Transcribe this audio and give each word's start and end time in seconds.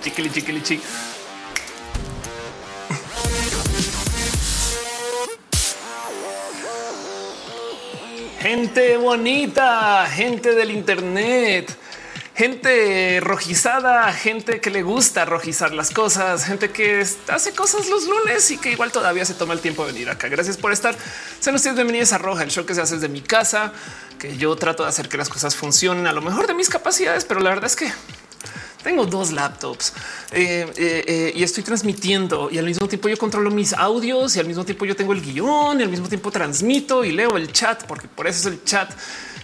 chiquili, 0.00 0.30
chiquili, 0.30 0.60
chiqui. 0.60 0.86
Gente 8.40 8.96
bonita, 8.98 10.06
gente 10.14 10.54
del 10.54 10.70
Internet, 10.70 11.76
gente 12.38 13.18
rojizada, 13.20 14.12
gente 14.12 14.60
que 14.60 14.70
le 14.70 14.84
gusta 14.84 15.24
rojizar 15.24 15.74
las 15.74 15.90
cosas, 15.90 16.44
gente 16.44 16.70
que 16.70 17.04
hace 17.26 17.52
cosas 17.52 17.88
los 17.88 18.06
lunes 18.06 18.52
y 18.52 18.58
que 18.58 18.70
igual 18.70 18.92
todavía 18.92 19.24
se 19.24 19.34
toma 19.34 19.54
el 19.54 19.60
tiempo 19.60 19.84
de 19.84 19.90
venir 19.90 20.08
acá. 20.08 20.28
Gracias 20.28 20.56
por 20.56 20.70
estar. 20.70 20.94
Sean 21.40 21.56
ustedes 21.56 21.74
bienvenidos 21.74 22.12
a 22.12 22.18
Roja, 22.18 22.44
el 22.44 22.50
show 22.50 22.64
que 22.64 22.76
se 22.76 22.80
hace 22.80 22.94
desde 22.94 23.08
mi 23.08 23.22
casa, 23.22 23.72
que 24.20 24.36
yo 24.36 24.54
trato 24.54 24.84
de 24.84 24.88
hacer 24.88 25.08
que 25.08 25.16
las 25.16 25.28
cosas 25.28 25.56
funcionen 25.56 26.06
a 26.06 26.12
lo 26.12 26.22
mejor 26.22 26.46
de 26.46 26.54
mis 26.54 26.68
capacidades, 26.68 27.24
pero 27.24 27.40
la 27.40 27.50
verdad 27.50 27.64
es 27.64 27.74
que 27.74 27.90
tengo 28.84 29.04
dos 29.04 29.32
laptops 29.32 29.92
eh, 30.30 30.64
eh, 30.76 31.04
eh, 31.08 31.32
y 31.34 31.42
estoy 31.42 31.64
transmitiendo 31.64 32.50
y 32.52 32.58
al 32.58 32.66
mismo 32.66 32.86
tiempo 32.86 33.08
yo 33.08 33.18
controlo 33.18 33.50
mis 33.50 33.72
audios 33.72 34.36
y 34.36 34.38
al 34.38 34.46
mismo 34.46 34.64
tiempo 34.64 34.84
yo 34.84 34.94
tengo 34.94 35.12
el 35.12 35.20
guion 35.22 35.80
y 35.80 35.82
al 35.82 35.88
mismo 35.88 36.08
tiempo 36.08 36.30
transmito 36.30 37.04
y 37.04 37.10
leo 37.10 37.36
el 37.36 37.50
chat 37.52 37.82
porque 37.82 38.06
por 38.06 38.28
eso 38.28 38.48
es 38.48 38.54
el 38.54 38.62
chat. 38.62 38.88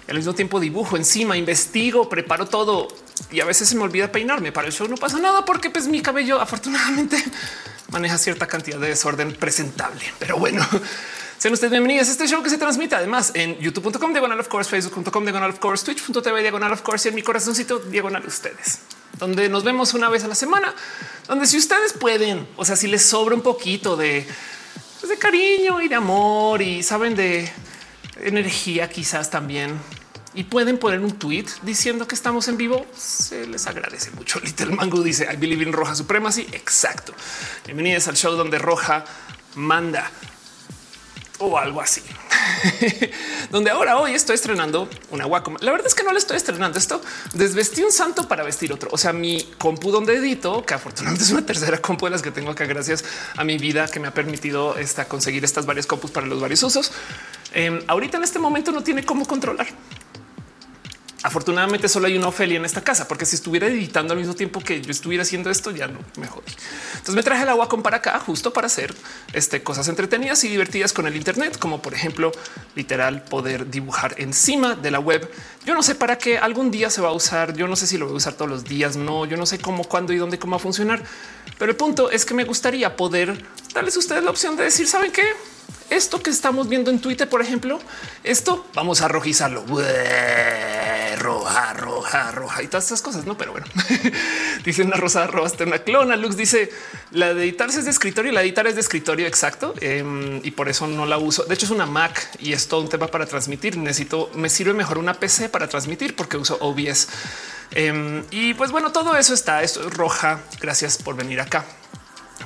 Al 0.08 0.16
mismo 0.16 0.34
tiempo 0.34 0.60
dibujo 0.60 0.96
encima, 0.96 1.36
investigo, 1.36 2.08
preparo 2.08 2.46
todo 2.46 2.88
y 3.30 3.40
a 3.40 3.44
veces 3.44 3.68
se 3.68 3.76
me 3.76 3.82
olvida 3.82 4.12
peinarme. 4.12 4.52
Para 4.52 4.66
el 4.66 4.72
show 4.72 4.86
no 4.86 4.96
pasa 4.96 5.18
nada 5.18 5.44
porque 5.44 5.70
pues 5.70 5.88
mi 5.88 6.02
cabello 6.02 6.40
afortunadamente 6.40 7.16
maneja 7.90 8.18
cierta 8.18 8.46
cantidad 8.46 8.78
de 8.78 8.88
desorden 8.88 9.34
presentable. 9.34 10.02
Pero 10.18 10.36
bueno, 10.36 10.66
sean 11.38 11.54
ustedes 11.54 11.70
bienvenidos 11.70 12.08
a 12.08 12.10
este 12.12 12.28
show 12.28 12.42
que 12.42 12.50
se 12.50 12.58
transmite 12.58 12.94
además 12.94 13.32
en 13.34 13.58
youtube.com 13.58 14.12
diagonal 14.12 14.38
of 14.40 14.48
course, 14.48 14.68
facebook.com 14.68 15.24
diagonal 15.24 15.50
of 15.50 15.58
course, 15.58 15.84
twitch.tv 15.86 16.42
diagonal 16.42 16.72
of 16.72 16.82
course 16.82 17.08
y 17.08 17.10
en 17.10 17.14
mi 17.14 17.22
corazoncito 17.22 17.78
diagonal 17.78 18.26
ustedes, 18.26 18.80
donde 19.18 19.48
nos 19.48 19.64
vemos 19.64 19.94
una 19.94 20.10
vez 20.10 20.22
a 20.24 20.28
la 20.28 20.34
semana, 20.34 20.74
donde 21.28 21.46
si 21.46 21.56
ustedes 21.56 21.94
pueden, 21.94 22.46
o 22.56 22.64
sea, 22.66 22.76
si 22.76 22.88
les 22.88 23.06
sobra 23.06 23.34
un 23.34 23.42
poquito 23.42 23.96
de, 23.96 24.26
pues, 25.00 25.08
de 25.08 25.16
cariño 25.16 25.80
y 25.80 25.88
de 25.88 25.94
amor 25.94 26.60
y 26.60 26.82
saben 26.82 27.16
de 27.16 27.50
energía 28.20 28.88
quizás 28.88 29.30
también 29.30 29.78
y 30.34 30.44
pueden 30.44 30.78
poner 30.78 31.00
un 31.00 31.12
tweet 31.12 31.46
diciendo 31.62 32.08
que 32.08 32.14
estamos 32.14 32.48
en 32.48 32.56
vivo, 32.56 32.84
se 32.96 33.46
les 33.46 33.66
agradece 33.66 34.10
mucho. 34.12 34.40
Little 34.40 34.74
Mango 34.74 35.02
dice 35.02 35.28
I 35.32 35.36
believe 35.36 35.62
in 35.62 35.72
Roja 35.72 35.94
Supremacy. 35.94 36.42
Exacto. 36.52 37.14
Bienvenidos 37.64 38.08
al 38.08 38.16
show 38.16 38.34
donde 38.34 38.58
Roja 38.58 39.04
manda 39.54 40.10
o 41.38 41.58
algo 41.58 41.80
así. 41.80 42.02
Donde 43.50 43.70
ahora 43.70 43.98
hoy 43.98 44.14
estoy 44.14 44.34
estrenando 44.34 44.88
una 45.10 45.26
Wacom. 45.26 45.56
La 45.60 45.72
verdad 45.72 45.86
es 45.86 45.94
que 45.94 46.02
no 46.02 46.12
le 46.12 46.18
estoy 46.18 46.36
estrenando 46.36 46.78
esto. 46.78 47.00
Desvestí 47.32 47.82
un 47.82 47.92
santo 47.92 48.28
para 48.28 48.42
vestir 48.42 48.72
otro. 48.72 48.88
O 48.92 48.98
sea, 48.98 49.12
mi 49.12 49.42
compu 49.58 49.90
donde 49.90 50.14
edito, 50.16 50.64
que 50.64 50.74
afortunadamente 50.74 51.24
es 51.24 51.30
una 51.30 51.44
tercera 51.44 51.78
compu 51.78 52.06
de 52.06 52.12
las 52.12 52.22
que 52.22 52.30
tengo 52.30 52.50
acá 52.50 52.66
gracias 52.66 53.04
a 53.36 53.44
mi 53.44 53.58
vida 53.58 53.88
que 53.88 54.00
me 54.00 54.08
ha 54.08 54.14
permitido 54.14 54.74
conseguir 55.08 55.44
estas 55.44 55.66
varias 55.66 55.86
compus 55.86 56.10
para 56.10 56.26
los 56.26 56.40
varios 56.40 56.62
usos. 56.62 56.92
Eh, 57.54 57.84
ahorita 57.86 58.18
en 58.18 58.24
este 58.24 58.38
momento 58.38 58.72
no 58.72 58.82
tiene 58.82 59.04
cómo 59.04 59.26
controlar. 59.26 59.66
Afortunadamente 61.24 61.88
solo 61.88 62.06
hay 62.06 62.18
una 62.18 62.28
Ofelia 62.28 62.58
en 62.58 62.66
esta 62.66 62.82
casa, 62.82 63.08
porque 63.08 63.24
si 63.24 63.36
estuviera 63.36 63.66
editando 63.66 64.12
al 64.12 64.18
mismo 64.18 64.34
tiempo 64.34 64.60
que 64.60 64.82
yo 64.82 64.90
estuviera 64.90 65.22
haciendo 65.22 65.48
esto, 65.48 65.70
ya 65.70 65.86
no 65.86 65.98
me 66.18 66.26
jodí. 66.26 66.52
Entonces 66.92 67.14
me 67.14 67.22
traje 67.22 67.44
el 67.44 67.48
agua 67.48 67.66
con 67.66 67.82
para 67.82 67.96
acá 67.96 68.18
justo 68.18 68.52
para 68.52 68.66
hacer 68.66 68.94
este, 69.32 69.62
cosas 69.62 69.88
entretenidas 69.88 70.44
y 70.44 70.48
divertidas 70.48 70.92
con 70.92 71.06
el 71.06 71.16
Internet, 71.16 71.58
como 71.58 71.80
por 71.80 71.94
ejemplo, 71.94 72.30
literal 72.74 73.22
poder 73.22 73.70
dibujar 73.70 74.14
encima 74.18 74.74
de 74.74 74.90
la 74.90 75.00
web. 75.00 75.30
Yo 75.64 75.72
no 75.72 75.82
sé 75.82 75.94
para 75.94 76.18
qué 76.18 76.36
algún 76.36 76.70
día 76.70 76.90
se 76.90 77.00
va 77.00 77.08
a 77.08 77.12
usar. 77.12 77.56
Yo 77.56 77.68
no 77.68 77.76
sé 77.76 77.86
si 77.86 77.96
lo 77.96 78.04
voy 78.04 78.16
a 78.16 78.18
usar 78.18 78.34
todos 78.34 78.50
los 78.50 78.64
días. 78.64 78.96
No, 78.96 79.24
yo 79.24 79.38
no 79.38 79.46
sé 79.46 79.58
cómo, 79.58 79.84
cuándo 79.84 80.12
y 80.12 80.18
dónde, 80.18 80.38
cómo 80.38 80.50
va 80.50 80.56
a 80.58 80.60
funcionar. 80.60 81.02
Pero 81.58 81.70
el 81.70 81.76
punto 81.76 82.10
es 82.10 82.24
que 82.24 82.34
me 82.34 82.44
gustaría 82.44 82.96
poder 82.96 83.44
darles 83.72 83.96
a 83.96 83.98
ustedes 83.98 84.24
la 84.24 84.30
opción 84.30 84.56
de 84.56 84.64
decir, 84.64 84.86
saben 84.86 85.12
qué? 85.12 85.24
Esto 85.90 86.22
que 86.22 86.30
estamos 86.30 86.68
viendo 86.68 86.90
en 86.90 86.98
Twitter, 86.98 87.28
por 87.28 87.42
ejemplo, 87.42 87.78
esto 88.22 88.66
vamos 88.74 89.02
a 89.02 89.08
rojizarlo. 89.08 89.64
Roja, 91.18 91.72
roja, 91.74 92.32
roja 92.32 92.62
y 92.62 92.66
todas 92.66 92.84
estas 92.84 93.02
cosas. 93.02 93.26
No, 93.26 93.36
pero 93.38 93.52
bueno, 93.52 93.66
dice 94.64 94.82
una 94.82 94.96
rosa 94.96 95.26
robaste 95.26 95.64
una 95.64 95.78
clona. 95.78 96.16
Lux 96.16 96.36
dice 96.36 96.70
la 97.12 97.32
de 97.32 97.44
editarse 97.44 97.78
es 97.78 97.84
de 97.84 97.90
escritorio 97.90 98.32
la 98.32 98.42
editar 98.42 98.66
es 98.66 98.74
de 98.74 98.80
escritorio. 98.80 99.26
Exacto. 99.26 99.74
Em, 99.80 100.40
y 100.42 100.50
por 100.50 100.68
eso 100.68 100.86
no 100.86 101.06
la 101.06 101.18
uso. 101.18 101.44
De 101.44 101.54
hecho, 101.54 101.66
es 101.66 101.70
una 101.70 101.86
Mac 101.86 102.30
y 102.40 102.52
es 102.52 102.66
todo 102.66 102.80
un 102.80 102.88
tema 102.88 103.06
para 103.06 103.26
transmitir. 103.26 103.76
Necesito, 103.76 104.30
me 104.34 104.48
sirve 104.48 104.72
mejor 104.72 104.98
una 104.98 105.14
PC 105.14 105.48
para 105.48 105.68
transmitir 105.68 106.16
porque 106.16 106.36
uso 106.36 106.58
OBS. 106.60 107.08
Em, 107.74 108.24
y 108.30 108.54
pues 108.54 108.70
bueno, 108.70 108.92
todo 108.92 109.16
eso 109.16 109.34
está. 109.34 109.62
Es 109.62 109.76
roja. 109.92 110.40
Gracias 110.60 110.98
por 110.98 111.16
venir 111.16 111.40
acá. 111.40 111.64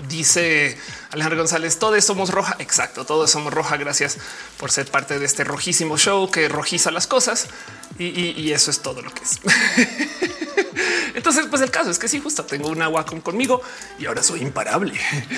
Dice 0.09 0.79
Alejandro 1.11 1.39
González, 1.39 1.79
todos 1.79 2.05
somos 2.05 2.31
roja. 2.31 2.57
Exacto, 2.59 3.05
todos 3.05 3.31
somos 3.31 3.53
roja. 3.53 3.77
Gracias 3.77 4.19
por 4.59 4.71
ser 4.71 4.91
parte 4.91 5.19
de 5.19 5.27
este 5.27 5.45
rojísimo 5.45 5.99
show 5.99 6.31
que 6.31 6.49
rojiza 6.49 6.91
las 6.91 7.07
cosas. 7.07 7.49
Y, 7.99 8.53
eso 8.53 8.71
es 8.71 8.81
todo 8.81 9.03
lo 9.03 9.11
que 9.13 9.23
es. 9.23 9.41
Entonces, 11.15 11.47
pues 11.51 11.61
el 11.63 11.71
caso 11.71 11.91
es 11.91 11.99
que 11.99 12.07
sí, 12.07 12.21
justo 12.21 12.45
tengo 12.45 12.69
una 12.69 12.89
Wacom 12.89 13.21
conmigo 13.21 13.61
y 13.99 14.07
ahora 14.07 14.23
soy 14.23 14.43
imparable. 14.43 14.95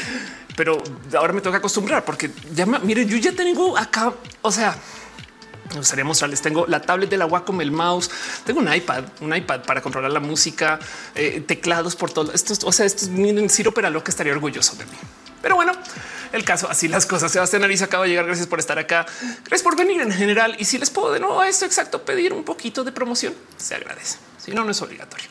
Pero 0.56 0.82
ahora 1.16 1.32
me 1.32 1.40
tengo 1.40 1.52
que 1.52 1.58
acostumbrar 1.58 2.04
porque 2.04 2.30
ya 2.52 2.66
miren, 2.66 3.08
yo 3.08 3.16
ya 3.16 3.32
tengo 3.32 3.78
acá, 3.78 4.12
o 4.42 4.52
sea, 4.52 4.76
me 5.70 5.76
gustaría 5.76 6.04
mostrarles. 6.04 6.42
Tengo 6.42 6.66
la 6.66 6.81
tablet 6.81 7.08
de 7.08 7.16
la 7.16 7.26
Wacom, 7.26 7.60
el 7.60 7.70
mouse, 7.70 8.10
tengo 8.44 8.60
un 8.60 8.72
iPad, 8.72 9.04
un 9.20 9.34
iPad 9.34 9.62
para 9.62 9.81
controlar 9.81 10.10
la 10.10 10.20
música, 10.20 10.78
eh, 11.14 11.42
teclados 11.47 11.97
por 11.97 12.10
todo 12.10 12.32
esto. 12.32 12.54
O 12.64 12.72
sea, 12.72 12.86
esto 12.86 13.04
es 13.04 13.10
miren, 13.10 13.48
Ciro 13.48 13.72
lo 13.76 14.04
que 14.04 14.10
estaría 14.10 14.32
orgulloso 14.32 14.76
de 14.76 14.84
mí. 14.86 14.97
Pero 15.42 15.54
bueno, 15.54 15.72
el 16.32 16.44
caso, 16.44 16.69
así 16.69 16.86
las 16.88 17.06
cosas. 17.06 17.32
Sebastián 17.32 17.64
Ariza 17.64 17.86
acaba 17.86 18.04
de 18.04 18.10
llegar. 18.10 18.26
Gracias 18.26 18.47
por 18.47 18.59
estar 18.59 18.78
acá. 18.78 19.06
Gracias 19.20 19.62
por 19.62 19.76
venir 19.76 20.00
en 20.00 20.12
general. 20.12 20.54
Y 20.59 20.64
si 20.64 20.76
les 20.76 20.91
puedo 20.91 21.12
de 21.12 21.20
nuevo 21.20 21.41
a 21.41 21.48
esto 21.48 21.64
exacto 21.64 22.04
pedir 22.04 22.32
un 22.32 22.44
poquito 22.44 22.84
de 22.84 22.92
promoción, 22.92 23.34
se 23.56 23.75
agradece. 23.75 24.19
Si 24.38 24.53
no, 24.53 24.64
no 24.64 24.72
es 24.72 24.82
obligatorio. 24.82 25.28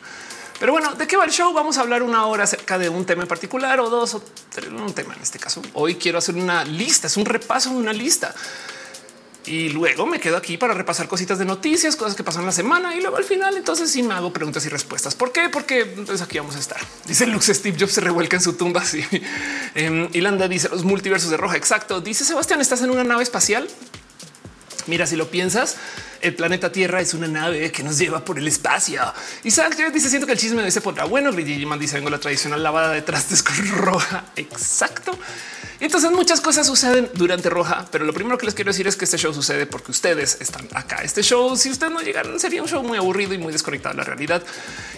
Pero 0.58 0.72
bueno, 0.72 0.92
¿de 0.94 1.06
qué 1.06 1.16
va 1.16 1.24
el 1.24 1.30
show? 1.30 1.52
Vamos 1.54 1.78
a 1.78 1.80
hablar 1.80 2.02
una 2.02 2.26
hora 2.26 2.44
acerca 2.44 2.76
de 2.76 2.88
un 2.88 3.06
tema 3.06 3.22
en 3.22 3.28
particular 3.28 3.80
o 3.80 3.88
dos 3.88 4.14
o 4.14 4.22
tres, 4.50 4.68
un 4.68 4.92
tema 4.92 5.14
en 5.14 5.22
este 5.22 5.38
caso. 5.38 5.62
Hoy 5.72 5.94
quiero 5.94 6.18
hacer 6.18 6.34
una 6.34 6.64
lista, 6.64 7.06
es 7.06 7.16
un 7.16 7.24
repaso 7.24 7.70
de 7.70 7.76
una 7.76 7.94
lista 7.94 8.34
y 9.46 9.70
luego 9.70 10.06
me 10.06 10.20
quedo 10.20 10.36
aquí 10.36 10.56
para 10.56 10.74
repasar 10.74 11.08
cositas 11.08 11.38
de 11.38 11.44
noticias, 11.44 11.96
cosas 11.96 12.14
que 12.14 12.22
pasan 12.22 12.44
la 12.44 12.52
semana 12.52 12.94
y 12.94 13.00
luego 13.00 13.16
al 13.16 13.24
final 13.24 13.56
entonces 13.56 13.90
sí 13.90 14.02
me 14.02 14.14
hago 14.14 14.32
preguntas 14.32 14.64
y 14.66 14.68
respuestas. 14.68 15.14
¿Por 15.14 15.32
qué? 15.32 15.48
Porque 15.48 15.80
entonces 15.80 16.06
pues, 16.06 16.22
aquí 16.22 16.38
vamos 16.38 16.56
a 16.56 16.58
estar. 16.58 16.78
Dice 17.06 17.26
Lux 17.26 17.46
Steve 17.46 17.76
Jobs 17.78 17.92
se 17.92 18.00
revuelca 18.00 18.36
en 18.36 18.42
su 18.42 18.54
tumba. 18.54 18.84
Sí. 18.84 19.04
Eh, 19.76 20.08
Ilanda 20.14 20.48
dice 20.48 20.68
los 20.68 20.82
multiversos 20.82 21.30
de 21.30 21.36
roja. 21.36 21.56
Exacto. 21.56 22.00
Dice 22.00 22.24
Sebastián, 22.24 22.60
estás 22.60 22.82
en 22.82 22.90
una 22.90 23.04
nave 23.04 23.22
espacial. 23.22 23.68
Mira, 24.88 25.06
si 25.06 25.14
lo 25.14 25.30
piensas, 25.30 25.76
el 26.20 26.34
planeta 26.34 26.70
Tierra 26.72 27.00
es 27.00 27.14
una 27.14 27.28
nave 27.28 27.70
que 27.72 27.82
nos 27.82 27.98
lleva 27.98 28.24
por 28.24 28.38
el 28.38 28.46
espacio. 28.46 29.02
Isaac 29.44 29.76
dice 29.92 30.08
siento 30.08 30.26
que 30.26 30.32
el 30.32 30.38
chisme 30.38 30.62
de 30.62 30.70
se 30.70 30.80
pondrá 30.80 31.04
bueno. 31.04 31.30
Luigi 31.30 31.64
dice 31.78 31.96
vengo 31.96 32.10
la 32.10 32.18
tradicional 32.18 32.62
lavada 32.62 32.92
de 32.92 33.02
trastes 33.02 33.44
roja. 33.76 34.24
Exacto. 34.36 35.18
Entonces 35.80 36.10
muchas 36.10 36.42
cosas 36.42 36.66
suceden 36.66 37.10
durante 37.14 37.48
Roja, 37.48 37.86
pero 37.90 38.04
lo 38.04 38.12
primero 38.12 38.36
que 38.36 38.44
les 38.44 38.54
quiero 38.54 38.68
decir 38.68 38.86
es 38.86 38.96
que 38.96 39.06
este 39.06 39.16
show 39.16 39.32
sucede 39.32 39.64
porque 39.64 39.90
ustedes 39.90 40.36
están 40.38 40.68
acá. 40.74 40.96
Este 41.02 41.22
show, 41.22 41.56
si 41.56 41.70
ustedes 41.70 41.90
no 41.90 42.00
llegaron, 42.00 42.38
sería 42.38 42.60
un 42.60 42.68
show 42.68 42.82
muy 42.82 42.98
aburrido 42.98 43.32
y 43.32 43.38
muy 43.38 43.50
desconectado 43.50 43.94
de 43.94 43.98
la 43.98 44.04
realidad. 44.04 44.42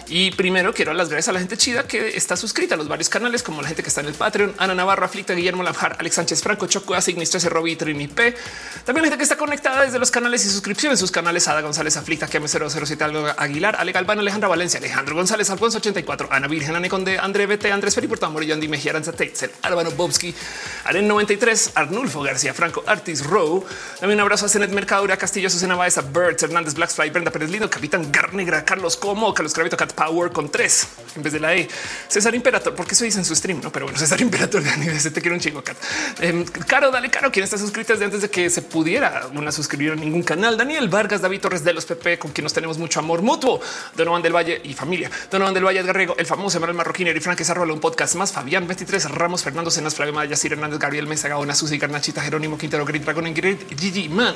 Y 0.09 0.31
primero 0.31 0.73
quiero 0.73 0.89
dar 0.89 0.97
las 0.97 1.07
gracias 1.07 1.29
a 1.29 1.31
la 1.31 1.39
gente 1.39 1.55
chida 1.55 1.87
que 1.87 2.17
está 2.17 2.35
suscrita 2.35 2.75
a 2.75 2.77
los 2.77 2.89
varios 2.89 3.07
canales, 3.07 3.43
como 3.43 3.61
la 3.61 3.69
gente 3.69 3.81
que 3.81 3.87
está 3.87 4.01
en 4.01 4.07
el 4.07 4.13
Patreon, 4.13 4.55
Ana 4.57 4.75
Navarro, 4.75 5.05
Aflicta, 5.05 5.33
Guillermo 5.33 5.63
Lajar, 5.63 5.95
Alex 5.99 6.15
Sánchez 6.15 6.41
Franco, 6.41 6.67
Choco, 6.67 6.93
Asignis 6.95 7.29
13, 7.29 7.47
Robbie, 7.47 7.77
Trini 7.77 8.09
P. 8.09 8.35
También 8.83 9.03
la 9.03 9.07
gente 9.07 9.17
que 9.19 9.23
está 9.23 9.37
conectada 9.37 9.85
desde 9.85 9.99
los 9.99 10.11
canales 10.11 10.45
y 10.45 10.49
suscripciones, 10.49 10.99
sus 10.99 11.11
canales, 11.13 11.47
Ada 11.47 11.61
González, 11.61 11.95
Aflicta, 11.95 12.27
que 12.27 12.45
007 12.45 13.05
Aguilar, 13.37 13.77
Ale 13.79 13.93
Galván, 13.93 14.19
Alejandra 14.19 14.49
Valencia, 14.49 14.79
Alejandro 14.79 15.15
González, 15.15 15.49
Alfonso 15.49 15.77
84, 15.77 16.27
Ana 16.29 16.47
Virgen, 16.49 16.75
Ane 16.75 16.89
Conde, 16.89 17.17
André 17.17 17.45
BT, 17.45 17.71
Andrés 17.71 17.95
Felipe 17.95 18.09
Portamor, 18.09 18.43
Yandy 18.43 18.67
Mejía, 18.67 18.91
Aranza 18.91 19.13
Tetzel, 19.13 19.51
Álvaro 19.61 19.91
Bobsky, 19.91 20.35
Aren 20.83 21.07
93, 21.07 21.71
Arnulfo 21.75 22.21
García 22.21 22.53
Franco, 22.53 22.83
Artis 22.85 23.25
Row. 23.25 23.63
También 23.99 24.19
un 24.19 24.23
abrazo 24.23 24.47
a 24.47 24.49
Zenet 24.49 24.71
Mercadura, 24.71 25.15
Castillo, 25.15 25.49
Susana 25.49 25.75
Baeza, 25.75 26.01
Birds, 26.01 26.43
Hernández, 26.43 26.73
Blackfly, 26.73 27.09
Brenda 27.11 27.31
Pérez 27.31 27.49
Lindo, 27.49 27.69
Capitán 27.69 28.11
Garnegra, 28.11 28.65
Carlos 28.65 28.97
Como, 28.97 29.33
Carlos 29.33 29.53
Cravito, 29.53 29.77
Cat 29.77 29.93
Power 29.93 30.31
con 30.31 30.49
tres 30.49 30.87
en 31.15 31.23
vez 31.23 31.33
de 31.33 31.39
la 31.39 31.55
E. 31.55 31.67
César 32.07 32.33
Imperator, 32.33 32.75
porque 32.75 32.95
eso 32.95 33.03
dice 33.03 33.19
en 33.19 33.25
su 33.25 33.35
stream, 33.35 33.61
no? 33.61 33.71
Pero 33.71 33.85
bueno, 33.85 33.97
César 33.99 34.19
Imperator, 34.19 34.61
de 34.63 35.11
te 35.11 35.21
quiero 35.21 35.35
un 35.35 35.41
chingo. 35.41 35.63
Cat. 35.63 35.77
Em, 36.19 36.43
caro, 36.67 36.91
dale 36.91 37.09
caro, 37.09 37.31
quien 37.31 37.43
está 37.43 37.57
suscrito 37.57 37.93
desde 37.93 38.05
antes 38.05 38.21
de 38.21 38.29
que 38.29 38.49
se 38.49 38.61
pudiera 38.61 39.27
una 39.33 39.51
suscribir 39.51 39.91
a 39.91 39.95
ningún 39.95 40.23
canal. 40.23 40.57
Daniel 40.57 40.87
Vargas, 41.03 41.21
David 41.21 41.41
Torres 41.41 41.65
de 41.65 41.73
los 41.73 41.85
PP, 41.85 42.17
con 42.17 42.31
quien 42.31 42.43
nos 42.43 42.53
tenemos 42.53 42.77
mucho 42.77 43.01
amor 43.01 43.21
mutuo, 43.21 43.59
Donovan 43.93 44.21
del 44.21 44.33
Valle 44.33 44.61
y 44.63 44.73
familia, 44.73 45.11
Donovan 45.29 45.53
del 45.53 45.65
Valle 45.65 45.79
Edgar 45.79 45.97
Rego, 45.97 46.15
el 46.17 46.25
famoso 46.25 46.61
Manuel 46.61 46.77
Marroquín, 46.77 47.07
y 47.07 47.19
Frank 47.19 47.41
Arrola, 47.41 47.73
un 47.73 47.81
podcast 47.81 48.15
más, 48.15 48.31
Fabián 48.31 48.65
23, 48.65 49.11
Ramos, 49.11 49.43
Fernando 49.43 49.69
Cenas, 49.69 49.95
Flavio 49.95 50.13
Maya, 50.13 50.37
Sir 50.37 50.53
Hernández, 50.53 50.79
Gabriel 50.79 51.05
Mesa, 51.05 51.27
Gaona, 51.27 51.53
Susi, 51.55 51.77
Carnachita, 51.77 52.21
Jerónimo 52.21 52.57
Quintero, 52.57 52.85
Green 52.85 53.03
Dragon, 53.03 53.27
Ingrid, 53.27 53.57
Gigi 53.77 54.07
Man, 54.07 54.33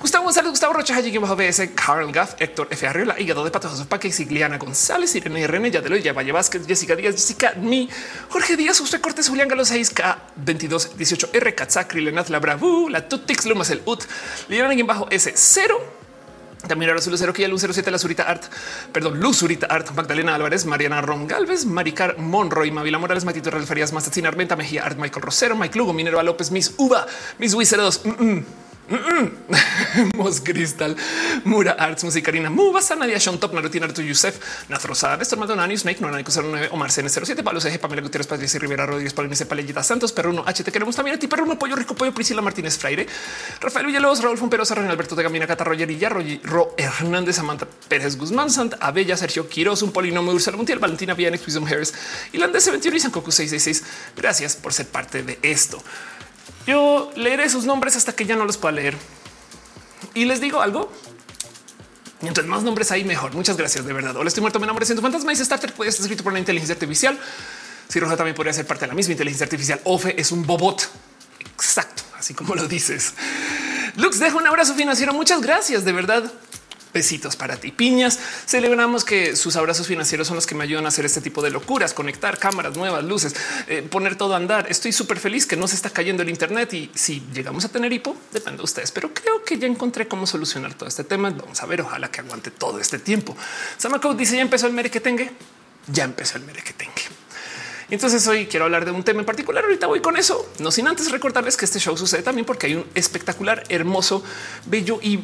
Gustavo 0.00 0.26
González, 0.26 0.50
Gustavo 0.50 0.74
Rocha, 0.74 0.94
Haji, 0.94 1.18
bajo 1.18 1.34
BS, 1.34 1.72
Carl 1.74 2.12
Gaff, 2.12 2.34
Héctor 2.38 2.68
F. 2.70 2.86
Arriola, 2.86 3.18
Hígado 3.18 3.44
de 3.44 3.50
Pato, 3.50 3.68
José 3.68 3.84
Paque, 3.86 4.12
Sigliana 4.12 4.58
González, 4.58 5.12
Irene 5.16 5.44
René, 5.48 5.72
Yadeloya, 5.72 6.12
Valle 6.12 6.30
Vázquez, 6.30 6.68
Jessica 6.68 6.94
Díaz, 6.94 7.16
Jessica 7.16 7.54
Mi, 7.56 7.88
Jorge 8.28 8.56
Díaz, 8.56 8.78
José 8.78 9.00
Cortés, 9.00 9.28
Julián 9.28 9.48
Galo 9.48 9.64
6K, 9.64 10.18
22, 10.36 10.96
18, 10.96 11.30
R, 11.32 11.54
Katzakri, 11.56 12.00
Lenat, 12.00 12.28
La 12.28 12.38
Bravu, 12.38 12.88
La 12.88 13.08
Tutix, 13.08 13.44
Lumas, 13.46 13.70
el 13.70 13.82
UT, 13.84 14.04
Liliana 14.48 14.76
bajo 14.84 15.08
S0, 15.08 15.95
también 16.66 16.90
ahora 16.90 17.02
Lucero 17.06 17.32
que 17.32 17.46
Luz 17.48 17.62
07, 17.62 17.90
la 17.90 17.98
Zurita 17.98 18.24
Art, 18.24 18.44
perdón, 18.92 19.20
Luz 19.20 19.38
Zurita 19.38 19.66
Art, 19.66 19.90
Magdalena 19.92 20.34
Álvarez, 20.34 20.66
Mariana 20.66 21.00
Ron 21.00 21.26
Galvez, 21.26 21.64
Maricar 21.64 22.18
Monroy, 22.18 22.70
Mavila 22.70 22.98
Morales, 22.98 23.24
Matito 23.24 23.50
Real 23.50 23.66
Farias, 23.66 23.92
Mastatina 23.92 24.28
Armenta, 24.28 24.56
Mejía 24.56 24.84
Art, 24.84 24.98
Michael 24.98 25.22
Rosero, 25.22 25.56
Mike 25.56 25.78
Lugo, 25.78 25.92
Minerva 25.92 26.22
López, 26.22 26.50
Miss 26.50 26.74
Uva, 26.76 27.06
Miss 27.38 27.54
Wiseros, 27.54 28.04
mm 28.04 28.10
-mm. 28.10 28.44
Mos 30.16 30.40
Cristal, 30.40 30.96
Mura 31.44 31.72
Arts, 31.72 32.04
Musicarina, 32.04 32.50
Mubasa, 32.50 32.94
Nadia, 32.94 33.18
Sean 33.18 33.38
Top, 33.38 33.52
Naruto, 33.52 33.78
Naruto, 33.80 34.02
Yusef, 34.02 34.38
Nazrosada, 34.68 35.16
Néstor 35.16 35.38
Maldonado, 35.38 35.76
Snake, 35.76 36.00
no, 36.00 36.08
09, 36.08 36.68
Omar 36.72 36.90
CN 36.92 37.08
07, 37.08 37.42
Pablo 37.42 37.60
CG, 37.60 37.78
Pamela 37.78 38.02
Gutiérrez, 38.02 38.26
Patricia 38.26 38.60
Rivera, 38.60 38.86
Rodríguez, 38.86 39.12
Paulinice, 39.12 39.46
Palellita 39.46 39.82
Santos, 39.82 40.12
Perruno, 40.12 40.44
HT, 40.44 40.70
queremos 40.70 40.94
también 40.94 41.16
a 41.16 41.18
ti, 41.18 41.26
Perruno, 41.26 41.58
Pollo 41.58 41.74
Rico, 41.74 41.94
Pollo, 41.94 42.14
Priscila 42.14 42.42
Martínez 42.42 42.78
Freire, 42.78 43.06
Rafael 43.60 43.86
Villalobos, 43.86 44.22
Raúl 44.22 44.38
Fumperosa, 44.38 44.74
René 44.74 44.88
Alberto 44.88 45.16
de 45.16 45.22
Gamina, 45.24 45.46
Cata, 45.46 45.64
Roger 45.64 45.90
y 45.90 46.40
Ro 46.44 46.74
Hernández, 46.76 47.36
Samantha 47.36 47.66
Pérez 47.88 48.16
Guzmán, 48.16 48.50
Santa 48.50 48.76
Abella, 48.80 49.16
Sergio 49.16 49.48
Quiroz, 49.48 49.82
un 49.82 49.90
polinomio, 49.90 50.32
Ursula 50.32 50.56
Montiel, 50.56 50.78
Valentina 50.78 51.14
Villanes, 51.14 51.44
Wisdom 51.44 51.66
Harris, 51.66 51.92
Irlandés 52.32 52.70
21 52.70 52.96
y 52.96 53.00
Sankoku 53.00 53.32
666. 53.32 54.14
Gracias 54.16 54.56
por 54.56 54.72
ser 54.72 54.86
parte 54.86 55.22
de 55.22 55.38
esto. 55.42 55.82
Yo 56.66 57.12
leeré 57.16 57.48
sus 57.48 57.64
nombres 57.64 57.96
hasta 57.96 58.12
que 58.12 58.24
ya 58.24 58.36
no 58.36 58.44
los 58.44 58.56
pueda 58.56 58.72
leer 58.72 58.96
y 60.14 60.24
les 60.24 60.40
digo 60.40 60.60
algo. 60.60 60.90
Mientras 62.22 62.46
más 62.46 62.62
nombres 62.62 62.90
hay, 62.90 63.04
mejor. 63.04 63.34
Muchas 63.34 63.56
gracias 63.56 63.84
de 63.84 63.92
verdad. 63.92 64.16
Hola, 64.16 64.28
estoy 64.28 64.40
muerto. 64.40 64.58
Mi 64.58 64.66
nombre 64.66 64.84
es 64.84 65.00
Fantasma 65.00 65.32
y 65.32 65.36
Starter 65.36 65.74
puede 65.74 65.90
estar 65.90 66.02
escrito 66.02 66.24
por 66.24 66.32
la 66.32 66.38
inteligencia 66.38 66.72
artificial. 66.72 67.18
Si 67.88 68.00
Roja 68.00 68.16
también 68.16 68.34
podría 68.34 68.52
ser 68.52 68.66
parte 68.66 68.86
de 68.86 68.88
la 68.88 68.94
misma 68.94 69.12
inteligencia 69.12 69.44
artificial. 69.44 69.80
Ofe 69.84 70.18
es 70.18 70.32
un 70.32 70.46
bobot. 70.46 70.88
Exacto, 71.54 72.02
así 72.18 72.32
como 72.32 72.54
lo 72.54 72.66
dices. 72.66 73.12
Lux 73.96 74.18
deja 74.18 74.36
un 74.36 74.46
abrazo 74.46 74.74
financiero. 74.74 75.12
Muchas 75.12 75.42
gracias 75.42 75.84
de 75.84 75.92
verdad. 75.92 76.32
Besitos 76.96 77.36
para 77.36 77.58
ti, 77.58 77.72
piñas. 77.72 78.18
Celebramos 78.46 79.04
que 79.04 79.36
sus 79.36 79.54
abrazos 79.56 79.86
financieros 79.86 80.28
son 80.28 80.36
los 80.36 80.46
que 80.46 80.54
me 80.54 80.64
ayudan 80.64 80.86
a 80.86 80.88
hacer 80.88 81.04
este 81.04 81.20
tipo 81.20 81.42
de 81.42 81.50
locuras, 81.50 81.92
conectar 81.92 82.38
cámaras 82.38 82.74
nuevas, 82.74 83.04
luces, 83.04 83.36
eh, 83.66 83.82
poner 83.82 84.16
todo 84.16 84.32
a 84.32 84.38
andar. 84.38 84.66
Estoy 84.70 84.92
súper 84.92 85.18
feliz 85.18 85.44
que 85.44 85.56
no 85.56 85.68
se 85.68 85.74
está 85.74 85.90
cayendo 85.90 86.22
el 86.22 86.30
Internet 86.30 86.72
y 86.72 86.90
si 86.94 87.22
llegamos 87.34 87.66
a 87.66 87.68
tener 87.68 87.92
hipo, 87.92 88.16
depende 88.32 88.56
de 88.56 88.64
ustedes, 88.64 88.92
pero 88.92 89.12
creo 89.12 89.44
que 89.44 89.58
ya 89.58 89.66
encontré 89.66 90.08
cómo 90.08 90.26
solucionar 90.26 90.72
todo 90.72 90.88
este 90.88 91.04
tema. 91.04 91.28
Vamos 91.28 91.62
a 91.62 91.66
ver, 91.66 91.82
ojalá 91.82 92.10
que 92.10 92.20
aguante 92.20 92.50
todo 92.50 92.80
este 92.80 92.98
tiempo. 92.98 93.36
Samako 93.76 94.14
dice 94.14 94.36
ya 94.36 94.40
empezó 94.40 94.66
el 94.66 94.72
mere 94.72 94.90
que 94.90 95.00
tenga, 95.00 95.26
ya 95.88 96.04
empezó 96.04 96.38
el 96.38 96.44
mere 96.44 96.62
que 96.62 96.72
tenga. 96.72 96.94
Entonces 97.88 98.26
hoy 98.26 98.46
quiero 98.46 98.64
hablar 98.64 98.84
de 98.84 98.90
un 98.90 99.04
tema 99.04 99.20
en 99.20 99.26
particular. 99.26 99.64
Ahorita 99.64 99.86
voy 99.86 100.00
con 100.00 100.16
eso, 100.16 100.48
no 100.58 100.70
sin 100.70 100.88
antes 100.88 101.10
recordarles 101.10 101.56
que 101.56 101.64
este 101.64 101.78
show 101.78 101.96
sucede 101.96 102.22
también 102.22 102.44
porque 102.44 102.66
hay 102.66 102.74
un 102.74 102.86
espectacular, 102.94 103.62
hermoso, 103.68 104.24
bello 104.66 104.98
y 105.02 105.20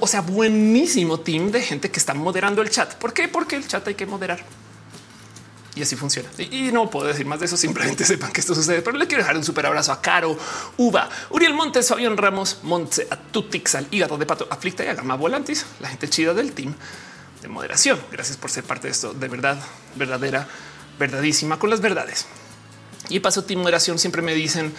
o 0.00 0.06
sea, 0.06 0.20
buenísimo 0.20 1.20
team 1.20 1.50
de 1.50 1.62
gente 1.62 1.90
que 1.90 1.98
está 1.98 2.12
moderando 2.12 2.60
el 2.60 2.68
chat. 2.68 2.94
¿Por 2.96 3.14
qué? 3.14 3.28
Porque 3.28 3.56
el 3.56 3.66
chat 3.66 3.86
hay 3.88 3.94
que 3.94 4.04
moderar. 4.04 4.44
Y 5.74 5.82
así 5.82 5.94
funciona. 5.94 6.28
Y 6.38 6.72
no 6.72 6.88
puedo 6.88 7.06
decir 7.06 7.26
más 7.26 7.38
de 7.38 7.46
eso. 7.46 7.56
Simplemente 7.56 8.04
sepan 8.06 8.32
que 8.32 8.40
esto 8.40 8.54
sucede. 8.54 8.80
Pero 8.80 8.96
le 8.96 9.06
quiero 9.06 9.22
dejar 9.22 9.36
un 9.36 9.44
súper 9.44 9.66
abrazo 9.66 9.92
a 9.92 10.00
Caro, 10.00 10.36
Uva, 10.78 11.08
Uriel 11.28 11.52
Montes, 11.52 11.88
Fabián 11.88 12.16
Ramos, 12.16 12.60
Monte, 12.62 13.06
a 13.10 13.16
Tutix, 13.16 13.74
al 13.74 13.86
hígado 13.90 14.16
de 14.16 14.24
pato, 14.24 14.48
aflicta 14.50 14.84
y 14.84 14.88
a 14.88 14.94
Gama 14.94 15.16
Volantis, 15.16 15.66
la 15.80 15.88
gente 15.88 16.08
chida 16.08 16.32
del 16.32 16.52
team 16.52 16.74
de 17.42 17.48
moderación. 17.48 18.00
Gracias 18.10 18.38
por 18.38 18.50
ser 18.50 18.64
parte 18.64 18.88
de 18.88 18.92
esto. 18.92 19.12
De 19.12 19.28
verdad, 19.28 19.58
verdadera 19.96 20.48
verdadísima 20.98 21.58
con 21.58 21.70
las 21.70 21.80
verdades. 21.80 22.26
Y 23.08 23.20
paso 23.20 23.44
ti 23.44 23.56
moderación 23.56 23.98
siempre 23.98 24.22
me 24.22 24.34
dicen 24.34 24.72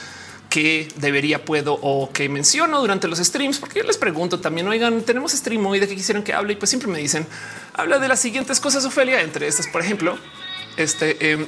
que 0.50 0.88
debería, 0.96 1.44
puedo 1.44 1.78
o 1.82 2.12
que 2.12 2.30
menciono 2.30 2.80
durante 2.80 3.08
los 3.08 3.20
streams, 3.20 3.60
porque 3.60 3.80
yo 3.80 3.86
les 3.86 3.98
pregunto 3.98 4.40
también, 4.40 4.68
oigan, 4.68 5.02
tenemos 5.02 5.32
stream 5.34 5.66
hoy 5.66 5.80
de 5.80 5.88
que 5.88 5.96
quisieran 5.96 6.24
que 6.24 6.34
hable 6.34 6.54
y 6.54 6.56
pues 6.56 6.70
siempre 6.70 6.90
me 6.90 7.00
dicen, 7.00 7.28
habla 7.74 8.00
de 8.00 8.08
las 8.08 8.20
siguientes 8.20 8.60
cosas, 8.60 8.86
Ofelia, 8.86 9.22
entre 9.22 9.48
estas, 9.48 9.68
por 9.68 9.82
ejemplo, 9.82 10.18
este 10.78 11.18
eh, 11.20 11.48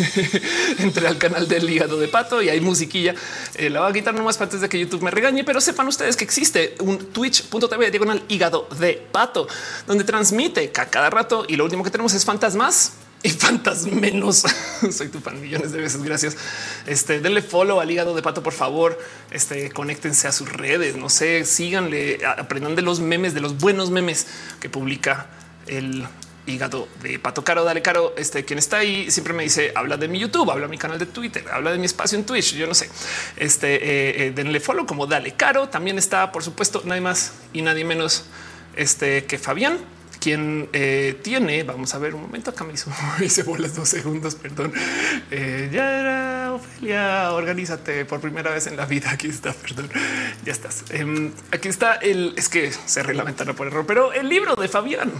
entre 0.78 1.06
al 1.06 1.18
canal 1.18 1.46
del 1.46 1.68
hígado 1.68 1.98
de 1.98 2.08
pato 2.08 2.42
y 2.42 2.48
hay 2.48 2.60
musiquilla. 2.60 3.14
Eh, 3.56 3.68
la 3.70 3.80
voy 3.80 3.90
a 3.90 3.92
quitar 3.92 4.14
nomás 4.14 4.40
antes 4.40 4.60
de 4.60 4.68
que 4.68 4.78
YouTube 4.78 5.02
me 5.02 5.10
regañe, 5.10 5.44
pero 5.44 5.60
sepan 5.60 5.86
ustedes 5.86 6.16
que 6.16 6.24
existe 6.24 6.74
un 6.80 6.98
twitch.tv 6.98 7.90
diagonal 7.90 8.22
hígado 8.28 8.66
de 8.78 8.94
pato, 9.12 9.46
donde 9.86 10.04
transmite 10.04 10.72
cada 10.72 11.10
rato 11.10 11.44
y 11.46 11.56
lo 11.56 11.64
último 11.64 11.84
que 11.84 11.90
tenemos 11.90 12.14
es 12.14 12.24
fantasmas 12.24 12.94
y 13.24 13.30
fantasmenos. 13.30 14.44
Soy 14.92 15.08
tu 15.08 15.18
fan 15.18 15.40
millones 15.40 15.72
de 15.72 15.80
veces. 15.80 16.02
Gracias. 16.02 16.36
Este 16.86 17.20
denle 17.20 17.40
follow 17.40 17.80
al 17.80 17.90
hígado 17.90 18.14
de 18.14 18.20
pato, 18.20 18.42
por 18.42 18.52
favor. 18.52 19.00
Este 19.30 19.70
conéctense 19.70 20.28
a 20.28 20.32
sus 20.32 20.52
redes. 20.52 20.96
No 20.96 21.08
sé, 21.08 21.44
síganle, 21.46 22.20
aprendan 22.24 22.76
de 22.76 22.82
los 22.82 23.00
memes, 23.00 23.32
de 23.32 23.40
los 23.40 23.58
buenos 23.58 23.90
memes 23.90 24.26
que 24.60 24.68
publica 24.68 25.26
el 25.66 26.06
hígado 26.46 26.86
de 27.02 27.18
pato 27.18 27.42
caro. 27.42 27.64
Dale 27.64 27.80
caro. 27.80 28.14
Este 28.18 28.44
quien 28.44 28.58
está 28.58 28.76
ahí 28.76 29.10
siempre 29.10 29.32
me 29.32 29.42
dice 29.42 29.72
habla 29.74 29.96
de 29.96 30.06
mi 30.06 30.18
YouTube, 30.18 30.50
habla 30.50 30.66
de 30.66 30.70
mi 30.70 30.78
canal 30.78 30.98
de 30.98 31.06
Twitter, 31.06 31.46
habla 31.50 31.72
de 31.72 31.78
mi 31.78 31.86
espacio 31.86 32.18
en 32.18 32.26
Twitch. 32.26 32.54
Yo 32.54 32.66
no 32.66 32.74
sé. 32.74 32.90
Este 33.38 33.76
eh, 33.76 34.26
eh, 34.26 34.32
denle 34.34 34.60
follow 34.60 34.84
como 34.84 35.06
dale 35.06 35.32
caro. 35.32 35.70
También 35.70 35.96
está, 35.96 36.30
por 36.30 36.44
supuesto, 36.44 36.82
nadie 36.84 37.00
más 37.00 37.32
y 37.54 37.62
nadie 37.62 37.86
menos 37.86 38.24
este 38.76 39.24
que 39.24 39.38
Fabián 39.38 39.78
quien 40.24 40.70
eh, 40.72 41.20
tiene, 41.22 41.64
vamos 41.64 41.94
a 41.94 41.98
ver 41.98 42.14
un 42.14 42.22
momento, 42.22 42.50
acá 42.50 42.64
me 42.64 42.72
hizo, 42.72 42.90
hice 43.22 43.42
bolas 43.42 43.76
dos 43.76 43.90
segundos, 43.90 44.34
perdón. 44.36 44.72
Eh, 45.30 45.68
ya 45.70 46.00
era 46.00 46.54
Ofelia, 46.54 47.30
organízate 47.32 48.06
por 48.06 48.20
primera 48.20 48.50
vez 48.50 48.66
en 48.66 48.78
la 48.78 48.86
vida. 48.86 49.10
Aquí 49.10 49.28
está, 49.28 49.52
perdón, 49.52 49.90
ya 50.42 50.52
estás. 50.52 50.84
Em, 50.88 51.30
aquí 51.52 51.68
está 51.68 51.96
el, 51.96 52.32
es 52.38 52.48
que 52.48 52.72
cerré 52.72 53.12
la 53.12 53.22
ventana 53.22 53.52
por 53.52 53.66
error, 53.66 53.84
pero 53.86 54.14
el 54.14 54.30
libro 54.30 54.56
de 54.56 54.66
Fabián. 54.66 55.12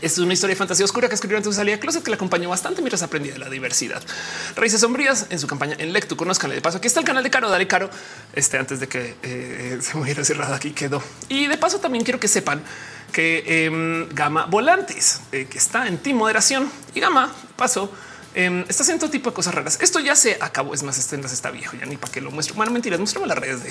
Es 0.00 0.18
una 0.18 0.32
historia 0.32 0.54
de 0.54 0.58
fantasía 0.58 0.84
oscura 0.84 1.08
que 1.08 1.14
escribió 1.14 1.36
antes 1.36 1.52
de 1.52 1.56
salir 1.56 1.74
a 1.74 1.80
closet 1.80 2.02
que 2.02 2.10
le 2.10 2.16
acompañó 2.16 2.50
bastante 2.50 2.82
mientras 2.82 3.02
aprendía 3.02 3.32
de 3.32 3.38
la 3.38 3.48
diversidad. 3.48 4.02
Raíces 4.54 4.80
sombrías 4.80 5.26
en 5.30 5.38
su 5.38 5.46
campaña 5.46 5.74
en 5.78 5.92
Lectu. 5.92 6.16
Conozcanle 6.16 6.54
de 6.54 6.60
paso. 6.60 6.78
Aquí 6.78 6.86
está 6.86 7.00
el 7.00 7.06
canal 7.06 7.22
de 7.22 7.30
Caro. 7.30 7.48
Dale 7.48 7.66
Caro. 7.66 7.88
Este 8.34 8.58
antes 8.58 8.78
de 8.80 8.88
que 8.88 9.14
eh, 9.22 9.78
se 9.80 9.94
me 9.94 10.02
hubiera 10.02 10.22
cerrado 10.22 10.54
aquí 10.54 10.72
quedó. 10.72 11.02
Y 11.30 11.46
de 11.46 11.56
paso 11.56 11.80
también 11.80 12.04
quiero 12.04 12.20
que 12.20 12.28
sepan 12.28 12.62
que 13.16 13.42
eh, 13.46 14.06
Gama 14.12 14.44
Volantes, 14.44 15.22
que 15.30 15.46
está 15.56 15.88
en 15.88 15.96
ti 15.96 16.12
moderación 16.12 16.70
y 16.94 17.00
Gama 17.00 17.32
pasó. 17.56 17.90
Eh, 18.34 18.66
está 18.68 18.82
haciendo 18.82 19.06
todo 19.06 19.10
tipo 19.10 19.30
de 19.30 19.34
cosas 19.34 19.54
raras. 19.54 19.78
Esto 19.80 20.00
ya 20.00 20.14
se 20.14 20.36
acabó. 20.38 20.74
Es 20.74 20.82
más, 20.82 20.98
este 20.98 21.18
está 21.18 21.50
viejo 21.50 21.74
ya 21.80 21.86
ni 21.86 21.96
para 21.96 22.12
que 22.12 22.20
lo 22.20 22.30
muestro. 22.30 22.56
Bueno, 22.56 22.72
mentiras, 22.72 22.98
muéstrame 22.98 23.26
las 23.26 23.38
redes 23.38 23.62
de 23.62 23.70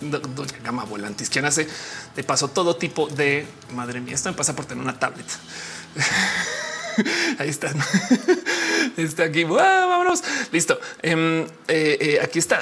Doña 0.00 0.58
Gama 0.62 0.84
Volantis, 0.84 1.28
quien 1.28 1.44
hace 1.44 1.66
de 2.14 2.22
paso 2.22 2.46
todo 2.46 2.76
tipo 2.76 3.08
de 3.08 3.44
madre 3.72 4.00
mía. 4.00 4.14
Esto 4.14 4.28
me 4.28 4.36
pasa 4.36 4.54
por 4.54 4.64
tener 4.64 4.84
una 4.84 4.96
tablet. 4.96 5.26
Ahí 7.38 7.48
está. 7.48 7.72
Está 8.96 9.24
aquí. 9.24 9.44
vámonos. 9.44 10.22
Listo. 10.52 10.78
Em, 11.02 11.42
eh, 11.42 11.46
eh, 11.68 12.18
aquí 12.22 12.38
está. 12.38 12.60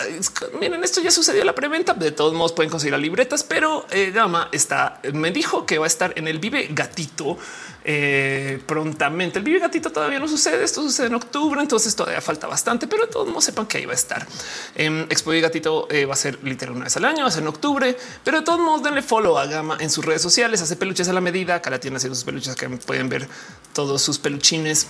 Miren, 0.58 0.82
esto 0.82 1.02
ya 1.02 1.10
sucedió 1.10 1.44
la 1.44 1.54
preventa. 1.54 1.94
De 1.94 2.10
todos 2.10 2.32
modos 2.32 2.52
pueden 2.52 2.70
conseguir 2.70 2.92
las 2.92 3.02
libretas, 3.02 3.44
pero 3.44 3.86
eh, 3.90 4.12
Gama 4.12 4.48
está. 4.52 5.00
Me 5.12 5.30
dijo 5.30 5.66
que 5.66 5.78
va 5.78 5.84
a 5.84 5.88
estar 5.88 6.12
en 6.16 6.28
el 6.28 6.38
Vive 6.38 6.68
Gatito 6.70 7.36
eh, 7.84 8.62
prontamente. 8.66 9.38
El 9.38 9.44
Vive 9.44 9.58
Gatito 9.58 9.90
todavía 9.90 10.18
no 10.18 10.28
sucede. 10.28 10.62
Esto 10.62 10.82
sucede 10.82 11.08
en 11.08 11.14
octubre, 11.14 11.60
entonces 11.60 11.94
todavía 11.96 12.20
falta 12.20 12.46
bastante, 12.46 12.86
pero 12.86 13.08
todos 13.08 13.28
modos 13.28 13.44
sepan 13.44 13.66
que 13.66 13.78
ahí 13.78 13.86
va 13.86 13.92
a 13.92 13.96
estar. 13.96 14.26
Eh, 14.74 15.06
Expo 15.10 15.30
Vive 15.30 15.42
Gatito 15.42 15.88
eh, 15.90 16.04
va 16.04 16.14
a 16.14 16.16
ser 16.16 16.42
literal 16.44 16.76
una 16.76 16.84
vez 16.84 16.96
al 16.96 17.04
año, 17.04 17.22
va 17.22 17.28
a 17.28 17.32
ser 17.32 17.42
en 17.42 17.48
octubre, 17.48 17.96
pero 18.22 18.38
de 18.38 18.44
todos 18.44 18.60
modos 18.60 18.82
denle 18.82 19.02
follow 19.02 19.36
a 19.36 19.46
Gama 19.46 19.76
en 19.80 19.90
sus 19.90 20.04
redes 20.04 20.22
sociales, 20.22 20.62
hace 20.62 20.76
peluches 20.76 21.08
a 21.08 21.12
la 21.12 21.20
medida. 21.20 21.56
Acá 21.56 21.70
la 21.70 21.80
tiene 21.80 21.96
haciendo 21.96 22.14
sus 22.14 22.24
peluches 22.24 22.54
que 22.54 22.68
pueden 22.68 23.08
ver 23.08 23.28
todos 23.72 24.00
sus 24.00 24.18
peluchines. 24.18 24.86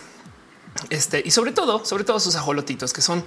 Este 0.89 1.23
y 1.25 1.31
sobre 1.31 1.53
todo, 1.53 1.85
sobre 1.85 2.03
todo 2.05 2.19
sus 2.19 2.35
ajolotitos 2.35 2.93
que 2.93 3.03
son 3.03 3.25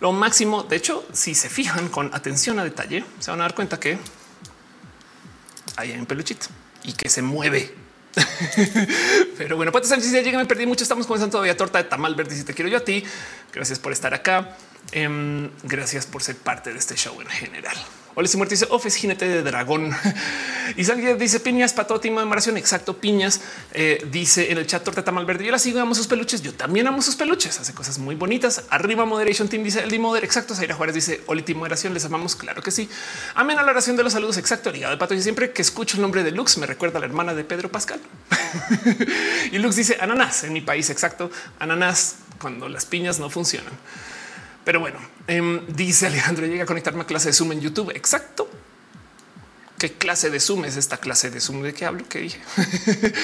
lo 0.00 0.12
máximo. 0.12 0.64
De 0.64 0.76
hecho, 0.76 1.04
si 1.12 1.34
se 1.34 1.48
fijan 1.48 1.88
con 1.88 2.12
atención 2.14 2.58
a 2.58 2.64
detalle, 2.64 3.04
se 3.20 3.30
van 3.30 3.40
a 3.40 3.44
dar 3.44 3.54
cuenta 3.54 3.78
que 3.78 3.98
hay 5.76 5.92
un 5.92 6.06
peluchito 6.06 6.46
y 6.82 6.92
que 6.92 7.08
se 7.08 7.22
mueve 7.22 7.87
Pero 9.38 9.56
bueno, 9.56 9.72
Pato 9.72 9.86
Sánchez 9.86 10.12
ya 10.12 10.22
llega, 10.22 10.38
me 10.38 10.46
perdí 10.46 10.66
mucho. 10.66 10.82
Estamos 10.82 11.06
comenzando 11.06 11.32
todavía 11.32 11.56
torta 11.56 11.78
de 11.78 11.84
tamal 11.84 12.14
verde. 12.14 12.36
Si 12.36 12.44
te 12.44 12.54
quiero 12.54 12.68
yo 12.68 12.78
a 12.78 12.84
ti, 12.84 13.04
gracias 13.52 13.78
por 13.78 13.92
estar 13.92 14.14
acá. 14.14 14.56
Em, 14.92 15.50
gracias 15.62 16.06
por 16.06 16.22
ser 16.22 16.36
parte 16.36 16.72
de 16.72 16.78
este 16.78 16.96
show 16.96 17.20
en 17.20 17.28
general. 17.28 17.76
Ole 18.18 18.28
Muerte 18.34 18.56
dice 18.56 18.66
Off 18.70 18.84
es 18.84 18.96
jinete 18.96 19.28
de 19.28 19.44
dragón. 19.44 19.94
y 20.76 20.90
alguien 20.90 21.16
dice 21.18 21.38
piñas, 21.38 21.72
patótima 21.72 22.24
de 22.24 22.58
Exacto, 22.58 22.96
piñas. 22.96 23.40
Eh, 23.72 24.04
dice 24.10 24.50
en 24.50 24.58
el 24.58 24.66
chat 24.66 24.82
Torta 24.82 25.04
Tamal 25.04 25.24
Verde. 25.24 25.44
Yo 25.44 25.52
la 25.52 25.58
sigo, 25.60 25.78
amo 25.78 25.94
sus 25.94 26.08
peluches. 26.08 26.42
Yo 26.42 26.52
también 26.52 26.88
amo 26.88 27.00
sus 27.00 27.14
peluches. 27.14 27.60
Hace 27.60 27.72
cosas 27.74 28.00
muy 28.00 28.16
bonitas. 28.16 28.64
Arriba 28.70 29.04
Moderation 29.04 29.48
Team 29.48 29.62
dice 29.62 29.84
el 29.84 29.90
Dimoder. 29.92 30.24
Exacto. 30.24 30.56
Zaira 30.56 30.74
Juárez 30.74 30.96
dice 30.96 31.22
Oli 31.26 31.44
Moderación. 31.54 31.94
Les 31.94 32.04
amamos. 32.06 32.34
Claro 32.34 32.60
que 32.60 32.72
sí. 32.72 32.88
Amén 33.36 33.56
a 33.56 33.62
la 33.62 33.70
oración 33.70 33.94
de 33.94 34.02
los 34.02 34.14
saludos. 34.14 34.36
Exacto. 34.36 34.72
Ligado 34.72 34.90
de 34.94 34.98
pato. 34.98 35.14
Y 35.14 35.22
siempre 35.22 35.52
que 35.52 35.62
escucho 35.62 35.94
el 35.94 36.02
nombre 36.02 36.24
de 36.24 36.32
Lux 36.32 36.58
me 36.58 36.66
recuerda 36.66 36.98
a 36.98 37.00
la 37.00 37.06
hermana 37.06 37.34
de 37.34 37.44
Pedro 37.44 37.70
Pascal. 37.70 38.00
y 39.52 39.58
Lux 39.58 39.76
dice 39.76 39.96
ananas 40.00 40.42
en 40.42 40.52
mi 40.52 40.60
país. 40.60 40.90
Exacto. 40.90 41.30
Ananas 41.60 42.16
cuando 42.40 42.68
las 42.68 42.84
piñas 42.84 43.20
no 43.20 43.30
funcionan. 43.30 43.74
Pero 44.68 44.80
bueno, 44.80 44.98
em, 45.26 45.66
dice 45.66 46.08
Alejandro, 46.08 46.44
llega 46.44 46.64
a 46.64 46.66
conectarme 46.66 47.00
a 47.00 47.06
clase 47.06 47.28
de 47.28 47.32
Zoom 47.32 47.52
en 47.52 47.62
YouTube. 47.62 47.90
Exacto. 47.96 48.50
¿Qué 49.78 49.94
clase 49.94 50.28
de 50.28 50.40
Zoom 50.40 50.66
es 50.66 50.76
esta 50.76 50.98
clase 50.98 51.30
de 51.30 51.40
Zoom? 51.40 51.62
¿De 51.62 51.72
qué 51.72 51.86
hablo? 51.86 52.04
¿Qué 52.06 52.18
dije? 52.18 52.38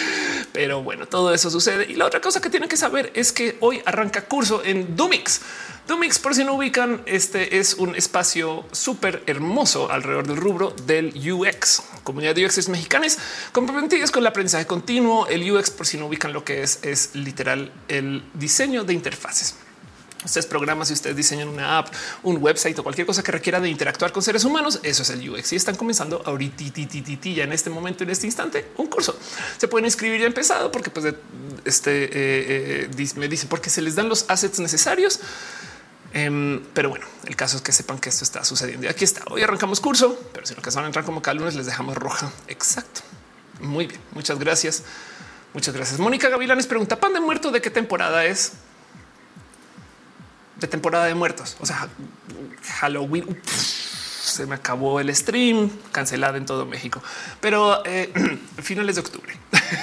Pero 0.54 0.82
bueno, 0.82 1.06
todo 1.06 1.34
eso 1.34 1.50
sucede. 1.50 1.84
Y 1.84 1.96
la 1.96 2.06
otra 2.06 2.22
cosa 2.22 2.40
que 2.40 2.48
tienen 2.48 2.70
que 2.70 2.78
saber 2.78 3.12
es 3.14 3.30
que 3.30 3.58
hoy 3.60 3.82
arranca 3.84 4.22
curso 4.22 4.64
en 4.64 4.96
Dumix. 4.96 5.42
Dumix, 5.86 6.18
por 6.18 6.34
si 6.34 6.44
no 6.44 6.54
ubican, 6.54 7.02
este 7.04 7.58
es 7.58 7.74
un 7.74 7.94
espacio 7.94 8.64
súper 8.72 9.22
hermoso 9.26 9.92
alrededor 9.92 10.26
del 10.26 10.38
rubro 10.38 10.74
del 10.86 11.12
UX. 11.30 11.82
Comunidad 12.04 12.34
de 12.34 12.46
UX 12.46 12.70
mexicanos 12.70 13.18
comprometidos 13.52 14.10
con 14.10 14.22
el 14.22 14.28
aprendizaje 14.28 14.66
continuo. 14.66 15.26
El 15.26 15.52
UX, 15.52 15.68
por 15.68 15.86
si 15.86 15.98
no 15.98 16.06
ubican 16.06 16.32
lo 16.32 16.42
que 16.42 16.62
es, 16.62 16.78
es 16.80 17.14
literal 17.14 17.70
el 17.88 18.24
diseño 18.32 18.84
de 18.84 18.94
interfaces. 18.94 19.56
Ustedes 20.24 20.46
programas, 20.46 20.88
si 20.88 20.94
ustedes 20.94 21.16
diseñan 21.16 21.48
una 21.48 21.78
app, 21.78 21.92
un 22.22 22.42
website 22.42 22.78
o 22.78 22.82
cualquier 22.82 23.06
cosa 23.06 23.22
que 23.22 23.32
requiera 23.32 23.60
de 23.60 23.68
interactuar 23.68 24.12
con 24.12 24.22
seres 24.22 24.44
humanos, 24.44 24.80
eso 24.82 25.02
es 25.02 25.10
el 25.10 25.28
UX 25.28 25.52
y 25.52 25.56
están 25.56 25.76
comenzando 25.76 26.22
ahorita 26.24 26.64
ya 27.34 27.44
en 27.44 27.52
este 27.52 27.70
momento, 27.70 28.04
en 28.04 28.10
este 28.10 28.26
instante, 28.26 28.66
un 28.76 28.86
curso. 28.86 29.16
Se 29.58 29.68
pueden 29.68 29.84
inscribir 29.84 30.20
ya 30.20 30.26
empezado 30.26 30.70
porque 30.70 30.90
pues 30.90 31.14
este 31.64 32.04
eh, 32.04 32.88
eh, 32.90 33.12
me 33.16 33.28
dicen 33.28 33.48
porque 33.48 33.70
se 33.70 33.82
les 33.82 33.94
dan 33.94 34.08
los 34.08 34.24
assets 34.28 34.58
necesarios. 34.60 35.20
Em, 36.12 36.62
pero 36.72 36.90
bueno, 36.90 37.06
el 37.26 37.34
caso 37.34 37.56
es 37.56 37.62
que 37.62 37.72
sepan 37.72 37.98
que 37.98 38.08
esto 38.08 38.24
está 38.24 38.44
sucediendo. 38.44 38.86
Y 38.86 38.88
aquí 38.88 39.04
está. 39.04 39.22
Hoy 39.30 39.42
arrancamos 39.42 39.80
curso, 39.80 40.18
pero 40.32 40.46
si 40.46 40.54
lo 40.54 40.62
que 40.62 40.70
van 40.70 40.84
a 40.84 40.86
entrar 40.86 41.04
como 41.04 41.20
cada 41.20 41.34
lunes 41.34 41.56
les 41.56 41.66
dejamos 41.66 41.96
roja. 41.96 42.30
Exacto. 42.46 43.00
Muy 43.60 43.86
bien. 43.86 44.00
Muchas 44.12 44.38
gracias. 44.38 44.84
Muchas 45.52 45.74
gracias. 45.74 45.98
Mónica 45.98 46.28
Gavilanes 46.28 46.66
pregunta 46.66 46.98
pan 47.00 47.12
de 47.12 47.20
muerto 47.20 47.50
de 47.50 47.60
qué 47.60 47.70
temporada 47.70 48.24
es 48.24 48.52
de 50.56 50.68
temporada 50.68 51.06
de 51.06 51.14
muertos. 51.14 51.56
O 51.60 51.66
sea, 51.66 51.88
Halloween. 52.80 53.40
se 54.24 54.46
me 54.46 54.54
acabó 54.54 55.00
el 55.00 55.14
stream 55.14 55.70
cancelado 55.92 56.36
en 56.36 56.46
todo 56.46 56.64
México, 56.64 57.02
pero 57.40 57.84
eh, 57.84 58.10
finales 58.62 58.96
de 58.96 59.02
octubre. 59.02 59.36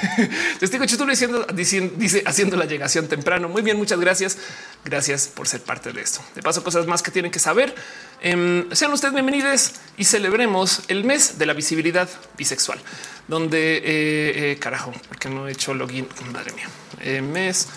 Testigo 0.59 0.83
estoy 0.83 1.07
diciendo, 1.07 1.45
dice 1.53 2.23
haciendo 2.25 2.57
la 2.57 2.65
llegación 2.65 3.07
temprano. 3.07 3.49
Muy 3.49 3.61
bien, 3.61 3.77
muchas 3.77 3.99
gracias. 3.99 4.37
Gracias 4.83 5.27
por 5.27 5.47
ser 5.47 5.61
parte 5.61 5.93
de 5.93 6.01
esto. 6.01 6.21
De 6.35 6.41
paso, 6.41 6.63
cosas 6.63 6.87
más 6.87 7.03
que 7.03 7.11
tienen 7.11 7.31
que 7.31 7.39
saber. 7.39 7.73
Em, 8.21 8.69
sean 8.71 8.91
ustedes 8.91 9.13
bienvenidos 9.13 9.73
y 9.97 10.05
celebremos 10.05 10.81
el 10.87 11.03
mes 11.03 11.37
de 11.37 11.45
la 11.45 11.53
visibilidad 11.53 12.09
bisexual, 12.37 12.79
donde 13.27 13.77
eh, 13.77 13.83
eh, 13.85 14.57
carajo, 14.59 14.91
porque 15.07 15.29
no 15.29 15.47
he 15.47 15.51
hecho 15.51 15.73
login. 15.73 16.07
Madre 16.33 16.51
mía, 16.53 17.21
mes 17.21 17.67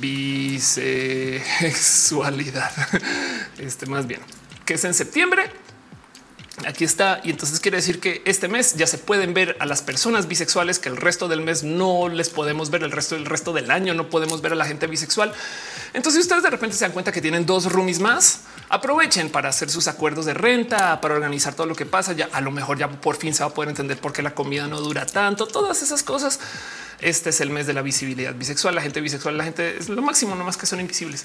bisexualidad. 0.00 2.70
Este 3.58 3.86
más 3.86 4.06
bien 4.06 4.20
que 4.66 4.74
es 4.74 4.84
en 4.84 4.92
septiembre. 4.92 5.44
Aquí 6.66 6.84
está. 6.84 7.20
Y 7.22 7.30
entonces 7.30 7.60
quiere 7.60 7.76
decir 7.76 8.00
que 8.00 8.22
este 8.24 8.48
mes 8.48 8.74
ya 8.74 8.86
se 8.86 8.98
pueden 8.98 9.34
ver 9.34 9.56
a 9.60 9.66
las 9.66 9.82
personas 9.82 10.26
bisexuales 10.26 10.78
que 10.78 10.88
el 10.88 10.96
resto 10.96 11.28
del 11.28 11.42
mes 11.42 11.62
no 11.62 12.08
les 12.08 12.30
podemos 12.30 12.70
ver. 12.70 12.82
El 12.82 12.90
resto 12.90 13.14
del 13.14 13.26
resto 13.26 13.52
del 13.52 13.70
año 13.70 13.94
no 13.94 14.08
podemos 14.08 14.42
ver 14.42 14.52
a 14.52 14.56
la 14.56 14.64
gente 14.64 14.86
bisexual. 14.86 15.32
Entonces, 15.92 16.22
ustedes 16.22 16.42
de 16.42 16.50
repente 16.50 16.74
se 16.74 16.84
dan 16.84 16.92
cuenta 16.92 17.12
que 17.12 17.20
tienen 17.20 17.46
dos 17.46 17.70
roomies 17.70 18.00
más, 18.00 18.40
aprovechen 18.68 19.30
para 19.30 19.50
hacer 19.50 19.70
sus 19.70 19.86
acuerdos 19.86 20.24
de 20.24 20.34
renta, 20.34 21.00
para 21.00 21.14
organizar 21.14 21.54
todo 21.54 21.66
lo 21.66 21.76
que 21.76 21.86
pasa. 21.86 22.14
Ya 22.14 22.28
a 22.32 22.40
lo 22.40 22.50
mejor 22.50 22.78
ya 22.78 22.90
por 22.90 23.16
fin 23.16 23.34
se 23.34 23.44
va 23.44 23.50
a 23.50 23.54
poder 23.54 23.68
entender 23.68 23.98
por 23.98 24.12
qué 24.12 24.22
la 24.22 24.34
comida 24.34 24.66
no 24.66 24.80
dura 24.80 25.06
tanto. 25.06 25.46
Todas 25.46 25.82
esas 25.82 26.02
cosas 26.02 26.40
este 27.00 27.30
es 27.30 27.40
el 27.40 27.50
mes 27.50 27.66
de 27.66 27.72
la 27.72 27.82
visibilidad 27.82 28.34
bisexual. 28.34 28.74
La 28.74 28.82
gente 28.82 29.00
bisexual, 29.00 29.36
la 29.36 29.44
gente 29.44 29.76
es 29.78 29.88
lo 29.88 30.02
máximo, 30.02 30.34
no 30.34 30.44
más 30.44 30.56
que 30.56 30.66
son 30.66 30.80
invisibles. 30.80 31.24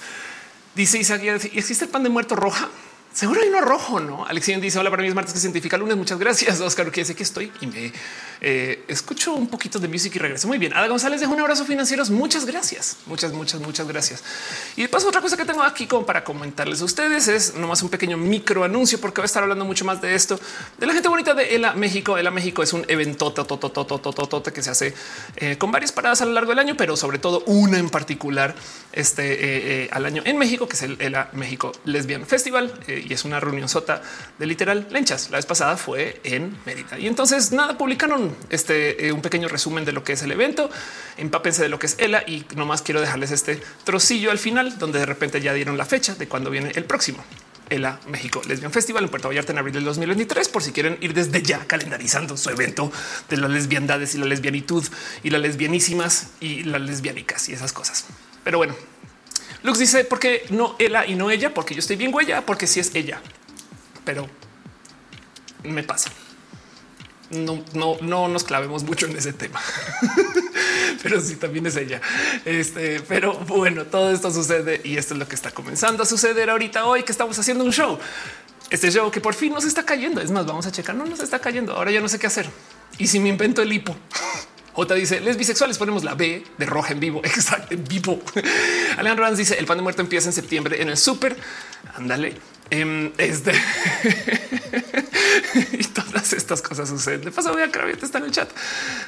Dice 0.76 0.98
Isaac, 0.98 1.22
¿existe 1.54 1.86
el 1.86 1.92
pan 1.92 2.04
de 2.04 2.10
muerto 2.10 2.36
roja? 2.36 2.70
Seguro 3.14 3.42
hay 3.42 3.50
uno 3.50 3.62
rojo, 3.62 4.00
no? 4.00 4.26
Alexien 4.26 4.62
dice: 4.62 4.80
Hola, 4.80 4.90
para 4.90 5.02
mí 5.02 5.10
es 5.10 5.16
martes 5.16 5.34
que 5.34 5.40
científica 5.40 5.78
lunes. 5.78 5.98
Muchas 5.98 6.18
gracias, 6.18 6.60
Oscar, 6.62 6.92
que 6.92 7.04
sé 7.04 7.16
que 7.16 7.24
estoy 7.24 7.52
y 7.60 7.68
me 7.68 7.92
eh, 8.44 8.84
escucho 8.88 9.36
un 9.36 9.48
poquito 9.48 9.78
de 9.78 9.88
música 9.88 10.18
y 10.18 10.20
regreso. 10.20 10.48
Muy 10.48 10.58
bien. 10.58 10.74
Ada 10.74 10.88
González 10.88 11.20
dejo 11.20 11.32
un 11.32 11.40
abrazo 11.40 11.64
financieros. 11.64 12.10
Muchas 12.10 12.46
gracias. 12.46 12.98
Muchas, 13.06 13.34
muchas, 13.34 13.62
muchas 13.62 13.88
gracias. 13.88 14.24
Y 14.76 14.88
de 14.88 14.90
otra 14.96 15.22
cosa 15.22 15.38
que 15.38 15.46
tengo 15.46 15.62
aquí 15.62 15.86
como 15.86 16.06
para 16.06 16.24
comentarles 16.24 16.82
a 16.82 16.86
ustedes 16.86 17.28
es 17.28 17.54
nomás 17.54 17.84
un 17.84 17.90
pequeño 17.90 18.18
micro 18.18 18.64
anuncio, 18.64 19.00
porque 19.00 19.22
voy 19.22 19.26
a 19.26 19.28
estar 19.28 19.44
hablando 19.44 19.64
mucho 19.64 19.86
más 19.86 20.02
de 20.02 20.16
esto 20.16 20.40
de 20.80 20.88
la 20.88 20.94
gente 20.94 21.08
bonita 21.08 21.36
de 21.36 21.56
ELA 21.56 21.74
México. 21.74 22.18
ELA 22.18 22.32
México 22.32 22.64
es 22.64 22.74
un 22.74 22.84
evento 22.88 23.32
que 24.54 24.64
se 24.64 24.70
hace 24.70 24.94
eh, 25.36 25.58
con 25.58 25.72
varias 25.72 25.92
paradas 25.92 26.22
a 26.22 26.26
lo 26.26 26.32
largo 26.32 26.50
del 26.50 26.60
año, 26.60 26.76
pero 26.76 26.98
sobre 26.98 27.20
todo 27.20 27.44
una 27.46 27.78
en 27.78 27.90
particular 27.90 28.56
este 28.92 29.84
eh, 29.84 29.90
al 29.92 30.06
año 30.06 30.24
en 30.26 30.38
México, 30.38 30.68
que 30.68 30.76
es 30.76 30.82
el 30.82 31.00
ELA 31.00 31.30
México 31.34 31.72
Lesbian 31.86 32.26
Festival 32.26 32.74
y 32.88 33.14
es 33.14 33.24
una 33.24 33.40
reunión 33.40 33.70
sota 33.70 34.02
de 34.40 34.46
literal 34.48 34.88
lenchas. 34.90 35.30
La 35.30 35.38
vez 35.38 35.46
pasada 35.46 35.78
fue 35.78 36.20
en 36.24 36.58
Mérida 36.66 36.98
y 36.98 37.08
entonces 37.08 37.52
nada, 37.52 37.78
publicaron 37.78 38.31
este 38.50 39.08
eh, 39.08 39.12
un 39.12 39.22
pequeño 39.22 39.48
resumen 39.48 39.86
de 39.86 39.92
lo 39.92 40.04
que 40.04 40.14
es 40.14 40.24
el 40.24 40.32
evento. 40.32 40.70
Empápense 41.18 41.62
de 41.62 41.70
lo 41.70 41.80
que 41.80 41.88
es 41.88 41.96
ELA 42.00 42.24
y 42.28 42.46
nomás 42.56 42.82
quiero 42.82 43.02
dejarles 43.02 43.32
este 43.32 43.62
trocillo 43.84 44.32
al 44.32 44.40
final, 44.40 44.78
donde 44.78 45.00
de 45.00 45.06
repente 45.06 45.42
ya 45.42 45.54
dieron 45.54 45.78
la 45.78 45.86
fecha 45.86 46.16
de 46.16 46.28
cuando 46.28 46.50
viene 46.50 46.72
el 46.76 46.86
próximo. 46.86 47.24
ELA 47.70 48.00
México 48.08 48.42
Lesbian 48.46 48.72
Festival 48.72 49.06
en 49.06 49.10
Puerto 49.10 49.30
Vallarta 49.30 49.54
en 49.54 49.58
abril 49.58 49.74
del 49.74 49.86
2023, 49.86 50.50
por 50.50 50.62
si 50.62 50.72
quieren 50.72 50.98
ir 51.02 51.14
desde 51.14 51.42
ya 51.42 51.60
calendarizando 51.66 52.36
su 52.38 52.50
evento 52.50 52.92
de 53.30 53.38
las 53.38 53.50
lesbiandades 53.50 54.14
y 54.14 54.18
la 54.18 54.26
lesbianitud 54.26 54.86
y 55.24 55.30
las 55.30 55.42
lesbianísimas 55.42 56.28
y 56.40 56.64
las 56.64 56.82
lesbianicas 56.82 57.48
y 57.50 57.54
esas 57.54 57.72
cosas. 57.72 58.06
Pero 58.44 58.58
bueno, 58.58 58.76
Lux 59.64 59.80
dice 59.80 60.04
por 60.04 60.20
qué 60.20 60.46
no 60.50 60.76
ella 60.80 61.06
y 61.06 61.16
no 61.16 61.32
ella, 61.32 61.54
porque 61.54 61.74
yo 61.74 61.80
estoy 61.80 61.96
bien 61.96 62.14
huella, 62.14 62.46
porque 62.46 62.68
si 62.68 62.76
sí 62.76 62.80
es 62.82 62.96
ella, 62.96 63.22
pero 64.04 64.28
me 65.64 65.84
pasa. 65.84 66.12
No, 67.32 67.64
no, 67.74 67.98
no 68.02 68.28
nos 68.28 68.44
clavemos 68.44 68.84
mucho 68.84 69.06
en 69.06 69.16
ese 69.16 69.32
tema, 69.32 69.62
pero 71.04 71.22
sí 71.22 71.38
también 71.38 71.66
es 71.66 71.78
ella. 71.78 72.02
Este, 72.44 73.02
pero 73.08 73.34
bueno, 73.34 73.86
todo 73.86 74.12
esto 74.12 74.32
sucede 74.32 74.82
y 74.84 74.98
esto 74.98 75.14
es 75.14 75.20
lo 75.20 75.28
que 75.28 75.36
está 75.36 75.52
comenzando 75.52 76.04
a 76.04 76.06
suceder 76.06 76.50
ahorita 76.50 76.86
hoy 76.86 77.04
que 77.04 77.12
estamos 77.12 77.40
haciendo 77.40 77.64
un 77.64 77.72
show. 77.72 77.98
Este 78.70 78.90
show 78.90 79.12
que 79.12 79.20
por 79.20 79.34
fin 79.34 79.54
nos 79.54 79.66
está 79.66 79.84
cayendo. 79.84 80.22
Es 80.22 80.32
más, 80.32 80.46
vamos 80.46 80.66
a 80.66 80.72
checar. 80.72 80.96
No 80.96 81.06
nos 81.06 81.20
está 81.20 81.40
cayendo. 81.40 81.74
Ahora 81.74 81.92
ya 81.92 82.00
no 82.00 82.08
sé 82.08 82.18
qué 82.20 82.28
hacer. 82.28 82.50
Y 82.98 83.08
si 83.08 83.20
me 83.20 83.28
invento 83.30 83.62
el 83.62 83.72
hipo, 83.72 83.96
J 84.74 84.96
dice 84.96 85.20
les 85.20 85.36
bisexuales 85.36 85.78
ponemos 85.78 86.04
la 86.04 86.16
B 86.16 86.44
de 86.58 86.66
roja 86.66 86.94
en 86.94 87.00
vivo. 87.00 87.22
Exacto, 87.24 87.74
en 87.74 87.84
vivo. 87.84 88.22
Alejandro 88.98 89.26
Ranz 89.26 89.38
dice 89.38 89.60
el 89.60 89.66
pan 89.66 89.78
de 89.78 89.84
muerto 89.84 90.02
empieza 90.02 90.30
en 90.30 90.34
septiembre 90.34 90.82
en 90.82 90.90
el 90.90 90.98
súper. 90.98 91.36
Ándale. 91.96 92.36
Um, 92.72 93.12
este 93.18 93.52
y 95.74 95.84
todas 95.86 96.32
estas 96.32 96.62
cosas 96.62 96.88
suceden. 96.88 97.22
De 97.22 97.32
paso, 97.32 97.52
voy 97.52 97.64
a 97.64 97.72
que 97.72 97.98
está 98.02 98.20
en 98.20 98.26
el 98.26 98.32
chat. 98.32 98.50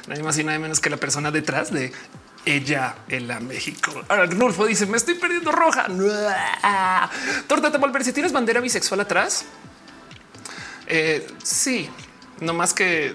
Nadie 0.06 0.22
más 0.22 0.38
y 0.38 0.44
nada 0.44 0.58
menos 0.58 0.80
que 0.80 0.90
la 0.90 0.98
persona 0.98 1.30
detrás 1.30 1.72
de 1.72 1.92
ella 2.44 2.96
en 3.08 3.26
la 3.26 3.40
México. 3.40 4.04
Arnulfo 4.08 4.66
dice: 4.66 4.84
Me 4.86 4.98
estoy 4.98 5.14
perdiendo 5.14 5.50
roja. 5.50 5.86
Torta 7.46 7.72
te 7.72 7.78
volver 7.78 8.04
si 8.04 8.12
tienes 8.12 8.32
bandera 8.32 8.60
bisexual 8.60 9.00
atrás. 9.00 9.46
Eh, 10.86 11.26
sí, 11.42 11.88
no 12.40 12.52
más 12.52 12.74
que 12.74 13.14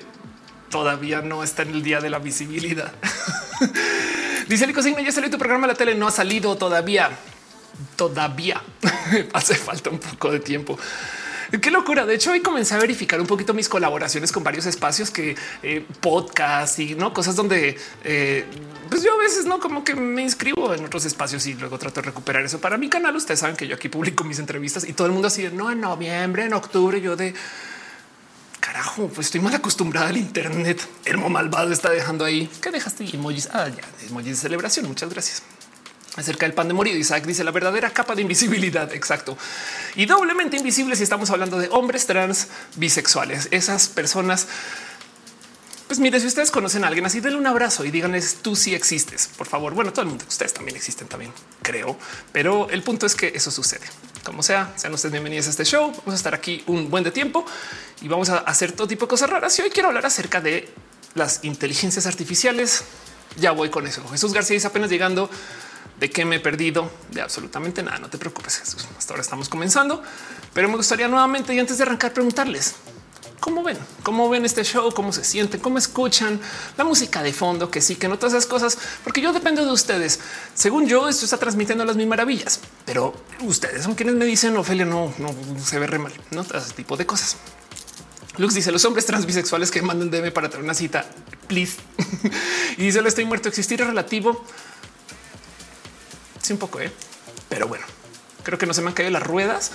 todavía 0.71 1.21
no 1.21 1.43
está 1.43 1.61
en 1.61 1.69
el 1.69 1.83
día 1.83 2.01
de 2.01 2.09
la 2.09 2.19
visibilidad. 2.19 2.91
Dice 4.47 4.65
el 4.65 4.73
cocina, 4.73 4.99
ya 5.01 5.11
salió 5.11 5.29
tu 5.29 5.37
programa 5.37 5.67
de 5.67 5.73
la 5.73 5.77
tele, 5.77 5.93
no 5.93 6.07
ha 6.07 6.11
salido 6.11 6.57
todavía. 6.57 7.11
Todavía 7.95 8.61
hace 9.33 9.55
falta 9.55 9.89
un 9.89 9.99
poco 9.99 10.31
de 10.31 10.39
tiempo. 10.39 10.77
Qué 11.61 11.71
locura. 11.71 12.05
De 12.05 12.13
hecho, 12.13 12.31
hoy 12.31 12.41
comencé 12.41 12.75
a 12.75 12.77
verificar 12.77 13.19
un 13.19 13.25
poquito 13.25 13.55
mis 13.55 13.67
colaboraciones 13.67 14.31
con 14.31 14.43
varios 14.43 14.67
espacios 14.67 15.09
que 15.09 15.35
eh, 15.63 15.83
podcast 15.99 16.77
y 16.77 16.93
no 16.93 17.11
cosas 17.11 17.35
donde 17.35 17.75
eh, 18.03 18.45
pues 18.87 19.03
yo 19.03 19.13
a 19.13 19.17
veces 19.17 19.45
no 19.45 19.59
como 19.59 19.83
que 19.83 19.95
me 19.95 20.21
inscribo 20.21 20.73
en 20.73 20.85
otros 20.85 21.05
espacios 21.05 21.47
y 21.47 21.55
luego 21.55 21.79
trato 21.79 22.01
de 22.01 22.07
recuperar 22.07 22.43
eso 22.43 22.59
para 22.59 22.77
mi 22.77 22.87
canal. 22.87 23.15
Ustedes 23.15 23.39
saben 23.39 23.55
que 23.55 23.67
yo 23.67 23.75
aquí 23.75 23.89
publico 23.89 24.23
mis 24.23 24.37
entrevistas 24.37 24.87
y 24.87 24.93
todo 24.93 25.07
el 25.07 25.13
mundo 25.13 25.27
así 25.27 25.41
de 25.41 25.51
no 25.51 25.71
en 25.71 25.81
noviembre, 25.81 26.45
en 26.45 26.53
octubre. 26.53 27.01
Yo 27.01 27.15
de 27.15 27.33
carajo, 28.59 29.07
pues 29.07 29.27
estoy 29.27 29.41
mal 29.41 29.55
acostumbrada 29.55 30.09
al 30.09 30.17
Internet. 30.17 30.87
El 31.05 31.17
malvado 31.17 31.73
está 31.73 31.89
dejando 31.89 32.25
ahí. 32.25 32.47
¿Qué 32.61 32.69
dejaste? 32.69 33.05
Emojis. 33.11 33.49
Ah, 33.51 33.67
ya, 33.69 33.83
emojis 34.07 34.29
de 34.29 34.35
celebración. 34.35 34.87
Muchas 34.87 35.09
gracias. 35.09 35.41
Acerca 36.19 36.45
del 36.45 36.53
pan 36.53 36.67
de 36.67 36.73
morir. 36.73 36.95
Isaac 36.95 37.25
dice 37.25 37.43
la 37.43 37.51
verdadera 37.51 37.91
capa 37.91 38.15
de 38.15 38.21
invisibilidad. 38.21 38.93
Exacto. 38.93 39.37
Y 39.95 40.05
doblemente 40.05 40.57
invisible 40.57 40.95
si 40.95 41.03
estamos 41.03 41.29
hablando 41.29 41.57
de 41.57 41.69
hombres 41.69 42.05
trans 42.05 42.47
bisexuales. 42.75 43.47
Esas 43.51 43.87
personas 43.87 44.47
pues 45.89 45.99
mire, 45.99 46.19
si 46.19 46.27
ustedes 46.27 46.51
conocen 46.51 46.83
a 46.83 46.87
alguien 46.87 47.07
así, 47.07 47.19
denle 47.19 47.39
un 47.39 47.47
abrazo 47.47 47.83
y 47.83 47.89
díganles 47.89 48.43
tú 48.43 48.55
sí 48.55 48.75
existes. 48.75 49.27
Por 49.35 49.47
favor. 49.47 49.73
Bueno, 49.73 49.91
todo 49.91 50.03
el 50.03 50.09
mundo, 50.09 50.23
ustedes 50.27 50.53
también 50.53 50.77
existen 50.77 51.07
también, 51.07 51.33
creo. 51.63 51.97
Pero 52.31 52.69
el 52.69 52.83
punto 52.83 53.07
es 53.07 53.15
que 53.15 53.31
eso 53.33 53.49
sucede. 53.49 53.87
Como 54.23 54.43
sea, 54.43 54.71
sean 54.75 54.93
ustedes 54.93 55.13
bienvenidos 55.13 55.47
a 55.47 55.49
este 55.49 55.65
show. 55.65 55.89
Vamos 55.89 56.13
a 56.13 56.15
estar 56.15 56.35
aquí 56.35 56.63
un 56.67 56.91
buen 56.91 57.03
de 57.03 57.09
tiempo 57.09 57.43
y 58.03 58.07
vamos 58.07 58.29
a 58.29 58.37
hacer 58.37 58.71
todo 58.73 58.87
tipo 58.87 59.05
de 59.05 59.09
cosas 59.09 59.31
raras. 59.31 59.57
Y 59.57 59.63
hoy 59.63 59.71
quiero 59.71 59.87
hablar 59.87 60.05
acerca 60.05 60.41
de 60.41 60.71
las 61.15 61.43
inteligencias 61.43 62.05
artificiales. 62.05 62.83
Ya 63.37 63.49
voy 63.49 63.71
con 63.71 63.87
eso. 63.87 64.07
Jesús 64.09 64.31
García 64.31 64.53
dice 64.53 64.67
apenas 64.67 64.91
llegando 64.91 65.27
de 65.99 66.09
qué 66.09 66.25
me 66.25 66.37
he 66.37 66.39
perdido 66.39 66.91
de 67.11 67.21
absolutamente 67.21 67.83
nada. 67.83 67.99
No 67.99 68.09
te 68.09 68.17
preocupes, 68.17 68.57
Jesús. 68.57 68.87
Hasta 68.97 69.13
ahora 69.13 69.21
estamos 69.21 69.49
comenzando, 69.49 70.01
pero 70.53 70.69
me 70.69 70.75
gustaría 70.75 71.07
nuevamente 71.07 71.53
y 71.53 71.59
antes 71.59 71.77
de 71.77 71.83
arrancar 71.83 72.13
preguntarles 72.13 72.75
¿Cómo 73.39 73.63
ven? 73.63 73.77
¿Cómo 74.03 74.29
ven 74.29 74.43
este 74.43 74.63
show? 74.63 74.91
¿Cómo 74.93 75.13
se 75.13 75.23
sienten? 75.23 75.61
¿Cómo 75.61 75.77
escuchan 75.77 76.39
la 76.77 76.83
música 76.83 77.23
de 77.23 77.31
fondo? 77.31 77.71
Que 77.71 77.79
sí, 77.79 77.95
que 77.95 78.09
no 78.09 78.17
todas 78.17 78.33
esas 78.33 78.45
cosas, 78.45 78.77
porque 79.03 79.21
yo 79.21 79.31
dependo 79.31 79.65
de 79.65 79.71
ustedes. 79.71 80.19
Según 80.53 80.87
yo, 80.87 81.07
esto 81.07 81.23
está 81.23 81.37
transmitiendo 81.37 81.85
las 81.85 81.95
mis 81.95 82.07
maravillas, 82.07 82.59
pero 82.85 83.13
ustedes 83.41 83.83
son 83.83 83.95
quienes 83.95 84.15
me 84.15 84.25
dicen 84.25 84.57
Ofelia, 84.57 84.85
no, 84.85 85.13
no 85.19 85.33
se 85.63 85.79
ve 85.79 85.87
re 85.87 85.99
mal, 85.99 86.13
no 86.31 86.41
ese 86.41 86.73
tipo 86.75 86.97
de 86.97 87.05
cosas. 87.05 87.37
Lux 88.37 88.53
dice 88.53 88.71
los 88.71 88.83
hombres 88.85 89.05
trans 89.05 89.25
bisexuales 89.25 89.71
que 89.71 89.81
mandan 89.81 90.11
DM 90.11 90.31
para 90.31 90.49
tener 90.49 90.63
una 90.63 90.73
cita, 90.73 91.05
please. 91.47 91.77
y 92.77 92.83
dice: 92.83 93.01
Le 93.01 93.09
estoy 93.09 93.25
muerto. 93.25 93.49
Existir 93.49 93.81
es 93.81 93.87
relativo. 93.87 94.45
Sí, 96.41 96.53
un 96.53 96.59
poco, 96.59 96.79
¿eh? 96.79 96.91
pero 97.47 97.67
bueno, 97.67 97.85
creo 98.43 98.57
que 98.57 98.65
no 98.65 98.73
se 98.73 98.81
me 98.81 98.89
han 98.89 98.93
caído 98.93 99.11
las 99.11 99.23
ruedas 99.23 99.71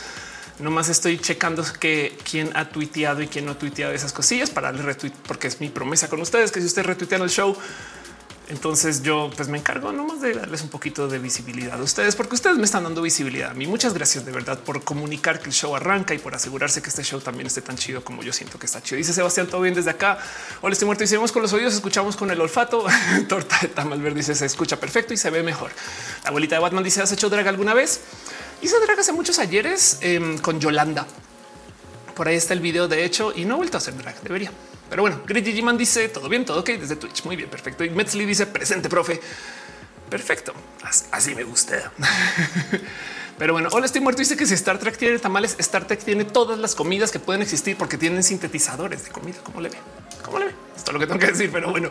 Nomás 0.61 0.89
estoy 0.89 1.19
checando 1.19 1.65
que 1.81 2.17
quién 2.31 2.51
ha 2.55 2.69
tuiteado 2.69 3.21
y 3.23 3.27
quién 3.27 3.45
no 3.45 3.53
ha 3.53 3.59
tuiteado 3.59 3.93
esas 3.93 4.13
cosillas 4.13 4.51
para 4.51 4.69
darle 4.69 4.83
retweet, 4.83 5.13
porque 5.27 5.49
es 5.49 5.61
mi 5.61 5.69
promesa 5.69 6.09
con 6.09 6.21
ustedes 6.21 6.53
que 6.53 6.61
si 6.61 6.67
ustedes 6.67 6.87
retuitean 6.87 7.23
el 7.23 7.31
show, 7.31 7.57
entonces 8.49 9.03
yo 9.03 9.31
pues 9.35 9.49
me 9.49 9.57
encargo 9.57 9.91
nomás 9.93 10.21
de 10.21 10.35
darles 10.35 10.63
un 10.63 10.69
poquito 10.69 11.09
de 11.09 11.19
visibilidad 11.19 11.81
a 11.81 11.83
ustedes, 11.83 12.15
porque 12.15 12.35
ustedes 12.35 12.59
me 12.59 12.65
están 12.65 12.85
dando 12.85 13.01
visibilidad 13.01 13.51
a 13.51 13.55
mí. 13.55 13.67
Muchas 13.67 13.95
gracias 13.95 14.27
de 14.27 14.33
verdad 14.33 14.59
por 14.59 14.85
comunicar 14.85 15.41
que 15.41 15.47
el 15.47 15.53
show 15.53 15.75
arranca 15.75 16.15
y 16.15 16.19
por 16.19 16.35
asegurarse 16.35 16.83
que 16.83 16.91
este 16.91 17.03
show 17.03 17.21
también 17.21 17.47
esté 17.47 17.63
tan 17.63 17.77
chido 17.77 18.05
como 18.05 18.23
yo 18.23 18.33
siento 18.33 18.59
que 18.59 18.67
está 18.67 18.83
chido. 18.83 18.99
Dice 18.99 19.15
Sebastián, 19.15 19.47
todo 19.47 19.63
bien 19.63 19.75
desde 19.75 19.91
acá. 19.91 20.19
Hola, 20.61 20.75
estoy 20.75 20.87
muerto 20.87 21.07
seguimos 21.07 21.33
con 21.33 21.43
los 21.43 21.53
oídos, 21.53 21.75
escuchamos 21.75 22.17
con 22.17 22.31
el 22.31 22.41
olfato. 22.41 22.85
Torta 23.29 23.59
de 23.63 23.69
tamal 23.69 24.03
verde 24.03 24.19
dice 24.19 24.35
se 24.35 24.47
escucha 24.47 24.79
perfecto 24.79 25.15
y 25.15 25.17
se 25.17 25.31
ve 25.31 25.43
mejor. 25.43 25.71
La 26.23 26.29
abuelita 26.29 26.57
de 26.57 26.61
Batman 26.61 26.85
dice 26.85 27.01
has 27.01 27.13
hecho 27.13 27.31
drag 27.31 27.49
alguna 27.49 27.73
vez? 27.73 28.01
Hice 28.61 28.79
drag 28.81 28.99
hace 28.99 29.13
muchos 29.13 29.39
ayeres 29.39 29.99
em, 30.01 30.39
con 30.39 30.61
Yolanda. 30.61 31.07
Por 32.15 32.29
ahí 32.29 32.37
está 32.37 32.55
el 32.55 32.61
video, 32.61 32.89
de 32.89 33.05
hecho, 33.05 33.33
y 33.35 33.45
no 33.45 33.55
he 33.55 33.57
vuelto 33.57 33.77
a 33.77 33.81
hacer 33.81 33.97
drag. 33.97 34.21
Debería. 34.23 34.53
Pero 34.91 35.03
bueno, 35.03 35.23
Gritty 35.27 35.63
Man 35.63 35.77
dice 35.77 36.09
todo 36.09 36.29
bien, 36.29 36.45
todo 36.45 36.61
ok 36.61 36.71
desde 36.71 36.97
Twitch. 36.97 37.25
Muy 37.25 37.37
bien, 37.37 37.49
perfecto. 37.49 37.85
Y 37.85 37.91
Metzli 37.91 38.25
dice 38.25 38.47
presente, 38.47 38.89
profe. 38.89 39.21
Perfecto. 40.09 40.53
Así 41.11 41.35
me 41.35 41.45
gusta. 41.45 41.93
Pero 43.39 43.53
bueno, 43.53 43.69
hola, 43.73 43.87
estoy 43.87 44.01
muerto. 44.01 44.21
Dice 44.21 44.37
que 44.37 44.47
si 44.47 44.55
Star 44.55 44.79
Trek 44.79 44.97
tiene 44.97 45.19
tamales, 45.19 45.57
Star 45.59 45.87
Trek 45.87 46.03
tiene 46.05 46.25
todas 46.25 46.59
las 46.59 46.75
comidas 46.75 47.11
que 47.11 47.19
pueden 47.19 47.43
existir 47.43 47.77
porque 47.77 47.99
tienen 47.99 48.23
sintetizadores 48.23 49.05
de 49.05 49.11
comida. 49.11 49.39
¿Cómo 49.43 49.61
le 49.61 49.71
ve? 49.71 49.79
¿Cómo 50.25 50.39
le 50.39 50.47
ve? 50.47 50.55
Esto 50.77 50.91
es 50.91 50.93
lo 50.93 51.01
que 51.01 51.07
tengo 51.07 51.19
que 51.19 51.27
decir, 51.27 51.51
pero 51.53 51.71
bueno, 51.71 51.91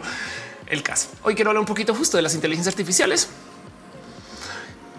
el 0.67 0.83
caso. 0.83 1.09
Hoy 1.23 1.35
quiero 1.35 1.49
hablar 1.49 1.59
un 1.59 1.67
poquito 1.67 1.93
justo 1.93 2.17
de 2.17 2.23
las 2.23 2.33
inteligencias 2.33 2.73
artificiales. 2.73 3.27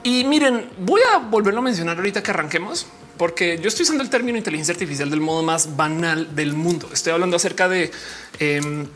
Y 0.03 0.25
miren, 0.25 0.71
voy 0.79 1.01
a 1.15 1.19
volverlo 1.19 1.61
a 1.61 1.63
mencionar 1.63 1.97
ahorita 1.97 2.23
que 2.23 2.31
arranquemos, 2.31 2.87
porque 3.17 3.59
yo 3.61 3.69
estoy 3.69 3.85
usando 3.85 4.03
el 4.03 4.11
término 4.11 4.39
inteligencia 4.39 4.73
artificial 4.73 5.11
del 5.11 5.21
modo 5.21 5.43
más 5.43 5.77
banal 5.77 6.35
del 6.35 6.53
mundo. 6.55 6.89
Estoy 6.93 7.13
hablando 7.13 7.37
acerca 7.37 7.69
de, 7.69 7.91
em, 8.39 8.87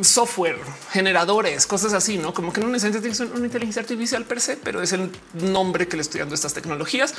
software, 0.00 0.58
generadores, 0.90 1.66
cosas 1.66 1.92
así, 1.92 2.18
no 2.18 2.34
como 2.34 2.52
que 2.52 2.60
no 2.60 2.68
necesariamente 2.68 3.14
tiene 3.14 3.32
una 3.32 3.46
inteligencia 3.46 3.82
artificial 3.82 4.24
per 4.24 4.40
se, 4.40 4.56
pero 4.56 4.82
es 4.82 4.92
el 4.92 5.10
nombre 5.34 5.86
que 5.86 5.96
le 5.96 6.02
estoy 6.02 6.20
dando 6.20 6.34
a 6.34 6.36
estas 6.36 6.54
tecnologías. 6.54 7.14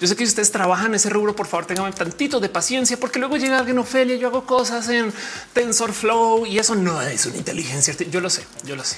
Yo 0.00 0.06
sé 0.06 0.16
que 0.16 0.24
si 0.24 0.30
ustedes 0.30 0.50
trabajan 0.50 0.94
ese 0.94 1.10
rubro, 1.10 1.36
por 1.36 1.46
favor, 1.46 1.66
tengan 1.66 1.92
tantito 1.92 2.40
de 2.40 2.48
paciencia, 2.48 2.98
porque 2.98 3.18
luego 3.18 3.36
llega 3.36 3.58
alguien, 3.58 3.78
Ofelia, 3.78 4.16
yo 4.16 4.28
hago 4.28 4.46
cosas 4.46 4.88
en 4.88 5.12
TensorFlow 5.52 6.46
y 6.46 6.58
eso 6.58 6.74
no 6.74 7.02
es 7.02 7.26
una 7.26 7.36
inteligencia. 7.36 7.94
Yo 8.10 8.20
lo 8.22 8.30
sé, 8.30 8.42
yo 8.64 8.76
lo 8.76 8.84
sé. 8.84 8.96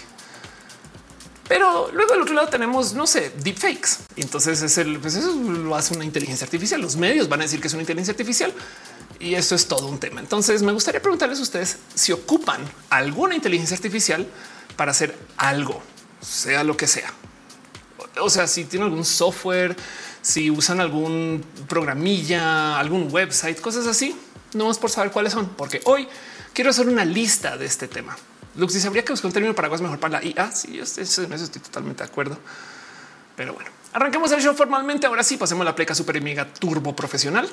Pero 1.49 1.91
luego 1.93 2.13
del 2.13 2.23
otro 2.23 2.35
lado 2.35 2.49
tenemos, 2.49 2.95
no 2.95 3.07
sé, 3.07 3.33
deepfakes. 3.43 3.99
Entonces 4.17 4.63
es 4.63 4.79
el, 4.79 4.99
pues 5.01 5.17
eso 5.17 5.35
lo 5.35 5.75
hace 5.75 5.95
una 5.95 6.05
inteligencia 6.05 6.45
artificial. 6.45 6.81
Los 6.81 6.97
medios 6.97 7.29
van 7.29 7.41
a 7.41 7.43
decir 7.45 7.61
que 7.61 7.69
es 7.69 7.75
una 7.75 7.83
inteligencia 7.83 8.13
artificial 8.13 8.53
y 9.19 9.35
eso 9.35 9.55
es 9.55 9.67
todo 9.67 9.87
un 9.87 9.99
tema. 9.99 10.21
Entonces 10.21 10.63
me 10.63 10.73
gustaría 10.73 11.01
preguntarles 11.01 11.39
a 11.39 11.43
ustedes 11.43 11.79
si 11.95 12.13
ocupan 12.13 12.61
alguna 12.91 13.35
inteligencia 13.35 13.77
artificial 13.77 14.27
para 14.77 14.91
hacer 14.91 15.17
algo, 15.37 15.83
sea 16.21 16.65
lo 16.65 16.77
que 16.77 16.87
sea. 16.87 17.13
O 18.21 18.31
sea, 18.31 18.47
si 18.47 18.65
tienen 18.65 18.89
algún 18.89 19.05
software, 19.05 19.77
si 20.21 20.51
usan 20.51 20.81
algún 20.81 21.45
programilla, 21.69 22.79
algún 22.79 23.09
website, 23.11 23.61
cosas 23.61 23.87
así, 23.87 24.17
no 24.55 24.67
más 24.67 24.79
por 24.79 24.91
saber 24.91 25.11
cuáles 25.11 25.33
son, 25.33 25.49
porque 25.51 25.81
hoy 25.85 26.09
quiero 26.53 26.71
hacer 26.71 26.89
una 26.89 27.05
lista 27.05 27.57
de 27.57 27.67
este 27.67 27.89
tema. 27.89 28.17
Lux 28.57 28.75
dice 28.75 28.87
habría 28.87 29.05
que 29.05 29.13
buscar 29.13 29.29
un 29.29 29.33
término 29.33 29.55
paraguas 29.55 29.81
mejor 29.81 29.99
para 29.99 30.21
la 30.21 30.25
IA. 30.25 30.53
Sí, 30.53 30.73
yo 30.73 30.85
estoy, 30.85 31.27
totalmente 31.61 32.05
de 32.05 32.11
acuerdo. 32.11 32.39
Pero 33.37 33.55
bueno, 33.55 33.71
arranquemos 33.93 34.31
el 34.33 34.43
show 34.43 34.55
formalmente. 34.55 35.07
Ahora 35.07 35.23
sí, 35.23 35.37
pasemos 35.37 35.65
la 35.65 35.75
pleca 35.75 35.95
super 35.95 36.21
mega 36.21 36.53
turbo 36.53 36.95
profesional 36.95 37.49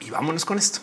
y 0.00 0.10
vámonos 0.10 0.44
con 0.44 0.58
esto. 0.58 0.80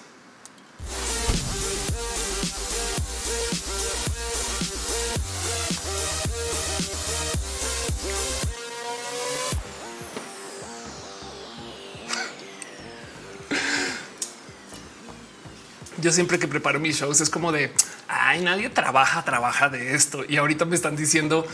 Yo 15.97 16.11
siempre 16.11 16.39
que 16.39 16.47
preparo 16.47 16.79
mis 16.79 16.99
shows 16.99 17.21
es 17.21 17.29
como 17.29 17.51
de 17.51 17.71
ay, 18.07 18.41
nadie 18.41 18.69
trabaja, 18.69 19.23
trabaja 19.23 19.69
de 19.69 19.95
esto. 19.95 20.23
Y 20.27 20.37
ahorita 20.37 20.65
me 20.65 20.75
están 20.75 20.95
diciendo 20.95 21.45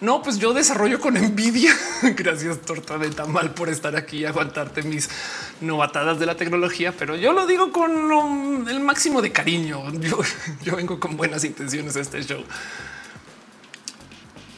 no, 0.00 0.22
pues 0.22 0.38
yo 0.38 0.52
desarrollo 0.52 1.00
con 1.00 1.16
envidia. 1.16 1.74
Gracias, 2.02 2.60
torta 2.60 2.98
de 2.98 3.10
tamal, 3.10 3.54
por 3.54 3.70
estar 3.70 3.96
aquí 3.96 4.18
y 4.18 4.24
aguantarte 4.26 4.82
mis 4.82 5.08
novatadas 5.62 6.18
de 6.18 6.26
la 6.26 6.36
tecnología. 6.36 6.92
Pero 6.92 7.16
yo 7.16 7.32
lo 7.32 7.46
digo 7.46 7.72
con 7.72 8.68
el 8.68 8.80
máximo 8.80 9.22
de 9.22 9.32
cariño. 9.32 9.90
Yo, 9.92 10.18
yo 10.62 10.76
vengo 10.76 11.00
con 11.00 11.16
buenas 11.16 11.44
intenciones 11.44 11.96
a 11.96 12.00
este 12.00 12.22
show. 12.22 12.44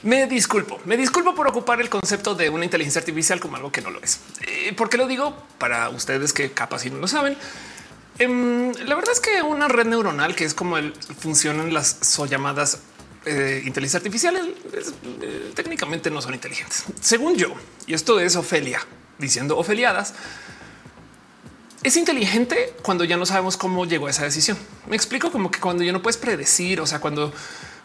Me 0.03 0.27
disculpo, 0.27 0.81
me 0.85 0.97
disculpo 0.97 1.35
por 1.35 1.49
ocupar 1.49 1.81
el 1.81 1.89
concepto 1.89 2.35
de 2.35 2.51
una 2.51 2.65
inteligencia 2.65 3.01
artificial 3.01 3.41
como 3.41 3.57
algo 3.57 3.71
que 3.71 3.81
no 3.81 3.91
lo 3.91 4.01
es. 4.01 4.21
Eh, 4.47 4.73
¿Por 4.73 4.89
qué 4.89 4.97
lo 4.97 5.07
digo? 5.07 5.37
Para 5.59 5.89
ustedes 5.89 6.33
que 6.33 6.51
capaz 6.53 6.87
y 6.87 6.91
no 6.91 6.99
lo 6.99 7.09
saben, 7.09 7.37
Em, 8.19 8.73
la 8.73 8.95
verdad 8.97 9.13
es 9.13 9.21
que 9.21 9.43
una 9.43 9.69
red 9.69 9.87
neuronal, 9.87 10.35
que 10.35 10.45
es 10.45 10.55
como 10.55 10.77
el, 10.77 10.93
funcionan 11.19 11.73
las 11.73 11.99
so 12.03 12.27
llamadas 12.27 12.81
eh, 13.25 13.63
inteligencia 13.65 13.99
artificial, 13.99 14.37
eh, 14.37 15.53
técnicamente 15.55 16.11
no 16.11 16.21
son 16.21 16.35
inteligentes. 16.35 16.85
Según 17.01 17.37
yo, 17.37 17.55
y 17.87 17.95
esto 17.95 18.19
es 18.21 18.37
Ofelia 18.37 18.81
diciendo 19.19 19.57
Ofeliadas, 19.59 20.15
es 21.83 21.97
inteligente 21.97 22.75
cuando 22.83 23.05
ya 23.05 23.17
no 23.17 23.27
sabemos 23.27 23.57
cómo 23.57 23.85
llegó 23.85 24.09
a 24.09 24.11
esa 24.11 24.25
decisión. 24.25 24.59
Me 24.89 24.97
explico 24.97 25.31
como 25.31 25.51
que 25.51 25.61
cuando 25.61 25.85
ya 25.85 25.93
no 25.93 26.03
puedes 26.03 26.17
predecir, 26.17 26.81
o 26.81 26.87
sea, 26.87 27.01
cuando, 27.01 27.33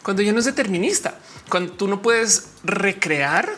cuando 0.02 0.22
ya 0.22 0.32
no 0.32 0.40
es 0.40 0.44
determinista, 0.44 1.18
cuando 1.48 1.72
tú 1.74 1.86
no 1.86 2.02
puedes 2.02 2.48
recrear 2.64 3.54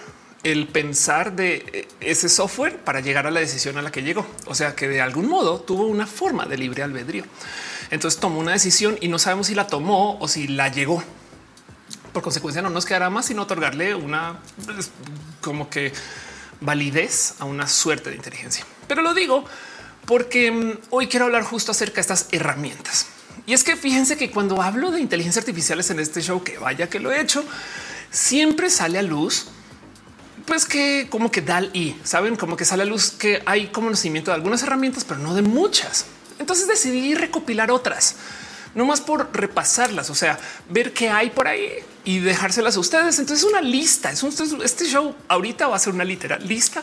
el 0.47 0.69
pensar 0.69 1.35
de 1.35 1.57
eh, 1.73 1.89
ese 1.99 2.29
software 2.29 2.79
para 2.79 3.01
llegar 3.01 3.27
a 3.27 3.33
la 3.33 3.41
decisión 3.41 3.79
a 3.79 3.83
la 3.83 3.91
que 3.91 4.03
llegó. 4.03 4.25
O 4.47 4.55
sea 4.55 4.77
que 4.77 4.87
de 4.87 5.01
algún 5.01 5.29
modo 5.29 5.61
tuvo 5.61 5.87
una 5.87 6.07
forma 6.07 6.47
de 6.47 6.57
libre 6.57 6.85
albedrío. 6.85 7.25
Entonces 7.91 8.21
tomó 8.21 8.39
una 8.39 8.53
decisión 8.53 8.97
y 9.01 9.09
no 9.09 9.19
sabemos 9.19 9.49
si 9.49 9.57
la 9.57 9.67
tomó 9.67 10.17
o 10.21 10.29
si 10.29 10.47
la 10.47 10.69
llegó. 10.69 11.03
Por 12.13 12.23
consecuencia, 12.23 12.63
no 12.63 12.71
nos 12.71 12.87
quedará 12.87 13.11
más 13.11 13.27
sino 13.27 13.43
otorgarle 13.43 13.97
una 13.97 14.39
pues, 14.65 14.91
como 15.41 15.69
que 15.69 15.93
validez 16.61 17.35
a 17.41 17.45
una 17.45 17.67
suerte 17.67 18.11
de 18.11 18.17
inteligencia. 18.17 18.65
Pero 18.87 19.03
lo 19.03 19.15
digo 19.15 19.45
porque 20.05 20.53
mm, 20.53 20.79
hoy 20.91 21.09
quiero 21.09 21.27
hablar 21.27 21.43
justo 21.43 21.73
acerca 21.73 21.97
de 21.97 22.03
estas 22.03 22.29
herramientas. 22.31 23.07
Y 23.47 23.53
es 23.53 23.65
que 23.65 23.75
fíjense 23.75 24.17
que 24.17 24.31
cuando 24.31 24.63
hablo 24.63 24.93
de 24.93 25.01
inteligencia 25.01 25.41
artificiales 25.41 25.91
en 25.91 25.99
este 25.99 26.23
show, 26.23 26.45
que 26.45 26.59
vaya 26.59 26.89
que 26.89 27.01
lo 27.01 27.11
he 27.11 27.21
hecho, 27.21 27.45
siempre 28.13 28.71
sale 28.71 29.01
a 29.01 29.03
luz 29.03 29.49
pues 30.47 30.65
que 30.65 31.09
como 31.11 31.31
que 31.31 31.43
DAL 31.43 31.71
y 31.73 31.97
saben 32.05 32.37
como 32.37 32.57
que 32.57 32.65
sale 32.65 32.85
a 32.85 32.87
luz 32.87 33.11
que 33.11 33.43
hay 33.47 33.69
conocimiento 33.69 34.31
de 34.31 34.37
algunas 34.37 34.63
herramientas, 34.63 35.05
pero 35.05 35.21
no 35.21 35.35
de 35.35 35.43
muchas. 35.43 36.07
Entonces 36.39 36.69
decidí 36.69 37.15
recopilar 37.15 37.71
otras. 37.71 38.17
no 38.75 38.85
más 38.85 39.01
por 39.01 39.35
repasarlas, 39.35 40.11
o 40.11 40.15
sea, 40.15 40.39
ver 40.69 40.93
qué 40.93 41.09
hay 41.09 41.31
por 41.31 41.49
ahí 41.49 41.67
y 42.05 42.19
dejárselas 42.19 42.77
a 42.77 42.81
ustedes. 42.81 43.19
Entonces 43.19 43.45
una 43.45 43.63
lista, 43.63 44.11
es 44.13 44.23
un, 44.23 44.35
este 44.63 44.85
show 44.85 45.15
ahorita 45.29 45.67
va 45.67 45.77
a 45.77 45.79
ser 45.79 45.95
una 45.95 46.05
literal 46.05 46.47
lista 46.47 46.83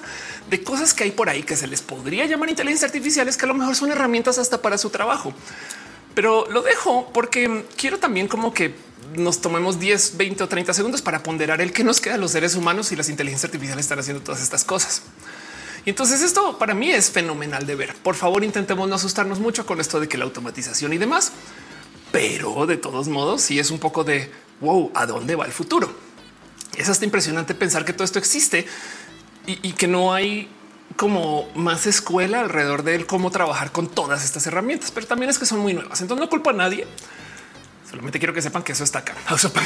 de 0.49 0.63
cosas 0.63 0.93
que 0.93 1.03
hay 1.03 1.11
por 1.11 1.29
ahí 1.29 1.43
que 1.43 1.55
se 1.55 1.67
les 1.67 1.83
podría 1.83 2.25
llamar 2.25 2.49
inteligencia 2.49 2.87
artificiales, 2.87 3.37
que 3.37 3.45
a 3.45 3.47
lo 3.47 3.53
mejor 3.53 3.75
son 3.75 3.91
herramientas 3.91 4.39
hasta 4.39 4.59
para 4.61 4.79
su 4.79 4.89
trabajo. 4.89 5.33
Pero 6.15 6.47
lo 6.49 6.63
dejo 6.63 7.11
porque 7.13 7.65
quiero 7.77 7.99
también 7.99 8.27
como 8.27 8.53
que 8.53 8.75
nos 9.15 9.41
tomemos 9.41 9.79
10, 9.79 10.17
20 10.17 10.43
o 10.43 10.47
30 10.47 10.73
segundos 10.73 11.01
para 11.01 11.23
ponderar 11.23 11.61
el 11.61 11.73
que 11.73 11.83
nos 11.83 12.01
queda 12.01 12.17
los 12.17 12.31
seres 12.31 12.55
humanos 12.55 12.91
y 12.91 12.95
las 12.95 13.09
inteligencias 13.09 13.45
artificiales 13.45 13.85
están 13.85 13.99
haciendo 13.99 14.23
todas 14.23 14.41
estas 14.41 14.63
cosas. 14.63 15.03
Y 15.85 15.89
entonces 15.89 16.21
esto 16.21 16.57
para 16.57 16.73
mí 16.73 16.91
es 16.91 17.11
fenomenal 17.11 17.65
de 17.65 17.75
ver. 17.75 17.93
Por 17.95 18.15
favor, 18.15 18.43
intentemos 18.43 18.87
no 18.87 18.95
asustarnos 18.95 19.39
mucho 19.39 19.65
con 19.65 19.79
esto 19.79 19.99
de 19.99 20.07
que 20.07 20.17
la 20.17 20.25
automatización 20.25 20.93
y 20.93 20.97
demás, 20.97 21.31
pero 22.11 22.65
de 22.65 22.77
todos 22.77 23.07
modos 23.07 23.41
sí 23.41 23.59
es 23.59 23.71
un 23.71 23.79
poco 23.79 24.03
de 24.03 24.31
wow, 24.61 24.91
¿a 24.95 25.05
dónde 25.05 25.35
va 25.35 25.45
el 25.45 25.51
futuro? 25.51 25.93
Es 26.75 26.89
hasta 26.89 27.05
impresionante 27.05 27.53
pensar 27.53 27.85
que 27.85 27.93
todo 27.93 28.05
esto 28.05 28.19
existe 28.19 28.65
y, 29.45 29.67
y 29.67 29.73
que 29.73 29.87
no 29.87 30.13
hay 30.13 30.49
como 30.95 31.49
más 31.55 31.85
escuela 31.87 32.41
alrededor 32.41 32.83
de 32.83 32.95
él, 32.95 33.05
cómo 33.05 33.31
trabajar 33.31 33.71
con 33.71 33.87
todas 33.87 34.23
estas 34.23 34.45
herramientas, 34.47 34.91
pero 34.91 35.07
también 35.07 35.29
es 35.29 35.39
que 35.39 35.45
son 35.45 35.59
muy 35.59 35.73
nuevas. 35.73 36.01
Entonces 36.01 36.21
no 36.21 36.29
culpo 36.29 36.51
a 36.51 36.53
nadie. 36.53 36.87
Solamente 37.93 38.17
quiero 38.17 38.33
que 38.33 38.41
sepan 38.41 38.63
que 38.63 38.71
eso 38.71 38.83
está 38.83 38.99
acá. 38.99 39.13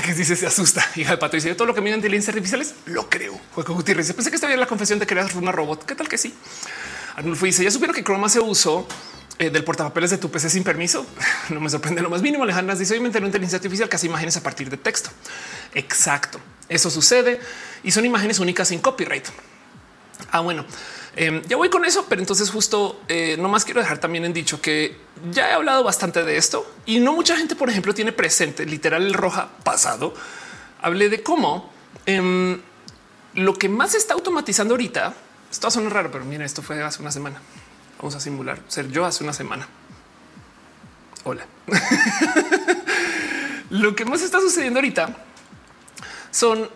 que 0.03 0.13
dice 0.13 0.35
se 0.35 0.45
asusta. 0.45 0.85
Hija 0.97 1.11
de 1.11 1.17
pato 1.17 1.37
todo 1.55 1.65
lo 1.65 1.73
que 1.73 1.79
mide 1.79 1.95
inteligencia 1.95 2.31
artificiales 2.31 2.75
lo 2.85 3.09
creo. 3.09 3.39
Fue 3.55 3.63
con 3.63 3.75
Gutiérrez. 3.77 4.11
Pensé 4.11 4.29
que 4.29 4.35
estaba 4.35 4.53
en 4.53 4.59
la 4.59 4.65
confesión 4.65 4.99
de 4.99 5.07
crear 5.07 5.33
una 5.37 5.53
robot. 5.53 5.85
¿Qué 5.85 5.95
tal 5.95 6.09
que 6.09 6.17
sí? 6.17 6.33
Arnulfo 7.15 7.45
dice 7.45 7.63
ya 7.63 7.71
supieron 7.71 7.95
que 7.95 8.03
Chroma 8.03 8.27
se 8.27 8.41
usó 8.41 8.85
eh, 9.39 9.49
del 9.49 9.63
portapapeles 9.63 10.09
de 10.09 10.17
tu 10.17 10.29
PC 10.29 10.49
sin 10.49 10.65
permiso. 10.65 11.05
No 11.51 11.61
me 11.61 11.69
sorprende 11.69 12.01
lo 12.01 12.09
más 12.09 12.21
mínimo. 12.21 12.43
Alejandra 12.43 12.75
dice 12.75 12.95
hoy 12.95 12.99
me 12.99 13.07
una 13.07 13.27
inteligencia 13.27 13.59
artificial 13.59 13.87
que 13.87 13.95
hace 13.95 14.07
imágenes 14.07 14.35
a 14.35 14.43
partir 14.43 14.69
de 14.69 14.75
texto. 14.75 15.09
Exacto. 15.73 16.37
Eso 16.67 16.89
sucede 16.89 17.39
y 17.81 17.91
son 17.91 18.03
imágenes 18.03 18.39
únicas 18.39 18.67
sin 18.67 18.79
copyright. 18.79 19.25
Ah, 20.33 20.41
bueno, 20.41 20.65
Em, 21.15 21.41
ya 21.43 21.57
voy 21.57 21.69
con 21.69 21.85
eso, 21.85 22.05
pero 22.07 22.21
entonces 22.21 22.49
justo 22.49 23.01
eh, 23.07 23.37
no 23.39 23.49
más 23.49 23.65
quiero 23.65 23.81
dejar 23.81 23.99
también 23.99 24.25
en 24.25 24.33
dicho 24.33 24.61
que 24.61 24.97
ya 25.31 25.49
he 25.49 25.53
hablado 25.53 25.83
bastante 25.83 26.23
de 26.23 26.37
esto 26.37 26.71
y 26.85 26.99
no 26.99 27.13
mucha 27.13 27.35
gente, 27.35 27.55
por 27.55 27.69
ejemplo, 27.69 27.93
tiene 27.93 28.11
presente 28.11 28.65
literal 28.65 29.05
el 29.05 29.13
roja 29.13 29.49
pasado. 29.63 30.13
Hablé 30.81 31.09
de 31.09 31.23
cómo 31.23 31.71
em, 32.05 32.59
lo 33.33 33.53
que 33.55 33.69
más 33.69 33.95
está 33.95 34.13
automatizando 34.13 34.73
ahorita, 34.73 35.13
esto 35.49 35.71
suena 35.71 35.89
raro, 35.89 36.11
pero 36.11 36.25
mira, 36.25 36.45
esto 36.45 36.61
fue 36.61 36.81
hace 36.83 37.01
una 37.01 37.11
semana. 37.11 37.41
Vamos 37.97 38.15
a 38.15 38.19
simular 38.19 38.59
ser 38.67 38.89
yo 38.89 39.05
hace 39.05 39.23
una 39.23 39.33
semana. 39.33 39.67
Hola. 41.23 41.45
lo 43.69 43.95
que 43.95 44.05
más 44.05 44.21
está 44.21 44.39
sucediendo 44.39 44.79
ahorita 44.79 45.15
son 46.31 46.69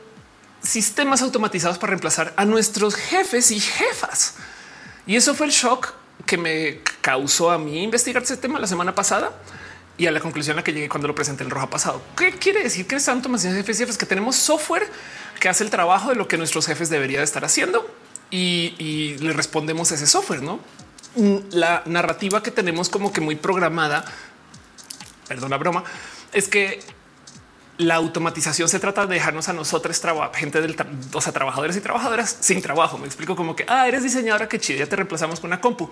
sistemas 0.62 1.22
automatizados 1.22 1.78
para 1.78 1.92
reemplazar 1.92 2.34
a 2.38 2.46
nuestros 2.46 2.96
jefes 2.96 3.52
y 3.52 3.60
jefas. 3.60 4.36
Y 5.06 5.16
eso 5.16 5.34
fue 5.34 5.48
el 5.48 5.52
shock 5.52 5.94
que 6.26 6.38
me 6.38 6.82
causó 7.02 7.52
a 7.52 7.58
mí 7.58 7.84
investigar 7.84 8.24
ese 8.24 8.38
tema 8.38 8.60
la 8.60 8.68
semana 8.68 8.94
pasada 8.94 9.32
y 9.98 10.08
a 10.08 10.12
la 10.12 10.20
conclusión 10.20 10.56
a 10.56 10.58
la 10.58 10.64
que 10.64 10.74
llegué 10.74 10.90
cuando 10.90 11.08
lo 11.08 11.16
presenté 11.16 11.44
el 11.44 11.50
roja 11.50 11.70
pasado. 11.70 12.02
¿Qué 12.16 12.32
quiere 12.34 12.64
decir 12.64 12.88
que 12.88 12.96
están 12.96 13.18
automatizados 13.18 13.58
jefes 13.58 13.78
y 13.78 13.80
jefes? 13.80 13.98
Que 13.98 14.06
tenemos 14.06 14.36
software 14.36 14.88
que 15.40 15.50
hace 15.50 15.64
el 15.64 15.70
trabajo 15.70 16.10
de 16.10 16.16
lo 16.16 16.28
que 16.28 16.38
nuestros 16.38 16.68
jefes 16.68 16.90
deberían 16.90 17.24
estar 17.24 17.44
haciendo 17.44 17.90
y, 18.30 18.76
y 18.78 19.18
le 19.18 19.34
respondemos 19.34 19.92
a 19.92 19.96
ese 19.96 20.08
software, 20.08 20.44
no? 20.44 20.60
La 21.52 21.84
narrativa 21.86 22.42
que 22.42 22.52
tenemos 22.52 22.90
como 22.90 23.12
que 23.12 23.20
muy 23.20 23.36
programada, 23.36 24.06
perdón 25.28 25.50
la 25.50 25.58
broma, 25.58 25.84
es 26.32 26.48
que 26.48 26.80
la 27.82 27.96
automatización 27.96 28.70
se 28.70 28.80
trata 28.80 29.06
de 29.06 29.16
dejarnos 29.16 29.50
a 29.50 29.54
nosotros 29.54 30.02
gente 30.34 30.62
del, 30.62 30.76
o 31.14 31.22
sea, 31.22 31.34
trabajadores 31.34 31.76
y 31.76 31.82
trabajadoras 31.82 32.38
sin 32.40 32.62
trabajo. 32.62 32.98
Me 32.98 33.08
explico 33.08 33.36
como 33.36 33.56
que 33.56 33.66
ah, 33.68 33.88
eres 33.88 34.04
diseñadora 34.04 34.48
que 34.48 34.60
chido, 34.60 34.80
ya 34.80 34.88
te 34.88 34.96
reemplazamos 34.96 35.40
con 35.40 35.50
una 35.50 35.60
compu. 35.60 35.90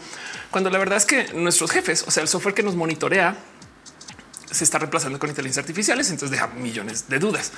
Cuando 0.52 0.70
la 0.70 0.78
verdad 0.78 0.98
es 0.98 1.06
que 1.06 1.34
nuestros 1.34 1.72
jefes, 1.72 2.04
o 2.08 2.12
sea, 2.12 2.22
el 2.24 2.30
software 2.30 2.54
que 2.54 2.64
nos 2.64 2.76
monitorea, 2.76 3.36
se 4.52 4.64
está 4.64 4.80
reemplazando 4.80 5.20
con 5.20 5.30
inteligencia 5.30 5.62
artificiales. 5.62 6.10
Entonces 6.10 6.32
deja 6.32 6.48
millones 6.48 7.08
de 7.08 7.20
dudas. 7.20 7.52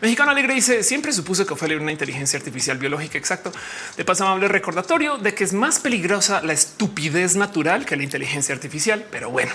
Mexicano 0.00 0.30
Alegre 0.30 0.54
dice 0.54 0.82
siempre 0.82 1.12
supuso 1.12 1.46
que 1.46 1.56
fue 1.56 1.74
una 1.76 1.92
inteligencia 1.92 2.38
artificial 2.38 2.78
biológica. 2.78 3.18
Exacto. 3.18 3.52
De 3.96 4.04
paso 4.04 4.24
amable 4.24 4.48
recordatorio 4.48 5.18
de 5.18 5.34
que 5.34 5.44
es 5.44 5.52
más 5.52 5.78
peligrosa 5.78 6.42
la 6.42 6.52
estupidez 6.52 7.36
natural 7.36 7.86
que 7.86 7.96
la 7.96 8.02
inteligencia 8.02 8.54
artificial. 8.54 9.06
Pero 9.10 9.30
bueno, 9.30 9.52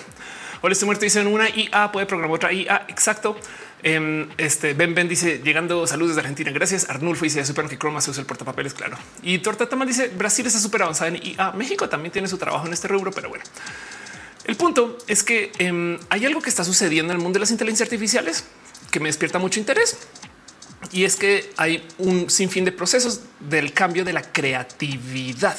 hoy 0.61 0.71
estoy 0.71 0.87
muerto. 0.87 1.05
Dicen 1.05 1.27
una 1.27 1.49
IA 1.49 1.91
puede 1.91 2.05
programar 2.05 2.35
otra 2.35 2.51
IA. 2.51 2.85
Exacto. 2.87 3.37
Em, 3.81 4.27
este 4.37 4.73
Ben 4.73 4.93
Ben 4.93 5.07
dice 5.07 5.41
llegando 5.43 5.87
saludos 5.87 6.15
de 6.15 6.21
Argentina. 6.21 6.51
Gracias. 6.51 6.89
Arnulfo 6.89 7.23
dice 7.23 7.45
super 7.45 7.65
que 7.67 7.77
Chroma 7.77 8.01
se 8.01 8.11
usa 8.11 8.21
el 8.21 8.27
portapapeles. 8.27 8.73
Claro. 8.73 8.97
Y 9.21 9.39
Torta 9.39 9.69
Tamal 9.69 9.87
dice 9.87 10.09
Brasil 10.09 10.45
está 10.45 10.59
súper 10.59 10.83
avanzada 10.83 11.09
en 11.09 11.25
IA. 11.25 11.51
México 11.53 11.87
también 11.87 12.11
tiene 12.11 12.27
su 12.27 12.37
trabajo 12.37 12.67
en 12.67 12.73
este 12.73 12.87
rubro, 12.87 13.11
pero 13.11 13.29
bueno, 13.29 13.43
el 14.45 14.55
punto 14.55 14.97
es 15.07 15.23
que 15.23 15.51
em, 15.59 15.97
hay 16.09 16.25
algo 16.25 16.41
que 16.41 16.49
está 16.49 16.63
sucediendo 16.63 17.13
en 17.13 17.19
el 17.19 17.23
mundo 17.23 17.37
de 17.37 17.41
las 17.41 17.51
inteligencias 17.51 17.87
artificiales 17.87 18.43
que 18.91 18.99
me 18.99 19.07
despierta 19.07 19.39
mucho 19.39 19.59
interés. 19.59 19.97
Y 20.91 21.03
es 21.03 21.15
que 21.15 21.51
hay 21.57 21.85
un 21.97 22.29
sinfín 22.29 22.65
de 22.65 22.71
procesos 22.71 23.21
del 23.39 23.73
cambio 23.73 24.03
de 24.03 24.13
la 24.13 24.21
creatividad. 24.21 25.57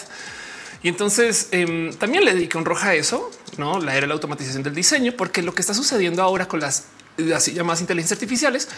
Y 0.83 0.88
entonces 0.88 1.48
em, 1.52 1.92
también 1.94 2.24
le 2.24 2.35
dediqué 2.35 2.56
un 2.56 2.64
roja 2.64 2.88
a 2.88 2.94
eso, 2.94 3.30
no 3.59 3.78
la 3.78 3.96
era 3.96 4.06
la 4.06 4.14
automatización 4.14 4.62
del 4.62 4.74
diseño, 4.74 5.12
porque 5.16 5.42
lo 5.42 5.54
que 5.54 5.61
está 5.61 5.74
sucediendo 5.74 6.22
ahora 6.22 6.48
con 6.48 6.61
las 6.61 6.85
así 7.35 7.52
llamadas 7.52 7.80
inteligencias 7.80 8.16
artificiales, 8.16 8.68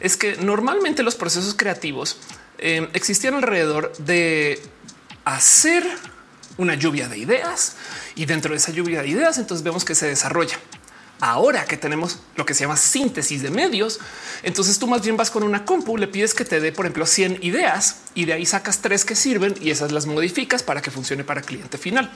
es 0.00 0.16
que 0.16 0.36
normalmente 0.36 1.02
los 1.02 1.14
procesos 1.14 1.54
creativos 1.54 2.18
eh, 2.58 2.88
existían 2.92 3.34
alrededor 3.34 3.96
de 3.98 4.60
hacer 5.24 5.84
una 6.56 6.74
lluvia 6.74 7.08
de 7.08 7.18
ideas 7.18 7.76
y 8.14 8.26
dentro 8.26 8.52
de 8.52 8.58
esa 8.58 8.72
lluvia 8.72 9.02
de 9.02 9.08
ideas 9.08 9.38
entonces 9.38 9.62
vemos 9.64 9.84
que 9.84 9.94
se 9.94 10.06
desarrolla. 10.06 10.58
Ahora 11.20 11.64
que 11.64 11.76
tenemos 11.76 12.20
lo 12.36 12.46
que 12.46 12.54
se 12.54 12.62
llama 12.62 12.76
síntesis 12.76 13.42
de 13.42 13.50
medios, 13.50 13.98
entonces 14.44 14.78
tú 14.78 14.86
más 14.86 15.02
bien 15.02 15.16
vas 15.16 15.32
con 15.32 15.42
una 15.42 15.64
compu, 15.64 15.96
le 15.96 16.06
pides 16.06 16.32
que 16.32 16.44
te 16.44 16.60
dé, 16.60 16.70
por 16.70 16.86
ejemplo, 16.86 17.06
100 17.06 17.38
ideas 17.42 18.02
y 18.14 18.24
de 18.24 18.34
ahí 18.34 18.46
sacas 18.46 18.78
tres 18.78 19.04
que 19.04 19.16
sirven 19.16 19.54
y 19.60 19.70
esas 19.70 19.90
las 19.90 20.06
modificas 20.06 20.62
para 20.62 20.80
que 20.80 20.92
funcione 20.92 21.24
para 21.24 21.42
cliente 21.42 21.76
final. 21.76 22.08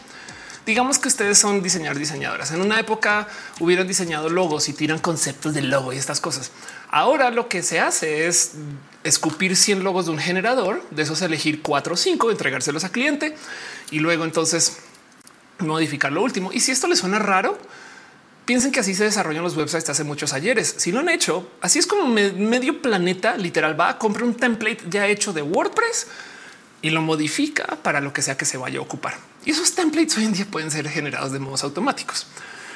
Digamos 0.65 0.99
que 1.01 1.09
ustedes 1.09 1.39
son 1.39 1.61
diseñadores, 1.63 2.09
diseñadoras. 2.09 2.53
En 2.53 2.61
una 2.61 2.79
época 2.79 3.27
hubieran 3.59 3.89
diseñado 3.89 4.29
logos 4.29 4.69
y 4.69 4.73
tiran 4.73 5.01
conceptos 5.01 5.55
de 5.55 5.63
logo 5.63 5.93
y 5.93 5.97
estas 5.97 6.21
cosas. 6.21 6.53
Ahora 6.89 7.31
lo 7.31 7.49
que 7.49 7.63
se 7.63 7.81
hace 7.81 8.29
es 8.29 8.53
escupir 9.03 9.57
100 9.57 9.83
logos 9.83 10.07
de 10.07 10.13
un 10.13 10.19
generador, 10.19 10.83
de 10.91 11.03
esos 11.03 11.21
elegir 11.23 11.63
cuatro 11.63 11.95
o 11.95 11.97
cinco, 11.97 12.31
entregárselos 12.31 12.85
a 12.85 12.91
cliente 12.91 13.35
y 13.91 13.99
luego 13.99 14.25
entonces 14.25 14.79
modificar 15.59 16.13
lo 16.13 16.23
último. 16.23 16.53
Y 16.53 16.61
si 16.61 16.71
esto 16.71 16.87
les 16.87 17.01
suena 17.01 17.19
raro, 17.19 17.59
piensen 18.45 18.71
que 18.71 18.81
así 18.81 18.95
se 18.95 19.03
desarrollan 19.05 19.43
los 19.43 19.57
websites 19.57 19.91
hace 19.91 20.05
muchos 20.05 20.33
ayeres. 20.33 20.77
Si 20.79 20.93
lo 20.93 21.01
han 21.01 21.09
hecho, 21.09 21.51
así 21.61 21.81
es 21.81 21.89
como 21.89 22.07
medio 22.07 22.81
planeta 22.81 23.37
literal 23.37 23.79
va 23.79 23.89
a 23.89 23.99
comprar 23.99 24.25
un 24.25 24.35
template 24.35 24.85
ya 24.89 25.09
hecho 25.09 25.33
de 25.33 25.43
WordPress 25.43 26.07
y 26.83 26.91
lo 26.91 27.03
modifica 27.03 27.79
para 27.83 28.01
lo 28.01 28.13
que 28.13 28.23
sea 28.23 28.37
que 28.37 28.45
se 28.45 28.59
vaya 28.59 28.79
a 28.79 28.83
ocupar. 28.83 29.32
Y 29.45 29.51
esos 29.51 29.75
templates 29.75 30.17
hoy 30.17 30.25
en 30.25 30.33
día 30.33 30.47
pueden 30.51 30.71
ser 30.71 30.89
generados 30.89 31.33
de 31.33 31.39
modos 31.39 31.65
automáticos. 31.65 32.27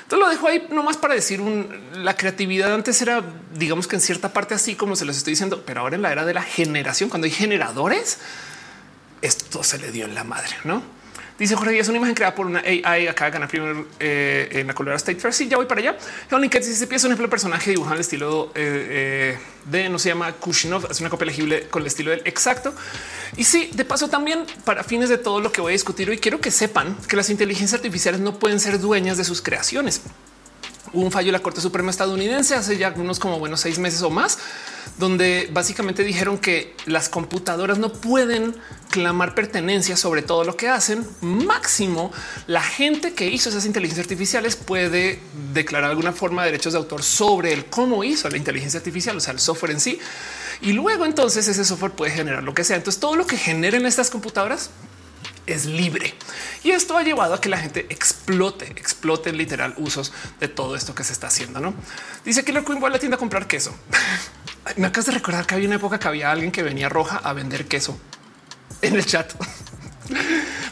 Entonces 0.03 0.25
lo 0.25 0.31
dejo 0.31 0.47
ahí 0.47 0.67
nomás 0.71 0.97
para 0.97 1.15
decir 1.15 1.41
un, 1.41 1.69
la 1.95 2.17
creatividad 2.17 2.73
antes 2.73 3.03
era, 3.03 3.25
digamos 3.55 3.89
que 3.89 3.97
en 3.97 4.01
cierta 4.01 4.33
parte 4.33 4.55
así 4.55 4.77
como 4.77 4.95
se 4.95 5.05
los 5.05 5.17
estoy 5.17 5.33
diciendo, 5.33 5.65
pero 5.67 5.81
ahora 5.81 5.97
en 5.97 6.03
la 6.03 6.13
era 6.13 6.25
de 6.25 6.33
la 6.33 6.43
generación, 6.43 7.11
cuando 7.11 7.25
hay 7.25 7.33
generadores, 7.33 8.19
esto 9.21 9.65
se 9.65 9.79
le 9.79 9.91
dio 9.91 10.05
en 10.05 10.15
la 10.15 10.23
madre, 10.23 10.55
no? 10.63 10.96
Dice 11.39 11.55
Jorge, 11.55 11.79
es 11.79 11.89
una 11.89 11.99
imagen 11.99 12.15
creada 12.15 12.35
por 12.35 12.47
una 12.47 12.61
AI. 12.61 13.09
Acá 13.09 13.29
gana 13.29 13.47
primero 13.47 13.87
eh, 14.01 14.49
en 14.53 14.67
la 14.67 14.75
Colorado 14.75 14.97
State 14.97 15.21
Fair. 15.21 15.35
Sí, 15.35 15.49
ya 15.49 15.59
voy 15.59 15.67
para 15.67 15.81
allá. 15.83 15.99
Only 16.31 16.49
que 16.49 16.61
dice 16.61 16.87
pieza 16.87 17.07
un 17.07 17.13
ejemplo 17.13 17.27
de 17.27 17.31
personaje 17.31 17.71
dibujado 17.71 17.95
el 17.95 18.01
estilo 18.01 18.53
eh, 18.55 19.35
eh, 19.35 19.39
de 19.67 19.89
no 19.91 19.99
se 19.99 20.09
llama 20.09 20.33
Kushinov. 20.33 20.91
Es 20.91 21.01
una 21.01 21.11
copia 21.11 21.27
legible 21.27 21.69
con 21.69 21.83
el 21.83 21.89
estilo 21.89 22.11
del 22.11 22.23
exacto. 22.25 22.73
Y 23.37 23.45
sí, 23.45 23.71
de 23.75 23.85
paso 23.85 24.09
también 24.09 24.47
para 24.65 24.83
fines 24.83 25.11
de 25.11 25.19
todo 25.19 25.41
lo 25.41 25.53
que 25.53 25.61
voy 25.61 25.73
a 25.73 25.75
discutir 25.75 26.09
hoy, 26.09 26.19
quiero 26.19 26.41
que 26.41 26.51
sepan 26.51 26.97
que 27.07 27.17
las 27.17 27.29
inteligencias 27.29 27.75
artificiales 27.79 28.21
no 28.21 28.39
pueden 28.39 28.59
ser 28.59 28.81
dueñas 28.81 29.19
de 29.19 29.25
sus 29.25 29.43
creaciones. 29.43 30.01
Un 30.97 31.13
fallo 31.13 31.27
de 31.27 31.33
la 31.33 31.41
Corte 31.41 31.61
Suprema 31.61 31.91
estadounidense 31.91 32.55
hace 32.55 32.79
ya 32.79 32.95
unos 32.97 33.19
como 33.19 33.39
buenos 33.39 33.61
seis 33.61 33.79
meses 33.79 34.01
o 34.01 34.09
más, 34.09 34.39
donde 34.97 35.47
básicamente 35.53 36.03
dijeron 36.05 36.39
que 36.39 36.75
las 36.87 37.11
computadoras 37.11 37.79
no 37.79 37.93
pueden 37.93 38.57
clamar 38.89 39.35
pertenencia 39.35 39.95
sobre 39.95 40.23
todo 40.23 40.45
lo 40.45 40.57
que 40.57 40.71
hacen. 40.71 41.07
Máximo, 41.21 42.13
la 42.47 42.63
gente 42.63 43.13
que 43.13 43.27
hizo 43.27 43.51
esas 43.51 43.67
inteligencias 43.67 44.07
artificiales 44.07 44.57
puede 44.57 45.21
declarar 45.53 45.91
alguna 45.91 46.13
forma 46.13 46.45
de 46.45 46.53
derechos 46.53 46.73
de 46.73 46.79
autor 46.79 47.03
sobre 47.03 47.53
el 47.53 47.67
cómo 47.67 48.03
hizo 48.03 48.31
la 48.31 48.39
inteligencia 48.39 48.79
artificial, 48.79 49.19
o 49.19 49.21
sea, 49.21 49.35
el 49.35 49.39
software 49.39 49.73
en 49.73 49.81
sí. 49.81 49.99
Y 50.63 50.73
luego 50.73 51.05
entonces 51.05 51.47
ese 51.47 51.67
software 51.67 51.93
puede 51.93 52.13
generar 52.13 52.43
lo 52.43 52.55
que 52.55 52.65
sea. 52.65 52.77
Entonces 52.77 52.99
todo 53.01 53.17
lo 53.17 53.27
que 53.27 53.37
generen 53.37 53.85
estas 53.85 54.09
computadoras 54.09 54.71
es 55.47 55.67
libre. 55.67 56.15
Y 56.63 56.71
esto 56.71 56.97
ha 56.97 57.03
llevado 57.03 57.35
a 57.35 57.41
que 57.41 57.49
la 57.49 57.59
gente 57.59 57.87
explote, 57.91 58.67
explote 58.77 59.33
literal 59.33 59.75
usos 59.77 60.13
de 60.41 60.49
todo 60.49 60.77
esto 60.77 60.95
que 60.95 61.05
se 61.05 61.13
está 61.13 61.29
haciendo. 61.29 61.61
No 61.61 61.75
dice 62.25 62.45
que 62.45 62.53
Queen 62.53 62.81
voy 62.81 62.89
a 62.89 62.93
la 62.93 62.99
tienda 62.99 63.17
a 63.17 63.19
comprar 63.19 63.47
queso. 63.47 63.75
Me 64.77 64.89
acabas 64.89 65.07
de 65.07 65.13
recordar 65.13 65.47
que 65.47 65.55
había 65.55 65.69
una 65.69 65.77
época 65.77 65.99
que 65.99 66.09
había 66.09 66.31
alguien 66.31 66.51
que 66.51 66.63
venía 66.63 66.89
roja 66.89 67.19
a 67.19 67.33
vender 67.33 67.67
queso 67.67 67.99
en 68.83 68.97
el 68.97 69.07
chat. 69.07 69.33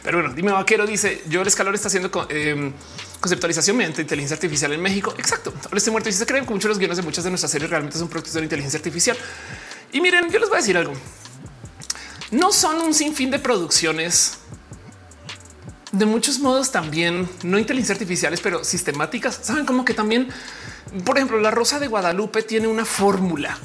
Pero 0.03 0.21
bueno, 0.21 0.35
dime 0.35 0.53
vaquero 0.53 0.87
dice 0.87 1.23
yo 1.29 1.41
el 1.41 1.47
escalón 1.47 1.75
está 1.75 1.89
haciendo 1.89 2.11
em, 2.29 2.73
conceptualización 3.21 3.77
mediante 3.77 4.03
inteligencia 4.03 4.35
artificial 4.35 4.73
en 4.73 4.83
México. 4.83 5.15
Exacto. 5.19 5.53
Ahora 5.65 5.79
estoy 5.79 5.93
muerto 5.93 6.09
y 6.09 6.13
se 6.13 6.27
creen 6.27 6.45
que 6.45 6.53
muchos 6.53 6.69
los 6.69 6.79
guiones 6.79 6.97
de 6.97 7.03
muchas 7.03 7.25
de 7.25 7.31
nuestras 7.31 7.51
series 7.51 7.71
realmente 7.71 7.99
son 7.99 8.09
productos 8.09 8.35
de 8.35 8.41
la 8.41 8.45
inteligencia 8.45 8.79
artificial. 8.79 9.17
Y 9.93 10.01
miren, 10.01 10.31
yo 10.31 10.39
les 10.39 10.49
voy 10.49 10.59
a 10.59 10.61
decir 10.61 10.77
algo. 10.77 10.93
No 12.31 12.53
son 12.53 12.81
un 12.81 12.95
sinfín 12.95 13.31
de 13.31 13.39
producciones 13.39 14.39
de 15.95 16.07
muchos 16.07 16.41
modos 16.41 16.73
también, 16.73 17.29
no 17.43 17.59
inteligencia 17.59 17.95
artificiales, 17.95 18.41
pero 18.41 18.65
sistemáticas. 18.65 19.39
Saben 19.43 19.65
como 19.65 19.85
que 19.85 19.95
también, 19.95 20.29
por 21.05 21.17
ejemplo, 21.17 21.41
la 21.41 21.51
Rosa 21.51 21.79
de 21.79 21.87
Guadalupe 21.87 22.43
tiene 22.43 22.67
una 22.67 22.85
fórmula. 22.85 23.57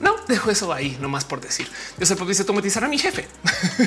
No, 0.00 0.16
dejo 0.26 0.50
eso 0.50 0.72
ahí, 0.72 0.98
nomás 1.00 1.24
por 1.24 1.40
decir. 1.40 1.68
Yo 1.98 2.06
se 2.06 2.16
dice 2.16 2.42
automatizar 2.42 2.84
a 2.84 2.88
mi 2.88 2.98
jefe. 2.98 3.28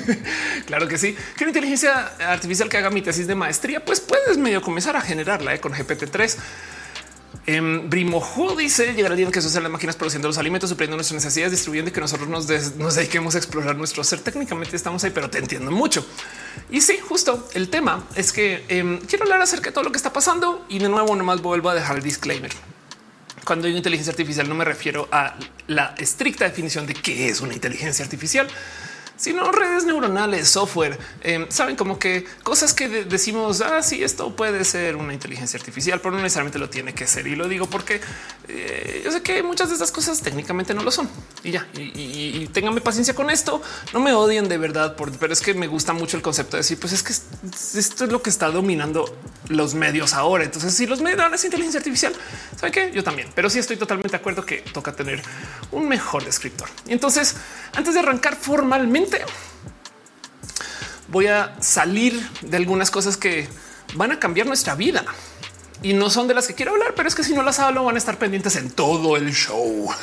claro 0.66 0.88
que 0.88 0.98
sí. 0.98 1.16
Que 1.36 1.44
una 1.44 1.50
inteligencia 1.50 2.14
artificial 2.20 2.70
que 2.70 2.78
haga 2.78 2.90
mi 2.90 3.02
tesis 3.02 3.28
de 3.28 3.36
maestría, 3.36 3.84
pues 3.84 4.00
puedes 4.00 4.38
medio 4.38 4.62
comenzar 4.62 4.96
a 4.96 5.02
generarla 5.02 5.54
eh, 5.54 5.60
con 5.60 5.74
GPT-3. 5.74 6.38
Em, 7.46 7.90
Brimojo 7.90 8.56
dice 8.56 8.94
llegar 8.94 9.12
el 9.12 9.18
día 9.18 9.26
en 9.26 9.32
que 9.32 9.42
se 9.42 9.48
usan 9.48 9.64
las 9.64 9.72
máquinas 9.72 9.96
produciendo 9.96 10.28
los 10.28 10.38
alimentos, 10.38 10.70
supliendo 10.70 10.98
nuestras 10.98 11.24
necesidades, 11.24 11.52
distribuyendo 11.52 11.90
y 11.90 11.94
que 11.94 12.02
nosotros 12.02 12.28
nos, 12.28 12.48
des, 12.48 12.76
nos 12.76 12.96
dediquemos 12.96 13.36
a 13.36 13.38
explorar 13.38 13.76
nuestro 13.76 14.04
ser. 14.04 14.20
Técnicamente 14.20 14.76
estamos 14.76 15.04
ahí, 15.04 15.12
pero 15.12 15.30
te 15.30 15.38
entiendo 15.38 15.72
mucho. 15.72 16.06
Y 16.70 16.82
sí, 16.82 16.98
justo 17.00 17.48
el 17.54 17.70
tema 17.70 18.06
es 18.16 18.34
que 18.34 18.66
em, 18.68 19.00
quiero 19.00 19.24
hablar 19.24 19.42
acerca 19.42 19.70
de 19.70 19.74
todo 19.74 19.86
lo 19.86 19.92
que 19.92 19.98
está 19.98 20.12
pasando 20.12 20.66
y 20.68 20.80
de 20.80 20.90
nuevo 20.90 21.16
nomás 21.16 21.42
vuelvo 21.42 21.70
a 21.70 21.76
dejar 21.76 21.98
el 21.98 22.04
disclaimer. 22.04 22.52
Cuando 23.46 23.68
digo 23.68 23.78
inteligencia 23.78 24.12
artificial 24.12 24.50
no 24.50 24.56
me 24.56 24.66
refiero 24.66 25.08
a 25.10 25.36
la 25.68 25.96
estricta 25.98 26.44
definición 26.44 26.86
de 26.86 26.96
qué 26.96 27.30
es 27.30 27.40
una 27.40 27.54
inteligencia 27.54 28.04
artificial, 28.04 28.48
sino 29.18 29.52
redes 29.52 29.86
neuronales, 29.86 30.48
software. 30.48 30.98
Em, 31.22 31.48
saben 31.50 31.76
como 31.76 32.00
que 32.00 32.26
cosas 32.44 32.74
que 32.74 32.88
decimos, 32.88 33.62
ah, 33.62 33.82
sí, 33.84 34.04
esto 34.04 34.36
puede 34.36 34.64
ser 34.64 34.96
una 34.96 35.14
inteligencia 35.14 35.58
artificial, 35.60 36.00
pero 36.00 36.16
no 36.16 36.22
necesariamente 36.22 36.60
lo 36.60 36.70
tiene 36.70 36.94
que 36.94 37.08
ser. 37.08 37.28
Y 37.28 37.36
lo 37.36 37.48
digo 37.48 37.68
porque 37.68 38.00
eh, 38.48 39.02
yo 39.04 39.12
sé 39.12 39.22
que 39.22 39.44
muchas 39.44 39.70
de 39.70 39.74
estas 39.74 39.92
cosas 39.92 40.22
técnicamente 40.22 40.74
no 40.74 40.84
lo 40.84 40.92
son 40.92 41.10
y 41.44 41.52
ya. 41.52 41.68
Y, 41.74 41.92
y, 41.96 42.48
ténganme 42.54 42.82
paciencia 42.82 43.14
con 43.14 43.30
esto. 43.30 43.62
No 43.94 44.00
me 44.00 44.14
odien 44.14 44.48
de 44.48 44.58
verdad, 44.58 44.96
pero 45.20 45.34
es 45.34 45.42
que 45.42 45.54
me 45.54 45.68
gusta 45.68 45.94
mucho 45.94 46.16
el 46.16 46.24
concepto 46.24 46.56
de 46.56 46.62
decir, 46.62 46.80
pues 46.80 46.94
es 46.94 47.04
que 47.04 47.14
esto 47.80 48.06
es 48.06 48.12
lo 48.12 48.22
que 48.22 48.30
está 48.30 48.50
dominando 48.50 49.18
los 49.50 49.74
medios 49.74 50.14
ahora. 50.14 50.44
Entonces, 50.44 50.74
si 50.74 50.86
los 50.86 51.02
medios 51.02 51.18
es 51.34 51.44
inteligencia 51.46 51.80
artificial, 51.80 52.14
saben 52.56 52.72
que 52.72 52.92
yo 52.92 53.04
también, 53.04 53.30
pero 53.34 53.50
sí 53.50 53.60
estoy 53.60 53.78
totalmente 53.78 54.12
de 54.12 54.18
acuerdo 54.18 54.46
que 54.46 54.58
toca 54.58 54.94
tener 54.94 55.22
un 55.72 55.88
mejor 55.88 56.24
descriptor. 56.24 56.70
Y 56.86 56.94
entonces, 56.94 57.36
antes 57.74 57.94
de 57.94 58.02
arrancar 58.02 58.36
formalmente, 58.36 59.07
voy 61.10 61.28
a 61.28 61.56
salir 61.62 62.28
de 62.42 62.58
algunas 62.58 62.92
cosas 62.92 63.18
que 63.18 63.48
van 63.96 64.12
a 64.12 64.20
cambiar 64.20 64.48
nuestra 64.48 64.76
vida 64.76 65.06
y 65.82 65.94
no 65.94 66.10
son 66.10 66.28
de 66.28 66.34
las 66.34 66.48
que 66.48 66.54
quiero 66.54 66.74
hablar, 66.74 66.94
pero 66.96 67.08
es 67.08 67.16
que 67.16 67.24
si 67.24 67.34
no 67.34 67.44
las 67.44 67.60
hablo 67.60 67.84
van 67.84 67.96
a 67.96 67.98
estar 67.98 68.18
pendientes 68.18 68.56
en 68.56 68.72
todo 68.72 69.16
el 69.16 69.34
show. 69.34 69.90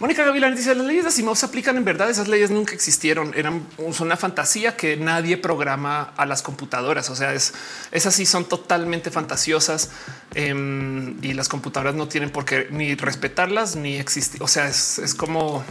Mónica 0.00 0.24
Gavilán 0.24 0.56
dice 0.56 0.74
las 0.74 0.84
leyes 0.84 1.04
de 1.04 1.10
Asimov 1.10 1.36
se 1.36 1.46
aplican 1.46 1.76
en 1.76 1.84
verdad. 1.84 2.10
Esas 2.10 2.26
leyes 2.26 2.50
nunca 2.50 2.74
existieron. 2.74 3.32
Eran 3.36 3.64
una 3.78 4.16
fantasía 4.16 4.76
que 4.76 4.96
nadie 4.96 5.36
programa 5.36 6.12
a 6.16 6.26
las 6.26 6.42
computadoras. 6.42 7.08
O 7.08 7.14
sea, 7.14 7.32
es 7.34 7.54
esas 7.92 8.12
sí 8.12 8.26
son 8.26 8.46
totalmente 8.46 9.12
fantasiosas 9.12 9.90
em, 10.34 11.22
y 11.22 11.34
las 11.34 11.48
computadoras 11.48 11.94
no 11.94 12.08
tienen 12.08 12.30
por 12.30 12.44
qué 12.44 12.66
ni 12.72 12.96
respetarlas 12.96 13.76
ni 13.76 13.94
existir. 13.94 14.42
O 14.42 14.48
sea, 14.48 14.66
es, 14.66 14.98
es 14.98 15.14
como 15.14 15.62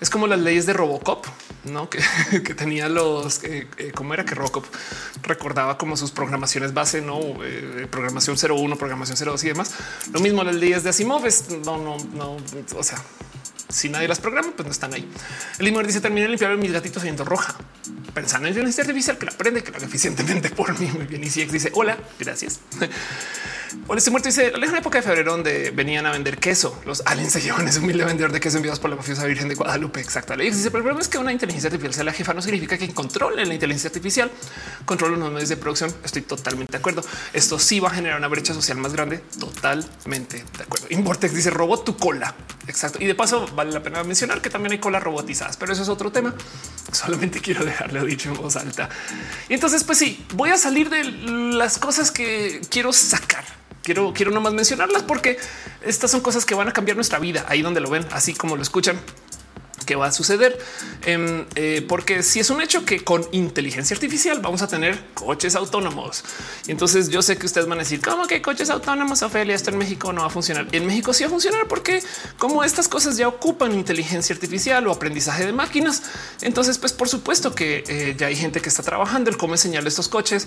es 0.00 0.10
como 0.10 0.26
las 0.26 0.40
leyes 0.40 0.66
de 0.66 0.72
Robocop, 0.72 1.26
no 1.64 1.90
que, 1.90 2.00
tenía 2.56 2.88
los 2.88 3.44
eh, 3.44 3.68
eh, 3.76 3.92
como 3.94 4.14
era 4.14 4.24
que 4.24 4.34
Robocop 4.34 4.64
recordaba 5.22 5.76
como 5.76 5.96
sus 5.96 6.10
programaciones 6.10 6.72
base, 6.72 7.02
no 7.02 7.18
eh, 7.44 7.86
programación 7.90 8.36
01, 8.36 8.76
programación 8.76 9.16
02 9.16 9.44
y 9.44 9.48
demás. 9.48 9.74
Lo 10.12 10.20
mismo 10.20 10.42
las 10.42 10.56
leyes 10.56 10.82
de 10.82 10.90
Asimov 10.90 11.26
es 11.26 11.50
no, 11.50 11.78
no, 11.78 11.96
no. 12.14 12.36
O 12.76 12.82
sea, 12.82 12.98
si 13.70 13.88
nadie 13.88 14.08
las 14.08 14.20
programa, 14.20 14.52
pues 14.54 14.66
no 14.66 14.72
están 14.72 14.92
ahí. 14.94 15.08
El 15.58 15.64
limón 15.64 15.86
dice 15.86 16.00
terminé 16.00 16.22
de 16.22 16.28
limpiar 16.28 16.56
mis 16.56 16.72
gatitos 16.72 17.02
siendo 17.02 17.24
roja, 17.24 17.56
pensando 18.14 18.46
en 18.46 18.52
inteligencia 18.52 18.82
artificial 18.82 19.18
que 19.18 19.26
la 19.26 19.32
aprende, 19.32 19.62
que 19.62 19.70
lo 19.70 19.76
haga 19.78 19.86
eficientemente 19.86 20.50
por 20.56 20.78
mí. 20.78 20.86
Muy 20.86 21.06
bien. 21.06 21.24
Y 21.24 21.30
si 21.30 21.44
dice 21.44 21.70
hola, 21.74 21.98
gracias. 22.18 22.60
Hola, 23.86 23.98
estoy 23.98 24.10
muerto. 24.10 24.28
Dice 24.28 24.50
la 24.50 24.78
época 24.78 24.98
de 24.98 25.02
febrero 25.02 25.32
donde 25.32 25.70
venían 25.70 26.04
a 26.04 26.10
vender 26.10 26.38
queso. 26.38 26.80
Los 26.84 27.02
aliens 27.06 27.32
se 27.34 27.40
llevan 27.40 27.68
ese 27.68 27.78
humilde 27.78 28.04
vendedor 28.04 28.32
de 28.32 28.40
queso 28.40 28.56
enviados 28.56 28.80
por 28.80 28.90
la 28.90 28.96
mafiosa 28.96 29.24
Virgen 29.26 29.48
de 29.48 29.54
Guadalupe. 29.54 30.00
Exacto. 30.00 30.34
Le 30.34 30.44
dice, 30.44 30.70
pero 30.70 30.78
el 30.78 30.82
problema 30.84 31.00
es 31.00 31.08
que 31.08 31.18
una 31.18 31.32
inteligencia 31.32 31.68
artificial 31.68 31.94
sea 31.94 32.04
la 32.04 32.12
jefa 32.12 32.34
no 32.34 32.42
significa 32.42 32.76
que 32.76 32.92
controle 32.92 33.44
la 33.46 33.54
inteligencia 33.54 33.88
artificial, 33.88 34.30
controle 34.84 35.16
los 35.16 35.30
medios 35.30 35.48
de 35.48 35.56
producción. 35.56 35.94
Estoy 36.04 36.22
totalmente 36.22 36.72
de 36.72 36.78
acuerdo. 36.78 37.04
Esto 37.32 37.58
sí 37.58 37.78
va 37.78 37.88
a 37.88 37.92
generar 37.92 38.18
una 38.18 38.28
brecha 38.28 38.54
social 38.54 38.78
más 38.78 38.92
grande. 38.92 39.18
Totalmente 39.38 40.44
de 40.56 40.62
acuerdo. 40.64 40.86
Invortex 40.90 41.32
dice 41.32 41.50
robot 41.50 41.84
tu 41.84 41.96
cola. 41.96 42.34
Exacto. 42.66 42.98
Y 43.00 43.06
de 43.06 43.14
paso 43.14 43.46
vale 43.60 43.72
la 43.72 43.82
pena 43.82 44.02
mencionar 44.04 44.40
que 44.40 44.48
también 44.48 44.72
hay 44.72 44.78
colas 44.78 45.02
robotizadas, 45.02 45.58
pero 45.58 45.74
eso 45.74 45.82
es 45.82 45.88
otro 45.90 46.10
tema. 46.10 46.34
Solamente 46.92 47.40
quiero 47.40 47.62
dejarle 47.62 48.02
dicho 48.06 48.30
en 48.30 48.36
voz 48.36 48.56
alta. 48.56 48.88
Y 49.50 49.54
entonces, 49.54 49.84
pues 49.84 49.98
sí, 49.98 50.24
voy 50.34 50.48
a 50.48 50.56
salir 50.56 50.88
de 50.88 51.04
las 51.04 51.76
cosas 51.76 52.10
que 52.10 52.62
quiero 52.70 52.92
sacar 52.92 53.44
quiero, 53.82 54.12
quiero 54.14 54.30
nomás 54.30 54.52
mencionarlas 54.52 55.02
porque 55.02 55.38
estas 55.82 56.10
son 56.10 56.20
cosas 56.20 56.44
que 56.44 56.54
van 56.54 56.68
a 56.68 56.72
cambiar 56.72 56.96
nuestra 56.96 57.18
vida 57.18 57.44
ahí 57.48 57.60
donde 57.60 57.80
lo 57.80 57.90
ven, 57.90 58.06
así 58.12 58.34
como 58.34 58.56
lo 58.56 58.62
escuchan 58.62 58.98
que 59.86 59.96
va 59.96 60.06
a 60.06 60.12
suceder, 60.12 60.58
em, 61.02 61.46
eh, 61.54 61.84
porque 61.88 62.22
si 62.22 62.40
es 62.40 62.50
un 62.50 62.60
hecho 62.60 62.84
que 62.84 63.02
con 63.02 63.26
inteligencia 63.32 63.94
artificial 63.94 64.40
vamos 64.40 64.62
a 64.62 64.68
tener 64.68 64.98
coches 65.14 65.54
autónomos. 65.54 66.24
Y 66.66 66.72
entonces 66.72 67.08
yo 67.08 67.22
sé 67.22 67.36
que 67.36 67.46
ustedes 67.46 67.66
van 67.66 67.78
a 67.78 67.82
decir 67.82 68.00
cómo 68.00 68.26
que 68.26 68.42
coches 68.42 68.70
autónomos, 68.70 69.22
Ophelia, 69.22 69.54
esto 69.54 69.70
en 69.70 69.78
México 69.78 70.12
no 70.12 70.22
va 70.22 70.28
a 70.28 70.30
funcionar. 70.30 70.66
en 70.72 70.86
México 70.86 71.12
sí 71.12 71.24
va 71.24 71.28
a 71.28 71.30
funcionar 71.30 71.66
porque 71.68 72.02
como 72.38 72.64
estas 72.64 72.88
cosas 72.88 73.16
ya 73.16 73.28
ocupan 73.28 73.72
inteligencia 73.74 74.34
artificial 74.34 74.86
o 74.86 74.92
aprendizaje 74.92 75.46
de 75.46 75.52
máquinas, 75.52 76.02
entonces 76.42 76.78
pues 76.78 76.92
por 76.92 77.08
supuesto 77.08 77.54
que 77.54 77.84
eh, 77.86 78.14
ya 78.16 78.26
hay 78.26 78.36
gente 78.36 78.60
que 78.60 78.68
está 78.68 78.82
trabajando 78.82 79.30
el 79.30 79.36
cómo 79.36 79.54
enseñarle 79.54 79.88
estos 79.88 80.08
coches 80.08 80.46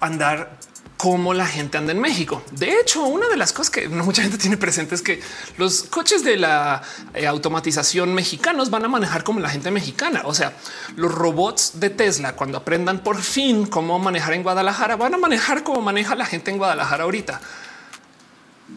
a 0.00 0.06
andar 0.06 0.58
cómo 0.96 1.34
la 1.34 1.46
gente 1.46 1.78
anda 1.78 1.92
en 1.92 2.00
México. 2.00 2.42
De 2.52 2.80
hecho, 2.80 3.04
una 3.04 3.28
de 3.28 3.36
las 3.36 3.52
cosas 3.52 3.70
que 3.70 3.88
no 3.88 4.04
mucha 4.04 4.22
gente 4.22 4.38
tiene 4.38 4.56
presente 4.56 4.94
es 4.94 5.02
que 5.02 5.20
los 5.58 5.82
coches 5.82 6.24
de 6.24 6.36
la 6.36 6.82
eh, 7.14 7.26
automatización 7.26 8.14
mexicanos 8.14 8.70
van 8.70 8.84
a 8.84 8.88
manejar 8.88 9.24
como 9.24 9.40
la 9.40 9.50
gente 9.50 9.70
mexicana. 9.70 10.22
O 10.24 10.34
sea, 10.34 10.54
los 10.96 11.12
robots 11.12 11.80
de 11.80 11.90
Tesla, 11.90 12.34
cuando 12.34 12.58
aprendan 12.58 13.00
por 13.02 13.20
fin 13.20 13.66
cómo 13.66 13.98
manejar 13.98 14.34
en 14.34 14.42
Guadalajara, 14.42 14.96
van 14.96 15.14
a 15.14 15.18
manejar 15.18 15.62
como 15.62 15.82
maneja 15.82 16.14
la 16.14 16.26
gente 16.26 16.50
en 16.50 16.58
Guadalajara 16.58 17.04
ahorita. 17.04 17.40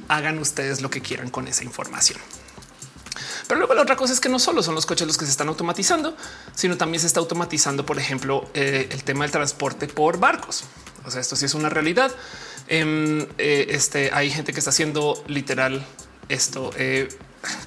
Hagan 0.08 0.39
ustedes 0.39 0.82
lo 0.82 0.89
que 0.89 1.01
quieran 1.01 1.29
con 1.29 1.47
esa 1.47 1.63
información. 1.63 2.19
Pero 3.49 3.57
luego 3.57 3.73
la 3.73 3.81
otra 3.81 3.95
cosa 3.95 4.13
es 4.13 4.19
que 4.19 4.29
no 4.29 4.38
solo 4.38 4.62
son 4.62 4.75
los 4.75 4.85
coches 4.85 5.07
los 5.07 5.17
que 5.17 5.25
se 5.25 5.31
están 5.31 5.47
automatizando, 5.47 6.15
sino 6.53 6.77
también 6.77 7.01
se 7.01 7.07
está 7.07 7.19
automatizando, 7.19 7.83
por 7.83 7.97
ejemplo, 7.97 8.47
eh, 8.53 8.88
el 8.91 9.03
tema 9.03 9.23
del 9.23 9.31
transporte 9.31 9.88
por 9.88 10.19
barcos. 10.19 10.65
O 11.03 11.09
sea, 11.09 11.19
esto 11.19 11.35
sí 11.35 11.45
es 11.45 11.55
una 11.55 11.67
realidad. 11.67 12.12
Em, 12.67 13.23
eh, 13.39 13.65
este 13.69 14.12
hay 14.13 14.29
gente 14.29 14.53
que 14.53 14.59
está 14.59 14.69
haciendo 14.69 15.23
literal 15.25 15.83
esto. 16.29 16.69
Eh, 16.77 17.09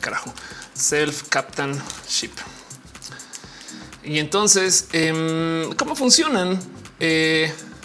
carajo, 0.01 0.33
self 0.73 1.25
captain 1.29 1.77
ship. 2.09 2.31
Y 4.05 4.21
entonces, 4.21 4.87
em, 4.92 5.73
¿cómo 5.75 5.97
funcionan? 5.97 6.61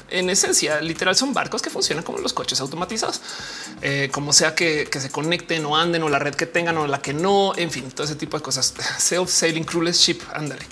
En 0.09 0.29
esencia, 0.29 0.79
literal 0.81 1.15
son 1.15 1.33
barcos 1.33 1.61
que 1.61 1.69
funcionan 1.69 2.03
como 2.03 2.19
los 2.19 2.31
coches 2.31 2.61
automatizados, 2.61 3.21
como 4.11 4.33
sea 4.33 4.55
que, 4.55 4.89
se 4.91 5.09
conecten 5.09 5.65
o 5.65 5.77
anden 5.77 6.03
o 6.03 6.09
la 6.09 6.19
red 6.19 6.35
que 6.35 6.45
tengan 6.45 6.77
o 6.77 6.87
la 6.87 7.01
que 7.01 7.13
no, 7.13 7.55
en 7.55 7.71
fin, 7.71 7.89
todo 7.91 8.05
ese 8.05 8.15
tipo 8.15 8.37
de 8.37 8.43
cosas. 8.43 8.73
Self 8.97 9.29
sailing 9.29 9.63
crewless 9.63 9.99
ship, 9.99 10.19
ándale. 10.33 10.65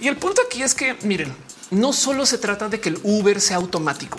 Y 0.00 0.08
el 0.08 0.16
punto 0.16 0.42
aquí 0.46 0.62
es 0.62 0.74
que 0.74 0.96
miren, 1.02 1.34
no 1.70 1.92
solo 1.92 2.26
se 2.26 2.38
trata 2.38 2.68
de 2.68 2.80
que 2.80 2.90
el 2.90 2.98
Uber 3.02 3.40
sea 3.40 3.56
automático. 3.56 4.18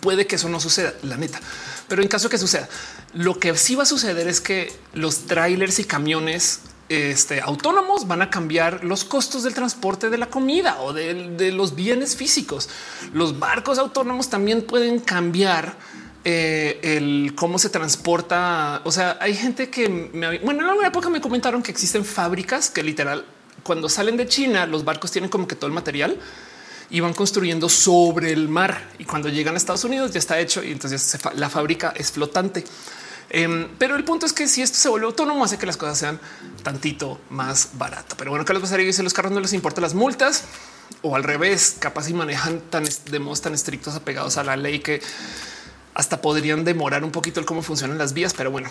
Puede 0.00 0.26
que 0.26 0.36
eso 0.36 0.48
no 0.48 0.60
suceda, 0.60 0.94
la 1.02 1.16
neta. 1.16 1.40
Pero 1.88 2.02
en 2.02 2.08
caso 2.08 2.28
que 2.28 2.38
suceda, 2.38 2.68
lo 3.14 3.38
que 3.38 3.56
sí 3.56 3.74
va 3.74 3.84
a 3.84 3.86
suceder 3.86 4.28
es 4.28 4.40
que 4.40 4.72
los 4.92 5.26
trailers 5.26 5.78
y 5.78 5.84
camiones 5.84 6.60
este, 6.88 7.40
autónomos 7.40 8.06
van 8.06 8.22
a 8.22 8.30
cambiar 8.30 8.84
los 8.84 9.04
costos 9.04 9.42
del 9.42 9.54
transporte 9.54 10.08
de 10.08 10.18
la 10.18 10.26
comida 10.26 10.80
o 10.80 10.92
de, 10.92 11.52
los 11.52 11.74
bienes 11.74 12.16
físicos. 12.16 12.68
Los 13.12 13.38
barcos 13.38 13.78
autónomos 13.78 14.30
también 14.30 14.62
pueden 14.62 15.00
cambiar 15.00 15.76
eh, 16.30 16.78
el 16.82 17.32
cómo 17.34 17.58
se 17.58 17.70
transporta. 17.70 18.82
O 18.84 18.92
sea, 18.92 19.16
hay 19.18 19.34
gente 19.34 19.70
que 19.70 19.88
me, 19.88 20.38
bueno, 20.40 20.62
en 20.62 20.68
alguna 20.68 20.88
época 20.88 21.08
me 21.08 21.22
comentaron 21.22 21.62
que 21.62 21.70
existen 21.70 22.04
fábricas 22.04 22.68
que 22.68 22.82
literal 22.82 23.24
cuando 23.62 23.88
salen 23.88 24.18
de 24.18 24.28
China, 24.28 24.66
los 24.66 24.84
barcos 24.84 25.10
tienen 25.10 25.30
como 25.30 25.48
que 25.48 25.56
todo 25.56 25.68
el 25.68 25.72
material 25.72 26.18
y 26.90 27.00
van 27.00 27.14
construyendo 27.14 27.70
sobre 27.70 28.30
el 28.30 28.46
mar. 28.46 28.90
Y 28.98 29.06
cuando 29.06 29.30
llegan 29.30 29.54
a 29.54 29.56
Estados 29.56 29.84
Unidos 29.84 30.12
ya 30.12 30.18
está 30.18 30.38
hecho 30.38 30.62
y 30.62 30.70
entonces 30.70 31.16
la 31.34 31.48
fábrica 31.48 31.94
es 31.96 32.12
flotante. 32.12 32.62
Em, 33.30 33.68
pero 33.78 33.96
el 33.96 34.04
punto 34.04 34.26
es 34.26 34.34
que 34.34 34.48
si 34.48 34.60
esto 34.60 34.76
se 34.76 34.90
vuelve 34.90 35.06
autónomo, 35.06 35.46
hace 35.46 35.56
que 35.56 35.64
las 35.64 35.78
cosas 35.78 35.96
sean 35.96 36.20
tantito 36.62 37.22
más 37.30 37.70
barato. 37.72 38.16
Pero 38.18 38.32
bueno, 38.32 38.44
Carlos 38.44 38.64
Basario 38.64 38.84
dice 38.84 39.02
los 39.02 39.14
carros 39.14 39.32
no 39.32 39.40
les 39.40 39.54
importan 39.54 39.80
las 39.80 39.94
multas 39.94 40.44
o 41.00 41.16
al 41.16 41.24
revés, 41.24 41.76
capaz 41.78 42.10
y 42.10 42.12
manejan 42.12 42.60
tan 42.68 42.84
de 42.84 43.18
modos 43.18 43.40
tan 43.40 43.54
estrictos 43.54 43.94
apegados 43.94 44.36
a 44.36 44.44
la 44.44 44.56
ley 44.56 44.80
que 44.80 45.00
hasta 45.98 46.20
podrían 46.20 46.64
demorar 46.64 47.02
un 47.02 47.10
poquito 47.10 47.40
el 47.40 47.46
cómo 47.46 47.60
funcionan 47.60 47.98
las 47.98 48.12
vías. 48.12 48.32
Pero 48.32 48.52
bueno, 48.52 48.70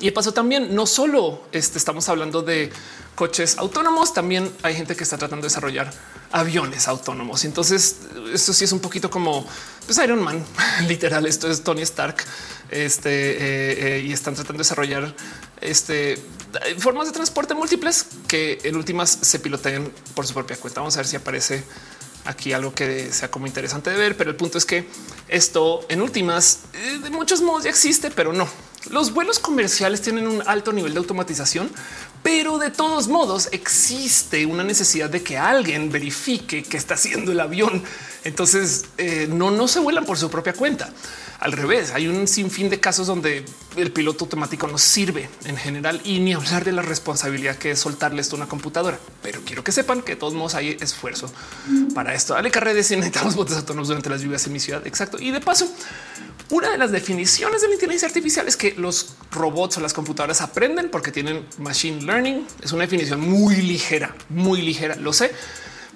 y 0.00 0.06
de 0.06 0.12
paso 0.12 0.32
también 0.32 0.74
no 0.74 0.86
solo 0.86 1.42
este, 1.52 1.76
estamos 1.76 2.08
hablando 2.08 2.40
de 2.40 2.72
coches 3.14 3.58
autónomos, 3.58 4.14
también 4.14 4.50
hay 4.62 4.74
gente 4.74 4.96
que 4.96 5.04
está 5.04 5.18
tratando 5.18 5.42
de 5.42 5.48
desarrollar 5.48 5.92
aviones 6.32 6.88
autónomos. 6.88 7.44
Entonces 7.44 7.98
esto 8.32 8.54
sí 8.54 8.64
es 8.64 8.72
un 8.72 8.80
poquito 8.80 9.10
como 9.10 9.46
pues 9.84 9.98
Iron 9.98 10.22
Man, 10.22 10.42
literal. 10.88 11.26
Esto 11.26 11.50
es 11.50 11.62
Tony 11.62 11.82
Stark 11.82 12.24
este, 12.70 13.10
eh, 13.10 13.96
eh, 13.96 14.04
y 14.06 14.12
están 14.14 14.34
tratando 14.34 14.54
de 14.54 14.64
desarrollar 14.64 15.14
este, 15.60 16.18
formas 16.78 17.08
de 17.08 17.12
transporte 17.12 17.52
múltiples 17.52 18.06
que 18.26 18.58
en 18.64 18.74
últimas 18.74 19.10
se 19.20 19.38
piloteen 19.38 19.92
por 20.14 20.26
su 20.26 20.32
propia 20.32 20.56
cuenta. 20.56 20.80
Vamos 20.80 20.96
a 20.96 21.00
ver 21.00 21.06
si 21.06 21.16
aparece 21.16 21.62
aquí 22.24 22.52
algo 22.52 22.74
que 22.74 23.12
sea 23.12 23.30
como 23.30 23.46
interesante 23.46 23.90
de 23.90 23.96
ver, 23.96 24.16
pero 24.16 24.30
el 24.30 24.36
punto 24.36 24.58
es 24.58 24.64
que 24.64 24.86
esto 25.28 25.84
en 25.88 26.02
últimas 26.02 26.60
eh, 26.74 26.98
de 27.02 27.10
muchos 27.10 27.40
modos 27.40 27.64
ya 27.64 27.70
existe, 27.70 28.10
pero 28.10 28.32
no. 28.32 28.48
Los 28.90 29.12
vuelos 29.12 29.38
comerciales 29.38 30.00
tienen 30.00 30.26
un 30.26 30.42
alto 30.46 30.72
nivel 30.72 30.92
de 30.94 30.98
automatización, 30.98 31.70
pero 32.22 32.58
de 32.58 32.70
todos 32.70 33.08
modos 33.08 33.48
existe 33.52 34.46
una 34.46 34.64
necesidad 34.64 35.10
de 35.10 35.22
que 35.22 35.36
alguien 35.36 35.90
verifique 35.90 36.62
que 36.62 36.76
está 36.76 36.94
haciendo 36.94 37.32
el 37.32 37.40
avión. 37.40 37.82
Entonces 38.24 38.86
no, 39.28 39.50
no 39.50 39.68
se 39.68 39.80
vuelan 39.80 40.06
por 40.06 40.16
su 40.16 40.30
propia 40.30 40.52
cuenta. 40.52 40.90
Al 41.40 41.52
revés, 41.52 41.92
hay 41.92 42.08
un 42.08 42.26
sinfín 42.26 42.68
de 42.68 42.80
casos 42.80 43.06
donde 43.06 43.44
el 43.76 43.92
piloto 43.92 44.24
automático 44.24 44.66
no 44.66 44.76
sirve 44.76 45.30
en 45.44 45.56
general 45.56 46.00
y 46.04 46.18
ni 46.18 46.32
hablar 46.32 46.64
de 46.64 46.72
la 46.72 46.82
responsabilidad 46.82 47.56
que 47.56 47.70
es 47.70 47.78
soltarle 47.78 48.20
esto 48.20 48.34
a 48.34 48.38
una 48.38 48.48
computadora. 48.48 48.98
Pero 49.22 49.40
quiero 49.44 49.62
que 49.62 49.70
sepan 49.70 50.02
que 50.02 50.12
de 50.12 50.16
todos 50.16 50.34
modos 50.34 50.56
hay 50.56 50.76
esfuerzo 50.80 51.32
para 51.94 52.12
esto. 52.12 52.34
Dale 52.34 52.50
carrera 52.50 52.82
si 52.82 52.96
necesitamos 52.96 53.36
botes 53.36 53.56
autónomos 53.56 53.86
durante 53.86 54.10
las 54.10 54.20
lluvias 54.20 54.44
en 54.48 54.52
mi 54.52 54.58
ciudad. 54.58 54.84
Exacto. 54.84 55.16
Y 55.20 55.30
de 55.30 55.40
paso, 55.40 55.72
una 56.50 56.70
de 56.70 56.78
las 56.78 56.90
definiciones 56.90 57.62
de 57.62 57.68
la 57.68 57.74
inteligencia 57.74 58.08
artificial 58.08 58.48
es 58.48 58.56
que 58.56 58.74
los 58.76 59.14
robots 59.30 59.76
o 59.76 59.80
las 59.80 59.92
computadoras 59.92 60.40
aprenden 60.40 60.90
porque 60.90 61.12
tienen 61.12 61.46
machine 61.58 62.02
learning. 62.02 62.46
Es 62.62 62.72
una 62.72 62.82
definición 62.82 63.20
muy 63.20 63.56
ligera, 63.56 64.12
muy 64.28 64.60
ligera, 64.60 64.96
lo 64.96 65.12
sé. 65.12 65.30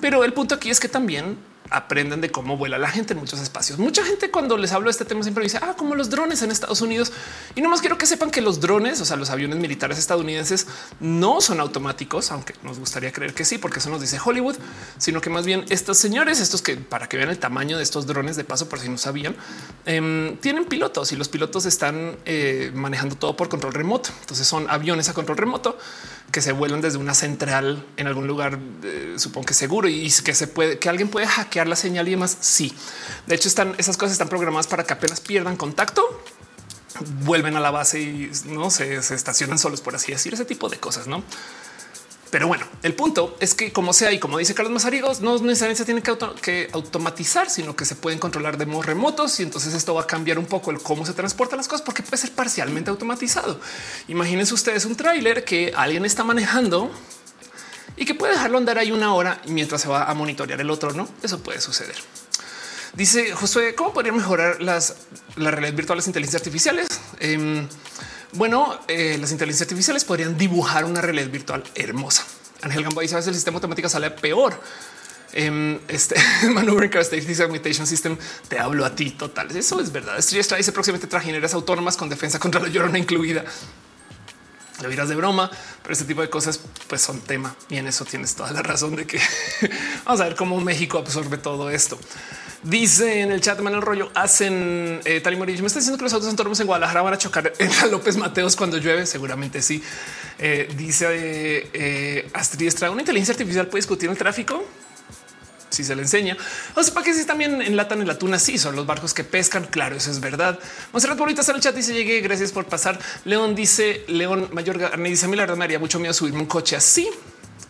Pero 0.01 0.23
el 0.23 0.33
punto 0.35 0.55
aquí 0.55 0.71
es 0.71 0.79
que 0.79 0.89
también 0.89 1.37
aprenden 1.73 2.21
de 2.21 2.31
cómo 2.31 2.57
vuela 2.57 2.79
la 2.79 2.89
gente 2.89 3.15
en 3.15 3.21
muchos 3.21 3.41
espacios. 3.41 3.79
Mucha 3.79 4.05
gente 4.05 4.31
cuando 4.31 4.57
les 4.57 4.73
hablo 4.73 4.87
de 4.87 4.93
este 4.93 5.05
tema 5.05 5.23
siempre 5.23 5.45
dice, 5.45 5.59
ah, 5.63 5.75
como 5.77 5.95
los 5.95 6.11
drones 6.11 6.43
en 6.43 6.51
Estados 6.51 6.81
Unidos. 6.81 7.13
Y 7.55 7.63
no 7.63 7.69
más 7.69 7.81
quiero 7.81 7.99
que 7.99 8.07
sepan 8.07 8.31
que 8.31 8.41
los 8.41 8.61
drones, 8.61 9.01
o 9.01 9.05
sea, 9.05 9.17
los 9.17 9.31
aviones 9.31 9.59
militares 9.59 9.99
estadounidenses 9.99 10.67
no 11.01 11.41
son 11.41 11.61
automáticos, 11.61 12.31
aunque 12.31 12.55
nos 12.63 12.79
gustaría 12.79 13.13
creer 13.13 13.35
que 13.35 13.45
sí, 13.45 13.59
porque 13.59 13.79
eso 13.79 13.91
nos 13.91 14.01
dice 14.01 14.19
Hollywood, 14.23 14.57
sino 14.99 15.21
que 15.21 15.31
más 15.31 15.47
bien 15.47 15.65
estos 15.69 15.99
señores, 15.99 16.41
estos 16.41 16.63
que 16.63 16.77
para 16.77 17.09
que 17.09 17.17
vean 17.17 17.31
el 17.31 17.39
tamaño 17.39 17.77
de 17.77 17.83
estos 17.83 18.07
drones 18.07 18.37
de 18.37 18.45
paso, 18.45 18.69
por 18.69 18.79
si 18.79 18.89
no 18.89 18.99
sabían, 18.99 19.35
em, 19.87 20.37
tienen 20.39 20.65
pilotos 20.65 21.13
y 21.13 21.17
los 21.17 21.29
pilotos 21.29 21.67
están 21.67 22.17
eh, 22.25 22.71
manejando 22.75 23.17
todo 23.17 23.37
por 23.37 23.49
control 23.49 23.75
remoto. 23.75 24.11
Entonces 24.21 24.47
son 24.47 24.69
aviones 24.69 25.09
a 25.09 25.15
control 25.15 25.39
remoto 25.39 25.79
que 26.31 26.41
se 26.41 26.53
vuelan 26.53 26.81
desde 26.81 26.99
una 26.99 27.15
central 27.15 27.85
en 27.97 28.07
algún 28.07 28.27
lugar, 28.27 28.59
eh, 28.83 29.15
supongo 29.19 29.47
que 29.47 29.55
seguro 29.55 29.89
y 29.89 30.11
que 30.25 30.35
se 30.35 30.47
puede, 30.47 30.79
que 30.79 30.89
alguien 30.89 31.09
puede 31.09 31.27
hackear 31.27 31.62
la 31.69 31.77
señal 31.77 32.09
y 32.09 32.13
demás. 32.13 32.37
Sí, 32.41 32.75
de 33.27 33.35
hecho, 33.35 33.49
están 33.49 33.75
esas 33.79 33.97
cosas 33.97 34.13
están 34.13 34.29
programadas 34.29 34.67
para 34.67 34.85
que 34.85 34.93
apenas 34.93 35.21
pierdan 35.21 35.57
contacto, 35.57 36.23
vuelven 37.25 37.57
a 37.57 37.61
la 37.61 37.71
base 37.71 38.01
y 38.01 38.31
no 38.47 38.71
se, 38.71 38.97
estacionan 38.97 39.59
solos, 39.59 39.81
por 39.81 39.95
así 39.95 40.13
decir, 40.13 40.35
ese 40.35 40.45
tipo 40.45 40.69
de 40.69 40.79
cosas, 40.79 41.07
no? 41.07 41.23
Pero 42.31 42.49
bueno, 42.49 42.65
el 42.83 42.95
punto 42.95 43.37
es 43.41 43.55
que 43.55 43.73
como 43.73 43.93
sea 43.93 44.11
y 44.11 44.19
como 44.19 44.39
dice 44.39 44.55
Carlos 44.55 44.73
Mazarigos, 44.73 45.21
no 45.21 45.35
necesariamente 45.39 45.83
se 45.83 45.85
tiene 45.85 46.03
que, 46.03 46.17
que, 46.41 46.71
automatizar, 46.73 47.51
sino 47.51 47.77
que 47.77 47.85
se 47.85 47.95
pueden 47.95 48.19
controlar 48.19 48.57
de 48.57 48.65
modos 48.65 48.87
remotos 48.87 49.39
y 49.39 49.43
entonces 49.43 49.75
esto 49.75 49.93
va 49.93 50.03
a 50.03 50.07
cambiar 50.07 50.39
un 50.39 50.47
poco 50.47 50.71
el 50.71 50.81
cómo 50.81 51.05
se 51.05 51.13
transportan 51.13 51.59
las 51.59 51.69
cosas 51.69 51.85
porque 51.85 52.03
puede 52.03 52.17
ser 52.17 52.33
parcialmente 52.33 52.89
automatizado. 52.89 53.61
Imagínense 54.09 54.55
ustedes 54.55 54.87
un 54.87 54.97
tráiler 54.97 55.45
que 55.45 55.75
alguien 55.77 56.07
está 56.07 56.25
manejando 56.25 56.91
y 57.97 58.05
que 58.05 58.15
puede 58.15 58.33
dejarlo 58.35 58.59
andar 58.59 58.79
ahí 58.79 58.93
una 58.93 59.15
hora 59.15 59.41
mientras 59.47 59.81
se 59.83 59.89
va 59.89 60.05
a 60.05 60.15
monitorear 60.15 60.61
el 60.61 60.71
otro. 60.71 60.93
No, 60.93 61.09
eso 61.23 61.43
puede 61.43 61.61
suceder. 61.61 61.97
Dice 62.95 63.33
Josué, 63.33 63.75
¿cómo 63.75 63.93
podrían 63.93 64.17
mejorar 64.17 64.61
las, 64.61 64.97
las 65.37 65.53
realidades 65.53 65.77
virtuales 65.77 66.07
inteligencias 66.07 66.43
artificiales? 66.43 66.89
Eh, 67.21 67.67
bueno, 68.33 68.79
eh, 68.89 69.17
las 69.21 69.31
inteligencias 69.31 69.67
artificiales 69.67 70.05
podrían 70.05 70.37
dibujar 70.39 70.85
una 70.85 71.01
realidad 71.01 71.29
virtual 71.29 71.65
hermosa. 71.75 72.25
Ángel 72.63 72.83
Gamboa 72.83 73.03
dice: 73.03 73.15
a 73.15 73.19
veces 73.19 73.29
el 73.29 73.35
sistema 73.35 73.57
automático 73.57 73.89
sale 73.89 74.11
peor. 74.11 74.59
Um, 75.35 75.79
este 75.89 76.15
Maneuver 76.51 76.91
Characteristic 76.91 77.87
System 77.87 78.19
te 78.49 78.59
hablo 78.59 78.85
a 78.85 78.95
ti 78.95 79.11
total. 79.13 79.55
Eso 79.57 79.81
es 79.81 79.93
verdad. 79.93 80.19
Estrella 80.19 80.57
dice 80.57 80.73
próximamente 80.73 81.07
trajineras 81.07 81.55
autónomas 81.55 81.97
con 81.97 82.09
defensa 82.09 82.39
contra 82.39 82.61
la 82.61 82.69
llorona 82.69 82.99
incluida. 82.99 83.45
Lo 84.83 84.89
dirás 84.89 85.09
de 85.09 85.15
broma, 85.15 85.51
pero 85.83 85.93
este 85.93 86.05
tipo 86.05 86.21
de 86.21 86.31
cosas 86.31 86.61
pues 86.89 87.01
son 87.01 87.21
tema 87.21 87.55
y 87.69 87.77
en 87.77 87.87
eso 87.87 88.05
tienes 88.05 88.35
toda 88.35 88.51
la 88.53 88.63
razón 88.63 88.97
de 88.97 89.07
que 89.07 89.21
vamos 90.05 90.21
a 90.21 90.25
ver 90.25 90.35
cómo 90.35 90.61
México 90.61 90.99
absorbe 90.99 91.39
todo 91.39 91.71
esto. 91.71 91.99
Dice 92.63 93.23
en 93.23 93.33
el 93.33 93.41
chat 93.41 93.59
Manuel 93.59 93.83
Rollo 93.83 94.11
hacen 94.15 95.01
eh, 95.05 95.21
tal 95.21 95.35
y 95.35 95.37
Me 95.37 95.45
está 95.53 95.81
diciendo 95.81 95.99
que 95.99 96.05
los 96.05 96.13
autos 96.13 96.29
autónomos 96.29 96.61
en 96.61 96.67
Guadalajara 96.67 97.03
van 97.03 97.15
a 97.15 97.19
chocar 97.19 97.53
en 97.59 97.91
López 97.91 98.17
Mateos 98.17 98.55
cuando 98.55 98.79
llueve. 98.79 99.05
Seguramente 99.05 99.63
sí. 99.63 99.83
Eh, 100.39 100.69
dice 100.77 101.07
eh, 101.73 102.31
Astrid 102.33 102.69
Estrada, 102.69 102.93
una 102.93 103.03
inteligencia 103.03 103.33
artificial 103.33 103.67
puede 103.67 103.81
discutir 103.81 104.09
el 104.11 104.17
tráfico 104.17 104.65
si 105.73 105.85
se 105.85 105.97
le 105.97 106.03
enseña. 106.03 106.37
O 106.75 106.83
sea, 106.83 106.95
para 106.95 107.05
que 107.05 107.15
si 107.15 107.25
también 107.25 107.63
enlatan 107.63 108.01
en 108.01 108.07
la 108.07 108.19
tuna, 108.19 108.39
son 108.39 108.77
los 108.77 108.87
barcos 108.87 109.15
que 109.15 109.25
pescan. 109.25 109.65
Claro, 109.65 109.97
eso 109.97 110.11
es 110.11 110.21
verdad. 110.21 110.59
Monserrat 110.93 111.19
Bonita 111.19 111.41
está 111.41 111.53
en 111.53 111.57
el 111.57 111.63
chat 111.63 111.77
y 111.77 111.83
se 111.83 111.95
llegué. 111.95 112.21
Gracias 112.21 112.53
por 112.53 112.67
pasar. 112.67 112.99
León 113.25 113.55
dice 113.55 114.05
León 114.09 114.49
Mayor 114.53 114.99
me 114.99 115.09
dice 115.09 115.27
a 115.27 115.29
mí 115.29 115.37
la 115.37 115.43
verdad 115.43 115.57
me 115.57 115.65
haría 115.65 115.79
mucho 115.79 115.99
miedo 115.99 116.13
subirme 116.15 116.41
un 116.41 116.47
coche 116.47 116.77
así. 116.77 117.09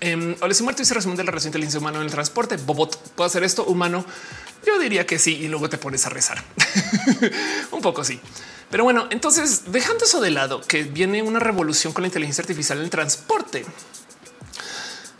Eh, 0.01 0.37
Ole 0.41 0.55
muerto 0.62 0.83
y 0.83 0.85
se 0.85 0.95
resumen 0.95 1.17
de 1.17 1.23
la 1.23 1.31
relación 1.31 1.51
inteligencia 1.51 1.79
humana 1.79 1.99
en 1.99 2.05
el 2.05 2.11
transporte. 2.11 2.57
Bobot 2.57 3.12
puedo 3.12 3.27
hacer 3.27 3.45
esto 3.45 3.65
humano. 3.65 4.05
Yo 4.67 4.79
diría 4.79 5.07
que 5.07 5.19
sí, 5.19 5.37
y 5.37 5.49
luego 5.49 5.69
te 5.69 5.79
pones 5.79 6.07
a 6.07 6.09
rezar. 6.09 6.43
un 7.71 7.81
poco 7.81 8.05
sí. 8.05 8.21
Pero 8.71 8.85
bueno, 8.85 9.07
entonces 9.11 9.71
dejando 9.71 10.05
eso 10.05 10.21
de 10.21 10.31
lado, 10.31 10.61
que 10.62 10.83
viene 10.85 11.23
una 11.23 11.38
revolución 11.38 11.93
con 11.93 12.03
la 12.03 12.09
inteligencia 12.09 12.43
artificial 12.43 12.79
en 12.79 12.85
el 12.85 12.91
transporte. 12.91 13.65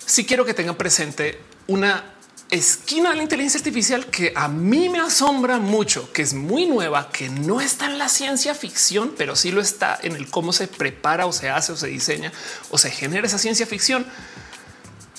Si 0.05 0.25
quiero 0.25 0.45
que 0.45 0.55
tengan 0.55 0.77
presente 0.77 1.41
una 1.67 2.05
esquina 2.53 3.11
de 3.11 3.17
la 3.17 3.23
inteligencia 3.23 3.59
artificial 3.59 4.07
que 4.07 4.33
a 4.37 4.47
mí 4.47 4.91
me 4.91 5.01
asombra 5.01 5.59
mucho, 5.59 6.13
que 6.13 6.21
es 6.21 6.35
muy 6.35 6.67
nueva, 6.67 7.11
que 7.11 7.31
no 7.31 7.63
está 7.63 7.87
en 7.87 7.97
la 7.97 8.11
ciencia 8.11 8.55
ficción, 8.55 9.15
pero 9.17 9.35
sí 9.37 9.51
lo 9.51 9.63
está 9.63 9.99
en 10.03 10.15
el 10.15 10.29
cómo 10.29 10.53
se 10.53 10.69
prepara 10.69 11.25
o 11.25 11.33
se 11.33 11.49
hace 11.49 11.73
o 11.73 11.77
se 11.77 11.87
diseña 11.87 12.31
o 12.71 12.77
se 12.77 12.91
genera 12.91 13.27
esa 13.27 13.39
ciencia 13.39 13.67
ficción. 13.67 14.07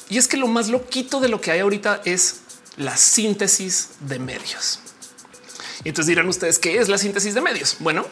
Y 0.09 0.19
es 0.19 0.27
que 0.27 0.37
lo 0.37 0.47
más 0.47 0.69
loquito 0.69 1.19
de 1.19 1.27
lo 1.27 1.41
que 1.41 1.49
hay 1.49 1.61
ahorita 1.61 2.03
es 2.05 2.41
la 2.77 2.95
síntesis 2.97 3.89
de 4.01 4.19
medios. 4.19 4.79
Y 5.83 5.89
entonces 5.89 6.07
dirán 6.07 6.27
ustedes 6.27 6.59
qué 6.59 6.77
es 6.77 6.87
la 6.87 6.99
síntesis 6.99 7.33
de 7.33 7.41
medios. 7.41 7.77
Bueno, 7.79 8.05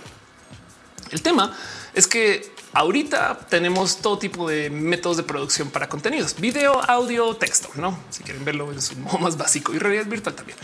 el 1.12 1.22
tema 1.22 1.56
es 1.94 2.08
que 2.08 2.52
ahorita 2.74 3.40
tenemos 3.50 3.98
todo 3.98 4.18
tipo 4.18 4.48
de 4.48 4.70
métodos 4.70 5.18
de 5.18 5.24
producción 5.24 5.70
para 5.70 5.90
contenidos, 5.90 6.36
video, 6.40 6.82
audio, 6.90 7.36
texto, 7.36 7.70
no? 7.76 8.00
Si 8.10 8.24
quieren 8.24 8.46
verlo 8.46 8.72
es 8.72 8.92
un 8.96 9.04
modo 9.04 9.20
más 9.20 9.38
básico 9.38 9.74
y 9.74 9.80
realidad 9.80 10.06
virtual 10.06 10.36
también. 10.36 10.58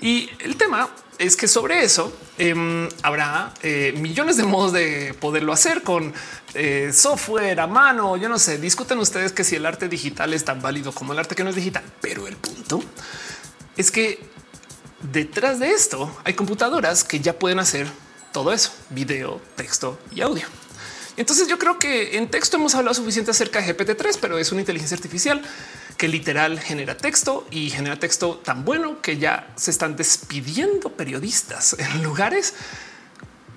Y 0.00 0.28
el 0.40 0.56
tema 0.56 0.90
es 1.18 1.36
que 1.36 1.48
sobre 1.48 1.82
eso 1.82 2.14
em, 2.36 2.88
habrá 3.02 3.54
eh, 3.62 3.94
millones 3.96 4.36
de 4.36 4.44
modos 4.44 4.72
de 4.72 5.14
poderlo 5.18 5.52
hacer 5.52 5.82
con 5.82 6.12
eh, 6.54 6.90
software 6.92 7.60
a 7.60 7.66
mano. 7.66 8.16
Yo 8.16 8.28
no 8.28 8.38
sé, 8.38 8.58
discuten 8.58 8.98
ustedes 8.98 9.32
que 9.32 9.42
si 9.42 9.56
el 9.56 9.64
arte 9.64 9.88
digital 9.88 10.34
es 10.34 10.44
tan 10.44 10.60
válido 10.60 10.92
como 10.92 11.12
el 11.12 11.18
arte 11.18 11.34
que 11.34 11.44
no 11.44 11.50
es 11.50 11.56
digital, 11.56 11.84
pero 12.02 12.26
el 12.26 12.36
punto 12.36 12.82
es 13.76 13.90
que 13.90 14.20
detrás 15.12 15.60
de 15.60 15.70
esto 15.70 16.14
hay 16.24 16.34
computadoras 16.34 17.04
que 17.04 17.20
ya 17.20 17.38
pueden 17.38 17.58
hacer 17.58 17.86
todo 18.32 18.52
eso, 18.52 18.72
video, 18.90 19.40
texto 19.56 19.98
y 20.14 20.20
audio. 20.20 20.46
Entonces 21.16 21.48
yo 21.48 21.58
creo 21.58 21.78
que 21.78 22.18
en 22.18 22.30
texto 22.30 22.56
hemos 22.56 22.74
hablado 22.74 22.94
suficiente 22.94 23.30
acerca 23.30 23.60
de 23.60 23.74
GPT-3, 23.74 24.18
pero 24.20 24.38
es 24.38 24.52
una 24.52 24.60
inteligencia 24.60 24.96
artificial 24.96 25.42
que 25.96 26.08
literal 26.08 26.60
genera 26.60 26.96
texto 26.96 27.46
y 27.50 27.70
genera 27.70 27.98
texto 27.98 28.36
tan 28.44 28.64
bueno 28.64 29.00
que 29.00 29.16
ya 29.16 29.52
se 29.56 29.70
están 29.70 29.96
despidiendo 29.96 30.90
periodistas 30.90 31.76
en 31.78 32.02
lugares 32.02 32.54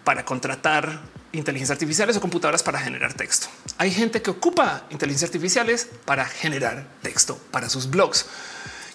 para 0.06 0.24
contratar 0.24 1.02
inteligencias 1.34 1.76
artificiales 1.76 2.18
o 2.18 2.22
computadoras 2.22 2.64
para 2.64 2.80
generar 2.80 3.14
texto. 3.14 3.48
hay 3.78 3.92
gente 3.92 4.22
que 4.22 4.32
ocupa 4.32 4.86
inteligencia 4.90 5.28
artificiales 5.28 5.88
para 6.06 6.26
generar 6.26 6.88
texto 7.02 7.38
para 7.52 7.70
sus 7.70 7.90
blogs. 7.90 8.26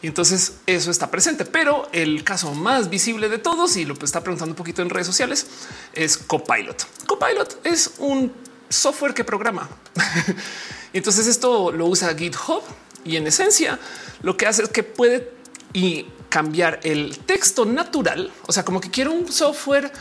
Y 0.02 0.08
entonces 0.08 0.56
eso 0.66 0.90
está 0.90 1.10
presente. 1.10 1.46
Pero 1.46 1.88
el 1.92 2.24
caso 2.24 2.52
más 2.52 2.90
visible 2.90 3.30
de 3.30 3.38
todos, 3.38 3.74
y 3.78 3.86
lo 3.86 3.94
está 3.94 4.20
preguntando 4.22 4.52
un 4.52 4.56
poquito 4.56 4.82
en 4.82 4.90
redes 4.90 5.06
sociales, 5.06 5.46
es 5.94 6.18
Copilot. 6.18 6.86
Copilot 7.06 7.64
es 7.64 7.92
un 7.98 8.30
software 8.68 9.14
que 9.14 9.24
programa. 9.24 9.68
entonces 10.92 11.26
esto 11.26 11.72
lo 11.72 11.86
usa 11.86 12.14
GitHub 12.14 12.62
y 13.04 13.16
en 13.16 13.26
esencia 13.26 13.78
lo 14.22 14.36
que 14.36 14.46
hace 14.46 14.62
es 14.62 14.68
que 14.70 14.82
puede 14.82 15.32
y 15.72 16.06
cambiar 16.28 16.80
el 16.82 17.18
texto 17.18 17.64
natural. 17.64 18.32
O 18.46 18.52
sea, 18.52 18.64
como 18.64 18.80
que 18.80 18.90
quiero 18.90 19.12
un 19.12 19.30
software 19.30 19.92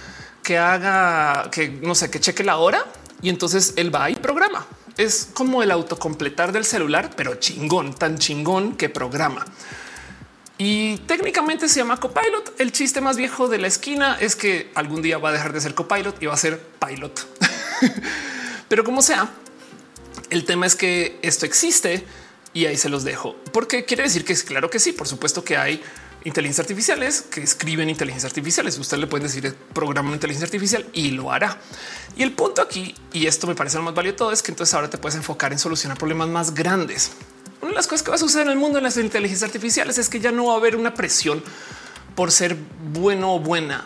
que 0.41 0.57
haga 0.57 1.49
que 1.51 1.69
no 1.69 1.95
sé, 1.95 2.09
que 2.09 2.19
cheque 2.19 2.43
la 2.43 2.57
hora 2.57 2.85
y 3.21 3.29
entonces 3.29 3.73
él 3.75 3.93
va 3.93 4.09
y 4.09 4.15
programa. 4.15 4.65
Es 4.97 5.29
como 5.33 5.63
el 5.63 5.71
autocompletar 5.71 6.51
del 6.51 6.65
celular, 6.65 7.11
pero 7.15 7.35
chingón, 7.35 7.93
tan 7.93 8.17
chingón 8.17 8.75
que 8.75 8.89
programa. 8.89 9.45
Y 10.57 10.97
técnicamente 10.99 11.67
se 11.67 11.79
llama 11.79 11.97
copilot. 11.97 12.59
El 12.59 12.71
chiste 12.71 13.01
más 13.01 13.17
viejo 13.17 13.47
de 13.47 13.57
la 13.57 13.67
esquina 13.67 14.17
es 14.19 14.35
que 14.35 14.71
algún 14.75 15.01
día 15.01 15.17
va 15.17 15.29
a 15.29 15.31
dejar 15.31 15.51
de 15.51 15.61
ser 15.61 15.73
copilot 15.73 16.21
y 16.21 16.27
va 16.27 16.35
a 16.35 16.37
ser 16.37 16.59
pilot. 16.79 17.27
pero 18.73 18.83
como 18.83 19.03
sea, 19.03 19.29
el 20.31 20.45
tema 20.45 20.65
es 20.65 20.75
que 20.75 21.19
esto 21.21 21.45
existe 21.45 22.03
y 22.55 22.65
ahí 22.65 22.75
se 22.75 22.89
los 22.89 23.03
dejo, 23.03 23.35
porque 23.51 23.85
quiere 23.85 24.01
decir 24.01 24.25
que 24.25 24.33
es 24.33 24.43
claro 24.43 24.71
que 24.71 24.79
sí, 24.79 24.93
por 24.93 25.07
supuesto 25.07 25.43
que 25.43 25.57
hay 25.57 25.79
inteligencia 26.23 26.63
artificiales 26.63 27.21
que 27.21 27.43
escriben 27.43 27.87
inteligencia 27.87 28.25
artificiales. 28.25 28.79
Usted 28.79 28.97
le 28.97 29.05
puede 29.05 29.25
decir 29.25 29.55
programa 29.73 30.11
inteligencia 30.11 30.47
artificial 30.47 30.87
y 30.91 31.11
lo 31.11 31.31
hará. 31.31 31.59
Y 32.15 32.23
el 32.23 32.31
punto 32.31 32.63
aquí, 32.63 32.95
y 33.11 33.27
esto 33.27 33.45
me 33.45 33.53
parece 33.53 33.77
lo 33.77 33.83
más 33.83 33.93
valioso, 33.93 34.15
todo, 34.15 34.31
es 34.31 34.41
que 34.41 34.51
entonces 34.51 34.73
ahora 34.73 34.89
te 34.89 34.97
puedes 34.97 35.17
enfocar 35.17 35.51
en 35.51 35.59
solucionar 35.59 35.95
problemas 35.99 36.29
más 36.29 36.55
grandes. 36.55 37.11
Una 37.61 37.69
de 37.69 37.75
las 37.75 37.85
cosas 37.85 38.01
que 38.01 38.09
va 38.09 38.15
a 38.15 38.17
suceder 38.17 38.47
en 38.47 38.53
el 38.53 38.57
mundo 38.57 38.79
de 38.79 38.81
las 38.81 38.97
inteligencias 38.97 39.47
artificiales 39.47 39.99
es 39.99 40.09
que 40.09 40.19
ya 40.19 40.31
no 40.31 40.47
va 40.47 40.53
a 40.53 40.57
haber 40.57 40.77
una 40.77 40.95
presión 40.95 41.43
por 42.15 42.31
ser 42.31 42.57
bueno 42.91 43.35
o 43.35 43.39
buena 43.39 43.85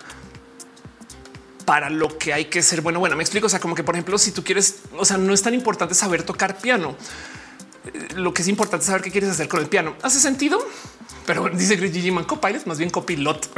para 1.68 1.89
lo 1.89 2.18
que 2.18 2.32
hay 2.32 2.45
que 2.45 2.63
ser 2.63 2.80
bueno. 2.80 3.01
Bueno, 3.01 3.18
me 3.18 3.24
explico. 3.24 3.47
O 3.47 3.49
sea, 3.49 3.59
como 3.59 3.76
que 3.76 3.84
por 3.84 3.93
ejemplo, 3.93 4.18
si 4.18 4.32
tú 4.32 4.41
quieres, 4.41 4.78
o 4.97 5.03
sea, 5.03 5.18
no 5.18 5.34
es 5.34 5.41
tan 5.41 5.53
importante 5.53 5.95
saber 5.95 6.24
tocar 6.24 6.57
piano. 6.59 6.95
Eh, 7.93 8.07
lo 8.15 8.34
que 8.34 8.41
es 8.41 8.47
importante 8.47 8.84
es 8.84 8.88
saber 8.88 9.01
qué 9.01 9.11
quieres 9.11 9.30
hacer 9.30 9.49
con 9.49 9.59
el 9.59 9.68
piano. 9.68 9.93
¿Hace 10.01 10.22
sentido? 10.22 10.65
Pero 11.26 11.49
dice 11.53 11.78
Gigi 11.78 12.09
Man 12.09 12.24
Copilot, 12.24 12.65
más 12.68 12.78
bien 12.78 12.89
copilot. 12.89 13.49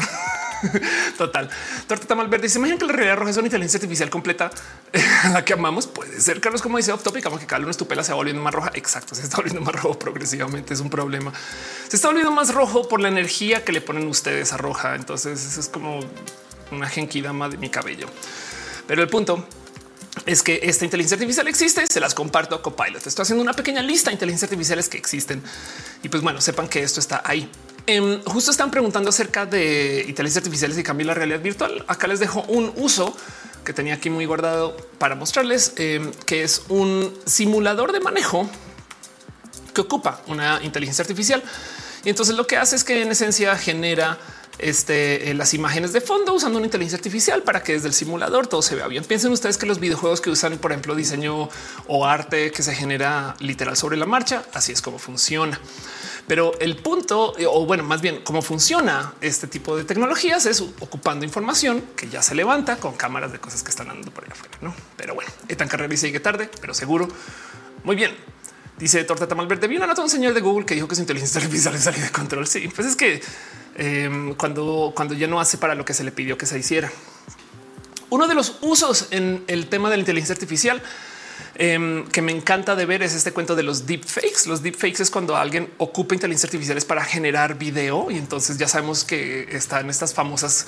Total. 1.19 1.51
Torta 1.85 2.15
Malverde 2.15 2.49
se 2.49 2.57
imagina 2.57 2.79
que 2.79 2.85
la 2.85 2.93
realidad 2.93 3.15
roja 3.15 3.29
es 3.29 3.37
una 3.37 3.45
inteligencia 3.45 3.77
artificial 3.77 4.09
completa 4.09 4.49
a 5.25 5.29
la 5.29 5.45
que 5.45 5.53
amamos. 5.53 5.85
Puede 5.85 6.19
ser, 6.19 6.41
Carlos, 6.41 6.63
como 6.63 6.77
dice 6.77 6.91
off 6.91 7.03
topic, 7.03 7.29
que 7.37 7.45
cada 7.45 7.61
uno 7.61 7.69
estupela 7.69 8.03
se 8.03 8.11
va 8.11 8.15
volviendo 8.15 8.41
más 8.41 8.55
roja. 8.55 8.71
Exacto. 8.73 9.13
Se 9.13 9.21
está 9.21 9.37
volviendo 9.37 9.61
más 9.61 9.75
rojo 9.75 9.99
progresivamente. 9.99 10.73
Es 10.73 10.79
un 10.79 10.89
problema. 10.89 11.31
Se 11.87 11.95
está 11.95 12.07
volviendo 12.07 12.31
más 12.31 12.55
rojo 12.55 12.87
por 12.87 13.01
la 13.01 13.09
energía 13.09 13.63
que 13.63 13.71
le 13.71 13.81
ponen 13.81 14.07
ustedes 14.07 14.51
a 14.51 14.57
roja. 14.57 14.95
Entonces, 14.95 15.45
eso 15.45 15.59
es 15.59 15.69
como 15.69 15.99
una 16.71 16.87
genkidama 16.87 17.49
de 17.49 17.57
mi 17.57 17.69
cabello. 17.69 18.07
Pero 18.87 19.01
el 19.01 19.07
punto 19.07 19.45
es 20.25 20.43
que 20.43 20.59
esta 20.63 20.85
inteligencia 20.85 21.15
artificial 21.15 21.47
existe. 21.47 21.85
Se 21.87 21.99
las 21.99 22.13
comparto 22.13 22.55
a 22.55 22.61
Copilot. 22.61 23.05
Estoy 23.05 23.23
haciendo 23.23 23.43
una 23.43 23.53
pequeña 23.53 23.81
lista 23.81 24.09
de 24.09 24.15
inteligencias 24.15 24.49
artificiales 24.49 24.89
que 24.89 24.97
existen 24.97 25.41
y 26.03 26.09
pues 26.09 26.23
bueno, 26.23 26.41
sepan 26.41 26.67
que 26.67 26.83
esto 26.83 26.99
está 26.99 27.21
ahí. 27.25 27.49
Em, 27.85 28.21
justo 28.23 28.51
están 28.51 28.69
preguntando 28.69 29.09
acerca 29.09 29.45
de 29.45 30.05
inteligencia 30.07 30.39
artificiales 30.39 30.77
y 30.77 30.83
cambiar 30.83 31.07
la 31.07 31.13
realidad 31.13 31.41
virtual. 31.41 31.83
Acá 31.87 32.07
les 32.07 32.19
dejo 32.19 32.43
un 32.43 32.71
uso 32.75 33.15
que 33.63 33.73
tenía 33.73 33.95
aquí 33.95 34.09
muy 34.09 34.25
guardado 34.25 34.75
para 34.97 35.15
mostrarles 35.15 35.73
em, 35.77 36.11
que 36.25 36.43
es 36.43 36.63
un 36.69 37.13
simulador 37.25 37.91
de 37.91 37.99
manejo 37.99 38.49
que 39.73 39.81
ocupa 39.81 40.21
una 40.27 40.59
inteligencia 40.63 41.01
artificial. 41.01 41.43
Y 42.03 42.09
entonces 42.09 42.35
lo 42.35 42.47
que 42.47 42.57
hace 42.57 42.75
es 42.75 42.83
que 42.83 43.01
en 43.01 43.11
esencia 43.11 43.55
genera 43.57 44.17
este, 44.59 45.31
eh, 45.31 45.33
las 45.33 45.53
imágenes 45.53 45.93
de 45.93 46.01
fondo 46.01 46.33
usando 46.33 46.57
una 46.57 46.67
inteligencia 46.67 46.97
artificial 46.97 47.43
para 47.43 47.63
que 47.63 47.73
desde 47.73 47.87
el 47.87 47.93
simulador 47.93 48.47
todo 48.47 48.61
se 48.61 48.75
vea 48.75 48.87
bien. 48.87 49.03
Piensen 49.03 49.31
ustedes 49.31 49.57
que 49.57 49.65
los 49.65 49.79
videojuegos 49.79 50.21
que 50.21 50.29
usan, 50.29 50.57
por 50.57 50.71
ejemplo, 50.71 50.95
diseño 50.95 51.49
o 51.87 52.05
arte 52.05 52.51
que 52.51 52.61
se 52.61 52.75
genera 52.75 53.35
literal 53.39 53.75
sobre 53.75 53.97
la 53.97 54.05
marcha, 54.05 54.43
así 54.53 54.71
es 54.71 54.81
como 54.81 54.99
funciona. 54.99 55.59
Pero 56.27 56.53
el 56.59 56.75
punto, 56.75 57.33
eh, 57.39 57.47
o 57.47 57.65
bueno, 57.65 57.83
más 57.83 58.01
bien 58.01 58.21
cómo 58.23 58.41
funciona 58.41 59.13
este 59.19 59.47
tipo 59.47 59.75
de 59.75 59.83
tecnologías 59.83 60.45
es 60.45 60.61
ocupando 60.61 61.25
información 61.25 61.83
que 61.95 62.07
ya 62.07 62.21
se 62.21 62.35
levanta 62.35 62.77
con 62.77 62.93
cámaras 62.95 63.31
de 63.31 63.39
cosas 63.39 63.63
que 63.63 63.71
están 63.71 63.89
andando 63.89 64.11
por 64.11 64.25
allá 64.25 64.33
afuera. 64.33 64.57
¿no? 64.61 64.75
Pero 64.95 65.15
bueno, 65.15 65.31
tan 65.57 65.67
carrera 65.67 65.91
y 65.91 65.97
sigue 65.97 66.19
tarde, 66.19 66.49
pero 66.61 66.73
seguro. 66.73 67.07
Muy 67.83 67.95
bien. 67.95 68.15
Dice 68.77 69.03
Torta 69.03 69.27
Tamal 69.27 69.47
Verde. 69.47 69.67
Vi 69.67 69.75
una 69.75 69.87
nota 69.87 70.01
un 70.01 70.09
señor 70.09 70.33
de 70.33 70.39
Google 70.39 70.65
que 70.65 70.75
dijo 70.75 70.87
que 70.87 70.95
su 70.95 71.01
inteligencia 71.01 71.41
artificial 71.41 71.77
salió 71.79 72.01
de 72.01 72.11
control. 72.11 72.47
Sí, 72.47 72.69
pues 72.73 72.87
es 72.87 72.95
que 72.95 73.21
Em, 73.75 74.33
cuando, 74.35 74.91
cuando 74.95 75.13
ya 75.13 75.27
no 75.27 75.39
hace 75.39 75.57
para 75.57 75.75
lo 75.75 75.85
que 75.85 75.93
se 75.93 76.03
le 76.03 76.11
pidió 76.11 76.37
que 76.37 76.45
se 76.45 76.57
hiciera. 76.59 76.91
Uno 78.09 78.27
de 78.27 78.35
los 78.35 78.57
usos 78.61 79.07
en 79.11 79.43
el 79.47 79.67
tema 79.67 79.89
de 79.89 79.97
la 79.97 80.01
inteligencia 80.01 80.33
artificial 80.33 80.81
em, 81.55 82.07
que 82.07 82.21
me 82.21 82.31
encanta 82.31 82.75
de 82.75 82.85
ver 82.85 83.03
es 83.03 83.13
este 83.13 83.31
cuento 83.31 83.55
de 83.55 83.63
los 83.63 83.85
deepfakes. 83.85 84.47
Los 84.47 84.63
deepfakes 84.63 85.03
es 85.03 85.11
cuando 85.11 85.37
alguien 85.37 85.71
ocupa 85.77 86.15
inteligencia 86.15 86.47
artificiales 86.47 86.85
para 86.85 87.05
generar 87.05 87.57
video 87.57 88.09
y 88.09 88.17
entonces 88.17 88.57
ya 88.57 88.67
sabemos 88.67 89.03
que 89.03 89.47
están 89.55 89.89
estas 89.89 90.13
famosas 90.13 90.65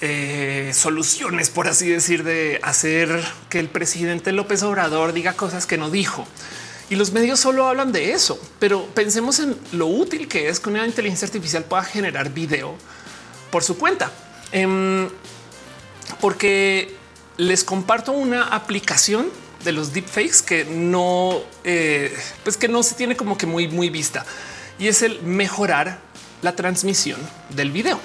eh, 0.00 0.72
soluciones, 0.74 1.50
por 1.50 1.68
así 1.68 1.88
decir, 1.88 2.24
de 2.24 2.58
hacer 2.62 3.24
que 3.48 3.58
el 3.58 3.68
presidente 3.68 4.32
López 4.32 4.62
Obrador 4.62 5.12
diga 5.12 5.34
cosas 5.34 5.66
que 5.66 5.76
no 5.76 5.90
dijo. 5.90 6.26
Y 6.92 6.96
los 6.96 7.10
medios 7.10 7.40
solo 7.40 7.66
hablan 7.66 7.90
de 7.90 8.12
eso, 8.12 8.38
pero 8.58 8.84
pensemos 8.84 9.38
en 9.38 9.56
lo 9.72 9.86
útil 9.86 10.28
que 10.28 10.50
es 10.50 10.60
que 10.60 10.68
una 10.68 10.86
inteligencia 10.86 11.24
artificial 11.24 11.64
pueda 11.64 11.82
generar 11.84 12.28
video 12.28 12.74
por 13.50 13.64
su 13.64 13.78
cuenta. 13.78 14.12
Em, 14.52 15.08
porque 16.20 16.94
les 17.38 17.64
comparto 17.64 18.12
una 18.12 18.48
aplicación 18.48 19.30
de 19.64 19.72
los 19.72 19.94
deepfakes 19.94 20.42
que 20.44 20.66
no, 20.66 21.40
eh, 21.64 22.14
pues 22.44 22.58
que 22.58 22.68
no 22.68 22.82
se 22.82 22.94
tiene 22.94 23.16
como 23.16 23.38
que 23.38 23.46
muy, 23.46 23.68
muy 23.68 23.88
vista 23.88 24.26
y 24.78 24.88
es 24.88 25.00
el 25.00 25.22
mejorar 25.22 25.98
la 26.42 26.54
transmisión 26.54 27.20
del 27.48 27.70
video. 27.70 27.98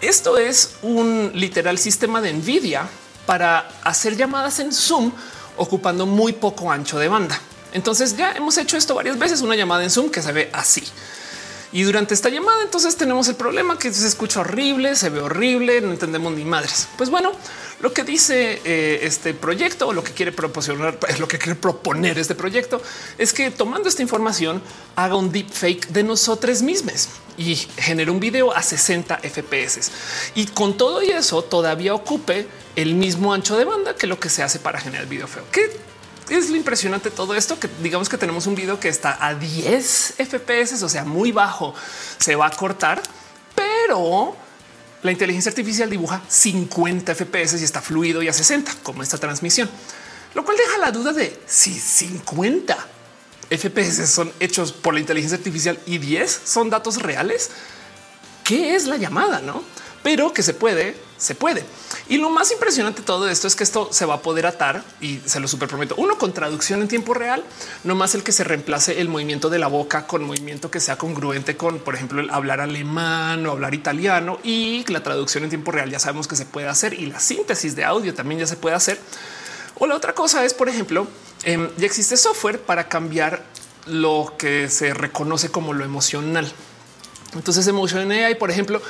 Esto 0.00 0.38
es 0.38 0.76
un 0.80 1.32
literal 1.34 1.76
sistema 1.76 2.22
de 2.22 2.32
Nvidia 2.32 2.88
para 3.26 3.68
hacer 3.84 4.16
llamadas 4.16 4.60
en 4.60 4.72
Zoom 4.72 5.12
ocupando 5.58 6.06
muy 6.06 6.32
poco 6.32 6.72
ancho 6.72 6.98
de 6.98 7.08
banda. 7.08 7.38
Entonces 7.72 8.16
ya 8.16 8.32
hemos 8.32 8.58
hecho 8.58 8.76
esto 8.76 8.94
varias 8.94 9.18
veces, 9.18 9.40
una 9.40 9.56
llamada 9.56 9.84
en 9.84 9.90
Zoom 9.90 10.10
que 10.10 10.22
se 10.22 10.32
ve 10.32 10.50
así. 10.52 10.84
Y 11.72 11.84
durante 11.84 12.12
esta 12.12 12.28
llamada 12.28 12.62
entonces 12.62 12.96
tenemos 12.96 13.28
el 13.28 13.34
problema 13.34 13.78
que 13.78 13.92
se 13.92 14.06
escucha 14.06 14.40
horrible, 14.40 14.94
se 14.94 15.08
ve 15.08 15.20
horrible, 15.20 15.80
no 15.80 15.90
entendemos 15.90 16.34
ni 16.34 16.44
madres. 16.44 16.86
Pues 16.98 17.08
bueno, 17.08 17.32
lo 17.80 17.94
que 17.94 18.04
dice 18.04 18.60
eh, 18.64 19.00
este 19.02 19.32
proyecto 19.32 19.88
o 19.88 19.94
lo 19.94 20.04
que 20.04 20.12
quiere 20.12 20.32
proporcionar, 20.32 20.98
lo 21.18 21.26
que 21.26 21.38
quiere 21.38 21.58
proponer 21.58 22.18
este 22.18 22.34
proyecto 22.34 22.82
es 23.16 23.32
que 23.32 23.50
tomando 23.50 23.88
esta 23.88 24.02
información 24.02 24.62
haga 24.96 25.16
un 25.16 25.32
deepfake 25.32 25.88
de 25.88 26.02
nosotros 26.02 26.60
mismos 26.60 27.08
y 27.38 27.56
genere 27.56 28.10
un 28.10 28.20
video 28.20 28.54
a 28.54 28.62
60 28.62 29.20
FPS 29.22 29.90
y 30.34 30.46
con 30.48 30.76
todo 30.76 31.02
y 31.02 31.10
eso 31.10 31.42
todavía 31.42 31.94
ocupe 31.94 32.46
el 32.76 32.94
mismo 32.94 33.32
ancho 33.32 33.56
de 33.56 33.64
banda 33.64 33.96
que 33.96 34.06
lo 34.06 34.20
que 34.20 34.28
se 34.28 34.42
hace 34.42 34.58
para 34.58 34.78
generar 34.78 35.06
video 35.06 35.26
feo. 35.26 35.44
Que 35.50 35.91
es 36.36 36.50
lo 36.50 36.56
impresionante 36.56 37.10
todo 37.10 37.34
esto 37.34 37.58
que 37.58 37.68
digamos 37.82 38.08
que 38.08 38.18
tenemos 38.18 38.46
un 38.46 38.54
video 38.54 38.78
que 38.80 38.88
está 38.88 39.18
a 39.24 39.34
10 39.34 40.14
FPS, 40.18 40.82
o 40.82 40.88
sea, 40.88 41.04
muy 41.04 41.32
bajo, 41.32 41.74
se 42.18 42.36
va 42.36 42.46
a 42.46 42.50
cortar, 42.50 43.02
pero 43.54 44.36
la 45.02 45.12
inteligencia 45.12 45.50
artificial 45.50 45.90
dibuja 45.90 46.22
50 46.28 47.14
FPS 47.14 47.60
y 47.60 47.64
está 47.64 47.80
fluido 47.80 48.22
y 48.22 48.28
a 48.28 48.32
60 48.32 48.72
como 48.82 49.02
esta 49.02 49.18
transmisión, 49.18 49.68
lo 50.34 50.44
cual 50.44 50.56
deja 50.56 50.78
la 50.78 50.92
duda 50.92 51.12
de 51.12 51.40
si 51.46 51.72
50 51.72 52.76
FPS 53.50 54.06
son 54.08 54.32
hechos 54.40 54.72
por 54.72 54.94
la 54.94 55.00
inteligencia 55.00 55.36
artificial 55.36 55.78
y 55.86 55.98
10 55.98 56.42
son 56.44 56.70
datos 56.70 57.02
reales. 57.02 57.50
¿Qué 58.44 58.74
es 58.74 58.86
la 58.86 58.96
llamada? 58.96 59.40
No, 59.40 59.62
pero 60.02 60.32
que 60.32 60.42
se 60.42 60.54
puede, 60.54 60.96
se 61.22 61.36
puede. 61.36 61.64
Y 62.08 62.18
lo 62.18 62.30
más 62.30 62.50
impresionante 62.50 63.02
de 63.02 63.06
todo 63.06 63.28
esto 63.28 63.46
es 63.46 63.54
que 63.54 63.62
esto 63.62 63.88
se 63.92 64.04
va 64.04 64.14
a 64.14 64.22
poder 64.22 64.44
atar 64.44 64.82
y 65.00 65.20
se 65.24 65.38
lo 65.38 65.46
super 65.46 65.68
prometo. 65.68 65.94
Uno 65.96 66.18
con 66.18 66.32
traducción 66.32 66.82
en 66.82 66.88
tiempo 66.88 67.14
real, 67.14 67.44
no 67.84 67.94
más 67.94 68.16
el 68.16 68.24
que 68.24 68.32
se 68.32 68.42
reemplace 68.42 69.00
el 69.00 69.08
movimiento 69.08 69.48
de 69.48 69.60
la 69.60 69.68
boca 69.68 70.08
con 70.08 70.24
movimiento 70.24 70.68
que 70.68 70.80
sea 70.80 70.98
congruente 70.98 71.56
con, 71.56 71.78
por 71.78 71.94
ejemplo, 71.94 72.20
el 72.20 72.30
hablar 72.30 72.60
alemán 72.60 73.46
o 73.46 73.52
hablar 73.52 73.72
italiano 73.72 74.40
y 74.42 74.84
la 74.88 75.04
traducción 75.04 75.44
en 75.44 75.50
tiempo 75.50 75.70
real 75.70 75.90
ya 75.90 76.00
sabemos 76.00 76.26
que 76.26 76.34
se 76.34 76.44
puede 76.44 76.66
hacer 76.66 76.94
y 76.94 77.06
la 77.06 77.20
síntesis 77.20 77.76
de 77.76 77.84
audio 77.84 78.14
también 78.14 78.40
ya 78.40 78.46
se 78.48 78.56
puede 78.56 78.74
hacer. 78.74 78.98
O 79.78 79.86
la 79.86 79.94
otra 79.94 80.14
cosa 80.14 80.44
es, 80.44 80.54
por 80.54 80.68
ejemplo, 80.68 81.06
em, 81.44 81.68
ya 81.76 81.86
existe 81.86 82.16
software 82.16 82.60
para 82.60 82.88
cambiar 82.88 83.44
lo 83.86 84.34
que 84.36 84.68
se 84.68 84.92
reconoce 84.92 85.50
como 85.50 85.72
lo 85.72 85.84
emocional. 85.84 86.52
Entonces, 87.34 87.66
Emotion 87.68 88.10
AI, 88.10 88.34
por 88.34 88.50
ejemplo, 88.50 88.82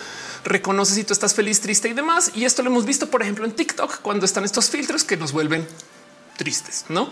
reconoce 0.44 0.94
si 0.94 1.04
tú 1.04 1.12
estás 1.12 1.34
feliz, 1.34 1.60
triste 1.60 1.88
y 1.88 1.92
demás. 1.92 2.32
Y 2.34 2.44
esto 2.44 2.62
lo 2.62 2.70
hemos 2.70 2.84
visto, 2.84 3.10
por 3.10 3.22
ejemplo, 3.22 3.44
en 3.44 3.52
TikTok, 3.52 4.00
cuando 4.00 4.26
están 4.26 4.44
estos 4.44 4.70
filtros 4.70 5.04
que 5.04 5.16
nos 5.16 5.32
vuelven 5.32 5.66
tristes, 6.36 6.86
no? 6.88 7.10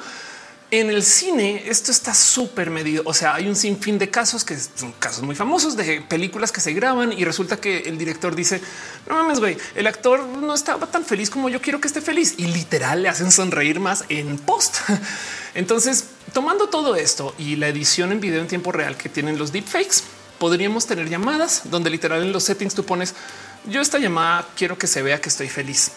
En 0.72 0.88
el 0.88 1.02
cine 1.02 1.64
esto 1.66 1.90
está 1.90 2.14
súper 2.14 2.70
medido. 2.70 3.02
O 3.04 3.12
sea, 3.12 3.34
hay 3.34 3.48
un 3.48 3.56
sinfín 3.56 3.98
de 3.98 4.08
casos 4.08 4.44
que 4.44 4.56
son 4.56 4.92
casos 4.92 5.24
muy 5.24 5.34
famosos 5.34 5.76
de 5.76 6.00
películas 6.02 6.52
que 6.52 6.60
se 6.60 6.72
graban 6.72 7.12
y 7.12 7.24
resulta 7.24 7.56
que 7.56 7.78
el 7.78 7.98
director 7.98 8.36
dice 8.36 8.60
no 9.08 9.16
mames, 9.16 9.40
güey, 9.40 9.56
el 9.74 9.88
actor 9.88 10.24
no 10.24 10.54
estaba 10.54 10.86
tan 10.86 11.04
feliz 11.04 11.28
como 11.28 11.48
yo 11.48 11.60
quiero 11.60 11.80
que 11.80 11.88
esté 11.88 12.00
feliz 12.00 12.34
y 12.36 12.46
literal 12.46 13.02
le 13.02 13.08
hacen 13.08 13.32
sonreír 13.32 13.80
más 13.80 14.04
en 14.10 14.38
post. 14.38 14.76
Entonces, 15.56 16.04
tomando 16.32 16.68
todo 16.68 16.94
esto 16.94 17.34
y 17.36 17.56
la 17.56 17.66
edición 17.66 18.12
en 18.12 18.20
video 18.20 18.40
en 18.40 18.46
tiempo 18.46 18.70
real 18.70 18.96
que 18.96 19.08
tienen 19.08 19.38
los 19.38 19.50
deepfakes, 19.50 20.04
podríamos 20.40 20.86
tener 20.86 21.08
llamadas 21.08 21.62
donde 21.66 21.90
literal 21.90 22.22
en 22.22 22.32
los 22.32 22.42
settings 22.42 22.74
tú 22.74 22.84
pones 22.84 23.14
yo 23.66 23.80
esta 23.80 23.98
llamada 23.98 24.48
quiero 24.56 24.76
que 24.76 24.88
se 24.88 25.02
vea 25.02 25.20
que 25.20 25.28
estoy 25.28 25.48
feliz 25.48 25.92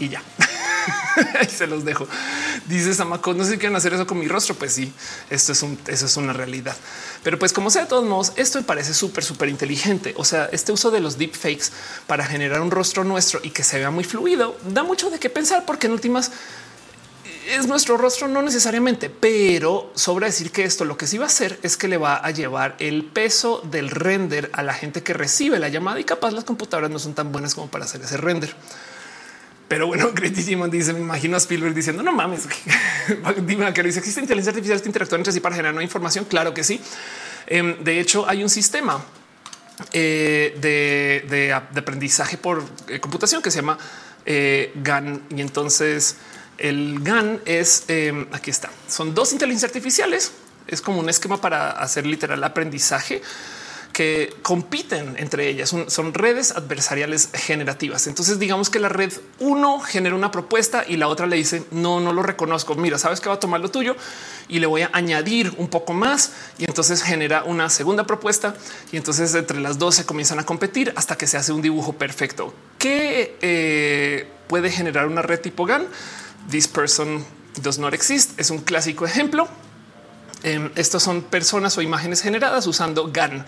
y 0.00 0.08
ya. 0.08 0.22
Se 1.48 1.66
los 1.66 1.84
dejo. 1.84 2.06
Dice 2.66 2.94
Samako, 2.94 3.34
no 3.34 3.44
sé 3.44 3.52
si 3.52 3.58
quieren 3.58 3.76
hacer 3.76 3.92
eso 3.94 4.06
con 4.06 4.18
mi 4.18 4.28
rostro. 4.28 4.54
Pues 4.54 4.72
sí, 4.72 4.92
esto 5.30 5.52
es 5.52 5.62
un, 5.62 5.78
eso 5.86 6.06
es 6.06 6.16
una 6.16 6.32
realidad. 6.32 6.76
Pero 7.22 7.38
pues 7.38 7.52
como 7.52 7.70
sea, 7.70 7.82
de 7.82 7.88
todos 7.88 8.04
modos, 8.04 8.32
esto 8.36 8.58
me 8.58 8.64
parece 8.64 8.94
súper, 8.94 9.24
súper 9.24 9.48
inteligente. 9.48 10.14
O 10.16 10.24
sea, 10.24 10.48
este 10.52 10.72
uso 10.72 10.90
de 10.90 11.00
los 11.00 11.18
deepfakes 11.18 11.66
para 12.06 12.24
generar 12.24 12.60
un 12.60 12.70
rostro 12.70 13.04
nuestro 13.04 13.40
y 13.42 13.50
que 13.50 13.64
se 13.64 13.78
vea 13.78 13.90
muy 13.90 14.04
fluido 14.04 14.56
da 14.68 14.82
mucho 14.82 15.10
de 15.10 15.18
qué 15.18 15.30
pensar, 15.30 15.64
porque 15.66 15.86
en 15.86 15.94
últimas 15.94 16.30
es 17.48 17.66
nuestro 17.66 17.96
rostro, 17.96 18.28
no 18.28 18.42
necesariamente, 18.42 19.08
pero 19.08 19.90
sobra 19.94 20.26
decir 20.26 20.52
que 20.52 20.64
esto 20.64 20.84
lo 20.84 20.98
que 20.98 21.06
sí 21.06 21.16
va 21.18 21.24
a 21.24 21.28
hacer 21.28 21.58
es 21.62 21.76
que 21.76 21.88
le 21.88 21.96
va 21.96 22.16
a 22.16 22.30
llevar 22.30 22.76
el 22.78 23.04
peso 23.04 23.62
del 23.70 23.90
render 23.90 24.50
a 24.52 24.62
la 24.62 24.74
gente 24.74 25.02
que 25.02 25.14
recibe 25.14 25.58
la 25.58 25.68
llamada 25.68 25.98
y 25.98 26.04
capaz 26.04 26.32
las 26.32 26.44
computadoras 26.44 26.90
no 26.90 26.98
son 26.98 27.14
tan 27.14 27.32
buenas 27.32 27.54
como 27.54 27.68
para 27.68 27.86
hacer 27.86 28.02
ese 28.02 28.18
render. 28.18 28.54
Pero 29.66 29.86
bueno, 29.86 30.10
Cretísimo 30.14 30.68
dice: 30.68 30.92
Me 30.92 31.00
imagino 31.00 31.36
a 31.36 31.38
Spielberg 31.38 31.74
diciendo 31.74 32.02
no 32.02 32.12
mames. 32.12 32.48
Dime 33.46 33.72
que 33.72 33.82
dice: 33.82 33.98
existe 33.98 34.20
inteligencia 34.20 34.50
artificial 34.50 34.80
que 34.82 34.88
interactúa 34.88 35.18
entre 35.18 35.32
sí 35.32 35.40
para 35.40 35.56
generar 35.56 35.82
información. 35.82 36.24
Claro 36.26 36.52
que 36.52 36.64
sí. 36.64 36.80
Em, 37.46 37.82
de 37.82 38.00
hecho, 38.00 38.28
hay 38.28 38.42
un 38.42 38.50
sistema 38.50 39.02
eh, 39.92 40.56
de, 40.60 41.52
aprendizaje 41.52 42.36
por 42.36 42.64
eh, 42.88 43.00
computación 43.00 43.40
que 43.42 43.50
se 43.50 43.60
llama 43.60 43.78
eh, 44.26 44.72
GAN. 44.76 45.22
Y 45.30 45.40
entonces 45.40 46.16
el 46.58 47.00
GAN 47.00 47.40
es 47.44 47.84
em, 47.88 48.26
aquí 48.32 48.50
está. 48.50 48.70
Son 48.88 49.14
dos 49.14 49.32
inteligencias 49.32 49.70
artificiales. 49.70 50.32
Es 50.66 50.82
como 50.82 51.00
un 51.00 51.08
esquema 51.08 51.40
para 51.40 51.70
hacer 51.70 52.06
literal 52.06 52.44
aprendizaje 52.44 53.22
que 53.92 54.32
compiten 54.42 55.16
entre 55.18 55.48
ellas. 55.48 55.74
Son, 55.88 56.14
redes 56.14 56.52
adversariales 56.52 57.30
generativas. 57.32 58.06
Entonces 58.06 58.38
digamos 58.38 58.70
que 58.70 58.78
la 58.78 58.88
red 58.88 59.12
uno 59.40 59.80
genera 59.80 60.14
una 60.14 60.30
propuesta 60.30 60.84
y 60.86 60.96
la 60.96 61.08
otra 61.08 61.26
le 61.26 61.34
dice 61.34 61.64
no, 61.70 61.98
no 61.98 62.12
lo 62.12 62.22
reconozco. 62.22 62.76
Mira, 62.76 62.98
sabes 62.98 63.20
que 63.20 63.28
va 63.28 63.36
a 63.36 63.40
tomar 63.40 63.60
lo 63.60 63.70
tuyo 63.70 63.96
y 64.46 64.60
le 64.60 64.66
voy 64.66 64.82
a 64.82 64.90
añadir 64.92 65.52
un 65.56 65.68
poco 65.68 65.94
más 65.94 66.32
y 66.58 66.64
entonces 66.64 67.02
genera 67.02 67.42
una 67.42 67.70
segunda 67.70 68.04
propuesta 68.04 68.54
y 68.92 68.98
entonces 68.98 69.34
entre 69.34 69.58
las 69.58 69.78
dos 69.78 69.96
se 69.96 70.06
comienzan 70.06 70.38
a 70.38 70.46
competir 70.46 70.92
hasta 70.94 71.16
que 71.16 71.26
se 71.26 71.36
hace 71.36 71.52
un 71.52 71.62
dibujo 71.62 71.94
perfecto 71.94 72.54
que 72.78 73.36
eh, 73.40 74.28
puede 74.46 74.70
generar 74.70 75.08
una 75.08 75.22
red 75.22 75.40
tipo 75.40 75.66
GAN. 75.66 75.86
This 76.50 76.66
person 76.66 77.24
does 77.62 77.78
not 77.78 77.94
exist 77.94 78.38
es 78.38 78.50
un 78.50 78.58
clásico 78.58 79.04
ejemplo. 79.04 79.48
Em, 80.42 80.70
estos 80.76 81.02
son 81.02 81.22
personas 81.22 81.76
o 81.78 81.82
imágenes 81.82 82.22
generadas 82.22 82.66
usando 82.66 83.10
GAN. 83.12 83.44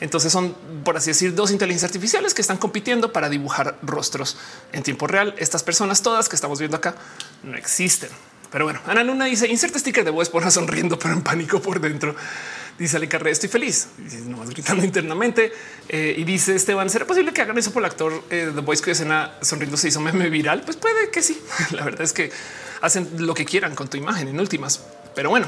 Entonces 0.00 0.32
son, 0.32 0.54
por 0.84 0.96
así 0.96 1.10
decir, 1.10 1.34
dos 1.34 1.50
inteligencias 1.52 1.88
artificiales 1.88 2.34
que 2.34 2.42
están 2.42 2.56
compitiendo 2.56 3.12
para 3.12 3.28
dibujar 3.28 3.78
rostros 3.82 4.36
en 4.72 4.82
tiempo 4.82 5.06
real. 5.06 5.34
Estas 5.38 5.62
personas 5.62 6.02
todas 6.02 6.28
que 6.28 6.34
estamos 6.34 6.58
viendo 6.58 6.76
acá 6.76 6.96
no 7.42 7.56
existen. 7.56 8.10
Pero 8.50 8.64
bueno, 8.64 8.80
Ana 8.86 9.02
Luna 9.04 9.24
dice 9.24 9.48
inserte 9.48 9.78
sticker 9.78 10.04
de 10.04 10.10
voz 10.10 10.28
por 10.28 10.48
sonriendo, 10.50 10.98
pero 10.98 11.14
en 11.14 11.22
pánico 11.22 11.60
por 11.60 11.80
dentro. 11.80 12.14
Dice 12.78 12.96
Ale 12.96 13.08
Carrera, 13.08 13.30
estoy 13.30 13.48
feliz, 13.48 13.88
nomás 14.26 14.50
gritando 14.50 14.84
internamente. 14.84 15.52
Eh, 15.88 16.16
y 16.18 16.24
dice 16.24 16.56
Esteban, 16.56 16.90
¿será 16.90 17.06
posible 17.06 17.32
que 17.32 17.40
hagan 17.40 17.56
eso 17.56 17.72
por 17.72 17.82
el 17.82 17.86
actor 17.86 18.26
de 18.28 18.50
The 18.50 18.60
Voice 18.60 18.82
que 18.82 18.90
escena 18.90 19.34
sonriendo 19.42 19.76
se 19.76 19.88
hizo 19.88 20.00
meme 20.00 20.28
viral? 20.28 20.62
Pues 20.62 20.76
puede 20.76 21.10
que 21.10 21.22
sí. 21.22 21.40
La 21.70 21.84
verdad 21.84 22.02
es 22.02 22.12
que 22.12 22.32
hacen 22.80 23.08
lo 23.18 23.34
que 23.34 23.44
quieran 23.44 23.74
con 23.74 23.88
tu 23.88 23.96
imagen 23.96 24.28
en 24.28 24.40
últimas. 24.40 24.80
Pero 25.14 25.30
bueno, 25.30 25.46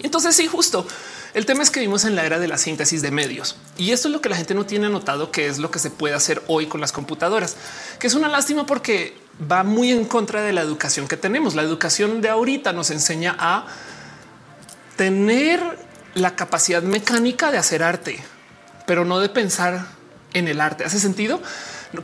entonces 0.00 0.36
sí, 0.36 0.46
justo 0.46 0.86
el 1.34 1.46
tema 1.46 1.62
es 1.62 1.70
que 1.70 1.80
vivimos 1.80 2.04
en 2.04 2.14
la 2.14 2.26
era 2.26 2.38
de 2.38 2.46
la 2.46 2.58
síntesis 2.58 3.00
de 3.00 3.10
medios 3.10 3.56
y 3.78 3.92
esto 3.92 4.08
es 4.08 4.12
lo 4.12 4.20
que 4.20 4.28
la 4.28 4.36
gente 4.36 4.54
no 4.54 4.66
tiene 4.66 4.90
notado 4.90 5.30
que 5.30 5.46
es 5.46 5.58
lo 5.58 5.70
que 5.70 5.78
se 5.78 5.88
puede 5.88 6.14
hacer 6.14 6.42
hoy 6.46 6.66
con 6.66 6.80
las 6.80 6.92
computadoras, 6.92 7.56
que 7.98 8.06
es 8.06 8.14
una 8.14 8.28
lástima 8.28 8.66
porque 8.66 9.16
va 9.50 9.64
muy 9.64 9.90
en 9.90 10.04
contra 10.04 10.42
de 10.42 10.52
la 10.52 10.60
educación 10.60 11.08
que 11.08 11.16
tenemos. 11.16 11.54
La 11.54 11.62
educación 11.62 12.20
de 12.20 12.28
ahorita 12.28 12.74
nos 12.74 12.90
enseña 12.90 13.34
a 13.38 13.66
tener 14.96 15.60
la 16.14 16.36
capacidad 16.36 16.82
mecánica 16.82 17.50
de 17.50 17.58
hacer 17.58 17.82
arte, 17.82 18.22
pero 18.86 19.04
no 19.04 19.20
de 19.20 19.28
pensar 19.28 19.86
en 20.34 20.48
el 20.48 20.60
arte. 20.60 20.84
¿Hace 20.84 21.00
sentido? 21.00 21.40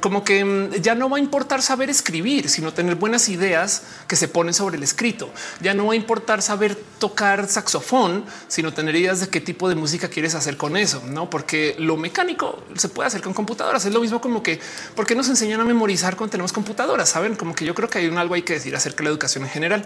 como 0.01 0.23
que 0.23 0.45
mm, 0.45 0.75
ya 0.83 0.95
no 0.95 1.09
va 1.09 1.17
a 1.17 1.21
importar 1.21 1.63
saber 1.63 1.91
escribir, 1.91 2.49
sino 2.49 2.73
tener 2.73 2.97
buenas 2.97 3.29
ideas 3.29 3.83
que 4.07 4.17
se 4.17 4.29
ponen 4.29 4.55
sobre 4.55 4.77
el 4.77 4.83
escrito. 4.83 5.31
Ya 5.61 5.75
no 5.75 5.87
va 5.87 5.95
a 5.95 5.97
importar 5.97 6.43
saber 6.43 6.77
tocar 6.99 7.49
saxofón, 7.49 8.25
sino 8.49 8.73
tener 8.73 8.95
ideas 8.97 9.21
de 9.21 9.29
qué 9.29 9.41
tipo 9.41 9.69
de 9.69 9.75
música 9.75 10.09
quieres 10.09 10.35
hacer 10.35 10.57
con 10.57 10.77
eso, 10.77 11.03
no? 11.07 11.31
Porque 11.31 11.75
lo 11.79 11.97
mecánico 11.97 12.63
se 12.77 12.89
puede 12.89 13.07
hacer 13.07 13.23
con 13.23 13.33
computadoras. 13.33 13.85
Es 13.85 13.93
lo 13.93 14.01
mismo 14.01 14.21
como 14.21 14.43
que 14.43 14.61
por 14.95 15.07
qué 15.07 15.15
nos 15.15 15.29
enseñan 15.29 15.61
a 15.61 15.65
memorizar 15.65 16.17
cuando 16.17 16.33
tenemos 16.33 16.53
computadoras. 16.53 17.09
Saben 17.09 17.35
como 17.37 17.55
que 17.55 17.65
yo 17.65 17.75
creo 17.75 17.89
que 17.89 17.99
hay 17.99 18.07
un 18.07 18.19
algo 18.19 18.35
hay 18.35 18.43
que 18.43 18.55
decir 18.55 18.77
acerca 18.77 18.99
de 18.99 19.05
la 19.05 19.11
educación 19.11 19.45
en 19.45 19.51
general. 19.51 19.85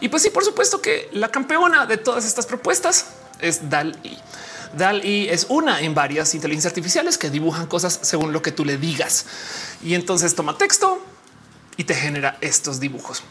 Y 0.00 0.08
pues 0.08 0.22
sí, 0.22 0.30
por 0.30 0.44
supuesto 0.44 0.80
que 0.80 1.08
la 1.12 1.28
campeona 1.28 1.86
de 1.86 1.96
todas 1.96 2.24
estas 2.24 2.46
propuestas 2.46 3.06
es 3.44 3.68
DAL-I. 3.70 4.18
DAL-E 4.76 5.32
es 5.32 5.46
una 5.48 5.80
en 5.80 5.94
varias 5.94 6.34
inteligencias 6.34 6.72
artificiales 6.72 7.18
que 7.18 7.30
dibujan 7.30 7.66
cosas 7.66 7.98
según 8.02 8.32
lo 8.32 8.42
que 8.42 8.52
tú 8.52 8.64
le 8.64 8.76
digas. 8.76 9.26
Y 9.82 9.94
entonces 9.94 10.34
toma 10.34 10.58
texto 10.58 11.00
y 11.76 11.84
te 11.84 11.94
genera 11.94 12.38
estos 12.40 12.80
dibujos. 12.80 13.22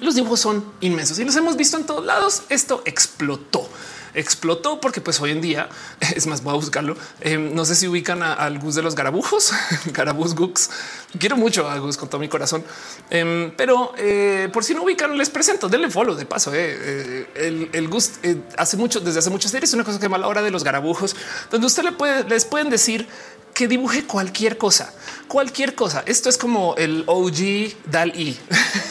Los 0.00 0.14
dibujos 0.14 0.40
son 0.40 0.64
inmensos 0.80 1.18
y 1.18 1.24
los 1.24 1.34
hemos 1.36 1.56
visto 1.56 1.76
en 1.76 1.84
todos 1.84 2.04
lados. 2.04 2.42
Esto 2.48 2.82
explotó 2.84 3.68
explotó 4.14 4.80
porque 4.80 5.00
pues 5.00 5.20
hoy 5.20 5.30
en 5.30 5.40
día 5.40 5.68
es 6.14 6.26
más, 6.26 6.42
voy 6.42 6.52
a 6.52 6.56
buscarlo. 6.56 6.96
Eh, 7.20 7.36
no 7.38 7.64
sé 7.64 7.74
si 7.74 7.88
ubican 7.88 8.22
al 8.22 8.58
Gus 8.58 8.74
de 8.74 8.82
los 8.82 8.94
garabujos, 8.94 9.52
garabus 9.86 10.34
Gux. 10.34 10.70
Quiero 11.18 11.36
mucho 11.36 11.68
a 11.68 11.78
Gus 11.78 11.96
con 11.96 12.08
todo 12.08 12.20
mi 12.20 12.28
corazón, 12.28 12.64
em, 13.10 13.52
pero 13.56 13.92
eh, 13.96 14.48
por 14.52 14.64
si 14.64 14.74
no 14.74 14.84
ubican, 14.84 15.16
les 15.16 15.30
presento. 15.30 15.68
Denle 15.68 15.90
follow 15.90 16.14
de 16.14 16.26
paso. 16.26 16.52
Eh. 16.54 17.28
El, 17.34 17.70
el, 17.72 17.88
Gus 17.88 18.12
hace 18.56 18.76
mucho, 18.76 19.00
desde 19.00 19.18
hace 19.18 19.30
muchas 19.30 19.50
series, 19.50 19.72
una 19.74 19.84
cosa 19.84 19.98
que 19.98 20.04
llama 20.04 20.18
la 20.18 20.28
hora 20.28 20.42
de 20.42 20.50
los 20.50 20.64
garabujos, 20.64 21.16
donde 21.50 21.66
usted 21.66 21.82
le 21.82 21.92
puede, 21.92 22.24
les 22.28 22.44
pueden 22.44 22.70
decir 22.70 23.08
que 23.54 23.68
dibuje 23.68 24.04
cualquier 24.04 24.56
cosa, 24.56 24.92
cualquier 25.30 25.76
cosa. 25.76 26.02
Esto 26.06 26.28
es 26.28 26.36
como 26.36 26.74
el 26.74 27.04
OG 27.06 27.76
DAL-I. 27.86 28.36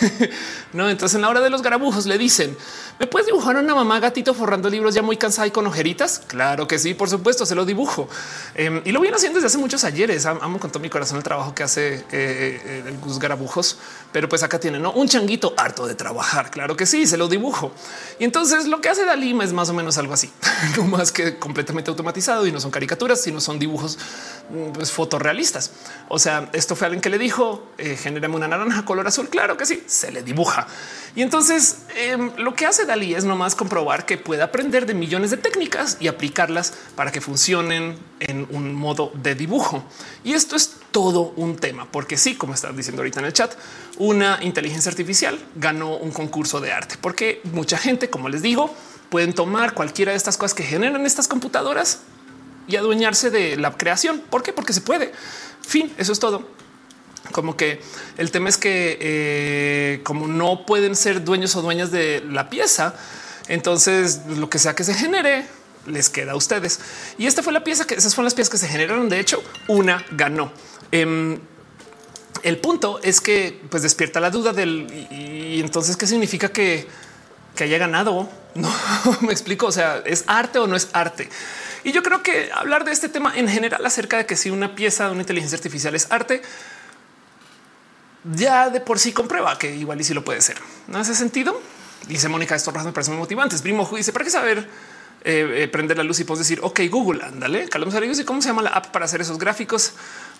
no, 0.74 0.90
entonces 0.90 1.16
en 1.16 1.22
la 1.22 1.28
hora 1.28 1.42
de 1.42 1.50
los 1.50 1.62
garabujos 1.62 2.06
le 2.06 2.18
dicen, 2.18 2.56
¿me 2.98 3.08
puedes 3.08 3.26
dibujar 3.26 3.58
una 3.58 3.76
mamá 3.76 4.00
gatito 4.00 4.34
forrando 4.34 4.70
libros 4.70 4.96
ya 4.96 5.02
muy 5.02 5.18
cansada 5.18 5.48
y 5.48 5.52
con 5.52 5.68
ojeritas? 5.68 6.22
Claro 6.28 6.66
que 6.66 6.80
sí, 6.80 6.94
por 6.94 7.10
supuesto, 7.10 7.46
se 7.46 7.56
lo 7.56 7.66
dibujo. 7.66 8.08
Em, 8.56 8.82
y 8.86 8.94
lo 8.94 9.02
viene 9.02 9.18
haciendo 9.18 9.36
desde 9.36 9.48
hace 9.48 9.58
muchos 9.58 9.84
ayeres. 9.84 10.26
Amo 10.26 10.60
con 10.60 10.72
todo 10.72 10.80
mi 10.80 10.90
corazón 10.90 11.18
el 11.18 11.24
trabajo 11.24 11.54
que 11.54 11.64
hace 11.64 11.96
eh, 11.96 12.04
eh, 12.12 12.84
el 12.88 12.98
Gus 13.00 13.20
Garabujos, 13.20 13.78
pero 14.14 14.30
pues 14.30 14.42
acá 14.42 14.62
tiene 14.62 14.80
¿no? 14.80 14.94
un 14.94 15.10
changuito 15.10 15.54
harto 15.58 15.88
de 15.88 15.96
trabajar. 15.96 16.52
Claro 16.52 16.78
que 16.78 16.86
sí, 16.86 17.06
se 17.06 17.18
lo 17.18 17.28
dibujo. 17.28 17.74
Y 18.18 18.24
entonces 18.24 18.66
lo 18.66 18.80
que 18.80 18.88
hace 18.88 19.04
Dalí 19.04 19.38
es 19.42 19.52
más 19.52 19.68
o 19.68 19.74
menos 19.74 19.98
algo 19.98 20.14
así, 20.14 20.32
no 20.78 20.86
más 20.86 21.12
que 21.12 21.38
completamente 21.38 21.90
automatizado 21.90 22.48
y 22.48 22.54
no 22.54 22.62
son 22.62 22.72
caricaturas, 22.72 23.20
sino 23.20 23.42
son 23.42 23.60
dibujos 23.60 24.00
mm, 24.50 24.72
pues, 24.72 24.90
fotorrealistas. 24.90 25.72
O 26.08 26.18
sea, 26.18 26.29
esto 26.54 26.76
fue 26.76 26.88
alguien 26.88 27.02
que 27.02 27.10
le 27.10 27.18
dijo 27.18 27.68
eh, 27.78 27.96
genérame 27.96 28.36
una 28.36 28.48
naranja 28.48 28.86
color 28.86 29.08
azul. 29.08 29.30
Claro 29.30 29.58
que 29.58 29.66
sí, 29.66 29.84
se 29.88 30.12
le 30.12 30.24
dibuja. 30.24 30.68
Y 31.16 31.22
entonces 31.22 31.80
em, 31.96 32.32
lo 32.38 32.54
que 32.54 32.66
hace 32.66 32.86
Dalí 32.86 33.14
es 33.14 33.26
nomás 33.26 33.56
comprobar 33.56 34.06
que 34.06 34.18
puede 34.18 34.42
aprender 34.42 34.86
de 34.86 34.94
millones 34.94 35.32
de 35.32 35.38
técnicas 35.38 35.98
y 36.00 36.08
aplicarlas 36.08 36.74
para 36.96 37.12
que 37.12 37.22
funcionen 37.22 37.98
en 38.20 38.48
un 38.52 38.74
modo 38.74 39.12
de 39.16 39.36
dibujo. 39.36 39.84
Y 40.24 40.34
esto 40.34 40.56
es 40.56 40.76
todo 40.92 41.34
un 41.36 41.58
tema, 41.58 41.88
porque 41.92 42.18
sí, 42.18 42.36
como 42.36 42.54
estás 42.54 42.76
diciendo 42.76 43.02
ahorita 43.02 43.20
en 43.20 43.26
el 43.28 43.34
chat, 43.34 43.54
una 43.98 44.40
inteligencia 44.42 44.90
artificial 44.90 45.40
ganó 45.56 45.98
un 45.98 46.12
concurso 46.12 46.60
de 46.60 46.72
arte, 46.72 46.96
porque 47.00 47.42
mucha 47.54 47.78
gente, 47.78 48.10
como 48.10 48.30
les 48.30 48.42
digo, 48.42 48.74
pueden 49.10 49.34
tomar 49.34 49.74
cualquiera 49.74 50.12
de 50.12 50.18
estas 50.18 50.38
cosas 50.38 50.54
que 50.54 50.64
generan 50.64 51.06
estas 51.06 51.28
computadoras 51.28 52.00
y 52.70 52.76
adueñarse 52.76 53.32
de 53.32 53.58
la 53.58 53.76
creación. 53.76 54.22
¿Por 54.30 54.44
qué? 54.44 54.54
Porque 54.54 54.74
se 54.74 54.82
puede. 54.82 55.12
Fin, 55.70 55.94
eso 56.00 56.12
es 56.12 56.20
todo 56.20 56.60
como 57.32 57.56
que 57.56 57.80
el 58.18 58.32
tema 58.32 58.50
es 58.50 58.58
que 58.58 58.98
eh, 59.00 60.02
como 60.04 60.28
no 60.28 60.66
pueden 60.66 60.96
ser 60.96 61.24
dueños 61.24 61.56
o 61.56 61.62
dueñas 61.62 61.92
de 61.92 62.24
la 62.28 62.50
pieza, 62.50 62.96
entonces 63.48 64.22
lo 64.28 64.50
que 64.50 64.60
sea 64.60 64.76
que 64.76 64.84
se 64.84 64.94
genere 64.94 65.46
les 65.86 66.10
queda 66.10 66.34
a 66.34 66.36
ustedes. 66.36 66.80
Y 67.18 67.28
esta 67.28 67.44
fue 67.44 67.54
la 67.54 67.64
pieza 67.64 67.86
que 67.86 67.96
esas 67.96 68.16
fueron 68.16 68.26
las 68.26 68.34
piezas 68.34 68.50
que 68.50 68.58
se 68.58 68.68
generaron. 68.68 69.10
De 69.10 69.20
hecho, 69.20 69.44
una 69.68 70.04
ganó. 70.12 70.52
Em, 70.92 71.40
el 72.44 72.58
punto 72.58 73.00
es 73.04 73.22
que 73.22 73.62
pues 73.70 73.84
despierta 73.84 74.20
la 74.20 74.32
duda 74.32 74.54
del 74.54 74.88
y, 75.12 75.60
entonces 75.60 75.98
qué 75.98 76.08
significa 76.08 76.50
que 76.50 76.88
que 77.56 77.64
haya 77.66 77.78
ganado. 77.78 78.30
No 78.56 79.18
me 79.22 79.32
explico. 79.32 79.68
O 79.68 79.72
sea, 79.72 80.02
es 80.06 80.24
arte 80.28 80.60
o 80.60 80.68
no 80.68 80.76
es 80.76 80.90
arte. 80.94 81.30
Y 81.84 81.92
yo 81.92 82.04
creo 82.04 82.24
que 82.24 82.52
hablar 82.54 82.84
de 82.84 82.92
este 82.92 83.10
tema 83.10 83.34
en 83.36 83.48
general 83.48 83.86
acerca 83.86 84.18
de 84.18 84.26
que 84.26 84.36
si 84.36 84.50
una 84.50 84.76
pieza 84.76 85.06
de 85.06 85.12
una 85.12 85.22
inteligencia 85.22 85.58
artificial 85.58 85.96
es 85.96 86.12
arte, 86.12 86.42
ya 88.24 88.70
de 88.70 88.82
por 88.82 89.00
sí 89.00 89.14
comprueba 89.14 89.58
que 89.58 89.76
igual 89.76 90.02
y 90.02 90.04
si 90.04 90.14
lo 90.14 90.26
puede 90.26 90.42
ser. 90.42 90.58
¿No 90.88 91.00
hace 91.00 91.16
sentido? 91.16 91.60
Dice 92.08 92.28
Mónica, 92.28 92.56
estos 92.56 92.74
me 92.84 92.92
parece 92.92 93.12
muy 93.12 93.20
motivantes. 93.20 93.62
Primo 93.62 93.90
dice, 93.96 94.12
¿para 94.12 94.26
qué 94.26 94.32
saber 94.32 94.68
eh, 95.24 95.64
eh, 95.64 95.68
prender 95.68 95.98
la 95.98 96.04
luz 96.04 96.20
y 96.20 96.24
puedes 96.24 96.40
decir, 96.40 96.60
ok, 96.62 96.82
Google, 96.90 97.24
ándale, 97.24 97.68
Carlos 97.68 97.94
¿y 98.20 98.24
cómo 98.24 98.42
se 98.42 98.48
llama 98.48 98.62
la 98.62 98.70
app 98.70 98.88
para 98.88 99.06
hacer 99.06 99.20
esos 99.20 99.38
gráficos? 99.38 99.94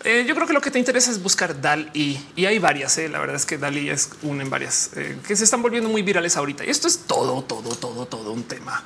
Eh, 0.04 0.24
yo 0.26 0.36
creo 0.36 0.48
que 0.48 0.54
lo 0.54 0.62
que 0.62 0.72
te 0.72 0.80
interesa 0.80 1.12
es 1.12 1.22
buscar 1.22 1.60
DAL 1.60 1.90
y, 1.94 2.18
y 2.36 2.46
hay 2.46 2.60
varias. 2.60 2.98
La 2.98 3.20
verdad 3.20 3.36
es 3.36 3.46
que 3.46 3.58
DALI 3.58 3.90
es 3.90 4.10
una 4.22 4.44
en 4.44 4.50
varias 4.50 4.92
que 5.28 5.36
se 5.36 5.44
están 5.44 5.62
volviendo 5.62 5.90
muy 5.90 6.02
virales 6.02 6.38
ahorita. 6.38 6.64
Y 6.64 6.70
esto 6.70 6.88
es 6.88 7.00
todo, 7.00 7.44
todo, 7.44 7.76
todo, 7.76 8.06
todo 8.06 8.32
un 8.32 8.44
tema. 8.44 8.82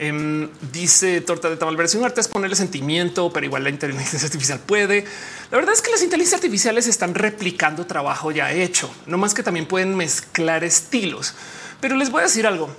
Em, 0.00 0.48
dice 0.72 1.20
Torta 1.22 1.50
de 1.50 1.56
Tamal 1.56 1.76
versión 1.76 2.04
arte 2.04 2.20
es 2.20 2.28
ponerle 2.28 2.54
sentimiento, 2.54 3.32
pero 3.32 3.46
igual 3.46 3.64
la 3.64 3.70
inteligencia 3.70 4.18
artificial 4.24 4.60
puede. 4.60 5.04
La 5.50 5.58
verdad 5.58 5.74
es 5.74 5.82
que 5.82 5.90
las 5.90 6.02
inteligencias 6.02 6.38
artificiales 6.38 6.86
están 6.86 7.14
replicando 7.14 7.86
trabajo 7.86 8.30
ya 8.30 8.52
hecho, 8.52 8.90
no 9.06 9.18
más 9.18 9.34
que 9.34 9.42
también 9.42 9.66
pueden 9.66 9.96
mezclar 9.96 10.62
estilos. 10.64 11.34
Pero 11.80 11.96
les 11.96 12.10
voy 12.10 12.20
a 12.20 12.24
decir 12.24 12.46
algo. 12.46 12.74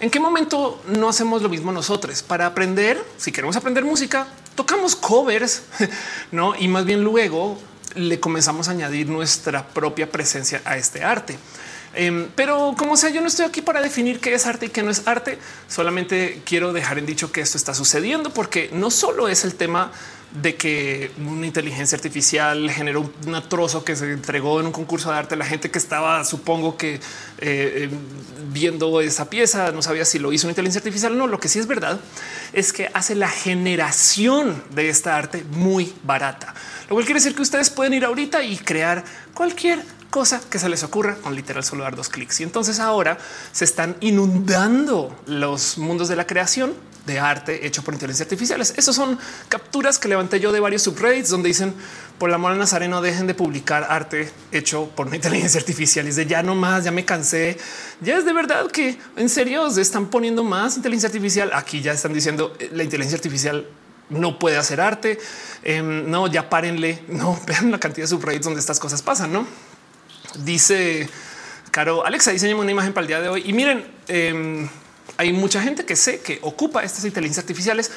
¿En 0.00 0.10
qué 0.10 0.20
momento 0.20 0.80
no 0.86 1.08
hacemos 1.08 1.42
lo 1.42 1.48
mismo 1.48 1.72
nosotros? 1.72 2.22
Para 2.22 2.46
aprender, 2.46 3.04
si 3.16 3.32
queremos 3.32 3.56
aprender 3.56 3.84
música, 3.84 4.28
tocamos 4.54 4.94
covers, 4.94 5.62
¿no? 6.30 6.54
Y 6.54 6.68
más 6.68 6.84
bien 6.84 7.02
luego 7.02 7.58
le 7.96 8.20
comenzamos 8.20 8.68
a 8.68 8.70
añadir 8.70 9.08
nuestra 9.08 9.66
propia 9.66 10.08
presencia 10.08 10.62
a 10.64 10.76
este 10.76 11.02
arte. 11.02 11.36
Em, 11.94 12.28
pero 12.36 12.76
como 12.78 12.96
sea, 12.96 13.10
yo 13.10 13.20
no 13.20 13.26
estoy 13.26 13.46
aquí 13.46 13.60
para 13.60 13.80
definir 13.80 14.20
qué 14.20 14.34
es 14.34 14.46
arte 14.46 14.66
y 14.66 14.68
qué 14.68 14.84
no 14.84 14.90
es 14.92 15.08
arte. 15.08 15.36
Solamente 15.66 16.42
quiero 16.44 16.72
dejar 16.72 16.98
en 16.98 17.06
dicho 17.06 17.32
que 17.32 17.40
esto 17.40 17.56
está 17.56 17.74
sucediendo 17.74 18.30
porque 18.30 18.70
no 18.72 18.92
solo 18.92 19.26
es 19.26 19.44
el 19.44 19.56
tema 19.56 19.90
de 20.30 20.56
que 20.56 21.10
una 21.26 21.46
inteligencia 21.46 21.96
artificial 21.96 22.70
generó 22.70 23.10
un 23.26 23.42
trozo 23.48 23.84
que 23.84 23.96
se 23.96 24.12
entregó 24.12 24.60
en 24.60 24.66
un 24.66 24.72
concurso 24.72 25.10
de 25.10 25.16
arte. 25.16 25.36
La 25.36 25.46
gente 25.46 25.70
que 25.70 25.78
estaba, 25.78 26.22
supongo 26.24 26.76
que 26.76 26.94
eh, 26.94 27.00
eh, 27.38 27.90
viendo 28.52 29.00
esa 29.00 29.30
pieza, 29.30 29.72
no 29.72 29.80
sabía 29.80 30.04
si 30.04 30.18
lo 30.18 30.32
hizo 30.32 30.46
una 30.46 30.52
inteligencia 30.52 30.80
artificial 30.80 31.16
no. 31.16 31.26
Lo 31.26 31.40
que 31.40 31.48
sí 31.48 31.58
es 31.58 31.66
verdad 31.66 31.98
es 32.52 32.72
que 32.72 32.90
hace 32.92 33.14
la 33.14 33.28
generación 33.28 34.62
de 34.74 34.90
esta 34.90 35.16
arte 35.16 35.44
muy 35.50 35.94
barata, 36.02 36.54
lo 36.88 36.94
cual 36.94 37.04
quiere 37.06 37.20
decir 37.20 37.34
que 37.34 37.42
ustedes 37.42 37.70
pueden 37.70 37.94
ir 37.94 38.04
ahorita 38.04 38.42
y 38.42 38.56
crear 38.58 39.04
cualquier 39.32 39.82
cosa 40.10 40.40
que 40.50 40.58
se 40.58 40.68
les 40.68 40.82
ocurra 40.82 41.16
con 41.16 41.34
literal 41.34 41.64
solo 41.64 41.84
dar 41.84 41.96
dos 41.96 42.08
clics. 42.08 42.40
Y 42.40 42.42
entonces 42.42 42.80
ahora 42.80 43.18
se 43.52 43.64
están 43.64 43.96
inundando 44.00 45.16
los 45.26 45.78
mundos 45.78 46.08
de 46.08 46.16
la 46.16 46.26
creación 46.26 46.74
de 47.08 47.18
arte 47.18 47.66
hecho 47.66 47.82
por 47.82 47.94
inteligencia 47.94 48.24
artificiales. 48.24 48.74
Esas 48.76 48.94
son 48.94 49.18
capturas 49.48 49.98
que 49.98 50.08
levanté 50.08 50.40
yo 50.40 50.52
de 50.52 50.60
varios 50.60 50.82
subreddits 50.82 51.30
donde 51.30 51.48
dicen 51.48 51.74
por 52.18 52.30
la 52.30 52.36
al 52.36 52.58
Nazareno 52.58 53.00
dejen 53.00 53.26
de 53.26 53.34
publicar 53.34 53.86
arte 53.88 54.30
hecho 54.52 54.90
por 54.94 55.06
una 55.06 55.16
inteligencia 55.16 55.58
artificial. 55.58 56.06
Y 56.06 56.12
de 56.12 56.26
ya 56.26 56.42
no 56.42 56.54
más, 56.54 56.84
ya 56.84 56.90
me 56.90 57.04
cansé. 57.04 57.58
Ya 58.00 58.18
es 58.18 58.24
de 58.24 58.32
verdad 58.32 58.70
que 58.70 58.98
en 59.16 59.28
serio 59.28 59.68
se 59.70 59.80
están 59.80 60.06
poniendo 60.06 60.44
más 60.44 60.76
inteligencia 60.76 61.08
artificial. 61.08 61.50
Aquí 61.54 61.80
ya 61.80 61.92
están 61.92 62.12
diciendo 62.12 62.54
eh, 62.58 62.70
la 62.72 62.84
inteligencia 62.84 63.16
artificial 63.16 63.66
no 64.10 64.38
puede 64.38 64.56
hacer 64.56 64.80
arte. 64.80 65.18
Em, 65.62 66.10
no, 66.10 66.26
ya 66.26 66.48
párenle. 66.48 67.02
No 67.08 67.40
vean 67.46 67.70
la 67.70 67.80
cantidad 67.80 68.04
de 68.04 68.08
subreddits 68.08 68.44
donde 68.44 68.60
estas 68.60 68.78
cosas 68.78 69.02
pasan, 69.02 69.32
no? 69.32 69.46
Dice 70.36 71.08
Caro, 71.70 72.04
Alexa, 72.04 72.32
diseñame 72.32 72.60
una 72.60 72.70
imagen 72.70 72.92
para 72.92 73.02
el 73.02 73.08
día 73.08 73.20
de 73.20 73.28
hoy. 73.28 73.42
Y 73.46 73.52
miren, 73.52 73.84
em, 74.08 74.68
hay 75.16 75.32
mucha 75.32 75.62
gente 75.62 75.84
que 75.84 75.96
sé 75.96 76.20
que 76.20 76.38
ocupa 76.42 76.82
estas 76.82 77.04
inteligencias 77.04 77.44
artificiales 77.44 77.90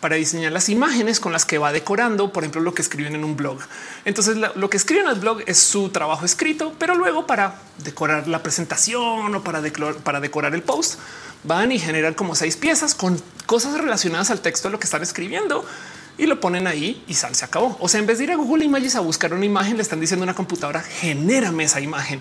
para 0.00 0.16
diseñar 0.16 0.50
las 0.50 0.68
imágenes 0.68 1.20
con 1.20 1.32
las 1.32 1.44
que 1.44 1.58
va 1.58 1.72
decorando, 1.72 2.32
por 2.32 2.42
ejemplo, 2.42 2.60
lo 2.60 2.74
que 2.74 2.82
escriben 2.82 3.14
en 3.14 3.24
un 3.24 3.36
blog. 3.36 3.60
Entonces, 4.04 4.36
lo 4.36 4.68
que 4.68 4.76
escriben 4.76 5.04
en 5.04 5.12
el 5.12 5.20
blog 5.20 5.42
es 5.46 5.58
su 5.58 5.90
trabajo 5.90 6.24
escrito, 6.24 6.74
pero 6.78 6.96
luego 6.96 7.26
para 7.26 7.54
decorar 7.84 8.26
la 8.26 8.42
presentación 8.42 9.32
o 9.32 9.44
para, 9.44 9.62
para 10.02 10.18
decorar 10.20 10.54
el 10.56 10.62
post, 10.62 10.98
van 11.44 11.70
y 11.70 11.78
generan 11.78 12.14
como 12.14 12.34
seis 12.34 12.56
piezas 12.56 12.96
con 12.96 13.20
cosas 13.46 13.80
relacionadas 13.80 14.30
al 14.30 14.40
texto 14.40 14.68
de 14.68 14.72
lo 14.72 14.80
que 14.80 14.86
están 14.86 15.02
escribiendo 15.02 15.64
y 16.18 16.26
lo 16.26 16.40
ponen 16.40 16.66
ahí 16.66 17.02
y 17.06 17.14
sal, 17.14 17.34
se 17.34 17.44
acabó. 17.44 17.76
O 17.80 17.88
sea, 17.88 18.00
en 18.00 18.06
vez 18.06 18.18
de 18.18 18.24
ir 18.24 18.32
a 18.32 18.36
Google 18.36 18.64
Images 18.64 18.96
a 18.96 19.00
buscar 19.00 19.32
una 19.32 19.44
imagen, 19.44 19.76
le 19.76 19.82
están 19.82 20.00
diciendo 20.00 20.24
a 20.24 20.26
una 20.26 20.34
computadora, 20.34 20.80
genérame 20.80 21.64
esa 21.64 21.80
imagen, 21.80 22.20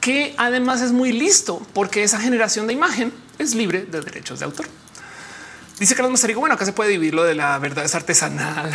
que 0.00 0.34
además 0.38 0.80
es 0.80 0.92
muy 0.92 1.12
listo 1.12 1.60
porque 1.72 2.02
esa 2.02 2.20
generación 2.20 2.66
de 2.66 2.72
imagen 2.72 3.12
es 3.38 3.54
libre 3.54 3.84
de 3.84 4.00
derechos 4.00 4.40
de 4.40 4.46
autor. 4.46 4.66
Dice 5.78 5.94
Carlos 5.94 6.20
digo 6.26 6.40
bueno, 6.40 6.56
acá 6.56 6.64
se 6.64 6.72
puede 6.72 6.90
dividir 6.90 7.14
lo 7.14 7.22
de 7.22 7.34
la 7.34 7.58
verdad 7.58 7.84
es 7.84 7.94
artesanal. 7.94 8.70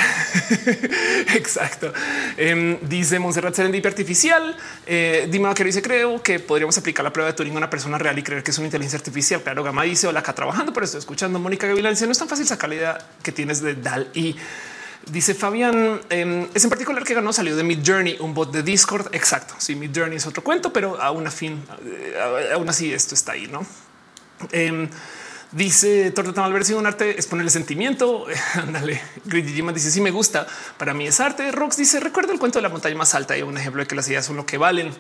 Exacto. 1.36 1.92
Em, 2.38 2.78
dice 2.82 3.20
Montserrat 3.20 3.54
Serendipia 3.54 3.90
Artificial. 3.90 4.56
Eh, 4.86 5.28
Dima 5.30 5.54
que 5.54 5.66
dice, 5.66 5.82
creo 5.82 6.24
que 6.24 6.40
podríamos 6.40 6.78
aplicar 6.78 7.04
la 7.04 7.12
prueba 7.12 7.32
de 7.32 7.36
Turing 7.36 7.54
a 7.56 7.58
una 7.58 7.70
persona 7.70 7.98
real 7.98 8.18
y 8.18 8.24
creer 8.24 8.42
que 8.42 8.52
es 8.52 8.58
una 8.58 8.68
inteligencia 8.68 8.98
artificial. 8.98 9.42
Claro, 9.42 9.64
Gama 9.64 9.84
dice, 9.84 10.08
hola, 10.08 10.22
acá 10.22 10.34
trabajando, 10.34 10.72
pero 10.72 10.86
estoy 10.86 11.00
escuchando. 11.00 11.40
Mónica 11.40 11.68
Gavilán 11.68 11.94
dice, 11.94 12.06
no 12.06 12.14
es 12.14 12.20
tan 12.20 12.30
fácil 12.30 12.48
sacar 12.48 12.70
la 12.70 12.76
idea 12.76 12.98
que 13.22 13.32
tienes 13.32 13.62
de 13.62 13.76
DAL 13.76 14.10
y 14.14 14.36
Dice 15.12 15.34
Fabián, 15.34 16.00
em, 16.10 16.48
es 16.54 16.64
en 16.64 16.70
particular 16.70 17.04
que 17.04 17.14
ganó, 17.14 17.34
salió 17.34 17.58
de 17.58 17.64
Mid 17.64 17.80
Journey, 17.86 18.16
un 18.22 18.34
bot 18.34 18.54
de 18.54 18.64
Discord. 18.64 19.14
Exacto. 19.14 19.54
Sí, 19.58 19.76
Mid 19.76 19.92
Journey 19.94 20.16
es 20.16 20.26
otro 20.26 20.42
cuento, 20.42 20.72
pero 20.72 21.02
aún, 21.02 21.28
a 21.28 21.32
fin, 21.32 21.62
eh, 21.86 22.50
aún 22.54 22.70
así 22.70 22.94
esto 22.94 23.14
está 23.14 23.34
ahí, 23.34 23.48
no? 23.48 23.66
Dice 25.54 26.10
Torta 26.10 26.34
Tamal 26.34 26.52
un 26.76 26.86
arte 26.88 27.20
es 27.20 27.28
ponerle 27.28 27.52
sentimiento. 27.52 28.26
Ándale. 28.56 29.00
dice 29.26 29.92
si 29.92 30.02
me 30.02 30.10
gusta. 30.10 30.48
Para 30.78 30.96
mí 30.96 31.06
es 31.06 31.20
arte. 31.20 31.52
Rox 31.52 31.78
dice 31.78 32.00
recuerda 32.00 32.34
el 32.34 32.40
cuento 32.40 32.58
de 32.58 32.64
la 32.64 32.70
montaña 32.70 32.96
más 32.96 33.14
alta 33.14 33.38
y 33.38 33.44
un 33.44 33.58
ejemplo 33.58 33.84
de 33.84 33.88
que 33.88 33.96
las 33.96 34.08
ideas 34.10 34.26
son 34.26 34.36
lo 34.36 34.48
que 34.48 34.58
valen. 34.58 34.92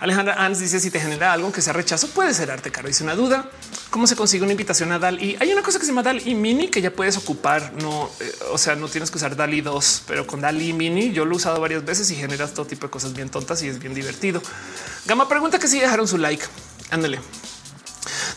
Alejandra 0.00 0.44
Ans 0.44 0.58
dice 0.58 0.80
si 0.80 0.90
te 0.90 1.00
genera 1.00 1.32
algo 1.32 1.50
que 1.50 1.62
sea 1.62 1.72
rechazo, 1.72 2.08
puede 2.08 2.34
ser 2.34 2.50
arte 2.50 2.70
caro. 2.70 2.88
Dice 2.88 3.04
una 3.04 3.14
duda. 3.14 3.48
¿Cómo 3.88 4.06
se 4.06 4.16
consigue 4.16 4.42
una 4.42 4.52
invitación 4.52 4.92
a 4.92 4.98
DAL? 4.98 5.22
Y 5.22 5.36
hay 5.40 5.50
una 5.52 5.62
cosa 5.62 5.78
que 5.78 5.86
se 5.86 5.92
llama 5.92 6.02
DAL 6.02 6.28
y 6.28 6.34
mini 6.34 6.68
que 6.68 6.82
ya 6.82 6.90
puedes 6.90 7.16
ocupar. 7.16 7.72
No, 7.80 8.10
eh, 8.20 8.32
o 8.50 8.58
sea, 8.58 8.76
no 8.76 8.88
tienes 8.88 9.10
que 9.10 9.16
usar 9.16 9.34
DAL 9.34 9.54
y 9.54 9.62
2, 9.62 10.02
pero 10.06 10.26
con 10.26 10.42
DAL 10.42 10.60
y 10.60 10.74
mini 10.74 11.12
yo 11.12 11.24
lo 11.24 11.32
he 11.32 11.36
usado 11.36 11.58
varias 11.58 11.86
veces 11.86 12.10
y 12.10 12.16
generas 12.16 12.52
todo 12.52 12.66
tipo 12.66 12.86
de 12.86 12.90
cosas 12.90 13.14
bien 13.14 13.30
tontas 13.30 13.62
y 13.62 13.68
es 13.68 13.78
bien 13.78 13.94
divertido. 13.94 14.42
Gama 15.06 15.26
pregunta 15.26 15.58
que 15.58 15.68
si 15.68 15.80
dejaron 15.80 16.06
su 16.06 16.18
like. 16.18 16.44
Ándale. 16.90 17.20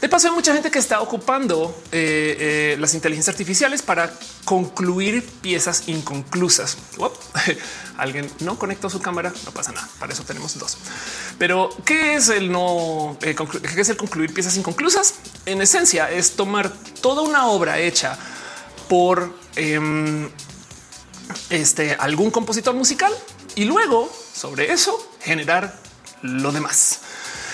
De 0.01 0.09
paso, 0.09 0.27
hay 0.27 0.33
mucha 0.33 0.53
gente 0.53 0.71
que 0.71 0.79
está 0.79 1.01
ocupando 1.01 1.75
eh, 1.91 2.37
eh, 2.39 2.77
las 2.79 2.93
inteligencias 2.93 3.33
artificiales 3.33 3.81
para 3.81 4.13
concluir 4.45 5.25
piezas 5.41 5.87
inconclusas. 5.87 6.77
Alguien 7.97 8.29
no 8.39 8.57
conectó 8.57 8.89
su 8.89 9.01
cámara, 9.01 9.33
no 9.45 9.51
pasa 9.51 9.71
nada. 9.71 9.87
Para 9.99 10.13
eso 10.13 10.23
tenemos 10.23 10.57
dos. 10.57 10.77
Pero 11.37 11.69
¿qué 11.85 12.15
es 12.15 12.29
el 12.29 12.51
no? 12.51 13.17
Eh, 13.21 13.35
¿Qué 13.73 13.81
es 13.81 13.89
el 13.89 13.97
concluir 13.97 14.33
piezas 14.33 14.55
inconclusas? 14.57 15.15
En 15.45 15.61
esencia, 15.61 16.09
es 16.11 16.31
tomar 16.31 16.71
toda 17.01 17.23
una 17.23 17.47
obra 17.47 17.79
hecha 17.79 18.17
por 18.87 19.35
em, 19.55 20.29
este 21.49 21.95
algún 21.99 22.31
compositor 22.31 22.73
musical 22.73 23.11
y 23.55 23.65
luego 23.65 24.09
sobre 24.33 24.71
eso 24.71 24.97
generar 25.21 25.77
lo 26.21 26.51
demás. 26.51 26.99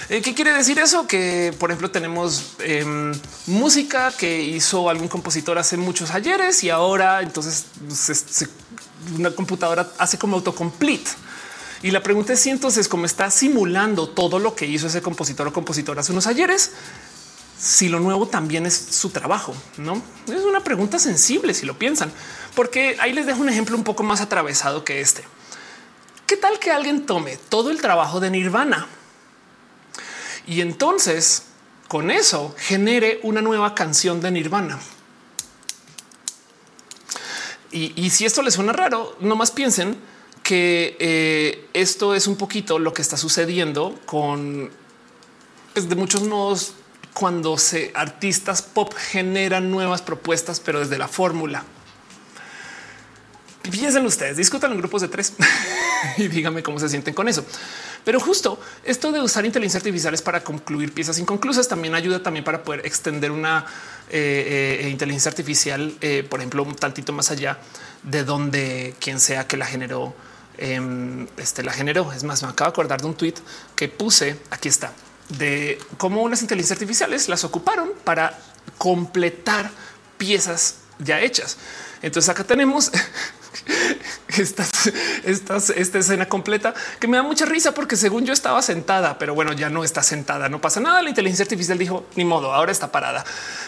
Eh, 0.10 0.22
¿Qué 0.22 0.34
quiere 0.34 0.54
decir 0.54 0.80
eso? 0.80 1.08
Que, 1.08 1.54
por 1.58 1.72
ejemplo, 1.72 1.90
tenemos 1.92 2.56
em, 2.60 3.14
música 3.48 4.12
que 4.12 4.44
hizo 4.44 4.90
algún 4.90 5.08
compositor 5.08 5.58
hace 5.58 5.78
muchos 5.78 6.12
ayeres 6.12 6.64
y 6.64 6.70
ahora 6.70 7.22
entonces 7.22 7.66
una 9.18 9.32
computadora 9.32 9.90
hace 9.98 10.18
como 10.18 10.38
autocomplete. 10.38 11.12
Y 11.82 11.92
la 11.92 12.02
pregunta 12.02 12.34
es 12.34 12.40
si 12.40 12.50
entonces, 12.50 12.88
como 12.88 13.06
está 13.06 13.30
simulando 13.30 14.08
todo 14.08 14.40
lo 14.40 14.56
que 14.56 14.66
hizo 14.66 14.88
ese 14.88 15.02
compositor 15.02 15.48
o 15.48 15.54
compositor 15.54 16.00
hace 16.00 16.12
unos 16.12 16.28
ayeres, 16.28 16.72
si 17.60 17.90
lo 17.90 18.00
nuevo 18.00 18.28
también 18.28 18.66
es 18.66 18.74
su 18.74 19.10
trabajo, 19.10 19.54
no 19.78 20.02
es 20.28 20.42
una 20.44 20.62
pregunta 20.62 21.00
sensible 21.00 21.54
si 21.54 21.66
lo 21.66 21.78
piensan, 21.78 22.12
porque 22.56 22.98
ahí 23.00 23.14
les 23.14 23.26
dejo 23.26 23.42
un 23.42 23.50
ejemplo 23.50 23.76
un 23.78 23.84
poco 23.84 24.04
más 24.04 24.22
atravesado 24.22 24.84
que 24.84 25.02
este. 25.02 25.24
¿Qué 26.26 26.38
tal 26.38 26.60
que 26.60 26.72
alguien 26.72 27.06
tome 27.06 27.38
todo 27.50 27.70
el 27.70 27.82
trabajo 27.82 28.20
de 28.20 28.30
Nirvana? 28.32 28.88
Y 30.48 30.62
entonces 30.62 31.44
con 31.88 32.12
eso 32.12 32.56
genere 32.58 33.20
una 33.24 33.42
nueva 33.42 33.76
canción 33.76 34.20
de 34.22 34.32
Nirvana. 34.32 34.80
Y, 37.72 38.12
si 38.12 38.26
esto 38.26 38.44
les 38.44 38.54
suena 38.54 38.72
raro, 38.72 39.18
no 39.20 39.36
más 39.36 39.50
piensen 39.50 39.98
que 40.44 40.96
eh, 41.00 41.68
esto 41.74 42.14
es 42.14 42.28
un 42.28 42.36
poquito 42.36 42.78
lo 42.78 42.94
que 42.94 43.02
está 43.02 43.18
sucediendo 43.18 44.00
con 44.06 44.70
pues, 45.74 45.90
de 45.90 45.96
muchos 45.96 46.22
modos 46.22 46.76
cuando 47.14 47.58
se 47.58 47.92
artistas 47.96 48.62
pop 48.62 48.94
generan 48.94 49.72
nuevas 49.72 50.04
propuestas, 50.04 50.60
pero 50.60 50.80
desde 50.80 50.98
la 51.00 51.08
fórmula. 51.08 51.64
Piensen 53.64 54.06
ustedes, 54.06 54.38
discutan 54.38 54.72
en 54.72 54.78
grupos 54.78 55.02
de 55.02 55.08
tres 55.08 55.34
y 56.18 56.28
díganme 56.28 56.62
cómo 56.62 56.80
se 56.80 56.90
sienten 56.90 57.14
con 57.14 57.28
eso. 57.28 57.46
Pero 58.04 58.20
justo 58.20 58.60
esto 58.84 59.12
de 59.12 59.22
usar 59.22 59.46
inteligencia 59.46 59.78
artificial 59.78 60.18
para 60.24 60.44
concluir 60.44 60.94
piezas 60.94 61.20
inconclusas 61.20 61.68
también 61.68 61.96
ayuda 61.96 62.22
también 62.22 62.44
para 62.44 62.64
poder 62.64 62.86
extender 62.86 63.32
una 63.32 63.66
eh, 64.10 64.82
eh, 64.84 64.90
inteligencia 64.90 65.30
artificial, 65.30 65.96
eh, 66.02 66.26
por 66.30 66.40
ejemplo, 66.40 66.64
un 66.64 66.76
tantito 66.76 67.14
más 67.14 67.32
allá 67.32 67.60
de 68.04 68.24
donde 68.24 68.96
quien 69.00 69.20
sea 69.20 69.48
que 69.48 69.58
la 69.58 69.66
generó, 69.66 70.14
em, 70.58 71.28
este 71.38 71.64
la 71.64 71.72
generó. 71.72 72.12
Es 72.12 72.24
más, 72.24 72.44
me 72.44 72.50
acabo 72.50 72.70
de 72.70 72.74
acordar 72.74 73.02
de 73.02 73.08
un 73.08 73.16
tweet 73.16 73.36
que 73.76 73.88
puse. 73.88 74.38
Aquí 74.50 74.68
está 74.68 74.92
de 75.30 75.80
cómo 75.98 76.22
unas 76.22 76.42
inteligencias 76.42 76.78
artificiales 76.78 77.30
las 77.30 77.44
ocuparon 77.44 77.92
para 78.04 78.38
completar 78.78 79.72
piezas 80.18 80.76
ya 81.00 81.22
hechas. 81.22 81.58
Entonces 82.02 82.30
acá 82.30 82.44
tenemos 82.44 82.92
esta, 84.38 84.64
esta 85.76 86.00
escena 86.00 86.28
completa 86.28 86.74
que 87.00 87.08
me 87.08 87.18
da 87.18 87.24
mucha 87.24 87.46
risa 87.46 87.74
porque 87.74 87.96
según 87.96 88.26
yo 88.26 88.34
estaba 88.34 88.62
sentada, 88.62 89.18
pero 89.18 89.36
bueno, 89.36 89.54
ya 89.54 89.70
no 89.70 89.84
está 89.84 90.04
sentada, 90.04 90.50
no 90.50 90.60
pasa 90.62 90.80
nada. 90.80 91.02
La 91.02 91.10
inteligencia 91.10 91.44
artificial 91.44 91.78
dijo 91.78 92.06
ni 92.16 92.26
modo, 92.26 92.54
ahora 92.54 92.72
está 92.72 92.92
parada. 92.92 93.24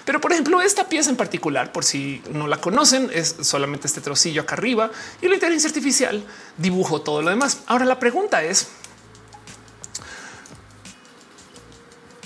Pero 0.05 0.19
por 0.19 0.31
ejemplo, 0.31 0.61
esta 0.61 0.89
pieza 0.89 1.09
en 1.09 1.15
particular, 1.15 1.71
por 1.71 1.83
si 1.83 2.21
no 2.31 2.47
la 2.47 2.57
conocen, 2.57 3.09
es 3.13 3.35
solamente 3.41 3.87
este 3.87 4.01
trocillo 4.01 4.41
acá 4.41 4.55
arriba 4.55 4.91
y 5.21 5.27
la 5.27 5.35
inteligencia 5.35 5.69
artificial 5.69 6.23
dibujó 6.57 7.01
todo 7.01 7.21
lo 7.21 7.29
demás. 7.29 7.59
Ahora 7.67 7.85
la 7.85 7.99
pregunta 7.99 8.43
es, 8.43 8.67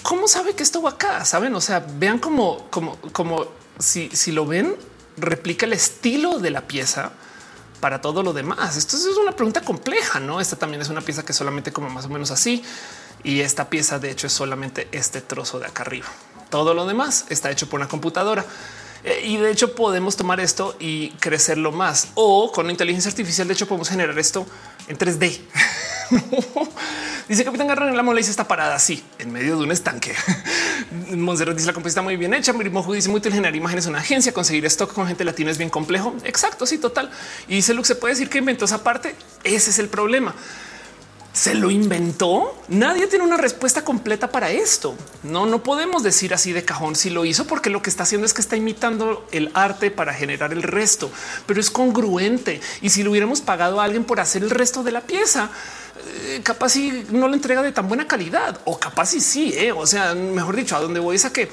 ¿cómo 0.01 0.27
sabe 0.27 0.55
que 0.55 0.63
esto 0.63 0.81
va 0.81 0.91
acá? 0.91 1.25
Saben, 1.25 1.53
o 1.55 1.61
sea, 1.61 1.85
vean 1.97 2.19
como, 2.19 2.69
como, 2.69 2.97
como 3.11 3.47
si, 3.79 4.09
si 4.13 4.31
lo 4.31 4.45
ven, 4.45 4.75
replica 5.17 5.65
el 5.65 5.73
estilo 5.73 6.39
de 6.39 6.51
la 6.51 6.61
pieza 6.61 7.11
para 7.79 8.01
todo 8.01 8.23
lo 8.23 8.33
demás. 8.33 8.77
Esto 8.77 8.95
es 8.95 9.05
una 9.17 9.31
pregunta 9.31 9.61
compleja, 9.61 10.19
no? 10.19 10.39
Esta 10.39 10.55
también 10.55 10.81
es 10.81 10.89
una 10.89 11.01
pieza 11.01 11.23
que 11.23 11.33
solamente 11.33 11.71
como 11.71 11.89
más 11.89 12.05
o 12.05 12.09
menos 12.09 12.31
así. 12.31 12.63
Y 13.23 13.41
esta 13.41 13.69
pieza, 13.69 13.99
de 13.99 14.11
hecho, 14.11 14.27
es 14.27 14.33
solamente 14.33 14.87
este 14.91 15.21
trozo 15.21 15.59
de 15.59 15.67
acá 15.67 15.83
arriba. 15.83 16.07
Todo 16.49 16.73
lo 16.73 16.85
demás 16.85 17.25
está 17.29 17.51
hecho 17.51 17.69
por 17.69 17.79
una 17.79 17.89
computadora. 17.89 18.45
Eh, 19.03 19.21
y 19.25 19.37
de 19.37 19.51
hecho 19.51 19.75
podemos 19.75 20.17
tomar 20.17 20.39
esto 20.39 20.75
y 20.79 21.11
crecerlo 21.11 21.71
más 21.71 22.09
o 22.15 22.51
con 22.51 22.69
inteligencia 22.69 23.09
artificial. 23.09 23.47
De 23.47 23.53
hecho 23.53 23.67
podemos 23.67 23.89
generar 23.89 24.17
esto 24.19 24.45
en 24.89 24.97
3D. 24.97 25.39
dice 27.29 27.45
Capitán 27.45 27.67
Garra 27.67 27.87
en 27.87 27.95
la 27.95 28.03
mola 28.03 28.17
dice 28.17 28.31
está 28.31 28.47
parada 28.47 28.75
así 28.75 29.03
en 29.19 29.31
medio 29.31 29.57
de 29.57 29.63
un 29.63 29.71
estanque. 29.71 30.13
Monserrat 31.15 31.55
dice 31.55 31.71
la 31.71 31.87
está 31.87 32.01
muy 32.01 32.17
bien 32.17 32.33
hecha. 32.33 32.51
Mirimoju 32.51 32.93
dice 32.93 33.09
muy 33.09 33.21
generar 33.21 33.55
imágenes 33.55 33.85
en 33.85 33.91
una 33.91 33.99
agencia, 33.99 34.33
conseguir 34.33 34.65
stock 34.65 34.91
con 34.91 35.07
gente 35.07 35.23
latina 35.23 35.51
es 35.51 35.57
bien 35.57 35.69
complejo. 35.69 36.15
Exacto, 36.25 36.65
sí, 36.65 36.79
total. 36.79 37.09
Y 37.47 37.55
dice 37.55 37.73
Luke, 37.73 37.87
se 37.87 37.95
puede 37.95 38.15
decir 38.15 38.29
que 38.29 38.39
inventó 38.39 38.65
esa 38.65 38.83
parte. 38.83 39.15
Ese 39.43 39.69
es 39.69 39.79
el 39.79 39.87
problema 39.87 40.33
se 41.33 41.53
lo 41.53 41.69
inventó. 41.69 42.55
Nadie 42.67 43.07
tiene 43.07 43.23
una 43.23 43.37
respuesta 43.37 43.83
completa 43.83 44.31
para 44.31 44.51
esto. 44.51 44.95
No, 45.23 45.45
no 45.45 45.63
podemos 45.63 46.03
decir 46.03 46.33
así 46.33 46.51
de 46.51 46.65
cajón 46.65 46.95
si 46.95 47.09
lo 47.09 47.25
hizo, 47.25 47.45
porque 47.45 47.69
lo 47.69 47.81
que 47.81 47.89
está 47.89 48.03
haciendo 48.03 48.25
es 48.25 48.33
que 48.33 48.41
está 48.41 48.55
imitando 48.55 49.27
el 49.31 49.51
arte 49.53 49.91
para 49.91 50.13
generar 50.13 50.53
el 50.53 50.63
resto, 50.63 51.11
pero 51.45 51.59
es 51.59 51.69
congruente. 51.69 52.61
Y 52.81 52.89
si 52.89 53.03
lo 53.03 53.11
hubiéramos 53.11 53.41
pagado 53.41 53.79
a 53.79 53.85
alguien 53.85 54.03
por 54.03 54.19
hacer 54.19 54.43
el 54.43 54.49
resto 54.49 54.83
de 54.83 54.91
la 54.91 55.01
pieza, 55.01 55.49
eh, 56.25 56.41
capaz 56.43 56.69
si 56.69 57.05
no 57.11 57.27
lo 57.27 57.33
entrega 57.33 57.61
de 57.61 57.71
tan 57.71 57.87
buena 57.87 58.07
calidad 58.07 58.59
o 58.65 58.79
capaz 58.79 59.07
si 59.07 59.21
sí. 59.21 59.53
Eh. 59.55 59.71
O 59.71 59.85
sea, 59.85 60.15
mejor 60.15 60.55
dicho, 60.55 60.75
a 60.75 60.79
dónde 60.79 60.99
voy 60.99 61.15
es 61.15 61.25
a 61.25 61.33
que 61.33 61.49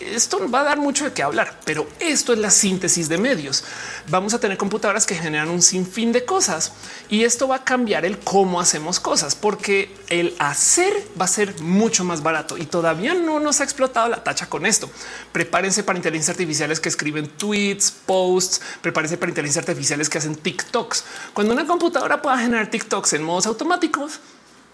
esto 0.00 0.50
va 0.50 0.60
a 0.60 0.64
dar 0.64 0.78
mucho 0.78 1.04
de 1.04 1.12
qué 1.12 1.22
hablar, 1.22 1.60
pero 1.64 1.86
esto 1.98 2.32
es 2.32 2.38
la 2.38 2.50
síntesis 2.50 3.08
de 3.08 3.18
medios. 3.18 3.64
Vamos 4.08 4.34
a 4.34 4.40
tener 4.40 4.56
computadoras 4.56 5.06
que 5.06 5.14
generan 5.14 5.48
un 5.48 5.62
sinfín 5.62 6.12
de 6.12 6.24
cosas 6.24 6.72
y 7.08 7.24
esto 7.24 7.48
va 7.48 7.56
a 7.56 7.64
cambiar 7.64 8.04
el 8.04 8.18
cómo 8.18 8.60
hacemos 8.60 9.00
cosas, 9.00 9.34
porque 9.34 9.94
el 10.08 10.34
hacer 10.38 10.92
va 11.20 11.24
a 11.24 11.28
ser 11.28 11.60
mucho 11.60 12.04
más 12.04 12.22
barato 12.22 12.56
y 12.56 12.66
todavía 12.66 13.14
no 13.14 13.40
nos 13.40 13.60
ha 13.60 13.64
explotado 13.64 14.08
la 14.08 14.24
tacha 14.24 14.48
con 14.48 14.66
esto. 14.66 14.90
Prepárense 15.32 15.82
para 15.82 15.98
inteligencias 15.98 16.34
artificiales 16.34 16.80
que 16.80 16.88
escriben 16.88 17.28
tweets, 17.28 17.90
posts, 17.90 18.60
prepárense 18.80 19.16
para 19.16 19.30
inteligencias 19.30 19.68
artificiales 19.68 20.08
que 20.08 20.18
hacen 20.18 20.36
TikToks. 20.36 21.04
Cuando 21.34 21.52
una 21.52 21.66
computadora 21.66 22.22
pueda 22.22 22.38
generar 22.38 22.70
TikToks 22.70 23.12
en 23.14 23.22
modos 23.22 23.46
automáticos, 23.46 24.20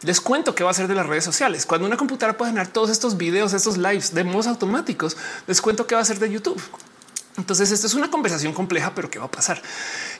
les 0.06 0.20
cuento 0.20 0.54
qué 0.54 0.62
va 0.62 0.70
a 0.70 0.74
ser 0.74 0.86
de 0.86 0.94
las 0.94 1.04
redes 1.04 1.24
sociales. 1.24 1.66
Cuando 1.66 1.84
una 1.84 1.96
computadora 1.96 2.38
puede 2.38 2.52
generar 2.52 2.72
todos 2.72 2.90
estos 2.90 3.16
videos, 3.16 3.52
estos 3.52 3.76
lives 3.76 4.14
de 4.14 4.22
modos 4.22 4.46
automáticos, 4.46 5.16
les 5.48 5.60
cuento 5.60 5.88
qué 5.88 5.96
va 5.96 6.00
a 6.00 6.04
ser 6.04 6.20
de 6.20 6.30
YouTube. 6.30 6.62
Entonces, 7.36 7.72
esto 7.72 7.88
es 7.88 7.94
una 7.94 8.08
conversación 8.08 8.52
compleja, 8.52 8.94
pero 8.94 9.10
qué 9.10 9.18
va 9.18 9.24
a 9.24 9.30
pasar. 9.30 9.60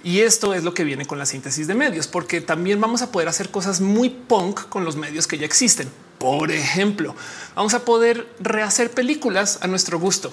Y 0.02 0.20
esto 0.20 0.54
es 0.54 0.64
lo 0.64 0.74
que 0.74 0.82
viene 0.82 1.06
con 1.06 1.18
la 1.18 1.24
síntesis 1.24 1.68
de 1.68 1.74
medios, 1.74 2.08
porque 2.08 2.40
también 2.40 2.80
vamos 2.80 3.00
a 3.00 3.12
poder 3.12 3.28
hacer 3.28 3.50
cosas 3.50 3.80
muy 3.80 4.10
punk 4.10 4.68
con 4.68 4.84
los 4.84 4.96
medios 4.96 5.28
que 5.28 5.38
ya 5.38 5.46
existen. 5.46 5.88
Por 6.18 6.50
ejemplo, 6.50 7.14
vamos 7.54 7.72
a 7.74 7.84
poder 7.84 8.28
rehacer 8.40 8.90
películas 8.90 9.60
a 9.62 9.68
nuestro 9.68 10.00
gusto. 10.00 10.32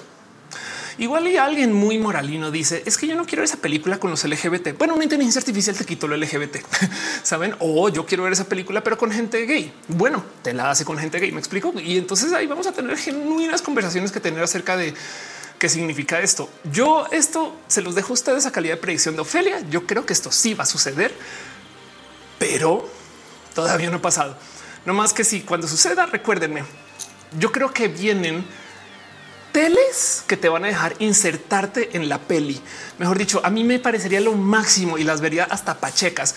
Igual 0.98 1.26
y 1.26 1.36
alguien 1.36 1.72
muy 1.72 1.98
moralino 1.98 2.50
dice 2.50 2.82
es 2.86 2.96
que 2.96 3.06
yo 3.06 3.16
no 3.16 3.26
quiero 3.26 3.42
esa 3.42 3.56
película 3.56 3.98
con 3.98 4.10
los 4.10 4.24
LGBT. 4.24 4.78
Bueno, 4.78 4.94
una 4.94 5.04
inteligencia 5.04 5.40
artificial 5.40 5.76
te 5.76 5.84
quitó 5.84 6.06
lo 6.06 6.16
LGBT, 6.16 6.56
saben? 7.22 7.56
O 7.58 7.88
yo 7.88 8.06
quiero 8.06 8.24
ver 8.24 8.32
esa 8.32 8.44
película, 8.44 8.82
pero 8.82 8.96
con 8.96 9.10
gente 9.10 9.44
gay. 9.46 9.72
Bueno, 9.88 10.24
te 10.42 10.52
la 10.52 10.70
hace 10.70 10.84
con 10.84 10.98
gente 10.98 11.18
gay. 11.18 11.32
Me 11.32 11.40
explico. 11.40 11.72
Y 11.80 11.98
entonces 11.98 12.32
ahí 12.32 12.46
vamos 12.46 12.66
a 12.66 12.72
tener 12.72 12.96
genuinas 12.96 13.62
conversaciones 13.62 14.12
que 14.12 14.20
tener 14.20 14.42
acerca 14.42 14.76
de 14.76 14.94
qué 15.58 15.68
significa 15.68 16.20
esto. 16.20 16.48
Yo 16.70 17.06
esto 17.10 17.56
se 17.66 17.82
los 17.82 17.94
dejo 17.94 18.12
a 18.12 18.14
ustedes 18.14 18.46
a 18.46 18.52
calidad 18.52 18.74
de 18.74 18.80
predicción 18.80 19.16
de 19.16 19.22
Ofelia. 19.22 19.60
Yo 19.70 19.86
creo 19.86 20.06
que 20.06 20.12
esto 20.12 20.30
sí 20.30 20.54
va 20.54 20.64
a 20.64 20.66
suceder, 20.66 21.12
pero 22.38 22.88
todavía 23.54 23.90
no 23.90 23.96
ha 23.96 24.02
pasado. 24.02 24.36
No 24.84 24.94
más 24.94 25.12
que 25.12 25.24
si 25.24 25.40
cuando 25.40 25.66
suceda, 25.66 26.06
recuérdenme, 26.06 26.64
yo 27.38 27.50
creo 27.50 27.72
que 27.72 27.88
vienen 27.88 28.44
teles 29.54 30.24
que 30.26 30.36
te 30.36 30.48
van 30.48 30.64
a 30.64 30.66
dejar 30.66 30.96
insertarte 30.98 31.96
en 31.96 32.08
la 32.08 32.18
peli. 32.18 32.60
Mejor 32.98 33.16
dicho, 33.16 33.40
a 33.44 33.50
mí 33.50 33.62
me 33.62 33.78
parecería 33.78 34.20
lo 34.20 34.32
máximo 34.32 34.98
y 34.98 35.04
las 35.04 35.20
vería 35.20 35.44
hasta 35.44 35.78
pachecas. 35.78 36.34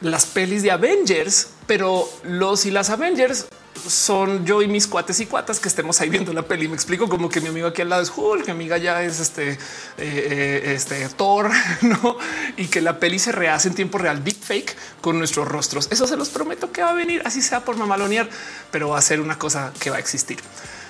Las 0.00 0.24
pelis 0.24 0.62
de 0.62 0.70
Avengers, 0.70 1.48
pero 1.66 2.08
los 2.22 2.64
y 2.64 2.70
las 2.70 2.90
Avengers 2.90 3.46
son 3.88 4.46
yo 4.46 4.62
y 4.62 4.68
mis 4.68 4.86
cuates 4.86 5.18
y 5.18 5.26
cuatas 5.26 5.58
que 5.58 5.66
estemos 5.66 6.00
ahí 6.00 6.08
viendo 6.08 6.32
la 6.32 6.42
peli. 6.42 6.68
Me 6.68 6.74
explico 6.74 7.08
como 7.08 7.28
que 7.28 7.40
mi 7.40 7.48
amigo 7.48 7.66
aquí 7.66 7.82
al 7.82 7.88
lado 7.88 8.02
es 8.02 8.12
Hulk, 8.14 8.46
mi 8.46 8.52
amiga 8.52 8.78
ya 8.78 9.02
es 9.02 9.18
este, 9.18 9.50
eh, 9.50 9.58
eh, 9.98 10.62
este 10.76 11.08
Thor, 11.08 11.50
no? 11.82 12.18
Y 12.56 12.68
que 12.68 12.80
la 12.82 13.00
peli 13.00 13.18
se 13.18 13.32
rehace 13.32 13.66
en 13.66 13.74
tiempo 13.74 13.98
real, 13.98 14.22
deep 14.22 14.40
fake 14.40 14.76
con 15.00 15.18
nuestros 15.18 15.48
rostros. 15.48 15.88
Eso 15.90 16.06
se 16.06 16.16
los 16.16 16.28
prometo 16.28 16.70
que 16.70 16.82
va 16.82 16.90
a 16.90 16.94
venir, 16.94 17.22
así 17.24 17.42
sea 17.42 17.64
por 17.64 17.76
mamalonear, 17.76 18.28
pero 18.70 18.90
va 18.90 18.98
a 18.98 19.02
ser 19.02 19.20
una 19.20 19.36
cosa 19.40 19.72
que 19.80 19.90
va 19.90 19.96
a 19.96 20.00
existir. 20.00 20.38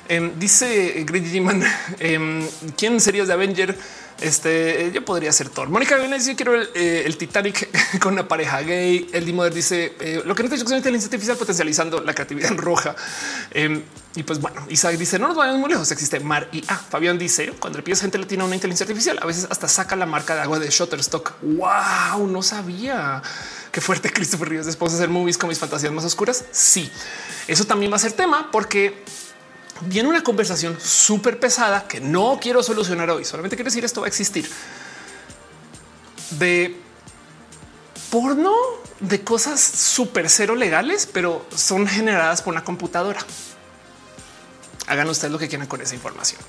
Em, 0.09 0.39
dice 0.39 1.05
Grady 1.07 1.41
Man, 1.41 1.63
em, 1.99 2.47
¿quién 2.77 3.01
serías 3.01 3.27
de 3.27 3.35
Avenger? 3.35 3.77
Este 4.21 4.91
yo 4.95 5.05
podría 5.05 5.31
ser 5.31 5.51
Thor. 5.51 5.69
Mónica 5.69 5.99
dice: 5.99 6.35
Quiero 6.35 6.55
el, 6.55 6.71
eh, 6.75 7.15
Titanic 7.19 7.69
con 8.01 8.15
una 8.15 8.27
pareja 8.27 8.63
gay. 8.63 9.11
El 9.13 9.27
Dimoder 9.27 9.53
dice: 9.53 9.95
eh, 10.01 10.23
Lo 10.25 10.35
que 10.35 10.43
no 10.43 10.49
te 10.49 10.55
es 10.55 10.63
inteligencia 10.63 11.09
artificial 11.09 11.37
potencializando 11.37 12.01
la 12.01 12.15
creatividad 12.15 12.51
roja. 12.57 12.97
Em, 13.51 13.83
y 14.15 14.23
pues 14.23 14.41
bueno, 14.41 14.65
Isaac 14.71 14.97
dice: 14.97 15.19
No 15.19 15.29
nos 15.29 15.37
vayamos 15.37 15.61
muy 15.61 15.69
lejos. 15.69 15.91
Existe 15.93 16.19
mar 16.21 16.49
y 16.51 16.65
A. 16.69 16.77
Fabián 16.77 17.19
dice: 17.19 17.53
Cuando 17.59 17.79
le 17.79 17.83
pides 17.83 18.01
gente 18.01 18.17
latina 18.17 18.45
una 18.45 18.55
inteligencia 18.55 18.85
artificial, 18.85 19.19
a 19.21 19.27
veces 19.27 19.47
hasta 19.51 19.69
saca 19.69 19.97
la 19.97 20.07
marca 20.07 20.35
de 20.35 20.41
agua 20.41 20.59
de 20.59 20.71
Shutterstock. 20.71 21.35
Wow, 21.43 22.27
no 22.27 22.43
sabía. 22.43 23.23
Qué 23.71 23.83
fuerte 23.83 24.11
Christopher 24.15 24.49
Ríos 24.49 24.65
después 24.65 24.93
de 24.93 24.99
hacer 24.99 25.11
movies 25.11 25.37
con 25.37 25.51
mis 25.51 25.59
fantasías 25.59 25.93
más 25.93 26.07
oscuras. 26.07 26.47
Sí, 26.53 26.91
eso 27.49 27.67
también 27.67 27.93
va 27.93 27.97
a 27.97 28.01
ser 28.01 28.13
tema 28.13 28.51
porque 28.51 29.05
viene 29.83 30.09
una 30.09 30.22
conversación 30.22 30.79
súper 30.81 31.39
pesada 31.39 31.87
que 31.87 32.01
no 32.01 32.39
quiero 32.41 32.62
solucionar 32.62 33.11
hoy. 33.11 33.24
Solamente 33.24 33.57
quiero 33.57 33.68
decir 33.68 33.85
esto 33.85 34.01
va 34.01 34.07
a 34.07 34.09
existir 34.09 34.49
de 36.31 36.77
porno 38.11 38.55
de 39.01 39.22
cosas 39.22 39.61
súper 39.61 40.31
cero 40.31 40.55
legales, 40.55 41.09
pero 41.11 41.47
son 41.55 41.87
generadas 41.87 42.43
por 42.43 42.53
una 42.53 42.64
computadora. 42.64 43.20
Hagan 44.87 45.09
ustedes 45.09 45.33
lo 45.33 45.39
que 45.39 45.49
quieran 45.49 45.66
con 45.66 45.81
esa 45.81 45.95
información. 45.95 46.41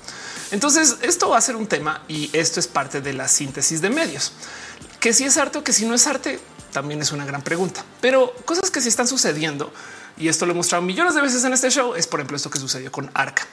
Entonces, 0.50 0.96
esto 1.02 1.28
va 1.28 1.38
a 1.38 1.40
ser 1.40 1.56
un 1.56 1.66
tema 1.66 2.02
y 2.08 2.30
esto 2.32 2.60
es 2.60 2.66
parte 2.66 3.00
de 3.00 3.12
la 3.12 3.28
síntesis 3.28 3.82
de 3.82 3.90
medios. 3.90 4.32
Que 5.00 5.12
si 5.12 5.24
es 5.24 5.36
arte 5.36 5.58
o 5.58 5.64
que 5.64 5.72
si 5.72 5.84
no 5.84 5.94
es 5.94 6.06
arte, 6.06 6.40
también 6.72 7.02
es 7.02 7.12
una 7.12 7.24
gran 7.24 7.42
pregunta. 7.42 7.84
Pero 8.00 8.32
cosas 8.44 8.70
que 8.70 8.80
sí 8.80 8.88
están 8.88 9.08
sucediendo 9.08 9.72
y 10.18 10.28
esto 10.28 10.46
lo 10.46 10.52
he 10.52 10.54
mostrado 10.54 10.82
millones 10.82 11.14
de 11.14 11.22
veces 11.22 11.44
en 11.44 11.52
este 11.52 11.70
show, 11.70 11.94
es 11.94 12.06
por 12.06 12.20
ejemplo 12.20 12.36
esto 12.36 12.50
que 12.50 12.58
sucedió 12.58 12.90
con 12.90 13.10
Arca. 13.14 13.46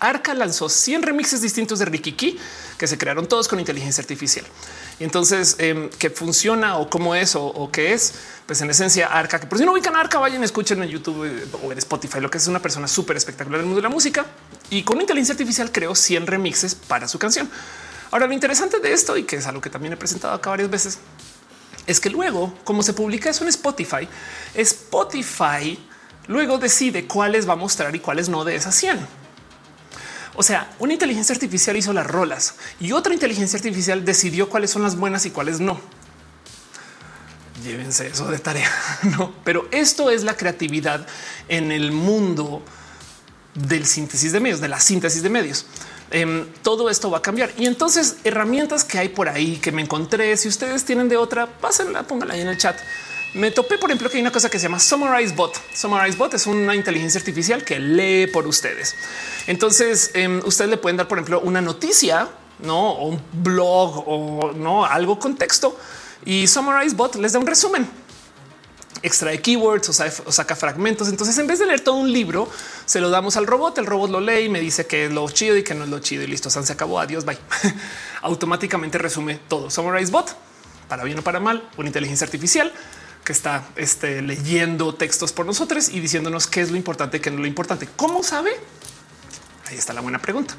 Arca 0.00 0.32
lanzó 0.32 0.68
100 0.68 1.02
remixes 1.02 1.42
distintos 1.42 1.78
de 1.78 1.84
Rikiki 1.84 2.38
que 2.78 2.86
se 2.86 2.96
crearon 2.96 3.26
todos 3.26 3.46
con 3.46 3.60
inteligencia 3.60 4.00
artificial. 4.00 4.46
Y 4.98 5.04
entonces, 5.04 5.56
eh, 5.58 5.90
¿qué 5.98 6.08
funciona 6.08 6.78
o 6.78 6.88
cómo 6.88 7.14
es 7.14 7.36
o, 7.36 7.68
qué 7.70 7.92
es? 7.92 8.14
Pues 8.46 8.62
en 8.62 8.70
esencia, 8.70 9.08
Arca, 9.08 9.38
que 9.38 9.46
por 9.46 9.58
si 9.58 9.66
no 9.66 9.72
ubican 9.72 9.94
Arca, 9.94 10.18
vayan, 10.18 10.42
escuchen 10.42 10.82
en 10.82 10.88
YouTube 10.88 11.24
eh, 11.26 11.46
o 11.62 11.72
en 11.72 11.78
Spotify, 11.78 12.20
lo 12.20 12.30
que 12.30 12.38
es 12.38 12.46
una 12.46 12.62
persona 12.62 12.88
súper 12.88 13.18
espectacular 13.18 13.60
en 13.60 13.64
el 13.64 13.66
mundo 13.66 13.82
de 13.82 13.88
la 13.88 13.94
música. 13.94 14.24
Y 14.70 14.82
con 14.82 14.98
inteligencia 14.98 15.32
artificial 15.34 15.70
creó 15.70 15.94
100 15.94 16.26
remixes 16.26 16.74
para 16.74 17.06
su 17.06 17.18
canción. 17.18 17.50
Ahora, 18.10 18.26
lo 18.26 18.32
interesante 18.32 18.80
de 18.80 18.92
esto 18.92 19.16
y 19.18 19.24
que 19.24 19.36
es 19.36 19.46
algo 19.46 19.60
que 19.60 19.68
también 19.68 19.92
he 19.92 19.96
presentado 19.98 20.32
acá 20.32 20.48
varias 20.50 20.70
veces 20.70 20.98
es 21.86 22.00
que 22.00 22.10
luego, 22.10 22.52
como 22.64 22.82
se 22.82 22.92
publica 22.92 23.30
eso 23.30 23.44
en 23.44 23.48
Spotify, 23.48 24.08
Spotify 24.54 25.78
luego 26.28 26.58
decide 26.58 27.06
cuáles 27.06 27.48
va 27.48 27.54
a 27.54 27.56
mostrar 27.56 27.94
y 27.94 28.00
cuáles 28.00 28.28
no 28.28 28.44
de 28.44 28.56
esas 28.56 28.74
100. 28.74 28.98
O 30.34 30.42
sea, 30.42 30.70
una 30.78 30.92
inteligencia 30.92 31.34
artificial 31.34 31.76
hizo 31.76 31.92
las 31.92 32.06
rolas 32.06 32.54
y 32.78 32.92
otra 32.92 33.14
inteligencia 33.14 33.56
artificial 33.56 34.04
decidió 34.04 34.48
cuáles 34.48 34.70
son 34.70 34.82
las 34.82 34.96
buenas 34.96 35.24
y 35.24 35.30
cuáles 35.30 35.60
no. 35.60 35.80
Llévense 37.64 38.06
eso 38.08 38.30
de 38.30 38.38
tarea, 38.38 38.70
no? 39.18 39.32
Pero 39.44 39.66
esto 39.70 40.10
es 40.10 40.24
la 40.24 40.36
creatividad 40.36 41.06
en 41.48 41.72
el 41.72 41.90
mundo 41.90 42.62
del 43.54 43.86
síntesis 43.86 44.32
de 44.32 44.40
medios, 44.40 44.60
de 44.60 44.68
la 44.68 44.78
síntesis 44.78 45.22
de 45.22 45.30
medios. 45.30 45.64
Em, 46.10 46.46
todo 46.62 46.90
esto 46.90 47.10
va 47.10 47.18
a 47.18 47.22
cambiar. 47.22 47.50
Y 47.56 47.66
entonces 47.66 48.16
herramientas 48.22 48.84
que 48.84 48.98
hay 48.98 49.08
por 49.08 49.28
ahí 49.28 49.56
que 49.56 49.72
me 49.72 49.82
encontré, 49.82 50.36
si 50.36 50.48
ustedes 50.48 50.84
tienen 50.84 51.08
de 51.08 51.16
otra, 51.16 51.46
pásenla, 51.46 52.02
pónganla 52.02 52.34
ahí 52.34 52.42
en 52.42 52.48
el 52.48 52.58
chat. 52.58 52.76
Me 53.36 53.50
topé, 53.50 53.76
por 53.76 53.90
ejemplo, 53.90 54.08
que 54.08 54.16
hay 54.16 54.22
una 54.22 54.32
cosa 54.32 54.48
que 54.48 54.58
se 54.58 54.62
llama 54.62 54.80
Summarize 54.80 55.34
Bot. 55.34 55.60
Summarize 55.74 56.16
Bot 56.16 56.32
es 56.32 56.46
una 56.46 56.74
inteligencia 56.74 57.18
artificial 57.18 57.62
que 57.64 57.78
lee 57.78 58.26
por 58.28 58.46
ustedes. 58.46 58.96
Entonces, 59.46 60.10
em, 60.14 60.40
ustedes 60.42 60.70
le 60.70 60.78
pueden 60.78 60.96
dar, 60.96 61.06
por 61.06 61.18
ejemplo, 61.18 61.40
una 61.40 61.60
noticia, 61.60 62.28
no 62.60 62.92
o 62.92 63.08
un 63.08 63.22
blog 63.34 64.04
o 64.08 64.52
no 64.56 64.86
algo 64.86 65.18
con 65.18 65.36
texto 65.36 65.78
y 66.24 66.46
Summarize 66.46 66.96
Bot 66.96 67.16
les 67.16 67.34
da 67.34 67.38
un 67.38 67.46
resumen 67.46 67.86
extrae 69.02 69.38
keywords 69.42 69.90
o, 69.90 70.32
saca 70.32 70.56
fragmentos. 70.56 71.08
Entonces, 71.08 71.36
en 71.36 71.46
vez 71.46 71.58
de 71.58 71.66
leer 71.66 71.80
todo 71.80 71.96
un 71.96 72.10
libro, 72.10 72.48
se 72.86 73.00
lo 73.00 73.10
damos 73.10 73.36
al 73.36 73.46
robot. 73.46 73.76
El 73.76 73.86
robot 73.86 74.10
lo 74.10 74.20
lee 74.20 74.46
y 74.46 74.48
me 74.48 74.60
dice 74.60 74.86
que 74.86 75.04
es 75.04 75.12
lo 75.12 75.28
chido 75.28 75.56
y 75.58 75.62
que 75.62 75.74
no 75.74 75.84
es 75.84 75.90
lo 75.90 75.98
chido 75.98 76.22
y 76.22 76.26
listo. 76.26 76.48
se 76.48 76.72
acabó. 76.72 76.98
Adiós. 76.98 77.26
Bye. 77.26 77.38
Automáticamente 78.22 78.96
resume 78.96 79.38
todo. 79.46 79.70
Summarize 79.70 80.10
bot 80.10 80.34
para 80.88 81.04
bien 81.04 81.18
o 81.18 81.22
para 81.22 81.40
mal, 81.40 81.68
una 81.76 81.88
inteligencia 81.88 82.24
artificial 82.24 82.72
que 83.26 83.32
está 83.32 83.68
este, 83.74 84.22
leyendo 84.22 84.94
textos 84.94 85.32
por 85.32 85.44
nosotros 85.46 85.88
y 85.88 85.98
diciéndonos 85.98 86.46
qué 86.46 86.60
es 86.60 86.70
lo 86.70 86.76
importante, 86.76 87.20
qué 87.20 87.28
no 87.28 87.38
es 87.38 87.40
lo 87.40 87.48
importante. 87.48 87.88
¿Cómo 87.96 88.22
sabe? 88.22 88.52
Ahí 89.66 89.76
está 89.76 89.92
la 89.92 90.00
buena 90.00 90.22
pregunta. 90.22 90.54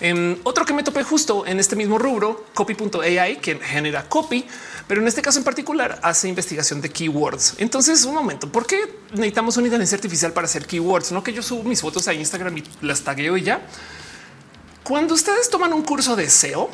Em, 0.00 0.38
otro 0.44 0.64
que 0.64 0.72
me 0.72 0.82
topé 0.82 1.02
justo 1.02 1.44
en 1.44 1.60
este 1.60 1.76
mismo 1.76 1.98
rubro, 1.98 2.46
copy.ai, 2.54 3.40
que 3.42 3.56
genera 3.56 4.08
copy, 4.08 4.46
pero 4.86 5.02
en 5.02 5.06
este 5.06 5.20
caso 5.20 5.38
en 5.38 5.44
particular 5.44 6.00
hace 6.02 6.28
investigación 6.28 6.80
de 6.80 6.88
keywords. 6.88 7.56
Entonces, 7.58 8.06
un 8.06 8.14
momento, 8.14 8.50
¿por 8.50 8.64
qué 8.64 8.78
necesitamos 9.10 9.58
una 9.58 9.66
inteligencia 9.66 9.96
artificial 9.96 10.32
para 10.32 10.46
hacer 10.46 10.66
keywords? 10.66 11.12
No 11.12 11.22
que 11.22 11.34
yo 11.34 11.42
subo 11.42 11.62
mis 11.64 11.82
fotos 11.82 12.08
a 12.08 12.14
Instagram 12.14 12.56
y 12.56 12.64
las 12.80 13.02
tagueo 13.02 13.36
y 13.36 13.42
ya. 13.42 13.60
Cuando 14.82 15.12
ustedes 15.12 15.50
toman 15.50 15.74
un 15.74 15.82
curso 15.82 16.16
de 16.16 16.30
SEO, 16.30 16.70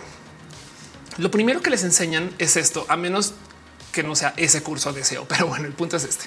lo 1.17 1.33
primero 1.33 1.61
que 1.61 1.71
les 1.71 1.83
enseñan 1.83 2.31
es 2.39 2.57
esto, 2.57 2.87
a 2.89 2.97
menos 2.97 3.35
que 3.95 4.03
no 4.03 4.15
sea 4.15 4.35
ese 4.37 4.63
curso 4.63 4.93
de 4.93 5.05
SEO. 5.05 5.27
Pero 5.27 5.47
bueno, 5.47 5.67
el 5.67 5.73
punto 5.73 5.97
es 5.97 6.05
este. 6.05 6.27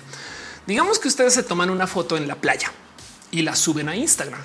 Digamos 0.65 0.97
que 0.97 1.07
ustedes 1.07 1.33
se 1.33 1.43
toman 1.43 1.69
una 1.69 1.85
foto 1.85 2.17
en 2.17 2.27
la 2.27 2.35
playa 2.35 2.71
y 3.29 3.41
la 3.43 3.55
suben 3.55 3.89
a 3.89 3.95
Instagram. 3.95 4.41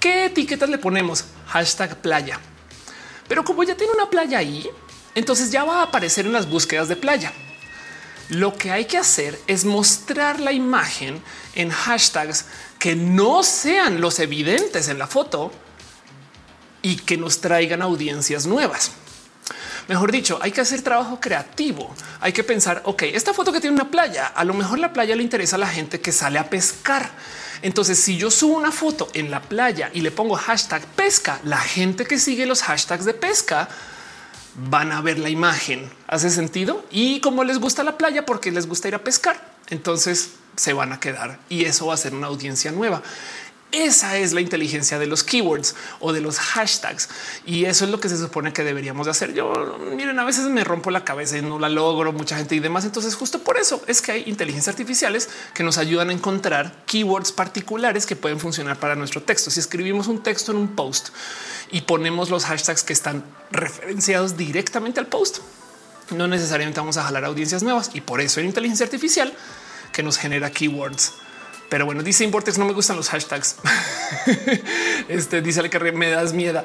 ¿Qué 0.00 0.26
etiquetas 0.26 0.68
le 0.68 0.78
ponemos? 0.78 1.24
Hashtag 1.46 2.00
playa. 2.02 2.38
Pero 3.28 3.44
como 3.44 3.62
ya 3.62 3.76
tiene 3.76 3.92
una 3.94 4.10
playa 4.10 4.38
ahí, 4.38 4.68
entonces 5.14 5.50
ya 5.50 5.64
va 5.64 5.80
a 5.80 5.84
aparecer 5.84 6.26
en 6.26 6.32
las 6.32 6.48
búsquedas 6.48 6.88
de 6.88 6.96
playa. 6.96 7.32
Lo 8.28 8.54
que 8.54 8.70
hay 8.70 8.86
que 8.86 8.98
hacer 8.98 9.40
es 9.46 9.64
mostrar 9.64 10.40
la 10.40 10.52
imagen 10.52 11.22
en 11.54 11.70
hashtags 11.70 12.46
que 12.78 12.96
no 12.96 13.42
sean 13.42 14.00
los 14.00 14.18
evidentes 14.18 14.88
en 14.88 14.98
la 14.98 15.06
foto 15.06 15.52
y 16.82 16.96
que 16.96 17.16
nos 17.16 17.40
traigan 17.40 17.82
audiencias 17.82 18.46
nuevas. 18.46 18.92
Mejor 19.88 20.10
dicho, 20.12 20.38
hay 20.40 20.50
que 20.50 20.60
hacer 20.60 20.82
trabajo 20.82 21.20
creativo. 21.20 21.94
Hay 22.20 22.32
que 22.32 22.44
pensar, 22.44 22.82
ok, 22.84 23.02
esta 23.02 23.34
foto 23.34 23.52
que 23.52 23.60
tiene 23.60 23.76
una 23.76 23.90
playa, 23.90 24.26
a 24.28 24.44
lo 24.44 24.54
mejor 24.54 24.78
la 24.78 24.92
playa 24.92 25.14
le 25.14 25.22
interesa 25.22 25.56
a 25.56 25.58
la 25.58 25.68
gente 25.68 26.00
que 26.00 26.12
sale 26.12 26.38
a 26.38 26.48
pescar. 26.48 27.10
Entonces, 27.62 27.98
si 27.98 28.16
yo 28.16 28.30
subo 28.30 28.56
una 28.56 28.72
foto 28.72 29.08
en 29.14 29.30
la 29.30 29.40
playa 29.40 29.90
y 29.92 30.00
le 30.00 30.10
pongo 30.10 30.36
hashtag 30.36 30.84
pesca, 30.96 31.40
la 31.44 31.58
gente 31.58 32.06
que 32.06 32.18
sigue 32.18 32.46
los 32.46 32.62
hashtags 32.62 33.04
de 33.04 33.14
pesca 33.14 33.68
van 34.56 34.92
a 34.92 35.00
ver 35.00 35.18
la 35.18 35.28
imagen. 35.28 35.90
¿Hace 36.06 36.30
sentido? 36.30 36.84
Y 36.90 37.20
como 37.20 37.44
les 37.44 37.58
gusta 37.58 37.84
la 37.84 37.98
playa 37.98 38.24
porque 38.24 38.50
les 38.50 38.66
gusta 38.66 38.88
ir 38.88 38.94
a 38.94 39.04
pescar, 39.04 39.40
entonces 39.70 40.32
se 40.56 40.72
van 40.72 40.92
a 40.92 41.00
quedar 41.00 41.40
y 41.48 41.64
eso 41.64 41.86
va 41.86 41.94
a 41.94 41.96
ser 41.96 42.14
una 42.14 42.28
audiencia 42.28 42.70
nueva. 42.70 43.02
Esa 43.74 44.16
es 44.18 44.32
la 44.32 44.40
inteligencia 44.40 45.00
de 45.00 45.08
los 45.08 45.24
keywords 45.24 45.74
o 45.98 46.12
de 46.12 46.20
los 46.20 46.38
hashtags. 46.38 47.08
Y 47.44 47.64
eso 47.64 47.84
es 47.84 47.90
lo 47.90 47.98
que 47.98 48.08
se 48.08 48.16
supone 48.16 48.52
que 48.52 48.62
deberíamos 48.62 49.06
de 49.06 49.10
hacer. 49.10 49.34
Yo, 49.34 49.52
miren, 49.96 50.16
a 50.20 50.24
veces 50.24 50.44
me 50.44 50.62
rompo 50.62 50.92
la 50.92 51.04
cabeza 51.04 51.38
y 51.38 51.42
no 51.42 51.58
la 51.58 51.68
logro, 51.68 52.12
mucha 52.12 52.36
gente 52.36 52.54
y 52.54 52.60
demás. 52.60 52.84
Entonces, 52.84 53.16
justo 53.16 53.40
por 53.40 53.58
eso 53.58 53.82
es 53.88 54.00
que 54.00 54.12
hay 54.12 54.22
inteligencias 54.26 54.72
artificiales 54.72 55.28
que 55.54 55.64
nos 55.64 55.76
ayudan 55.76 56.10
a 56.10 56.12
encontrar 56.12 56.84
keywords 56.86 57.32
particulares 57.32 58.06
que 58.06 58.14
pueden 58.14 58.38
funcionar 58.38 58.78
para 58.78 58.94
nuestro 58.94 59.24
texto. 59.24 59.50
Si 59.50 59.58
escribimos 59.58 60.06
un 60.06 60.22
texto 60.22 60.52
en 60.52 60.58
un 60.58 60.68
post 60.76 61.08
y 61.72 61.80
ponemos 61.80 62.30
los 62.30 62.44
hashtags 62.44 62.84
que 62.84 62.92
están 62.92 63.24
referenciados 63.50 64.36
directamente 64.36 65.00
al 65.00 65.08
post, 65.08 65.38
no 66.10 66.28
necesariamente 66.28 66.78
vamos 66.78 66.96
a 66.96 67.02
jalar 67.02 67.24
audiencias 67.24 67.64
nuevas. 67.64 67.90
Y 67.92 68.02
por 68.02 68.20
eso 68.20 68.38
hay 68.38 68.46
inteligencia 68.46 68.86
artificial 68.86 69.34
que 69.92 70.04
nos 70.04 70.16
genera 70.16 70.52
keywords 70.52 71.14
pero 71.74 71.86
bueno, 71.86 72.04
dice 72.04 72.22
Importex, 72.22 72.56
no 72.56 72.66
me 72.66 72.72
gustan 72.72 72.96
los 72.96 73.08
hashtags. 73.08 73.56
este 75.08 75.42
dice 75.42 75.68
que 75.68 75.90
me 75.90 76.08
das 76.08 76.32
miedo. 76.32 76.64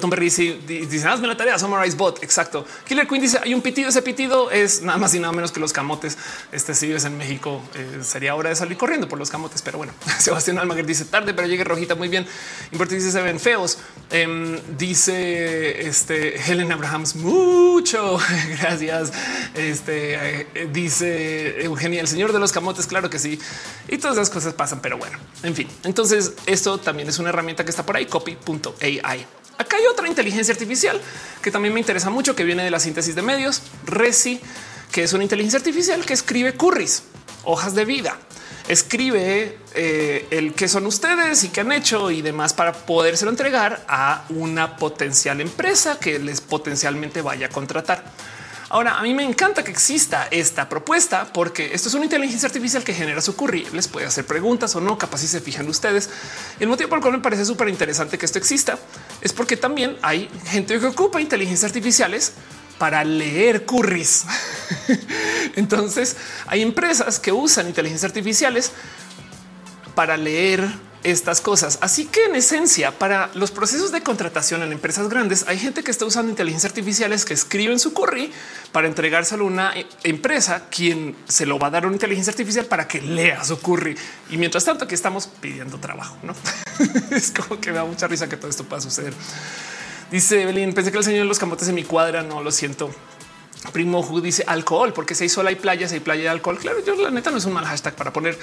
Tom 0.00 0.10
Berry 0.10 0.26
dice, 0.26 1.08
hazme 1.08 1.28
la 1.28 1.36
tarea, 1.36 1.58
Summarize 1.58 1.96
Bot. 1.96 2.22
Exacto. 2.22 2.66
Killer 2.86 3.06
Queen 3.06 3.22
dice, 3.22 3.38
hay 3.42 3.54
un 3.54 3.62
pitido, 3.62 3.88
ese 3.88 4.02
pitido 4.02 4.50
es 4.50 4.82
nada 4.82 4.98
más 4.98 5.14
y 5.14 5.20
nada 5.20 5.32
menos 5.32 5.52
que 5.52 5.60
los 5.60 5.72
camotes. 5.72 6.18
Este 6.50 6.74
si 6.74 6.92
es 6.92 7.04
en 7.04 7.16
México, 7.16 7.62
eh, 7.74 8.00
sería 8.02 8.34
hora 8.34 8.50
de 8.50 8.56
salir 8.56 8.76
corriendo 8.76 9.08
por 9.08 9.18
los 9.18 9.30
camotes. 9.30 9.62
Pero 9.62 9.78
bueno, 9.78 9.92
Sebastián 10.18 10.58
Almaguer 10.58 10.86
dice, 10.86 11.04
tarde, 11.04 11.34
pero 11.34 11.46
llegue 11.46 11.62
rojita, 11.62 11.94
muy 11.94 12.08
bien. 12.08 12.26
Importe 12.72 12.96
dice, 12.96 13.12
se 13.12 13.22
ven 13.22 13.38
feos. 13.38 13.78
Em, 14.10 14.58
dice 14.76 15.86
este 15.86 16.36
Helen 16.40 16.72
Abrahams, 16.72 17.14
mucho, 17.14 18.18
gracias. 18.60 19.12
Este 19.54 20.40
eh, 20.40 20.68
dice 20.72 21.62
Eugenia, 21.64 22.00
el 22.00 22.08
señor 22.08 22.32
de 22.32 22.40
los 22.40 22.50
camotes, 22.50 22.88
claro 22.88 23.08
que 23.08 23.20
sí. 23.20 23.38
Y 23.86 23.98
todas 23.98 24.16
las 24.16 24.30
cosas 24.30 24.52
pasan, 24.54 24.80
pero 24.80 24.98
bueno, 24.98 25.16
en 25.44 25.54
fin. 25.54 25.68
Entonces, 25.84 26.32
esto 26.46 26.78
también 26.78 27.08
es 27.08 27.20
una 27.20 27.28
herramienta 27.28 27.64
que 27.64 27.70
está 27.70 27.86
por 27.86 27.96
ahí, 27.96 28.06
copy.ai. 28.06 29.26
Acá 29.58 29.76
hay 29.76 29.86
otra 29.86 30.06
inteligencia 30.08 30.52
artificial 30.52 31.00
que 31.42 31.50
también 31.50 31.72
me 31.72 31.80
interesa 31.80 32.10
mucho, 32.10 32.36
que 32.36 32.44
viene 32.44 32.64
de 32.64 32.70
la 32.70 32.80
síntesis 32.80 33.14
de 33.14 33.22
medios, 33.22 33.62
Resi, 33.84 34.40
que 34.92 35.02
es 35.02 35.12
una 35.12 35.22
inteligencia 35.22 35.58
artificial 35.58 36.04
que 36.04 36.12
escribe 36.12 36.54
curries, 36.54 37.04
hojas 37.44 37.74
de 37.74 37.84
vida. 37.84 38.18
Escribe 38.68 39.58
eh, 39.74 40.26
el 40.30 40.52
que 40.52 40.66
son 40.66 40.86
ustedes 40.86 41.44
y 41.44 41.48
qué 41.48 41.60
han 41.60 41.70
hecho 41.70 42.10
y 42.10 42.20
demás 42.20 42.52
para 42.52 42.72
podérselo 42.72 43.30
entregar 43.30 43.84
a 43.88 44.24
una 44.30 44.76
potencial 44.76 45.40
empresa 45.40 46.00
que 46.00 46.18
les 46.18 46.40
potencialmente 46.40 47.22
vaya 47.22 47.46
a 47.46 47.48
contratar. 47.50 48.04
Ahora, 48.68 48.98
a 48.98 49.02
mí 49.02 49.14
me 49.14 49.22
encanta 49.22 49.62
que 49.62 49.70
exista 49.70 50.26
esta 50.30 50.68
propuesta 50.68 51.32
porque 51.32 51.72
esto 51.72 51.88
es 51.88 51.94
una 51.94 52.04
inteligencia 52.04 52.48
artificial 52.48 52.82
que 52.82 52.92
genera 52.92 53.20
su 53.20 53.36
curry. 53.36 53.64
Les 53.72 53.86
puede 53.86 54.06
hacer 54.06 54.26
preguntas 54.26 54.74
o 54.74 54.80
no, 54.80 54.98
capaz 54.98 55.18
si 55.18 55.28
se 55.28 55.40
fijan 55.40 55.68
ustedes. 55.68 56.10
El 56.58 56.68
motivo 56.68 56.88
por 56.88 56.98
el 56.98 57.02
cual 57.02 57.14
me 57.14 57.20
parece 57.20 57.44
súper 57.44 57.68
interesante 57.68 58.18
que 58.18 58.26
esto 58.26 58.38
exista 58.38 58.76
es 59.20 59.32
porque 59.32 59.56
también 59.56 59.96
hay 60.02 60.28
gente 60.46 60.80
que 60.80 60.86
ocupa 60.86 61.20
inteligencias 61.20 61.70
artificiales 61.70 62.32
para 62.78 63.04
leer 63.04 63.64
curries. 63.66 64.24
Entonces 65.56 66.16
hay 66.48 66.62
empresas 66.62 67.20
que 67.20 67.30
usan 67.30 67.68
inteligencias 67.68 68.10
artificiales 68.10 68.72
para 69.94 70.16
leer 70.16 70.68
estas 71.02 71.40
cosas. 71.40 71.78
Así 71.80 72.06
que 72.06 72.24
en 72.24 72.36
esencia, 72.36 72.98
para 72.98 73.30
los 73.34 73.50
procesos 73.50 73.92
de 73.92 74.02
contratación 74.02 74.62
en 74.62 74.72
empresas 74.72 75.08
grandes, 75.08 75.44
hay 75.48 75.58
gente 75.58 75.82
que 75.82 75.90
está 75.90 76.04
usando 76.04 76.30
inteligencias 76.30 76.70
artificiales 76.70 77.24
que 77.24 77.34
escriben 77.34 77.78
su 77.78 77.92
curry 77.92 78.32
para 78.72 78.88
entregárselo 78.88 79.44
a 79.44 79.46
una 79.46 79.74
empresa 80.02 80.64
quien 80.70 81.16
se 81.28 81.46
lo 81.46 81.58
va 81.58 81.68
a 81.68 81.70
dar 81.70 81.86
una 81.86 81.94
inteligencia 81.94 82.30
artificial 82.30 82.66
para 82.66 82.88
que 82.88 83.00
lea 83.00 83.44
su 83.44 83.60
curry. 83.60 83.96
Y 84.30 84.36
mientras 84.36 84.64
tanto, 84.64 84.84
aquí 84.84 84.94
estamos 84.94 85.26
pidiendo 85.40 85.78
trabajo. 85.78 86.16
No 86.22 86.34
es 87.10 87.32
como 87.32 87.60
que 87.60 87.70
me 87.70 87.76
da 87.76 87.84
mucha 87.84 88.06
risa 88.06 88.28
que 88.28 88.36
todo 88.36 88.50
esto 88.50 88.64
pueda 88.64 88.80
suceder. 88.80 89.14
Dice 90.10 90.42
Evelyn, 90.42 90.72
pensé 90.72 90.92
que 90.92 90.98
el 90.98 91.04
señor 91.04 91.20
de 91.20 91.26
los 91.26 91.38
camotes 91.38 91.68
en 91.68 91.74
mi 91.74 91.84
cuadra. 91.84 92.22
No 92.22 92.42
lo 92.42 92.52
siento. 92.52 92.90
Primo 93.72 94.20
dice 94.20 94.44
alcohol, 94.46 94.92
porque 94.92 95.14
si 95.14 95.24
hay 95.24 95.28
sol, 95.28 95.46
hay 95.46 95.56
playas, 95.56 95.92
hay 95.92 96.00
playa 96.00 96.22
de 96.22 96.28
alcohol. 96.28 96.58
Claro, 96.58 96.78
yo 96.84 96.94
la 96.94 97.10
neta 97.10 97.30
no 97.30 97.38
es 97.38 97.44
un 97.44 97.52
mal 97.52 97.64
hashtag 97.64 97.94
para 97.94 98.12
poner. 98.12 98.38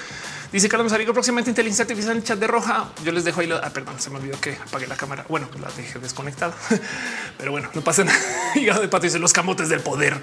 Dice 0.52 0.68
Carlos 0.68 0.92
Arigo 0.92 1.12
próximamente 1.12 1.50
inteligencia 1.50 1.82
artificial 1.84 2.16
en 2.16 2.22
chat 2.22 2.38
de 2.38 2.46
roja. 2.46 2.90
Yo 3.04 3.12
les 3.12 3.24
dejo 3.24 3.40
ahí. 3.40 3.46
Lo, 3.46 3.56
ah, 3.56 3.70
perdón, 3.70 3.94
se 3.98 4.10
me 4.10 4.16
olvidó 4.16 4.40
que 4.40 4.52
apagué 4.52 4.86
la 4.86 4.96
cámara. 4.96 5.24
Bueno, 5.28 5.48
la 5.60 5.68
dejé 5.76 5.98
desconectada, 5.98 6.54
pero 7.38 7.52
bueno, 7.52 7.70
no 7.74 7.80
pasa 7.80 8.04
nada. 8.04 8.18
Hígado 8.54 8.82
de 8.82 8.88
pato 8.88 9.04
dice 9.04 9.18
los 9.18 9.32
camotes 9.32 9.68
del 9.68 9.80
poder. 9.80 10.20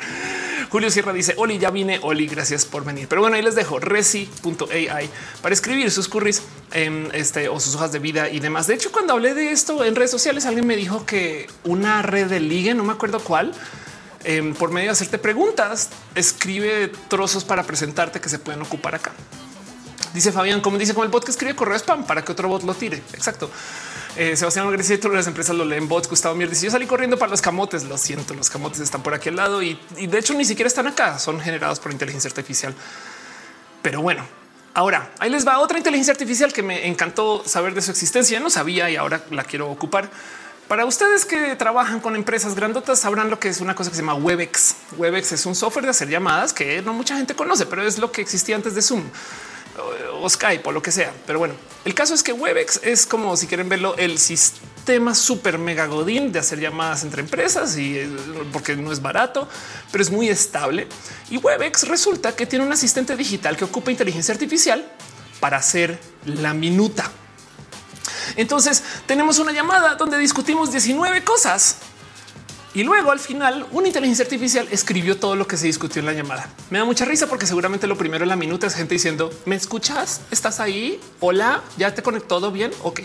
Julio 0.69 0.89
Sierra 0.89 1.11
dice 1.11 1.33
Oli, 1.35 1.57
ya 1.57 1.69
vine. 1.69 1.99
Oli, 2.01 2.27
gracias 2.27 2.65
por 2.65 2.85
venir. 2.85 3.07
Pero 3.09 3.21
bueno, 3.21 3.35
ahí 3.35 3.41
les 3.41 3.55
dejo 3.55 3.79
resi.ai 3.79 5.09
para 5.41 5.53
escribir 5.53 5.91
sus 5.91 6.07
curris 6.07 6.43
en 6.71 7.09
este 7.13 7.49
o 7.49 7.59
sus 7.59 7.75
hojas 7.75 7.91
de 7.91 7.99
vida 7.99 8.29
y 8.29 8.39
demás. 8.39 8.67
De 8.67 8.75
hecho, 8.75 8.91
cuando 8.91 9.13
hablé 9.13 9.33
de 9.33 9.51
esto 9.51 9.83
en 9.83 9.95
redes 9.95 10.11
sociales, 10.11 10.45
alguien 10.45 10.65
me 10.65 10.77
dijo 10.77 11.05
que 11.05 11.47
una 11.65 12.01
red 12.01 12.27
de 12.27 12.39
ligue, 12.39 12.73
no 12.73 12.85
me 12.85 12.93
acuerdo 12.93 13.19
cuál, 13.19 13.53
em, 14.24 14.53
por 14.53 14.72
medio 14.72 14.88
de 14.88 14.91
hacerte 14.93 15.17
preguntas, 15.17 15.89
escribe 16.15 16.91
trozos 17.07 17.43
para 17.43 17.63
presentarte 17.63 18.19
que 18.19 18.30
se 18.30 18.39
pueden 18.39 18.61
ocupar 18.61 18.95
acá. 18.95 19.11
Dice 20.13 20.32
Fabián, 20.32 20.61
como 20.61 20.78
dice 20.78 20.93
con 20.93 21.05
el 21.05 21.09
bot 21.09 21.24
que 21.24 21.32
escribe 21.32 21.55
correo 21.55 21.78
spam 21.78 22.05
para 22.05 22.24
que 22.24 22.32
otro 22.32 22.49
bot 22.49 22.63
lo 22.63 22.74
tire. 22.74 23.01
Exacto. 23.13 23.49
Eh, 24.17 24.36
Sebastián 24.36 24.67
todas 24.99 25.15
las 25.15 25.28
empresas 25.28 25.55
lo 25.55 25.63
leen 25.63 25.88
bots. 25.88 26.09
Gustavo 26.09 26.36
Mier 26.36 26.49
dice 26.49 26.65
yo 26.65 26.72
salí 26.72 26.86
corriendo 26.86 27.17
para 27.17 27.32
los 27.32 27.41
camotes. 27.41 27.86
Lo 27.86 27.97
siento, 27.97 28.34
los 28.34 28.49
camotes 28.49 28.82
están 28.82 29.03
por 29.03 29.13
aquí 29.13 29.30
al 29.30 29.38
lado 29.38 29.61
y, 29.61 29.80
y 29.95 30.07
de 30.07 30.19
hecho 30.19 30.34
ni 30.34 30.43
siquiera 30.43 30.67
están 30.67 30.88
acá. 30.88 31.17
Son 31.17 31.39
generados 31.39 31.80
por 31.80 31.91
inteligencia 31.91 32.28
artificial. 32.28 32.76
Pero 33.82 34.01
bueno, 34.01 34.26
ahora 34.74 35.11
ahí 35.19 35.30
les 35.30 35.47
va 35.47 35.59
otra 35.59 35.78
inteligencia 35.78 36.11
artificial 36.11 36.51
que 36.51 36.61
me 36.61 36.88
encantó 36.88 37.43
saber 37.45 37.74
de 37.74 37.82
su 37.82 37.91
existencia. 37.91 38.39
No 38.41 38.49
sabía 38.49 38.89
y 38.89 38.97
ahora 38.97 39.24
la 39.32 39.45
quiero 39.45 39.69
ocupar. 39.69 40.09
Para 40.68 40.86
ustedes 40.86 41.26
que 41.26 41.55
trabajan 41.57 41.99
con 41.99 42.16
empresas 42.16 42.55
grandotas 42.55 42.99
sabrán 42.99 43.30
lo 43.30 43.39
que 43.39 43.49
es 43.49 43.59
una 43.59 43.76
cosa 43.76 43.89
que 43.89 43.97
se 43.97 44.01
llama 44.01 44.16
Webex. 44.16 44.76
Webex 44.97 45.34
es 45.34 45.45
un 45.45 45.53
software 45.53 45.84
de 45.84 45.91
hacer 45.91 46.07
llamadas 46.07 46.53
que 46.53 46.82
no 46.82 46.93
mucha 46.93 47.18
gente 47.18 47.36
conoce, 47.36 47.66
pero 47.66 47.84
es 47.84 47.97
lo 47.97 48.12
que 48.12 48.22
existía 48.22 48.55
antes 48.55 48.74
de 48.74 48.82
Zoom 48.82 49.03
o 50.22 50.30
Skype 50.30 50.68
o 50.68 50.72
lo 50.72 50.82
que 50.82 50.91
sea. 50.91 51.14
Pero 51.26 51.39
bueno, 51.39 51.55
el 51.86 51.93
caso 51.93 52.14
es 52.14 52.24
que 52.24 52.34
Webex 52.34 52.82
es 52.84 53.05
como 53.05 53.36
si 53.38 53.47
quieren 53.47 53.70
verlo, 53.70 53.95
el 53.97 54.18
sistema 54.20 55.16
super 55.16 55.57
mega 55.57 55.88
godín 55.88 56.32
de 56.32 56.39
hacer 56.39 56.59
llamadas 56.59 57.03
entre 57.03 57.22
empresas 57.22 57.78
y 57.78 57.97
eh, 57.97 58.09
porque 58.51 58.76
no 58.76 58.91
es 58.91 59.01
barato, 59.01 59.47
pero 59.91 60.01
es 60.01 60.12
muy 60.12 60.30
estable. 60.30 60.88
Y 61.30 61.38
Webex 61.38 61.88
resulta 61.88 62.36
que 62.36 62.45
tiene 62.45 62.66
un 62.66 62.72
asistente 62.72 63.16
digital 63.16 63.57
que 63.57 63.66
ocupa 63.66 63.91
inteligencia 63.91 64.34
artificial 64.34 64.86
para 65.39 65.57
hacer 65.57 65.99
la 66.26 66.53
minuta. 66.53 67.12
Entonces 68.36 68.84
tenemos 69.05 69.39
una 69.39 69.51
llamada 69.51 69.95
donde 69.95 70.17
discutimos 70.17 70.72
19 70.72 71.24
cosas 71.24 71.78
y 72.74 72.84
luego 72.84 73.11
al 73.11 73.19
final 73.19 73.65
una 73.72 73.88
inteligencia 73.88 74.24
artificial 74.24 74.67
escribió 74.72 75.17
todo 75.17 75.36
lo 75.36 75.45
que 75.45 75.57
se 75.57 75.67
discutió 75.67 75.99
en 75.99 76.05
la 76.05 76.13
llamada. 76.13 76.47
Me 76.69 76.80
da 76.80 76.86
mucha 76.86 77.03
risa 77.03 77.28
porque 77.28 77.45
seguramente 77.45 77.86
lo 77.86 77.97
primero 77.97 78.24
en 78.24 78.30
la 78.30 78.38
minuta 78.38 78.67
es 78.67 78.76
gente 78.76 78.95
diciendo 78.95 79.30
me 79.45 79.55
escuchas, 79.55 80.22
estás 80.32 80.59
ahí. 80.59 80.99
Hola, 81.19 81.61
ya 81.78 81.93
te 81.93 82.01
conectó 82.01 82.39
todo 82.39 82.51
bien. 82.51 82.72
Ok. 82.84 83.01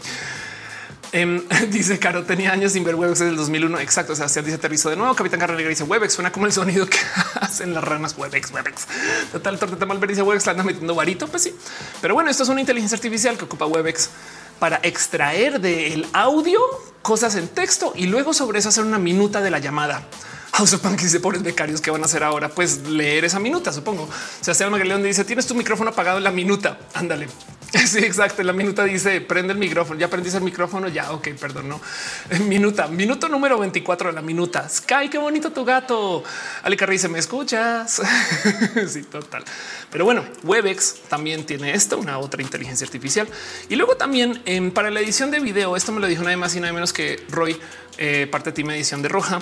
Em, 1.13 1.43
dice 1.71 1.99
Caro, 1.99 2.25
tenía 2.25 2.53
años 2.53 2.73
sin 2.73 2.85
ver 2.85 2.95
Webex 2.95 3.19
desde 3.19 3.31
el 3.31 3.37
2001. 3.37 3.81
Exacto. 3.81 4.15
Sebastián 4.15 4.45
dice 4.45 4.57
aterrizó 4.57 4.91
de 4.91 4.97
nuevo. 4.97 5.15
Capitán 5.17 5.41
Carrera 5.41 5.69
dice 5.69 5.83
Webex 5.83 6.13
suena 6.13 6.31
como 6.31 6.47
el 6.47 6.53
sonido 6.53 6.87
que 6.87 6.99
hacen 7.41 7.75
las 7.75 7.83
ranas. 7.83 8.15
Webex, 8.17 8.53
Webex. 8.53 8.87
Total, 9.33 9.59
Torteta 9.59 9.85
Malver 9.85 10.11
dice 10.11 10.23
Webex 10.23 10.47
la 10.47 10.53
anda 10.53 10.63
metiendo 10.63 10.95
varito. 10.95 11.27
Pues 11.27 11.43
sí, 11.43 11.55
pero 12.01 12.15
bueno, 12.15 12.31
esto 12.31 12.45
es 12.45 12.49
una 12.49 12.61
inteligencia 12.61 12.95
artificial 12.95 13.37
que 13.37 13.47
ocupa 13.47 13.67
Webex 13.67 14.11
para 14.59 14.81
extraer 14.83 15.61
del 15.61 16.07
audio 16.13 16.61
cosas 17.03 17.37
en 17.37 17.49
texto 17.49 17.93
y 17.95 18.07
luego 18.07 18.35
sobre 18.35 18.59
eso 18.59 18.69
hacer 18.69 18.85
una 18.85 18.99
minuta 18.99 19.41
de 19.41 19.51
la 19.51 19.59
llamada. 19.59 20.03
Housepan 20.53 20.97
que 20.97 21.05
dice 21.05 21.21
pobres 21.21 21.43
becarios 21.43 21.81
que 21.81 21.91
van 21.91 22.03
a 22.03 22.07
hacer 22.07 22.25
ahora, 22.25 22.49
pues 22.49 22.89
leer 22.89 23.25
esa 23.25 23.39
minuta, 23.39 23.73
supongo. 23.73 24.09
Sebastián 24.41 24.71
Magaleón 24.71 25.03
dice 25.03 25.25
tienes 25.25 25.47
tu 25.47 25.55
micrófono 25.55 25.91
apagado 25.91 26.19
en 26.19 26.25
la 26.25 26.31
minuta. 26.31 26.79
Ándale. 26.95 27.29
Sí, 27.87 27.99
exacto. 27.99 28.43
La 28.43 28.53
minuta 28.53 28.85
dice 28.85 29.21
prende 29.21 29.53
el 29.53 29.59
micrófono. 29.59 29.99
Ya 29.99 30.07
aprendiste 30.07 30.39
el 30.39 30.45
micrófono. 30.45 30.89
Ya, 30.89 31.13
ok, 31.13 31.29
perdón. 31.41 31.69
No 31.69 31.81
minuta, 32.47 32.89
minuto 32.89 33.29
número 33.29 33.59
24 33.59 34.11
de 34.11 34.15
la 34.15 34.23
minuta. 34.23 34.69
Sky, 34.69 35.09
qué 35.11 35.19
bonito 35.19 35.53
tu 35.53 35.65
gato. 35.65 36.23
Ale 36.63 36.77
dice 36.89 37.09
me 37.09 37.19
escuchas. 37.19 38.03
sí, 38.89 39.03
total. 39.03 39.45
Pero 39.91 40.05
bueno, 40.05 40.25
Webex 40.43 41.03
también 41.09 41.45
tiene 41.45 41.75
esto, 41.75 41.99
una 41.99 42.19
otra 42.19 42.43
inteligencia 42.43 42.85
artificial. 42.85 43.29
Y 43.69 43.77
luego 43.77 43.97
también 43.97 44.43
em, 44.45 44.71
para 44.71 44.91
la 44.91 45.01
edición 45.01 45.31
de 45.31 45.41
video, 45.41 45.77
esto 45.77 45.93
me 45.93 46.01
lo 46.01 46.07
dijo 46.07 46.23
nada 46.23 46.37
más 46.37 46.55
y 46.57 46.61
nada 46.61 46.73
menos 46.73 46.93
que 46.93 47.25
Roy, 47.31 47.57
eh, 47.99 48.29
parte 48.31 48.51
de 48.51 48.55
Team 48.55 48.71
Edición 48.71 49.03
de 49.03 49.09
Roja. 49.09 49.41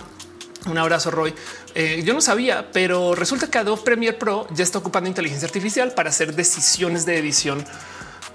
Un 0.67 0.79
abrazo, 0.79 1.11
Roy. 1.11 1.35
Eh, 1.75 2.03
yo 2.07 2.15
no 2.15 2.23
sabía, 2.23 2.71
pero 2.73 3.15
resulta 3.15 3.51
que 3.51 3.59
Adobe 3.59 3.83
Premiere 3.83 4.17
Pro 4.17 4.47
ya 4.55 4.65
está 4.65 4.79
ocupando 4.79 5.09
inteligencia 5.09 5.47
artificial 5.47 5.93
para 5.93 6.09
hacer 6.09 6.35
decisiones 6.35 7.05
de 7.05 7.19
edición 7.19 7.65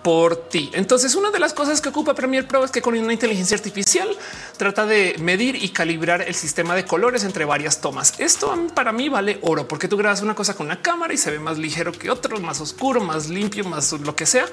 por 0.01 0.49
ti. 0.49 0.69
Entonces, 0.73 1.15
una 1.15 1.31
de 1.31 1.39
las 1.39 1.53
cosas 1.53 1.81
que 1.81 1.89
ocupa 1.89 2.13
Premiere 2.13 2.47
Pro 2.47 2.63
es 2.63 2.71
que 2.71 2.81
con 2.81 2.97
una 2.97 3.13
inteligencia 3.13 3.57
artificial 3.57 4.09
trata 4.57 4.85
de 4.85 5.15
medir 5.19 5.55
y 5.55 5.69
calibrar 5.69 6.21
el 6.21 6.35
sistema 6.35 6.75
de 6.75 6.85
colores 6.85 7.23
entre 7.23 7.45
varias 7.45 7.81
tomas. 7.81 8.13
Esto 8.17 8.67
para 8.73 8.91
mí 8.91 9.09
vale 9.09 9.39
oro 9.41 9.67
porque 9.67 9.87
tú 9.87 9.97
grabas 9.97 10.21
una 10.21 10.35
cosa 10.35 10.55
con 10.55 10.67
una 10.67 10.81
cámara 10.81 11.13
y 11.13 11.17
se 11.17 11.31
ve 11.31 11.39
más 11.39 11.57
ligero 11.57 11.91
que 11.91 12.09
otro, 12.09 12.39
más 12.39 12.61
oscuro, 12.61 13.01
más 13.01 13.29
limpio, 13.29 13.65
más 13.65 13.91
lo 13.91 14.15
que 14.15 14.25
sea. 14.25 14.45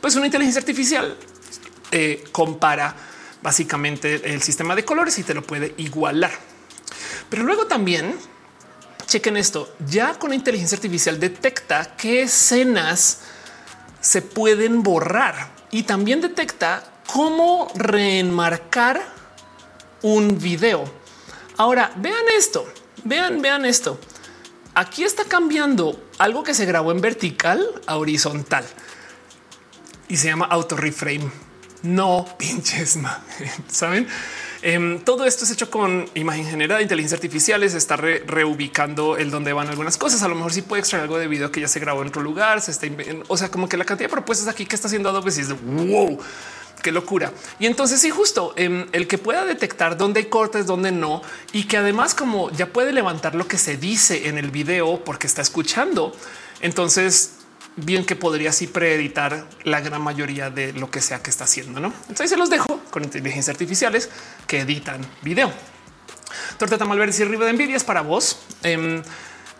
Pues 0.00 0.16
una 0.16 0.26
inteligencia 0.26 0.60
artificial 0.60 1.16
eh, 1.90 2.24
compara 2.32 2.94
básicamente 3.42 4.32
el 4.32 4.42
sistema 4.42 4.74
de 4.74 4.84
colores 4.84 5.18
y 5.18 5.22
te 5.22 5.34
lo 5.34 5.42
puede 5.42 5.74
igualar. 5.76 6.32
Pero 7.28 7.42
luego 7.42 7.66
también 7.66 8.16
chequen 9.06 9.36
esto. 9.36 9.74
Ya 9.86 10.14
con 10.18 10.30
la 10.30 10.36
inteligencia 10.36 10.76
artificial 10.76 11.20
detecta 11.20 11.94
qué 11.96 12.22
escenas 12.22 13.20
se 14.04 14.20
pueden 14.20 14.82
borrar 14.82 15.48
y 15.70 15.84
también 15.84 16.20
detecta 16.20 16.84
cómo 17.10 17.72
reenmarcar 17.74 19.02
un 20.02 20.38
video. 20.38 20.84
Ahora 21.56 21.90
vean 21.96 22.24
esto, 22.36 22.70
vean, 23.02 23.40
vean 23.40 23.64
esto. 23.64 23.98
Aquí 24.74 25.04
está 25.04 25.24
cambiando 25.24 26.10
algo 26.18 26.42
que 26.42 26.52
se 26.52 26.66
grabó 26.66 26.92
en 26.92 27.00
vertical 27.00 27.66
a 27.86 27.96
horizontal 27.96 28.66
y 30.08 30.18
se 30.18 30.28
llama 30.28 30.44
auto 30.50 30.76
reframe. 30.76 31.30
No 31.82 32.26
pinches, 32.38 32.98
saben? 33.68 34.06
Em, 34.66 34.98
todo 35.00 35.26
esto 35.26 35.44
es 35.44 35.50
hecho 35.50 35.70
con 35.70 36.08
imagen 36.14 36.46
generada, 36.46 36.80
inteligencia 36.80 37.16
artificial, 37.16 37.68
se 37.68 37.76
está 37.76 37.96
reubicando 37.96 39.18
el 39.18 39.30
donde 39.30 39.52
van 39.52 39.68
algunas 39.68 39.98
cosas. 39.98 40.22
A 40.22 40.28
lo 40.28 40.34
mejor 40.34 40.54
sí 40.54 40.62
puede 40.62 40.80
extraer 40.80 41.02
algo 41.02 41.18
de 41.18 41.28
video 41.28 41.52
que 41.52 41.60
ya 41.60 41.68
se 41.68 41.80
grabó 41.80 42.00
en 42.00 42.08
otro 42.08 42.22
lugar. 42.22 42.62
Se 42.62 42.70
está, 42.70 42.86
o 43.28 43.36
sea, 43.36 43.50
como 43.50 43.68
que 43.68 43.76
la 43.76 43.84
cantidad 43.84 44.08
de 44.08 44.12
propuestas 44.12 44.48
aquí 44.48 44.64
que 44.64 44.74
está 44.74 44.88
haciendo 44.88 45.10
Adobe 45.10 45.28
es 45.28 45.50
wow, 45.50 46.18
qué 46.82 46.92
locura. 46.92 47.30
Y 47.58 47.66
entonces 47.66 48.00
sí, 48.00 48.08
justo 48.08 48.54
em, 48.56 48.86
el 48.92 49.06
que 49.06 49.18
pueda 49.18 49.44
detectar 49.44 49.98
dónde 49.98 50.20
hay 50.20 50.26
cortes, 50.26 50.64
dónde 50.64 50.92
no, 50.92 51.20
y 51.52 51.64
que 51.64 51.76
además 51.76 52.14
como 52.14 52.50
ya 52.50 52.64
puede 52.64 52.94
levantar 52.94 53.34
lo 53.34 53.46
que 53.46 53.58
se 53.58 53.76
dice 53.76 54.28
en 54.28 54.38
el 54.38 54.50
video 54.50 55.04
porque 55.04 55.26
está 55.26 55.42
escuchando. 55.42 56.16
Entonces 56.62 57.32
bien 57.76 58.04
que 58.04 58.16
podría 58.16 58.50
así 58.50 58.66
preeditar 58.66 59.46
la 59.64 59.80
gran 59.80 60.00
mayoría 60.00 60.50
de 60.50 60.72
lo 60.72 60.90
que 60.90 61.00
sea 61.00 61.22
que 61.22 61.30
está 61.30 61.44
haciendo. 61.44 61.80
¿no? 61.80 61.92
Entonces 62.02 62.30
se 62.30 62.36
los 62.36 62.50
dejo 62.50 62.80
con 62.90 63.04
inteligencia 63.04 63.52
artificiales 63.52 64.10
que 64.46 64.60
editan 64.60 65.00
video. 65.22 65.52
Torta 66.58 66.84
Malverde 66.84 67.14
y 67.18 67.22
arriba 67.22 67.44
de 67.44 67.50
envidias 67.50 67.84
para 67.84 68.02
vos. 68.02 68.38
Em, 68.62 69.02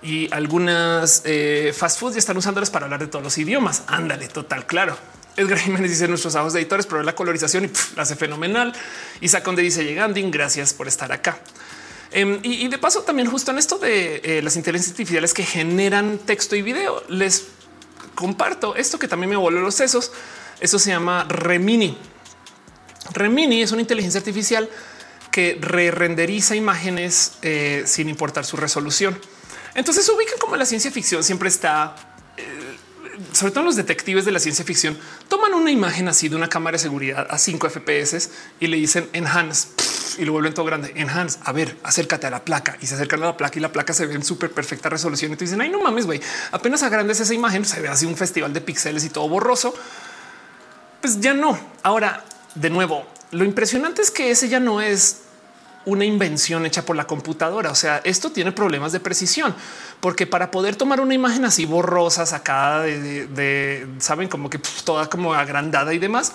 y 0.02 0.32
algunas 0.32 1.22
eh, 1.24 1.72
fast 1.76 1.98
foods 1.98 2.14
ya 2.14 2.18
están 2.18 2.36
usándolas 2.36 2.70
para 2.70 2.84
hablar 2.84 3.00
de 3.00 3.06
todos 3.06 3.24
los 3.24 3.38
idiomas. 3.38 3.84
Ándale, 3.86 4.28
total, 4.28 4.66
claro. 4.66 4.96
Edgar 5.36 5.58
Jiménez 5.58 5.90
dice 5.90 6.06
nuestros 6.06 6.34
ojos 6.36 6.52
de 6.52 6.60
editores, 6.60 6.86
pero 6.86 7.02
la 7.02 7.14
colorización 7.14 7.64
y 7.64 7.70
la 7.96 8.02
hace 8.02 8.14
fenomenal. 8.14 8.72
Y 9.20 9.28
Saconde 9.28 9.62
dice 9.62 9.84
llegando. 9.84 10.20
Gracias 10.30 10.74
por 10.74 10.88
estar 10.88 11.10
acá. 11.10 11.38
Em, 12.12 12.38
y, 12.42 12.68
de 12.68 12.78
paso, 12.78 13.02
también 13.02 13.28
justo 13.28 13.50
en 13.50 13.58
esto 13.58 13.78
de 13.78 14.20
eh, 14.22 14.42
las 14.42 14.54
inteligencias 14.54 14.92
artificiales 14.92 15.34
que 15.34 15.42
generan 15.42 16.18
texto 16.18 16.54
y 16.54 16.62
video, 16.62 17.02
les 17.08 17.46
comparto 18.14 18.76
esto 18.76 18.98
que 18.98 19.08
también 19.08 19.30
me 19.30 19.36
voló 19.36 19.60
los 19.60 19.74
sesos. 19.74 20.12
Eso 20.60 20.78
se 20.78 20.90
llama 20.90 21.24
Remini. 21.28 21.98
Remini 23.12 23.62
es 23.62 23.72
una 23.72 23.82
inteligencia 23.82 24.18
artificial 24.18 24.68
que 25.30 25.58
re 25.60 25.90
renderiza 25.90 26.54
imágenes 26.54 27.32
eh, 27.42 27.82
sin 27.86 28.08
importar 28.08 28.44
su 28.44 28.56
resolución. 28.56 29.18
Entonces 29.74 30.08
ubican 30.08 30.38
como 30.38 30.56
la 30.56 30.64
ciencia 30.64 30.90
ficción 30.90 31.24
siempre 31.24 31.48
está, 31.48 31.96
eh, 32.36 32.76
sobre 33.32 33.52
todo 33.52 33.64
los 33.64 33.76
detectives 33.76 34.24
de 34.24 34.32
la 34.32 34.38
ciencia 34.38 34.64
ficción, 34.64 34.96
toman 35.28 35.52
una 35.54 35.72
imagen 35.72 36.08
así 36.08 36.28
de 36.28 36.36
una 36.36 36.48
cámara 36.48 36.76
de 36.76 36.82
seguridad 36.82 37.26
a 37.28 37.38
5 37.38 37.68
FPS 37.68 38.30
y 38.60 38.68
le 38.68 38.76
dicen 38.76 39.08
enhance 39.12 39.68
y 40.18 40.24
lo 40.24 40.32
vuelven 40.32 40.54
todo 40.54 40.64
grande. 40.64 40.92
Enhance, 40.96 41.38
a 41.44 41.52
ver, 41.52 41.76
acércate 41.82 42.26
a 42.26 42.30
la 42.30 42.44
placa 42.44 42.76
y 42.80 42.86
se 42.86 42.94
acercan 42.94 43.22
a 43.22 43.26
la 43.26 43.36
placa 43.36 43.58
y 43.58 43.62
la 43.62 43.72
placa 43.72 43.92
se 43.92 44.06
ve 44.06 44.14
en 44.14 44.24
súper 44.24 44.50
perfecta 44.50 44.88
resolución. 44.88 45.32
Y 45.32 45.36
te 45.36 45.44
dicen, 45.44 45.60
ay, 45.60 45.70
no 45.70 45.80
mames, 45.80 46.06
güey, 46.06 46.20
apenas 46.52 46.82
agrandes 46.82 47.20
esa 47.20 47.34
imagen, 47.34 47.64
se 47.64 47.80
ve 47.80 47.88
así 47.88 48.06
un 48.06 48.16
festival 48.16 48.52
de 48.52 48.60
píxeles 48.60 49.04
y 49.04 49.10
todo 49.10 49.28
borroso. 49.28 49.74
Pues 51.00 51.20
ya 51.20 51.34
no. 51.34 51.58
Ahora, 51.82 52.24
de 52.54 52.70
nuevo, 52.70 53.06
lo 53.30 53.44
impresionante 53.44 54.02
es 54.02 54.10
que 54.10 54.30
ese 54.30 54.48
ya 54.48 54.60
no 54.60 54.80
es 54.80 55.22
una 55.86 56.04
invención 56.04 56.64
hecha 56.66 56.84
por 56.84 56.96
la 56.96 57.06
computadora. 57.06 57.70
O 57.70 57.74
sea, 57.74 58.00
esto 58.04 58.30
tiene 58.30 58.52
problemas 58.52 58.92
de 58.92 59.00
precisión, 59.00 59.54
porque 60.00 60.26
para 60.26 60.50
poder 60.50 60.76
tomar 60.76 61.00
una 61.00 61.14
imagen 61.14 61.44
así 61.44 61.66
borrosa, 61.66 62.26
sacada 62.26 62.82
de, 62.82 63.86
saben, 63.98 64.28
como 64.28 64.50
que 64.50 64.58
toda 64.84 65.08
como 65.08 65.34
agrandada 65.34 65.92
y 65.92 65.98
demás, 65.98 66.32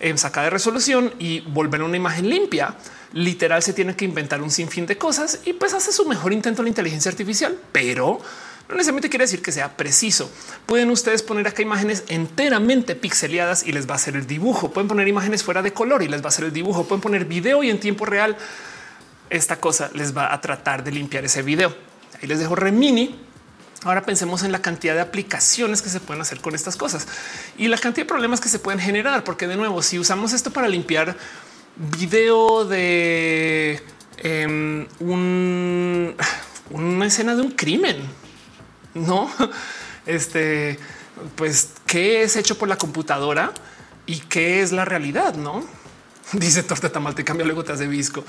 en 0.00 0.18
sacada 0.18 0.44
de 0.44 0.50
resolución 0.50 1.12
y 1.18 1.40
volver 1.40 1.82
una 1.82 1.96
imagen 1.96 2.28
limpia, 2.28 2.74
literal 3.12 3.62
se 3.62 3.72
tiene 3.72 3.94
que 3.94 4.04
inventar 4.04 4.42
un 4.42 4.50
sinfín 4.50 4.86
de 4.86 4.98
cosas 4.98 5.40
y 5.44 5.52
pues 5.52 5.74
hace 5.74 5.92
su 5.92 6.06
mejor 6.06 6.32
intento 6.32 6.62
la 6.62 6.68
inteligencia 6.68 7.10
artificial, 7.10 7.58
pero 7.72 8.20
no 8.68 8.76
necesariamente 8.76 9.10
quiere 9.10 9.24
decir 9.24 9.42
que 9.42 9.52
sea 9.52 9.76
preciso. 9.76 10.30
Pueden 10.66 10.90
ustedes 10.90 11.22
poner 11.22 11.46
acá 11.46 11.62
imágenes 11.62 12.04
enteramente 12.08 12.94
pixeleadas 12.94 13.66
y 13.66 13.72
les 13.72 13.86
va 13.86 13.92
a 13.92 13.96
hacer 13.96 14.16
el 14.16 14.26
dibujo. 14.26 14.70
Pueden 14.70 14.88
poner 14.88 15.08
imágenes 15.08 15.42
fuera 15.42 15.62
de 15.62 15.72
color 15.72 16.02
y 16.02 16.08
les 16.08 16.22
va 16.22 16.26
a 16.26 16.28
hacer 16.28 16.46
el 16.46 16.52
dibujo. 16.52 16.84
Pueden 16.84 17.02
poner 17.02 17.24
video 17.26 17.62
y 17.62 17.70
en 17.70 17.80
tiempo 17.80 18.06
real 18.06 18.36
esta 19.28 19.56
cosa 19.56 19.90
les 19.94 20.16
va 20.16 20.32
a 20.32 20.40
tratar 20.40 20.84
de 20.84 20.92
limpiar 20.92 21.24
ese 21.24 21.42
video. 21.42 21.74
Ahí 22.20 22.28
les 22.28 22.38
dejo 22.38 22.54
Remini. 22.54 23.18
Ahora 23.84 24.02
pensemos 24.02 24.44
en 24.44 24.52
la 24.52 24.62
cantidad 24.62 24.94
de 24.94 25.00
aplicaciones 25.00 25.82
que 25.82 25.90
se 25.90 25.98
pueden 25.98 26.22
hacer 26.22 26.40
con 26.40 26.54
estas 26.54 26.76
cosas 26.76 27.08
y 27.58 27.66
la 27.66 27.76
cantidad 27.76 28.06
de 28.06 28.08
problemas 28.08 28.40
que 28.40 28.48
se 28.48 28.60
pueden 28.60 28.78
generar, 28.78 29.24
porque 29.24 29.48
de 29.48 29.56
nuevo, 29.56 29.82
si 29.82 29.98
usamos 29.98 30.32
esto 30.32 30.52
para 30.52 30.68
limpiar 30.68 31.16
video 31.76 32.64
de 32.64 33.82
em, 34.18 34.86
una 36.70 37.06
escena 37.06 37.34
de 37.34 37.42
un 37.42 37.50
crimen, 37.52 37.98
no? 38.94 39.30
Este, 40.04 40.80
pues, 41.36 41.74
¿qué 41.86 42.24
es 42.24 42.34
hecho 42.34 42.58
por 42.58 42.68
la 42.68 42.76
computadora 42.76 43.52
y 44.04 44.18
qué 44.18 44.60
es 44.60 44.72
la 44.72 44.84
realidad? 44.84 45.36
No 45.36 45.64
dice 46.32 46.62
Torta 46.62 46.90
Tamal, 46.90 47.14
te 47.14 47.24
cambia 47.24 47.46
luego 47.46 47.64
te 47.64 47.72
hace 47.72 47.86
visco. 47.86 48.24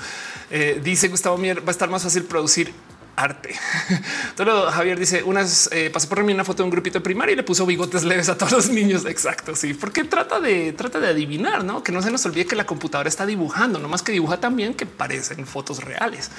Eh, 0.50 0.80
dice 0.82 1.08
Gustavo 1.08 1.36
Mier, 1.38 1.60
va 1.60 1.68
a 1.68 1.70
estar 1.70 1.90
más 1.90 2.02
fácil 2.02 2.24
producir 2.24 2.72
arte. 3.16 3.54
Javier 4.72 4.98
dice 4.98 5.22
unas 5.22 5.68
eh, 5.72 5.90
pasó 5.90 6.08
por 6.08 6.22
mí 6.24 6.32
una 6.32 6.44
foto 6.44 6.62
de 6.62 6.64
un 6.64 6.70
grupito 6.70 6.98
de 6.98 7.02
primaria 7.02 7.32
y 7.32 7.36
le 7.36 7.42
puso 7.42 7.66
bigotes 7.66 8.04
leves 8.04 8.28
a 8.28 8.36
todos 8.36 8.52
los 8.52 8.68
niños. 8.70 9.04
Exacto. 9.06 9.54
Sí, 9.56 9.74
porque 9.74 10.04
trata 10.04 10.40
de 10.40 10.72
trata 10.72 11.00
de 11.00 11.08
adivinar, 11.08 11.64
no 11.64 11.82
que 11.82 11.92
no 11.92 12.02
se 12.02 12.10
nos 12.10 12.24
olvide 12.26 12.46
que 12.46 12.56
la 12.56 12.66
computadora 12.66 13.08
está 13.08 13.26
dibujando, 13.26 13.78
no 13.78 13.88
más 13.88 14.02
que 14.02 14.12
dibuja 14.12 14.38
también 14.38 14.74
que 14.74 14.86
parecen 14.86 15.46
fotos 15.46 15.82
reales. 15.82 16.30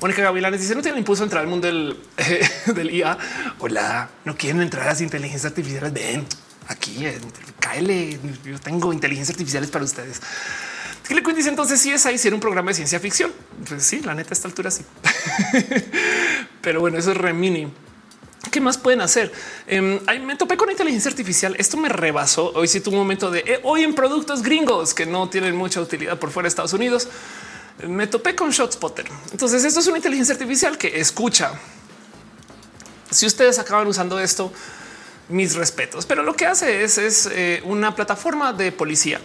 Mónica 0.00 0.22
Gavilanes 0.22 0.60
dice 0.60 0.74
no 0.76 0.82
tiene 0.82 0.98
impulso 0.98 1.24
a 1.24 1.26
entrar 1.26 1.42
al 1.42 1.48
mundo 1.48 1.66
del, 1.66 1.96
del 2.74 2.90
IA. 2.90 3.18
Hola, 3.58 4.10
no 4.24 4.36
quieren 4.36 4.62
entrar 4.62 4.84
a 4.84 4.90
las 4.90 5.00
inteligencias 5.00 5.50
artificiales. 5.50 5.92
Ven 5.92 6.24
aquí, 6.68 7.04
eh, 7.04 7.18
cáele. 7.58 8.18
Yo 8.44 8.58
tengo 8.60 8.92
inteligencias 8.92 9.34
artificiales 9.34 9.70
para 9.70 9.84
ustedes. 9.84 10.20
Le 11.14 11.22
dice 11.34 11.48
entonces 11.48 11.80
si 11.80 11.90
es 11.90 12.04
ahí, 12.06 12.18
si 12.18 12.28
era 12.28 12.34
un 12.34 12.40
programa 12.40 12.70
de 12.70 12.74
ciencia 12.74 13.00
ficción. 13.00 13.32
Pues 13.66 13.82
sí, 13.84 14.00
la 14.00 14.14
neta 14.14 14.30
a 14.30 14.34
esta 14.34 14.48
altura 14.48 14.70
sí. 14.70 14.82
Pero 16.60 16.80
bueno, 16.80 16.98
eso 16.98 17.12
es 17.12 17.16
remini. 17.16 17.72
¿Qué 18.50 18.60
más 18.60 18.78
pueden 18.78 19.00
hacer? 19.00 19.32
Eh, 19.66 19.80
me 19.80 20.36
topé 20.36 20.56
con 20.56 20.70
inteligencia 20.70 21.10
artificial. 21.10 21.54
Esto 21.58 21.76
me 21.76 21.88
rebasó. 21.88 22.52
Hoy 22.54 22.68
sí 22.68 22.80
tuve 22.80 22.94
un 22.94 23.00
momento 23.00 23.30
de 23.30 23.40
eh, 23.40 23.60
hoy 23.64 23.82
en 23.82 23.94
productos 23.94 24.42
gringos 24.42 24.94
que 24.94 25.06
no 25.06 25.28
tienen 25.28 25.56
mucha 25.56 25.80
utilidad 25.80 26.18
por 26.18 26.30
fuera 26.30 26.44
de 26.44 26.48
Estados 26.48 26.72
Unidos 26.72 27.08
me 27.86 28.06
topé 28.06 28.34
con 28.34 28.50
ShotSpotter. 28.50 29.06
Entonces, 29.30 29.64
esto 29.64 29.80
es 29.80 29.86
una 29.86 29.98
inteligencia 29.98 30.34
artificial 30.34 30.76
que 30.76 31.00
escucha. 31.00 31.52
Si 33.10 33.26
ustedes 33.26 33.58
acaban 33.58 33.86
usando 33.86 34.18
esto, 34.18 34.52
mis 35.28 35.54
respetos, 35.54 36.06
pero 36.06 36.22
lo 36.22 36.34
que 36.34 36.46
hace 36.46 36.82
es, 36.82 36.98
es 36.98 37.28
eh, 37.30 37.62
una 37.64 37.94
plataforma 37.94 38.52
de 38.52 38.72
policía 38.72 39.20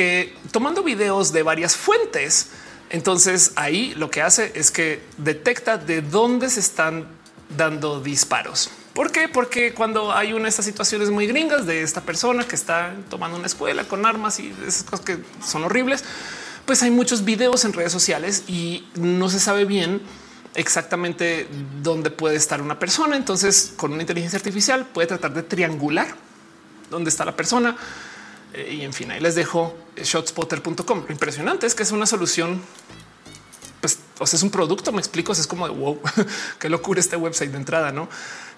que 0.00 0.34
tomando 0.50 0.82
videos 0.82 1.30
de 1.30 1.42
varias 1.42 1.76
fuentes, 1.76 2.52
entonces 2.88 3.52
ahí 3.56 3.94
lo 3.96 4.10
que 4.10 4.22
hace 4.22 4.50
es 4.54 4.70
que 4.70 5.02
detecta 5.18 5.76
de 5.76 6.00
dónde 6.00 6.48
se 6.48 6.60
están 6.60 7.06
dando 7.54 8.00
disparos. 8.00 8.70
¿Por 8.94 9.12
qué? 9.12 9.28
Porque 9.28 9.74
cuando 9.74 10.10
hay 10.10 10.32
una 10.32 10.44
de 10.44 10.48
estas 10.48 10.64
situaciones 10.64 11.10
muy 11.10 11.26
gringas 11.26 11.66
de 11.66 11.82
esta 11.82 12.00
persona 12.00 12.48
que 12.48 12.54
está 12.54 12.94
tomando 13.10 13.36
una 13.36 13.46
escuela 13.46 13.84
con 13.84 14.06
armas 14.06 14.40
y 14.40 14.54
esas 14.66 14.84
cosas 14.84 15.04
que 15.04 15.18
son 15.44 15.64
horribles, 15.64 16.02
pues 16.64 16.82
hay 16.82 16.90
muchos 16.90 17.22
videos 17.26 17.66
en 17.66 17.74
redes 17.74 17.92
sociales 17.92 18.44
y 18.48 18.88
no 18.94 19.28
se 19.28 19.38
sabe 19.38 19.66
bien 19.66 20.00
exactamente 20.54 21.46
dónde 21.82 22.10
puede 22.10 22.36
estar 22.36 22.62
una 22.62 22.78
persona. 22.78 23.16
Entonces, 23.18 23.74
con 23.76 23.92
una 23.92 24.00
inteligencia 24.00 24.38
artificial 24.38 24.86
puede 24.86 25.08
tratar 25.08 25.34
de 25.34 25.42
triangular 25.42 26.08
dónde 26.88 27.10
está 27.10 27.26
la 27.26 27.36
persona. 27.36 27.76
Eh, 28.52 28.78
y 28.80 28.82
en 28.82 28.92
fin, 28.92 29.10
ahí 29.10 29.20
les 29.20 29.34
dejo 29.34 29.76
shotspotter.com. 29.96 31.04
Lo 31.06 31.12
impresionante 31.12 31.66
es 31.66 31.74
que 31.74 31.82
es 31.82 31.92
una 31.92 32.06
solución. 32.06 32.60
Pues 33.80 33.98
o 34.18 34.26
sea, 34.26 34.36
es 34.36 34.42
un 34.42 34.50
producto. 34.50 34.92
Me 34.92 34.98
explico. 34.98 35.32
Es 35.32 35.46
como 35.46 35.68
de 35.68 35.74
wow, 35.74 36.00
qué 36.58 36.68
locura 36.68 37.00
este 37.00 37.16
website 37.16 37.50
de 37.50 37.58
entrada, 37.58 37.92
no? 37.92 38.08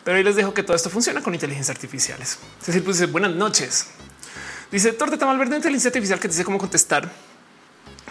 Pero 0.05 0.16
ahí 0.16 0.24
les 0.24 0.36
dejo 0.36 0.53
que 0.53 0.62
todo 0.62 0.76
esto 0.76 0.90
funciona 0.90 1.22
con 1.22 1.34
inteligencias 1.34 1.76
artificiales. 1.76 2.38
Es 2.61 2.66
decir, 2.66 2.82
pues 2.82 2.99
dice 2.99 3.11
buenas 3.11 3.32
noches. 3.32 3.86
Dice 4.70 4.93
Torte 4.93 5.16
Tamalverde, 5.16 5.57
inteligencia 5.57 5.88
artificial 5.88 6.18
que 6.18 6.28
dice 6.28 6.45
cómo 6.45 6.59
contestar 6.59 7.11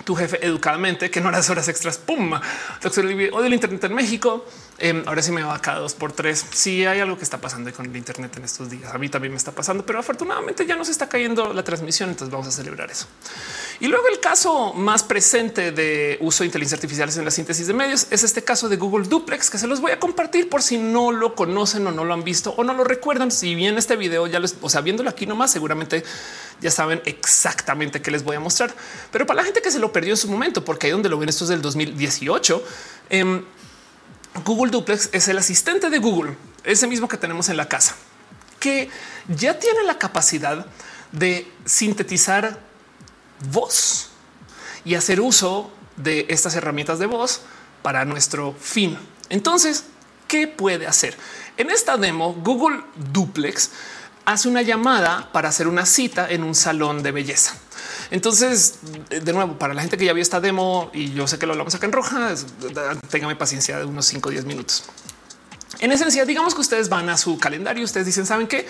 tu 0.03 0.15
jefe 0.15 0.45
educadamente 0.45 1.09
que 1.11 1.21
no 1.21 1.29
harás 1.29 1.49
horas 1.49 1.67
extras. 1.67 1.97
Pum. 1.97 2.39
Doctor 2.82 3.05
o 3.34 3.41
del 3.41 3.53
Internet 3.53 3.84
en 3.84 3.93
México. 3.93 4.45
Em, 4.84 5.03
ahora 5.05 5.21
sí 5.21 5.32
me 5.32 5.43
va 5.43 5.61
cada 5.61 5.77
dos 5.77 5.93
por 5.93 6.11
tres. 6.11 6.43
Si 6.53 6.88
hay 6.88 6.99
algo 6.99 7.15
que 7.15 7.23
está 7.23 7.38
pasando 7.39 7.71
con 7.71 7.86
el 7.86 7.95
Internet 7.95 8.36
en 8.38 8.45
estos 8.45 8.67
días. 8.67 8.91
A 8.91 8.97
mí 8.97 9.09
también 9.09 9.32
me 9.32 9.38
está 9.38 9.51
pasando, 9.51 9.86
pero 9.86 9.99
afortunadamente 9.99 10.65
ya 10.65 10.75
no 10.75 10.84
se 10.84 10.91
está 10.91 11.07
cayendo 11.07 11.53
la 11.53 11.63
transmisión. 11.63 12.09
Entonces 12.09 12.32
vamos 12.32 12.47
a 12.47 12.51
celebrar 12.51 12.89
eso. 12.89 13.05
Y 13.79 13.86
luego 13.88 14.07
el 14.07 14.19
caso 14.19 14.73
más 14.73 15.03
presente 15.03 15.71
de 15.71 16.17
uso 16.19 16.41
de 16.41 16.47
inteligencia 16.47 16.77
artificial 16.77 17.11
en 17.15 17.25
la 17.25 17.29
síntesis 17.29 17.67
de 17.67 17.73
medios 17.73 18.07
es 18.09 18.23
este 18.23 18.43
caso 18.43 18.69
de 18.69 18.77
Google 18.77 19.07
Duplex 19.07 19.51
que 19.51 19.59
se 19.59 19.67
los 19.67 19.82
voy 19.82 19.91
a 19.91 19.99
compartir 19.99 20.49
por 20.49 20.63
si 20.63 20.79
no 20.79 21.11
lo 21.11 21.36
conocen 21.36 21.86
o 21.86 21.91
no 21.91 22.03
lo 22.03 22.15
han 22.15 22.23
visto 22.23 22.55
o 22.57 22.63
no 22.63 22.73
lo 22.73 22.84
recuerdan. 22.84 23.29
Si 23.29 23.53
bien 23.53 23.77
este 23.77 23.95
video 23.95 24.25
ya 24.25 24.39
les, 24.39 24.55
o 24.61 24.69
sea, 24.69 24.82
viéndolo 24.82 25.11
aquí 25.11 25.27
nomás, 25.27 25.51
seguramente 25.51 26.03
ya 26.59 26.71
saben 26.71 27.03
exactamente 27.05 28.01
qué 28.01 28.09
les 28.09 28.23
voy 28.23 28.36
a 28.36 28.39
mostrar. 28.39 28.73
Pero 29.11 29.27
para 29.27 29.41
la 29.41 29.43
gente 29.43 29.61
que 29.61 29.69
se 29.69 29.77
lo 29.77 29.93
perdió 29.93 30.13
en 30.13 30.17
su 30.17 30.27
momento, 30.27 30.65
porque 30.65 30.88
ahí 30.88 30.91
donde 30.91 31.09
lo 31.09 31.19
ven, 31.19 31.29
esto 31.29 31.43
es 31.43 31.51
del 31.51 31.61
2018. 31.61 32.63
Em, 33.11 33.43
Google 34.45 34.71
Duplex 34.71 35.09
es 35.11 35.27
el 35.27 35.38
asistente 35.38 35.89
de 35.89 35.99
Google, 35.99 36.38
ese 36.63 36.88
mismo 36.88 37.07
que 37.07 37.17
tenemos 37.17 37.49
en 37.49 37.57
la 37.57 37.67
casa, 37.67 37.95
que 38.59 38.89
ya 39.27 39.59
tiene 39.59 39.84
la 39.84 39.97
capacidad 39.97 40.65
de 41.11 41.51
sintetizar 41.65 42.59
voz 43.51 44.09
y 44.86 44.95
hacer 44.95 45.19
uso 45.19 45.71
de 45.97 46.25
estas 46.29 46.55
herramientas 46.55 46.99
de 46.99 47.05
voz 47.05 47.41
para 47.82 48.05
nuestro 48.05 48.53
fin. 48.53 48.97
Entonces, 49.29 49.86
¿qué 50.27 50.47
puede 50.47 50.88
hacer? 50.88 51.17
En 51.57 51.69
esta 51.69 51.97
demo, 51.97 52.34
Google 52.34 52.84
Duplex 52.95 53.71
hace 54.25 54.47
una 54.47 54.61
llamada 54.61 55.29
para 55.32 55.49
hacer 55.49 55.67
una 55.67 55.86
cita 55.86 56.29
en 56.29 56.43
un 56.43 56.55
salón 56.55 57.03
de 57.03 57.11
belleza. 57.11 57.55
Entonces, 58.12 58.80
de 59.09 59.34
nuevo, 59.34 59.57
para 59.57 59.74
la 59.74 59.82
gente 59.82 59.97
que 59.97 60.05
ya 60.05 60.14
vio 60.14 60.22
esta 60.22 60.41
demo 60.41 60.91
y 60.93 61.14
yo 61.14 61.28
sé 61.28 61.39
que 61.39 61.45
lo 61.45 61.53
hablamos 61.53 61.74
acá 61.74 61.86
en 61.86 61.93
roja, 61.93 62.36
téngame 63.09 63.36
paciencia 63.36 63.80
de 63.80 63.86
unos 63.86 64.05
5 64.05 64.30
o 64.30 64.32
10 64.32 64.45
minutos. 64.45 64.84
En 65.80 65.91
esencia, 65.91 66.26
digamos 66.26 66.53
que 66.53 66.62
ustedes 66.62 66.89
van 66.89 67.09
a 67.09 67.18
su 67.18 67.39
calendario 67.39 67.84
ustedes 67.84 68.05
dicen, 68.05 68.26
¿saben 68.26 68.47
qué? 68.47 68.68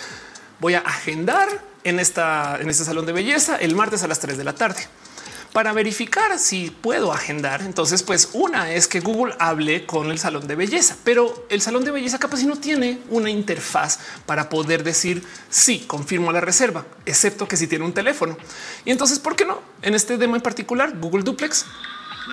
Voy 0.60 0.76
a 0.76 0.80
agendar 0.80 1.50
en, 1.84 2.00
esta, 2.00 2.60
en 2.62 2.70
este 2.70 2.86
salón 2.86 3.08
de 3.08 3.14
belleza 3.14 3.58
el 3.58 3.76
martes 3.76 4.04
a 4.04 4.08
las 4.08 4.20
3 4.20 4.38
de 4.38 4.44
la 4.44 4.54
tarde 4.54 4.88
para 5.54 5.74
verificar 5.74 6.38
si 6.40 6.70
puedo 6.70 7.12
agendar. 7.12 7.62
Entonces, 7.62 8.04
pues 8.04 8.30
una 8.34 8.72
es 8.72 8.88
que 8.88 9.00
Google 9.00 9.36
hable 9.40 9.86
con 9.86 10.12
el 10.12 10.20
salón 10.20 10.48
de 10.48 10.56
belleza, 10.56 10.98
pero 11.04 11.46
el 11.50 11.62
salón 11.62 11.84
de 11.84 11.92
belleza 11.92 12.20
capaz 12.20 12.38
si 12.38 12.46
no 12.46 12.58
tiene 12.58 13.00
una 13.10 13.30
interfaz 13.30 14.00
para 14.26 14.50
poder 14.50 14.84
decir 14.84 15.24
sí, 15.50 15.84
confirmo 15.88 16.32
la 16.32 16.42
reserva, 16.42 16.86
excepto 17.06 17.48
que 17.48 17.58
si 17.58 17.68
tiene 17.68 17.86
un 17.86 17.94
teléfono. 17.94 18.38
Y 18.86 18.92
entonces, 18.92 19.20
¿por 19.20 19.36
qué 19.36 19.46
no? 19.46 19.62
En 19.82 19.96
este 19.96 20.18
demo 20.18 20.36
en 20.36 20.42
particular, 20.42 20.98
Google 21.00 21.24
Duplex 21.24 21.66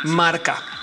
marca 0.05 0.78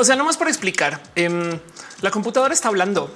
O 0.00 0.04
sea, 0.04 0.16
no 0.16 0.24
más 0.24 0.38
por 0.38 0.48
explicar, 0.48 0.98
em, 1.14 1.58
la 2.00 2.10
computadora 2.10 2.54
está 2.54 2.68
hablando. 2.68 3.14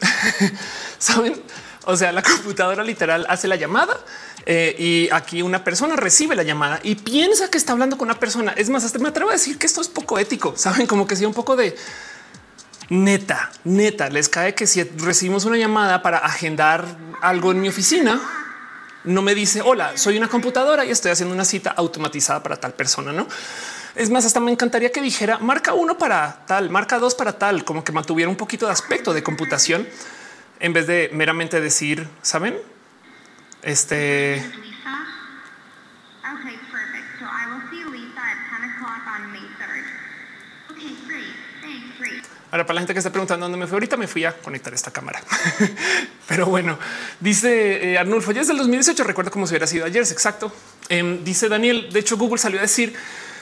Saben? 1.00 1.42
O 1.86 1.96
sea, 1.96 2.12
la 2.12 2.22
computadora 2.22 2.84
literal 2.84 3.26
hace 3.28 3.48
la 3.48 3.56
llamada 3.56 3.98
eh, 4.46 4.76
y 4.78 5.08
aquí 5.10 5.42
una 5.42 5.64
persona 5.64 5.96
recibe 5.96 6.36
la 6.36 6.44
llamada 6.44 6.78
y 6.84 6.94
piensa 6.94 7.50
que 7.50 7.58
está 7.58 7.72
hablando 7.72 7.98
con 7.98 8.06
una 8.06 8.20
persona. 8.20 8.52
Es 8.52 8.70
más, 8.70 8.84
hasta 8.84 9.00
me 9.00 9.08
atrevo 9.08 9.30
a 9.30 9.32
decir 9.32 9.58
que 9.58 9.66
esto 9.66 9.80
es 9.80 9.88
poco 9.88 10.20
ético. 10.20 10.54
Saben 10.56 10.86
como 10.86 11.04
que 11.04 11.16
sea 11.16 11.26
un 11.26 11.34
poco 11.34 11.56
de 11.56 11.74
neta, 12.90 13.50
neta. 13.64 14.08
Les 14.08 14.28
cae 14.28 14.54
que 14.54 14.68
si 14.68 14.84
recibimos 14.84 15.46
una 15.46 15.56
llamada 15.56 16.00
para 16.00 16.18
agendar 16.18 16.84
algo 17.22 17.50
en 17.50 17.60
mi 17.60 17.68
oficina, 17.70 18.20
no 19.02 19.20
me 19.22 19.34
dice 19.34 19.62
hola, 19.62 19.98
soy 19.98 20.16
una 20.16 20.28
computadora 20.28 20.84
y 20.84 20.92
estoy 20.92 21.10
haciendo 21.10 21.34
una 21.34 21.44
cita 21.44 21.70
automatizada 21.70 22.40
para 22.40 22.56
tal 22.56 22.74
persona. 22.74 23.10
No 23.10 23.26
es 23.94 24.10
más, 24.10 24.24
hasta 24.24 24.40
me 24.40 24.52
encantaría 24.52 24.92
que 24.92 25.00
dijera 25.00 25.38
marca 25.38 25.74
uno 25.74 25.98
para 25.98 26.44
tal, 26.46 26.70
marca 26.70 26.98
dos 26.98 27.14
para 27.14 27.38
tal, 27.38 27.64
como 27.64 27.84
que 27.84 27.92
mantuviera 27.92 28.28
un 28.28 28.36
poquito 28.36 28.66
de 28.66 28.72
aspecto 28.72 29.12
de 29.12 29.22
computación. 29.22 29.86
en 30.60 30.74
vez 30.74 30.86
de 30.86 31.10
meramente 31.12 31.60
decir, 31.60 32.06
saben, 32.22 32.58
este. 33.62 34.42
Ahora, 42.52 42.66
para 42.66 42.74
la 42.74 42.80
gente 42.80 42.94
que 42.94 42.98
está 42.98 43.10
preguntando 43.10 43.44
dónde 43.44 43.58
me 43.58 43.66
fui 43.68 43.76
ahorita, 43.76 43.96
me 43.96 44.08
fui 44.08 44.24
a 44.24 44.32
conectar 44.32 44.74
esta 44.74 44.90
cámara. 44.90 45.22
Pero 46.26 46.46
bueno, 46.46 46.78
dice 47.20 47.92
eh, 47.92 47.98
Arnulfo, 47.98 48.32
ya 48.32 48.40
es 48.40 48.48
del 48.48 48.56
2018, 48.56 49.04
recuerdo 49.04 49.30
cómo 49.30 49.46
si 49.46 49.52
hubiera 49.52 49.68
sido 49.68 49.84
ayer, 49.84 50.02
exacto. 50.02 50.52
Em, 50.88 51.22
dice 51.22 51.48
Daniel, 51.48 51.92
de 51.92 52.00
hecho 52.00 52.16
Google 52.16 52.38
salió 52.38 52.58
a 52.58 52.62
decir 52.62 52.96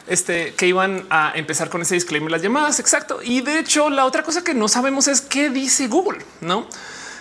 este, 0.09 0.55
que 0.55 0.67
iban 0.67 1.07
a 1.11 1.33
empezar 1.35 1.69
con 1.69 1.83
ese 1.83 1.95
disclaimer 1.95 2.31
las 2.31 2.43
llamadas, 2.43 2.81
exacto. 2.81 3.21
Y 3.23 3.41
de 3.41 3.59
hecho 3.59 3.91
la 3.91 4.05
otra 4.05 4.23
cosa 4.23 4.43
que 4.43 4.55
no 4.55 4.69
sabemos 4.69 5.09
es 5.09 5.21
qué 5.21 5.51
dice 5.51 5.87
Google, 5.89 6.25
¿no? 6.41 6.67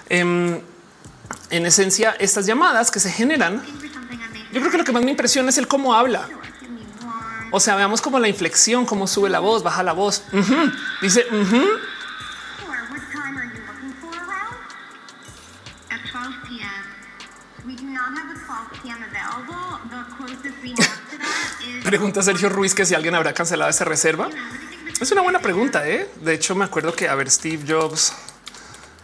Em, 0.10 0.62
en 1.50 1.66
esencia, 1.66 2.16
estas 2.20 2.46
llamadas 2.46 2.92
que 2.92 3.00
se 3.00 3.12
generan, 3.12 3.62
yo 4.52 4.60
creo 4.60 4.72
que 4.72 4.78
lo 4.78 4.84
que 4.84 4.92
más 4.92 5.04
me 5.04 5.12
impresiona 5.12 5.50
es 5.50 5.58
el 5.58 5.68
cómo 5.68 5.94
habla. 5.94 6.28
O 7.52 7.60
sea, 7.60 7.76
veamos 7.76 8.02
como 8.02 8.20
la 8.20 8.28
inflexión, 8.28 8.86
cómo 8.86 9.08
sube 9.08 9.30
la 9.30 9.40
voz, 9.40 9.64
baja 9.64 9.84
la 9.84 9.94
voz. 9.94 10.24
Dice, 11.02 11.26
Pregunta 21.88 22.22
Sergio 22.22 22.50
Ruiz 22.50 22.76
que 22.76 22.86
si 22.86 22.96
alguien 22.96 23.16
habrá 23.16 23.34
cancelado 23.34 23.70
esa 23.70 23.86
reserva. 23.86 24.28
Es 25.00 25.10
una 25.14 25.22
buena 25.22 25.40
pregunta. 25.40 25.88
¿eh? 25.88 26.10
De 26.20 26.34
hecho, 26.34 26.54
me 26.54 26.66
acuerdo 26.66 26.94
que 26.94 27.08
a 27.08 27.16
ver, 27.16 27.32
Steve 27.32 27.64
Jobs 27.66 28.12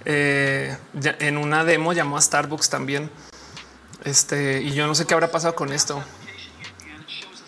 eh, 0.04 0.76
en 1.20 1.38
una 1.38 1.64
demo 1.64 1.94
llamó 1.94 2.18
a 2.18 2.22
Starbucks 2.22 2.70
también. 2.70 3.10
Este 4.04 4.62
y 4.62 4.74
yo 4.74 4.86
no 4.86 4.96
sé 4.96 5.06
qué 5.06 5.14
habrá 5.14 5.32
pasado 5.32 5.56
con 5.56 5.72
esto. 5.72 6.04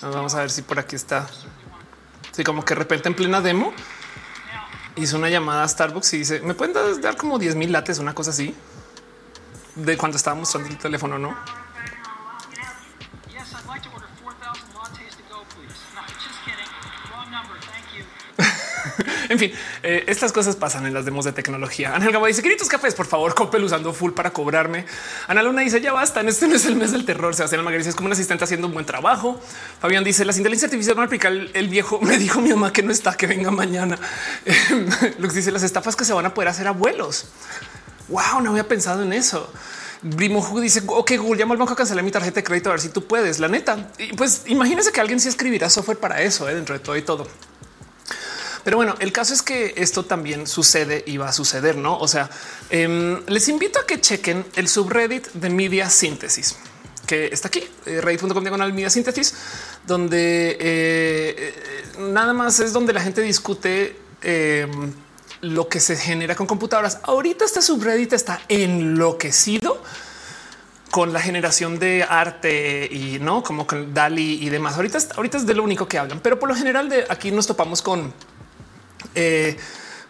Vamos 0.01 0.33
a 0.35 0.39
ver 0.39 0.51
si 0.51 0.61
por 0.61 0.79
aquí 0.79 0.95
está. 0.95 1.27
Sí, 2.31 2.45
como 2.45 2.63
que 2.63 2.73
de 2.73 2.79
repente 2.79 3.09
en 3.09 3.15
plena 3.15 3.41
demo 3.41 3.73
hizo 4.95 5.17
una 5.17 5.29
llamada 5.29 5.63
a 5.63 5.67
Starbucks 5.67 6.13
y 6.13 6.19
dice: 6.19 6.39
Me 6.39 6.53
pueden 6.53 7.01
dar 7.01 7.17
como 7.17 7.39
10 7.39 7.55
mil 7.55 7.73
lates, 7.73 7.99
una 7.99 8.15
cosa 8.15 8.29
así 8.29 8.55
de 9.75 9.97
cuando 9.97 10.15
estaba 10.15 10.37
mostrando 10.37 10.69
el 10.69 10.77
teléfono, 10.77 11.19
no? 11.19 11.35
En 19.29 19.39
fin, 19.39 19.51
eh, 19.83 20.03
estas 20.07 20.31
cosas 20.31 20.55
pasan 20.55 20.85
en 20.85 20.93
las 20.93 21.05
demos 21.05 21.25
de 21.25 21.31
tecnología. 21.31 21.95
Ángel 21.95 22.11
Gabo 22.11 22.27
dice 22.27 22.41
queridos 22.41 22.67
cafés, 22.67 22.93
por 22.95 23.05
favor, 23.05 23.33
Coppel 23.35 23.63
usando 23.63 23.93
full 23.93 24.11
para 24.11 24.31
cobrarme. 24.31 24.85
Ana 25.27 25.43
Luna 25.43 25.61
dice 25.61 25.81
ya 25.81 25.93
basta. 25.93 26.21
En 26.21 26.29
este 26.29 26.47
no 26.47 26.55
es 26.55 26.65
el 26.65 26.75
mes 26.75 26.91
del 26.91 27.05
terror. 27.05 27.35
Sebastián 27.35 27.63
Magaricia 27.63 27.89
es 27.89 27.95
como 27.95 28.07
un 28.07 28.13
asistente 28.13 28.43
haciendo 28.43 28.67
un 28.67 28.73
buen 28.73 28.85
trabajo. 28.85 29.39
Fabián 29.79 30.03
dice 30.03 30.25
las 30.25 30.37
inteligencia 30.37 30.67
artificial 30.67 30.95
van 30.95 31.03
a 31.03 31.05
aplicar 31.07 31.31
el 31.31 31.67
viejo. 31.69 31.99
Me 32.01 32.17
dijo 32.17 32.41
mi 32.41 32.49
mamá 32.49 32.71
que 32.71 32.83
no 32.83 32.91
está, 32.91 33.15
que 33.15 33.27
venga 33.27 33.51
mañana. 33.51 33.97
Lux 35.19 35.33
dice 35.33 35.51
las 35.51 35.63
estafas 35.63 35.95
que 35.95 36.05
se 36.05 36.13
van 36.13 36.25
a 36.25 36.33
poder 36.33 36.49
hacer 36.49 36.67
abuelos. 36.67 37.27
Wow, 38.07 38.41
no 38.41 38.51
había 38.51 38.67
pensado 38.67 39.01
en 39.03 39.13
eso. 39.13 39.51
Brimo 40.01 40.59
dice, 40.61 40.83
ok, 40.85 41.13
Google, 41.17 41.39
llama 41.39 41.53
al 41.53 41.57
banco 41.57 41.73
a 41.73 41.75
cancelar 41.75 42.03
mi 42.03 42.11
tarjeta 42.11 42.35
de 42.35 42.43
crédito 42.43 42.69
a 42.69 42.73
ver 42.73 42.81
si 42.81 42.89
tú 42.89 43.07
puedes. 43.07 43.39
La 43.39 43.47
neta, 43.47 43.89
pues 44.15 44.43
imagínese 44.45 44.91
que 44.91 45.01
alguien 45.01 45.19
sí 45.19 45.29
escribirá 45.29 45.67
software 45.69 45.97
para 45.97 46.21
eso, 46.21 46.47
¿eh? 46.47 46.53
dentro 46.53 46.75
de 46.75 46.79
todo 46.79 46.95
y 46.95 47.01
todo. 47.01 47.27
Pero 48.65 48.77
bueno, 48.77 48.95
el 48.99 49.13
caso 49.13 49.33
es 49.33 49.41
que 49.41 49.75
esto 49.77 50.03
también 50.03 50.47
sucede 50.47 51.03
y 51.05 51.15
va 51.15 51.29
a 51.29 51.31
suceder, 51.31 51.77
¿no? 51.77 51.97
O 51.97 52.07
sea, 52.07 52.29
em, 52.69 53.23
les 53.27 53.47
invito 53.47 53.79
a 53.79 53.85
que 53.85 54.01
chequen 54.01 54.43
el 54.55 54.67
subreddit 54.67 55.27
de 55.33 55.49
Media 55.49 55.89
Síntesis 55.89 56.57
que 57.05 57.27
está 57.27 57.47
aquí, 57.47 57.63
eh, 57.85 58.01
reddit.com 58.01 58.43
diagonal 58.43 58.73
media 58.73 58.89
síntesis, 58.89 59.35
donde 59.85 60.51
eh, 60.51 60.57
eh, 60.59 61.53
nada 61.99 62.33
más 62.33 62.59
es 62.59 62.73
donde 62.73 62.93
la 62.93 63.01
gente 63.01 63.21
discute 63.21 63.95
em, 64.21 64.91
lo 65.41 65.69
que 65.69 65.79
se 65.79 65.95
genera 65.95 66.35
con 66.35 66.47
computadoras. 66.47 66.99
Ahorita 67.03 67.45
este 67.45 67.61
subreddit 67.61 68.13
está 68.13 68.41
enloquecido 68.49 69.81
con 70.89 71.13
la 71.13 71.19
generación 71.19 71.77
de 71.77 72.03
arte 72.03 72.87
y 72.89 73.19
no 73.19 73.43
como 73.43 73.67
con 73.67 73.93
Dali 73.93 74.43
y 74.43 74.49
demás. 74.49 74.75
Ahorita, 74.75 74.97
ahorita 75.15 75.37
es 75.37 75.45
de 75.45 75.53
lo 75.53 75.63
único 75.63 75.87
que 75.87 75.99
hablan, 75.99 76.19
pero 76.21 76.39
por 76.39 76.49
lo 76.49 76.55
general 76.55 76.89
de 76.89 77.05
aquí 77.09 77.31
nos 77.31 77.45
topamos 77.45 77.81
con 77.81 78.13
eh, 79.13 79.57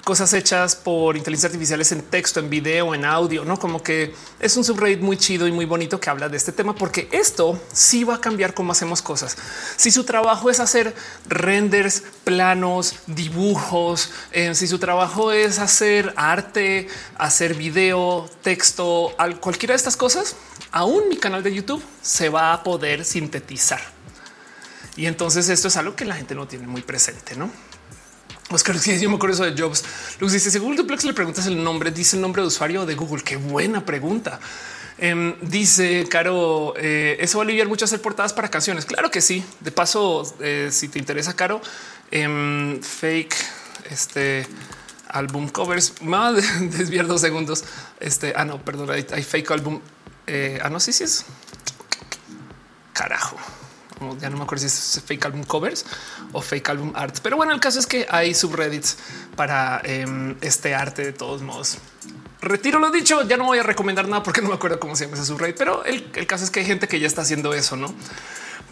cosas 0.05 0.31
hechas 0.33 0.75
por 0.75 1.17
inteligencia 1.17 1.47
artificiales 1.47 1.91
en 1.91 2.03
texto, 2.03 2.39
en 2.39 2.47
video, 2.47 2.93
en 2.93 3.05
audio, 3.05 3.43
no 3.43 3.57
como 3.57 3.81
que 3.81 4.13
es 4.39 4.55
un 4.55 4.63
subreddit 4.63 5.01
muy 5.01 5.17
chido 5.17 5.47
y 5.47 5.51
muy 5.51 5.65
bonito 5.65 5.99
que 5.99 6.11
habla 6.11 6.29
de 6.29 6.37
este 6.37 6.51
tema, 6.51 6.75
porque 6.75 7.09
esto 7.11 7.59
sí 7.73 8.03
va 8.03 8.15
a 8.15 8.21
cambiar 8.21 8.53
cómo 8.53 8.71
hacemos 8.71 9.01
cosas. 9.01 9.35
Si 9.75 9.89
su 9.89 10.03
trabajo 10.03 10.51
es 10.51 10.59
hacer 10.59 10.93
renders, 11.27 12.03
planos, 12.23 12.97
dibujos, 13.07 14.11
eh, 14.31 14.53
si 14.53 14.67
su 14.67 14.77
trabajo 14.77 15.31
es 15.31 15.57
hacer 15.57 16.13
arte, 16.15 16.87
hacer 17.17 17.55
video, 17.55 18.29
texto, 18.43 19.11
cualquiera 19.41 19.73
de 19.73 19.77
estas 19.77 19.97
cosas, 19.97 20.35
aún 20.71 21.09
mi 21.09 21.17
canal 21.17 21.41
de 21.41 21.51
YouTube 21.51 21.83
se 22.03 22.29
va 22.29 22.53
a 22.53 22.61
poder 22.61 23.03
sintetizar. 23.05 23.81
Y 24.95 25.07
entonces 25.07 25.49
esto 25.49 25.67
es 25.67 25.77
algo 25.77 25.95
que 25.95 26.05
la 26.05 26.15
gente 26.15 26.35
no 26.35 26.47
tiene 26.47 26.67
muy 26.67 26.83
presente, 26.83 27.35
no? 27.35 27.49
Oscar, 28.51 28.77
yo 28.79 29.09
me 29.09 29.15
acuerdo 29.15 29.33
eso 29.33 29.51
de 29.51 29.59
Jobs. 29.59 29.83
Luz 30.19 30.31
dice: 30.31 30.51
Si 30.51 30.59
Google 30.59 30.77
Duplex 30.77 31.03
le 31.03 31.13
preguntas 31.13 31.47
el 31.47 31.63
nombre, 31.63 31.89
dice 31.89 32.15
el 32.15 32.21
nombre 32.21 32.43
de 32.43 32.47
usuario 32.47 32.85
de 32.85 32.93
Google. 32.93 33.23
Qué 33.23 33.37
buena 33.37 33.83
pregunta. 33.83 34.39
Em, 34.97 35.35
dice 35.41 36.07
Caro, 36.09 36.73
eh, 36.77 37.17
eso 37.19 37.39
va 37.39 37.43
a 37.43 37.45
aliviar 37.45 37.67
mucho 37.67 37.85
hacer 37.85 38.01
portadas 38.01 38.33
para 38.33 38.49
canciones. 38.49 38.85
Claro 38.85 39.09
que 39.09 39.21
sí. 39.21 39.43
De 39.61 39.71
paso, 39.71 40.23
eh, 40.39 40.69
si 40.71 40.89
te 40.89 40.99
interesa, 40.99 41.35
Caro, 41.35 41.59
em, 42.11 42.79
fake 42.81 43.35
este 43.89 44.47
álbum 45.07 45.49
covers. 45.49 45.93
A 46.13 46.31
desviar 46.61 47.07
dos 47.07 47.21
segundos. 47.21 47.63
Este, 47.99 48.33
ah, 48.35 48.45
no, 48.45 48.63
perdón, 48.63 48.91
hay, 48.91 49.07
hay 49.11 49.23
fake 49.23 49.49
álbum. 49.51 49.81
Eh, 50.27 50.59
ah, 50.61 50.69
no, 50.69 50.79
sí, 50.79 50.93
sí 50.93 51.03
es. 51.03 51.25
Carajo 52.93 53.37
ya 54.19 54.29
no 54.29 54.37
me 54.37 54.43
acuerdo 54.43 54.61
si 54.61 54.67
es 54.67 55.01
fake 55.05 55.25
album 55.25 55.43
covers 55.43 55.85
o 56.31 56.41
fake 56.41 56.69
album 56.69 56.91
art, 56.95 57.19
pero 57.21 57.37
bueno, 57.37 57.53
el 57.53 57.59
caso 57.59 57.79
es 57.79 57.87
que 57.87 58.05
hay 58.09 58.33
subreddits 58.33 58.97
para 59.35 59.81
em, 59.83 60.35
este 60.41 60.75
arte 60.75 61.03
de 61.03 61.13
todos 61.13 61.41
modos. 61.41 61.77
Retiro 62.41 62.79
lo 62.79 62.91
dicho, 62.91 63.27
ya 63.27 63.37
no 63.37 63.45
voy 63.45 63.57
a 63.57 63.63
recomendar 63.63 64.07
nada 64.07 64.21
porque 64.21 64.41
no 64.41 64.49
me 64.49 64.55
acuerdo 64.55 64.79
cómo 64.79 64.95
se 64.95 65.05
llama 65.05 65.17
ese 65.17 65.25
subreddit, 65.25 65.57
pero 65.57 65.83
el, 65.85 66.27
caso 66.27 66.43
es 66.43 66.51
que 66.51 66.59
hay 66.59 66.65
gente 66.65 66.87
que 66.87 66.99
ya 66.99 67.07
está 67.07 67.21
haciendo 67.21 67.53
eso, 67.53 67.75
no? 67.75 67.93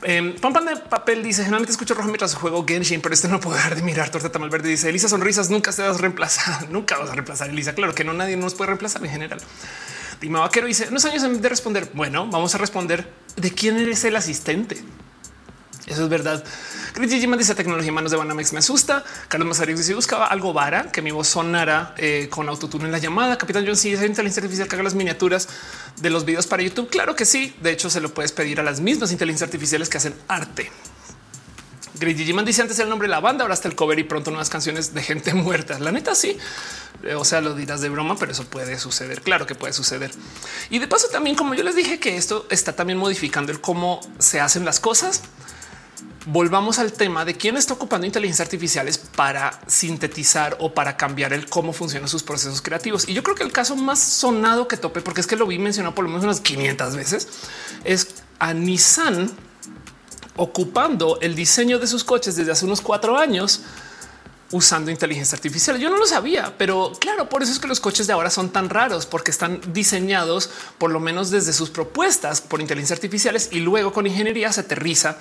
Eh, 0.06 0.36
Pampan 0.42 0.66
de 0.66 0.76
papel 0.76 1.24
dice 1.24 1.44
generalmente 1.44 1.72
escucho 1.72 1.94
rojo 1.94 2.10
mientras 2.10 2.36
juego 2.36 2.66
Genshin, 2.68 3.00
pero 3.00 3.14
este 3.14 3.30
no 3.30 3.40
puedo 3.40 3.56
dejar 3.56 3.76
de 3.76 3.82
mirar 3.82 4.10
torta 4.10 4.38
mal 4.38 4.50
verde. 4.50 4.68
Dice 4.68 4.90
Elisa 4.90 5.08
sonrisas 5.08 5.50
nunca 5.50 5.72
se 5.72 5.82
vas 5.82 5.98
a 5.98 6.02
reemplazar, 6.02 6.70
nunca 6.72 6.98
vas 6.98 7.10
a 7.10 7.14
reemplazar 7.14 7.50
Elisa. 7.50 7.74
Claro 7.74 7.96
que 7.96 8.04
no, 8.04 8.14
nadie 8.14 8.36
nos 8.36 8.54
puede 8.54 8.68
reemplazar 8.68 9.04
en 9.06 9.12
general. 9.12 9.40
Dima 10.20 10.40
Vaquero 10.40 10.68
dice 10.68 10.88
unos 10.90 11.06
años 11.06 11.42
de 11.42 11.50
responder. 11.50 11.90
Bueno, 11.94 12.28
vamos 12.28 12.54
a 12.54 12.58
responder 12.58 13.10
de 13.36 13.52
quién 13.52 13.78
eres 13.78 14.04
el 14.04 14.16
asistente. 14.16 14.84
Eso 15.86 16.04
es 16.04 16.10
verdad. 16.10 16.44
Gigi 16.96 17.26
dice 17.26 17.56
tecnología 17.56 17.90
en 17.90 17.94
manos 17.96 18.12
de 18.12 18.18
Banamex 18.18 18.54
me 18.54 18.60
asusta. 18.60 19.04
Carlos 19.28 19.48
Mazario 19.48 19.76
dice 19.76 19.94
buscaba 19.94 20.28
algo 20.28 20.54
vara 20.54 20.92
que 20.92 21.02
mi 21.02 21.12
voz 21.12 21.28
sonara 21.28 21.94
eh, 21.98 22.28
con 22.30 22.48
autotune 22.48 22.86
en 22.86 22.92
la 22.92 23.00
llamada. 23.00 23.38
Capitán 23.38 23.66
John, 23.66 23.76
si 23.76 23.94
es 23.94 24.02
inteligencia 24.02 24.42
artificial 24.42 24.68
que 24.68 24.76
haga 24.76 24.84
las 24.84 24.96
miniaturas 24.96 25.50
de 26.00 26.10
los 26.10 26.24
videos 26.24 26.48
para 26.48 26.64
YouTube. 26.64 26.90
Claro 26.90 27.16
que 27.16 27.26
sí. 27.26 27.56
De 27.62 27.72
hecho, 27.72 27.90
se 27.90 28.00
lo 28.00 28.14
puedes 28.14 28.32
pedir 28.32 28.60
a 28.60 28.64
las 28.64 28.80
mismas 28.80 29.12
inteligencias 29.12 29.48
artificiales 29.48 29.90
que 29.90 29.98
hacen 29.98 30.16
arte. 30.28 30.72
Gigi 32.00 32.34
dice 32.46 32.62
antes 32.62 32.80
el 32.80 32.90
nombre 32.90 33.08
de 33.08 33.12
la 33.12 33.20
banda, 33.20 33.44
ahora 33.44 33.54
está 33.54 33.68
el 33.68 33.76
cover 33.76 33.98
y 34.00 34.04
pronto 34.04 34.32
nuevas 34.32 34.50
canciones 34.50 34.94
de 34.94 35.02
gente 35.02 35.34
muerta. 35.34 35.80
La 35.80 35.92
neta, 35.92 36.16
sí. 36.16 36.38
Eh, 37.04 37.16
o 37.16 37.26
sea, 37.26 37.42
lo 37.42 37.56
dirás 37.56 37.82
de 37.82 37.90
broma, 37.90 38.16
pero 38.18 38.32
eso 38.32 38.46
puede 38.46 38.80
suceder. 38.80 39.22
Claro 39.22 39.46
que 39.46 39.56
puede 39.56 39.74
suceder. 39.74 40.12
Y 40.70 40.80
de 40.80 40.88
paso, 40.88 41.08
también, 41.10 41.36
como 41.36 41.56
yo 41.56 41.64
les 41.64 41.76
dije, 41.76 42.00
que 42.00 42.18
esto 42.18 42.46
está 42.50 42.74
también 42.74 42.98
modificando 42.98 43.52
el 43.52 43.62
cómo 43.62 44.00
se 44.20 44.40
hacen 44.40 44.66
las 44.66 44.80
cosas 44.80 45.22
volvamos 46.26 46.80
al 46.80 46.94
tema 46.94 47.26
de 47.26 47.36
quién 47.36 47.58
está 47.58 47.74
ocupando 47.74 48.06
inteligencia 48.06 48.44
artificiales 48.44 48.98
para 48.98 49.60
sintetizar 49.68 50.58
o 50.60 50.74
para 50.74 50.96
cambiar 50.96 51.34
el 51.34 51.50
cómo 51.50 51.74
funcionan 51.74 52.08
sus 52.08 52.24
procesos 52.24 52.62
creativos. 52.62 53.08
Y 53.08 53.14
yo 53.14 53.24
creo 53.24 53.36
que 53.36 53.44
el 53.44 53.52
caso 53.52 53.76
más 53.76 54.00
sonado 54.00 54.68
que 54.68 54.78
tope, 54.78 55.02
porque 55.02 55.22
es 55.22 55.28
que 55.28 55.36
lo 55.36 55.46
vi 55.46 55.60
mencionado 55.60 55.96
por 55.96 56.06
lo 56.06 56.10
menos 56.10 56.24
unas 56.24 56.40
500 56.40 56.96
veces, 56.96 57.28
es 57.84 58.08
a 58.40 58.54
Nissan 58.54 59.32
ocupando 60.36 61.20
el 61.22 61.36
diseño 61.36 61.80
de 61.80 61.88
sus 61.88 62.04
coches 62.04 62.36
desde 62.36 62.52
hace 62.52 62.66
unos 62.66 62.82
cuatro 62.82 63.18
años 63.18 63.62
usando 64.52 64.92
inteligencia 64.92 65.36
artificial. 65.36 65.78
Yo 65.80 65.90
no 65.90 65.98
lo 65.98 66.06
sabía, 66.06 66.56
pero 66.58 66.92
claro, 67.00 67.28
por 67.28 67.44
eso 67.44 67.52
es 67.52 67.60
que 67.60 67.68
los 67.68 67.80
coches 67.80 68.08
de 68.08 68.14
ahora 68.14 68.30
son 68.30 68.50
tan 68.50 68.70
raros, 68.70 69.06
porque 69.06 69.32
están 69.32 69.60
diseñados 69.74 70.50
por 70.78 70.92
lo 70.92 71.00
menos 71.00 71.32
desde 71.32 71.54
sus 71.54 71.70
propuestas 71.70 72.40
por 72.42 72.62
inteligencia 72.62 72.94
artificiales 72.96 73.50
y 73.52 73.60
luego 73.60 73.92
con 73.92 74.06
ingeniería 74.06 74.54
se 74.54 74.62
aterriza 74.62 75.18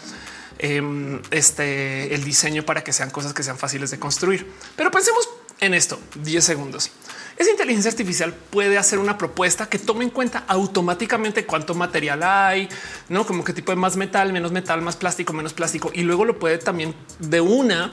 Em, 0.65 1.21
este, 1.33 2.15
el 2.15 2.23
diseño 2.23 2.63
para 2.63 2.85
que 2.85 2.93
sean 2.93 3.11
cosas 3.11 3.35
que 3.35 3.43
sean 3.43 3.59
fáciles 3.59 3.91
de 3.91 3.99
construir. 3.99 4.47
Pero 4.77 4.93
pensemos 4.93 5.29
en 5.59 5.75
esto 5.75 5.99
10 6.23 6.45
segundos. 6.45 6.93
esa 7.37 7.51
inteligencia 7.51 7.91
artificial 7.91 8.33
puede 8.33 8.79
hacer 8.79 9.01
una 9.01 9.19
propuesta 9.19 9.69
que 9.69 9.81
tome 9.81 10.05
en 10.05 10.11
cuenta 10.11 10.45
automáticamente 10.47 11.47
cuánto 11.47 11.75
material 11.75 12.23
hay, 12.23 12.69
no 13.09 13.27
como 13.27 13.43
qué 13.43 13.53
tipo 13.53 13.73
de 13.73 13.77
más 13.77 13.97
metal, 13.97 14.33
menos 14.33 14.53
metal, 14.53 14.83
más 14.83 14.95
plástico, 14.95 15.33
menos 15.33 15.53
plástico, 15.53 15.91
y 15.93 16.03
luego 16.03 16.25
lo 16.25 16.39
puede 16.39 16.59
también 16.59 16.95
de 17.19 17.41
una 17.41 17.93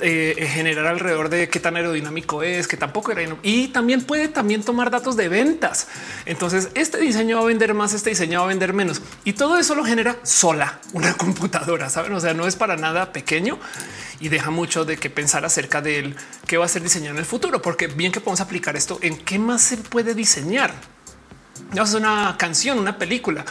eh, 0.00 0.48
generar 0.52 0.86
alrededor 0.86 1.30
de 1.30 1.48
qué 1.48 1.58
tan 1.58 1.76
aerodinámico 1.76 2.42
es, 2.42 2.68
que 2.68 2.76
tampoco 2.76 3.12
era 3.12 3.22
y 3.42 3.68
también 3.68 4.02
puede 4.02 4.28
también 4.28 4.62
tomar 4.62 4.90
datos 4.90 5.16
de 5.16 5.28
ventas. 5.28 5.88
Entonces, 6.26 6.68
este 6.74 6.98
diseño 6.98 7.36
va 7.38 7.44
a 7.44 7.46
vender 7.46 7.72
más, 7.72 7.94
este 7.94 8.10
diseño 8.10 8.40
va 8.40 8.44
a 8.44 8.48
vender 8.48 8.74
menos 8.74 9.00
y 9.24 9.32
todo 9.32 9.58
eso 9.58 9.74
lo 9.74 9.84
genera 9.84 10.16
sola 10.22 10.80
una 10.92 11.14
computadora. 11.16 11.88
Saben? 11.88 12.12
O 12.12 12.20
sea, 12.20 12.34
no 12.34 12.46
es 12.46 12.56
para 12.56 12.76
nada 12.76 13.12
pequeño 13.12 13.58
y 14.20 14.28
deja 14.28 14.50
mucho 14.50 14.84
de 14.84 14.98
que 14.98 15.08
pensar 15.08 15.44
acerca 15.44 15.80
de 15.80 16.14
qué 16.46 16.58
va 16.58 16.66
a 16.66 16.68
ser 16.68 16.82
diseñado 16.82 17.14
en 17.14 17.20
el 17.20 17.26
futuro, 17.26 17.62
porque 17.62 17.86
bien 17.86 18.12
que 18.12 18.20
podemos 18.20 18.40
aplicar 18.40 18.76
esto 18.76 18.98
en 19.00 19.16
qué 19.16 19.38
más 19.38 19.62
se 19.62 19.78
puede 19.78 20.14
diseñar. 20.14 20.74
Es 21.74 21.94
una 21.94 22.36
canción, 22.38 22.78
una 22.78 22.98
película. 22.98 23.44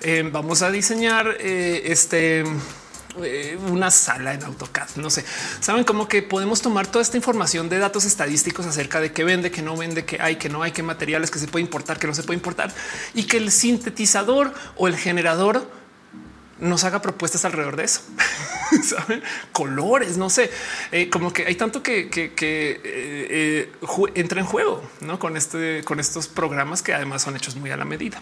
Eh, 0.00 0.28
vamos 0.30 0.62
a 0.62 0.70
diseñar 0.70 1.36
eh, 1.40 1.82
este 1.86 2.44
eh, 3.22 3.58
una 3.70 3.90
sala 3.90 4.34
en 4.34 4.42
AutoCAD. 4.42 4.96
No 4.96 5.10
sé, 5.10 5.24
saben 5.60 5.84
cómo 5.84 6.08
que 6.08 6.22
podemos 6.22 6.60
tomar 6.60 6.86
toda 6.86 7.02
esta 7.02 7.16
información 7.16 7.68
de 7.68 7.78
datos 7.78 8.04
estadísticos 8.04 8.66
acerca 8.66 9.00
de 9.00 9.12
qué 9.12 9.24
vende, 9.24 9.50
qué 9.50 9.62
no 9.62 9.76
vende, 9.76 10.04
qué 10.04 10.20
hay, 10.20 10.36
qué 10.36 10.48
no 10.48 10.62
hay, 10.62 10.72
qué 10.72 10.82
materiales 10.82 11.30
que 11.30 11.38
se 11.38 11.48
puede 11.48 11.64
importar, 11.64 11.98
que 11.98 12.06
no 12.06 12.14
se 12.14 12.22
puede 12.22 12.36
importar 12.36 12.72
y 13.14 13.24
que 13.24 13.38
el 13.38 13.50
sintetizador 13.50 14.52
o 14.76 14.88
el 14.88 14.96
generador 14.96 15.68
nos 16.60 16.84
haga 16.84 17.00
propuestas 17.00 17.44
alrededor 17.44 17.76
de 17.76 17.84
eso. 17.84 18.02
¿Saben? 18.82 19.22
Colores, 19.52 20.16
no 20.16 20.28
sé, 20.28 20.50
eh, 20.92 21.08
como 21.08 21.32
que 21.32 21.46
hay 21.46 21.54
tanto 21.54 21.82
que, 21.82 22.10
eh, 22.12 23.72
entra 24.14 24.40
en 24.40 24.46
juego 24.46 24.82
¿no? 25.00 25.18
con, 25.18 25.36
este, 25.36 25.82
con 25.84 25.98
estos 25.98 26.28
programas 26.28 26.82
que 26.82 26.92
además 26.94 27.22
son 27.22 27.36
hechos 27.36 27.56
muy 27.56 27.70
a 27.70 27.76
la 27.76 27.84
medida 27.84 28.20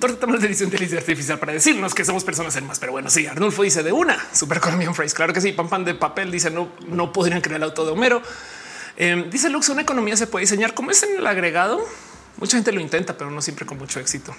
tratamos 0.00 0.40
de 0.40 0.48
inteligencia 0.48 0.98
artificial 0.98 1.38
para 1.38 1.52
decirnos 1.52 1.94
que 1.94 2.04
somos 2.04 2.24
personas 2.24 2.56
en 2.56 2.66
más. 2.66 2.78
Pero 2.78 2.92
bueno, 2.92 3.10
sí, 3.10 3.26
Arnulfo 3.26 3.62
dice 3.62 3.82
de 3.82 3.92
una 3.92 4.18
super 4.32 4.60
Colombian 4.60 4.94
phrase. 4.94 5.14
Claro 5.14 5.32
que 5.32 5.40
sí. 5.40 5.52
Pan 5.52 5.68
pan 5.68 5.84
de 5.84 5.94
papel 5.94 6.30
dice 6.30 6.50
no, 6.50 6.70
no 6.88 7.12
podrían 7.12 7.40
crear 7.40 7.56
el 7.56 7.64
auto 7.64 7.84
de 7.84 7.92
Homero. 7.92 8.22
Em, 8.96 9.28
dice 9.30 9.50
Lux, 9.50 9.68
una 9.68 9.82
economía 9.82 10.16
se 10.16 10.26
puede 10.26 10.44
diseñar 10.44 10.74
como 10.74 10.90
es 10.90 11.02
en 11.02 11.18
el 11.18 11.26
agregado. 11.26 11.84
Mucha 12.38 12.56
gente 12.56 12.72
lo 12.72 12.80
intenta, 12.80 13.16
pero 13.16 13.30
no 13.30 13.40
siempre 13.42 13.66
con 13.66 13.78
mucho 13.78 14.00
éxito. 14.00 14.34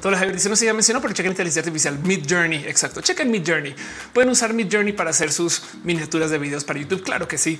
Todo 0.00 0.12
la 0.12 0.24
dice 0.26 0.48
no 0.48 0.56
se 0.56 0.66
ya 0.66 0.74
mencionó, 0.74 1.00
pero 1.00 1.14
chequen 1.14 1.32
inteligencia 1.32 1.60
artificial 1.60 1.98
Mid 2.00 2.26
Journey. 2.28 2.64
Exacto. 2.66 3.00
Chequen 3.00 3.30
Mid 3.30 3.42
Journey. 3.46 3.74
Pueden 4.12 4.30
usar 4.30 4.52
Mid 4.52 4.68
Journey 4.70 4.92
para 4.92 5.10
hacer 5.10 5.32
sus 5.32 5.62
miniaturas 5.84 6.30
de 6.30 6.38
videos 6.38 6.64
para 6.64 6.78
YouTube. 6.78 7.02
Claro 7.02 7.26
que 7.26 7.38
sí. 7.38 7.58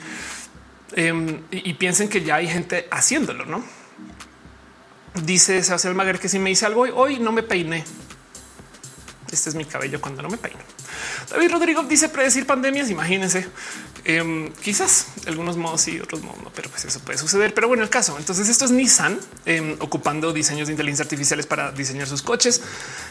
Em, 0.92 1.42
y 1.50 1.74
piensen 1.74 2.08
que 2.08 2.22
ya 2.22 2.36
hay 2.36 2.48
gente 2.48 2.86
haciéndolo, 2.90 3.44
no? 3.44 3.64
Dice 5.24 5.62
Sebastián 5.62 5.96
Maguer 5.96 6.18
que 6.18 6.28
si 6.28 6.38
me 6.38 6.50
hice 6.50 6.66
algo 6.66 6.82
hoy, 6.82 6.90
hoy 6.94 7.18
no 7.18 7.32
me 7.32 7.42
peiné. 7.42 7.84
Este 9.30 9.50
es 9.50 9.54
mi 9.54 9.64
cabello 9.64 10.00
cuando 10.00 10.22
no 10.22 10.28
me 10.28 10.36
peino. 10.36 10.58
David 11.30 11.50
Rodrigo 11.50 11.82
dice 11.82 12.08
predecir 12.08 12.46
pandemias. 12.46 12.90
Imagínense, 12.90 13.46
em, 14.04 14.52
quizás 14.52 15.08
algunos 15.26 15.56
modos 15.56 15.88
y 15.88 16.00
otros 16.00 16.22
modos 16.22 16.42
no, 16.42 16.52
pero 16.54 16.70
pues 16.70 16.84
eso 16.84 17.00
puede 17.00 17.18
suceder. 17.18 17.52
Pero 17.52 17.68
bueno, 17.68 17.82
el 17.82 17.90
caso. 17.90 18.16
Entonces, 18.18 18.48
esto 18.48 18.64
es 18.64 18.70
Nissan 18.70 19.18
em, 19.44 19.76
ocupando 19.80 20.32
diseños 20.32 20.68
de 20.68 20.74
inteligencia 20.74 21.02
artificiales 21.02 21.46
para 21.46 21.72
diseñar 21.72 22.06
sus 22.06 22.22
coches. 22.22 22.62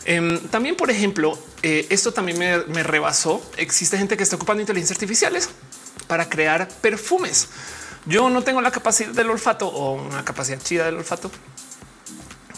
Em, 0.05 0.39
también, 0.47 0.75
por 0.75 0.89
ejemplo, 0.89 1.37
eh, 1.61 1.85
esto 1.89 2.13
también 2.13 2.39
me, 2.39 2.57
me 2.65 2.83
rebasó. 2.83 3.41
Existe 3.57 3.97
gente 3.97 4.15
que 4.15 4.23
está 4.23 4.37
ocupando 4.37 4.61
inteligencias 4.61 4.95
artificiales 4.95 5.49
para 6.07 6.29
crear 6.29 6.69
perfumes. 6.81 7.49
Yo 8.05 8.29
no 8.29 8.43
tengo 8.43 8.61
la 8.61 8.71
capacidad 8.71 9.09
del 9.09 9.29
olfato 9.31 9.67
o 9.67 9.93
una 9.93 10.23
capacidad 10.23 10.61
chida 10.61 10.85
del 10.85 10.95
olfato, 10.95 11.31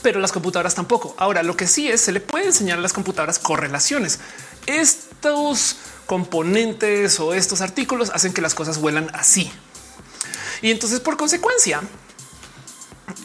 pero 0.02 0.20
las 0.20 0.32
computadoras 0.32 0.76
tampoco. 0.76 1.16
Ahora, 1.18 1.44
lo 1.44 1.58
que 1.58 1.68
sí 1.68 1.88
es, 1.90 2.02
se 2.02 2.12
le 2.12 2.20
puede 2.20 2.48
enseñar 2.48 2.78
a 2.78 2.82
las 2.82 2.94
computadoras 2.94 3.40
correlaciones. 3.40 4.20
Estos 4.66 5.78
componentes 6.06 7.20
o 7.20 7.34
estos 7.34 7.62
artículos 7.62 8.12
hacen 8.14 8.34
que 8.34 8.42
las 8.42 8.56
cosas 8.56 8.80
vuelan 8.80 9.10
así. 9.14 9.52
Y 10.62 10.72
entonces, 10.72 11.00
por 11.00 11.18
consecuencia, 11.18 11.82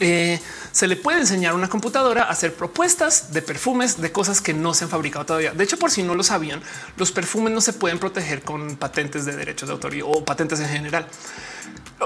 eh, 0.01 0.40
se 0.73 0.89
le 0.89 0.97
puede 0.97 1.20
enseñar 1.20 1.53
a 1.53 1.55
una 1.55 1.69
computadora 1.69 2.24
a 2.24 2.31
hacer 2.31 2.55
propuestas 2.55 3.32
de 3.32 3.43
perfumes 3.43 4.01
de 4.01 4.11
cosas 4.11 4.40
que 4.40 4.55
no 4.55 4.74
se 4.74 4.85
han 4.85 4.90
fabricado 4.90 5.24
todavía. 5.24 5.53
De 5.53 5.62
hecho, 5.65 5.78
por 5.78 5.90
si 5.90 6.03
no 6.03 6.15
lo 6.15 6.23
sabían, 6.23 6.61
los 6.97 7.12
perfumes 7.12 7.53
no 7.53 7.61
se 7.61 7.73
pueden 7.73 7.99
proteger 7.99 8.43
con 8.43 8.77
patentes 8.77 9.24
de 9.24 9.36
derechos 9.36 9.69
de 9.69 9.74
autoría 9.74 10.05
o 10.05 10.24
patentes 10.24 10.61
en 10.61 10.69
general 10.69 11.07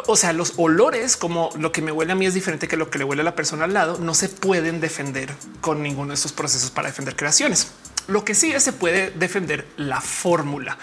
o 0.06 0.16
sea, 0.16 0.32
los 0.32 0.54
olores, 0.56 1.16
como 1.16 1.50
lo 1.58 1.72
que 1.72 1.82
me 1.82 1.92
huele 1.92 2.12
a 2.12 2.14
mí 2.14 2.26
es 2.26 2.34
diferente 2.34 2.68
que 2.68 2.76
lo 2.76 2.90
que 2.90 2.98
le 2.98 3.04
huele 3.04 3.22
a 3.22 3.24
la 3.24 3.34
persona 3.34 3.64
al 3.64 3.72
lado, 3.72 3.98
no 3.98 4.14
se 4.14 4.28
pueden 4.28 4.80
defender 4.80 5.32
con 5.60 5.82
ninguno 5.82 6.08
de 6.08 6.14
estos 6.14 6.32
procesos 6.32 6.70
para 6.70 6.88
defender 6.88 7.16
creaciones. 7.16 7.72
Lo 8.08 8.24
que 8.24 8.34
sí 8.34 8.52
es 8.52 8.62
se 8.62 8.72
puede 8.72 9.10
defender 9.10 9.66
la 9.76 10.00
fórmula. 10.00 10.78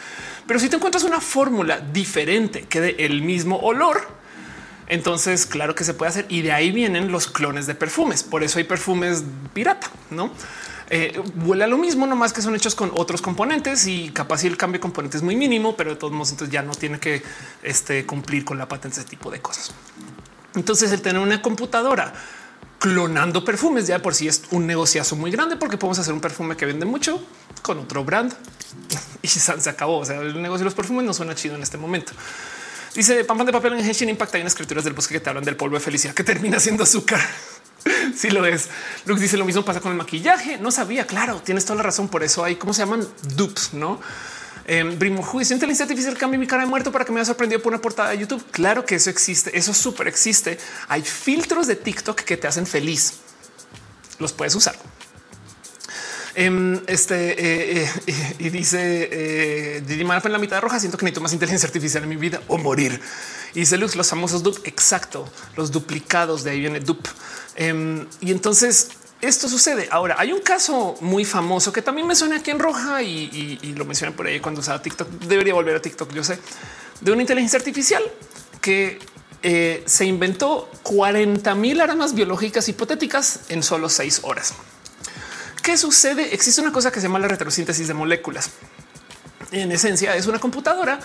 Pero 0.47 0.59
si 0.59 0.69
te 0.69 0.75
encuentras 0.75 1.03
una 1.03 1.21
fórmula 1.21 1.79
diferente 1.79 2.63
que 2.63 2.81
dé 2.81 2.95
el 2.99 3.21
mismo 3.21 3.59
olor, 3.59 4.07
entonces 4.87 5.45
claro 5.45 5.75
que 5.75 5.83
se 5.83 5.93
puede 5.93 6.09
hacer 6.09 6.25
y 6.29 6.41
de 6.41 6.51
ahí 6.51 6.71
vienen 6.71 7.11
los 7.11 7.27
clones 7.27 7.67
de 7.67 7.75
perfumes. 7.75 8.23
Por 8.23 8.43
eso 8.43 8.59
hay 8.59 8.65
perfumes 8.65 9.23
pirata, 9.53 9.89
no? 10.09 10.31
eh, 10.89 11.19
huele 11.43 11.65
lo 11.67 11.77
mismo, 11.77 12.05
nomás 12.05 12.33
que 12.33 12.41
son 12.41 12.55
hechos 12.55 12.75
con 12.75 12.91
otros 12.93 13.21
componentes 13.21 13.87
y 13.87 14.11
capaz 14.11 14.43
el 14.43 14.57
cambio 14.57 14.77
de 14.77 14.81
componentes 14.81 15.17
es 15.17 15.23
muy 15.23 15.35
mínimo, 15.35 15.75
pero 15.75 15.91
de 15.91 15.95
todos 15.95 16.13
modos 16.13 16.31
entonces 16.31 16.53
ya 16.53 16.61
no 16.61 16.73
tiene 16.73 16.99
que 16.99 17.23
este, 17.61 18.05
cumplir 18.05 18.45
con 18.45 18.57
la 18.57 18.67
patente, 18.67 18.99
ese 18.99 19.09
tipo 19.09 19.31
de 19.31 19.41
cosas. 19.41 19.71
Entonces 20.55 20.91
el 20.91 21.01
tener 21.01 21.21
una 21.21 21.41
computadora 21.41 22.13
clonando 22.77 23.43
perfumes 23.45 23.87
ya 23.87 24.03
por 24.03 24.13
sí 24.13 24.27
es 24.27 24.43
un 24.51 24.67
negociazo 24.67 25.15
muy 25.15 25.31
grande 25.31 25.55
porque 25.55 25.77
podemos 25.77 25.99
hacer 25.99 26.13
un 26.13 26.21
perfume 26.21 26.55
que 26.55 26.65
vende 26.65 26.85
mucho 26.85 27.25
con 27.61 27.79
otro 27.79 28.03
brand 28.03 28.31
y 29.21 29.27
se 29.27 29.69
acabó. 29.69 29.99
O 29.99 30.05
sea, 30.05 30.21
el 30.21 30.39
negocio 30.41 30.59
de 30.59 30.65
los 30.65 30.75
perfumes 30.75 31.05
no 31.05 31.13
suena 31.13 31.33
chido 31.33 31.55
en 31.55 31.63
este 31.63 31.77
momento. 31.77 32.13
Dice 32.95 33.25
Pampan 33.25 33.47
de 33.47 33.51
papel 33.51 33.73
en 33.73 33.85
Henshin 33.85 34.09
Impact. 34.09 34.35
Hay 34.35 34.41
unas 34.41 34.53
criaturas 34.53 34.83
del 34.83 34.93
bosque 34.93 35.15
que 35.15 35.19
te 35.19 35.29
hablan 35.29 35.43
del 35.43 35.55
polvo 35.55 35.75
de 35.75 35.79
felicidad 35.79 36.13
que 36.13 36.23
termina 36.23 36.59
siendo 36.59 36.83
azúcar. 36.83 37.19
sí 38.15 38.29
lo 38.29 38.45
es. 38.45 38.69
Lux 39.05 39.19
dice 39.19 39.37
lo 39.37 39.45
mismo 39.45 39.65
pasa 39.65 39.79
con 39.79 39.91
el 39.91 39.97
maquillaje. 39.97 40.57
No 40.59 40.71
sabía. 40.71 41.07
Claro, 41.07 41.41
tienes 41.43 41.65
toda 41.65 41.77
la 41.77 41.83
razón. 41.83 42.07
Por 42.07 42.23
eso 42.23 42.43
hay 42.43 42.55
cómo 42.55 42.73
se 42.73 42.81
llaman 42.83 43.07
dupes, 43.35 43.73
no? 43.73 43.99
Eh, 44.65 44.83
Brimo 44.83 45.21
juicio 45.23 45.55
inteligencia 45.55 45.83
artificial 45.83 46.17
cambia 46.17 46.39
mi 46.39 46.47
cara 46.47 46.63
de 46.63 46.69
muerto 46.69 46.91
para 46.91 47.03
que 47.03 47.11
me 47.11 47.19
haya 47.19 47.25
sorprendido 47.25 47.61
por 47.61 47.73
una 47.73 47.81
portada 47.81 48.11
de 48.11 48.19
YouTube. 48.19 48.43
Claro 48.51 48.85
que 48.85 48.95
eso 48.95 49.09
existe. 49.09 49.57
Eso 49.57 49.73
súper 49.73 50.07
existe. 50.07 50.59
Hay 50.87 51.01
filtros 51.01 51.67
de 51.67 51.75
TikTok 51.75 52.21
que 52.21 52.37
te 52.37 52.47
hacen 52.47 52.67
feliz. 52.67 53.15
Los 54.19 54.33
puedes 54.33 54.53
usar. 54.55 54.75
Em, 56.35 56.81
este 56.87 57.83
eh, 57.83 57.91
eh, 58.07 58.35
y 58.39 58.49
dice 58.49 59.09
eh, 59.11 59.83
en 59.87 60.31
la 60.31 60.39
mitad 60.39 60.61
roja. 60.61 60.79
Siento 60.79 60.97
que 60.97 61.05
necesito 61.05 61.21
más 61.21 61.33
inteligencia 61.33 61.67
artificial 61.67 62.03
en 62.03 62.09
mi 62.09 62.15
vida 62.15 62.41
o 62.47 62.57
morir. 62.57 62.99
Y 63.53 63.61
dice 63.61 63.77
Lux, 63.77 63.95
los 63.95 64.09
famosos 64.09 64.41
dup. 64.41 64.59
Exacto. 64.63 65.27
Los 65.55 65.71
duplicados 65.71 66.43
de 66.43 66.51
ahí 66.51 66.59
viene 66.59 66.79
dup. 66.79 67.07
Em, 67.55 68.07
y 68.19 68.31
entonces 68.31 68.89
esto 69.21 69.47
sucede. 69.47 69.87
Ahora 69.91 70.15
hay 70.17 70.33
un 70.33 70.41
caso 70.41 70.95
muy 71.01 71.23
famoso 71.23 71.71
que 71.71 71.81
también 71.81 72.07
me 72.07 72.15
suena 72.15 72.37
aquí 72.37 72.51
en 72.51 72.59
roja 72.59 73.01
y, 73.03 73.73
lo 73.77 73.85
mencioné 73.85 74.11
por 74.13 74.27
ahí 74.27 74.39
cuando 74.39 74.61
usaba 74.61 74.81
TikTok. 74.81 75.07
Debería 75.27 75.53
volver 75.53 75.75
a 75.75 75.81
TikTok. 75.81 76.11
Yo 76.13 76.23
sé 76.23 76.39
de 76.99 77.11
una 77.11 77.21
inteligencia 77.21 77.57
artificial 77.57 78.03
que 78.59 78.99
eh, 79.43 79.83
se 79.85 80.05
inventó 80.05 80.69
40 80.83 81.53
mil 81.55 81.81
armas 81.81 82.15
biológicas 82.15 82.67
hipotéticas 82.69 83.41
en 83.49 83.61
solo 83.61 83.89
seis 83.89 84.21
horas. 84.23 84.53
¿Qué 85.63 85.77
sucede? 85.77 86.33
Existe 86.33 86.59
una 86.59 86.73
cosa 86.73 86.91
que 86.91 86.99
se 86.99 87.07
llama 87.07 87.19
la 87.19 87.29
retrosíntesis 87.29 87.87
de 87.87 87.93
moléculas. 87.93 88.49
En 89.53 89.71
esencia 89.71 90.13
es 90.13 90.27
una 90.27 90.37
computadora 90.37 90.99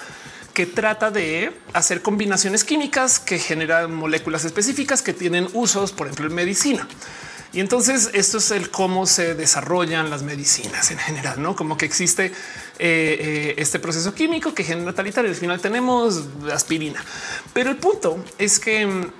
que 0.52 0.66
trata 0.66 1.12
de 1.12 1.52
hacer 1.72 2.02
combinaciones 2.02 2.64
químicas 2.64 3.20
que 3.20 3.38
generan 3.38 3.94
moléculas 3.94 4.44
específicas 4.44 5.00
que 5.00 5.14
tienen 5.14 5.48
usos, 5.52 5.92
por 5.92 6.08
ejemplo, 6.08 6.26
en 6.26 6.34
medicina. 6.34 6.88
Y 7.52 7.60
entonces 7.60 8.10
esto 8.14 8.38
es 8.38 8.50
el 8.50 8.68
cómo 8.68 9.06
se 9.06 9.36
desarrollan 9.36 10.10
las 10.10 10.24
medicinas 10.24 10.90
en 10.90 10.98
general, 10.98 11.40
no 11.40 11.54
como 11.54 11.78
que 11.78 11.86
existe 11.86 12.26
eh, 12.26 12.32
eh, 12.80 13.54
este 13.58 13.78
proceso 13.78 14.12
químico 14.12 14.54
que 14.54 14.64
genera 14.64 14.92
tal 14.92 15.06
y 15.06 15.12
tal. 15.12 15.26
Y 15.26 15.28
al 15.28 15.36
final 15.36 15.60
tenemos 15.60 16.24
aspirina. 16.52 17.04
Pero 17.52 17.70
el 17.70 17.76
punto 17.76 18.24
es 18.38 18.58
que 18.58 18.84
mm, 18.84 19.12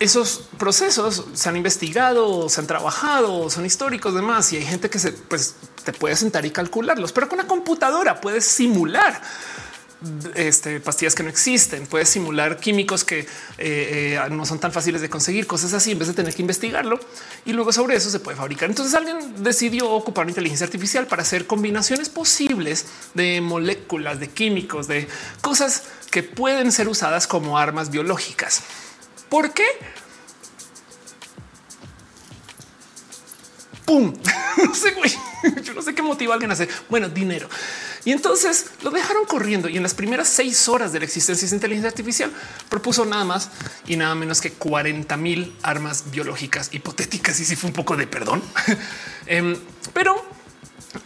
esos 0.00 0.44
procesos 0.58 1.24
se 1.32 1.48
han 1.48 1.56
investigado, 1.56 2.48
se 2.48 2.60
han 2.60 2.66
trabajado, 2.66 3.50
son 3.50 3.66
históricos, 3.66 4.14
demás, 4.14 4.52
y 4.52 4.56
hay 4.56 4.64
gente 4.64 4.90
que 4.90 4.98
se 4.98 5.12
pues, 5.12 5.56
te 5.84 5.92
puede 5.92 6.16
sentar 6.16 6.44
y 6.46 6.50
calcularlos, 6.50 7.12
pero 7.12 7.28
con 7.28 7.38
una 7.38 7.48
computadora 7.48 8.20
puedes 8.20 8.44
simular 8.44 9.20
este, 10.36 10.78
pastillas 10.78 11.14
que 11.14 11.24
no 11.24 11.28
existen, 11.28 11.86
puedes 11.86 12.08
simular 12.08 12.58
químicos 12.58 13.04
que 13.04 13.20
eh, 13.20 13.26
eh, 13.58 14.20
no 14.30 14.46
son 14.46 14.60
tan 14.60 14.72
fáciles 14.72 15.00
de 15.00 15.10
conseguir, 15.10 15.46
cosas 15.46 15.72
así, 15.72 15.92
en 15.92 15.98
vez 15.98 16.08
de 16.08 16.14
tener 16.14 16.34
que 16.34 16.42
investigarlo 16.42 17.00
y 17.44 17.52
luego 17.52 17.72
sobre 17.72 17.96
eso 17.96 18.08
se 18.10 18.20
puede 18.20 18.36
fabricar. 18.36 18.68
Entonces 18.68 18.94
alguien 18.94 19.42
decidió 19.42 19.90
ocupar 19.90 20.24
una 20.24 20.30
inteligencia 20.30 20.66
artificial 20.66 21.06
para 21.06 21.22
hacer 21.22 21.46
combinaciones 21.46 22.08
posibles 22.08 22.86
de 23.14 23.40
moléculas, 23.40 24.20
de 24.20 24.28
químicos, 24.28 24.86
de 24.86 25.08
cosas 25.40 25.84
que 26.10 26.22
pueden 26.22 26.70
ser 26.70 26.88
usadas 26.88 27.26
como 27.26 27.58
armas 27.58 27.90
biológicas. 27.90 28.62
¿Por 29.28 29.52
qué? 29.52 29.64
¡Pum! 33.84 34.14
no 34.64 34.74
sé, 34.74 34.92
güey. 34.92 35.10
Yo 35.62 35.74
no 35.74 35.82
sé 35.82 35.94
qué 35.94 36.02
motiva 36.02 36.32
a 36.32 36.34
alguien 36.34 36.50
a 36.50 36.54
hacer. 36.54 36.68
Bueno, 36.88 37.08
dinero. 37.08 37.48
Y 38.04 38.12
entonces 38.12 38.70
lo 38.82 38.90
dejaron 38.90 39.24
corriendo 39.26 39.68
y 39.68 39.76
en 39.76 39.82
las 39.82 39.94
primeras 39.94 40.28
seis 40.28 40.68
horas 40.68 40.92
de 40.92 41.00
la 41.00 41.04
existencia 41.04 41.48
de 41.48 41.54
inteligencia 41.54 41.88
artificial 41.88 42.32
propuso 42.68 43.04
nada 43.04 43.24
más 43.24 43.50
y 43.86 43.96
nada 43.96 44.14
menos 44.14 44.40
que 44.40 44.52
40 44.52 45.16
mil 45.16 45.54
armas 45.62 46.10
biológicas 46.10 46.70
hipotéticas. 46.72 47.38
Y 47.40 47.44
si 47.44 47.56
fue 47.56 47.68
un 47.68 47.74
poco 47.74 47.96
de 47.96 48.06
perdón, 48.06 48.42
em, 49.26 49.56
pero 49.92 50.24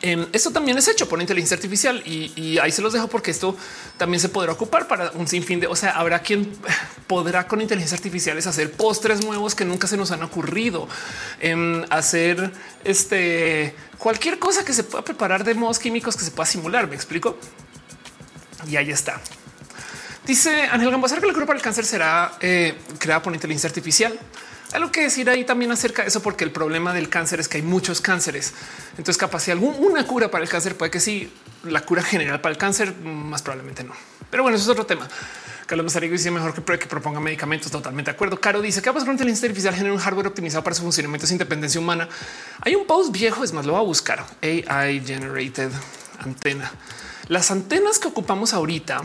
Em, 0.00 0.26
esto 0.32 0.52
también 0.52 0.78
es 0.78 0.86
hecho 0.86 1.08
por 1.08 1.20
inteligencia 1.20 1.56
artificial 1.56 2.02
y, 2.06 2.58
ahí 2.58 2.70
se 2.70 2.82
los 2.82 2.92
dejo 2.92 3.08
porque 3.08 3.32
esto 3.32 3.56
también 3.96 4.20
se 4.20 4.28
podrá 4.28 4.52
ocupar 4.52 4.86
para 4.86 5.10
un 5.12 5.26
sinfín 5.26 5.58
de, 5.58 5.66
o 5.66 5.74
sea, 5.74 5.90
habrá 5.90 6.20
quien 6.20 6.52
podrá 7.08 7.48
con 7.48 7.60
inteligencia 7.60 7.96
artificial 7.96 8.38
hacer 8.38 8.72
postres 8.72 9.24
nuevos 9.24 9.54
que 9.56 9.64
nunca 9.64 9.88
se 9.88 9.96
nos 9.96 10.12
han 10.12 10.22
ocurrido, 10.22 10.88
em, 11.40 11.84
hacer 11.90 12.52
este 12.84 13.74
cualquier 13.98 14.38
cosa 14.38 14.64
que 14.64 14.72
se 14.72 14.84
pueda 14.84 15.04
preparar 15.04 15.42
de 15.44 15.54
modos 15.54 15.78
químicos 15.78 16.16
que 16.16 16.24
se 16.24 16.30
pueda 16.30 16.46
simular. 16.46 16.88
Me 16.88 16.94
explico. 16.94 17.36
Y 18.68 18.76
ahí 18.76 18.90
está. 18.90 19.20
Dice 20.26 20.68
Ángel 20.70 20.90
Gambazar 20.90 21.20
que 21.20 21.26
la 21.26 21.32
cura 21.32 21.46
para 21.46 21.56
el 21.56 21.62
cáncer 21.62 21.84
será 21.84 22.32
eh, 22.40 22.74
creada 22.98 23.22
por 23.22 23.34
inteligencia 23.34 23.68
artificial. 23.68 24.18
Algo 24.72 24.90
que 24.90 25.02
decir 25.02 25.28
ahí 25.28 25.44
también 25.44 25.70
acerca 25.70 26.02
de 26.02 26.08
eso, 26.08 26.22
porque 26.22 26.44
el 26.44 26.50
problema 26.50 26.94
del 26.94 27.08
cáncer 27.08 27.40
es 27.40 27.48
que 27.48 27.58
hay 27.58 27.62
muchos 27.62 28.00
cánceres. 28.00 28.54
Entonces, 28.92 29.18
capaz 29.18 29.40
si 29.40 29.50
alguna 29.50 30.06
cura 30.06 30.30
para 30.30 30.44
el 30.44 30.50
cáncer 30.50 30.76
puede 30.76 30.90
que 30.90 31.00
sí, 31.00 31.32
la 31.64 31.82
cura 31.82 32.02
general 32.02 32.40
para 32.40 32.52
el 32.52 32.58
cáncer, 32.58 32.94
más 32.96 33.42
probablemente 33.42 33.84
no. 33.84 33.94
Pero 34.30 34.42
bueno, 34.42 34.56
eso 34.56 34.64
es 34.64 34.70
otro 34.70 34.86
tema. 34.86 35.08
Carlos 35.66 35.84
Mazarigo 35.84 36.12
dice 36.12 36.30
mejor 36.30 36.54
que, 36.54 36.78
que 36.78 36.86
proponga 36.86 37.20
medicamentos. 37.20 37.70
Totalmente 37.70 38.10
de 38.10 38.14
acuerdo. 38.14 38.40
Caro 38.40 38.60
dice 38.60 38.82
que 38.82 38.92
pasa 38.92 39.04
con 39.04 39.14
inteligencia 39.14 39.46
artificial 39.46 39.74
genera 39.74 39.94
un 39.94 40.00
hardware 40.00 40.26
optimizado 40.26 40.64
para 40.64 40.74
su 40.74 40.82
funcionamiento 40.82 41.26
sin 41.26 41.34
independencia 41.34 41.80
humana. 41.80 42.08
Hay 42.60 42.74
un 42.74 42.86
post 42.86 43.12
viejo, 43.12 43.44
es 43.44 43.52
más, 43.52 43.66
lo 43.66 43.74
va 43.74 43.80
a 43.80 43.82
buscar. 43.82 44.24
AI 44.42 45.02
generated 45.04 45.70
antena. 46.18 46.70
Las 47.28 47.50
antenas 47.50 47.98
que 47.98 48.08
ocupamos 48.08 48.52
ahorita. 48.52 49.02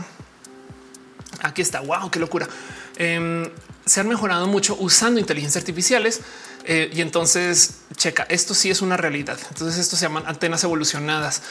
Aquí 1.42 1.62
está. 1.62 1.80
Wow, 1.80 2.10
qué 2.10 2.18
locura. 2.18 2.48
Em, 2.96 3.48
se 3.88 4.00
han 4.00 4.08
mejorado 4.08 4.46
mucho 4.46 4.76
usando 4.78 5.18
inteligencias 5.18 5.62
artificiales. 5.62 6.20
Eh, 6.64 6.90
y 6.92 7.00
entonces, 7.00 7.78
checa, 7.96 8.26
esto 8.28 8.54
sí 8.54 8.70
es 8.70 8.82
una 8.82 8.96
realidad. 8.96 9.38
Entonces, 9.48 9.80
esto 9.80 9.96
se 9.96 10.02
llaman 10.02 10.24
antenas 10.26 10.62
evolucionadas 10.64 11.42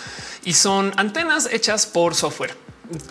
y 0.46 0.54
son 0.54 0.94
antenas 0.98 1.50
hechas 1.52 1.88
por 1.88 2.14
software. 2.14 2.56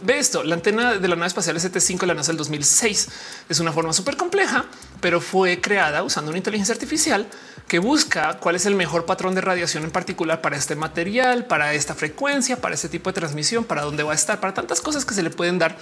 Ve 0.02 0.18
esto, 0.18 0.42
la 0.42 0.54
antena 0.54 0.94
de 0.94 1.08
la 1.08 1.16
nave 1.16 1.26
espacial 1.26 1.56
ST5 1.56 2.00
de 2.00 2.06
la 2.06 2.14
NASA 2.14 2.30
del 2.30 2.38
2006 2.38 3.08
es 3.48 3.60
una 3.60 3.72
forma 3.72 3.92
súper 3.92 4.16
compleja, 4.16 4.64
pero 5.02 5.20
fue 5.20 5.60
creada 5.60 6.02
usando 6.02 6.30
una 6.30 6.38
inteligencia 6.38 6.72
artificial 6.72 7.26
que 7.68 7.80
busca 7.80 8.38
cuál 8.38 8.54
es 8.54 8.64
el 8.66 8.76
mejor 8.76 9.06
patrón 9.06 9.34
de 9.34 9.40
radiación 9.40 9.82
en 9.82 9.90
particular 9.90 10.40
para 10.40 10.56
este 10.56 10.76
material, 10.76 11.46
para 11.46 11.74
esta 11.74 11.94
frecuencia, 11.94 12.60
para 12.60 12.74
este 12.74 12.88
tipo 12.88 13.10
de 13.10 13.14
transmisión, 13.14 13.64
para 13.64 13.82
dónde 13.82 14.04
va 14.04 14.12
a 14.12 14.14
estar, 14.14 14.38
para 14.38 14.54
tantas 14.54 14.80
cosas 14.80 15.04
que 15.04 15.14
se 15.14 15.22
le 15.22 15.30
pueden 15.30 15.58
dar. 15.58 15.76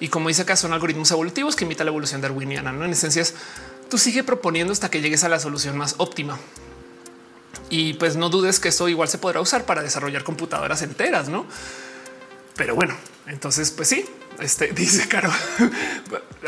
Y 0.00 0.08
como 0.08 0.28
dice 0.28 0.42
acá, 0.42 0.56
son 0.56 0.72
algoritmos 0.74 1.10
evolutivos 1.10 1.56
que 1.56 1.64
imita 1.64 1.82
la 1.82 1.90
evolución 1.90 2.20
darwiniana. 2.20 2.72
¿no? 2.72 2.84
En 2.84 2.92
esencia, 2.92 3.24
tú 3.88 3.96
sigue 3.96 4.22
proponiendo 4.22 4.72
hasta 4.72 4.90
que 4.90 5.00
llegues 5.00 5.24
a 5.24 5.30
la 5.30 5.38
solución 5.38 5.78
más 5.78 5.94
óptima. 5.96 6.38
Y 7.70 7.94
pues 7.94 8.16
no 8.16 8.28
dudes 8.28 8.60
que 8.60 8.68
esto 8.68 8.88
igual 8.88 9.08
se 9.08 9.16
podrá 9.16 9.40
usar 9.40 9.64
para 9.64 9.82
desarrollar 9.82 10.24
computadoras 10.24 10.82
enteras, 10.82 11.28
no? 11.28 11.46
Pero 12.56 12.74
bueno, 12.74 12.96
entonces, 13.26 13.70
pues 13.70 13.88
sí, 13.88 14.04
este 14.40 14.68
dice 14.72 15.08
Caro. 15.08 15.30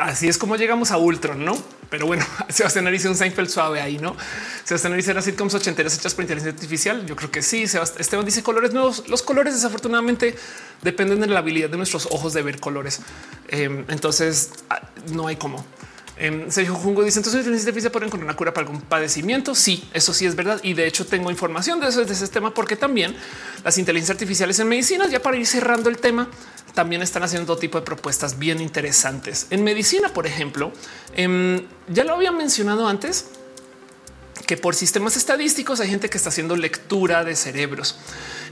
Así 0.00 0.28
es 0.28 0.38
como 0.38 0.56
llegamos 0.56 0.90
a 0.90 0.98
Ultron, 0.98 1.44
no? 1.44 1.56
Pero 1.90 2.06
bueno, 2.06 2.24
Sebastián 2.48 2.90
dice 2.90 3.08
un 3.08 3.16
Seinfeld 3.16 3.48
suave 3.48 3.80
ahí, 3.80 3.98
no? 3.98 4.16
Sebastián 4.64 4.96
dice 4.96 5.12
las 5.12 5.24
sitcoms 5.24 5.54
ochenteras 5.54 5.96
hechas 5.96 6.14
por 6.14 6.24
inteligencia 6.24 6.54
artificial. 6.54 7.04
Yo 7.06 7.16
creo 7.16 7.30
que 7.30 7.42
sí. 7.42 7.64
Esteban 7.64 8.24
dice 8.24 8.42
colores 8.42 8.72
nuevos. 8.72 9.08
Los 9.08 9.22
colores, 9.22 9.54
desafortunadamente, 9.54 10.34
dependen 10.82 11.20
de 11.20 11.26
la 11.26 11.40
habilidad 11.40 11.68
de 11.68 11.76
nuestros 11.76 12.06
ojos 12.06 12.32
de 12.32 12.42
ver 12.42 12.60
colores. 12.60 13.00
Em, 13.48 13.84
entonces, 13.88 14.50
ah, 14.70 14.88
no 15.12 15.26
hay 15.26 15.36
cómo. 15.36 15.64
Eh, 16.24 16.46
Sergio 16.50 16.76
Jungo 16.76 17.02
dice 17.02 17.18
entonces 17.18 17.40
inteligencia 17.40 17.70
artificial 17.70 17.90
puede 17.90 18.06
encontrar 18.06 18.26
una 18.28 18.36
cura 18.36 18.54
para 18.54 18.64
algún 18.64 18.80
padecimiento. 18.80 19.56
Sí, 19.56 19.82
eso 19.92 20.14
sí 20.14 20.24
es 20.24 20.36
verdad. 20.36 20.60
Y 20.62 20.74
de 20.74 20.86
hecho 20.86 21.04
tengo 21.04 21.32
información 21.32 21.80
de 21.80 21.88
eso 21.88 22.04
de 22.04 22.12
ese 22.12 22.28
tema, 22.28 22.54
porque 22.54 22.76
también 22.76 23.16
las 23.64 23.76
inteligencias 23.76 24.14
artificiales 24.14 24.56
en 24.60 24.68
medicina, 24.68 25.08
ya 25.08 25.20
para 25.20 25.36
ir 25.36 25.48
cerrando 25.48 25.90
el 25.90 25.98
tema, 25.98 26.28
también 26.74 27.02
están 27.02 27.24
haciendo 27.24 27.46
todo 27.46 27.58
tipo 27.58 27.80
de 27.80 27.84
propuestas 27.84 28.38
bien 28.38 28.60
interesantes 28.60 29.48
en 29.50 29.64
medicina. 29.64 30.10
Por 30.10 30.28
ejemplo, 30.28 30.70
em, 31.16 31.66
ya 31.88 32.04
lo 32.04 32.14
había 32.14 32.30
mencionado 32.30 32.86
antes 32.86 33.26
que 34.46 34.56
por 34.56 34.76
sistemas 34.76 35.16
estadísticos 35.16 35.80
hay 35.80 35.88
gente 35.88 36.08
que 36.08 36.18
está 36.18 36.28
haciendo 36.28 36.54
lectura 36.54 37.24
de 37.24 37.34
cerebros. 37.34 37.96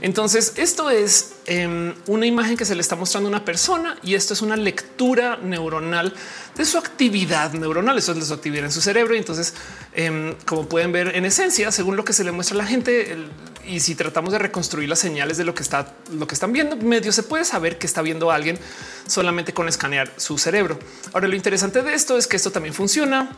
Entonces, 0.01 0.53
esto 0.57 0.89
es 0.89 1.33
em, 1.45 1.93
una 2.07 2.25
imagen 2.25 2.57
que 2.57 2.65
se 2.65 2.73
le 2.73 2.81
está 2.81 2.95
mostrando 2.95 3.27
a 3.27 3.31
una 3.31 3.45
persona 3.45 3.97
y 4.01 4.15
esto 4.15 4.33
es 4.33 4.41
una 4.41 4.55
lectura 4.55 5.37
neuronal 5.37 6.13
de 6.55 6.65
su 6.65 6.79
actividad 6.79 7.53
neuronal. 7.53 7.99
Eso 7.99 8.11
es 8.13 8.27
su 8.27 8.33
actividad 8.33 8.65
en 8.65 8.71
su 8.71 8.81
cerebro. 8.81 9.13
Y 9.13 9.19
entonces, 9.19 9.53
em, 9.93 10.33
como 10.45 10.67
pueden 10.67 10.91
ver 10.91 11.15
en 11.15 11.25
esencia, 11.25 11.71
según 11.71 11.95
lo 11.95 12.03
que 12.03 12.13
se 12.13 12.23
le 12.23 12.31
muestra 12.31 12.55
a 12.55 12.57
la 12.57 12.65
gente, 12.65 13.15
y 13.63 13.79
si 13.79 13.93
tratamos 13.93 14.31
de 14.31 14.39
reconstruir 14.39 14.89
las 14.89 14.97
señales 14.97 15.37
de 15.37 15.43
lo 15.43 15.53
que 15.53 15.61
está, 15.61 15.93
lo 16.11 16.25
que 16.25 16.33
están 16.33 16.51
viendo, 16.51 16.75
medio 16.77 17.11
se 17.11 17.21
puede 17.21 17.45
saber 17.45 17.77
que 17.77 17.85
está 17.85 18.01
viendo 18.01 18.31
a 18.31 18.35
alguien 18.35 18.57
solamente 19.05 19.53
con 19.53 19.69
escanear 19.69 20.11
su 20.17 20.39
cerebro. 20.39 20.79
Ahora, 21.13 21.27
lo 21.27 21.35
interesante 21.35 21.83
de 21.83 21.93
esto 21.93 22.17
es 22.17 22.25
que 22.25 22.37
esto 22.37 22.51
también 22.51 22.73
funciona 22.73 23.37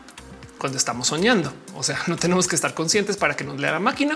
cuando 0.58 0.78
estamos 0.78 1.10
soñando. 1.10 1.54
O 1.76 1.84
sea, 1.84 2.00
no 2.08 2.16
tenemos 2.16 2.48
que 2.48 2.56
estar 2.56 2.74
conscientes 2.74 3.18
para 3.18 3.36
que 3.36 3.44
nos 3.44 3.60
lea 3.60 3.72
la 3.72 3.80
máquina 3.80 4.16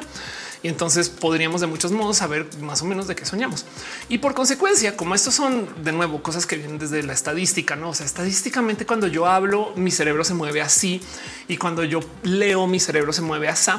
y 0.63 0.67
entonces 0.67 1.09
podríamos 1.09 1.61
de 1.61 1.67
muchos 1.67 1.91
modos 1.91 2.17
saber 2.17 2.47
más 2.61 2.81
o 2.81 2.85
menos 2.85 3.07
de 3.07 3.15
qué 3.15 3.25
soñamos. 3.25 3.65
Y 4.09 4.17
por 4.17 4.34
consecuencia, 4.34 4.97
como 4.97 5.15
estos 5.15 5.35
son 5.35 5.67
de 5.84 5.91
nuevo 5.91 6.23
cosas 6.23 6.45
que 6.45 6.55
vienen 6.55 6.79
desde 6.79 7.03
la 7.03 7.13
estadística, 7.13 7.75
no? 7.75 7.89
O 7.89 7.93
sea, 7.93 8.05
estadísticamente 8.05 8.85
cuando 8.85 9.07
yo 9.07 9.27
hablo, 9.27 9.73
mi 9.75 9.91
cerebro 9.91 10.23
se 10.23 10.34
mueve 10.34 10.61
así 10.61 11.01
y 11.47 11.57
cuando 11.57 11.84
yo 11.84 11.99
leo, 12.23 12.67
mi 12.67 12.79
cerebro 12.79 13.13
se 13.13 13.21
mueve 13.21 13.47
así. 13.47 13.71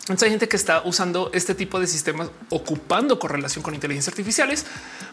Entonces 0.00 0.24
hay 0.24 0.30
gente 0.30 0.48
que 0.48 0.56
está 0.56 0.82
usando 0.84 1.30
este 1.34 1.54
tipo 1.56 1.80
de 1.80 1.88
sistemas 1.88 2.30
ocupando 2.50 3.18
correlación 3.18 3.64
con 3.64 3.74
inteligencias 3.74 4.12
artificiales 4.12 4.64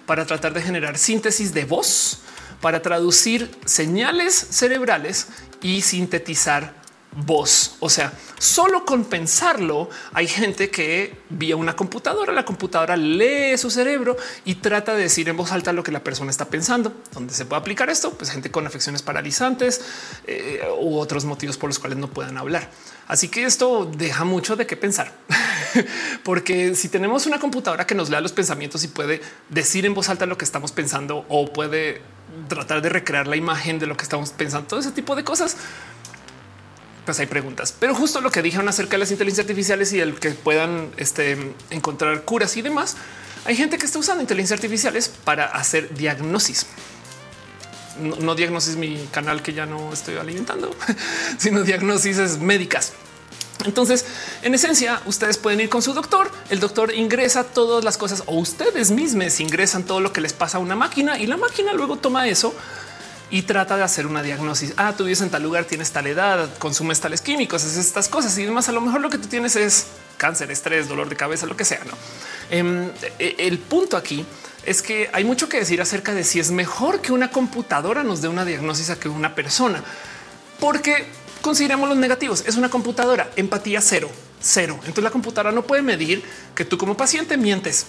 para 0.06 0.26
tratar 0.28 0.54
de 0.54 0.62
generar 0.62 1.00
síntesis 1.00 1.52
de 1.54 1.66
voz, 1.66 2.20
para 2.62 2.84
traducir 2.84 3.50
señales 3.66 4.36
cerebrales 4.36 5.28
y 5.64 5.82
sintetizar 5.82 6.76
voz. 7.16 7.76
O 7.80 7.90
sea, 7.90 8.14
solo 8.38 8.86
con 8.86 9.06
pensarlo, 9.06 9.90
hay 10.14 10.28
gente 10.28 10.70
que 10.70 11.16
vía 11.30 11.56
una 11.56 11.76
computadora, 11.76 12.34
la 12.34 12.46
computadora 12.46 12.98
lee 12.98 13.58
su 13.58 13.70
cerebro 13.70 14.18
y 14.46 14.56
trata 14.56 14.96
de 14.96 15.04
decir 15.04 15.30
en 15.30 15.38
voz 15.38 15.52
alta 15.52 15.74
lo 15.74 15.84
que 15.84 15.92
la 15.92 16.04
persona 16.04 16.32
está 16.32 16.46
pensando. 16.46 16.94
¿Dónde 17.14 17.34
se 17.34 17.46
puede 17.46 17.62
aplicar 17.62 17.90
esto? 17.90 18.12
Pues 18.12 18.32
gente 18.32 18.52
con 18.52 18.66
afecciones 18.66 19.02
paralizantes 19.02 19.82
eh, 20.26 20.62
u 20.80 20.98
otros 20.98 21.26
motivos 21.26 21.58
por 21.58 21.70
los 21.70 21.80
cuales 21.80 21.98
no 21.98 22.08
puedan 22.08 22.38
hablar. 22.38 22.70
Así 23.08 23.28
que 23.28 23.46
esto 23.46 23.86
deja 23.86 24.24
mucho 24.24 24.56
de 24.56 24.66
qué 24.66 24.78
pensar, 24.78 25.12
porque 26.24 26.74
si 26.74 26.88
tenemos 26.88 27.26
una 27.26 27.38
computadora 27.38 27.86
que 27.86 27.96
nos 27.96 28.10
lea 28.10 28.22
los 28.22 28.32
pensamientos 28.32 28.84
y 28.86 28.88
puede 28.88 29.22
decir 29.50 29.86
en 29.86 29.94
voz 29.94 30.08
alta 30.08 30.26
lo 30.26 30.38
que 30.38 30.46
estamos 30.46 30.72
pensando 30.72 31.26
o 31.28 31.52
puede 31.52 32.02
tratar 32.48 32.82
de 32.82 32.90
recrear 32.90 33.28
la 33.28 33.36
imagen 33.36 33.78
de 33.78 33.88
lo 33.88 33.98
que 33.98 34.04
estamos 34.04 34.32
pensando, 34.32 34.68
todo 34.68 34.80
ese 34.80 34.92
tipo 34.92 35.16
de 35.16 35.24
cosas, 35.24 35.58
pues 37.06 37.20
hay 37.20 37.26
preguntas. 37.26 37.74
Pero 37.78 37.96
justo 37.96 38.22
lo 38.22 38.32
que 38.32 38.42
dijeron 38.42 38.68
acerca 38.70 38.92
de 38.92 39.00
las 39.00 39.12
inteligencias 39.12 39.46
artificiales 39.46 39.94
y 39.94 40.00
el 40.00 40.20
que 40.20 40.32
puedan 40.32 40.92
este, 40.98 41.54
encontrar 41.70 42.24
curas 42.24 42.56
y 42.58 42.62
demás, 42.62 42.96
hay 43.46 43.56
gente 43.56 43.78
que 43.78 43.86
está 43.86 44.00
usando 44.00 44.22
inteligencias 44.22 44.58
artificiales 44.58 45.10
para 45.10 45.46
hacer 45.46 45.94
diagnosis. 45.96 46.66
No, 48.00 48.16
no 48.16 48.36
diagnosis 48.36 48.76
mi 48.76 49.08
canal 49.12 49.44
que 49.44 49.54
ya 49.54 49.66
no 49.66 49.94
estoy 49.94 50.18
alimentando, 50.18 50.76
sino 51.38 51.64
diagnosis 51.64 52.38
médicas. 52.40 52.94
Entonces, 53.66 54.06
en 54.42 54.54
esencia, 54.54 55.02
ustedes 55.06 55.38
pueden 55.38 55.62
ir 55.62 55.70
con 55.70 55.82
su 55.82 55.94
doctor. 55.94 56.32
El 56.50 56.60
doctor 56.60 56.94
ingresa 56.94 57.44
todas 57.44 57.84
las 57.84 57.98
cosas 57.98 58.24
o 58.26 58.38
ustedes 58.38 58.92
mismos 58.92 59.40
ingresan 59.40 59.84
todo 59.84 60.00
lo 60.00 60.12
que 60.12 60.22
les 60.22 60.34
pasa 60.34 60.58
a 60.58 60.60
una 60.62 60.76
máquina 60.76 61.20
y 61.20 61.28
la 61.28 61.38
máquina 61.38 61.74
luego 61.74 61.98
toma 61.98 62.28
eso 62.28 62.54
y 63.34 63.42
trata 63.42 63.76
de 63.76 63.82
hacer 63.82 64.06
una 64.06 64.22
diagnosis. 64.22 64.74
Ah, 64.78 64.94
tú 64.96 65.06
vives 65.06 65.22
en 65.22 65.32
tal 65.32 65.42
lugar, 65.42 65.66
tienes 65.66 65.92
tal 65.92 66.06
edad, 66.06 66.48
consumes 66.60 67.00
tales 67.00 67.20
químicos, 67.20 67.64
haces 67.64 67.78
estas 67.84 68.08
cosas 68.08 68.38
y 68.38 68.46
demás. 68.46 68.70
A 68.70 68.72
lo 68.72 68.80
mejor 68.80 69.02
lo 69.02 69.10
que 69.10 69.18
tú 69.18 69.28
tienes 69.28 69.56
es 69.56 69.88
cáncer, 70.18 70.52
estrés, 70.52 70.88
dolor 70.88 71.10
de 71.10 71.16
cabeza, 71.16 71.48
lo 71.48 71.58
que 71.58 71.66
sea. 71.66 71.80
No 71.84 71.94
em, 72.52 72.92
e, 73.18 73.36
el 73.40 73.58
punto 73.58 73.98
aquí 73.98 74.24
es 74.68 74.84
que 74.84 75.10
hay 75.14 75.24
mucho 75.24 75.50
que 75.50 75.58
decir 75.58 75.82
acerca 75.82 76.14
de 76.14 76.24
si 76.24 76.40
es 76.40 76.52
mejor 76.52 77.02
que 77.02 77.12
una 77.12 77.32
computadora 77.32 78.04
nos 78.04 78.22
dé 78.22 78.28
una 78.28 78.46
diagnosis 78.46 78.92
a 78.92 79.00
que 79.00 79.10
una 79.10 79.34
persona, 79.34 79.84
porque 80.60 81.08
consideremos 81.42 81.90
los 81.90 81.98
negativos. 81.98 82.44
Es 82.46 82.56
una 82.56 82.70
computadora, 82.70 83.32
empatía 83.36 83.82
cero, 83.82 84.12
cero. 84.42 84.76
Entonces 84.82 85.06
la 85.06 85.10
computadora 85.10 85.52
no 85.52 85.64
puede 85.64 85.82
medir 85.82 86.24
que 86.54 86.66
tú 86.66 86.78
como 86.78 86.96
paciente 86.96 87.36
mientes. 87.36 87.88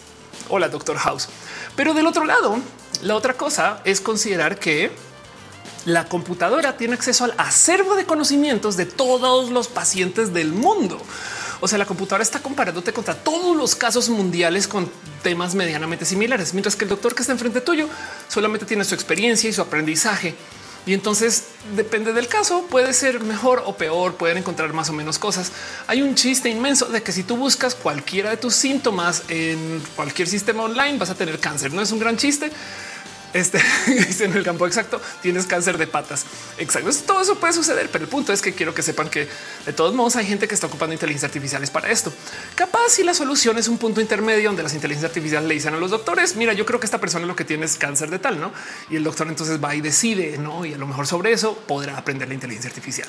Hola, 0.49 0.71
doctor 0.71 0.97
House. 0.97 1.29
Pero 1.77 1.93
del 1.93 2.07
otro 2.07 2.25
lado, 2.25 2.59
la 3.03 3.15
otra 3.15 3.35
cosa 3.35 3.83
es 3.85 4.01
considerar 4.01 4.59
que 4.59 4.91
la 5.85 6.07
computadora 6.07 6.77
tiene 6.77 6.95
acceso 6.95 7.25
al 7.25 7.35
acervo 7.39 7.95
de 7.95 8.07
conocimientos 8.07 8.77
de 8.77 8.87
todos 8.87 9.51
los 9.51 9.69
pacientes 9.69 10.33
del 10.33 10.53
mundo. 10.53 11.01
O 11.61 11.69
sea, 11.69 11.79
la 11.79 11.87
computadora 11.87 12.23
está 12.23 12.41
comparándote 12.41 12.93
contra 12.93 13.15
todos 13.15 13.57
los 13.57 13.75
casos 13.75 14.09
mundiales 14.09 14.69
con 14.69 14.91
temas 15.23 15.55
medianamente 15.55 16.05
similares, 16.05 16.53
mientras 16.53 16.77
que 16.77 16.85
el 16.85 16.91
doctor 16.91 17.15
que 17.15 17.23
está 17.23 17.33
enfrente 17.33 17.61
tuyo 17.61 17.89
solamente 18.29 18.67
tiene 18.67 18.85
su 18.85 18.95
experiencia 18.95 19.49
y 19.49 19.53
su 19.53 19.63
aprendizaje. 19.63 20.35
Y 20.87 20.93
entonces 20.93 21.45
depende 21.75 22.13
del 22.13 22.29
caso, 22.29 22.67
puede 22.69 22.93
ser 22.93 23.21
mejor 23.21 23.63
o 23.65 23.75
peor, 23.77 24.17
pueden 24.17 24.37
encontrar 24.37 24.75
más 24.75 24.91
o 24.91 24.93
menos 24.93 25.19
cosas. 25.19 25.51
Hay 25.87 26.03
un 26.03 26.15
chiste 26.15 26.51
inmenso 26.51 26.87
de 26.87 27.03
que 27.03 27.13
si 27.13 27.23
tú 27.23 27.39
buscas 27.39 27.75
cualquiera 27.75 28.29
de 28.29 28.37
tus 28.37 28.55
síntomas 28.55 29.23
en 29.29 29.83
cualquier 29.97 30.29
sistema 30.29 30.65
online 30.65 30.99
vas 30.99 31.09
a 31.09 31.15
tener 31.15 31.41
cáncer. 31.41 31.73
No 31.73 31.81
es 31.81 31.91
un 31.91 32.01
gran 32.01 32.19
chiste, 32.19 32.51
este 33.35 33.61
dice 33.87 34.25
en 34.25 34.33
el 34.33 34.45
campo 34.45 34.67
exacto, 34.67 35.01
tienes 35.21 35.47
cáncer 35.47 35.77
de 35.77 35.87
patas. 35.87 36.25
Exacto. 36.57 36.91
Todo 37.07 37.21
eso 37.21 37.35
puede 37.39 37.53
suceder, 37.53 37.91
pero 37.91 38.05
el 38.05 38.11
punto 38.11 38.33
es 38.33 38.41
que 38.41 38.55
quiero 38.55 38.73
que 38.73 38.83
sepan 38.83 39.11
que 39.11 39.29
de 39.67 39.73
todos 39.73 39.93
modos 39.93 40.17
hay 40.17 40.25
gente 40.25 40.49
que 40.49 40.55
está 40.55 40.69
ocupando 40.69 40.95
inteligencia 40.95 41.27
artificiales 41.27 41.71
para 41.71 41.91
esto. 41.91 42.13
Capaz 42.55 42.91
si 42.91 43.03
la 43.03 43.13
solución 43.13 43.59
es 43.59 43.69
un 43.69 43.77
punto 43.77 44.01
intermedio 44.01 44.49
donde 44.49 44.63
las 44.63 44.73
inteligencias 44.75 45.11
artificiales 45.11 45.49
le 45.49 45.55
dicen 45.55 45.75
a 45.75 45.77
los 45.77 45.91
doctores, 45.91 46.37
mira, 46.37 46.53
yo 46.53 46.65
creo 46.65 46.79
que 46.79 46.87
esta 46.87 47.01
persona 47.01 47.27
lo 47.27 47.37
que 47.37 47.45
tiene 47.45 47.67
es 47.67 47.77
cáncer 47.77 48.09
de 48.09 48.21
tal, 48.21 48.41
no? 48.41 48.53
Y 48.89 48.97
el 48.97 49.05
doctor 49.05 49.27
entonces 49.27 49.63
va 49.63 49.75
y 49.75 49.81
decide, 49.81 50.39
no? 50.39 50.65
Y 50.65 50.73
a 50.73 50.79
lo 50.79 50.87
mejor 50.87 51.07
sobre 51.07 51.33
eso 51.33 51.59
podrá 51.67 51.99
aprender 51.99 52.29
la 52.29 52.35
inteligencia 52.35 52.69
artificial. 52.69 53.09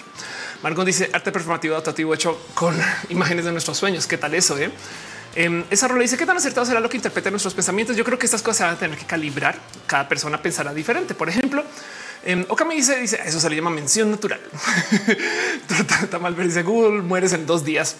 Margot 0.64 0.86
dice 0.86 1.10
arte 1.14 1.32
performativo 1.32 1.76
adaptativo 1.76 2.14
hecho 2.14 2.40
con 2.56 2.76
imágenes 3.10 3.46
de 3.46 3.52
nuestros 3.52 3.78
sueños. 3.78 4.08
¿Qué 4.08 4.18
tal 4.18 4.34
eso? 4.34 4.58
Eh? 4.58 4.72
Em, 5.36 5.66
esa 5.70 5.90
rola 5.90 6.02
dice 6.02 6.18
qué 6.18 6.26
tan 6.26 6.38
acertado 6.38 6.66
será 6.66 6.80
lo 6.80 6.90
que 6.90 6.98
interpreta 6.98 7.30
nuestros 7.30 7.54
pensamientos. 7.54 7.96
Yo 7.98 8.04
creo 8.04 8.18
que 8.18 8.26
estas 8.26 8.42
cosas 8.42 8.58
se 8.58 8.64
van 8.64 8.74
a 8.76 8.78
tener 8.78 8.98
que 8.98 9.06
calibrar. 9.06 9.60
Cada 9.86 10.08
persona 10.08 10.42
pensará 10.42 10.74
diferente. 10.74 11.14
Por 11.14 11.28
ejemplo, 11.28 11.64
eh, 12.24 12.46
Oka 12.48 12.64
me 12.64 12.76
dice, 12.76 13.00
dice 13.00 13.20
eso 13.26 13.40
se 13.40 13.50
le 13.50 13.58
llama 13.58 13.70
mención 13.70 14.10
natural. 14.10 14.40
ver 16.36 16.48
dice 16.48 16.64
Google 16.64 17.02
mueres 17.02 17.34
en 17.34 17.46
dos 17.46 17.66
días. 17.66 17.98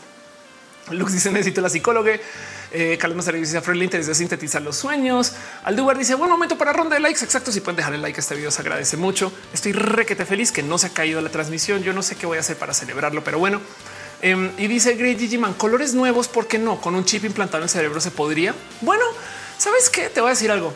Lux 0.92 1.14
dice 1.14 1.32
necesito 1.32 1.62
la 1.62 1.70
psicóloga. 1.70 2.14
Eh, 2.72 2.98
Carlos 3.00 3.26
dice 3.26 3.62
Fred 3.62 3.76
le 3.76 3.86
interesa 3.86 4.14
sintetizar 4.14 4.62
los 4.62 4.78
sueños. 4.78 5.34
Aldubar 5.64 5.98
dice 5.98 6.16
buen 6.16 6.30
momento 6.30 6.58
para 6.58 6.74
ronda 6.74 6.96
de 6.96 7.02
likes. 7.02 7.24
Exacto. 7.24 7.52
Si 7.52 7.60
pueden 7.60 7.78
dejarle 7.78 7.98
like 7.98 8.18
a 8.18 8.22
este 8.22 8.36
video, 8.36 8.52
se 8.52 8.62
agradece 8.62 8.96
mucho. 8.96 9.32
Estoy 9.54 9.74
requete 9.74 10.26
feliz 10.26 10.52
que 10.52 10.64
no 10.64 10.78
se 10.78 10.88
ha 10.88 10.90
caído 10.92 11.22
la 11.22 11.30
transmisión. 11.30 11.84
Yo 11.84 11.92
no 11.92 12.02
sé 12.02 12.16
qué 12.16 12.26
voy 12.26 12.38
a 12.38 12.42
hacer 12.42 12.58
para 12.58 12.74
celebrarlo, 12.74 13.24
pero 13.24 13.40
bueno, 13.40 13.62
Em, 14.22 14.52
y 14.58 14.68
dice 14.68 14.96
Great 14.96 15.18
Digiman, 15.18 15.54
colores 15.54 15.94
nuevos, 15.94 16.28
¿por 16.28 16.48
qué 16.48 16.58
no? 16.58 16.80
Con 16.80 16.96
un 16.96 17.06
chip 17.06 17.26
implantado 17.26 17.60
en 17.60 17.64
el 17.64 17.70
cerebro 17.70 18.00
se 18.00 18.12
podría. 18.12 18.54
Bueno, 18.82 19.04
¿sabes 19.58 19.90
qué? 19.90 20.10
Te 20.10 20.22
voy 20.22 20.30
a 20.30 20.34
decir 20.34 20.52
algo. 20.52 20.74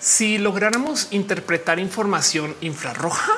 Si 0.00 0.38
lográramos 0.38 1.08
interpretar 1.10 1.78
información 1.78 2.54
infrarroja, 2.60 3.32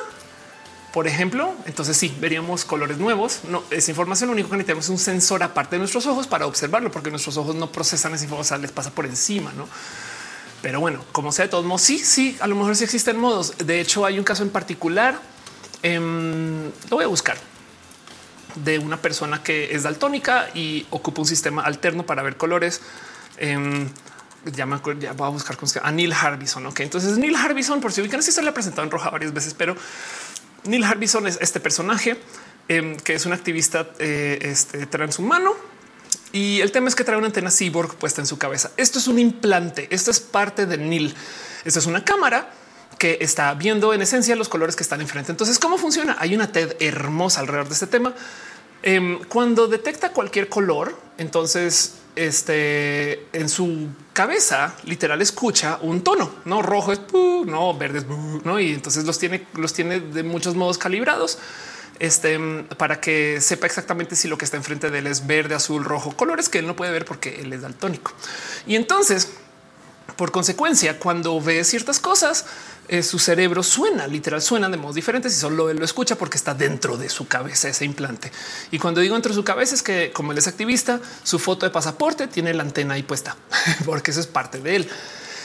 por 0.91 1.07
ejemplo, 1.07 1.53
entonces 1.65 1.97
sí, 1.97 2.15
veríamos 2.19 2.65
colores 2.65 2.97
nuevos. 2.97 3.41
No, 3.49 3.63
esa 3.69 3.91
información 3.91 4.27
lo 4.29 4.33
único 4.33 4.49
que 4.49 4.57
necesitamos 4.57 4.85
es 4.85 4.89
un 4.89 4.97
sensor 4.97 5.43
aparte 5.43 5.75
de 5.75 5.79
nuestros 5.79 6.05
ojos 6.05 6.25
para 6.27 6.47
observarlo, 6.47 6.91
porque 6.91 7.09
nuestros 7.09 7.37
ojos 7.37 7.55
no 7.55 7.71
procesan 7.71 8.13
esa 8.13 8.23
información, 8.23 8.61
les 8.61 8.71
pasa 8.71 8.91
por 8.91 9.05
encima, 9.05 9.51
¿no? 9.53 9.67
Pero 10.61 10.79
bueno, 10.79 11.03
como 11.11 11.31
sea 11.31 11.45
de 11.45 11.51
todos 11.51 11.65
modos, 11.65 11.81
sí, 11.81 11.99
sí, 11.99 12.37
a 12.39 12.47
lo 12.47 12.55
mejor 12.55 12.75
sí 12.75 12.83
existen 12.83 13.17
modos. 13.17 13.53
De 13.57 13.79
hecho, 13.79 14.05
hay 14.05 14.17
un 14.17 14.23
caso 14.23 14.43
en 14.43 14.49
particular. 14.49 15.19
Em, 15.83 16.65
lo 16.89 16.97
voy 16.97 17.03
a 17.03 17.07
buscar 17.07 17.37
de 18.55 18.79
una 18.79 18.97
persona 18.97 19.43
que 19.43 19.75
es 19.75 19.83
daltónica 19.83 20.49
y 20.53 20.85
ocupa 20.89 21.21
un 21.21 21.27
sistema 21.27 21.61
alterno 21.63 22.05
para 22.05 22.23
ver 22.23 22.37
colores. 22.37 22.81
Eh, 23.37 23.87
ya 24.53 24.65
me 24.65 24.75
acuerdo, 24.75 25.01
ya 25.01 25.13
voy 25.13 25.27
a 25.27 25.29
buscar 25.29 25.57
con 25.57 25.67
a 25.81 25.91
Neil 25.91 26.13
Harbison. 26.13 26.65
Ok, 26.67 26.81
entonces 26.81 27.17
Neil 27.17 27.35
Harbison, 27.35 27.81
por 27.81 27.91
si 27.91 28.01
ubican, 28.01 28.19
esta 28.19 28.29
historia 28.29 28.45
la 28.45 28.51
he 28.51 28.53
presentado 28.53 28.83
en 28.83 28.91
roja 28.91 29.09
varias 29.09 29.33
veces, 29.33 29.53
pero 29.53 29.75
Neil 30.65 30.83
Harbison 30.83 31.27
es 31.27 31.37
este 31.41 31.59
personaje 31.59 32.17
em, 32.67 32.97
que 32.97 33.15
es 33.15 33.25
un 33.25 33.33
activista 33.33 33.87
eh, 33.99 34.39
este, 34.41 34.85
transhumano. 34.85 35.53
Y 36.31 36.59
el 36.59 36.71
tema 36.71 36.89
es 36.89 36.95
que 36.95 37.03
trae 37.03 37.17
una 37.17 37.27
antena 37.27 37.49
cyborg 37.49 37.95
puesta 37.95 38.21
en 38.21 38.27
su 38.27 38.37
cabeza. 38.37 38.71
Esto 38.75 38.99
es 38.99 39.07
un 39.07 39.19
implante. 39.19 39.87
Esto 39.89 40.11
es 40.11 40.19
parte 40.19 40.65
de 40.65 40.77
Neil. 40.77 41.15
Esto 41.63 41.79
es 41.79 41.85
una 41.85 42.03
cámara 42.03 42.51
que 43.05 43.23
está 43.23 43.53
viendo 43.53 43.93
en 43.93 44.01
esencia 44.01 44.35
los 44.35 44.49
colores 44.49 44.75
que 44.75 44.81
están 44.81 44.99
enfrente. 44.99 45.31
Entonces, 45.31 45.59
¿cómo 45.59 45.77
funciona? 45.77 46.15
Hay 46.17 46.33
una 46.33 46.51
TED 46.51 46.75
hermosa 46.79 47.41
alrededor 47.41 47.67
de 47.67 47.73
este 47.75 47.85
tema. 47.85 48.15
Em, 48.81 49.19
cuando 49.25 49.67
detecta 49.67 50.09
cualquier 50.11 50.49
color, 50.49 50.97
entonces 51.19 51.97
este 52.15 53.27
en 53.31 53.47
su 53.47 53.89
cabeza 54.13 54.73
literal 54.85 55.21
escucha 55.21 55.77
un 55.81 56.03
tono, 56.03 56.31
no 56.45 56.63
rojo 56.63 56.93
es 56.93 57.01
no 57.13 57.77
verde 57.77 57.99
es 57.99 58.05
no 58.07 58.59
y 58.59 58.73
entonces 58.73 59.03
los 59.03 59.19
tiene, 59.19 59.45
los 59.53 59.73
tiene 59.73 59.99
de 59.99 60.23
muchos 60.23 60.55
modos 60.55 60.77
calibrados 60.77 61.37
este 61.99 62.39
para 62.77 63.01
que 63.01 63.39
sepa 63.41 63.67
exactamente 63.67 64.15
si 64.15 64.27
lo 64.27 64.37
que 64.37 64.45
está 64.45 64.57
enfrente 64.57 64.89
de 64.89 64.99
él 64.99 65.07
es 65.07 65.27
verde, 65.27 65.53
azul, 65.53 65.83
rojo, 65.83 66.15
colores 66.15 66.49
que 66.49 66.57
él 66.59 66.65
no 66.65 66.75
puede 66.75 66.91
ver 66.91 67.05
porque 67.05 67.41
él 67.41 67.53
es 67.53 67.61
daltónico. 67.61 68.13
Y 68.65 68.75
entonces, 68.75 69.29
por 70.15 70.31
consecuencia, 70.31 70.97
cuando 70.99 71.39
ve 71.41 71.63
ciertas 71.63 71.99
cosas, 71.99 72.45
eh, 72.87 73.01
su 73.01 73.17
cerebro 73.17 73.63
suena, 73.63 74.05
literal 74.05 74.41
suena 74.41 74.69
de 74.69 74.77
modos 74.77 74.95
diferentes 74.95 75.35
y 75.35 75.39
solo 75.39 75.69
él 75.69 75.77
lo 75.77 75.85
escucha 75.85 76.15
porque 76.15 76.37
está 76.37 76.53
dentro 76.53 76.97
de 76.97 77.09
su 77.09 77.27
cabeza 77.27 77.67
ese 77.67 77.83
implante. 77.85 78.31
Y 78.71 78.77
cuando 78.77 79.01
digo 79.01 79.15
dentro 79.15 79.31
de 79.31 79.35
su 79.35 79.43
cabeza 79.43 79.73
es 79.73 79.81
que 79.81 80.11
como 80.11 80.31
él 80.31 80.37
es 80.37 80.47
activista, 80.47 80.99
su 81.23 81.39
foto 81.39 81.65
de 81.65 81.71
pasaporte 81.71 82.27
tiene 82.27 82.53
la 82.53 82.63
antena 82.63 82.93
ahí 82.93 83.03
puesta, 83.03 83.35
porque 83.85 84.11
eso 84.11 84.19
es 84.19 84.27
parte 84.27 84.59
de 84.59 84.75
él. 84.75 84.89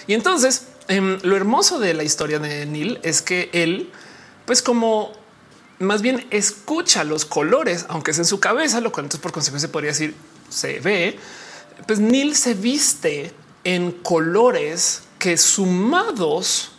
Y 0.07 0.15
entonces 0.15 0.67
em, 0.89 1.19
lo 1.23 1.37
hermoso 1.37 1.79
de 1.79 1.95
la 1.95 2.03
historia 2.03 2.39
de 2.39 2.67
Neil 2.67 3.01
es 3.03 3.23
que 3.23 3.49
él, 3.53 3.91
pues 4.45 4.61
como 4.61 5.13
más 5.79 6.03
bien 6.03 6.27
escucha 6.31 7.05
los 7.05 7.25
colores, 7.25 7.87
aunque 7.89 8.11
es 8.11 8.19
en 8.19 8.27
su 8.27 8.39
cabeza, 8.39 8.81
lo 8.81 8.93
cual 8.93 9.07
entonces 9.07 9.23
por 9.23 9.33
consecuencia 9.33 9.73
podría 9.73 9.93
decir 9.93 10.15
se 10.51 10.81
ve, 10.81 11.19
pues 11.87 12.01
Neil 12.01 12.37
se 12.37 12.55
viste 12.55 13.33
en 13.65 13.93
colores 13.93 15.03
que 15.19 15.37
sumados 15.39 16.73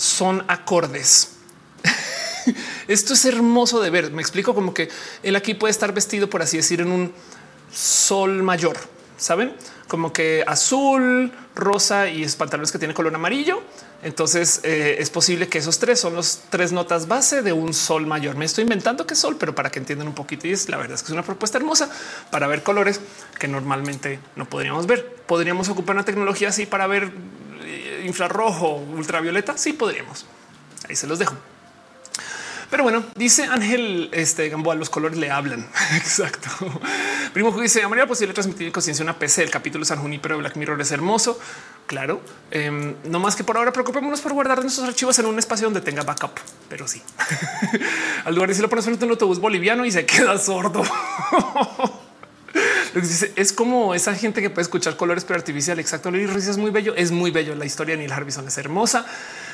son 0.00 0.44
acordes. 0.48 1.36
Esto 2.88 3.14
es 3.14 3.24
hermoso 3.24 3.80
de 3.80 3.90
ver. 3.90 4.10
Me 4.10 4.22
explico 4.22 4.54
como 4.54 4.74
que 4.74 4.88
él 5.22 5.36
aquí 5.36 5.54
puede 5.54 5.70
estar 5.70 5.92
vestido, 5.92 6.30
por 6.30 6.42
así 6.42 6.56
decir, 6.56 6.80
en 6.80 6.90
un 6.90 7.12
sol 7.72 8.42
mayor. 8.42 8.76
Saben 9.16 9.54
como 9.90 10.12
que 10.12 10.44
azul, 10.46 11.32
rosa 11.54 12.08
y 12.08 12.24
pantalones 12.28 12.70
que 12.70 12.78
tiene 12.78 12.94
color 12.94 13.14
amarillo. 13.14 13.60
Entonces 14.02 14.60
eh, 14.62 14.96
es 15.00 15.10
posible 15.10 15.48
que 15.48 15.58
esos 15.58 15.78
tres 15.78 16.00
son 16.00 16.14
los 16.14 16.42
tres 16.48 16.72
notas 16.72 17.08
base 17.08 17.42
de 17.42 17.52
un 17.52 17.74
sol 17.74 18.06
mayor. 18.06 18.36
Me 18.36 18.44
estoy 18.44 18.62
inventando 18.62 19.06
que 19.06 19.16
sol, 19.16 19.36
pero 19.38 19.54
para 19.54 19.70
que 19.70 19.80
entiendan 19.80 20.06
un 20.06 20.14
poquito. 20.14 20.46
Y 20.46 20.52
es 20.52 20.68
la 20.68 20.76
verdad 20.76 20.94
es 20.94 21.02
que 21.02 21.08
es 21.08 21.12
una 21.12 21.24
propuesta 21.24 21.58
hermosa 21.58 21.90
para 22.30 22.46
ver 22.46 22.62
colores 22.62 23.00
que 23.38 23.48
normalmente 23.48 24.20
no 24.36 24.48
podríamos 24.48 24.86
ver. 24.86 25.04
Podríamos 25.26 25.68
ocupar 25.68 25.96
una 25.96 26.04
tecnología 26.04 26.48
así 26.48 26.64
para 26.64 26.86
ver 26.86 27.12
infrarrojo, 28.04 28.76
ultravioleta, 28.76 29.56
sí 29.56 29.72
podríamos. 29.72 30.26
Ahí 30.88 30.96
se 30.96 31.06
los 31.06 31.18
dejo. 31.18 31.36
Pero 32.70 32.84
bueno, 32.84 33.02
dice 33.16 33.44
Ángel 33.44 34.10
este 34.12 34.48
Gamboa, 34.48 34.76
los 34.76 34.90
colores 34.90 35.18
le 35.18 35.30
hablan. 35.30 35.68
Exacto. 35.96 36.48
Primo 37.32 37.50
dice: 37.60 37.82
A 37.82 37.88
manera 37.88 38.06
posible 38.06 38.32
transmitir 38.32 38.70
conciencia 38.70 39.02
una 39.02 39.18
PC. 39.18 39.42
El 39.42 39.50
capítulo 39.50 39.84
San 39.84 39.98
Junipero 39.98 40.36
de 40.36 40.42
Black 40.42 40.56
Mirror 40.56 40.80
es 40.80 40.92
hermoso. 40.92 41.38
Claro, 41.86 42.22
em, 42.52 42.94
no 43.04 43.18
más 43.18 43.34
que 43.34 43.42
por 43.42 43.56
ahora 43.56 43.72
preocupémonos 43.72 44.20
por 44.20 44.32
guardar 44.32 44.60
nuestros 44.60 44.86
archivos 44.86 45.18
en 45.18 45.26
un 45.26 45.40
espacio 45.40 45.66
donde 45.66 45.80
tenga 45.80 46.04
backup, 46.04 46.38
pero 46.68 46.86
sí. 46.86 47.02
Al 48.24 48.34
lugar 48.34 48.48
dice 48.48 48.62
lo 48.62 48.68
pones 48.68 48.86
en 48.86 49.02
un 49.02 49.10
autobús 49.10 49.40
boliviano 49.40 49.84
y 49.84 49.90
se 49.90 50.06
queda 50.06 50.38
sordo. 50.38 50.84
Es 53.36 53.52
como 53.52 53.94
esa 53.94 54.14
gente 54.14 54.40
que 54.42 54.50
puede 54.50 54.62
escuchar 54.62 54.96
colores 54.96 55.24
pero 55.24 55.38
artificial. 55.38 55.78
Exacto. 55.78 56.10
Luis 56.10 56.46
es 56.46 56.58
muy 56.58 56.70
bello. 56.70 56.94
Es 56.94 57.10
muy 57.10 57.30
bello. 57.30 57.54
La 57.54 57.64
historia 57.64 57.94
de 57.94 57.98
Neil 57.98 58.12
Harbison 58.12 58.46
es 58.48 58.58
hermosa. 58.58 59.06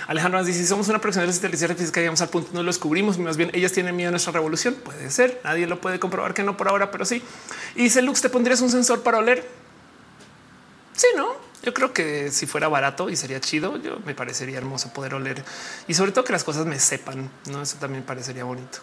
Alejandro 0.07 0.41
nos 0.41 0.49
si 0.49 0.67
somos 0.67 0.89
una 0.89 1.01
producción 1.01 1.23
de 1.23 1.27
las 1.27 1.37
inteligencias 1.37 1.71
artificiales 1.71 1.93
que 1.93 2.01
llegamos 2.01 2.21
al 2.21 2.29
punto 2.29 2.51
no 2.53 2.63
lo 2.63 2.69
descubrimos. 2.69 3.19
Más 3.19 3.37
bien 3.37 3.51
ellas 3.53 3.73
tienen 3.73 3.97
miedo 3.97 4.09
a 4.09 4.13
nuestra 4.13 4.33
revolución. 4.33 4.75
Puede 4.75 5.11
ser. 5.11 5.41
Nadie 5.45 5.67
lo 5.67 5.81
puede 5.81 5.99
comprobar 5.99 6.35
que 6.35 6.43
no 6.43 6.57
por 6.57 6.69
ahora, 6.69 6.91
pero 6.91 7.05
sí. 7.05 7.23
Y 7.75 7.85
dice 7.85 8.03
Lux, 8.03 8.21
te 8.21 8.29
pondrías 8.29 8.61
un 8.61 8.71
sensor 8.71 9.03
para 9.03 9.19
oler. 9.19 9.47
Sí, 10.95 11.09
no, 11.15 11.35
yo 11.63 11.75
creo 11.75 11.93
que 11.93 12.31
si 12.31 12.47
fuera 12.47 12.69
barato 12.69 13.11
y 13.11 13.17
sería 13.17 13.41
chido, 13.41 13.77
yo 13.77 13.99
me 14.07 14.15
parecería 14.15 14.57
hermoso 14.57 14.93
poder 14.93 15.15
oler 15.15 15.45
y 15.89 15.95
sobre 15.95 16.13
todo 16.13 16.25
que 16.25 16.33
las 16.33 16.45
cosas 16.45 16.65
me 16.65 16.79
sepan. 16.79 17.29
No, 17.51 17.61
eso 17.61 17.77
también 17.79 18.05
parecería 18.05 18.45
bonito. 18.45 18.79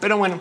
Pero 0.00 0.18
bueno, 0.18 0.40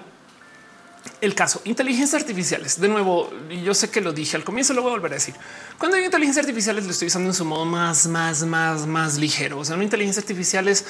el 1.22 1.36
caso 1.36 1.62
inteligencias 1.66 2.22
artificiales. 2.22 2.80
De 2.80 2.88
nuevo, 2.88 3.32
yo 3.64 3.74
sé 3.74 3.90
que 3.90 4.02
lo 4.02 4.14
dije 4.14 4.38
al 4.38 4.44
comienzo, 4.44 4.74
lo 4.74 4.82
voy 4.82 4.92
a 4.92 4.96
volver 4.96 5.12
a 5.12 5.16
decir. 5.16 5.36
Cuando 5.78 5.98
hay 5.98 6.06
inteligencias 6.06 6.46
artificiales, 6.46 6.86
lo 6.86 6.92
estoy 6.92 7.08
usando 7.08 7.30
en 7.30 7.36
su 7.36 7.46
modo 7.46 7.66
más, 7.66 8.08
más, 8.08 8.44
más, 8.44 8.86
más 8.86 9.18
ligero. 9.18 9.60
O 9.60 9.66
sea, 9.66 9.76
una 9.76 9.84
inteligencia 9.84 10.22
artificial 10.22 10.68
es 10.68 10.86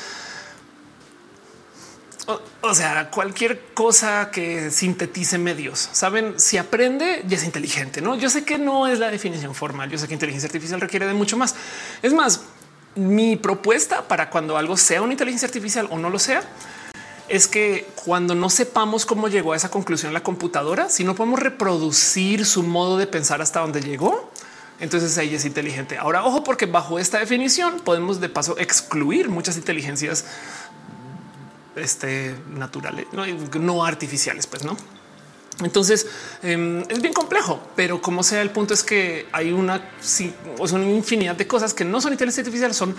o, 2.62 2.76
sea, 2.76 3.10
cualquier 3.10 3.60
cosa 3.74 4.30
que 4.32 4.70
sintetice 4.70 5.38
medios. 5.38 5.90
Saben, 5.92 6.40
si 6.40 6.58
aprende, 6.58 7.24
ya 7.28 7.38
es 7.38 7.44
inteligente. 7.44 8.02
No, 8.02 8.16
yo 8.16 8.30
sé 8.30 8.44
que 8.44 8.58
no 8.58 8.88
es 8.88 9.00
la 9.00 9.10
definición 9.10 9.56
formal. 9.56 9.90
Yo 9.90 9.98
sé 9.98 10.08
que 10.08 10.14
inteligencia 10.14 10.48
artificial 10.48 10.80
requiere 10.80 11.08
de 11.08 11.14
mucho 11.14 11.38
más. 11.38 11.56
Es 12.04 12.14
más, 12.14 12.42
mi 12.96 13.36
propuesta 13.36 14.08
para 14.08 14.30
cuando 14.30 14.58
algo 14.58 14.78
sea 14.78 15.02
una 15.02 15.14
inteligencia 15.14 15.48
artificial 15.48 15.88
o 15.90 15.98
no 15.98 16.10
lo 16.10 16.20
sea, 16.20 16.44
es 17.30 17.48
que 17.48 17.88
cuando 17.96 18.36
no 18.36 18.50
sepamos 18.50 19.06
cómo 19.06 19.28
llegó 19.28 19.54
a 19.54 19.56
esa 19.56 19.70
conclusión 19.70 20.14
la 20.14 20.24
computadora, 20.24 20.90
si 20.90 21.04
no 21.04 21.16
podemos 21.16 21.40
reproducir 21.40 22.46
su 22.46 22.64
modo 22.64 22.98
de 22.98 23.08
pensar 23.08 23.42
hasta 23.42 23.60
donde 23.60 23.82
llegó, 23.82 24.32
entonces 24.80 25.16
ella 25.18 25.38
es 25.38 25.46
inteligente. 25.46 25.98
Ahora, 25.98 26.26
ojo, 26.26 26.44
porque 26.44 26.66
bajo 26.66 27.00
esta 27.00 27.20
definición 27.20 27.82
podemos 27.82 28.20
de 28.20 28.30
paso 28.30 28.58
excluir 28.58 29.30
muchas 29.30 29.58
inteligencias 29.58 30.26
este, 31.76 32.36
naturales, 32.50 33.06
no, 33.12 33.26
no 33.60 33.86
artificiales, 33.86 34.48
pues 34.48 34.64
no. 34.64 34.76
Entonces 35.64 36.08
em, 36.42 36.84
es 36.90 37.02
bien 37.02 37.14
complejo, 37.14 37.62
pero 37.76 38.02
como 38.02 38.24
sea, 38.24 38.42
el 38.42 38.50
punto 38.50 38.74
es 38.74 38.84
que 38.84 39.28
hay 39.34 39.52
una, 39.52 39.92
son 40.00 40.82
una 40.82 40.90
infinidad 40.90 41.36
de 41.36 41.48
cosas 41.48 41.74
que 41.74 41.84
no 41.84 42.00
son 42.00 42.14
inteligencia 42.14 42.42
artificial, 42.42 42.74
son 42.74 42.96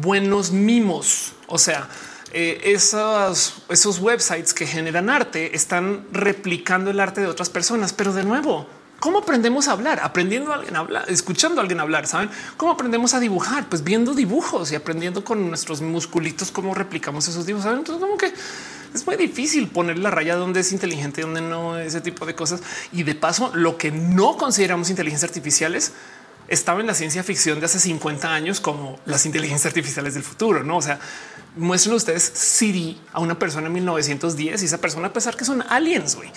buenos 0.00 0.52
mimos. 0.52 1.32
O 1.46 1.58
sea, 1.58 1.88
eh, 2.32 2.72
esos, 2.72 3.62
esos 3.68 3.98
websites 3.98 4.54
que 4.54 4.66
generan 4.66 5.10
arte 5.10 5.54
están 5.54 6.06
replicando 6.12 6.90
el 6.90 6.98
arte 7.00 7.20
de 7.20 7.26
otras 7.26 7.50
personas, 7.50 7.92
pero 7.92 8.12
de 8.12 8.24
nuevo, 8.24 8.66
¿Cómo 9.02 9.18
aprendemos 9.18 9.66
a 9.66 9.72
hablar? 9.72 9.98
Aprendiendo 10.00 10.52
a 10.52 10.54
alguien 10.54 10.76
a 10.76 10.78
hablar, 10.78 11.04
escuchando 11.08 11.60
a 11.60 11.62
alguien 11.62 11.80
hablar. 11.80 12.06
Saben 12.06 12.30
cómo 12.56 12.70
aprendemos 12.70 13.14
a 13.14 13.18
dibujar? 13.18 13.68
Pues 13.68 13.82
viendo 13.82 14.14
dibujos 14.14 14.70
y 14.70 14.76
aprendiendo 14.76 15.24
con 15.24 15.48
nuestros 15.48 15.80
musculitos 15.80 16.52
cómo 16.52 16.72
replicamos 16.72 17.26
esos 17.26 17.44
dibujos. 17.44 17.66
Entonces, 17.66 18.00
como 18.00 18.16
que 18.16 18.32
es 18.94 19.04
muy 19.04 19.16
difícil 19.16 19.66
poner 19.66 19.98
la 19.98 20.12
raya 20.12 20.36
donde 20.36 20.60
es 20.60 20.70
inteligente 20.70 21.20
y 21.20 21.24
donde 21.24 21.40
no, 21.40 21.78
ese 21.78 22.00
tipo 22.00 22.26
de 22.26 22.36
cosas. 22.36 22.62
Y 22.92 23.02
de 23.02 23.16
paso, 23.16 23.50
lo 23.56 23.76
que 23.76 23.90
no 23.90 24.36
consideramos 24.36 24.88
inteligencia 24.88 25.26
artificiales 25.26 25.90
estaba 26.46 26.80
en 26.80 26.86
la 26.86 26.94
ciencia 26.94 27.24
ficción 27.24 27.58
de 27.58 27.66
hace 27.66 27.80
50 27.80 28.32
años 28.32 28.60
como 28.60 29.00
las 29.04 29.26
inteligencias 29.26 29.66
artificiales 29.66 30.14
del 30.14 30.22
futuro. 30.22 30.62
No, 30.62 30.76
o 30.76 30.82
sea, 30.82 31.00
muestren 31.56 31.94
ustedes 31.94 32.22
Siri 32.22 32.98
a 33.12 33.20
una 33.20 33.38
persona 33.38 33.66
en 33.66 33.74
1910 33.74 34.62
y 34.62 34.64
esa 34.64 34.78
persona 34.78 35.08
a 35.08 35.12
pesar 35.12 35.36
que 35.36 35.44
son 35.44 35.62
aliens. 35.68 36.16
Wey. 36.16 36.30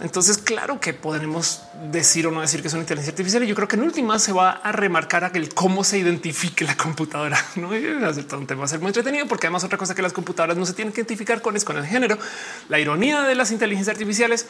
Entonces, 0.00 0.38
claro 0.38 0.80
que 0.80 0.94
podremos 0.94 1.62
decir 1.90 2.26
o 2.26 2.30
no 2.30 2.40
decir 2.40 2.62
que 2.62 2.70
son 2.70 2.80
inteligencia 2.80 3.12
artificial. 3.12 3.42
Y 3.44 3.46
yo 3.46 3.54
creo 3.54 3.68
que 3.68 3.76
en 3.76 3.82
última 3.82 4.18
se 4.18 4.32
va 4.32 4.50
a 4.50 4.72
remarcar 4.72 5.24
aquel 5.24 5.52
cómo 5.52 5.84
se 5.84 5.98
identifique 5.98 6.64
la 6.64 6.76
computadora. 6.76 7.38
No 7.56 7.68
va 7.68 8.08
a 8.08 8.12
todo 8.12 8.40
un 8.40 8.46
tema, 8.46 8.60
va 8.60 8.64
a 8.64 8.68
ser 8.68 8.80
muy 8.80 8.88
entretenido, 8.88 9.26
porque 9.26 9.46
además 9.46 9.62
otra 9.62 9.78
cosa 9.78 9.94
que 9.94 10.02
las 10.02 10.12
computadoras 10.12 10.56
no 10.56 10.66
se 10.66 10.72
tienen 10.72 10.92
que 10.92 11.00
identificar 11.00 11.42
con 11.42 11.54
es 11.54 11.64
con 11.64 11.76
el 11.76 11.86
género. 11.86 12.18
La 12.68 12.80
ironía 12.80 13.22
de 13.22 13.34
las 13.34 13.52
inteligencias 13.52 13.94
artificiales 13.94 14.46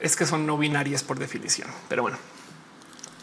es 0.00 0.16
que 0.16 0.26
son 0.26 0.46
no 0.46 0.58
binarias 0.58 1.02
por 1.02 1.18
definición. 1.18 1.68
Pero 1.88 2.02
bueno, 2.02 2.18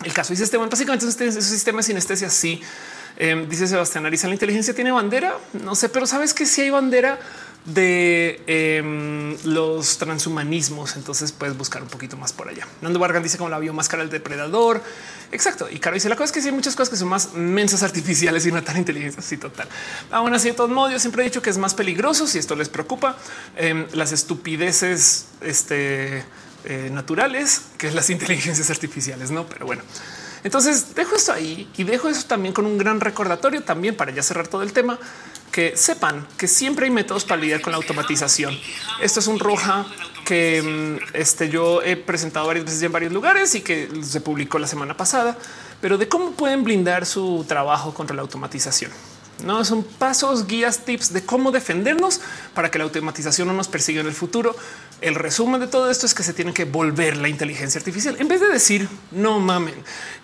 el 0.03 0.13
caso 0.13 0.33
dice 0.33 0.43
Esteban, 0.43 0.69
básicamente 0.69 1.07
es 1.07 1.35
un 1.35 1.41
sistema 1.41 1.77
de 1.77 1.83
sinestesia. 1.83 2.29
Sí, 2.29 2.61
em, 3.17 3.47
dice 3.49 3.67
Sebastián 3.67 4.05
Ariza, 4.05 4.27
la 4.27 4.33
inteligencia 4.33 4.73
tiene 4.73 4.91
bandera. 4.91 5.37
No 5.53 5.75
sé, 5.75 5.89
pero 5.89 6.05
sabes 6.07 6.33
que 6.33 6.45
si 6.45 6.61
hay 6.61 6.69
bandera 6.69 7.19
de 7.67 8.41
em, 8.47 9.35
los 9.43 9.97
transhumanismos. 9.97 10.95
Entonces 10.95 11.31
puedes 11.31 11.57
buscar 11.57 11.83
un 11.83 11.89
poquito 11.89 12.17
más 12.17 12.33
por 12.33 12.47
allá. 12.47 12.65
Nando 12.81 12.97
Vargas 12.97 13.21
dice 13.21 13.37
como 13.37 13.49
la 13.49 13.59
biomáscara 13.59 14.03
del 14.03 14.11
depredador. 14.11 14.81
Exacto. 15.31 15.67
Y 15.69 15.79
Caro 15.79 15.95
dice 15.95 16.07
la 16.09 16.15
cosa 16.15 16.25
es 16.25 16.31
que 16.31 16.41
sí 16.41 16.47
hay 16.47 16.53
muchas 16.53 16.75
cosas 16.75 16.89
que 16.89 16.95
son 16.95 17.09
más 17.09 17.33
mensas 17.33 17.83
artificiales 17.83 18.45
y 18.45 18.51
no 18.51 18.63
tan 18.63 18.77
inteligentes. 18.77 19.25
Sí, 19.25 19.37
total. 19.37 19.67
Aún 20.11 20.33
así, 20.33 20.49
de 20.49 20.53
todos 20.53 20.69
modos, 20.69 20.93
yo 20.93 20.99
siempre 20.99 21.23
he 21.23 21.25
dicho 21.25 21.41
que 21.41 21.49
es 21.49 21.57
más 21.57 21.73
peligroso 21.73 22.25
si 22.25 22.39
esto 22.39 22.55
les 22.55 22.69
preocupa. 22.69 23.17
Em, 23.57 23.85
las 23.93 24.13
estupideces, 24.13 25.25
este 25.41 26.23
eh, 26.63 26.89
naturales 26.91 27.61
que 27.77 27.91
las 27.91 28.09
inteligencias 28.09 28.69
artificiales, 28.69 29.29
no? 29.29 29.45
Pero 29.47 29.65
bueno, 29.65 29.83
entonces 30.47 30.95
dejo 30.95 31.17
esto 31.17 31.33
ahí 31.33 31.69
y 31.75 31.83
dejo 31.83 32.07
eso 32.07 32.25
también 32.25 32.53
con 32.53 32.65
un 32.65 32.77
gran 32.77 33.01
recordatorio 33.01 33.63
también 33.63 33.97
para 33.97 34.13
ya 34.13 34.23
cerrar 34.23 34.47
todo 34.47 34.63
el 34.63 34.71
tema 34.71 34.97
que 35.51 35.75
sepan 35.75 36.25
que 36.37 36.47
siempre 36.47 36.85
hay 36.85 36.91
métodos 36.91 37.25
para 37.25 37.41
lidiar 37.41 37.59
con 37.59 37.71
la 37.71 37.77
automatización. 37.77 38.57
Esto 39.01 39.19
es 39.19 39.27
un 39.27 39.39
roja 39.39 39.85
que 40.23 40.61
mm, 40.61 41.17
este, 41.17 41.49
yo 41.49 41.81
he 41.81 41.97
presentado 41.97 42.47
varias 42.47 42.63
veces 42.63 42.81
en 42.81 42.93
varios 42.93 43.11
lugares 43.11 43.55
y 43.55 43.61
que 43.61 43.89
se 44.01 44.21
publicó 44.21 44.57
la 44.57 44.67
semana 44.67 44.95
pasada, 44.95 45.37
pero 45.81 45.97
de 45.97 46.07
cómo 46.07 46.31
pueden 46.31 46.63
blindar 46.63 47.05
su 47.05 47.43
trabajo 47.45 47.93
contra 47.93 48.15
la 48.15 48.21
automatización. 48.21 48.91
No 49.43 49.63
son 49.65 49.83
pasos, 49.83 50.47
guías, 50.47 50.79
tips 50.79 51.13
de 51.13 51.23
cómo 51.23 51.51
defendernos 51.51 52.21
para 52.55 52.71
que 52.71 52.79
la 52.79 52.85
automatización 52.85 53.47
no 53.47 53.53
nos 53.53 53.67
persiga 53.67 54.01
en 54.01 54.07
el 54.07 54.13
futuro. 54.13 54.55
El 55.01 55.15
resumen 55.15 55.61
de 55.61 55.67
todo 55.67 55.91
esto 55.91 56.05
es 56.05 56.15
que 56.15 56.23
se 56.23 56.33
tiene 56.33 56.53
que 56.53 56.65
volver 56.65 57.17
la 57.17 57.29
inteligencia 57.29 57.77
artificial 57.79 58.15
en 58.19 58.27
vez 58.27 58.41
de 58.41 58.47
decir 58.47 58.89
no 59.11 59.39
mamen, 59.39 59.75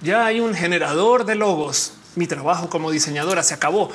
ya 0.02 0.26
hay 0.26 0.40
un 0.40 0.56
generador 0.56 1.26
de 1.26 1.36
logos. 1.36 1.94
Mi 2.16 2.28
trabajo 2.28 2.70
como 2.70 2.92
diseñadora 2.92 3.44
se 3.44 3.54
acabó. 3.54 3.92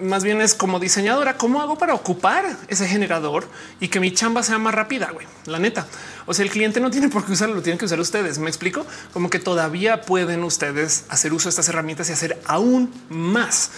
Más 0.00 0.24
bien 0.24 0.40
es 0.40 0.54
como 0.54 0.80
diseñadora, 0.80 1.36
¿cómo 1.36 1.60
hago 1.60 1.76
para 1.76 1.94
ocupar 1.94 2.56
ese 2.68 2.88
generador 2.88 3.46
y 3.78 3.88
que 3.88 4.00
mi 4.00 4.12
chamba 4.12 4.42
sea 4.42 4.58
más 4.58 4.74
rápida? 4.74 5.10
Güey, 5.12 5.26
la 5.44 5.58
neta. 5.58 5.86
O 6.24 6.32
sea, 6.32 6.44
el 6.44 6.50
cliente 6.50 6.80
no 6.80 6.90
tiene 6.90 7.08
por 7.08 7.26
qué 7.26 7.32
usarlo, 7.32 7.56
lo 7.56 7.62
tienen 7.62 7.78
que 7.78 7.84
usar 7.84 8.00
ustedes. 8.00 8.38
Me 8.38 8.48
explico 8.48 8.86
como 9.12 9.28
que 9.28 9.38
todavía 9.38 10.02
pueden 10.02 10.44
ustedes 10.44 11.04
hacer 11.08 11.32
uso 11.32 11.48
de 11.48 11.50
estas 11.50 11.68
herramientas 11.68 12.08
y 12.08 12.12
hacer 12.12 12.40
aún 12.46 12.92
más. 13.10 13.70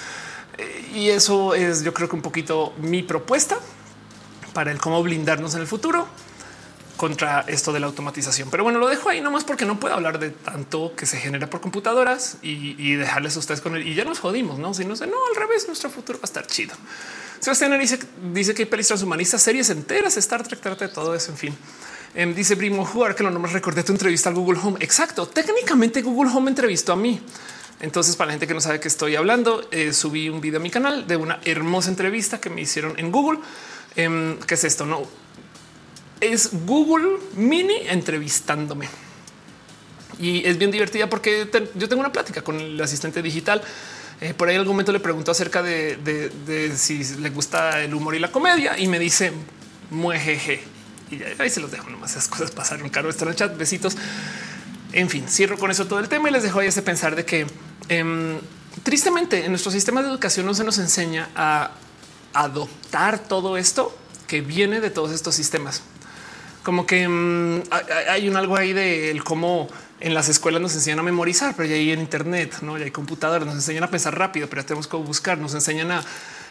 Y 0.95 1.09
eso 1.09 1.55
es 1.55 1.83
yo 1.83 1.93
creo 1.93 2.09
que 2.09 2.17
un 2.17 2.23
poquito 2.23 2.73
mi 2.79 3.03
propuesta 3.03 3.59
para 4.53 4.71
el 4.71 4.79
cómo 4.79 5.03
blindarnos 5.03 5.55
en 5.55 5.61
el 5.61 5.67
futuro 5.67 6.07
contra 6.97 7.41
esto 7.49 7.73
de 7.73 7.81
la 7.81 7.87
automatización. 7.87 8.51
Pero 8.51 8.63
bueno, 8.63 8.79
lo 8.79 8.89
dejo 8.89 9.09
ahí 9.09 9.21
nomás 9.21 9.45
porque 9.45 9.65
no 9.65 9.81
puedo 9.81 9.95
hablar 9.95 10.19
de 10.19 10.31
tanto 10.31 10.95
que 10.97 11.07
se 11.07 11.19
genera 11.19 11.51
por 11.51 11.61
computadoras 11.61 12.39
y, 12.43 12.95
dejarles 12.95 13.37
a 13.37 13.41
ustedes 13.41 13.61
con 13.61 13.75
él. 13.75 13.87
Y 13.87 13.95
ya 13.95 14.05
nos 14.05 14.21
jodimos, 14.21 14.59
no? 14.59 14.75
Si 14.75 14.85
no 14.85 14.95
sé, 14.97 15.07
no, 15.07 15.17
al 15.31 15.37
revés, 15.37 15.67
nuestro 15.67 15.91
futuro 15.91 16.19
va 16.19 16.23
a 16.23 16.27
estar 16.27 16.47
chido. 16.47 16.75
Sebastián 17.41 17.79
dice, 17.79 17.99
dice 18.33 18.55
que 18.55 18.63
hay 18.63 18.67
pelis 18.67 18.87
transhumanistas, 18.87 19.43
series 19.43 19.69
enteras, 19.71 20.17
Star 20.17 20.43
Trek, 20.45 20.61
trata 20.61 20.87
de 20.87 20.95
todo 20.95 21.15
eso. 21.15 21.33
En 21.33 21.37
fin, 21.37 21.55
em, 22.15 22.35
dice 22.35 22.57
Primo 22.57 22.87
Jugar 22.87 23.15
que 23.15 23.23
lo 23.23 23.31
nomás 23.31 23.53
recordé 23.53 23.83
tu 23.83 23.93
entrevista 23.93 24.29
al 24.29 24.37
Google 24.37 24.59
Home. 24.63 24.79
Exacto. 24.81 25.27
Técnicamente 25.27 26.01
Google 26.01 26.31
Home 26.33 26.51
entrevistó 26.51 26.93
a 26.93 26.97
mí. 26.97 27.21
Entonces, 27.85 28.17
para 28.17 28.29
la 28.29 28.33
gente 28.33 28.47
que 28.47 28.55
no 28.55 28.61
sabe 28.61 28.81
que 28.81 28.89
estoy 28.89 29.15
hablando, 29.15 29.69
eh, 29.71 29.93
subí 29.93 30.29
un 30.29 30.41
video 30.41 30.59
a 30.59 30.63
mi 30.63 30.71
canal 30.71 31.07
de 31.07 31.17
una 31.17 31.39
hermosa 31.45 31.91
entrevista 31.91 32.41
que 32.41 32.51
me 32.51 32.63
hicieron 32.63 32.99
en 32.99 33.13
Google. 33.13 33.41
Em, 33.95 34.39
¿Qué 34.39 34.55
es 34.55 34.65
esto? 34.65 34.87
No 34.87 35.07
es 36.21 36.51
Google 36.65 37.19
Mini 37.37 37.77
entrevistándome. 37.89 38.89
Y 40.19 40.47
es 40.47 40.59
bien 40.59 40.71
divertida 40.71 41.09
porque 41.09 41.49
yo 41.75 41.89
tengo 41.89 42.01
una 42.01 42.13
plática 42.13 42.43
con 42.43 42.59
el 42.59 42.81
asistente 42.81 43.21
digital. 43.21 43.61
Eh, 44.21 44.33
por 44.33 44.49
ahí 44.49 44.57
algún 44.57 44.75
momento 44.75 44.93
le 44.93 45.01
pregunto 45.01 45.33
acerca 45.33 45.63
de, 45.63 46.73
si 46.77 47.05
le 47.17 47.31
gusta 47.31 47.83
el 47.83 47.93
humor 47.95 48.15
y 48.15 48.21
la 48.21 48.31
comedia 48.31 48.79
y 48.79 48.87
me 48.87 48.99
dice 48.99 49.33
muejeje. 49.91 50.63
Y 51.11 51.21
ahí 51.39 51.51
se 51.51 51.61
los 51.61 51.71
dejo 51.71 51.91
nomás. 51.91 52.13
Esas 52.13 52.29
cosas 52.29 52.51
pasaron. 52.51 52.89
Caro 52.89 53.11
está 53.11 53.25
en 53.25 53.31
el 53.31 53.37
chat. 53.37 53.57
Besitos. 53.57 53.97
En 54.95 55.11
fin, 55.11 55.27
cierro 55.29 55.59
con 55.59 55.73
eso 55.73 55.89
todo 55.89 55.99
el 55.99 56.09
tema 56.09 56.29
y 56.29 56.33
les 56.33 56.45
dejo 56.45 56.61
ahí 56.61 56.69
ese 56.69 56.81
pensar 56.81 57.17
de 57.17 57.25
que 57.25 57.49
em, 57.89 58.39
tristemente 58.85 59.45
en 59.45 59.51
nuestro 59.51 59.73
sistema 59.73 60.01
de 60.01 60.09
educación 60.09 60.47
no 60.47 60.55
se 60.55 60.63
nos 60.63 60.79
enseña 60.79 61.31
a 61.35 61.73
adoptar 62.33 63.19
todo 63.19 63.57
esto 63.57 63.93
que 64.29 64.41
viene 64.41 64.81
de 64.81 64.91
todos 64.91 65.11
estos 65.11 65.35
sistemas. 65.35 65.83
Como 66.63 66.87
que 66.87 67.03
em, 67.03 67.61
hay 68.09 68.29
un 68.29 68.37
algo 68.37 68.57
ahí 68.57 68.73
de 68.73 69.21
cómo 69.25 69.67
en 69.99 70.15
las 70.15 70.29
escuelas 70.29 70.63
nos 70.63 70.73
enseñan 70.77 71.01
a 71.01 71.03
memorizar, 71.03 71.57
pero 71.57 71.69
ya 71.69 71.75
hay 71.75 71.91
en 71.91 71.99
Internet, 71.99 72.59
no 72.63 72.79
ya 72.79 72.85
hay 72.85 72.93
computadoras, 72.93 73.45
nos 73.45 73.57
enseñan 73.57 73.83
a 73.83 73.91
pensar 73.91 74.17
rápido, 74.17 74.49
pero 74.49 74.65
tenemos 74.65 74.87
que 74.87 74.97
buscar, 74.97 75.39
nos 75.39 75.55
enseñan 75.55 75.91
a 75.91 76.05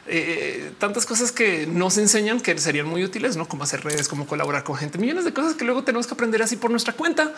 eh, 0.06 0.74
tantas 0.80 1.06
cosas 1.06 1.32
que 1.32 1.66
nos 1.66 1.98
enseñan 1.98 2.42
que 2.42 2.58
serían 2.58 2.88
muy 2.88 3.06
útiles, 3.06 3.38
no 3.38 3.48
como 3.48 3.64
hacer 3.64 3.86
redes, 3.86 4.10
como 4.10 4.28
colaborar 4.28 4.66
con 4.66 4.76
gente, 4.76 4.98
millones 4.98 5.24
de 5.24 5.32
cosas 5.32 5.54
que 5.54 5.64
luego 5.64 5.86
tenemos 5.86 6.08
que 6.08 6.14
aprender 6.14 6.42
así 6.42 6.58
por 6.58 6.72
nuestra 6.72 6.92
cuenta 6.92 7.34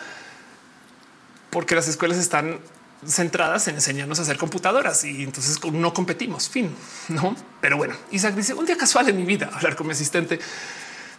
porque 1.56 1.74
las 1.74 1.88
escuelas 1.88 2.18
están 2.18 2.58
centradas 3.06 3.66
en 3.66 3.76
enseñarnos 3.76 4.18
a 4.18 4.22
hacer 4.24 4.36
computadoras 4.36 5.02
y 5.04 5.22
entonces 5.22 5.58
no 5.72 5.94
competimos. 5.94 6.50
Fin, 6.50 6.76
no? 7.08 7.34
Pero 7.62 7.78
bueno, 7.78 7.94
Isaac 8.10 8.34
dice 8.34 8.52
un 8.52 8.66
día 8.66 8.76
casual 8.76 9.08
en 9.08 9.16
mi 9.16 9.24
vida 9.24 9.48
hablar 9.54 9.74
con 9.74 9.86
mi 9.86 9.94
asistente. 9.94 10.38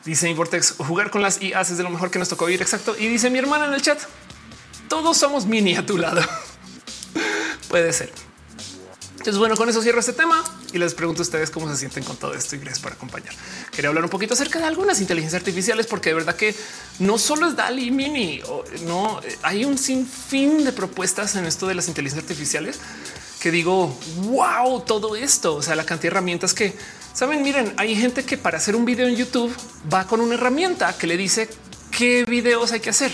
Dice 0.06 0.32
Vortex 0.36 0.76
jugar 0.78 1.10
con 1.10 1.24
las 1.24 1.42
IAs 1.42 1.72
es 1.72 1.78
de 1.78 1.84
lo 1.84 1.90
mejor 1.90 2.12
que 2.12 2.20
nos 2.20 2.30
tocó 2.30 2.46
vivir. 2.46 2.62
Exacto. 2.62 2.96
Y 3.00 3.08
dice 3.08 3.32
mi 3.32 3.40
hermana 3.40 3.66
en 3.66 3.74
el 3.74 3.82
chat. 3.82 4.00
Todos 4.88 5.18
somos 5.18 5.48
mini 5.48 5.76
a 5.76 5.84
tu 5.84 5.98
lado. 5.98 6.22
Puede 7.68 7.92
ser. 7.92 8.12
Entonces, 9.28 9.40
bueno, 9.40 9.58
con 9.58 9.68
eso 9.68 9.82
cierro 9.82 10.00
este 10.00 10.14
tema 10.14 10.42
y 10.72 10.78
les 10.78 10.94
pregunto 10.94 11.22
a 11.22 11.24
ustedes 11.24 11.52
cómo 11.52 11.70
se 11.70 11.76
sienten 11.76 12.02
con 12.06 12.16
todo 12.16 12.34
esto 12.34 12.56
y 12.56 12.60
gracias 12.60 12.80
por 12.80 12.94
acompañar. 12.94 13.34
Quería 13.74 13.90
hablar 13.90 14.06
un 14.06 14.10
poquito 14.10 14.36
acerca 14.36 14.58
de 14.58 14.64
algunas 14.64 15.02
inteligencias 15.02 15.42
artificiales, 15.42 15.86
porque 15.86 16.12
de 16.12 16.16
verdad 16.16 16.38
que 16.38 16.56
no 17.00 17.18
solo 17.18 17.50
es 17.50 17.58
DALI 17.58 17.92
Mini, 17.92 18.42
no 18.86 19.20
hay 19.44 19.66
un 19.66 19.78
sinfín 19.78 20.64
de 20.64 20.72
propuestas 20.72 21.36
en 21.36 21.46
esto 21.46 21.68
de 21.68 21.76
las 21.76 21.90
inteligencias 21.90 22.24
artificiales 22.24 22.80
que 23.42 23.52
digo, 23.52 23.94
wow, 24.30 24.80
todo 24.86 25.18
esto, 25.18 25.56
o 25.56 25.62
sea, 25.62 25.76
la 25.76 25.86
cantidad 25.86 26.04
de 26.04 26.16
herramientas 26.16 26.54
que 26.54 26.74
saben. 27.14 27.44
Miren, 27.44 27.74
hay 27.76 27.98
gente 27.98 28.24
que 28.24 28.38
para 28.38 28.60
hacer 28.60 28.78
un 28.78 28.86
video 28.86 29.10
en 29.10 29.18
YouTube 29.18 29.54
va 29.94 30.08
con 30.08 30.22
una 30.22 30.36
herramienta 30.36 30.98
que 30.98 31.06
le 31.06 31.18
dice 31.18 31.50
qué 31.92 32.24
videos 32.24 32.72
hay 32.72 32.80
que 32.80 32.92
hacer 32.92 33.12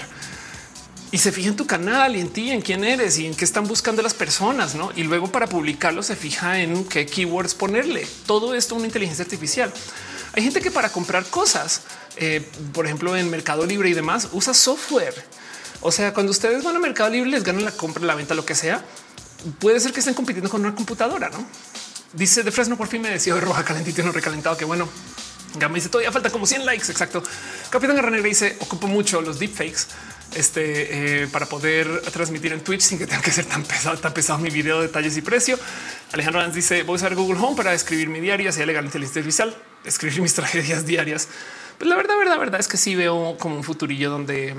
y 1.13 1.19
se 1.19 1.31
fija 1.31 1.49
en 1.49 1.55
tu 1.55 1.67
canal 1.67 2.15
y 2.15 2.21
en 2.21 2.29
ti, 2.29 2.49
en 2.49 2.59
quién 2.59 2.83
eres 2.83 3.19
y 3.19 3.27
en 3.27 3.35
qué 3.35 3.45
están 3.45 3.67
buscando 3.67 4.01
las 4.01 4.15
personas, 4.15 4.73
¿no? 4.73 4.91
Y 4.95 5.03
luego 5.03 5.31
para 5.31 5.45
publicarlo 5.45 6.01
se 6.01 6.15
fija 6.15 6.59
en 6.59 6.85
qué 6.85 7.05
keywords 7.05 7.53
ponerle. 7.53 8.07
Todo 8.25 8.55
esto 8.55 8.73
una 8.73 8.87
inteligencia 8.87 9.23
artificial. 9.23 9.71
Hay 10.33 10.41
gente 10.41 10.59
que 10.59 10.71
para 10.71 10.89
comprar 10.89 11.23
cosas, 11.25 11.81
eh, 12.15 12.43
por 12.73 12.87
ejemplo, 12.87 13.15
en 13.15 13.29
Mercado 13.29 13.63
Libre 13.63 13.89
y 13.89 13.93
demás, 13.93 14.29
usa 14.31 14.55
software. 14.55 15.13
O 15.81 15.91
sea, 15.91 16.15
cuando 16.15 16.31
ustedes 16.31 16.63
van 16.63 16.77
a 16.77 16.79
Mercado 16.79 17.11
Libre, 17.11 17.29
les 17.29 17.43
ganan 17.43 17.63
la 17.63 17.73
compra, 17.73 18.03
la 18.03 18.15
venta, 18.15 18.33
lo 18.33 18.43
que 18.43 18.55
sea, 18.55 18.83
puede 19.59 19.79
ser 19.79 19.93
que 19.93 19.99
estén 19.99 20.15
compitiendo 20.15 20.49
con 20.49 20.61
una 20.61 20.73
computadora, 20.73 21.29
¿no? 21.29 21.45
Dice 22.13 22.41
de 22.41 22.51
Fresno, 22.51 22.75
por 22.75 22.87
fin 22.87 23.03
me 23.03 23.11
decía 23.11 23.35
de 23.35 23.41
roja 23.41 23.63
calentito 23.63 24.01
y 24.01 24.03
no 24.03 24.11
recalentado, 24.13 24.57
que 24.57 24.65
bueno. 24.65 24.89
Gama 25.55 25.75
dice 25.75 25.89
todavía 25.89 26.11
falta 26.11 26.31
como 26.31 26.47
100 26.47 26.65
likes. 26.65 26.91
Exacto. 26.91 27.21
Capitán 27.69 27.95
Garra 27.95 28.09
dice 28.17 28.57
ocupo 28.59 28.87
mucho 28.87 29.21
los 29.21 29.37
deepfakes 29.37 29.85
este, 30.35 31.23
eh, 31.23 31.27
para 31.27 31.45
poder 31.45 32.01
transmitir 32.11 32.53
en 32.53 32.61
Twitch 32.61 32.81
sin 32.81 32.97
que 32.97 33.07
tenga 33.07 33.21
que 33.21 33.31
ser 33.31 33.45
tan 33.45 33.63
pesado, 33.63 33.97
tan 33.97 34.13
pesado 34.13 34.39
mi 34.39 34.49
video, 34.49 34.81
detalles 34.81 35.15
y 35.17 35.21
precio. 35.21 35.57
Alejandro 36.11 36.41
Lanz 36.41 36.55
dice 36.55 36.83
voy 36.83 36.93
a 36.93 36.95
usar 36.95 37.15
Google 37.15 37.39
Home 37.39 37.55
para 37.55 37.73
escribir 37.73 38.09
mi 38.09 38.19
diaria, 38.19 38.51
sea 38.51 38.65
legal 38.65 38.85
inteligencia 38.85 39.19
artificial, 39.21 39.55
escribir 39.85 40.21
mis 40.21 40.33
tragedias 40.35 40.85
diarias. 40.85 41.27
Pues 41.77 41.89
la 41.89 41.95
verdad, 41.95 42.17
verdad, 42.17 42.39
verdad 42.39 42.59
es 42.59 42.67
que 42.67 42.77
sí 42.77 42.95
veo 42.95 43.37
como 43.37 43.55
un 43.55 43.63
futurillo 43.63 44.09
donde 44.09 44.55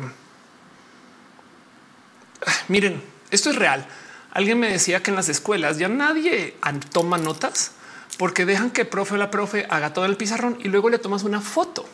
ah, 2.46 2.52
miren, 2.68 3.02
esto 3.30 3.50
es 3.50 3.56
real. 3.56 3.86
Alguien 4.32 4.58
me 4.58 4.68
decía 4.68 5.02
que 5.02 5.10
en 5.10 5.16
las 5.16 5.28
escuelas 5.28 5.78
ya 5.78 5.88
nadie 5.88 6.56
toma 6.92 7.18
notas 7.18 7.72
porque 8.18 8.44
dejan 8.44 8.70
que 8.70 8.84
profe 8.84 9.14
o 9.14 9.16
la 9.16 9.30
profe 9.30 9.66
haga 9.70 9.92
todo 9.92 10.04
el 10.04 10.16
pizarrón 10.16 10.58
y 10.60 10.68
luego 10.68 10.90
le 10.90 10.98
tomas 10.98 11.22
una 11.22 11.40
foto. 11.40 11.88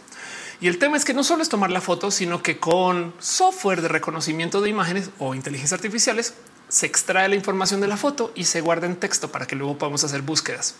Y 0.60 0.68
el 0.68 0.78
tema 0.78 0.98
es 0.98 1.06
que 1.06 1.14
no 1.14 1.24
solo 1.24 1.42
es 1.42 1.48
tomar 1.48 1.70
la 1.70 1.80
foto, 1.80 2.10
sino 2.10 2.42
que 2.42 2.58
con 2.58 3.14
software 3.18 3.80
de 3.80 3.88
reconocimiento 3.88 4.60
de 4.60 4.68
imágenes 4.68 5.10
o 5.18 5.34
inteligencia 5.34 5.74
artificiales 5.74 6.34
se 6.68 6.84
extrae 6.84 7.28
la 7.30 7.34
información 7.34 7.80
de 7.80 7.88
la 7.88 7.96
foto 7.96 8.30
y 8.34 8.44
se 8.44 8.60
guarda 8.60 8.86
en 8.86 8.96
texto 8.96 9.32
para 9.32 9.46
que 9.46 9.56
luego 9.56 9.78
podamos 9.78 10.04
hacer 10.04 10.20
búsquedas. 10.20 10.74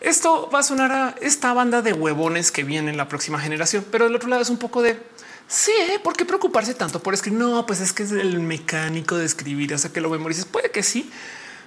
Esto 0.00 0.48
va 0.54 0.60
a 0.60 0.62
sonar 0.62 0.92
a 0.92 1.14
esta 1.20 1.52
banda 1.54 1.82
de 1.82 1.92
huevones 1.92 2.52
que 2.52 2.62
viene 2.62 2.90
en 2.90 2.96
la 2.96 3.08
próxima 3.08 3.40
generación, 3.40 3.84
pero 3.90 4.04
del 4.04 4.14
otro 4.14 4.28
lado 4.28 4.42
es 4.42 4.50
un 4.50 4.58
poco 4.58 4.80
de 4.80 5.02
sí, 5.48 5.72
¿eh? 5.72 5.98
¿por 6.02 6.16
qué 6.16 6.24
preocuparse 6.24 6.74
tanto 6.74 7.00
por 7.00 7.14
escribir? 7.14 7.40
No, 7.40 7.66
pues 7.66 7.80
es 7.80 7.92
que 7.92 8.04
es 8.04 8.12
el 8.12 8.38
mecánico 8.40 9.16
de 9.16 9.24
escribir, 9.24 9.76
sea 9.76 9.92
que 9.92 10.00
lo 10.00 10.10
memorices. 10.10 10.44
Puede 10.44 10.70
que 10.70 10.84
sí, 10.84 11.10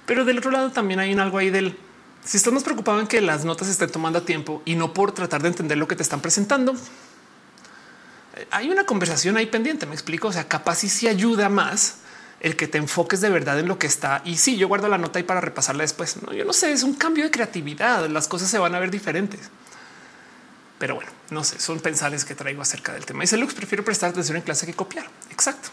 pero 0.06 0.24
del 0.24 0.38
otro 0.38 0.50
lado 0.50 0.70
también 0.70 0.98
hay 0.98 1.12
un 1.12 1.20
algo 1.20 1.36
ahí 1.36 1.50
del 1.50 1.76
si 2.24 2.36
estamos 2.36 2.62
preocupados 2.62 3.00
en 3.00 3.06
que 3.06 3.20
las 3.20 3.44
notas 3.44 3.68
estén 3.68 3.90
tomando 3.90 4.22
tiempo 4.22 4.60
y 4.64 4.74
no 4.74 4.92
por 4.92 5.12
tratar 5.12 5.42
de 5.42 5.48
entender 5.48 5.78
lo 5.78 5.88
que 5.88 5.96
te 5.96 6.02
están 6.02 6.20
presentando, 6.20 6.74
hay 8.50 8.70
una 8.70 8.84
conversación 8.84 9.36
ahí 9.36 9.46
pendiente. 9.46 9.86
Me 9.86 9.94
explico. 9.94 10.28
O 10.28 10.32
sea, 10.32 10.48
capaz 10.48 10.84
y 10.84 10.88
si 10.88 11.08
ayuda 11.08 11.48
más 11.48 11.98
el 12.40 12.56
que 12.56 12.68
te 12.68 12.78
enfoques 12.78 13.20
de 13.20 13.30
verdad 13.30 13.58
en 13.58 13.68
lo 13.68 13.78
que 13.78 13.86
está. 13.86 14.22
Y 14.24 14.36
sí, 14.36 14.56
yo 14.56 14.68
guardo 14.68 14.88
la 14.88 14.98
nota 14.98 15.18
ahí 15.18 15.24
para 15.24 15.40
repasarla 15.40 15.82
después. 15.82 16.22
No, 16.22 16.32
yo 16.32 16.44
no 16.44 16.52
sé, 16.52 16.72
es 16.72 16.82
un 16.82 16.94
cambio 16.94 17.24
de 17.24 17.30
creatividad. 17.30 18.06
Las 18.08 18.28
cosas 18.28 18.48
se 18.48 18.58
van 18.58 18.74
a 18.74 18.78
ver 18.78 18.90
diferentes. 18.90 19.40
Pero 20.78 20.94
bueno, 20.94 21.10
no 21.30 21.42
sé, 21.42 21.58
son 21.58 21.80
pensares 21.80 22.24
que 22.24 22.34
traigo 22.34 22.62
acerca 22.62 22.92
del 22.92 23.04
tema. 23.04 23.22
Dice 23.22 23.36
Lux, 23.36 23.54
prefiero 23.54 23.84
prestar 23.84 24.10
atención 24.10 24.36
en 24.36 24.42
clase 24.42 24.64
que 24.64 24.74
copiar. 24.74 25.06
Exacto. 25.30 25.70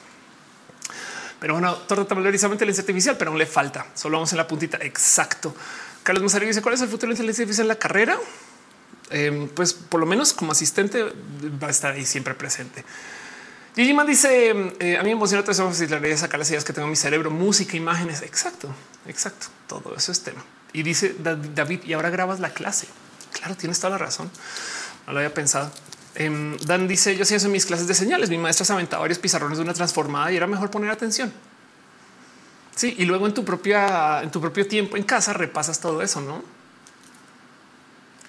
Pero 1.40 1.54
bueno, 1.54 1.76
torta 1.76 2.06
tamalerizamente 2.06 2.64
inteligencia 2.64 2.82
artificial, 2.82 3.18
pero 3.18 3.32
no 3.32 3.38
le 3.38 3.46
falta. 3.46 3.86
Solo 3.94 4.18
vamos 4.18 4.32
en 4.32 4.38
la 4.38 4.48
puntita. 4.48 4.78
Exacto. 4.82 5.56
Carlos 6.02 6.24
Mazario 6.24 6.48
dice 6.48 6.62
cuál 6.62 6.74
es 6.74 6.82
el 6.82 6.88
futuro 6.88 7.08
de 7.08 7.08
la 7.10 7.14
inteligencia 7.14 7.44
artificial 7.44 7.66
en 7.66 7.68
la 7.68 7.76
carrera. 7.76 8.18
Em, 9.10 9.48
pues 9.50 9.74
por 9.74 10.00
lo 10.00 10.06
menos 10.06 10.34
como 10.34 10.52
asistente 10.52 11.04
va 11.04 11.68
a 11.68 11.72
estar 11.72 11.94
ahí 11.94 12.06
siempre 12.06 12.34
presente. 12.34 12.84
Gigi 13.76 13.94
Man 13.94 14.08
dice 14.08 14.74
eh, 14.80 14.98
a 14.98 15.04
mí 15.04 15.10
me 15.10 15.12
emociona 15.12 15.44
todo 15.44 15.52
eso. 15.52 15.74
Si 15.74 15.88
sacar 16.18 16.40
las 16.40 16.50
ideas 16.50 16.64
que 16.64 16.74
tengo 16.74 16.86
en 16.86 16.92
mi 16.92 16.96
cerebro, 16.96 17.30
música, 17.30 17.76
imágenes. 17.76 18.22
Exacto, 18.22 18.70
exacto. 19.06 19.48
Todo 19.68 19.96
eso 19.96 20.12
es 20.12 20.22
tema. 20.22 20.44
Y 20.74 20.84
dice 20.84 21.16
David, 21.20 21.82
y 21.86 21.94
ahora 21.94 22.10
grabas 22.10 22.40
la 22.40 22.50
clase. 22.52 22.88
Claro, 23.32 23.56
tienes 23.56 23.80
toda 23.80 23.92
la 23.92 23.98
razón. 23.98 24.32
No 25.06 25.14
lo 25.14 25.20
había 25.20 25.34
pensado. 25.34 25.72
Em, 26.16 26.58
Dan 26.60 26.88
dice: 26.88 27.16
Yo 27.18 27.26
sí 27.26 27.36
eso 27.36 27.48
en 27.48 27.52
mis 27.52 27.66
clases 27.66 27.88
de 27.88 27.94
señales. 27.94 28.30
Mi 28.30 28.38
maestra 28.38 28.66
se 28.66 28.74
aventaba 28.74 29.02
varios 29.02 29.20
pizarrones 29.20 29.58
de 29.58 29.64
una 29.64 29.74
transformada 29.74 30.32
y 30.32 30.38
era 30.38 30.48
mejor 30.48 30.72
poner 30.72 30.90
atención. 30.90 31.32
Sí, 32.76 32.96
y 32.98 33.06
luego 33.06 33.26
en 33.28 33.34
tu 33.34 33.46
propia, 33.46 34.22
en 34.22 34.32
tu 34.32 34.42
propio 34.42 34.68
tiempo 34.68 34.98
en 34.98 35.04
casa 35.04 35.32
repasas 35.34 35.80
todo 35.80 36.02
eso, 36.02 36.22
no? 36.22 36.44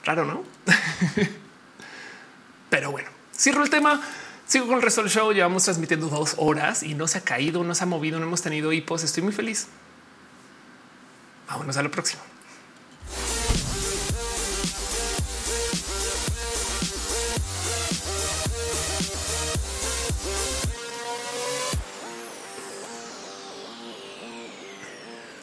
Claro, 0.03 0.24
no? 0.24 0.56
Pero 2.71 2.91
bueno, 2.91 3.09
cierro 3.35 3.63
el 3.63 3.71
tema. 3.71 4.01
Sigo 4.47 4.67
con 4.67 4.77
el 4.77 4.83
resto 4.83 5.03
del 5.03 5.11
show. 5.11 5.33
Llevamos 5.33 5.65
transmitiendo 5.65 6.09
dos 6.09 6.35
horas 6.37 6.83
y 6.83 6.95
no 6.95 7.09
se 7.09 7.19
ha 7.19 7.21
caído, 7.23 7.65
no 7.65 7.75
se 7.75 7.85
ha 7.85 7.87
movido, 7.87 8.19
no 8.19 8.27
hemos 8.27 8.43
tenido 8.43 8.73
hipos. 8.73 9.03
Estoy 9.03 9.23
muy 9.23 9.33
feliz. 9.33 9.69
Vámonos 11.49 11.77
a 11.77 11.83
lo 11.83 11.91
próximo. 11.91 12.23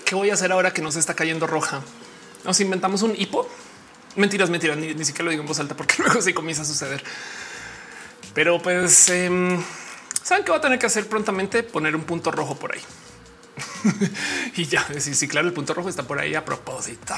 ¿Qué 0.05 0.15
voy 0.15 0.29
a 0.29 0.35
hacer 0.35 0.51
ahora 0.51 0.71
que 0.71 0.81
nos 0.81 0.95
está 0.95 1.15
cayendo 1.15 1.47
roja? 1.47 1.81
Nos 2.43 2.59
inventamos 2.59 3.01
un 3.01 3.15
hipo. 3.17 3.49
Mentiras, 4.15 4.49
mentiras, 4.49 4.77
ni, 4.77 5.05
siquiera 5.05 5.25
lo 5.25 5.31
digo 5.31 5.41
en 5.41 5.47
voz 5.47 5.59
alta 5.59 5.75
porque 5.75 5.95
luego 6.03 6.21
se 6.21 6.33
comienza 6.33 6.61
a 6.61 6.65
suceder. 6.65 7.03
Pero 8.33 8.61
pues 8.61 9.09
em, 9.09 9.61
saben 10.21 10.43
que 10.43 10.51
va 10.51 10.57
a 10.57 10.61
tener 10.61 10.79
que 10.79 10.85
hacer 10.85 11.07
prontamente 11.07 11.63
poner 11.63 11.95
un 11.95 12.03
punto 12.03 12.31
rojo 12.31 12.55
por 12.55 12.73
ahí. 12.73 12.81
y 14.55 14.65
ya, 14.65 14.87
sí, 14.99 15.13
sí, 15.13 15.27
claro, 15.27 15.47
el 15.47 15.53
punto 15.53 15.73
rojo 15.73 15.89
está 15.89 16.03
por 16.03 16.19
ahí 16.19 16.35
a 16.35 16.45
propósito. 16.45 17.13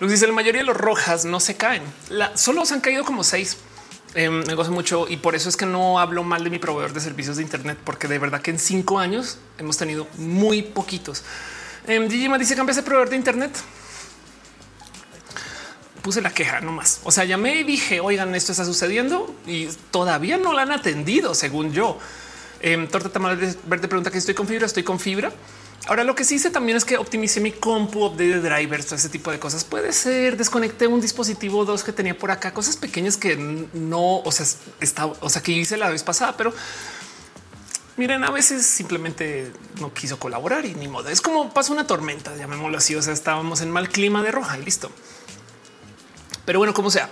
Lo 0.00 0.08
dice 0.08 0.26
la 0.26 0.32
mayoría 0.32 0.62
de 0.62 0.66
los 0.66 0.76
rojas 0.76 1.24
no 1.24 1.40
se 1.40 1.56
caen. 1.56 1.82
solo 2.34 2.64
se 2.66 2.74
han 2.74 2.80
caído 2.80 3.04
como 3.04 3.24
seis. 3.24 3.56
Eh, 4.14 4.28
me 4.28 4.54
gozo 4.54 4.70
mucho 4.72 5.06
y 5.08 5.16
por 5.16 5.34
eso 5.34 5.48
es 5.48 5.56
que 5.56 5.64
no 5.64 5.98
hablo 5.98 6.22
mal 6.22 6.44
de 6.44 6.50
mi 6.50 6.58
proveedor 6.58 6.92
de 6.92 7.00
servicios 7.00 7.36
de 7.36 7.42
Internet, 7.42 7.78
porque 7.82 8.08
de 8.08 8.18
verdad 8.18 8.42
que 8.42 8.50
en 8.50 8.58
cinco 8.58 8.98
años 8.98 9.38
hemos 9.58 9.78
tenido 9.78 10.06
muy 10.18 10.62
poquitos. 10.62 11.22
Eh, 11.86 11.98
dice 12.08 12.54
que 12.54 12.62
de 12.62 12.82
proveedor 12.82 13.08
de 13.08 13.16
Internet 13.16 13.52
puse 16.02 16.20
la 16.20 16.30
queja 16.30 16.60
nomás. 16.60 17.00
O 17.04 17.10
sea, 17.10 17.24
llamé 17.24 17.60
y 17.60 17.64
dije, 17.64 18.00
oigan, 18.00 18.34
esto 18.34 18.52
está 18.52 18.64
sucediendo 18.64 19.34
y 19.46 19.68
todavía 19.90 20.36
no 20.36 20.52
la 20.52 20.62
han 20.62 20.72
atendido, 20.72 21.34
según 21.34 21.72
yo. 21.72 21.98
Eh, 22.60 22.88
Torta 22.90 23.08
Tamal 23.08 23.36
Verde 23.66 23.88
pregunta 23.88 24.10
que 24.10 24.18
estoy 24.18 24.34
con 24.34 24.46
fibra, 24.46 24.66
estoy 24.66 24.82
con 24.82 25.00
fibra. 25.00 25.32
Ahora 25.86 26.04
lo 26.04 26.14
que 26.14 26.22
sí 26.22 26.36
hice 26.36 26.50
también 26.50 26.76
es 26.76 26.84
que 26.84 26.96
optimicé 26.96 27.40
mi 27.40 27.50
compu, 27.50 28.14
de 28.14 28.40
drivers, 28.40 28.92
ese 28.92 29.08
tipo 29.08 29.32
de 29.32 29.40
cosas. 29.40 29.64
Puede 29.64 29.92
ser, 29.92 30.36
desconecté 30.36 30.86
un 30.86 31.00
dispositivo 31.00 31.64
dos 31.64 31.82
que 31.82 31.92
tenía 31.92 32.16
por 32.16 32.30
acá, 32.30 32.54
cosas 32.54 32.76
pequeñas 32.76 33.16
que 33.16 33.36
no, 33.36 34.18
o 34.18 34.30
sea, 34.30 34.46
está, 34.80 35.06
o 35.06 35.28
sea, 35.28 35.42
que 35.42 35.50
hice 35.50 35.76
la 35.76 35.90
vez 35.90 36.04
pasada, 36.04 36.36
pero 36.36 36.52
miren, 37.96 38.22
a 38.22 38.30
veces 38.30 38.64
simplemente 38.64 39.52
no 39.80 39.92
quiso 39.92 40.20
colaborar 40.20 40.64
y 40.66 40.74
ni 40.74 40.86
modo. 40.86 41.08
Es 41.08 41.20
como 41.20 41.52
pasa 41.52 41.72
una 41.72 41.86
tormenta, 41.86 42.36
llamémoslo 42.36 42.78
así. 42.78 42.94
O 42.94 43.02
sea, 43.02 43.12
estábamos 43.12 43.60
en 43.60 43.70
mal 43.72 43.88
clima 43.88 44.22
de 44.22 44.30
roja 44.30 44.58
y 44.58 44.64
listo. 44.64 44.90
Pero 46.44 46.58
bueno, 46.58 46.74
como 46.74 46.90
sea, 46.90 47.08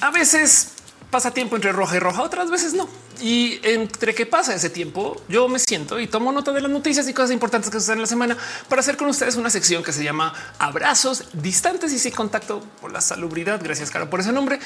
a 0.00 0.10
veces 0.10 0.72
pasa 1.10 1.30
tiempo 1.30 1.56
entre 1.56 1.72
roja 1.72 1.96
y 1.96 1.98
roja, 1.98 2.22
otras 2.22 2.50
veces 2.50 2.74
no. 2.74 2.88
Y 3.20 3.60
entre 3.62 4.14
qué 4.14 4.26
pasa 4.26 4.54
ese 4.54 4.68
tiempo, 4.68 5.22
yo 5.28 5.48
me 5.48 5.58
siento 5.58 5.98
y 5.98 6.06
tomo 6.06 6.32
nota 6.32 6.52
de 6.52 6.60
las 6.60 6.70
noticias 6.70 7.08
y 7.08 7.14
cosas 7.14 7.30
importantes 7.30 7.70
que 7.70 7.80
suceden 7.80 7.98
en 7.98 8.02
la 8.02 8.06
semana 8.06 8.36
para 8.68 8.80
hacer 8.80 8.96
con 8.96 9.08
ustedes 9.08 9.36
una 9.36 9.48
sección 9.48 9.82
que 9.82 9.92
se 9.92 10.04
llama 10.04 10.34
abrazos 10.58 11.24
distantes 11.32 11.92
y 11.92 11.98
sin 11.98 12.12
contacto 12.12 12.60
por 12.80 12.92
la 12.92 13.00
salubridad. 13.00 13.60
Gracias, 13.62 13.90
Caro, 13.90 14.10
por 14.10 14.20
ese 14.20 14.32
nombre, 14.32 14.58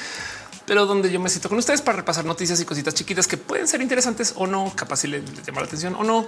pero 0.65 0.85
donde 0.85 1.09
yo 1.09 1.19
me 1.19 1.29
siento 1.29 1.47
con 1.47 1.57
ustedes 1.59 1.81
para 1.81 1.97
repasar 1.97 2.25
noticias 2.25 2.59
y 2.59 2.65
cositas 2.65 2.93
chiquitas 2.93 3.27
que 3.27 3.37
pueden 3.37 3.67
ser 3.67 3.81
interesantes 3.81 4.33
o 4.35 4.47
no, 4.47 4.73
capaz 4.75 4.97
si 4.97 5.07
les, 5.07 5.23
llama 5.45 5.61
la 5.61 5.67
atención 5.67 5.95
o 5.95 6.03
no. 6.03 6.27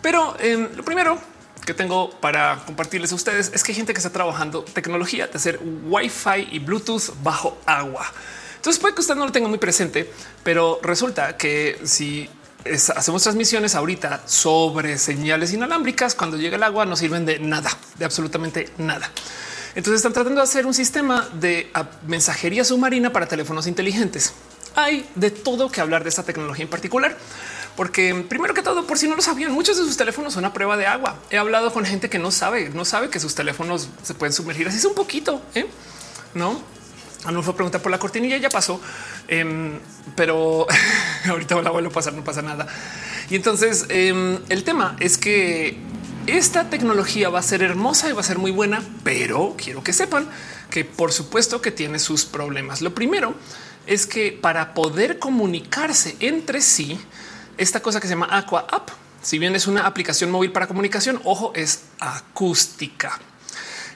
Pero 0.00 0.34
eh, 0.40 0.68
lo 0.74 0.84
primero 0.84 1.20
que 1.64 1.74
tengo 1.74 2.10
para 2.20 2.62
compartirles 2.66 3.12
a 3.12 3.14
ustedes 3.14 3.50
es 3.54 3.62
que 3.62 3.72
hay 3.72 3.76
gente 3.76 3.92
que 3.92 3.98
está 3.98 4.10
trabajando 4.10 4.62
tecnología 4.64 5.26
de 5.26 5.36
hacer 5.36 5.60
Wi-Fi 5.62 6.48
y 6.50 6.58
Bluetooth 6.58 7.14
bajo 7.22 7.58
agua. 7.66 8.10
Entonces 8.56 8.80
puede 8.80 8.94
que 8.94 9.00
usted 9.00 9.14
no 9.14 9.26
lo 9.26 9.32
tenga 9.32 9.48
muy 9.48 9.58
presente, 9.58 10.10
pero 10.42 10.80
resulta 10.82 11.36
que 11.36 11.80
si 11.84 12.28
hacemos 12.94 13.22
transmisiones 13.22 13.74
ahorita 13.74 14.22
sobre 14.26 14.98
señales 14.98 15.52
inalámbricas, 15.52 16.14
cuando 16.14 16.36
llega 16.36 16.56
el 16.56 16.62
agua 16.62 16.86
no 16.86 16.96
sirven 16.96 17.24
de 17.26 17.38
nada, 17.38 17.70
de 17.98 18.04
absolutamente 18.04 18.70
nada. 18.78 19.10
Entonces 19.74 19.96
están 19.96 20.12
tratando 20.12 20.40
de 20.40 20.44
hacer 20.44 20.66
un 20.66 20.74
sistema 20.74 21.28
de 21.34 21.70
mensajería 22.06 22.64
submarina 22.64 23.12
para 23.12 23.26
teléfonos 23.26 23.66
inteligentes. 23.66 24.32
Hay 24.74 25.08
de 25.14 25.30
todo 25.30 25.70
que 25.70 25.80
hablar 25.80 26.02
de 26.02 26.10
esta 26.10 26.22
tecnología 26.22 26.64
en 26.64 26.70
particular 26.70 27.16
porque 27.82 28.14
primero 28.28 28.54
que 28.54 28.62
todo, 28.62 28.86
por 28.86 28.96
si 28.96 29.08
no 29.08 29.16
lo 29.16 29.22
sabían, 29.22 29.50
muchos 29.50 29.76
de 29.76 29.82
sus 29.82 29.96
teléfonos 29.96 30.34
son 30.34 30.44
a 30.44 30.52
prueba 30.52 30.76
de 30.76 30.86
agua. 30.86 31.18
He 31.30 31.36
hablado 31.36 31.72
con 31.72 31.84
gente 31.84 32.08
que 32.08 32.20
no 32.20 32.30
sabe, 32.30 32.70
no 32.72 32.84
sabe 32.84 33.10
que 33.10 33.18
sus 33.18 33.34
teléfonos 33.34 33.88
se 34.04 34.14
pueden 34.14 34.32
sumergir 34.32 34.68
así 34.68 34.76
es 34.76 34.84
un 34.84 34.94
poquito, 34.94 35.42
¿eh? 35.56 35.66
no? 36.32 36.62
No 37.28 37.42
fue 37.42 37.56
preguntar 37.56 37.82
por 37.82 37.90
la 37.90 37.98
cortinilla, 37.98 38.36
ya 38.36 38.50
pasó, 38.50 38.80
em, 39.26 39.80
pero 40.14 40.68
ahorita 41.28 41.60
la 41.60 41.72
vuelvo 41.72 41.90
a 41.90 41.92
pasar, 41.92 42.12
no 42.12 42.22
pasa 42.22 42.40
nada. 42.40 42.68
y 43.28 43.34
entonces 43.34 43.86
em, 43.88 44.38
el 44.48 44.62
tema 44.62 44.94
es 45.00 45.18
que 45.18 45.76
esta 46.28 46.70
tecnología 46.70 47.30
va 47.30 47.40
a 47.40 47.42
ser 47.42 47.64
hermosa 47.64 48.08
y 48.08 48.12
va 48.12 48.20
a 48.20 48.22
ser 48.22 48.38
muy 48.38 48.52
buena, 48.52 48.80
pero 49.02 49.56
quiero 49.58 49.82
que 49.82 49.92
sepan 49.92 50.28
que 50.70 50.84
por 50.84 51.10
supuesto 51.10 51.60
que 51.60 51.72
tiene 51.72 51.98
sus 51.98 52.26
problemas. 52.26 52.80
Lo 52.80 52.94
primero 52.94 53.34
es 53.88 54.06
que 54.06 54.30
para 54.30 54.72
poder 54.72 55.18
comunicarse 55.18 56.14
entre 56.20 56.60
sí, 56.60 57.00
esta 57.58 57.80
cosa 57.80 58.00
que 58.00 58.06
se 58.06 58.14
llama 58.14 58.28
Aqua 58.30 58.66
App, 58.70 58.90
si 59.22 59.38
bien 59.38 59.54
es 59.54 59.66
una 59.66 59.86
aplicación 59.86 60.30
móvil 60.30 60.52
para 60.52 60.66
comunicación, 60.66 61.20
ojo, 61.24 61.52
es 61.54 61.84
acústica. 62.00 63.20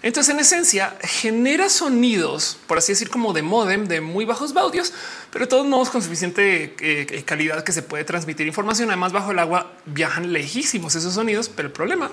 Entonces, 0.03 0.33
en 0.33 0.41
esencia, 0.41 0.97
genera 1.03 1.69
sonidos, 1.69 2.59
por 2.67 2.79
así 2.79 2.93
decir, 2.93 3.11
como 3.11 3.33
de 3.33 3.43
modem 3.43 3.89
de 3.89 4.01
muy 4.01 4.25
bajos 4.25 4.53
baudios, 4.53 4.93
pero 5.33 5.49
todos 5.49 5.67
modos 5.67 5.91
con 5.91 6.03
suficiente 6.03 6.77
eh, 6.79 7.23
calidad 7.25 7.65
que 7.65 7.73
se 7.73 7.83
puede 7.83 8.05
transmitir 8.05 8.47
información. 8.47 8.89
Además, 8.91 9.13
bajo 9.13 9.33
el 9.33 9.39
agua 9.39 9.73
viajan 9.87 10.33
lejísimos 10.33 10.95
esos 10.95 11.15
sonidos, 11.15 11.49
pero 11.49 11.69
el 11.69 11.73
problema 11.73 12.11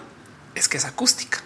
es 0.55 0.67
que 0.67 0.77
es 0.77 0.85
acústica. 0.85 1.41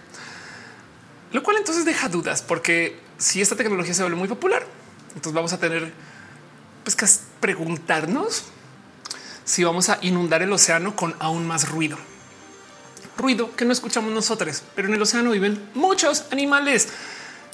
Lo 1.34 1.44
cual 1.44 1.58
entonces 1.58 1.84
deja 1.84 2.08
dudas, 2.08 2.42
porque 2.42 2.98
si 3.18 3.42
esta 3.42 3.56
tecnología 3.56 3.94
se 3.94 4.04
vuelve 4.04 4.18
muy 4.18 4.30
popular, 4.30 4.66
entonces 5.10 5.34
vamos 5.34 5.52
a 5.52 5.60
tener 5.60 5.92
pues, 6.84 6.96
que 6.96 7.06
preguntarnos 7.42 8.46
si 9.48 9.64
vamos 9.64 9.90
a 9.90 9.98
inundar 10.02 10.44
el 10.44 10.54
océano 10.54 10.96
con 10.96 11.16
aún 11.20 11.48
más 11.48 11.68
ruido 11.70 11.98
ruido 13.18 13.54
que 13.56 13.66
no 13.66 13.74
escuchamos 13.74 14.14
nosotros, 14.14 14.62
pero 14.76 14.88
en 14.88 14.94
el 14.94 15.02
océano 15.02 15.32
viven 15.32 15.70
muchos 15.74 16.26
animales 16.32 16.90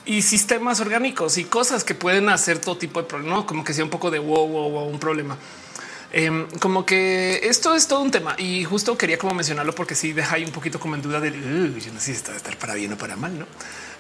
y 0.06 0.22
sistemas 0.22 0.82
orgánicos 0.82 1.38
y 1.38 1.46
cosas 1.46 1.84
que 1.84 1.96
pueden 1.96 2.30
hacer 2.30 2.60
todo 2.60 2.78
tipo 2.78 3.02
de 3.02 3.08
problemas, 3.08 3.46
como 3.46 3.64
que 3.64 3.74
sea 3.74 3.84
un 3.84 3.90
poco 3.90 4.12
de 4.12 4.20
wow, 4.20 4.48
wow, 4.48 4.90
un 4.90 5.00
problema. 5.00 5.38
Em, 6.12 6.48
como 6.60 6.86
que 6.86 7.40
esto 7.44 7.74
es 7.74 7.88
todo 7.88 8.02
un 8.02 8.12
tema 8.12 8.36
y 8.38 8.64
justo 8.66 8.96
quería 8.96 9.18
como 9.18 9.34
mencionarlo 9.34 9.74
porque 9.74 9.96
si 9.96 10.14
deja 10.14 10.36
ahí 10.36 10.46
un 10.46 10.52
poquito 10.52 10.80
como 10.80 10.94
en 10.94 11.02
duda 11.02 11.20
de 11.20 11.32
yo 11.32 11.92
no 11.92 12.00
sé 12.00 12.14
si 12.14 12.22
debe 12.22 12.38
estar 12.38 12.56
para 12.58 12.76
bien 12.76 12.94
o 12.94 12.98
para 12.98 13.16
mal, 13.16 13.40
no? 13.40 13.48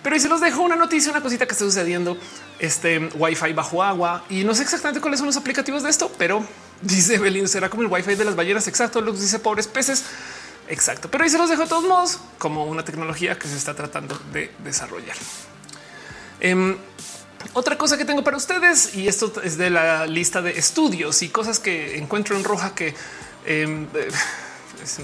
Pero 0.03 0.19
se 0.19 0.27
los 0.27 0.41
dejo 0.41 0.61
una 0.61 0.75
noticia, 0.75 1.11
una 1.11 1.21
cosita 1.21 1.47
que 1.47 1.53
está 1.53 1.63
sucediendo. 1.63 2.17
Este 2.59 2.99
Wi-Fi 3.15 3.53
bajo 3.53 3.81
agua 3.81 4.25
y 4.29 4.43
no 4.43 4.53
sé 4.53 4.63
exactamente 4.63 4.99
cuáles 4.99 5.19
son 5.19 5.27
los 5.27 5.37
aplicativos 5.37 5.81
de 5.81 5.89
esto, 5.89 6.11
pero 6.17 6.45
dice 6.81 7.17
Belín 7.17 7.47
será 7.47 7.69
como 7.69 7.83
el 7.83 7.89
Wi-Fi 7.89 8.15
de 8.15 8.25
las 8.25 8.35
ballenas. 8.35 8.67
Exacto, 8.67 9.01
lo 9.01 9.11
dice 9.11 9.39
pobres 9.39 9.67
peces. 9.67 10.03
Exacto, 10.67 11.09
pero 11.11 11.23
ahí 11.23 11.29
se 11.29 11.37
los 11.37 11.49
dejo 11.49 11.63
de 11.63 11.67
todos 11.67 11.83
modos 11.83 12.19
como 12.37 12.65
una 12.65 12.85
tecnología 12.85 13.37
que 13.37 13.47
se 13.47 13.57
está 13.57 13.75
tratando 13.75 14.17
de 14.31 14.51
desarrollar. 14.63 15.17
Em, 16.39 16.77
otra 17.51 17.77
cosa 17.77 17.97
que 17.97 18.05
tengo 18.05 18.23
para 18.23 18.37
ustedes, 18.37 18.95
y 18.95 19.07
esto 19.07 19.33
es 19.43 19.57
de 19.57 19.69
la 19.69 20.07
lista 20.07 20.41
de 20.41 20.57
estudios 20.57 21.21
y 21.21 21.29
cosas 21.29 21.59
que 21.59 21.97
encuentro 21.97 22.37
en 22.37 22.43
roja 22.45 22.73
que 22.73 22.95
em, 23.45 23.87
eh, 23.93 24.07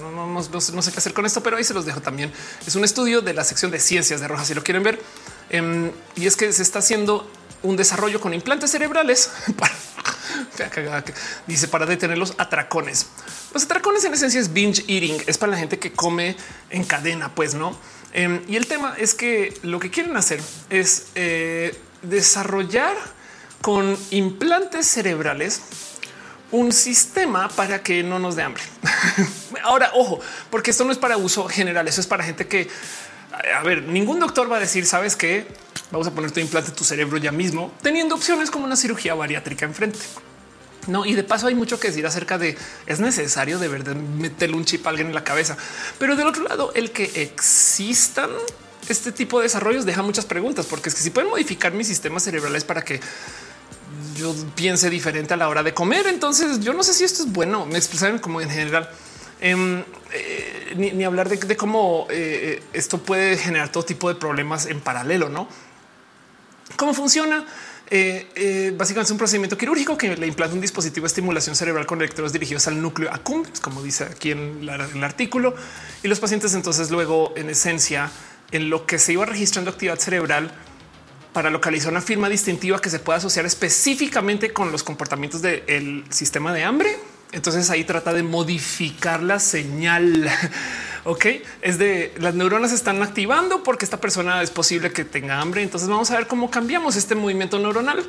no, 0.01 0.81
sé 0.81 0.91
qué 0.91 0.97
hacer 0.97 1.13
con 1.13 1.25
esto, 1.25 1.43
pero 1.43 1.57
ahí 1.57 1.63
se 1.63 1.73
los 1.73 1.85
dejo 1.85 2.01
también. 2.01 2.31
Es 2.65 2.75
un 2.75 2.83
estudio 2.83 3.21
de 3.21 3.33
la 3.33 3.43
sección 3.43 3.71
de 3.71 3.79
ciencias 3.79 4.21
de 4.21 4.27
roja, 4.27 4.45
si 4.45 4.53
lo 4.53 4.63
quieren 4.63 4.83
ver. 4.83 5.01
Em, 5.49 5.91
y 6.15 6.27
es 6.27 6.35
que 6.35 6.51
se 6.53 6.63
está 6.63 6.79
haciendo 6.79 7.29
un 7.63 7.75
desarrollo 7.75 8.19
con 8.19 8.33
implantes 8.33 8.71
cerebrales 8.71 9.31
para, 9.57 11.03
dice 11.47 11.67
para 11.67 11.85
detener 11.85 12.17
los 12.17 12.33
atracones. 12.37 13.07
Los 13.53 13.63
atracones 13.63 14.03
en 14.05 14.13
esencia 14.13 14.39
es 14.39 14.53
binge 14.53 14.83
eating, 14.87 15.21
es 15.27 15.37
para 15.37 15.51
la 15.51 15.57
gente 15.57 15.79
que 15.79 15.91
come 15.91 16.35
en 16.69 16.83
cadena, 16.83 17.33
pues 17.33 17.53
no. 17.53 17.77
Em, 18.13 18.41
y 18.47 18.55
el 18.55 18.67
tema 18.67 18.95
es 18.97 19.13
que 19.13 19.57
lo 19.61 19.79
que 19.79 19.91
quieren 19.91 20.15
hacer 20.17 20.41
es 20.69 21.07
eh, 21.15 21.79
desarrollar 22.01 22.95
con 23.61 23.97
implantes 24.11 24.87
cerebrales 24.87 25.61
un 26.51 26.71
sistema 26.71 27.49
para 27.49 27.83
que 27.83 28.01
no 28.03 28.17
nos 28.19 28.35
dé 28.35 28.43
hambre. 28.43 28.63
Ahora, 29.63 29.91
ojo, 29.93 30.19
porque 30.49 30.71
esto 30.71 30.83
no 30.83 30.91
es 30.91 30.97
para 30.97 31.17
uso 31.17 31.47
general, 31.47 31.87
eso 31.87 32.01
es 32.01 32.07
para 32.07 32.23
gente 32.23 32.47
que, 32.47 32.67
a 33.55 33.61
ver, 33.63 33.83
ningún 33.83 34.19
doctor 34.19 34.51
va 34.51 34.57
a 34.57 34.59
decir, 34.59 34.85
sabes 34.85 35.15
que 35.15 35.45
vamos 35.91 36.07
a 36.07 36.11
poner 36.11 36.31
tu 36.31 36.39
implante 36.39 36.71
tu 36.71 36.83
cerebro 36.83 37.17
ya 37.17 37.31
mismo, 37.31 37.71
teniendo 37.81 38.15
opciones 38.15 38.51
como 38.51 38.65
una 38.65 38.75
cirugía 38.75 39.13
bariátrica 39.15 39.65
enfrente. 39.65 39.99
No, 40.87 41.05
y 41.05 41.13
de 41.13 41.23
paso 41.23 41.47
hay 41.47 41.55
mucho 41.55 41.79
que 41.79 41.89
decir 41.89 42.05
acerca 42.05 42.37
de 42.37 42.57
es 42.87 42.99
necesario 42.99 43.59
de 43.59 43.67
verdad 43.67 43.95
meterle 43.95 44.55
un 44.55 44.65
chip 44.65 44.85
a 44.87 44.89
alguien 44.89 45.07
en 45.07 45.15
la 45.15 45.23
cabeza. 45.23 45.57
Pero 45.99 46.15
del 46.15 46.27
otro 46.27 46.43
lado, 46.43 46.71
el 46.73 46.91
que 46.91 47.03
existan 47.21 48.29
este 48.87 49.11
tipo 49.11 49.39
de 49.39 49.43
desarrollos 49.43 49.85
deja 49.85 50.01
muchas 50.01 50.25
preguntas, 50.25 50.65
porque 50.65 50.89
es 50.89 50.95
que 50.95 51.01
si 51.01 51.09
pueden 51.11 51.29
modificar 51.29 51.73
mis 51.73 51.87
sistemas 51.87 52.23
cerebrales 52.23 52.63
para 52.63 52.81
que 52.81 52.99
yo 54.15 54.33
piense 54.55 54.89
diferente 54.89 55.33
a 55.33 55.37
la 55.37 55.47
hora 55.47 55.63
de 55.63 55.73
comer, 55.73 56.07
entonces 56.07 56.59
yo 56.59 56.73
no 56.73 56.81
sé 56.83 56.93
si 56.93 57.03
esto 57.03 57.23
es 57.23 57.31
bueno. 57.31 57.65
Me 57.65 57.77
expresaron 57.77 58.19
como 58.19 58.41
en 58.41 58.49
general. 58.49 58.89
Em, 59.41 59.83
eh, 60.11 60.73
ni, 60.75 61.03
hablar 61.03 61.29
de, 61.29 61.55
cómo 61.55 62.07
eh, 62.09 62.61
esto 62.73 62.97
puede 62.97 63.37
generar 63.37 63.71
todo 63.71 63.83
tipo 63.83 64.09
de 64.09 64.15
problemas 64.15 64.65
en 64.65 64.81
paralelo, 64.81 65.29
¿no? 65.29 65.47
¿Cómo 66.79 66.93
funciona? 66.93 67.45
Eh, 67.91 68.29
eh, 68.35 68.73
básicamente 68.73 69.07
es 69.07 69.11
un 69.11 69.17
procedimiento 69.17 69.57
quirúrgico 69.57 69.97
que 69.97 70.15
le 70.15 70.25
implanta 70.25 70.55
un 70.55 70.61
dispositivo 70.61 71.03
de 71.03 71.07
estimulación 71.09 71.53
cerebral 71.53 71.85
con 71.85 71.99
electrodos 71.99 72.31
dirigidos 72.31 72.69
al 72.69 72.81
núcleo 72.81 73.11
accumbens, 73.11 73.59
como 73.59 73.83
dice 73.83 74.05
aquí 74.05 74.31
en, 74.31 74.61
el 74.61 75.03
artículo. 75.03 75.53
Y 76.03 76.07
los 76.07 76.21
pacientes 76.21 76.53
entonces 76.53 76.89
luego 76.89 77.33
en 77.35 77.49
esencia 77.49 78.09
en 78.51 78.69
lo 78.69 78.85
que 78.85 78.97
se 78.97 79.11
iba 79.11 79.25
registrando 79.25 79.71
actividad 79.71 79.99
cerebral 79.99 80.53
para 81.33 81.49
localizar 81.49 81.91
una 81.91 81.99
firma 81.99 82.29
distintiva 82.29 82.79
que 82.79 82.89
se 82.89 82.99
pueda 82.99 83.17
asociar 83.17 83.45
específicamente 83.45 84.53
con 84.53 84.71
los 84.71 84.81
comportamientos 84.81 85.41
del 85.41 86.05
sistema 86.11 86.53
de 86.53 86.63
hambre. 86.63 86.95
Entonces 87.33 87.69
ahí 87.71 87.83
trata 87.83 88.13
de 88.13 88.23
modificar 88.23 89.21
la 89.21 89.39
señal 89.39 90.31
Ok, 91.09 91.25
es 91.63 91.79
de 91.79 92.13
las 92.19 92.35
neuronas 92.35 92.71
están 92.71 93.01
activando 93.01 93.63
porque 93.63 93.83
esta 93.83 93.99
persona 93.99 94.43
es 94.43 94.51
posible 94.51 94.91
que 94.91 95.03
tenga 95.03 95.41
hambre. 95.41 95.63
Entonces 95.63 95.89
vamos 95.89 96.11
a 96.11 96.17
ver 96.17 96.27
cómo 96.27 96.51
cambiamos 96.51 96.95
este 96.95 97.15
movimiento 97.15 97.57
neuronal 97.57 98.07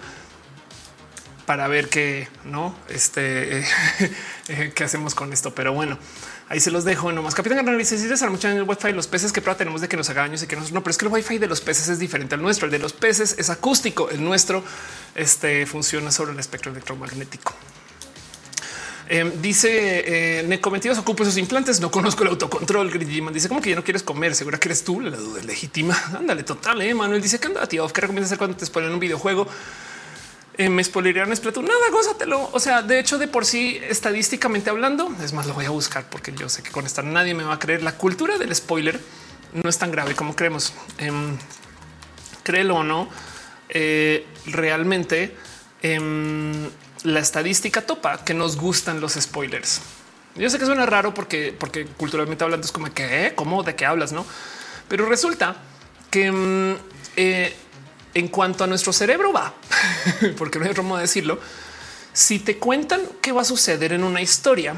para 1.46 1.66
ver 1.66 1.88
qué 1.88 2.28
no 2.44 2.76
este 2.90 3.64
qué 4.74 4.84
hacemos 4.84 5.14
con 5.14 5.32
esto. 5.32 5.54
Pero 5.54 5.72
bueno, 5.72 5.98
ahí 6.50 6.60
se 6.60 6.70
los 6.70 6.84
dejo. 6.84 7.10
Nomás 7.10 7.34
Capitán 7.34 7.60
Análisis 7.60 8.02
mucho 8.28 8.50
en 8.50 8.58
el 8.58 8.64
wifi 8.64 8.92
los 8.92 9.06
peces 9.06 9.32
que 9.32 9.40
tenemos 9.40 9.80
de 9.80 9.88
que 9.88 9.96
nos 9.96 10.10
haga 10.10 10.20
daños 10.20 10.42
y 10.42 10.46
que 10.46 10.56
no, 10.56 10.82
pero 10.82 10.90
es 10.90 10.98
que 10.98 11.06
el 11.06 11.12
wifi 11.12 11.38
de 11.38 11.46
los 11.46 11.62
peces 11.62 11.88
es 11.88 11.98
diferente 11.98 12.34
al 12.34 12.42
nuestro. 12.42 12.66
El 12.66 12.70
de 12.70 12.80
los 12.80 12.92
peces 12.92 13.34
es 13.38 13.48
acústico. 13.48 14.10
El 14.10 14.22
nuestro 14.22 14.62
este, 15.14 15.64
funciona 15.64 16.10
sobre 16.10 16.32
el 16.32 16.38
espectro 16.38 16.70
electromagnético. 16.70 17.54
Em, 19.12 19.42
dice 19.42 20.38
eh, 20.38 20.42
Neco 20.44 20.70
ocupo 20.70 21.24
esos 21.24 21.36
implantes. 21.36 21.80
No 21.80 21.90
conozco 21.90 22.22
el 22.22 22.28
autocontrol. 22.28 22.90
Grigiman 22.92 23.34
dice 23.34 23.48
como 23.48 23.60
que 23.60 23.70
ya 23.70 23.76
no 23.76 23.82
quieres 23.82 24.04
comer. 24.04 24.36
Segura 24.36 24.58
que 24.58 24.68
eres 24.68 24.84
tú. 24.84 25.00
La 25.00 25.16
duda 25.16 25.40
es 25.40 25.46
legítima. 25.46 26.00
Ándale, 26.16 26.44
total. 26.44 26.80
Eh. 26.80 26.94
Manuel 26.94 27.20
dice 27.20 27.40
que 27.40 27.48
anda, 27.48 27.66
tío. 27.66 27.88
¿Qué 27.88 28.02
recomiendas 28.02 28.28
hacer 28.28 28.38
cuando 28.38 28.56
te 28.56 28.64
spoilean 28.64 28.94
un 28.94 29.00
videojuego? 29.00 29.48
Eh, 30.56 30.68
me 30.68 30.84
spoilerían 30.84 31.34
Splatoon. 31.34 31.66
Nada, 31.66 31.90
gózatelo. 31.90 32.50
O 32.52 32.60
sea, 32.60 32.82
de 32.82 33.00
hecho, 33.00 33.18
de 33.18 33.26
por 33.26 33.44
sí, 33.44 33.80
estadísticamente 33.82 34.70
hablando, 34.70 35.12
es 35.20 35.32
más, 35.32 35.46
lo 35.46 35.54
voy 35.54 35.64
a 35.64 35.70
buscar 35.70 36.08
porque 36.08 36.32
yo 36.32 36.48
sé 36.48 36.62
que 36.62 36.70
con 36.70 36.86
esta 36.86 37.02
nadie 37.02 37.34
me 37.34 37.42
va 37.42 37.54
a 37.54 37.58
creer. 37.58 37.82
La 37.82 37.96
cultura 37.96 38.38
del 38.38 38.54
spoiler 38.54 39.00
no 39.54 39.68
es 39.68 39.76
tan 39.76 39.90
grave 39.90 40.14
como 40.14 40.36
creemos. 40.36 40.72
Em, 40.98 41.36
créelo 42.44 42.76
o 42.76 42.84
no, 42.84 43.08
eh, 43.68 44.24
realmente. 44.46 45.34
La 47.04 47.20
estadística 47.20 47.82
topa 47.82 48.24
que 48.24 48.34
nos 48.34 48.56
gustan 48.56 49.00
los 49.00 49.14
spoilers. 49.14 49.80
Yo 50.36 50.48
sé 50.50 50.58
que 50.58 50.66
suena 50.66 50.86
raro 50.86 51.12
porque, 51.14 51.54
porque 51.58 51.86
culturalmente 51.86 52.44
hablando 52.44 52.64
es 52.64 52.72
como 52.72 52.92
que, 52.92 53.32
¿cómo? 53.34 53.62
¿De 53.62 53.74
qué 53.74 53.86
hablas? 53.86 54.12
No? 54.12 54.24
Pero 54.88 55.06
resulta 55.06 55.56
que 56.10 56.30
mm, 56.30 56.76
eh, 57.16 57.56
en 58.14 58.28
cuanto 58.28 58.64
a 58.64 58.66
nuestro 58.66 58.92
cerebro 58.92 59.32
va, 59.32 59.54
porque 60.38 60.58
no 60.58 60.64
hay 60.64 60.70
otro 60.70 60.82
modo 60.82 60.98
de 60.98 61.04
decirlo, 61.04 61.40
si 62.12 62.38
te 62.38 62.58
cuentan 62.58 63.00
qué 63.22 63.32
va 63.32 63.42
a 63.42 63.44
suceder 63.44 63.92
en 63.92 64.04
una 64.04 64.20
historia, 64.20 64.74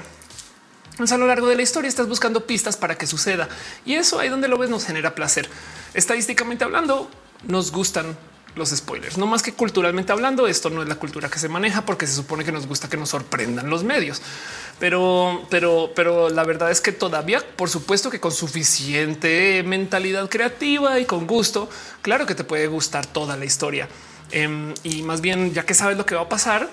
a 0.98 1.16
lo 1.16 1.26
largo 1.26 1.48
de 1.48 1.56
la 1.56 1.62
historia 1.62 1.88
estás 1.88 2.08
buscando 2.08 2.46
pistas 2.46 2.76
para 2.76 2.96
que 2.96 3.06
suceda. 3.06 3.48
Y 3.84 3.94
eso 3.94 4.18
ahí 4.18 4.28
donde 4.28 4.48
lo 4.48 4.58
ves 4.58 4.70
nos 4.70 4.84
genera 4.84 5.14
placer. 5.14 5.48
Estadísticamente 5.94 6.64
hablando, 6.64 7.10
nos 7.44 7.72
gustan 7.72 8.16
los 8.54 8.70
spoilers. 8.70 9.18
No 9.18 9.26
más 9.26 9.42
que 9.42 9.52
culturalmente 9.52 10.12
hablando, 10.12 10.46
esto 10.46 10.70
no 10.70 10.82
es 10.82 10.88
la 10.88 10.96
cultura 10.96 11.28
que 11.28 11.38
se 11.38 11.48
maneja 11.48 11.84
porque 11.84 12.06
se 12.06 12.14
supone 12.14 12.44
que 12.44 12.52
nos 12.52 12.66
gusta 12.66 12.88
que 12.88 12.96
nos 12.96 13.08
sorprendan 13.08 13.70
los 13.70 13.84
medios. 13.84 14.20
Pero, 14.78 15.46
pero, 15.50 15.92
pero 15.94 16.28
la 16.28 16.44
verdad 16.44 16.70
es 16.70 16.80
que 16.80 16.92
todavía, 16.92 17.42
por 17.56 17.70
supuesto 17.70 18.10
que 18.10 18.20
con 18.20 18.32
suficiente 18.32 19.62
mentalidad 19.64 20.28
creativa 20.28 20.98
y 21.00 21.06
con 21.06 21.26
gusto, 21.26 21.68
claro 22.02 22.26
que 22.26 22.34
te 22.34 22.44
puede 22.44 22.66
gustar 22.66 23.06
toda 23.06 23.36
la 23.36 23.44
historia. 23.44 23.88
Em, 24.30 24.74
y 24.82 25.02
más 25.02 25.20
bien, 25.20 25.52
ya 25.52 25.64
que 25.64 25.74
sabes 25.74 25.96
lo 25.96 26.06
que 26.06 26.14
va 26.14 26.22
a 26.22 26.28
pasar, 26.28 26.68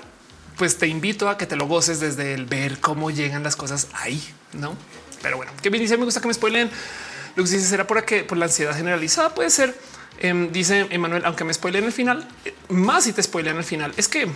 pues 0.58 0.78
te 0.78 0.88
invito 0.88 1.30
a 1.30 1.38
que 1.38 1.46
te 1.46 1.56
lo 1.56 1.68
goces 1.68 2.00
desde 2.00 2.34
el 2.34 2.46
ver 2.46 2.80
cómo 2.80 3.12
llegan 3.12 3.44
las 3.44 3.56
cosas 3.56 3.88
ahí, 3.94 4.22
no? 4.54 4.76
Pero 5.22 5.38
bueno, 5.38 5.52
que 5.62 5.70
bien 5.70 5.82
dice, 5.82 5.98
me 5.98 6.06
gusta 6.06 6.22
que 6.22 6.28
me 6.28 6.34
spoilen. 6.34 6.70
Lo 7.36 7.44
que 7.44 7.50
dice 7.50 7.66
será 7.66 7.88
por, 7.88 8.04
por 8.28 8.38
la 8.38 8.46
ansiedad 8.46 8.76
generalizada, 8.76 9.34
puede 9.34 9.50
ser 9.50 9.74
Em, 10.20 10.52
dice 10.52 10.88
Emanuel, 10.90 11.24
aunque 11.26 11.44
me 11.44 11.54
en 11.54 11.84
el 11.84 11.92
final, 11.92 12.28
más 12.68 13.06
si 13.06 13.14
te 13.14 13.22
en 13.40 13.58
el 13.58 13.64
final, 13.64 13.94
es 13.98 14.08
que 14.08 14.30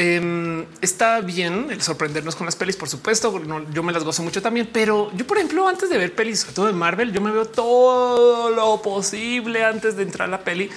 Em, 0.00 0.64
está 0.80 1.20
bien 1.22 1.66
el 1.70 1.82
sorprendernos 1.82 2.36
con 2.36 2.44
las 2.44 2.54
pelis, 2.54 2.76
por 2.76 2.88
supuesto. 2.88 3.42
yo 3.72 3.82
me 3.82 3.92
las 3.92 4.04
gozo 4.04 4.22
mucho 4.22 4.40
también, 4.40 4.70
pero 4.72 5.10
yo, 5.16 5.26
por 5.26 5.38
ejemplo, 5.38 5.66
antes 5.66 5.90
de 5.90 5.98
ver 5.98 6.14
pelis, 6.14 6.40
sobre 6.40 6.54
todo 6.54 6.66
de 6.66 6.72
Marvel, 6.72 7.12
yo 7.12 7.20
me 7.20 7.32
veo 7.32 7.46
todo 7.46 8.50
lo 8.50 8.80
posible 8.80 9.64
antes 9.64 9.96
de 9.96 10.04
entrar 10.04 10.28
a 10.28 10.30
la 10.30 10.44
peli, 10.44 10.70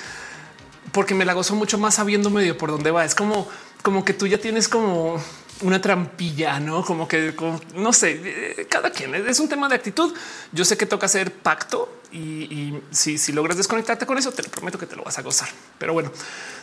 porque 0.92 1.14
me 1.14 1.24
la 1.24 1.34
gozo 1.34 1.54
mucho 1.56 1.78
más 1.78 1.96
sabiendo 1.96 2.32
medio 2.32 2.58
por 2.58 2.72
dónde 2.72 2.90
va. 2.90 3.06
Es 3.06 3.14
como, 3.14 3.48
como 3.84 4.04
que 4.04 4.14
tú 4.14 4.26
ya 4.26 4.40
tienes 4.40 4.68
como 4.68 5.22
una 5.62 5.82
trampilla, 5.82 6.60
no 6.60 6.84
como 6.84 7.08
que 7.08 7.34
no 7.76 7.94
sé, 7.94 8.22
eh, 8.24 8.68
cada 8.70 8.92
quien 8.92 9.14
es 9.16 9.40
un 9.40 9.50
tema 9.50 9.68
de 9.70 9.76
actitud. 9.76 10.14
Yo 10.52 10.66
sé 10.66 10.78
que 10.78 10.86
toca 10.86 11.06
hacer 11.06 11.32
pacto 11.32 12.02
y, 12.12 12.74
si, 12.92 13.32
logras 13.32 13.58
desconectarte 13.58 14.06
con 14.06 14.18
eso, 14.18 14.32
te 14.32 14.44
lo 14.44 14.50
prometo 14.50 14.78
que 14.78 14.86
te 14.86 14.96
lo 14.96 15.04
vas 15.04 15.18
a 15.18 15.22
gozar. 15.22 15.50
Pero 15.78 15.94
bueno, 15.94 16.12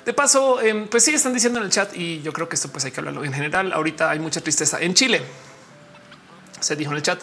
de 0.05 0.13
paso, 0.13 0.61
em, 0.61 0.89
pues 0.89 1.05
sí 1.05 1.15
están 1.15 1.33
diciendo 1.33 1.59
en 1.59 1.67
el 1.67 1.71
chat 1.71 1.97
y 1.97 2.21
yo 2.23 2.33
creo 2.33 2.49
que 2.49 2.57
esto 2.57 2.69
pues 2.69 2.85
hay 2.85 2.91
que 2.91 3.01
hablarlo 3.01 3.25
en 3.25 3.33
general. 3.33 3.73
Ahorita 3.73 4.11
hay 4.11 4.19
mucha 4.19 4.41
tristeza 4.41 4.81
en 4.81 4.95
Chile. 4.95 5.23
Se 6.61 6.77
dijo 6.77 6.91
en 6.91 6.99
el 6.99 7.03
chat 7.03 7.21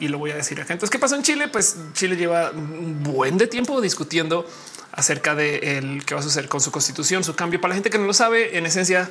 y 0.00 0.08
lo 0.08 0.18
voy 0.18 0.30
a 0.30 0.36
decir 0.36 0.60
acá. 0.60 0.72
Entonces, 0.72 0.90
¿qué 0.90 0.98
pasó 0.98 1.16
en 1.16 1.22
Chile? 1.22 1.48
Pues 1.48 1.76
Chile 1.94 2.16
lleva 2.16 2.50
un 2.50 3.02
buen 3.02 3.36
de 3.38 3.46
tiempo 3.46 3.80
discutiendo 3.80 4.46
acerca 4.92 5.34
de 5.34 5.78
el 5.78 6.04
qué 6.04 6.14
va 6.14 6.20
a 6.20 6.24
suceder 6.24 6.48
con 6.48 6.60
su 6.60 6.70
constitución, 6.70 7.24
su 7.24 7.34
cambio. 7.34 7.60
Para 7.60 7.70
la 7.70 7.74
gente 7.76 7.90
que 7.90 7.98
no 7.98 8.06
lo 8.06 8.14
sabe, 8.14 8.56
en 8.56 8.66
esencia, 8.66 9.10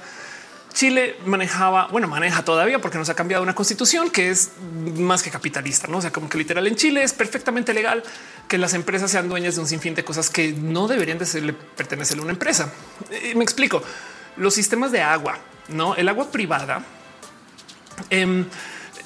Chile 0.78 1.16
manejaba, 1.26 1.88
bueno, 1.88 2.08
maneja 2.08 2.46
todavía 2.46 2.78
porque 2.78 3.00
nos 3.00 3.10
ha 3.10 3.16
cambiado 3.16 3.42
una 3.42 3.56
constitución 3.56 4.12
que 4.12 4.30
es 4.30 4.52
más 4.96 5.24
que 5.24 5.32
capitalista, 5.32 5.88
no? 5.88 5.98
O 5.98 6.02
sea, 6.04 6.12
como 6.12 6.30
que 6.30 6.38
literal 6.38 6.68
en 6.68 6.76
Chile 6.76 7.02
es 7.02 7.14
perfectamente 7.14 7.74
legal 7.74 8.04
que 8.48 8.60
las 8.60 8.76
empresas 8.76 9.10
sean 9.10 9.28
dueñas 9.28 9.56
de 9.56 9.62
un 9.62 9.68
sinfín 9.68 9.96
de 9.96 10.06
cosas 10.06 10.30
que 10.30 10.54
no 10.54 10.88
deberían 10.88 11.18
de 11.18 11.26
serle 11.26 11.54
pertenecer 11.54 12.20
a 12.20 12.22
una 12.22 12.32
empresa. 12.32 12.72
Eh, 13.10 13.34
me 13.36 13.44
explico 13.44 13.82
los 14.36 14.54
sistemas 14.54 14.92
de 14.92 15.02
agua, 15.02 15.40
no 15.70 15.96
el 15.96 16.08
agua 16.10 16.30
privada. 16.30 16.86
Em, 18.12 18.46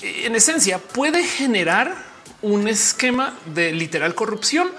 en 0.02 0.36
esencia 0.36 0.78
puede 0.78 1.24
generar 1.24 1.96
un 2.42 2.68
esquema 2.68 3.34
de 3.46 3.72
literal 3.72 4.14
corrupción 4.14 4.70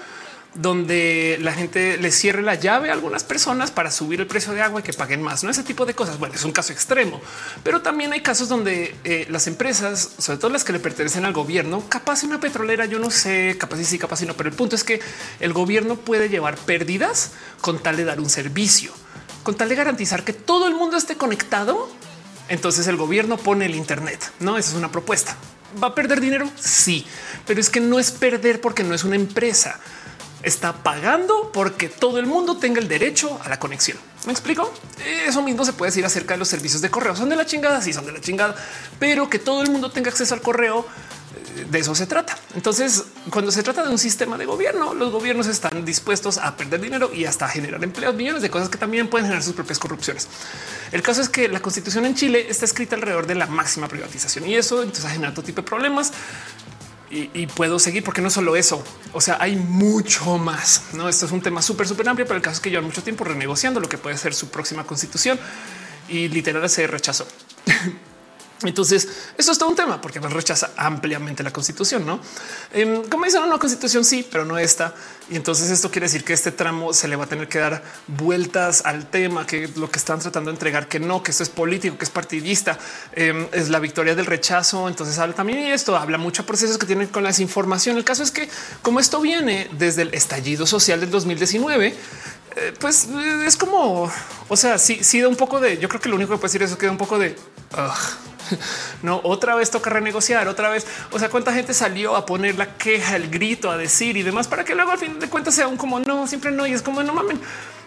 donde 0.55 1.37
la 1.41 1.51
gente 1.53 1.97
le 1.97 2.11
cierre 2.11 2.41
la 2.41 2.55
llave 2.55 2.89
a 2.89 2.93
algunas 2.93 3.23
personas 3.23 3.71
para 3.71 3.89
subir 3.89 4.19
el 4.19 4.27
precio 4.27 4.53
de 4.53 4.61
agua 4.61 4.81
y 4.81 4.83
que 4.83 4.93
paguen 4.93 5.21
más. 5.21 5.43
No 5.43 5.49
ese 5.49 5.63
tipo 5.63 5.85
de 5.85 5.93
cosas. 5.93 6.19
Bueno, 6.19 6.35
es 6.35 6.43
un 6.43 6.51
caso 6.51 6.71
extremo, 6.71 7.21
pero 7.63 7.81
también 7.81 8.13
hay 8.13 8.21
casos 8.21 8.49
donde 8.49 8.95
eh, 9.03 9.25
las 9.29 9.47
empresas, 9.47 10.11
sobre 10.17 10.37
todo 10.37 10.51
las 10.51 10.63
que 10.63 10.73
le 10.73 10.79
pertenecen 10.79 11.25
al 11.25 11.33
gobierno, 11.33 11.83
capaz 11.89 12.23
una 12.23 12.39
petrolera, 12.39 12.85
yo 12.85 12.99
no 12.99 13.09
sé, 13.09 13.55
capaz 13.59 13.77
sí, 13.83 13.97
capaz 13.97 14.21
no, 14.21 14.35
pero 14.35 14.49
el 14.49 14.55
punto 14.55 14.75
es 14.75 14.83
que 14.83 15.01
el 15.39 15.53
gobierno 15.53 15.95
puede 15.95 16.29
llevar 16.29 16.57
pérdidas 16.57 17.31
con 17.61 17.81
tal 17.81 17.97
de 17.97 18.05
dar 18.05 18.19
un 18.19 18.29
servicio, 18.29 18.93
con 19.41 19.55
tal 19.55 19.69
de 19.69 19.75
garantizar 19.75 20.23
que 20.23 20.33
todo 20.33 20.67
el 20.67 20.75
mundo 20.75 20.97
esté 20.97 21.15
conectado. 21.15 21.89
Entonces 22.49 22.87
el 22.87 22.97
gobierno 22.97 23.37
pone 23.37 23.65
el 23.65 23.75
Internet. 23.75 24.31
No, 24.39 24.57
esa 24.57 24.71
es 24.71 24.75
una 24.75 24.91
propuesta. 24.91 25.35
¿Va 25.81 25.87
a 25.87 25.95
perder 25.95 26.19
dinero? 26.19 26.49
Sí, 26.59 27.05
pero 27.47 27.59
es 27.59 27.69
que 27.69 27.79
no 27.79 27.99
es 27.99 28.11
perder 28.11 28.61
porque 28.61 28.83
no 28.83 28.93
es 28.93 29.03
una 29.03 29.15
empresa 29.15 29.79
está 30.43 30.73
pagando 30.83 31.51
porque 31.53 31.89
todo 31.89 32.19
el 32.19 32.25
mundo 32.25 32.57
tenga 32.57 32.79
el 32.79 32.87
derecho 32.87 33.39
a 33.43 33.49
la 33.49 33.59
conexión. 33.59 33.97
¿Me 34.25 34.31
explico? 34.31 34.71
Eso 35.25 35.41
mismo 35.41 35.65
se 35.65 35.73
puede 35.73 35.91
decir 35.91 36.05
acerca 36.05 36.35
de 36.35 36.37
los 36.37 36.47
servicios 36.47 36.81
de 36.81 36.89
correo. 36.89 37.15
Son 37.15 37.29
de 37.29 37.35
la 37.35 37.45
chingada, 37.45 37.81
sí 37.81 37.91
son 37.91 38.05
de 38.05 38.11
la 38.11 38.21
chingada, 38.21 38.55
pero 38.99 39.29
que 39.29 39.39
todo 39.39 39.61
el 39.61 39.69
mundo 39.69 39.91
tenga 39.91 40.09
acceso 40.09 40.33
al 40.33 40.41
correo 40.41 40.85
eh, 41.35 41.65
de 41.69 41.79
eso 41.79 41.93
se 41.93 42.07
trata. 42.07 42.37
Entonces, 42.55 43.03
cuando 43.29 43.51
se 43.51 43.63
trata 43.63 43.83
de 43.83 43.89
un 43.89 43.97
sistema 43.97 44.37
de 44.37 44.45
gobierno, 44.45 44.93
los 44.93 45.11
gobiernos 45.11 45.47
están 45.47 45.83
dispuestos 45.83 46.37
a 46.37 46.55
perder 46.55 46.79
dinero 46.79 47.11
y 47.13 47.25
hasta 47.25 47.47
generar 47.49 47.83
empleos, 47.83 48.15
millones 48.15 48.41
de 48.41 48.49
cosas 48.49 48.69
que 48.69 48.77
también 48.77 49.09
pueden 49.09 49.25
generar 49.25 49.43
sus 49.43 49.53
propias 49.53 49.79
corrupciones. 49.79 50.27
El 50.91 51.01
caso 51.01 51.21
es 51.21 51.29
que 51.29 51.49
la 51.49 51.61
constitución 51.61 52.05
en 52.05 52.15
Chile 52.15 52.45
está 52.49 52.65
escrita 52.65 52.95
alrededor 52.95 53.27
de 53.27 53.35
la 53.35 53.47
máxima 53.47 53.87
privatización 53.87 54.47
y 54.47 54.55
eso 54.55 54.83
entonces 54.83 55.11
genera 55.11 55.33
todo 55.33 55.43
tipo 55.43 55.61
de 55.61 55.67
problemas 55.67 56.13
y, 57.13 57.47
puedo 57.47 57.77
seguir 57.77 58.03
porque 58.03 58.21
no 58.21 58.29
solo 58.31 58.55
eso, 58.55 58.83
o 59.13 59.21
sea, 59.21 59.37
hay 59.39 59.55
mucho 59.55 60.37
más. 60.39 60.85
No, 60.93 61.07
esto 61.07 61.27
es 61.27 61.31
un 61.31 61.41
tema 61.41 61.61
súper, 61.61 61.87
súper 61.87 62.09
amplio, 62.09 62.25
pero 62.25 62.37
el 62.37 62.41
caso 62.41 62.55
es 62.55 62.59
que 62.59 62.71
llevan 62.71 62.85
mucho 62.85 63.03
tiempo 63.03 63.23
renegociando 63.23 63.79
lo 63.79 63.87
que 63.87 63.99
puede 63.99 64.17
ser 64.17 64.33
su 64.33 64.49
próxima 64.49 64.83
constitución 64.83 65.39
y 66.09 66.27
literal 66.29 66.67
se 66.69 66.87
rechazó. 66.87 67.27
Entonces, 68.63 69.07
eso 69.37 69.51
es 69.51 69.57
todo 69.57 69.69
un 69.69 69.75
tema 69.75 70.01
porque 70.01 70.19
rechaza 70.19 70.71
ampliamente 70.77 71.43
la 71.43 71.51
constitución, 71.51 72.05
no? 72.05 72.19
Em, 72.71 73.03
como 73.09 73.25
dicen, 73.25 73.43
una 73.43 73.57
constitución 73.57 74.05
sí, 74.05 74.27
pero 74.29 74.45
no 74.45 74.57
esta. 74.57 74.95
Y 75.29 75.35
entonces 75.37 75.69
esto 75.69 75.89
quiere 75.89 76.07
decir 76.07 76.23
que 76.23 76.33
este 76.33 76.51
tramo 76.51 76.93
se 76.93 77.07
le 77.07 77.15
va 77.15 77.23
a 77.23 77.27
tener 77.27 77.47
que 77.47 77.59
dar 77.59 77.81
vueltas 78.07 78.81
al 78.85 79.09
tema, 79.09 79.47
que 79.47 79.69
lo 79.75 79.89
que 79.89 79.97
están 79.97 80.19
tratando 80.19 80.51
de 80.51 80.55
entregar, 80.55 80.87
que 80.87 80.99
no, 80.99 81.23
que 81.23 81.31
esto 81.31 81.43
es 81.43 81.49
político, 81.49 81.97
que 81.97 82.03
es 82.03 82.09
partidista, 82.09 82.77
em, 83.13 83.47
es 83.53 83.69
la 83.69 83.79
victoria 83.79 84.15
del 84.15 84.25
rechazo. 84.25 84.89
Entonces 84.89 85.17
habla 85.19 85.33
también 85.33 85.59
y 85.59 85.71
esto 85.71 85.95
habla 85.95 86.17
mucho 86.17 86.43
de 86.43 86.47
procesos 86.47 86.77
que 86.77 86.85
tienen 86.85 87.07
con 87.07 87.23
la 87.23 87.29
desinformación. 87.29 87.97
El 87.97 88.03
caso 88.03 88.21
es 88.23 88.31
que 88.31 88.49
como 88.81 88.99
esto 88.99 89.21
viene 89.21 89.69
desde 89.71 90.03
el 90.03 90.13
estallido 90.13 90.65
social 90.65 90.99
del 90.99 91.09
2019, 91.09 91.95
eh, 92.55 92.73
pues 92.79 93.07
es 93.45 93.57
como, 93.57 94.11
o 94.47 94.57
sea, 94.57 94.77
sí, 94.77 94.99
sí 95.03 95.21
da 95.21 95.27
un 95.27 95.35
poco 95.35 95.59
de, 95.59 95.77
yo 95.77 95.89
creo 95.89 96.01
que 96.01 96.09
lo 96.09 96.15
único 96.15 96.33
que 96.33 96.37
puede 96.37 96.49
decir 96.49 96.63
eso 96.63 96.77
queda 96.77 96.91
un 96.91 96.97
poco 96.97 97.17
de, 97.17 97.35
no, 99.01 99.21
otra 99.23 99.55
vez 99.55 99.71
toca 99.71 99.89
renegociar, 99.89 100.47
otra 100.47 100.69
vez. 100.69 100.85
O 101.11 101.19
sea, 101.19 101.29
cuánta 101.29 101.53
gente 101.53 101.73
salió 101.73 102.15
a 102.15 102.25
poner 102.25 102.57
la 102.57 102.77
queja, 102.77 103.15
el 103.15 103.29
grito, 103.29 103.71
a 103.71 103.77
decir 103.77 104.17
y 104.17 104.23
demás 104.23 104.47
para 104.47 104.63
que 104.63 104.75
luego 104.75 104.91
al 104.91 104.99
de 105.19 105.29
cuentas 105.29 105.55
sea 105.55 105.67
un 105.67 105.77
como 105.77 105.99
no, 105.99 106.27
siempre 106.27 106.51
no. 106.51 106.67
Y 106.67 106.73
es 106.73 106.81
como 106.81 107.03
no 107.03 107.13
mamen. 107.13 107.39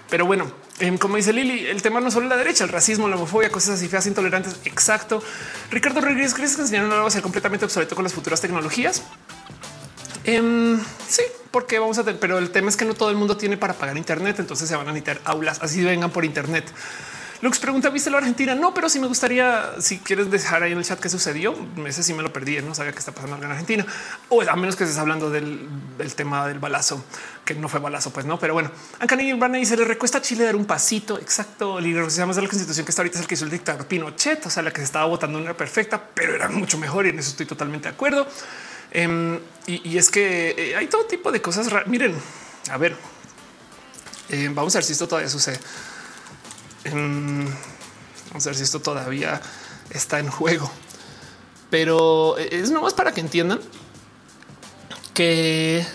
Pero 0.08 0.24
bueno, 0.24 0.50
em, 0.78 0.98
como 0.98 1.16
dice 1.16 1.32
Lili, 1.32 1.66
el 1.66 1.82
tema 1.82 2.00
no 2.00 2.10
solo 2.10 2.28
la 2.28 2.36
derecha, 2.36 2.64
el 2.64 2.70
racismo, 2.70 3.08
la 3.08 3.16
homofobia, 3.16 3.50
cosas 3.50 3.76
así 3.76 3.88
feas, 3.88 4.06
intolerantes. 4.06 4.56
Exacto. 4.64 5.22
Ricardo 5.70 6.00
Rodríguez, 6.00 6.34
¿crees 6.34 6.54
que 6.54 6.62
enseñaron 6.62 6.92
algo 6.92 7.06
a 7.06 7.10
ser 7.10 7.22
completamente 7.22 7.64
obsoleto 7.64 7.94
con 7.94 8.04
las 8.04 8.12
futuras 8.12 8.40
tecnologías? 8.40 9.02
Em, 10.24 10.78
sí, 11.08 11.22
porque 11.50 11.78
vamos 11.78 11.98
a 11.98 12.04
tener, 12.04 12.18
pero 12.20 12.38
el 12.38 12.50
tema 12.50 12.68
es 12.68 12.76
que 12.76 12.84
no 12.84 12.94
todo 12.94 13.10
el 13.10 13.16
mundo 13.16 13.36
tiene 13.36 13.56
para 13.56 13.74
pagar 13.74 13.96
Internet, 13.96 14.38
entonces 14.38 14.68
se 14.68 14.74
van 14.74 14.88
a 14.88 14.92
necesitar 14.92 15.20
aulas, 15.24 15.58
así 15.62 15.82
vengan 15.84 16.10
por 16.10 16.24
Internet. 16.24 16.64
Lux 17.42 17.58
pregunta, 17.58 17.90
¿viste 17.90 18.10
la 18.10 18.18
Argentina? 18.18 18.54
No, 18.54 18.72
pero 18.72 18.88
si 18.88 18.98
me 18.98 19.06
gustaría, 19.06 19.74
si 19.78 19.98
quieres 19.98 20.30
dejar 20.30 20.62
ahí 20.62 20.72
en 20.72 20.78
el 20.78 20.84
chat 20.84 20.98
qué 20.98 21.08
sucedió, 21.08 21.54
ese 21.86 22.02
sí 22.02 22.14
me 22.14 22.22
lo 22.22 22.32
perdí, 22.32 22.60
no 22.62 22.74
sabía 22.74 22.92
qué 22.92 22.98
está 22.98 23.12
pasando 23.12 23.36
en 23.36 23.50
Argentina, 23.50 23.84
o 24.28 24.42
a 24.42 24.56
menos 24.56 24.76
que 24.76 24.84
estés 24.84 24.98
hablando 24.98 25.30
del, 25.30 25.68
tema 26.14 26.48
del 26.48 26.58
balazo, 26.58 27.04
que 27.44 27.54
no 27.54 27.68
fue 27.68 27.80
balazo, 27.80 28.10
pues 28.10 28.24
no, 28.24 28.38
pero 28.38 28.54
bueno, 28.54 28.70
Ancani 29.00 29.32
Urbana 29.34 29.58
dice, 29.58 29.76
le 29.76 29.84
recuesta 29.84 30.18
a 30.18 30.22
Chile 30.22 30.44
dar 30.44 30.56
un 30.56 30.64
pasito, 30.64 31.18
exacto, 31.18 31.80
y 31.80 31.92
recordamos 31.92 32.36
de 32.36 32.42
la 32.42 32.48
constitución 32.48 32.86
que 32.86 32.90
está 32.90 33.02
ahorita 33.02 33.18
es 33.18 33.22
el 33.22 33.28
que 33.28 33.34
hizo 33.34 33.44
el 33.44 33.50
dictador 33.50 33.86
Pinochet, 33.86 34.46
o 34.46 34.50
sea, 34.50 34.62
la 34.62 34.70
que 34.70 34.78
se 34.78 34.84
estaba 34.84 35.04
votando 35.04 35.38
no 35.38 35.44
era 35.44 35.56
perfecta, 35.56 36.02
pero 36.14 36.34
era 36.34 36.48
mucho 36.48 36.78
mejor 36.78 37.06
y 37.06 37.10
en 37.10 37.18
eso 37.18 37.30
estoy 37.30 37.46
totalmente 37.46 37.88
de 37.88 37.94
acuerdo. 37.94 38.26
Em, 38.92 39.38
y, 39.66 39.98
es 39.98 40.10
que 40.10 40.54
eh, 40.56 40.76
hay 40.76 40.86
todo 40.86 41.04
tipo 41.04 41.30
de 41.30 41.42
cosas. 41.42 41.68
Miren, 41.86 42.14
a 42.70 42.78
ver, 42.78 42.96
eh, 44.28 44.48
vamos 44.52 44.74
a 44.74 44.78
ver 44.78 44.84
si 44.84 44.92
esto 44.92 45.06
todavía 45.06 45.28
sucede. 45.28 45.58
Vamos 46.92 48.46
a 48.46 48.50
ver 48.50 48.56
si 48.56 48.62
esto 48.62 48.80
todavía 48.80 49.40
está 49.90 50.18
en 50.18 50.28
juego, 50.28 50.70
pero 51.70 52.36
es 52.38 52.70
nomás 52.70 52.94
para 52.94 53.12
que 53.12 53.20
entiendan 53.20 53.60
que 55.14 55.86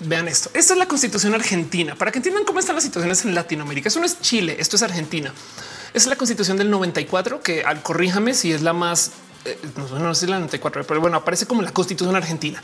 vean 0.00 0.28
esto. 0.28 0.50
Esta 0.54 0.72
es 0.72 0.78
la 0.78 0.86
constitución 0.86 1.34
argentina 1.34 1.94
para 1.94 2.10
que 2.10 2.18
entiendan 2.18 2.44
cómo 2.44 2.58
están 2.58 2.74
las 2.74 2.84
situaciones 2.84 3.24
en 3.24 3.34
Latinoamérica. 3.34 3.88
Eso 3.88 4.00
no 4.00 4.06
es 4.06 4.20
Chile, 4.20 4.56
esto 4.58 4.76
es 4.76 4.82
Argentina. 4.82 5.32
Es 5.94 6.06
la 6.06 6.16
constitución 6.16 6.56
del 6.56 6.70
94 6.70 7.40
que 7.40 7.64
al 7.64 7.82
corríjame 7.82 8.34
si 8.34 8.52
es 8.52 8.62
la 8.62 8.72
más, 8.72 9.12
eh, 9.44 9.58
no 9.76 10.14
sé 10.14 10.26
si 10.26 10.30
la 10.30 10.36
94, 10.36 10.84
pero 10.86 11.00
bueno, 11.00 11.16
aparece 11.16 11.46
como 11.46 11.62
la 11.62 11.72
constitución 11.72 12.14
argentina. 12.14 12.62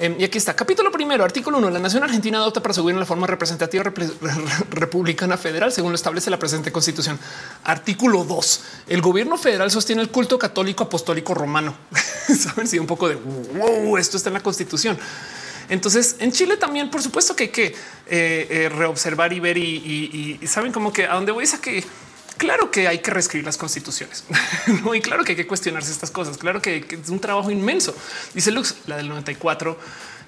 Em, 0.00 0.14
y 0.16 0.22
aquí 0.22 0.38
está 0.38 0.54
capítulo 0.54 0.92
primero, 0.92 1.24
artículo 1.24 1.58
1. 1.58 1.70
La 1.70 1.80
nación 1.80 2.04
argentina 2.04 2.38
adopta 2.38 2.62
para 2.62 2.72
su 2.72 2.82
gobierno 2.82 3.00
la 3.00 3.06
forma 3.06 3.26
representativa 3.26 3.82
republicana 4.70 5.36
federal, 5.36 5.72
según 5.72 5.90
lo 5.90 5.96
establece 5.96 6.30
la 6.30 6.38
presente 6.38 6.70
constitución. 6.70 7.18
Artículo 7.64 8.22
2. 8.22 8.60
El 8.86 9.02
gobierno 9.02 9.36
federal 9.36 9.72
sostiene 9.72 10.00
el 10.00 10.10
culto 10.10 10.38
católico 10.38 10.84
apostólico 10.84 11.34
romano. 11.34 11.76
Saben 12.28 12.68
si 12.68 12.78
un 12.78 12.86
poco 12.86 13.08
de 13.08 13.16
wow, 13.16 13.96
esto 13.96 14.16
está 14.16 14.30
en 14.30 14.34
la 14.34 14.40
constitución. 14.40 14.96
Entonces, 15.68 16.16
en 16.20 16.30
Chile 16.30 16.56
también, 16.56 16.90
por 16.90 17.02
supuesto 17.02 17.34
que 17.34 17.44
hay 17.44 17.50
que 17.50 17.66
eh, 17.66 18.46
eh, 18.50 18.68
reobservar 18.68 19.32
y 19.32 19.40
ver 19.40 19.58
y, 19.58 20.38
saben 20.46 20.72
como 20.72 20.92
que 20.92 21.06
a 21.06 21.14
dónde 21.14 21.32
voy 21.32 21.44
es 21.44 21.54
a 21.54 21.60
que 21.60 21.84
Claro 22.38 22.70
que 22.70 22.88
hay 22.88 23.00
que 23.00 23.10
reescribir 23.10 23.44
las 23.44 23.56
constituciones 23.56 24.24
¿no? 24.84 24.94
y 24.94 25.00
claro 25.00 25.24
que 25.24 25.32
hay 25.32 25.36
que 25.36 25.46
cuestionarse 25.46 25.92
estas 25.92 26.10
cosas. 26.10 26.38
Claro 26.38 26.62
que, 26.62 26.86
es 26.88 27.08
un 27.08 27.20
trabajo 27.20 27.50
inmenso. 27.50 27.94
Dice 28.32 28.50
Lux, 28.50 28.76
la 28.86 28.96
del 28.96 29.08
94 29.08 29.78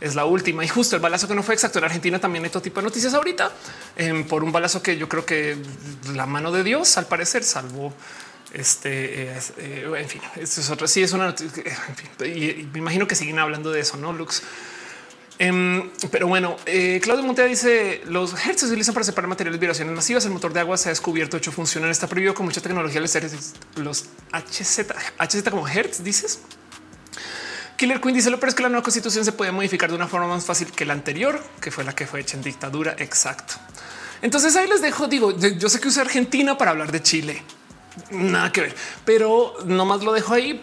es 0.00 0.14
la 0.14 0.24
última 0.24 0.64
y 0.64 0.68
justo 0.68 0.96
el 0.96 1.02
balazo 1.02 1.28
que 1.28 1.34
no 1.34 1.42
fue 1.42 1.54
exacto 1.54 1.78
en 1.78 1.84
Argentina 1.84 2.18
también 2.18 2.42
hay 2.44 2.50
todo 2.50 2.62
tipo 2.62 2.80
de 2.80 2.84
noticias 2.84 3.12
ahorita 3.12 3.52
em, 3.96 4.24
por 4.24 4.42
un 4.42 4.50
balazo 4.50 4.82
que 4.82 4.96
yo 4.96 5.10
creo 5.10 5.26
que 5.26 5.58
la 6.14 6.24
mano 6.24 6.50
de 6.52 6.64
Dios 6.64 6.96
al 6.96 7.06
parecer 7.06 7.44
salvó 7.44 7.92
este, 8.52 9.30
eh, 9.58 9.86
en 9.96 10.08
fin, 10.08 10.20
esto 10.36 10.60
es 10.60 10.70
otra. 10.70 10.88
Sí, 10.88 11.02
es 11.02 11.12
una. 11.12 11.28
En 11.28 11.36
fin, 11.36 12.26
y, 12.26 12.68
me 12.72 12.78
imagino 12.78 13.06
que 13.06 13.14
siguen 13.14 13.38
hablando 13.38 13.70
de 13.70 13.80
eso, 13.80 13.96
no 13.96 14.12
Lux. 14.12 14.42
Em, 15.42 15.88
pero 16.10 16.28
bueno, 16.28 16.58
eh, 16.66 17.00
Claudio 17.02 17.24
Montea 17.24 17.46
dice 17.46 18.02
los 18.04 18.34
hertz 18.34 18.60
se 18.60 18.66
utilizan 18.66 18.92
para 18.92 19.04
separar 19.04 19.26
materiales 19.26 19.58
vibraciones 19.58 19.94
masivas. 19.94 20.26
El 20.26 20.32
motor 20.32 20.52
de 20.52 20.60
agua 20.60 20.76
se 20.76 20.90
ha 20.90 20.92
descubierto, 20.92 21.38
hecho 21.38 21.50
funcionar. 21.50 21.90
Está 21.90 22.06
prohibido 22.06 22.34
con 22.34 22.44
mucha 22.44 22.60
tecnología. 22.60 23.00
Los 23.00 24.04
HZ, 24.32 24.80
HZ 25.18 25.50
como 25.50 25.66
hertz, 25.66 26.04
dices. 26.04 26.40
Killer 27.78 28.02
Queen 28.02 28.14
dice 28.14 28.28
lo 28.28 28.38
pero 28.38 28.50
es 28.50 28.54
que 28.54 28.62
la 28.62 28.68
nueva 28.68 28.82
constitución 28.82 29.24
se 29.24 29.32
puede 29.32 29.50
modificar 29.50 29.88
de 29.88 29.96
una 29.96 30.06
forma 30.06 30.28
más 30.28 30.44
fácil 30.44 30.70
que 30.72 30.84
la 30.84 30.92
anterior, 30.92 31.42
que 31.62 31.70
fue 31.70 31.84
la 31.84 31.94
que 31.94 32.06
fue 32.06 32.20
hecha 32.20 32.36
en 32.36 32.42
dictadura. 32.42 32.94
Exacto. 32.98 33.54
Entonces 34.20 34.54
ahí 34.56 34.68
les 34.68 34.82
dejo, 34.82 35.08
digo, 35.08 35.34
yo 35.38 35.70
sé 35.70 35.80
que 35.80 35.88
usé 35.88 36.02
Argentina 36.02 36.58
para 36.58 36.72
hablar 36.72 36.92
de 36.92 37.02
Chile, 37.02 37.42
nada 38.10 38.52
que 38.52 38.60
ver, 38.60 38.74
pero 39.06 39.54
nomás 39.64 40.02
lo 40.02 40.12
dejo 40.12 40.34
ahí 40.34 40.62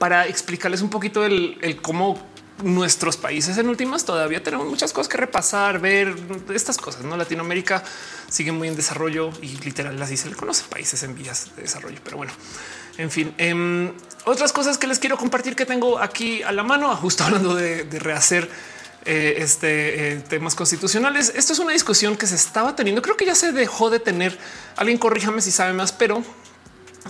para 0.00 0.26
explicarles 0.26 0.82
un 0.82 0.90
poquito 0.90 1.24
el, 1.24 1.78
cómo 1.80 2.33
nuestros 2.62 3.16
países 3.16 3.58
en 3.58 3.68
últimas 3.68 4.04
todavía 4.04 4.42
tenemos 4.42 4.66
muchas 4.66 4.92
cosas 4.92 5.08
que 5.08 5.16
repasar, 5.16 5.80
ver 5.80 6.14
estas 6.54 6.76
cosas. 6.76 7.02
No 7.04 7.16
Latinoamérica 7.16 7.82
sigue 8.28 8.52
muy 8.52 8.68
en 8.68 8.76
desarrollo 8.76 9.30
y 9.42 9.48
literal 9.58 10.00
así 10.00 10.16
se 10.16 10.30
le 10.30 10.36
conoce 10.36 10.64
países 10.68 11.02
en 11.02 11.14
vías 11.14 11.50
de 11.56 11.62
desarrollo. 11.62 11.98
Pero 12.04 12.16
bueno, 12.16 12.32
en 12.96 13.10
fin, 13.10 13.34
em, 13.38 13.92
otras 14.24 14.52
cosas 14.52 14.78
que 14.78 14.86
les 14.86 14.98
quiero 14.98 15.18
compartir 15.18 15.56
que 15.56 15.66
tengo 15.66 15.98
aquí 15.98 16.42
a 16.42 16.52
la 16.52 16.62
mano, 16.62 16.94
justo 16.96 17.24
hablando 17.24 17.54
de, 17.54 17.84
rehacer 17.98 18.48
eh, 19.04 19.34
este 19.38 20.12
eh, 20.12 20.16
temas 20.20 20.54
constitucionales. 20.54 21.32
Esto 21.34 21.52
es 21.52 21.58
una 21.58 21.72
discusión 21.72 22.16
que 22.16 22.26
se 22.26 22.36
estaba 22.36 22.76
teniendo. 22.76 23.02
Creo 23.02 23.16
que 23.16 23.26
ya 23.26 23.34
se 23.34 23.52
dejó 23.52 23.90
de 23.90 23.98
tener. 23.98 24.38
Alguien 24.76 24.98
corríjame 24.98 25.42
si 25.42 25.50
sabe 25.50 25.72
más, 25.72 25.92
pero 25.92 26.22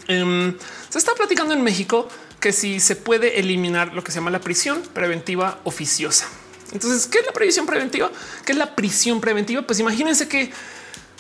em, 0.09 0.57
se 0.89 0.99
está 0.99 1.13
platicando 1.15 1.53
en 1.53 1.63
México 1.63 2.09
que 2.45 2.53
si 2.53 2.79
se 2.79 2.95
puede 2.95 3.41
eliminar 3.41 3.95
lo 3.95 4.05
que 4.05 4.13
se 4.13 4.19
llama 4.19 4.31
la 4.31 4.41
prisión 4.41 4.83
preventiva 4.93 5.59
oficiosa. 5.65 6.29
Entonces, 6.73 7.07
¿qué 7.07 7.19
es 7.21 7.27
la 7.27 7.33
previsión 7.33 7.65
preventiva? 7.65 8.13
¿Qué 8.45 8.53
es 8.53 8.59
la 8.59 8.77
prisión 8.77 9.21
preventiva? 9.21 9.63
Pues 9.63 9.81
imagínense 9.81 10.29
que 10.29 10.53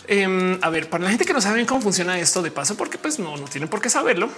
Em, 0.07 0.59
a 0.63 0.69
ver, 0.71 0.91
para 0.91 1.05
la 1.05 1.11
gente 1.11 1.25
que 1.25 1.33
no 1.33 1.41
sabe 1.41 1.65
cómo 1.67 1.81
funciona 1.81 2.19
esto 2.19 2.43
de 2.43 2.51
paso, 2.51 2.77
porque 2.77 2.99
pues 2.99 3.19
no, 3.19 3.37
no 3.37 3.45
tienen 3.47 3.69
por 3.69 3.81
qué 3.81 3.89
saberlo. 3.89 4.29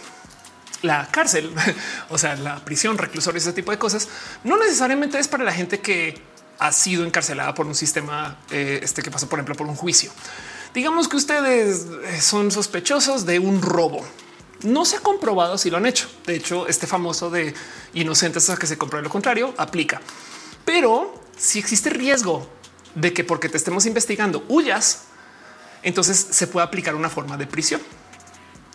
La 0.83 1.09
cárcel, 1.11 1.53
o 2.11 2.19
sea, 2.19 2.37
la 2.37 2.65
prisión, 2.65 2.99
reclusorio, 2.99 3.39
ese 3.39 3.53
tipo 3.53 3.73
de 3.73 3.79
cosas, 3.79 4.09
no 4.45 4.57
necesariamente 4.59 5.19
es 5.19 5.27
para 5.27 5.43
la 5.43 5.53
gente 5.53 5.81
que 5.81 6.21
ha 6.59 6.73
sido 6.73 7.05
encarcelada 7.05 7.55
por 7.55 7.67
un 7.67 7.75
sistema 7.75 8.39
eh, 8.51 8.81
este 8.83 9.03
que 9.03 9.11
pasó, 9.11 9.29
por 9.29 9.39
ejemplo, 9.39 9.57
por 9.57 9.67
un 9.67 9.75
juicio. 9.75 10.11
Digamos 10.73 11.09
que 11.09 11.17
ustedes 11.17 11.87
eh, 12.05 12.21
son 12.21 12.51
sospechosos 12.51 13.27
de 13.27 13.39
un 13.39 13.61
robo. 13.61 14.07
No 14.63 14.85
se 14.85 14.97
ha 14.97 15.01
comprobado 15.01 15.59
si 15.59 15.71
lo 15.71 15.77
han 15.77 15.87
hecho. 15.87 16.09
De 16.27 16.35
hecho, 16.35 16.67
este 16.67 16.87
famoso 16.87 17.31
de 17.31 17.55
inocentes 17.95 18.49
a 18.51 18.57
que 18.57 18.67
se 18.67 18.79
compruebe 18.79 19.05
lo 19.05 19.11
contrario 19.11 19.55
aplica. 19.57 20.01
Pero 20.65 21.23
si 21.37 21.59
existe 21.59 21.91
riesgo 21.91 22.49
de 22.95 23.13
que 23.13 23.25
porque 23.25 23.49
te 23.49 23.57
estemos 23.57 23.87
investigando 23.87 24.45
huyas, 24.49 25.03
entonces 25.83 26.27
se 26.31 26.47
puede 26.47 26.67
aplicar 26.67 26.95
una 26.95 27.11
forma 27.11 27.37
de 27.37 27.47
prisión. 27.47 27.81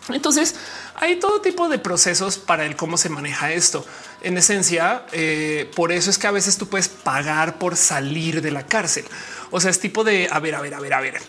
Entonces 0.08 0.54
hay 0.94 1.16
todo 1.16 1.40
tipo 1.40 1.68
de 1.68 1.78
procesos 1.78 2.38
para 2.38 2.64
el 2.64 2.76
cómo 2.76 2.96
se 2.96 3.08
maneja 3.08 3.52
esto. 3.52 3.84
En 4.22 4.36
esencia, 4.36 5.06
eh, 5.12 5.70
por 5.74 5.92
eso 5.92 6.10
es 6.10 6.18
que 6.18 6.26
a 6.26 6.30
veces 6.30 6.56
tú 6.58 6.68
puedes 6.68 6.88
pagar 6.88 7.58
por 7.58 7.76
salir 7.76 8.40
de 8.40 8.50
la 8.50 8.66
cárcel. 8.66 9.04
O 9.50 9.60
sea, 9.60 9.70
es 9.70 9.80
tipo 9.80 10.04
de 10.04 10.28
a 10.30 10.38
ver, 10.38 10.54
a 10.54 10.60
ver, 10.60 10.74
a 10.74 10.80
ver, 10.80 10.94
a 10.94 11.00
ver. 11.00 11.20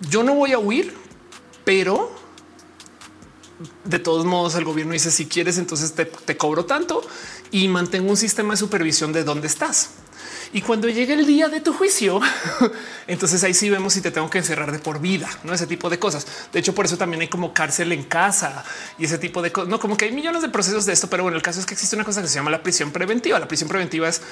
Yo 0.00 0.22
no 0.22 0.34
voy 0.34 0.52
a 0.52 0.58
huir, 0.58 0.94
pero 1.64 2.19
de 3.84 3.98
todos 3.98 4.24
modos 4.24 4.54
el 4.54 4.64
gobierno 4.64 4.92
dice 4.92 5.10
si 5.10 5.26
quieres, 5.26 5.58
entonces 5.58 5.92
te, 5.92 6.06
te 6.06 6.36
cobro 6.36 6.64
tanto 6.64 7.02
y 7.50 7.68
mantengo 7.68 8.10
un 8.10 8.16
sistema 8.16 8.54
de 8.54 8.56
supervisión 8.56 9.12
de 9.12 9.24
dónde 9.24 9.46
estás. 9.46 9.90
Y 10.52 10.62
cuando 10.62 10.88
llegue 10.88 11.14
el 11.14 11.26
día 11.26 11.48
de 11.48 11.60
tu 11.60 11.72
juicio, 11.72 12.20
entonces 13.06 13.44
ahí 13.44 13.54
sí 13.54 13.70
vemos 13.70 13.92
si 13.92 14.00
te 14.00 14.10
tengo 14.10 14.28
que 14.28 14.38
encerrar 14.38 14.72
de 14.72 14.80
por 14.80 15.00
vida, 15.00 15.28
no 15.44 15.54
ese 15.54 15.66
tipo 15.66 15.88
de 15.88 15.98
cosas. 15.98 16.26
De 16.52 16.58
hecho, 16.58 16.74
por 16.74 16.86
eso 16.86 16.98
también 16.98 17.20
hay 17.20 17.28
como 17.28 17.54
cárcel 17.54 17.92
en 17.92 18.02
casa 18.02 18.64
y 18.98 19.04
ese 19.04 19.18
tipo 19.18 19.42
de 19.42 19.52
cosas. 19.52 19.68
No 19.68 19.78
como 19.78 19.96
que 19.96 20.06
hay 20.06 20.12
millones 20.12 20.42
de 20.42 20.48
procesos 20.48 20.86
de 20.86 20.92
esto, 20.92 21.08
pero 21.08 21.22
bueno, 21.22 21.36
el 21.36 21.42
caso 21.42 21.60
es 21.60 21.66
que 21.66 21.74
existe 21.74 21.94
una 21.94 22.04
cosa 22.04 22.20
que 22.20 22.28
se 22.28 22.34
llama 22.34 22.50
la 22.50 22.62
prisión 22.62 22.90
preventiva. 22.90 23.38
La 23.38 23.46
prisión 23.46 23.68
preventiva 23.68 24.08
es 24.08 24.22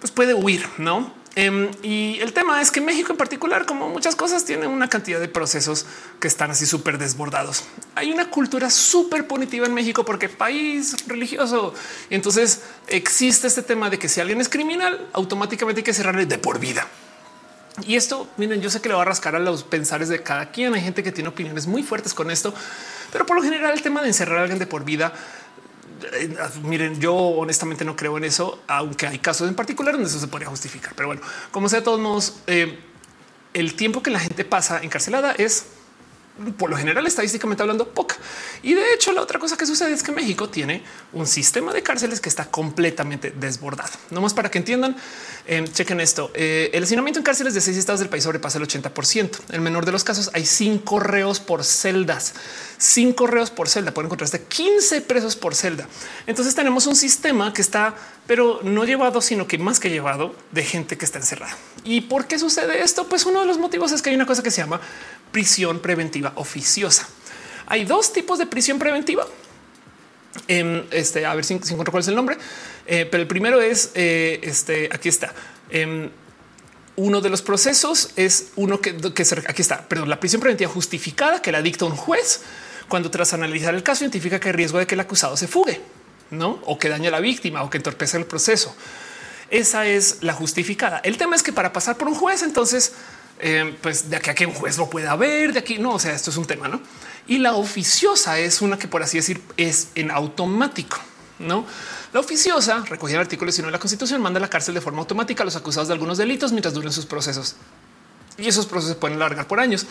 pues 0.00 0.12
puede 0.12 0.34
huir, 0.34 0.66
no? 0.78 1.12
Em, 1.40 1.70
y 1.84 2.18
el 2.20 2.32
tema 2.32 2.60
es 2.60 2.72
que 2.72 2.80
México 2.80 3.12
en 3.12 3.16
particular, 3.16 3.64
como 3.64 3.88
muchas 3.88 4.16
cosas, 4.16 4.44
tiene 4.44 4.66
una 4.66 4.88
cantidad 4.88 5.20
de 5.20 5.28
procesos 5.28 5.86
que 6.18 6.26
están 6.26 6.50
así 6.50 6.66
súper 6.66 6.98
desbordados. 6.98 7.62
Hay 7.94 8.10
una 8.10 8.28
cultura 8.28 8.70
súper 8.70 9.28
punitiva 9.28 9.64
en 9.66 9.72
México 9.72 10.04
porque 10.04 10.28
país 10.28 10.96
religioso. 11.06 11.74
Y 12.10 12.16
entonces 12.16 12.62
existe 12.88 13.46
este 13.46 13.62
tema 13.62 13.88
de 13.88 14.00
que 14.00 14.08
si 14.08 14.20
alguien 14.20 14.40
es 14.40 14.48
criminal, 14.48 15.06
automáticamente 15.12 15.80
hay 15.80 15.84
que 15.84 15.94
cerrarle 15.94 16.26
de 16.26 16.38
por 16.38 16.58
vida. 16.58 16.88
Y 17.86 17.94
esto, 17.94 18.26
miren, 18.36 18.60
yo 18.60 18.70
sé 18.70 18.80
que 18.80 18.88
le 18.88 18.96
va 18.96 19.02
a 19.02 19.04
rascar 19.04 19.36
a 19.36 19.38
los 19.38 19.62
pensares 19.62 20.08
de 20.08 20.22
cada 20.22 20.50
quien. 20.50 20.74
Hay 20.74 20.80
gente 20.80 21.04
que 21.04 21.12
tiene 21.12 21.28
opiniones 21.28 21.68
muy 21.68 21.84
fuertes 21.84 22.14
con 22.14 22.32
esto, 22.32 22.52
pero 23.12 23.26
por 23.26 23.36
lo 23.36 23.42
general 23.42 23.72
el 23.74 23.82
tema 23.82 24.02
de 24.02 24.08
encerrar 24.08 24.38
a 24.38 24.42
alguien 24.42 24.58
de 24.58 24.66
por 24.66 24.84
vida 24.84 25.12
eh, 26.12 26.36
miren, 26.62 27.00
yo 27.00 27.14
honestamente 27.14 27.84
no 27.84 27.96
creo 27.96 28.16
en 28.18 28.24
eso, 28.24 28.62
aunque 28.66 29.06
hay 29.06 29.18
casos 29.18 29.48
en 29.48 29.54
particular 29.54 29.94
donde 29.94 30.08
eso 30.08 30.18
se 30.18 30.28
podría 30.28 30.48
justificar. 30.48 30.92
Pero 30.94 31.08
bueno, 31.08 31.22
como 31.50 31.68
sea, 31.68 31.80
de 31.80 31.84
todos 31.84 32.00
modos, 32.00 32.40
eh, 32.46 32.78
el 33.54 33.74
tiempo 33.74 34.02
que 34.02 34.10
la 34.10 34.20
gente 34.20 34.44
pasa 34.44 34.80
encarcelada 34.82 35.32
es 35.32 35.66
por 36.56 36.70
lo 36.70 36.76
general, 36.76 37.06
estadísticamente 37.06 37.62
hablando, 37.62 37.88
poca. 37.88 38.16
Y 38.62 38.74
de 38.74 38.94
hecho, 38.94 39.12
la 39.12 39.22
otra 39.22 39.38
cosa 39.38 39.56
que 39.56 39.66
sucede 39.66 39.92
es 39.92 40.02
que 40.02 40.12
México 40.12 40.48
tiene 40.48 40.82
un 41.12 41.26
sistema 41.26 41.72
de 41.72 41.82
cárceles 41.82 42.20
que 42.20 42.28
está 42.28 42.46
completamente 42.46 43.30
desbordado. 43.30 43.90
No 44.10 44.20
más 44.20 44.34
para 44.34 44.50
que 44.50 44.58
entiendan, 44.58 44.96
eh, 45.46 45.64
chequen 45.72 46.00
esto. 46.00 46.30
Eh, 46.34 46.70
el 46.72 46.84
hacinamiento 46.84 47.18
en 47.20 47.24
cárceles 47.24 47.54
de 47.54 47.60
seis 47.60 47.76
estados 47.76 48.00
del 48.00 48.08
país 48.08 48.24
sobrepasa 48.24 48.58
el 48.58 48.64
80 48.64 48.94
por 48.94 49.06
ciento. 49.06 49.38
En 49.48 49.56
el 49.56 49.60
menor 49.60 49.84
de 49.84 49.92
los 49.92 50.04
casos, 50.04 50.30
hay 50.34 50.46
cinco 50.46 51.00
reos 51.00 51.40
por 51.40 51.64
celdas, 51.64 52.34
cinco 52.78 53.26
reos 53.26 53.50
por 53.50 53.68
celda. 53.68 53.92
Pueden 53.92 54.06
encontrar 54.06 54.26
hasta 54.26 54.38
15 54.38 55.00
presos 55.02 55.36
por 55.36 55.54
celda. 55.54 55.88
Entonces, 56.26 56.54
tenemos 56.54 56.86
un 56.86 56.96
sistema 56.96 57.52
que 57.52 57.62
está, 57.62 57.94
pero 58.26 58.60
no 58.62 58.84
llevado, 58.84 59.20
sino 59.20 59.46
que 59.46 59.58
más 59.58 59.80
que 59.80 59.90
llevado 59.90 60.34
de 60.52 60.62
gente 60.64 60.96
que 60.96 61.04
está 61.04 61.18
encerrada. 61.18 61.56
¿Y 61.84 62.02
por 62.02 62.26
qué 62.26 62.38
sucede 62.38 62.82
esto? 62.82 63.08
Pues 63.08 63.24
uno 63.24 63.40
de 63.40 63.46
los 63.46 63.58
motivos 63.58 63.92
es 63.92 64.02
que 64.02 64.10
hay 64.10 64.16
una 64.16 64.26
cosa 64.26 64.42
que 64.42 64.50
se 64.50 64.60
llama 64.60 64.80
prisión 65.30 65.80
preventiva 65.80 66.32
oficiosa. 66.36 67.08
Hay 67.66 67.84
dos 67.84 68.12
tipos 68.12 68.38
de 68.38 68.46
prisión 68.46 68.78
preventiva. 68.78 69.26
Em, 70.46 70.84
este, 70.90 71.26
a 71.26 71.34
ver 71.34 71.44
si, 71.44 71.54
encuentro 71.54 71.90
cuál 71.90 72.02
es 72.02 72.08
el 72.08 72.14
nombre, 72.14 72.38
eh, 72.86 73.06
pero 73.10 73.22
el 73.22 73.28
primero 73.28 73.60
es 73.60 73.90
eh, 73.94 74.40
este. 74.42 74.88
Aquí 74.92 75.08
está. 75.08 75.34
Em, 75.70 76.10
uno 76.96 77.20
de 77.20 77.30
los 77.30 77.42
procesos 77.42 78.10
es 78.16 78.48
uno 78.56 78.80
que, 78.80 78.96
que 78.96 79.22
aquí 79.46 79.62
está, 79.62 79.86
perdón, 79.88 80.08
la 80.08 80.18
prisión 80.18 80.40
preventiva 80.40 80.70
justificada 80.70 81.40
que 81.40 81.52
la 81.52 81.62
dicta 81.62 81.84
un 81.84 81.94
juez 81.94 82.40
cuando 82.88 83.10
tras 83.10 83.32
analizar 83.34 83.74
el 83.74 83.84
caso 83.84 84.04
identifica 84.04 84.40
que 84.40 84.48
hay 84.48 84.52
riesgo 84.52 84.78
de 84.78 84.86
que 84.86 84.94
el 84.94 85.00
acusado 85.00 85.36
se 85.36 85.46
fugue, 85.46 85.80
no 86.30 86.60
o 86.64 86.78
que 86.78 86.88
dañe 86.88 87.08
a 87.08 87.10
la 87.12 87.20
víctima 87.20 87.62
o 87.62 87.70
que 87.70 87.76
entorpece 87.76 88.16
el 88.16 88.24
proceso. 88.24 88.74
Esa 89.50 89.86
es 89.86 90.18
la 90.22 90.32
justificada. 90.32 91.00
El 91.04 91.16
tema 91.16 91.36
es 91.36 91.42
que 91.42 91.52
para 91.52 91.72
pasar 91.72 91.96
por 91.96 92.08
un 92.08 92.14
juez, 92.14 92.42
entonces 92.42 92.92
eh, 93.40 93.76
pues 93.80 94.10
de 94.10 94.16
aquí 94.16 94.30
a 94.30 94.34
que 94.34 94.46
un 94.46 94.54
juez 94.54 94.78
lo 94.78 94.90
pueda 94.90 95.14
ver, 95.16 95.52
de 95.52 95.60
aquí 95.60 95.78
no, 95.78 95.94
o 95.94 95.98
sea, 95.98 96.12
esto 96.12 96.30
es 96.30 96.36
un 96.36 96.44
tema, 96.44 96.68
¿no? 96.68 96.80
Y 97.26 97.38
la 97.38 97.54
oficiosa 97.54 98.38
es 98.38 98.62
una 98.62 98.78
que 98.78 98.88
por 98.88 99.02
así 99.02 99.18
decir 99.18 99.40
es 99.56 99.88
en 99.94 100.10
automático, 100.10 100.98
¿no? 101.38 101.66
La 102.12 102.20
oficiosa, 102.20 102.84
recogida 102.88 103.18
el 103.18 103.22
artículo 103.22 103.50
19 103.50 103.70
de 103.70 103.72
la 103.76 103.80
Constitución, 103.80 104.22
manda 104.22 104.38
a 104.38 104.40
la 104.40 104.48
cárcel 104.48 104.74
de 104.74 104.80
forma 104.80 105.00
automática 105.00 105.42
a 105.42 105.44
los 105.44 105.56
acusados 105.56 105.88
de 105.88 105.94
algunos 105.94 106.18
delitos 106.18 106.52
mientras 106.52 106.74
duren 106.74 106.90
sus 106.90 107.06
procesos. 107.06 107.56
Y 108.38 108.46
esos 108.48 108.66
procesos 108.66 108.96
pueden 108.96 109.16
alargar 109.16 109.46
por 109.46 109.58
años. 109.58 109.84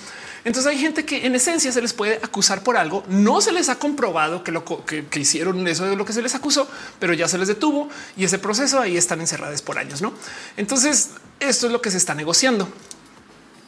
Entonces 0.46 0.72
hay 0.72 0.80
gente 0.80 1.06
que 1.06 1.26
en 1.26 1.36
esencia 1.36 1.72
se 1.72 1.82
les 1.82 1.94
puede 1.94 2.16
acusar 2.16 2.64
por 2.64 2.78
algo. 2.78 3.04
No 3.10 3.42
se 3.42 3.52
les 3.52 3.68
ha 3.68 3.78
comprobado 3.78 4.44
que 4.44 4.54
lo 4.54 4.64
que, 4.86 5.06
que 5.06 5.20
hicieron 5.20 5.68
eso 5.68 5.86
de 5.86 5.98
lo 5.98 6.06
que 6.06 6.14
se 6.14 6.22
les 6.22 6.34
acusó, 6.34 6.68
pero 6.98 7.14
ya 7.14 7.28
se 7.28 7.38
les 7.38 7.50
detuvo 7.50 7.90
y 8.16 8.24
ese 8.24 8.40
proceso 8.40 8.80
ahí 8.80 8.98
están 8.98 9.20
encerrados 9.20 9.62
por 9.62 9.78
años. 9.78 10.02
No, 10.02 10.14
entonces 10.56 11.12
esto 11.42 11.68
es 11.68 11.72
lo 11.72 11.82
que 11.82 11.92
se 11.92 11.98
está 11.98 12.16
negociando 12.16 12.72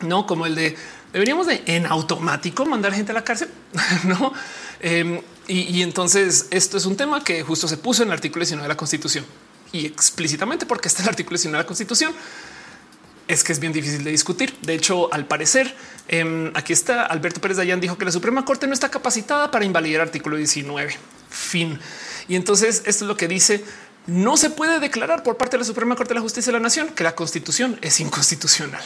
no 0.02 0.26
como 0.26 0.46
el 0.46 0.56
de 0.56 0.78
deberíamos 1.14 1.48
de 1.48 1.64
en 1.66 1.86
automático 1.86 2.66
mandar 2.66 2.94
gente 2.94 3.12
a 3.12 3.16
la 3.16 3.24
cárcel, 3.24 3.50
no? 4.04 4.34
Em, 4.80 5.22
y, 5.48 5.82
entonces 5.82 6.48
esto 6.52 6.78
es 6.78 6.86
un 6.86 6.96
tema 6.96 7.24
que 7.24 7.42
justo 7.42 7.68
se 7.68 7.78
puso 7.78 8.04
en 8.04 8.10
el 8.10 8.14
artículo 8.14 8.46
19 8.46 8.64
de 8.64 8.70
la 8.70 8.78
Constitución 8.78 9.26
y 9.72 9.88
explícitamente 9.88 10.68
porque 10.68 10.88
está 10.88 11.02
el 11.02 11.10
artículo 11.10 11.38
19 11.38 11.58
de 11.58 11.64
la 11.64 11.68
Constitución 11.68 12.14
es 13.28 13.44
que 13.44 13.52
es 13.52 13.60
bien 13.60 13.74
difícil 13.74 14.04
de 14.04 14.12
discutir. 14.12 14.56
De 14.62 14.74
hecho, 14.74 15.12
al 15.14 15.26
parecer, 15.26 15.76
em, 16.08 16.52
aquí 16.56 16.74
está 16.74 17.06
Alberto 17.06 17.42
Pérez 17.42 17.58
Dayan 17.58 17.80
dijo 17.80 17.98
que 17.98 18.06
la 18.06 18.12
Suprema 18.12 18.46
Corte 18.46 18.68
no 18.68 18.74
está 18.74 18.90
capacitada 18.90 19.52
para 19.52 19.66
invalidar 19.66 20.02
el 20.02 20.08
artículo 20.08 20.38
19. 20.38 20.98
Fin. 21.30 21.80
Y 22.28 22.36
entonces 22.36 22.84
esto 22.86 23.06
es 23.06 23.08
lo 23.08 23.18
que 23.18 23.28
dice. 23.28 23.64
No 24.08 24.38
se 24.38 24.50
puede 24.50 24.80
declarar 24.80 25.24
por 25.24 25.38
parte 25.38 25.58
de 25.58 25.60
la 25.60 25.66
Suprema 25.66 25.96
Corte 25.96 26.10
de 26.10 26.16
la 26.16 26.22
Justicia 26.22 26.52
de 26.52 26.58
la 26.58 26.64
Nación 26.64 26.90
que 26.90 27.04
la 27.04 27.16
Constitución 27.16 27.78
es 27.82 28.00
inconstitucional. 28.00 28.82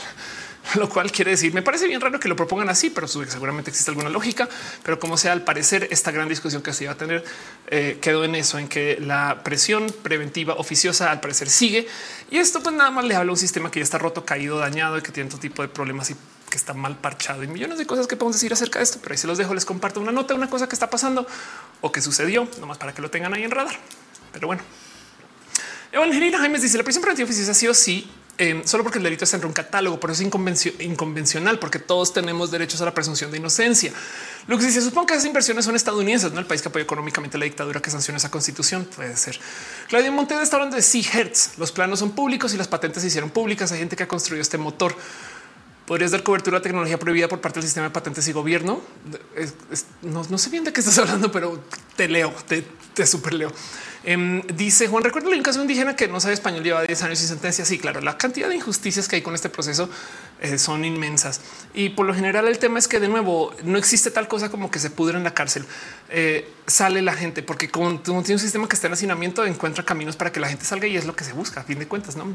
lo 0.76 0.90
cual 0.90 1.12
quiere 1.12 1.32
decir, 1.32 1.54
me 1.54 1.62
parece 1.62 1.88
bien 1.88 2.00
raro 2.00 2.20
que 2.20 2.28
lo 2.28 2.36
propongan 2.36 2.70
así, 2.70 2.90
pero 2.90 3.08
seguramente 3.08 3.70
existe 3.70 3.92
alguna 3.92 4.10
lógica. 4.10 4.48
Pero 4.84 5.00
como 5.00 5.18
sea, 5.18 5.34
al 5.34 5.44
parecer, 5.44 5.88
esta 5.92 6.12
gran 6.12 6.30
discusión 6.30 6.62
que 6.62 6.74
se 6.74 6.86
iba 6.86 6.94
a 6.94 6.98
tener 6.98 7.24
eh, 7.68 7.98
quedó 8.02 8.24
en 8.24 8.36
eso, 8.36 8.58
en 8.58 8.68
que 8.68 8.98
la 9.00 9.42
presión 9.44 9.88
preventiva 10.02 10.56
oficiosa 10.56 11.12
al 11.12 11.20
parecer 11.20 11.50
sigue. 11.50 11.88
Y 12.32 12.38
esto 12.38 12.62
pues 12.62 12.76
nada 12.76 12.92
más 12.92 13.06
le 13.06 13.16
habla 13.16 13.32
a 13.32 13.34
un 13.34 13.40
sistema 13.40 13.70
que 13.70 13.80
ya 13.80 13.84
está 13.84 13.98
roto, 13.98 14.26
caído, 14.26 14.58
dañado 14.58 14.98
y 14.98 15.02
que 15.02 15.12
tiene 15.12 15.30
todo 15.30 15.40
tipo 15.40 15.62
de 15.62 15.68
problemas 15.68 16.10
y 16.12 16.16
que 16.50 16.58
está 16.58 16.74
mal 16.74 16.98
parchado 16.98 17.44
y 17.44 17.48
millones 17.48 17.78
de 17.78 17.86
cosas 17.86 18.08
que 18.08 18.16
podemos 18.16 18.36
decir 18.36 18.54
acerca 18.54 18.80
de 18.80 18.84
esto. 18.84 19.00
Pero 19.02 19.14
ahí 19.14 19.18
se 19.18 19.28
los 19.28 19.38
dejo, 19.38 19.54
les 19.54 19.66
comparto 19.66 20.00
una 20.00 20.12
nota, 20.12 20.34
una 20.34 20.50
cosa 20.50 20.68
que 20.68 20.76
está 20.76 20.90
pasando 20.90 21.28
o 21.82 21.92
que 21.92 22.02
sucedió, 22.02 22.48
nomás 22.60 22.78
para 22.78 22.94
que 22.94 23.02
lo 23.02 23.10
tengan 23.10 23.34
ahí 23.34 23.44
en 23.44 23.52
radar. 23.52 23.76
Pero 24.32 24.48
bueno, 24.48 24.64
Evangelina 25.92 26.40
Jaime 26.40 26.60
dice 26.60 26.78
la 26.78 26.84
prisión 26.84 27.02
preventiva 27.02 27.26
oficiosa 27.26 27.54
sí 27.54 27.68
o 27.68 27.74
sí 27.74 28.10
Em, 28.40 28.66
solo 28.66 28.84
porque 28.84 28.98
el 28.98 29.04
delito 29.04 29.26
está 29.26 29.38
en 29.38 29.46
un 29.46 29.54
catálogo, 29.54 30.00
por 30.00 30.10
eso 30.10 30.24
es 30.24 30.66
inconvencional, 30.80 31.60
porque 31.60 31.78
todos 31.78 32.14
tenemos 32.14 32.50
derechos 32.50 32.82
a 32.82 32.86
la 32.86 32.94
presunción 32.94 33.30
de 33.30 33.38
inocencia. 33.38 33.94
Lo 34.48 34.58
que 34.58 34.72
se 34.72 34.82
supone 34.82 35.06
que 35.06 35.14
esas 35.14 35.26
inversiones 35.26 35.66
son 35.66 35.76
estadounidenses, 35.76 36.32
no 36.32 36.40
el 36.40 36.48
país 36.48 36.64
que 36.64 36.70
apoya 36.70 36.84
económicamente 36.84 37.38
la 37.38 37.46
dictadura 37.46 37.80
que 37.80 37.92
sanciona 37.92 38.18
esa 38.18 38.32
constitución. 38.32 38.86
Puede 38.96 39.16
ser. 39.18 39.40
Claudia 39.88 40.12
Montes 40.12 40.42
está 40.42 40.56
hablando 40.56 40.76
de 40.76 40.82
Seahertz. 40.82 41.60
Los 41.60 41.72
planos 41.72 42.00
son 42.00 42.12
públicos 42.12 42.56
y 42.56 42.58
las 42.58 42.68
patentes 42.68 43.02
se 43.04 43.08
hicieron 43.08 43.30
públicas. 43.30 43.72
Hay 43.72 43.80
gente 43.80 43.96
que 43.96 44.04
ha 44.04 44.08
construido 44.08 44.42
este 44.42 44.58
motor. 44.58 44.96
Podrías 45.86 46.10
dar 46.10 46.24
cobertura 46.24 46.58
a 46.58 46.62
tecnología 46.62 46.98
prohibida 46.98 47.28
por 47.28 47.40
parte 47.40 47.60
del 47.60 47.68
sistema 47.68 47.88
de 47.88 47.94
patentes 47.94 48.28
y 48.28 48.32
gobierno. 48.32 48.82
no, 50.02 50.38
sé 50.40 50.50
bien 50.50 50.64
de 50.64 50.74
qué 50.74 50.80
estás 50.80 50.98
hablando, 50.98 51.32
pero 51.32 51.64
te 51.96 52.08
leo, 52.08 52.34
te, 52.48 52.66
te 52.96 53.06
super 53.06 53.34
leo. 53.34 53.52
Em, 54.06 54.42
dice 54.48 54.88
Juan, 54.88 55.04
recuerdo 55.04 55.30
un 55.30 55.42
caso 55.42 55.62
indígena 55.62 55.96
que 55.96 56.10
no 56.10 56.20
sabe 56.20 56.34
español, 56.34 56.64
lleva 56.64 56.84
10 56.84 57.04
años 57.04 57.20
sin 57.20 57.30
sentencia. 57.30 57.64
Sí, 57.64 57.78
claro, 57.78 58.02
la 58.02 58.18
cantidad 58.18 58.50
de 58.50 58.56
injusticias 58.56 59.08
que 59.08 59.16
hay 59.16 59.22
con 59.22 59.34
este 59.34 59.50
proceso 59.50 59.90
eh, 60.42 60.58
son 60.58 60.84
inmensas. 60.84 61.40
Y 61.74 61.90
por 61.90 62.06
lo 62.06 62.14
general 62.14 62.48
el 62.48 62.60
tema 62.60 62.80
es 62.80 62.88
que 62.88 63.00
de 63.00 63.08
nuevo 63.08 63.56
no 63.64 63.78
existe 63.78 64.12
tal 64.12 64.28
cosa 64.28 64.50
como 64.50 64.70
que 64.70 64.80
se 64.80 64.90
pudre 64.90 65.18
en 65.18 65.24
la 65.24 65.34
cárcel. 65.34 65.66
Eh, 66.10 66.50
sale 66.68 67.02
la 67.02 67.14
gente 67.14 67.44
porque 67.44 67.70
como 67.70 68.00
tiene 68.00 68.20
un 68.20 68.40
sistema 68.40 68.68
que 68.68 68.76
está 68.76 68.88
en 68.88 68.94
hacinamiento, 68.94 69.46
encuentra 69.46 69.86
caminos 69.86 70.18
para 70.18 70.32
que 70.32 70.42
la 70.42 70.50
gente 70.50 70.66
salga 70.66 70.88
y 70.88 70.98
es 70.98 71.06
lo 71.06 71.16
que 71.16 71.24
se 71.24 71.32
busca 71.32 71.62
a 71.62 71.64
fin 71.64 71.80
de 71.80 71.88
cuentas. 71.88 72.18
No, 72.18 72.26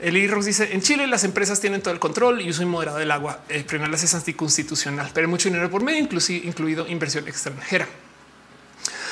el 0.00 0.16
IROX 0.16 0.46
dice 0.46 0.72
en 0.72 0.80
Chile 0.80 1.06
las 1.06 1.24
empresas 1.24 1.60
tienen 1.60 1.82
todo 1.82 1.92
el 1.92 2.00
control 2.00 2.40
y 2.40 2.48
uso 2.48 2.62
inmoderado 2.62 2.96
del 2.96 3.10
agua. 3.10 3.44
Eh, 3.50 3.64
frenarlas 3.66 4.02
es 4.04 4.14
anticonstitucional, 4.14 5.10
pero 5.12 5.28
mucho 5.28 5.50
dinero 5.50 5.70
por 5.70 5.82
medio, 5.82 5.98
incluido 6.00 6.88
inversión 6.88 7.28
extranjera. 7.28 7.86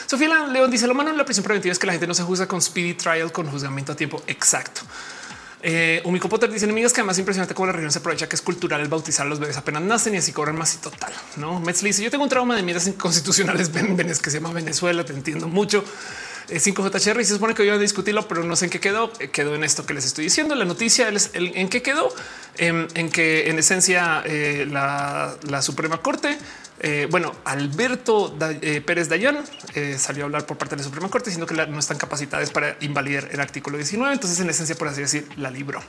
Sofía 0.06 0.46
León 0.46 0.70
dice 0.70 0.86
lo 0.86 0.94
malo 0.94 1.10
en 1.10 1.18
la 1.18 1.24
prisión 1.24 1.44
preventiva 1.44 1.72
es 1.72 1.78
que 1.78 1.86
la 1.86 1.92
gente 1.92 2.06
no 2.06 2.14
se 2.14 2.22
juzga 2.22 2.46
con 2.46 2.60
speedy 2.60 2.94
trial 2.94 3.32
con 3.32 3.46
juzgamiento 3.46 3.92
a 3.92 3.96
tiempo 3.96 4.22
exacto. 4.26 4.82
Eh, 5.64 6.02
Umico 6.04 6.28
Potter 6.28 6.50
dice 6.50 6.64
enemigas 6.64 6.92
que 6.92 7.00
además 7.00 7.14
es 7.14 7.20
impresionante 7.20 7.54
cómo 7.54 7.66
la 7.66 7.72
región 7.72 7.92
se 7.92 8.00
aprovecha 8.00 8.28
que 8.28 8.34
es 8.34 8.42
cultural 8.42 8.80
el 8.80 8.88
bautizar 8.88 9.26
a 9.26 9.28
los 9.28 9.38
bebés 9.38 9.56
apenas 9.56 9.82
nacen 9.82 10.12
y 10.14 10.16
así 10.16 10.32
cobran 10.32 10.56
más 10.56 10.74
y 10.74 10.78
total. 10.78 11.12
No 11.36 11.60
Metzli 11.60 11.90
dice 11.90 12.02
yo 12.02 12.10
tengo 12.10 12.24
un 12.24 12.30
trauma 12.30 12.56
de 12.56 12.62
mierdas 12.62 12.88
inconstitucionales 12.88 13.70
que 13.70 14.30
se 14.30 14.40
llama 14.40 14.52
Venezuela. 14.52 15.04
Te 15.04 15.12
entiendo 15.12 15.48
mucho. 15.48 15.84
5JHR 16.48 17.18
eh, 17.18 17.22
y 17.22 17.24
se 17.24 17.34
supone 17.34 17.54
que 17.54 17.64
iba 17.64 17.74
a 17.74 17.78
discutirlo, 17.78 18.26
pero 18.26 18.42
no 18.42 18.56
sé 18.56 18.66
en 18.66 18.70
qué 18.70 18.80
quedó. 18.80 19.12
Eh, 19.20 19.28
quedó 19.28 19.54
en 19.54 19.64
esto 19.64 19.86
que 19.86 19.94
les 19.94 20.04
estoy 20.04 20.24
diciendo. 20.24 20.54
La 20.54 20.64
noticia 20.64 21.08
es 21.08 21.30
en 21.34 21.68
qué 21.68 21.82
quedó, 21.82 22.12
em, 22.58 22.88
en, 22.94 23.10
que 23.10 23.48
en 23.48 23.58
esencia 23.58 24.22
eh, 24.24 24.66
la, 24.68 25.36
la 25.48 25.62
Suprema 25.62 25.98
Corte 25.98 26.38
eh, 26.82 27.06
bueno, 27.08 27.32
Alberto 27.44 28.36
eh, 28.60 28.82
Pérez 28.84 29.08
Dayan 29.08 29.38
eh, 29.74 29.96
salió 29.98 30.24
a 30.24 30.26
hablar 30.26 30.46
por 30.46 30.58
parte 30.58 30.74
de 30.74 30.80
la 30.80 30.84
Suprema 30.84 31.08
Corte 31.08 31.30
diciendo 31.30 31.46
que 31.46 31.54
no 31.54 31.78
están 31.78 31.96
capacitadas 31.96 32.50
para 32.50 32.76
invalidar 32.80 33.28
el 33.30 33.40
artículo 33.40 33.76
19. 33.76 34.12
Entonces, 34.12 34.40
en 34.40 34.50
esencia, 34.50 34.74
por 34.74 34.88
así 34.88 35.00
decir, 35.00 35.28
la 35.36 35.48
libró. 35.48 35.80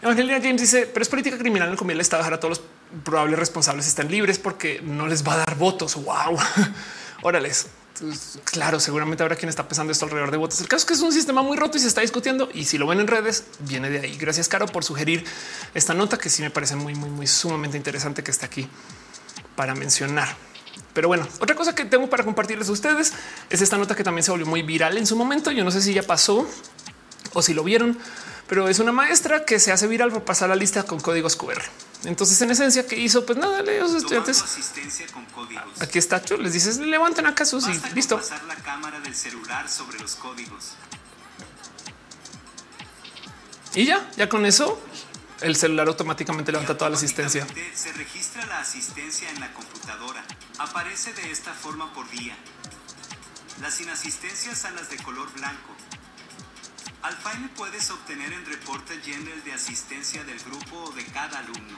Evangelina 0.00 0.38
James 0.40 0.62
dice, 0.62 0.86
pero 0.86 1.02
es 1.02 1.10
política 1.10 1.36
criminal 1.36 1.76
en 1.78 1.90
el 1.90 2.00
Estado 2.00 2.22
dejar 2.22 2.34
a 2.34 2.40
todos 2.40 2.58
los 2.58 2.66
probables 3.04 3.38
responsables 3.38 3.86
están 3.86 4.10
libres 4.10 4.38
porque 4.38 4.80
no 4.82 5.06
les 5.06 5.26
va 5.26 5.34
a 5.34 5.36
dar 5.38 5.56
votos. 5.56 5.94
Wow. 5.94 6.38
Órales. 7.22 7.66
Claro, 8.44 8.80
seguramente 8.80 9.22
habrá 9.22 9.36
quien 9.36 9.48
está 9.48 9.68
pensando 9.68 9.92
esto 9.92 10.06
alrededor 10.06 10.30
de 10.30 10.38
votos. 10.38 10.60
El 10.60 10.68
caso 10.68 10.80
es 10.80 10.84
que 10.86 10.94
es 10.94 11.00
un 11.00 11.12
sistema 11.12 11.42
muy 11.42 11.56
roto 11.56 11.76
y 11.76 11.80
se 11.80 11.88
está 11.88 12.00
discutiendo. 12.00 12.48
Y 12.52 12.64
si 12.64 12.78
lo 12.78 12.86
ven 12.86 13.00
en 13.00 13.06
redes, 13.06 13.44
viene 13.60 13.90
de 13.90 14.00
ahí. 14.00 14.16
Gracias, 14.16 14.48
Caro, 14.48 14.66
por 14.66 14.84
sugerir 14.84 15.24
esta 15.74 15.92
nota 15.92 16.16
que 16.16 16.30
sí 16.30 16.42
me 16.42 16.50
parece 16.50 16.76
muy, 16.76 16.94
muy, 16.94 17.10
muy 17.10 17.26
sumamente 17.26 17.76
interesante 17.76 18.22
que 18.22 18.30
está 18.30 18.46
aquí 18.46 18.68
para 19.56 19.74
mencionar. 19.74 20.36
Pero 20.92 21.08
bueno, 21.08 21.26
otra 21.40 21.56
cosa 21.56 21.74
que 21.74 21.84
tengo 21.84 22.08
para 22.08 22.24
compartirles 22.24 22.68
a 22.68 22.72
ustedes 22.72 23.12
es 23.50 23.60
esta 23.60 23.76
nota 23.76 23.94
que 23.94 24.04
también 24.04 24.22
se 24.22 24.30
volvió 24.30 24.46
muy 24.46 24.62
viral 24.62 24.96
en 24.96 25.06
su 25.06 25.16
momento. 25.16 25.50
Yo 25.50 25.64
no 25.64 25.70
sé 25.70 25.82
si 25.82 25.92
ya 25.92 26.02
pasó 26.02 26.48
o 27.32 27.42
si 27.42 27.52
lo 27.52 27.64
vieron, 27.64 27.98
pero 28.46 28.68
es 28.68 28.78
una 28.78 28.92
maestra 28.92 29.44
que 29.44 29.58
se 29.58 29.72
hace 29.72 29.86
viral 29.88 30.12
por 30.12 30.22
pasar 30.22 30.48
la 30.48 30.56
lista 30.56 30.84
con 30.84 31.00
códigos 31.00 31.36
QR. 31.36 31.62
Entonces, 32.04 32.40
en 32.42 32.50
esencia, 32.50 32.86
¿qué 32.86 32.96
hizo? 32.96 33.24
Pues 33.24 33.38
nada, 33.38 33.62
le 33.62 33.80
los 33.80 33.94
estudiantes. 33.94 34.42
Asistencia 34.42 35.06
con 35.12 35.24
códigos. 35.26 35.80
Aquí 35.80 35.98
está, 35.98 36.22
les 36.38 36.52
dices, 36.52 36.78
levanten 36.78 37.26
acá 37.26 37.44
sus 37.44 37.66
y 37.66 37.94
listo. 37.94 38.16
Pasar 38.16 38.44
la 38.44 38.56
cámara 38.56 39.00
del 39.00 39.14
celular 39.14 39.68
sobre 39.68 39.98
los 39.98 40.14
códigos. 40.16 40.74
Y 43.74 43.86
ya, 43.86 44.08
ya 44.16 44.28
con 44.28 44.46
eso 44.46 44.80
el 45.44 45.56
celular 45.56 45.88
automáticamente 45.88 46.50
levanta 46.50 46.76
toda 46.76 46.88
la 46.88 46.96
asistencia. 46.96 47.46
Se 47.74 47.92
registra 47.92 48.46
la 48.46 48.60
asistencia 48.60 49.28
en 49.30 49.40
la 49.40 49.52
computadora. 49.52 50.24
Aparece 50.58 51.12
de 51.12 51.30
esta 51.30 51.52
forma 51.52 51.92
por 51.92 52.08
día. 52.08 52.34
Las 53.60 53.78
inasistencias 53.78 54.58
son 54.58 54.74
las 54.74 54.88
de 54.88 54.96
color 54.96 55.30
blanco. 55.34 55.74
Alfaime 57.02 57.50
puedes 57.56 57.90
obtener 57.90 58.32
el 58.32 58.46
reporte 58.46 58.98
general 59.02 59.44
de 59.44 59.52
asistencia 59.52 60.24
del 60.24 60.40
grupo 60.40 60.84
o 60.84 60.92
de 60.92 61.04
cada 61.04 61.40
alumno. 61.40 61.76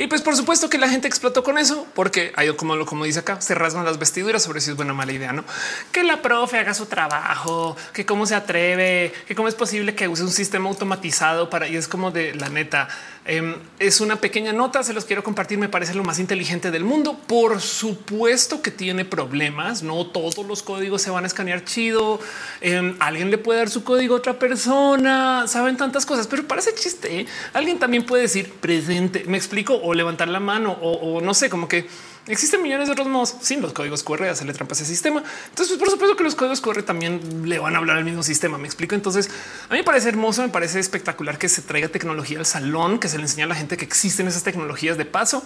Y 0.00 0.06
pues 0.06 0.22
por 0.22 0.34
supuesto 0.34 0.70
que 0.70 0.78
la 0.78 0.88
gente 0.88 1.06
explotó 1.06 1.44
con 1.44 1.58
eso, 1.58 1.86
porque 1.92 2.32
hay 2.34 2.50
como 2.56 2.74
lo 2.74 2.86
como 2.86 3.04
dice 3.04 3.18
acá, 3.18 3.38
se 3.42 3.54
rasgan 3.54 3.84
las 3.84 3.98
vestiduras 3.98 4.42
sobre 4.42 4.62
si 4.62 4.70
es 4.70 4.76
buena 4.76 4.92
o 4.92 4.96
mala 4.96 5.12
idea, 5.12 5.34
no? 5.34 5.44
Que 5.92 6.04
la 6.04 6.22
profe 6.22 6.58
haga 6.58 6.72
su 6.72 6.86
trabajo, 6.86 7.76
que 7.92 8.06
cómo 8.06 8.24
se 8.24 8.34
atreve, 8.34 9.12
que 9.28 9.34
cómo 9.34 9.46
es 9.46 9.54
posible 9.54 9.94
que 9.94 10.08
use 10.08 10.22
un 10.22 10.30
sistema 10.30 10.70
automatizado 10.70 11.50
para 11.50 11.68
y 11.68 11.76
es 11.76 11.86
como 11.86 12.12
de 12.12 12.34
la 12.34 12.48
neta. 12.48 12.88
Em, 13.26 13.54
es 13.78 14.00
una 14.00 14.16
pequeña 14.16 14.52
nota, 14.52 14.82
se 14.82 14.94
los 14.94 15.04
quiero 15.04 15.22
compartir, 15.22 15.58
me 15.58 15.68
parece 15.68 15.94
lo 15.94 16.02
más 16.02 16.18
inteligente 16.18 16.70
del 16.70 16.84
mundo. 16.84 17.18
Por 17.26 17.60
supuesto 17.60 18.62
que 18.62 18.70
tiene 18.70 19.04
problemas, 19.04 19.82
no 19.82 20.06
todos 20.06 20.38
los 20.46 20.62
códigos 20.62 21.02
se 21.02 21.10
van 21.10 21.24
a 21.24 21.26
escanear 21.26 21.64
chido, 21.64 22.18
em, 22.62 22.96
alguien 22.98 23.30
le 23.30 23.36
puede 23.36 23.58
dar 23.58 23.70
su 23.70 23.84
código 23.84 24.14
a 24.14 24.18
otra 24.18 24.38
persona, 24.38 25.46
saben 25.46 25.76
tantas 25.76 26.06
cosas, 26.06 26.26
pero 26.26 26.46
parece 26.46 26.74
chiste. 26.74 27.20
¿eh? 27.20 27.26
Alguien 27.52 27.78
también 27.78 28.06
puede 28.06 28.22
decir 28.22 28.52
presente, 28.60 29.24
me 29.26 29.36
explico, 29.36 29.74
o 29.74 29.92
levantar 29.92 30.28
la 30.28 30.40
mano, 30.40 30.72
o 30.80 31.20
no 31.20 31.34
sé, 31.34 31.50
como 31.50 31.68
que 31.68 31.86
Existen 32.26 32.62
millones 32.62 32.86
de 32.86 32.92
otros 32.92 33.08
modos 33.08 33.34
sin 33.40 33.62
los 33.62 33.72
códigos 33.72 34.04
QR, 34.04 34.24
hacerle 34.24 34.52
trampas 34.52 34.80
a 34.80 34.82
ese 34.82 34.92
sistema. 34.92 35.22
Entonces, 35.48 35.78
por 35.78 35.90
supuesto 35.90 36.16
que 36.16 36.22
los 36.22 36.34
códigos 36.34 36.60
QR 36.60 36.82
también 36.82 37.48
le 37.48 37.58
van 37.58 37.74
a 37.74 37.78
hablar 37.78 37.96
al 37.96 38.04
mismo 38.04 38.22
sistema. 38.22 38.58
Me 38.58 38.66
explico. 38.66 38.94
Entonces, 38.94 39.30
a 39.68 39.72
mí 39.72 39.78
me 39.78 39.84
parece 39.84 40.10
hermoso, 40.10 40.42
me 40.42 40.50
parece 40.50 40.78
espectacular 40.78 41.38
que 41.38 41.48
se 41.48 41.62
traiga 41.62 41.88
tecnología 41.88 42.38
al 42.38 42.46
salón, 42.46 42.98
que 42.98 43.08
se 43.08 43.16
le 43.16 43.24
enseña 43.24 43.46
a 43.46 43.48
la 43.48 43.54
gente 43.54 43.76
que 43.76 43.84
existen 43.84 44.28
esas 44.28 44.42
tecnologías 44.42 44.98
de 44.98 45.06
paso, 45.06 45.42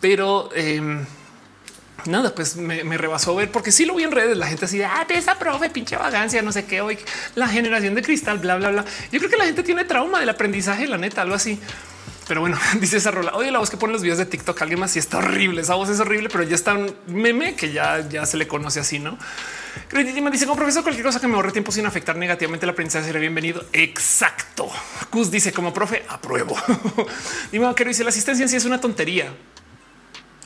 pero 0.00 0.50
em, 0.54 1.04
nada, 2.06 2.34
pues 2.34 2.56
me, 2.56 2.82
rebasó 2.96 3.34
ver 3.34 3.50
porque 3.50 3.72
sí 3.72 3.84
lo 3.84 3.94
vi 3.94 4.04
en 4.04 4.12
redes. 4.12 4.36
La 4.36 4.46
gente 4.46 4.66
así 4.66 4.78
de 4.78 4.84
ah, 4.84 5.06
esa 5.08 5.38
profe, 5.38 5.70
pinche 5.70 5.96
vagancia, 5.96 6.42
no 6.42 6.52
sé 6.52 6.64
qué 6.64 6.80
hoy, 6.80 6.98
la 7.34 7.48
generación 7.48 7.94
de 7.94 8.02
cristal, 8.02 8.38
bla, 8.38 8.56
bla, 8.56 8.70
bla. 8.70 8.84
Yo 9.10 9.18
creo 9.18 9.30
que 9.30 9.36
la 9.36 9.44
gente 9.44 9.62
tiene 9.62 9.84
trauma 9.84 10.20
del 10.20 10.28
aprendizaje, 10.28 10.86
la 10.86 10.98
neta, 10.98 11.22
algo 11.22 11.34
así. 11.34 11.58
Pero 12.26 12.40
bueno, 12.40 12.58
dice 12.80 12.96
esa 12.96 13.10
rola. 13.10 13.34
Oye, 13.34 13.50
la 13.50 13.58
voz 13.58 13.70
que 13.70 13.76
pone 13.76 13.92
los 13.92 14.02
videos 14.02 14.18
de 14.18 14.26
TikTok, 14.26 14.60
alguien 14.62 14.80
más 14.80 14.96
y 14.96 14.98
está 14.98 15.18
horrible. 15.18 15.60
Esa 15.60 15.74
voz 15.74 15.88
es 15.88 16.00
horrible, 16.00 16.28
pero 16.30 16.44
ya 16.44 16.54
está 16.54 16.74
un 16.74 16.94
meme 17.06 17.54
que 17.54 17.72
ya, 17.72 18.08
ya 18.08 18.26
se 18.26 18.36
le 18.36 18.46
conoce 18.46 18.80
así, 18.80 18.98
no? 18.98 19.18
me 19.92 20.30
dice 20.30 20.46
como 20.46 20.56
profesor, 20.56 20.82
cualquier 20.82 21.04
cosa 21.04 21.20
que 21.20 21.26
me 21.26 21.34
ahorre 21.34 21.52
tiempo 21.52 21.72
sin 21.72 21.84
afectar 21.84 22.16
negativamente 22.16 22.64
la 22.64 22.72
aprendizaje 22.72 23.06
será 23.06 23.18
bienvenido. 23.20 23.64
Exacto. 23.72 24.70
Cus 25.10 25.30
dice 25.30 25.52
como 25.52 25.72
profe, 25.72 26.04
apruebo. 26.08 26.56
Dime, 27.52 27.74
que 27.74 27.84
dice 27.84 28.04
la 28.04 28.10
asistencia 28.10 28.42
en 28.44 28.48
sí 28.48 28.56
es 28.56 28.64
una 28.64 28.80
tontería. 28.80 29.32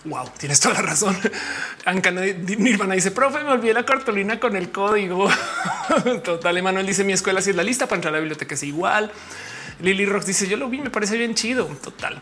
Wow, 0.05 0.31
tienes 0.39 0.61
toda 0.61 0.77
la 0.77 0.83
razón. 0.83 1.17
Ancana 1.85 2.23
Nirvana 2.23 2.95
dice, 2.95 3.11
profe, 3.11 3.43
me 3.43 3.51
olvidé 3.51 3.75
la 3.75 3.85
cartulina 3.85 4.41
con 4.41 4.57
el 4.57 4.71
código. 4.71 5.29
Total, 6.25 6.57
Emanuel 6.57 6.87
dice, 6.87 7.05
mi 7.05 7.13
escuela 7.13 7.43
si 7.43 7.51
es 7.51 7.57
la 7.57 7.63
lista 7.63 7.87
para 7.87 7.97
entrar 7.97 8.15
a 8.15 8.17
la 8.17 8.21
biblioteca 8.21 8.55
es 8.55 8.63
igual. 8.63 9.11
Lily 9.81 10.07
Rox 10.07 10.27
dice 10.27 10.49
yo 10.49 10.57
lo 10.57 10.69
vi, 10.69 10.79
me 10.79 10.91
parece 10.91 11.17
bien 11.17 11.35
chido. 11.35 11.67
Total. 11.83 12.21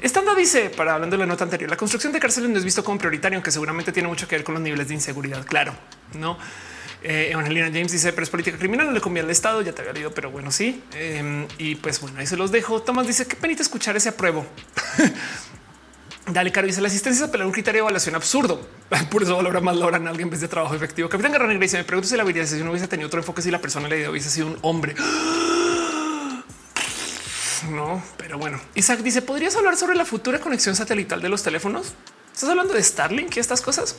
Estando 0.00 0.34
dice 0.34 0.70
para 0.70 0.94
hablando 0.94 1.16
de 1.16 1.20
la 1.20 1.26
nota 1.26 1.44
anterior, 1.44 1.68
la 1.68 1.76
construcción 1.76 2.12
de 2.12 2.20
cárceles 2.20 2.50
no 2.50 2.58
es 2.58 2.64
visto 2.64 2.84
como 2.84 2.98
prioritario, 2.98 3.36
aunque 3.36 3.50
seguramente 3.50 3.90
tiene 3.92 4.08
mucho 4.08 4.28
que 4.28 4.36
ver 4.36 4.44
con 4.44 4.54
los 4.54 4.62
niveles 4.62 4.88
de 4.88 4.94
inseguridad. 4.94 5.44
Claro, 5.44 5.74
no. 6.14 6.38
Eh, 7.02 7.28
Evangelina 7.32 7.66
James 7.66 7.92
dice, 7.92 8.12
pero 8.12 8.24
es 8.24 8.30
política 8.30 8.58
criminal, 8.58 8.86
no 8.86 8.92
le 8.92 9.00
conviene 9.00 9.26
al 9.26 9.30
Estado. 9.30 9.62
Ya 9.62 9.72
te 9.72 9.82
había 9.82 9.92
leído, 9.92 10.12
pero 10.12 10.30
bueno, 10.30 10.50
sí. 10.50 10.82
Em, 10.94 11.46
y 11.58 11.76
pues 11.76 12.00
bueno, 12.00 12.18
ahí 12.18 12.26
se 12.26 12.36
los 12.36 12.50
dejo. 12.50 12.82
Tomás 12.82 13.06
dice 13.06 13.26
qué 13.26 13.36
penita 13.36 13.62
escuchar 13.62 13.96
ese 13.96 14.10
apruebo. 14.10 14.46
Dale, 16.26 16.52
Caro 16.52 16.66
dice 16.66 16.82
la 16.82 16.88
asistencia 16.88 17.24
es 17.24 17.28
apelar 17.28 17.46
un 17.46 17.52
criterio 17.52 17.78
de 17.78 17.84
evaluación 17.84 18.14
absurdo. 18.14 18.68
Por 19.10 19.22
eso 19.22 19.36
valora 19.36 19.60
más 19.60 19.76
la 19.76 19.86
hora 19.86 19.96
en 19.96 20.08
alguien 20.08 20.26
en 20.26 20.30
vez 20.30 20.40
de 20.40 20.48
trabajo 20.48 20.74
efectivo. 20.74 21.08
Capitán 21.08 21.32
Negra 21.32 21.48
dice: 21.48 21.78
Me 21.78 21.84
pregunto 21.84 22.08
si 22.08 22.16
la 22.16 22.24
no 22.24 22.70
hubiese 22.70 22.88
tenido 22.88 23.06
otro 23.06 23.20
enfoque, 23.20 23.42
si 23.42 23.50
la 23.50 23.60
persona 23.60 23.88
le 23.88 24.08
hubiese 24.08 24.28
sido 24.28 24.48
un 24.48 24.58
hombre. 24.62 24.94
No, 27.64 28.02
pero 28.16 28.38
bueno. 28.38 28.60
Isaac 28.74 29.00
dice: 29.00 29.22
¿Podrías 29.22 29.56
hablar 29.56 29.76
sobre 29.76 29.96
la 29.96 30.04
futura 30.04 30.40
conexión 30.40 30.76
satelital 30.76 31.20
de 31.20 31.28
los 31.28 31.42
teléfonos? 31.42 31.94
¿Estás 32.32 32.50
hablando 32.50 32.74
de 32.74 32.82
Starlink 32.82 33.36
y 33.36 33.40
estas 33.40 33.60
cosas? 33.60 33.96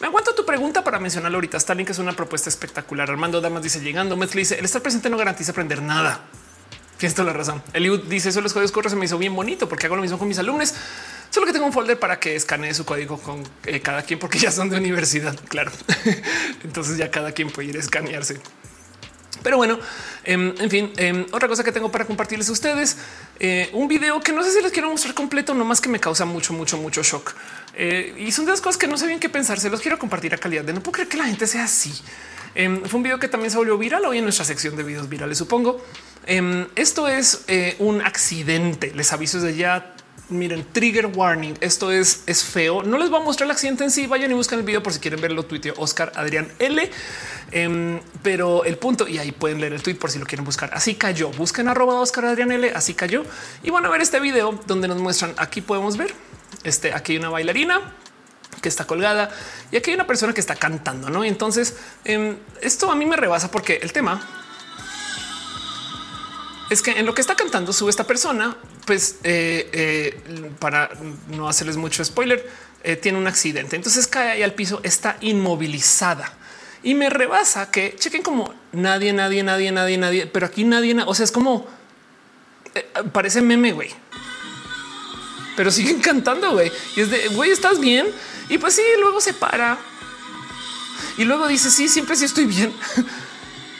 Me 0.00 0.08
aguanto 0.08 0.34
tu 0.34 0.44
pregunta 0.44 0.84
para 0.84 0.98
mencionarlo 0.98 1.38
ahorita. 1.38 1.58
Starlink 1.58 1.90
es 1.90 1.98
una 1.98 2.12
propuesta 2.12 2.50
espectacular. 2.50 3.10
Armando 3.10 3.40
Damas 3.40 3.62
dice 3.62 3.80
llegando. 3.80 4.16
Metli 4.16 4.42
dice 4.42 4.58
el 4.58 4.64
estar 4.64 4.82
presente 4.82 5.08
no 5.08 5.16
garantiza 5.16 5.52
aprender 5.52 5.80
nada. 5.80 6.24
Tienes 6.98 7.14
toda 7.14 7.26
la 7.26 7.32
razón. 7.32 7.62
Eliud 7.72 8.04
dice 8.04 8.28
eso 8.28 8.40
los 8.40 8.52
códigos 8.52 8.72
cortos 8.72 8.92
se 8.92 8.98
me 8.98 9.06
hizo 9.06 9.18
bien 9.18 9.34
bonito 9.34 9.68
porque 9.68 9.86
hago 9.86 9.96
lo 9.96 10.02
mismo 10.02 10.18
con 10.18 10.28
mis 10.28 10.38
alumnos. 10.38 10.74
Solo 11.30 11.46
que 11.46 11.52
tengo 11.52 11.66
un 11.66 11.72
folder 11.72 11.98
para 11.98 12.20
que 12.20 12.36
escanee 12.36 12.74
su 12.74 12.84
código 12.84 13.18
con 13.18 13.42
eh, 13.64 13.80
cada 13.80 14.02
quien 14.02 14.18
porque 14.18 14.38
ya 14.38 14.52
son 14.52 14.68
de 14.68 14.76
universidad. 14.76 15.36
Claro. 15.48 15.72
Entonces 16.64 16.96
ya 16.96 17.10
cada 17.10 17.32
quien 17.32 17.50
puede 17.50 17.68
ir 17.68 17.76
a 17.76 17.80
escanearse. 17.80 18.40
Pero 19.44 19.58
bueno, 19.58 19.78
em, 20.24 20.54
en 20.58 20.70
fin, 20.70 20.92
em, 20.96 21.26
otra 21.30 21.46
cosa 21.46 21.62
que 21.62 21.70
tengo 21.70 21.92
para 21.92 22.06
compartirles 22.06 22.48
a 22.48 22.52
ustedes, 22.52 22.96
eh, 23.38 23.68
un 23.74 23.86
video 23.86 24.18
que 24.20 24.32
no 24.32 24.42
sé 24.42 24.50
si 24.50 24.62
les 24.62 24.72
quiero 24.72 24.88
mostrar 24.88 25.12
completo, 25.12 25.52
no 25.52 25.66
más 25.66 25.82
que 25.82 25.90
me 25.90 26.00
causa 26.00 26.24
mucho, 26.24 26.54
mucho, 26.54 26.78
mucho 26.78 27.02
shock. 27.02 27.34
Eh, 27.74 28.14
y 28.18 28.32
son 28.32 28.46
de 28.46 28.52
las 28.52 28.62
cosas 28.62 28.78
que 28.78 28.88
no 28.88 28.96
sé 28.96 29.06
bien 29.06 29.20
qué 29.20 29.28
pensar. 29.28 29.60
Se 29.60 29.68
los 29.68 29.82
quiero 29.82 29.98
compartir 29.98 30.32
a 30.32 30.38
calidad 30.38 30.64
de 30.64 30.72
no 30.72 30.82
puedo 30.82 30.94
creer 30.94 31.08
que 31.08 31.18
la 31.18 31.26
gente 31.26 31.46
sea 31.46 31.64
así. 31.64 31.92
Em, 32.54 32.82
fue 32.84 32.96
un 32.96 33.02
video 33.02 33.18
que 33.18 33.28
también 33.28 33.50
se 33.50 33.58
volvió 33.58 33.76
viral 33.76 34.06
hoy 34.06 34.18
en 34.18 34.24
nuestra 34.24 34.46
sección 34.46 34.76
de 34.76 34.82
videos 34.82 35.10
virales, 35.10 35.36
supongo. 35.36 35.84
esto 36.74 37.06
es 37.06 37.44
eh, 37.48 37.76
un 37.80 38.00
accidente. 38.00 38.92
Les 38.94 39.12
aviso 39.12 39.42
desde 39.42 39.58
ya 39.58 39.94
miren, 40.28 40.64
trigger 40.72 41.06
warning. 41.06 41.54
Esto 41.60 41.90
es, 41.90 42.22
es 42.26 42.42
feo. 42.42 42.82
No 42.82 42.98
les 42.98 43.10
voy 43.10 43.20
a 43.20 43.24
mostrar 43.24 43.46
el 43.46 43.50
accidente 43.50 43.84
en 43.84 43.90
sí. 43.90 44.06
Vayan 44.06 44.30
y 44.30 44.34
buscan 44.34 44.58
el 44.58 44.64
video 44.64 44.82
por 44.82 44.92
si 44.92 45.00
quieren 45.00 45.20
verlo. 45.20 45.44
Tuiteo 45.44 45.74
Oscar 45.76 46.12
Adrián 46.16 46.48
L. 46.58 46.90
Em, 47.50 48.00
pero 48.22 48.64
el 48.64 48.78
punto, 48.78 49.06
y 49.06 49.18
ahí 49.18 49.32
pueden 49.32 49.60
leer 49.60 49.72
el 49.72 49.82
tweet 49.82 49.96
por 49.96 50.10
si 50.10 50.18
lo 50.18 50.26
quieren 50.26 50.44
buscar. 50.44 50.70
Así 50.72 50.94
cayó. 50.94 51.30
Busquen 51.30 51.68
arroba 51.68 52.00
Oscar 52.00 52.26
Adrián 52.26 52.52
L. 52.52 52.70
Así 52.74 52.94
cayó 52.94 53.24
y 53.62 53.70
van 53.70 53.84
a 53.86 53.88
ver 53.88 54.00
este 54.00 54.20
video 54.20 54.58
donde 54.66 54.88
nos 54.88 54.98
muestran. 54.98 55.34
Aquí 55.36 55.60
podemos 55.60 55.96
ver 55.96 56.14
este. 56.64 56.92
Aquí 56.94 57.12
hay 57.12 57.18
una 57.18 57.30
bailarina 57.30 57.94
que 58.60 58.68
está 58.68 58.86
colgada 58.86 59.30
y 59.70 59.76
aquí 59.76 59.90
hay 59.90 59.94
una 59.94 60.06
persona 60.06 60.32
que 60.32 60.40
está 60.40 60.56
cantando. 60.56 61.10
No, 61.10 61.24
y 61.24 61.28
entonces 61.28 61.76
em, 62.04 62.36
esto 62.62 62.90
a 62.90 62.96
mí 62.96 63.04
me 63.04 63.16
rebasa 63.16 63.50
porque 63.50 63.80
el 63.82 63.92
tema 63.92 64.43
es 66.70 66.82
que 66.82 66.92
en 66.92 67.06
lo 67.06 67.14
que 67.14 67.20
está 67.20 67.36
cantando 67.36 67.72
sube 67.72 67.90
esta 67.90 68.04
persona, 68.04 68.56
pues 68.86 69.16
eh, 69.22 69.68
eh, 69.72 70.50
para 70.58 70.90
no 71.28 71.48
hacerles 71.48 71.76
mucho 71.76 72.04
spoiler, 72.04 72.48
eh, 72.82 72.96
tiene 72.96 73.18
un 73.18 73.26
accidente. 73.26 73.76
Entonces 73.76 74.06
cae 74.06 74.30
ahí 74.30 74.42
al 74.42 74.54
piso, 74.54 74.80
está 74.82 75.16
inmovilizada 75.20 76.32
y 76.82 76.94
me 76.94 77.08
rebasa 77.10 77.70
que 77.70 77.96
chequen 77.98 78.22
como 78.22 78.52
nadie, 78.72 79.12
nadie, 79.12 79.42
nadie, 79.42 79.72
nadie, 79.72 79.98
nadie, 79.98 80.26
pero 80.26 80.46
aquí 80.46 80.64
nadie, 80.64 80.94
o 81.06 81.14
sea, 81.14 81.24
es 81.24 81.32
como 81.32 81.66
parece 83.12 83.40
meme, 83.40 83.72
güey. 83.72 83.90
Pero 85.56 85.70
siguen 85.70 86.00
cantando, 86.02 86.52
güey. 86.52 86.70
Y 86.96 87.00
es 87.00 87.10
de, 87.10 87.28
güey, 87.28 87.50
¿estás 87.50 87.78
bien? 87.80 88.06
Y 88.48 88.58
pues 88.58 88.74
sí, 88.74 88.82
luego 89.00 89.20
se 89.20 89.32
para. 89.32 89.78
Y 91.16 91.24
luego 91.24 91.46
dice, 91.46 91.70
sí, 91.70 91.88
siempre 91.88 92.16
sí 92.16 92.24
estoy 92.24 92.46
bien. 92.46 92.72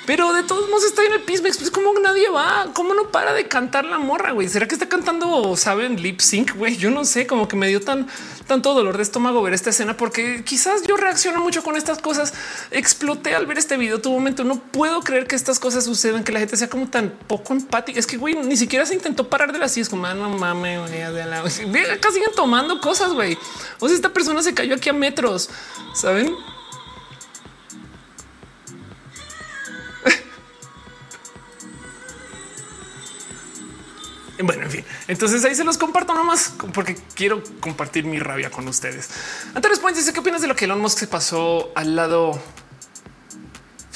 pero 0.07 0.33
de 0.33 0.43
todos 0.43 0.69
modos 0.69 0.85
está 0.85 1.05
en 1.05 1.13
el 1.13 1.23
piso. 1.23 1.43
Pues 1.43 1.71
como 1.71 1.93
nadie 2.01 2.29
va, 2.29 2.69
cómo 2.75 2.95
no 2.95 3.11
para 3.11 3.33
de 3.33 3.49
cantar 3.49 3.85
la 3.85 3.99
morra. 3.99 4.33
Güey, 4.33 4.49
será 4.49 4.69
que 4.69 4.75
está 4.75 4.89
cantando, 4.89 5.57
saben, 5.57 6.03
lip 6.03 6.21
sync? 6.21 6.55
Güey, 6.57 6.77
yo 6.77 6.91
no 6.91 7.05
sé, 7.05 7.27
como 7.27 7.49
que 7.49 7.57
me 7.57 7.69
dio 7.69 7.81
tan 7.81 8.07
tanto 8.47 8.75
dolor 8.75 8.97
de 8.97 9.03
estómago 9.03 9.43
ver 9.43 9.55
esta 9.55 9.71
escena, 9.71 9.97
porque 9.97 10.45
quizás 10.45 10.83
yo 10.87 10.97
reacciono 10.97 11.41
mucho 11.41 11.63
con 11.63 11.77
estas 11.77 11.99
cosas. 11.99 12.35
Exploté 12.71 13.35
al 13.35 13.47
ver 13.47 13.59
este 13.59 13.77
video. 13.77 14.01
Tu 14.01 14.11
momento 14.11 14.45
no 14.45 14.61
puedo 14.61 15.01
creer 15.01 15.27
que 15.27 15.37
estas 15.37 15.59
cosas 15.59 15.85
sucedan, 15.85 16.25
que 16.25 16.33
la 16.33 16.41
gente 16.41 16.57
sea 16.57 16.69
como 16.69 16.89
tan 16.89 17.11
poco 17.27 17.53
empática. 17.53 17.99
Es 17.99 18.07
que 18.07 18.17
güey, 18.17 18.35
ni 18.35 18.57
siquiera 18.57 18.85
se 18.87 18.95
intentó 18.95 19.29
parar 19.29 19.53
de 19.53 19.59
las 19.59 19.77
es 19.77 19.89
como 19.89 20.07
ah, 20.07 20.15
no 20.15 20.29
mames, 20.31 20.91
acá 21.91 22.11
siguen 22.13 22.31
tomando 22.37 22.81
cosas. 22.81 23.13
Güey, 23.13 23.37
o 23.81 23.89
sea, 23.89 23.97
esta 23.97 24.13
persona 24.13 24.43
se 24.43 24.55
cayó 24.55 24.75
aquí 24.75 24.91
a 24.91 24.93
metros, 24.93 25.49
saben? 25.95 26.35
Bueno, 34.43 34.65
en 34.65 34.71
fin, 34.71 34.85
entonces 35.07 35.45
ahí 35.45 35.55
se 35.55 35.65
los 35.65 35.79
comparto 35.79 36.15
nomás 36.15 36.55
porque 36.73 36.97
quiero 37.15 37.43
compartir 37.61 38.05
mi 38.05 38.19
rabia 38.19 38.51
con 38.51 38.67
ustedes. 38.67 39.09
Antes 39.55 39.79
Point 39.79 39.97
dice 39.97 40.13
qué 40.13 40.21
opinas 40.21 40.43
de 40.43 40.49
lo 40.49 40.57
que 40.57 40.65
Elon 40.65 40.81
Musk 40.81 40.99
se 40.99 41.07
pasó 41.07 41.73
al 41.75 41.95
lado. 41.95 42.41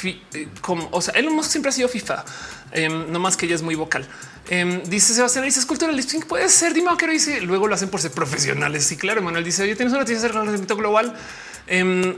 Eh, 0.05 0.49
como, 0.61 0.89
o 0.93 1.01
sea, 1.01 1.15
Elon 1.15 1.35
Musk 1.35 1.51
siempre 1.51 1.71
ha 1.71 1.73
sido 1.73 1.89
FIFA, 1.89 2.25
em, 2.71 3.11
no 3.11 3.19
más 3.19 3.37
que 3.37 3.47
ella 3.47 3.57
es 3.57 3.63
muy 3.63 3.75
vocal. 3.75 4.09
Eh, 4.51 4.83
dice 4.87 5.13
Sebastián, 5.13 5.45
dice 5.45 5.61
escultura 5.61 5.93
lifting 5.93 6.23
puede 6.23 6.49
ser. 6.49 6.73
Dime 6.73 6.91
qué 6.97 7.07
dice. 7.09 7.41
Luego 7.41 7.67
lo 7.67 7.75
hacen 7.75 7.91
por 7.91 8.01
ser 8.01 8.13
profesionales. 8.13 8.85
Sí, 8.85 8.97
claro. 8.97 9.21
Manuel 9.23 9.45
dice: 9.45 9.63
Oye, 9.63 9.77
tienes 9.77 9.93
una 9.93 10.01
noticia 10.01 10.19
acerca 10.19 10.43
del 10.43 10.67
global. 10.67 11.15
Em, 11.67 12.15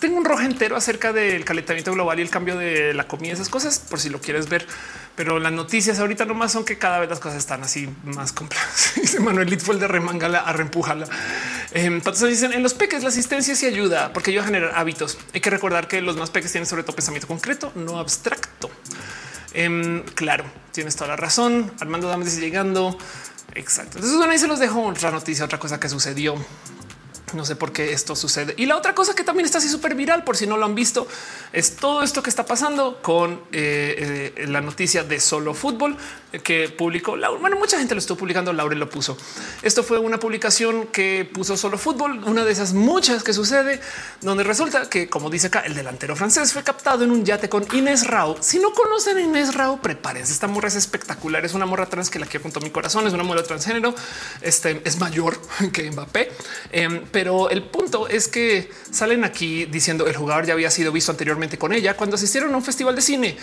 tengo 0.00 0.16
un 0.16 0.24
rojo 0.24 0.42
entero 0.42 0.76
acerca 0.76 1.12
del 1.12 1.44
calentamiento 1.44 1.92
global 1.92 2.18
y 2.18 2.22
el 2.22 2.30
cambio 2.30 2.56
de 2.56 2.94
la 2.94 3.06
comida, 3.06 3.34
esas 3.34 3.48
cosas, 3.48 3.78
por 3.78 4.00
si 4.00 4.08
lo 4.08 4.20
quieres 4.20 4.48
ver. 4.48 4.66
Pero 5.14 5.38
las 5.38 5.52
noticias 5.52 5.98
ahorita 6.00 6.24
nomás 6.24 6.52
son 6.52 6.64
que 6.64 6.78
cada 6.78 6.98
vez 6.98 7.10
las 7.10 7.20
cosas 7.20 7.38
están 7.38 7.62
así 7.62 7.88
más 8.04 8.32
complejas. 8.32 8.92
Dice 8.96 9.20
Manuel 9.20 9.60
fue 9.60 9.74
el 9.74 9.80
de 9.80 9.88
remangala 9.88 10.40
a 10.40 10.52
reempujarla. 10.52 11.06
Eh, 11.72 11.84
entonces 11.84 12.28
dicen 12.30 12.52
en 12.52 12.62
los 12.62 12.74
peques 12.74 13.02
la 13.02 13.10
asistencia 13.10 13.54
sí 13.54 13.66
ayuda 13.66 14.12
porque 14.12 14.32
yo 14.32 14.40
a 14.40 14.44
generar 14.44 14.72
hábitos. 14.74 15.18
Hay 15.34 15.40
que 15.40 15.50
recordar 15.50 15.86
que 15.86 16.00
los 16.00 16.16
más 16.16 16.30
peques 16.30 16.50
tienen 16.50 16.66
sobre 16.66 16.82
todo 16.82 16.96
pensamiento 16.96 17.28
concreto, 17.28 17.70
no 17.74 17.98
abstracto. 17.98 18.70
Em, 19.52 20.02
claro, 20.14 20.44
tienes 20.72 20.96
toda 20.96 21.08
la 21.08 21.16
razón. 21.16 21.70
Armando 21.80 22.08
Dames 22.08 22.38
llegando. 22.38 22.96
Exacto. 23.54 23.98
Entonces, 23.98 24.16
bueno, 24.16 24.32
ahí 24.32 24.38
se 24.38 24.46
los 24.46 24.58
dejo 24.58 24.82
otra 24.82 25.10
noticia, 25.10 25.44
otra 25.44 25.58
cosa 25.58 25.78
que 25.78 25.88
sucedió 25.88 26.36
no 27.34 27.44
sé 27.44 27.56
por 27.56 27.72
qué 27.72 27.92
esto 27.92 28.16
sucede. 28.16 28.54
Y 28.56 28.66
la 28.66 28.76
otra 28.76 28.94
cosa 28.94 29.14
que 29.14 29.24
también 29.24 29.46
está 29.46 29.58
así 29.58 29.68
súper 29.68 29.94
viral, 29.94 30.24
por 30.24 30.36
si 30.36 30.46
no 30.46 30.56
lo 30.56 30.64
han 30.64 30.74
visto, 30.74 31.06
es 31.52 31.76
todo 31.76 32.02
esto 32.02 32.22
que 32.22 32.30
está 32.30 32.46
pasando 32.46 33.00
con 33.02 33.34
eh, 33.52 34.32
eh, 34.36 34.46
la 34.46 34.60
noticia 34.60 35.04
de 35.04 35.20
solo 35.20 35.54
fútbol 35.54 35.96
que 36.38 36.68
publicó 36.68 37.16
Laura. 37.16 37.40
Bueno, 37.40 37.56
mucha 37.56 37.78
gente 37.78 37.94
lo 37.94 37.98
estuvo 37.98 38.18
publicando. 38.18 38.52
Laura 38.52 38.76
lo 38.76 38.88
puso. 38.88 39.16
Esto 39.62 39.82
fue 39.82 39.98
una 39.98 40.18
publicación 40.18 40.86
que 40.86 41.28
puso 41.30 41.56
solo 41.56 41.76
fútbol, 41.76 42.22
una 42.24 42.44
de 42.44 42.52
esas 42.52 42.72
muchas 42.72 43.24
que 43.24 43.32
sucede, 43.32 43.80
donde 44.20 44.44
resulta 44.44 44.88
que, 44.88 45.08
como 45.08 45.30
dice 45.30 45.48
acá, 45.48 45.60
el 45.60 45.74
delantero 45.74 46.14
francés 46.14 46.52
fue 46.52 46.62
captado 46.62 47.04
en 47.04 47.10
un 47.10 47.24
yate 47.24 47.48
con 47.48 47.66
Inés 47.72 48.06
Rao. 48.06 48.36
Si 48.40 48.58
no 48.58 48.72
conocen 48.72 49.16
a 49.16 49.20
Inés 49.20 49.54
Rao, 49.54 49.80
prepárense. 49.82 50.32
Esta 50.32 50.46
morra 50.46 50.68
es 50.68 50.76
espectacular. 50.76 51.44
Es 51.44 51.54
una 51.54 51.66
morra 51.66 51.86
trans 51.86 52.10
que 52.10 52.18
la 52.18 52.26
quiero 52.26 52.42
con 52.42 52.52
todo 52.52 52.64
mi 52.64 52.70
corazón. 52.70 53.06
Es 53.06 53.12
una 53.12 53.24
morra 53.24 53.42
transgénero. 53.42 53.94
Este 54.40 54.80
es 54.84 54.98
mayor 54.98 55.40
que 55.72 55.90
Mbappé. 55.90 56.32
Em, 56.70 57.06
pero 57.20 57.50
el 57.50 57.64
punto 57.64 58.08
es 58.08 58.28
que 58.28 58.70
salen 58.90 59.24
aquí 59.24 59.66
diciendo 59.66 60.06
el 60.06 60.16
jugador 60.16 60.46
ya 60.46 60.54
había 60.54 60.70
sido 60.70 60.90
visto 60.90 61.12
anteriormente 61.12 61.58
con 61.58 61.70
ella 61.70 61.94
cuando 61.94 62.16
asistieron 62.16 62.54
a 62.54 62.56
un 62.56 62.62
festival 62.62 62.96
de 62.96 63.02
cine 63.02 63.36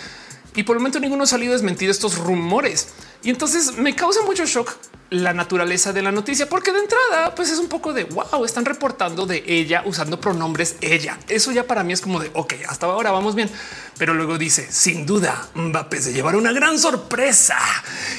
y 0.56 0.64
por 0.64 0.74
el 0.74 0.80
momento 0.80 0.98
ninguno 0.98 1.22
ha 1.22 1.26
salido 1.28 1.52
desmentido 1.52 1.92
estos 1.92 2.18
rumores. 2.18 2.88
Y 3.22 3.30
entonces 3.30 3.76
me 3.76 3.94
causa 3.94 4.22
mucho 4.22 4.44
shock 4.46 4.76
la 5.10 5.32
naturaleza 5.32 5.92
de 5.92 6.02
la 6.02 6.12
noticia, 6.12 6.48
porque 6.48 6.70
de 6.70 6.80
entrada, 6.80 7.34
pues 7.34 7.50
es 7.50 7.58
un 7.58 7.68
poco 7.68 7.94
de 7.94 8.04
wow, 8.04 8.44
están 8.44 8.66
reportando 8.66 9.24
de 9.24 9.42
ella 9.46 9.82
usando 9.86 10.20
pronombres 10.20 10.76
ella. 10.82 11.18
Eso 11.28 11.50
ya 11.50 11.66
para 11.66 11.82
mí 11.82 11.92
es 11.94 12.00
como 12.00 12.20
de 12.20 12.30
ok, 12.34 12.54
hasta 12.68 12.86
ahora 12.86 13.10
vamos 13.10 13.34
bien. 13.34 13.50
Pero 13.96 14.14
luego 14.14 14.38
dice 14.38 14.70
sin 14.70 15.06
duda 15.06 15.48
Mbappé 15.54 16.00
se 16.00 16.12
llevará 16.12 16.36
una 16.36 16.52
gran 16.52 16.78
sorpresa. 16.78 17.56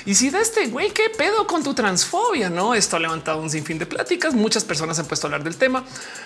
Y 0.06 0.16
si 0.16 0.30
de 0.30 0.42
este 0.42 0.68
güey, 0.68 0.92
qué 0.92 1.10
pedo 1.16 1.46
con 1.46 1.64
tu 1.64 1.74
transfobia? 1.74 2.50
No, 2.50 2.74
esto 2.74 2.96
ha 2.96 3.00
levantado 3.00 3.40
un 3.40 3.50
sinfín 3.50 3.78
de 3.78 3.86
pláticas. 3.86 4.34
Muchas 4.34 4.64
personas 4.64 4.98
han 4.98 5.06
puesto 5.06 5.28
a 5.28 5.30
hablar 5.30 5.44
del 5.44 5.58
tema, 5.58 5.86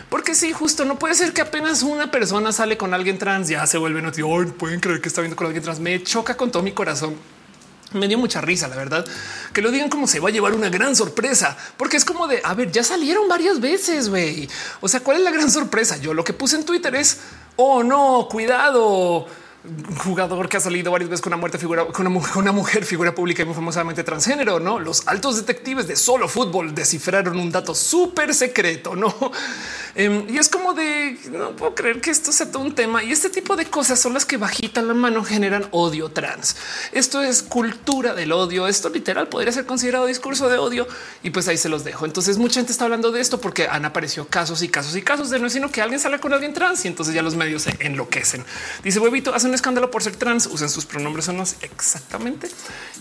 porque 0.10 0.34
sí, 0.34 0.54
justo 0.54 0.86
no 0.86 0.98
puede 0.98 1.16
ser 1.16 1.34
que 1.34 1.42
apenas 1.42 1.84
una 1.84 2.10
persona 2.10 2.54
sale 2.54 2.78
con 2.78 2.94
alguien 2.94 3.18
trans, 3.18 3.50
ya 3.50 3.68
se 3.68 3.78
vuelve 3.78 4.02
noticia. 4.02 4.24
Pueden 4.58 4.80
creer 4.80 5.02
que 5.02 5.10
está 5.10 5.22
viendo 5.22 5.36
con 5.36 5.48
alguien 5.48 5.64
trans. 5.64 5.80
Me 5.80 6.02
choca 6.04 6.38
con 6.38 6.52
todo 6.52 6.64
mi 6.64 6.72
corazón 6.72 7.16
me 7.94 8.08
dio 8.08 8.18
mucha 8.18 8.42
risa, 8.42 8.68
la 8.68 8.76
verdad, 8.76 9.06
que 9.54 9.62
lo 9.62 9.72
digan 9.72 9.90
como 9.90 10.08
se 10.08 10.20
va 10.20 10.30
a 10.30 10.32
llevar 10.32 10.54
una 10.54 10.70
gran 10.70 10.96
sorpresa, 10.96 11.58
porque 11.78 11.98
es 11.98 12.06
como 12.06 12.28
de, 12.28 12.42
a 12.44 12.54
ver, 12.54 12.72
ya 12.72 12.84
salieron 12.84 13.28
varias 13.28 13.60
veces, 13.60 14.10
güey. 14.10 14.50
O 14.82 14.88
sea, 14.88 15.00
¿cuál 15.00 15.18
es 15.18 15.24
la 15.24 15.32
gran 15.32 15.52
sorpresa? 15.52 15.98
Yo 15.98 16.14
lo 16.14 16.24
que 16.24 16.34
puse 16.34 16.56
en 16.56 16.66
Twitter 16.66 16.96
es, 16.96 17.20
oh 17.56 17.84
no, 17.84 18.28
cuidado, 18.30 19.28
jugador 19.98 20.50
que 20.50 20.58
ha 20.58 20.60
salido 20.60 20.92
varias 20.92 21.10
veces 21.10 21.22
con 21.22 21.32
una 21.32 21.40
muerte 21.40 21.58
figura, 21.58 21.86
con 21.86 22.06
una, 22.06 22.22
una, 22.36 22.52
mujer 22.52 22.84
figura 22.84 23.16
pública 23.16 23.44
y 23.44 23.46
muy 23.46 23.56
famosamente 23.56 24.04
transgénero. 24.04 24.60
No, 24.60 24.80
los 24.80 25.08
altos 25.08 25.38
detectives 25.38 25.88
de 25.88 25.96
solo 25.96 26.28
fútbol 26.28 26.76
descifraron 26.76 27.40
un 27.40 27.52
dato 27.52 27.74
súper 27.74 28.34
secreto. 28.34 28.96
No, 28.96 29.14
Em, 29.96 30.26
y 30.28 30.40
es 30.40 30.50
como 30.50 30.74
de 30.74 31.20
no 31.32 31.56
puedo 31.56 31.76
creer 31.76 32.02
que 32.02 32.10
esto 32.10 32.32
sea 32.32 32.52
todo 32.52 32.64
un 32.64 32.74
tema 32.74 33.04
y 33.04 33.12
este 33.12 33.30
tipo 33.30 33.56
de 33.56 33.66
cosas 33.66 34.00
son 34.00 34.16
las 34.16 34.26
que 34.26 34.38
bajita 34.38 34.82
la 34.82 34.96
mano 34.96 35.24
generan 35.24 35.68
odio 35.70 36.10
trans. 36.10 36.56
Esto 36.92 37.22
es 37.22 37.44
cultura 37.44 38.16
del 38.16 38.32
odio. 38.32 38.68
Esto 38.68 38.90
literal 38.90 39.28
podría 39.28 39.52
ser 39.52 39.68
considerado 39.68 40.08
discurso 40.08 40.50
de 40.50 40.58
odio 40.58 40.88
y 41.22 41.30
pues 41.30 41.48
ahí 41.48 41.58
se 41.58 41.70
los 41.70 41.84
dejo. 41.84 42.06
Entonces 42.06 42.40
mucha 42.40 42.56
gente 42.56 42.72
está 42.72 42.86
hablando 42.86 43.12
de 43.12 43.22
esto 43.22 43.40
porque 43.40 43.68
han 43.68 43.86
aparecido 43.86 44.28
casos 44.28 44.64
y 44.64 44.68
casos 44.68 44.96
y 44.96 45.04
casos 45.04 45.30
de 45.30 45.38
no 45.38 45.50
sino 45.50 45.70
que 45.72 45.82
alguien 45.82 46.00
sale 46.00 46.20
con 46.20 46.34
alguien 46.34 46.54
trans 46.54 46.86
y 46.86 46.88
entonces 46.88 47.14
ya 47.14 47.22
los 47.22 47.36
medios 47.36 47.64
se 47.64 47.78
enloquecen. 47.80 48.44
Dice 48.84 49.00
huevito 49.00 49.36
hace 49.36 49.48
un 49.54 49.56
escándalo 49.56 49.92
por 49.92 50.02
ser 50.02 50.16
trans, 50.16 50.48
usen 50.48 50.68
sus 50.68 50.86
pronombres 50.86 51.30
o 51.30 51.34
no 51.34 51.44
exactamente. 51.62 52.50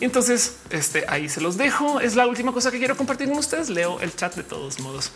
Y 0.01 0.05
entonces 0.05 0.57
este 0.69 1.07
ahí 1.09 1.29
se 1.29 1.41
los 1.41 1.57
dejo. 1.57 2.01
Es 2.01 2.15
la 2.15 2.27
última 2.27 2.53
cosa 2.53 2.71
que 2.71 2.79
quiero 2.79 2.95
compartir 2.97 3.29
con 3.29 3.39
ustedes. 3.39 3.71
Leo 3.71 4.01
el 4.01 4.15
chat 4.15 4.35
de 4.35 4.43
todos 4.43 4.79
modos. 4.81 5.11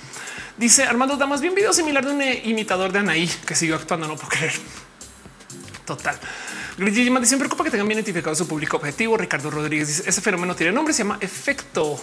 Dice 0.56 0.84
Armando 0.84 1.16
Damas, 1.16 1.42
bien 1.42 1.54
video 1.54 1.72
similar 1.74 2.04
de 2.06 2.12
un 2.12 2.22
imitador 2.48 2.90
de 2.90 3.00
Anaí 3.00 3.30
que 3.46 3.54
siguió 3.54 3.76
actuando. 3.76 4.08
No 4.08 4.16
puedo 4.16 4.30
creer. 4.30 4.54
Total. 5.84 6.18
Grigima 6.78 7.20
dice: 7.20 7.36
preocupa 7.36 7.64
que 7.64 7.70
tengan 7.70 7.86
bien 7.86 7.98
identificado 7.98 8.34
su 8.34 8.48
público 8.48 8.78
objetivo. 8.78 9.18
Ricardo 9.18 9.50
Rodríguez 9.50 9.88
dice: 9.88 10.08
Ese 10.08 10.20
fenómeno 10.22 10.56
tiene 10.56 10.72
nombre, 10.72 10.94
se 10.94 11.02
llama 11.02 11.18
efecto. 11.20 12.00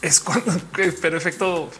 Es 0.00 0.20
cuando, 0.20 0.58
pero 1.02 1.18
efecto. 1.18 1.70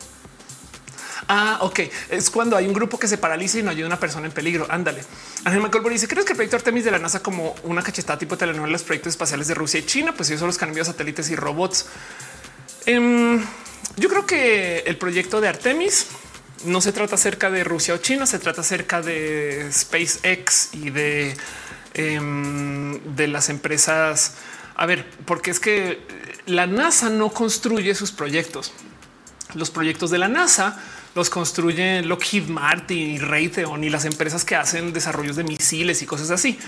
Ah, 1.32 1.58
ok. 1.60 1.78
Es 2.08 2.28
cuando 2.28 2.56
hay 2.56 2.66
un 2.66 2.72
grupo 2.72 2.98
que 2.98 3.06
se 3.06 3.16
paraliza 3.16 3.60
y 3.60 3.62
no 3.62 3.70
ayuda 3.70 3.84
a 3.84 3.86
una 3.86 4.00
persona 4.00 4.26
en 4.26 4.32
peligro. 4.32 4.66
Ándale. 4.68 5.04
Ángel 5.44 5.62
McColbury 5.62 5.94
dice: 5.94 6.08
¿Crees 6.08 6.24
que 6.26 6.32
el 6.32 6.36
proyecto 6.36 6.56
Artemis 6.56 6.82
de 6.82 6.90
la 6.90 6.98
NASA 6.98 7.22
como 7.22 7.54
una 7.62 7.84
cachetada 7.84 8.18
tipo 8.18 8.36
telenovela 8.36 8.72
los 8.72 8.82
proyectos 8.82 9.12
espaciales 9.12 9.46
de 9.46 9.54
Rusia 9.54 9.78
y 9.78 9.86
China? 9.86 10.12
Pues 10.16 10.28
ellos 10.28 10.40
son 10.40 10.48
los 10.48 10.58
cambios 10.58 10.88
satélites 10.88 11.30
y 11.30 11.36
robots. 11.36 11.86
Em, 12.84 13.40
yo 13.96 14.08
creo 14.08 14.26
que 14.26 14.78
el 14.80 14.96
proyecto 14.96 15.40
de 15.40 15.46
Artemis 15.46 16.08
no 16.64 16.80
se 16.80 16.90
trata 16.90 17.14
acerca 17.14 17.48
de 17.48 17.62
Rusia 17.62 17.94
o 17.94 17.98
China, 17.98 18.26
se 18.26 18.40
trata 18.40 18.62
acerca 18.62 19.00
de 19.00 19.68
SpaceX 19.72 20.70
y 20.72 20.90
de, 20.90 21.36
em, 21.94 22.98
de 23.14 23.28
las 23.28 23.50
empresas. 23.50 24.34
A 24.74 24.84
ver, 24.84 25.08
porque 25.26 25.52
es 25.52 25.60
que 25.60 26.00
la 26.46 26.66
NASA 26.66 27.08
no 27.08 27.30
construye 27.30 27.94
sus 27.94 28.10
proyectos. 28.10 28.72
Los 29.54 29.70
proyectos 29.70 30.10
de 30.10 30.18
la 30.18 30.26
NASA 30.26 30.76
los 31.14 31.30
construyen 31.30 32.08
Lockheed 32.08 32.48
Martin 32.48 32.98
y 32.98 33.18
Raytheon 33.18 33.82
y 33.84 33.90
las 33.90 34.04
empresas 34.04 34.44
que 34.44 34.56
hacen 34.56 34.92
desarrollos 34.92 35.36
de 35.36 35.44
misiles 35.44 36.02
y 36.02 36.06
cosas 36.06 36.30
así, 36.30 36.58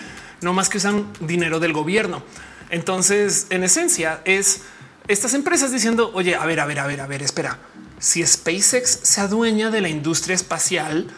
no 0.41 0.53
más 0.53 0.69
que 0.69 0.79
usan 0.79 1.07
dinero 1.21 1.61
del 1.61 1.73
gobierno. 1.73 2.23
Entonces, 2.71 3.47
en 3.51 3.63
esencia, 3.65 4.21
es 4.25 4.63
estas 5.09 5.35
empresas 5.35 5.73
diciendo, 5.73 6.11
oye, 6.15 6.35
a 6.35 6.45
ver, 6.47 6.61
a 6.61 6.67
ver, 6.67 6.81
a 6.81 6.87
ver, 6.87 7.01
a 7.01 7.07
ver, 7.07 7.23
espera, 7.23 7.59
si 7.99 8.25
SpaceX 8.25 9.01
se 9.03 9.21
adueña 9.21 9.71
de 9.71 9.81
la 9.81 9.89
industria 9.89 10.35
espacial, 10.35 11.09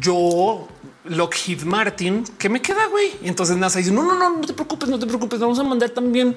yo 0.00 0.68
Lockheed 1.04 1.62
Martin, 1.62 2.24
¿qué 2.38 2.48
me 2.48 2.60
queda, 2.60 2.86
güey? 2.86 3.12
Y 3.22 3.28
entonces 3.28 3.56
NASA 3.56 3.78
dice, 3.78 3.92
no, 3.92 4.02
no, 4.02 4.14
no, 4.16 4.38
no 4.38 4.46
te 4.46 4.52
preocupes, 4.52 4.88
no 4.88 4.98
te 4.98 5.06
preocupes, 5.06 5.38
vamos 5.38 5.58
a 5.58 5.62
mandar 5.62 5.90
también 5.90 6.36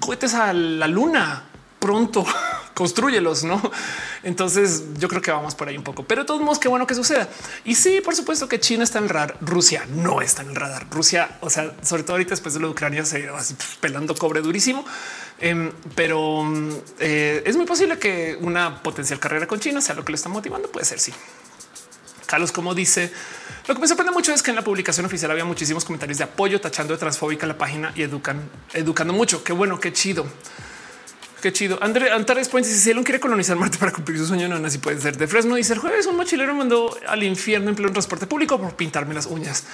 cohetes 0.00 0.34
a 0.34 0.52
la 0.52 0.88
luna 0.88 1.44
pronto, 1.82 2.24
construyelos, 2.74 3.42
¿no? 3.42 3.60
Entonces 4.22 4.84
yo 4.98 5.08
creo 5.08 5.20
que 5.20 5.32
vamos 5.32 5.56
por 5.56 5.68
ahí 5.68 5.76
un 5.76 5.82
poco, 5.82 6.04
pero 6.04 6.22
de 6.22 6.26
todos 6.26 6.40
modos, 6.40 6.60
qué 6.60 6.68
bueno 6.68 6.86
que 6.86 6.94
suceda. 6.94 7.28
Y 7.64 7.74
sí, 7.74 8.00
por 8.00 8.14
supuesto 8.14 8.48
que 8.48 8.60
China 8.60 8.84
está 8.84 8.98
en 8.98 9.04
el 9.04 9.10
radar, 9.10 9.36
Rusia 9.40 9.84
no 9.90 10.22
está 10.22 10.42
en 10.42 10.50
el 10.50 10.54
radar. 10.54 10.86
Rusia, 10.90 11.38
o 11.40 11.50
sea, 11.50 11.74
sobre 11.82 12.04
todo 12.04 12.12
ahorita 12.12 12.30
después 12.30 12.54
de 12.54 12.60
la 12.60 12.68
Ucrania 12.68 13.04
se 13.04 13.26
va 13.26 13.42
pelando 13.80 14.14
cobre 14.14 14.40
durísimo, 14.40 14.84
em, 15.40 15.72
pero 15.96 16.44
eh, 17.00 17.42
es 17.44 17.56
muy 17.56 17.66
posible 17.66 17.98
que 17.98 18.38
una 18.40 18.80
potencial 18.82 19.18
carrera 19.18 19.48
con 19.48 19.58
China 19.58 19.80
sea 19.80 19.96
lo 19.96 20.04
que 20.04 20.12
le 20.12 20.16
está 20.16 20.28
motivando. 20.28 20.70
Puede 20.70 20.86
ser, 20.86 21.00
sí. 21.00 21.12
Carlos, 22.26 22.52
como 22.52 22.74
dice, 22.74 23.12
lo 23.66 23.74
que 23.74 23.80
me 23.80 23.88
sorprende 23.88 24.12
mucho 24.12 24.32
es 24.32 24.42
que 24.42 24.50
en 24.50 24.56
la 24.56 24.62
publicación 24.62 25.04
oficial 25.04 25.32
había 25.32 25.44
muchísimos 25.44 25.84
comentarios 25.84 26.18
de 26.18 26.24
apoyo, 26.24 26.60
tachando 26.60 26.94
de 26.94 26.98
transfóbica 26.98 27.46
la 27.46 27.58
página 27.58 27.92
y 27.96 28.02
educan, 28.02 28.48
educando 28.72 29.12
mucho. 29.12 29.42
Qué 29.42 29.52
bueno, 29.52 29.80
qué 29.80 29.92
chido. 29.92 30.24
Qué 31.42 31.52
chido. 31.52 31.76
André 31.82 32.12
Antares 32.12 32.48
Point 32.48 32.64
dice 32.64 32.78
si 32.78 32.90
él 32.90 33.02
quiere 33.02 33.18
colonizar 33.18 33.56
Marte 33.56 33.76
para 33.76 33.90
cumplir 33.90 34.16
su 34.16 34.26
sueño, 34.26 34.46
no 34.46 34.64
así 34.64 34.78
puede 34.78 35.00
ser. 35.00 35.16
De 35.16 35.26
Fresno 35.26 35.56
dice 35.56 35.72
el 35.72 35.80
jueves 35.80 36.06
un 36.06 36.16
mochilero 36.16 36.54
mandó 36.54 36.96
al 37.08 37.24
infierno 37.24 37.70
en 37.70 37.74
pleno 37.74 37.90
transporte 37.90 38.28
público 38.28 38.60
por 38.60 38.76
pintarme 38.76 39.12
las 39.12 39.26
uñas. 39.26 39.64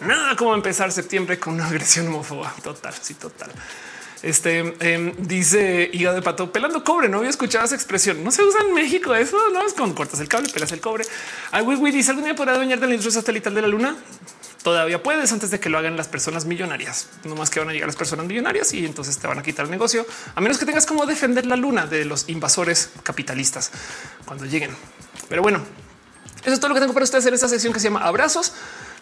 Nada 0.00 0.36
como 0.36 0.54
empezar 0.54 0.92
septiembre 0.92 1.36
con 1.40 1.54
una 1.54 1.66
agresión 1.66 2.06
homófoba. 2.06 2.54
Total, 2.62 2.94
sí, 3.02 3.14
total. 3.14 3.50
Este 4.22 4.72
em, 4.78 5.14
dice 5.18 5.90
hígado 5.92 6.14
de 6.14 6.22
pato 6.22 6.52
pelando 6.52 6.84
cobre. 6.84 7.08
No 7.08 7.18
había 7.18 7.30
escuchado 7.30 7.64
esa 7.64 7.74
expresión. 7.74 8.22
No 8.22 8.30
se 8.30 8.44
usa 8.44 8.60
en 8.60 8.72
México. 8.72 9.12
Eso 9.12 9.36
no 9.52 9.66
es 9.66 9.72
con 9.72 9.94
cortas 9.94 10.20
el 10.20 10.28
cable, 10.28 10.48
pelas 10.48 10.70
el 10.70 10.80
cobre. 10.80 11.04
Ay, 11.50 11.64
güey, 11.64 11.90
dice 11.90 12.10
algún 12.10 12.24
día 12.24 12.36
podrá 12.36 12.52
adueñar 12.52 12.78
de 12.78 12.86
la 12.86 12.94
industria 12.94 13.20
satelital 13.20 13.52
de 13.52 13.62
la 13.62 13.68
luna 13.68 13.96
todavía 14.66 15.00
puedes 15.00 15.30
antes 15.30 15.52
de 15.52 15.60
que 15.60 15.70
lo 15.70 15.78
hagan 15.78 15.96
las 15.96 16.08
personas 16.08 16.44
millonarias. 16.44 17.06
No 17.22 17.36
más 17.36 17.50
que 17.50 17.60
van 17.60 17.68
a 17.68 17.72
llegar 17.72 17.86
las 17.86 17.94
personas 17.94 18.26
millonarias 18.26 18.74
y 18.74 18.84
entonces 18.84 19.16
te 19.16 19.28
van 19.28 19.38
a 19.38 19.42
quitar 19.44 19.66
el 19.66 19.70
negocio, 19.70 20.04
a 20.34 20.40
menos 20.40 20.58
que 20.58 20.66
tengas 20.66 20.86
como 20.86 21.06
defender 21.06 21.46
la 21.46 21.54
luna 21.54 21.86
de 21.86 22.04
los 22.04 22.28
invasores 22.28 22.90
capitalistas 23.04 23.70
cuando 24.24 24.44
lleguen. 24.44 24.72
Pero 25.28 25.40
bueno, 25.40 25.62
eso 26.42 26.52
es 26.52 26.58
todo 26.58 26.70
lo 26.70 26.74
que 26.74 26.80
tengo 26.80 26.92
para 26.94 27.04
ustedes 27.04 27.24
en 27.26 27.34
esta 27.34 27.46
sesión 27.46 27.72
que 27.72 27.78
se 27.78 27.84
llama 27.84 28.00
Abrazos. 28.00 28.54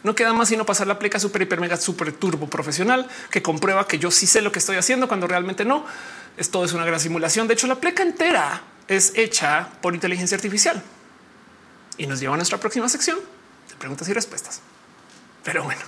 No 0.03 0.15
queda 0.15 0.35
más 0.35 0.49
sino 0.49 0.66
pasar 0.66 0.86
la 0.86 0.99
pleca 0.99 1.19
super 1.19 1.41
hiper 1.41 1.61
mega 1.61 1.78
super 1.78 2.12
turbo 2.12 2.47
profesional 2.47 3.09
que 3.31 3.41
comprueba 3.41 3.89
que 3.89 3.99
yo 3.99 4.11
sí 4.11 4.27
sé 4.27 4.43
lo 4.43 4.53
que 4.53 4.59
estoy 4.59 4.77
haciendo 4.77 5.09
cuando 5.09 5.27
realmente 5.27 5.65
no. 5.65 5.86
Esto 6.36 6.62
es 6.66 6.74
una 6.74 6.85
gran 6.85 7.01
simulación. 7.01 7.49
De 7.49 7.55
hecho, 7.55 7.66
la 7.69 7.77
pleca 7.77 8.03
entera 8.03 8.61
es 8.86 9.15
hecha 9.16 9.70
por 9.81 9.95
inteligencia 9.95 10.35
artificial 10.35 10.82
y 11.97 12.07
nos 12.07 12.20
lleva 12.20 12.35
a 12.35 12.36
nuestra 12.36 12.59
próxima 12.59 12.86
sección 12.91 13.19
de 13.70 13.77
preguntas 13.77 14.07
y 14.11 14.12
respuestas. 14.12 14.61
Pero 15.44 15.62
bueno. 15.62 15.80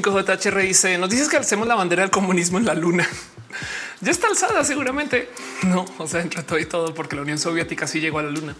JHR 0.00 0.58
dice: 0.58 0.98
Nos 0.98 1.10
dices 1.10 1.28
que 1.28 1.36
alcemos 1.36 1.68
la 1.68 1.74
bandera 1.74 2.02
del 2.02 2.10
comunismo 2.10 2.58
en 2.58 2.64
la 2.64 2.74
luna. 2.74 3.06
ya 4.00 4.10
está 4.10 4.28
alzada, 4.28 4.64
seguramente. 4.64 5.30
No, 5.62 5.84
o 5.98 6.06
sea, 6.06 6.22
entre 6.22 6.42
todo 6.42 6.58
y 6.58 6.66
todo, 6.66 6.94
porque 6.94 7.16
la 7.16 7.22
Unión 7.22 7.38
Soviética 7.38 7.86
sí 7.86 8.00
llegó 8.00 8.18
a 8.18 8.22
la 8.22 8.30
luna. 8.30 8.54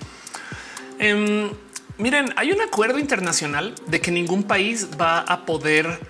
Em, 0.98 1.50
Miren, 1.98 2.32
hay 2.36 2.52
un 2.52 2.60
acuerdo 2.60 2.98
internacional 2.98 3.74
de 3.86 4.00
que 4.00 4.10
ningún 4.10 4.44
país 4.44 4.88
va 5.00 5.20
a 5.20 5.44
poder 5.44 6.00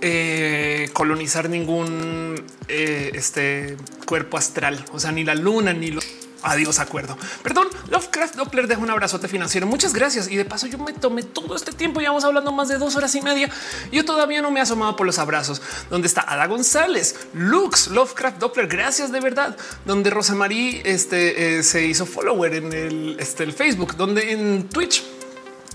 eh, 0.00 0.88
colonizar 0.92 1.48
ningún 1.48 2.44
eh, 2.68 3.10
este 3.14 3.76
cuerpo 4.06 4.36
astral, 4.36 4.84
o 4.92 5.00
sea, 5.00 5.12
ni 5.12 5.24
la 5.24 5.34
luna 5.34 5.72
ni 5.72 5.90
los 5.90 6.04
Adiós, 6.42 6.78
acuerdo. 6.78 7.16
Perdón, 7.42 7.68
Lovecraft 7.88 8.34
Doppler 8.34 8.66
deja 8.66 8.80
un 8.80 8.90
abrazote 8.90 9.28
financiero. 9.28 9.66
Muchas 9.66 9.92
gracias. 9.92 10.28
Y 10.28 10.36
de 10.36 10.44
paso, 10.44 10.66
yo 10.66 10.78
me 10.78 10.92
tomé 10.92 11.22
todo 11.22 11.54
este 11.54 11.72
tiempo. 11.72 12.00
Ya 12.00 12.08
vamos 12.08 12.24
hablando 12.24 12.50
más 12.52 12.68
de 12.68 12.78
dos 12.78 12.96
horas 12.96 13.14
y 13.14 13.22
media. 13.22 13.48
Yo 13.92 14.04
todavía 14.04 14.42
no 14.42 14.50
me 14.50 14.60
he 14.60 14.62
asomado 14.62 14.96
por 14.96 15.06
los 15.06 15.18
abrazos. 15.18 15.62
Donde 15.90 16.08
está 16.08 16.22
Ada 16.22 16.46
González, 16.46 17.16
Lux, 17.32 17.88
Lovecraft 17.88 18.38
Doppler. 18.38 18.66
Gracias 18.66 19.12
de 19.12 19.20
verdad. 19.20 19.56
Donde 19.84 20.10
Rosa 20.10 20.34
Marie 20.34 20.82
este, 20.84 21.58
eh, 21.58 21.62
se 21.62 21.84
hizo 21.84 22.06
follower 22.06 22.54
en 22.54 22.72
el, 22.72 23.16
este, 23.18 23.44
el 23.44 23.52
Facebook, 23.52 23.96
donde 23.96 24.32
en 24.32 24.68
Twitch 24.68 25.04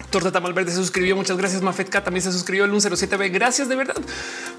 Torta 0.10 0.32
Tamal 0.32 0.54
Verde 0.54 0.72
se 0.72 0.78
suscribió. 0.78 1.16
Muchas 1.16 1.38
gracias. 1.38 1.62
Mafetka 1.62 2.04
también 2.04 2.24
se 2.24 2.32
suscribió 2.32 2.66
el 2.66 2.72
107B. 2.72 3.32
Gracias 3.32 3.68
de 3.68 3.76
verdad 3.76 3.96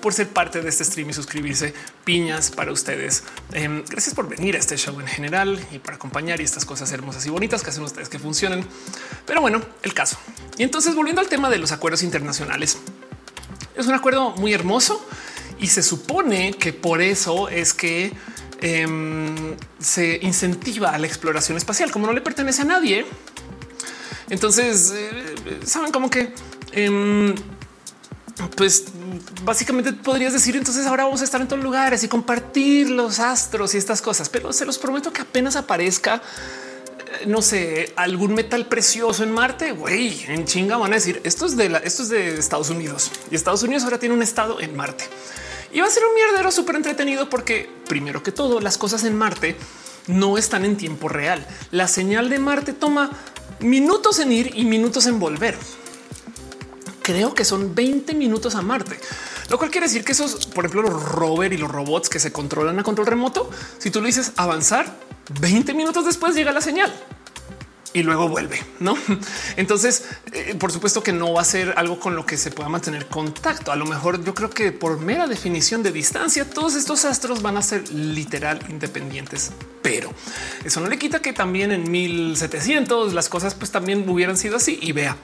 por 0.01 0.13
ser 0.13 0.29
parte 0.29 0.61
de 0.61 0.69
este 0.69 0.85
stream 0.85 1.11
y 1.11 1.13
suscribirse. 1.15 1.73
Piñas 2.05 2.51
para 2.51 2.71
ustedes. 2.71 3.25
Em, 3.53 3.83
gracias 3.89 4.15
por 4.15 4.29
venir 4.29 4.57
a 4.57 4.59
este 4.59 4.77
show 4.77 4.99
en 5.01 5.07
general 5.07 5.59
y 5.73 5.79
por 5.79 5.95
acompañar 5.95 6.41
y 6.41 6.45
estas 6.45 6.65
cosas 6.65 6.93
hermosas 6.93 7.25
y 7.27 7.31
bonitas 7.31 7.63
que 7.63 7.71
hacen 7.71 7.83
ustedes 7.83 8.09
que 8.09 8.19
funcionen. 8.19 8.65
Pero 9.25 9.41
bueno, 9.41 9.63
el 9.83 9.95
caso. 9.95 10.19
Y 10.59 10.65
entonces 10.65 10.95
volviendo 10.95 11.21
al 11.21 11.29
tema 11.29 11.49
de 11.49 11.59
los 11.59 11.73
acuerdos 11.73 12.03
internacionales, 12.03 12.79
es 13.75 13.87
un 13.87 13.95
acuerdo 13.95 14.31
muy 14.33 14.53
hermoso 14.53 15.07
y 15.59 15.69
se 15.69 15.83
supone 15.83 16.53
que 16.53 16.73
por 16.73 17.01
eso 17.01 17.49
es 17.49 17.73
que 17.73 18.13
em, 18.61 19.57
se 19.79 20.19
incentiva 20.23 20.91
a 20.91 20.99
la 20.99 21.07
exploración 21.07 21.57
espacial. 21.57 21.91
Como 21.91 22.07
no 22.07 22.13
le 22.13 22.21
pertenece 22.21 22.63
a 22.63 22.65
nadie, 22.65 23.07
entonces, 24.31 24.93
eh, 24.95 25.61
saben 25.65 25.93
como 25.93 26.11
que 26.11 26.33
em, 26.73 27.35
pues 28.57 28.85
básicamente 29.43 29.93
podrías 29.93 30.33
decir 30.33 30.57
entonces 30.57 30.87
ahora 30.87 31.05
vamos 31.05 31.21
a 31.23 31.25
estar 31.25 31.41
en 31.41 31.49
todos 31.49 31.63
lugares 31.63 32.05
y 32.05 32.09
compartir 32.09 32.91
los 32.91 33.19
astros 33.19 33.75
y 33.75 33.79
estas 33.79 34.01
cosas, 34.03 34.29
pero 34.29 34.53
se 34.53 34.65
los 34.65 34.79
prometo 34.79 35.13
que 35.13 35.23
apenas 35.23 35.57
aparezca 35.57 36.23
eh, 36.99 37.27
no 37.27 37.43
sé, 37.43 37.93
algún 37.97 38.35
metal 38.35 38.67
precioso 38.67 39.25
en 39.25 39.33
Marte, 39.33 39.73
güey, 39.73 40.25
en 40.29 40.45
chinga 40.45 40.77
van 40.77 40.93
a 40.93 40.97
decir 40.97 41.21
esto 41.25 41.47
es 41.47 41.57
de 41.57 41.69
la, 41.69 41.79
esto 41.79 42.03
es 42.03 42.11
de 42.11 42.39
Estados 42.39 42.71
Unidos 42.71 43.11
y 43.31 43.35
Estados 43.35 43.63
Unidos 43.63 43.85
ahora 43.85 43.99
tiene 43.99 44.15
un 44.15 44.23
estado 44.23 44.61
en 44.61 44.77
Marte 44.77 45.05
y 45.73 45.81
va 45.81 45.87
a 45.87 45.91
ser 45.91 46.05
un 46.05 46.15
mierdero 46.15 46.51
súper 46.51 46.77
entretenido 46.77 47.29
porque 47.29 47.69
primero 47.89 48.23
que 48.23 48.33
todo 48.33 48.61
las 48.61 48.79
cosas 48.79 49.05
en 49.05 49.17
Marte 49.17 49.57
no 50.07 50.39
están 50.39 50.65
en 50.65 50.77
tiempo 50.77 51.09
real. 51.09 51.47
La 51.71 51.87
señal 51.87 52.31
de 52.31 52.39
Marte 52.39 52.73
toma 52.73 53.11
minutos 53.61 54.19
en 54.19 54.33
ir 54.33 54.53
y 54.55 54.65
minutos 54.65 55.07
en 55.07 55.19
volver. 55.19 55.57
Creo 57.03 57.35
que 57.35 57.45
son 57.45 57.75
20 57.75 58.15
minutos 58.15 58.55
a 58.55 58.63
Marte, 58.63 58.99
lo 59.49 59.59
cual 59.59 59.71
quiere 59.71 59.87
decir 59.87 60.05
que 60.05 60.13
esos, 60.13 60.47
por 60.47 60.67
ejemplo, 60.67 60.91
los 60.91 61.03
rover 61.03 61.53
y 61.53 61.57
los 61.57 61.71
robots 61.71 62.09
que 62.09 62.21
se 62.21 62.33
controlan 62.33 62.79
a 62.79 62.83
control 62.83 63.07
remoto, 63.07 63.51
si 63.79 63.91
tú 63.91 64.01
lo 64.01 64.07
dices 64.07 64.33
avanzar, 64.37 64.95
20 65.41 65.75
minutos 65.75 66.05
después 66.05 66.35
llega 66.35 66.53
la 66.53 66.61
señal 66.61 66.93
y 67.93 68.03
luego 68.03 68.29
vuelve, 68.29 68.63
¿no? 68.81 68.97
Entonces, 69.57 70.05
eh, 70.33 70.55
por 70.59 70.73
supuesto 70.73 71.03
que 71.03 71.13
no 71.13 71.33
va 71.33 71.43
a 71.43 71.45
ser 71.45 71.75
algo 71.77 71.99
con 71.99 72.17
lo 72.17 72.27
que 72.27 72.37
se 72.37 72.51
pueda 72.51 72.69
mantener 72.69 73.07
contacto. 73.07 73.73
A 73.73 73.77
lo 73.77 73.87
mejor 73.87 74.23
yo 74.25 74.35
creo 74.35 74.51
que 74.51 74.73
por 74.73 75.01
mera 75.01 75.27
definición 75.27 75.83
de 75.83 75.93
distancia, 75.93 76.49
todos 76.49 76.75
estos 76.75 77.05
astros 77.05 77.43
van 77.43 77.57
a 77.57 77.63
ser 77.63 77.91
literal 77.91 78.61
independientes, 78.69 79.53
pero 79.83 80.13
eso 80.65 80.81
no 80.81 80.89
le 80.89 80.99
quita 80.99 81.21
que 81.21 81.33
también 81.33 81.73
en 81.73 81.91
1700 81.91 83.15
las 83.15 83.29
cosas 83.29 83.55
pues 83.55 83.71
también 83.71 84.09
hubieran 84.09 84.37
sido 84.37 84.57
así 84.57 84.79
y 84.81 84.93
vea. 84.93 85.17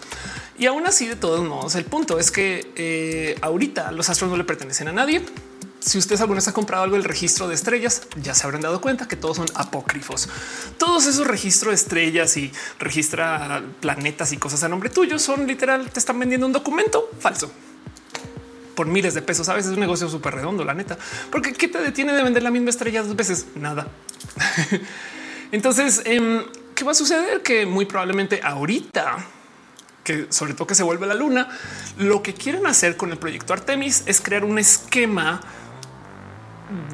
Y 0.57 0.67
aún 0.67 0.87
así, 0.87 1.07
de 1.07 1.17
todos 1.17 1.47
modos, 1.47 1.75
el 1.75 1.85
punto 1.85 2.19
es 2.19 2.31
que 2.31 2.73
eh, 2.77 3.37
ahorita 3.41 3.91
los 3.91 4.09
astros 4.09 4.31
no 4.31 4.37
le 4.37 4.45
pertenecen 4.45 4.89
a 4.89 4.93
nadie 4.93 5.23
si 5.85 5.99
ustedes 5.99 6.23
alguna 6.23 6.39
vez 6.39 6.49
ha 6.49 6.55
comprado 6.55 6.83
algo 6.83 6.97
del 6.97 7.05
registro 7.05 7.47
de 7.47 7.55
estrellas, 7.55 8.03
ya 8.17 8.35
se 8.35 8.47
habrán 8.47 8.63
dado 8.63 8.81
cuenta 8.81 9.07
que 9.07 9.17
todos 9.17 9.37
son 9.37 9.47
apócrifos. 9.55 10.31
Todos 10.79 11.07
esos 11.07 11.27
registros 11.27 11.73
de 11.73 11.75
estrellas 11.75 12.39
y 12.39 12.51
registra 12.79 13.63
planetas 13.81 14.33
y 14.33 14.39
cosas 14.39 14.65
a 14.65 14.69
nombre 14.71 14.89
tuyo 14.89 15.19
son 15.19 15.47
literal, 15.47 15.91
te 15.91 15.99
están 15.99 16.19
vendiendo 16.19 16.47
un 16.47 16.55
documento 16.55 17.11
falso 17.21 17.53
por 18.75 18.87
miles 18.87 19.13
de 19.13 19.21
pesos. 19.21 19.51
A 19.51 19.55
veces 19.55 19.73
es 19.73 19.75
un 19.75 19.81
negocio 19.81 20.09
súper 20.09 20.35
redondo, 20.35 20.65
la 20.65 20.73
neta, 20.73 20.97
porque 21.31 21.53
qué 21.53 21.69
te 21.69 21.79
detiene 21.79 22.15
de 22.15 22.23
vender 22.23 22.43
la 22.43 22.51
misma 22.51 22.71
estrella 22.71 23.03
dos 23.03 23.15
veces? 23.15 23.47
Nada. 23.55 23.87
Entonces, 25.53 26.01
em, 26.07 26.45
¿qué 26.75 26.85
va 26.85 26.93
a 26.93 26.95
suceder? 26.95 27.43
Que 27.43 27.67
muy 27.67 27.85
probablemente 27.85 28.41
ahorita 28.43 29.19
que 30.03 30.27
sobre 30.31 30.55
todo 30.55 30.67
que 30.67 30.75
se 30.75 30.83
vuelve 30.83 31.07
la 31.07 31.15
luna, 31.15 31.49
lo 31.99 32.23
que 32.23 32.35
quieren 32.35 32.67
hacer 32.67 32.97
con 32.97 33.11
el 33.11 33.19
proyecto 33.19 33.53
Artemis 33.55 34.03
es 34.07 34.21
crear 34.21 34.45
un 34.45 34.59
esquema 34.59 35.41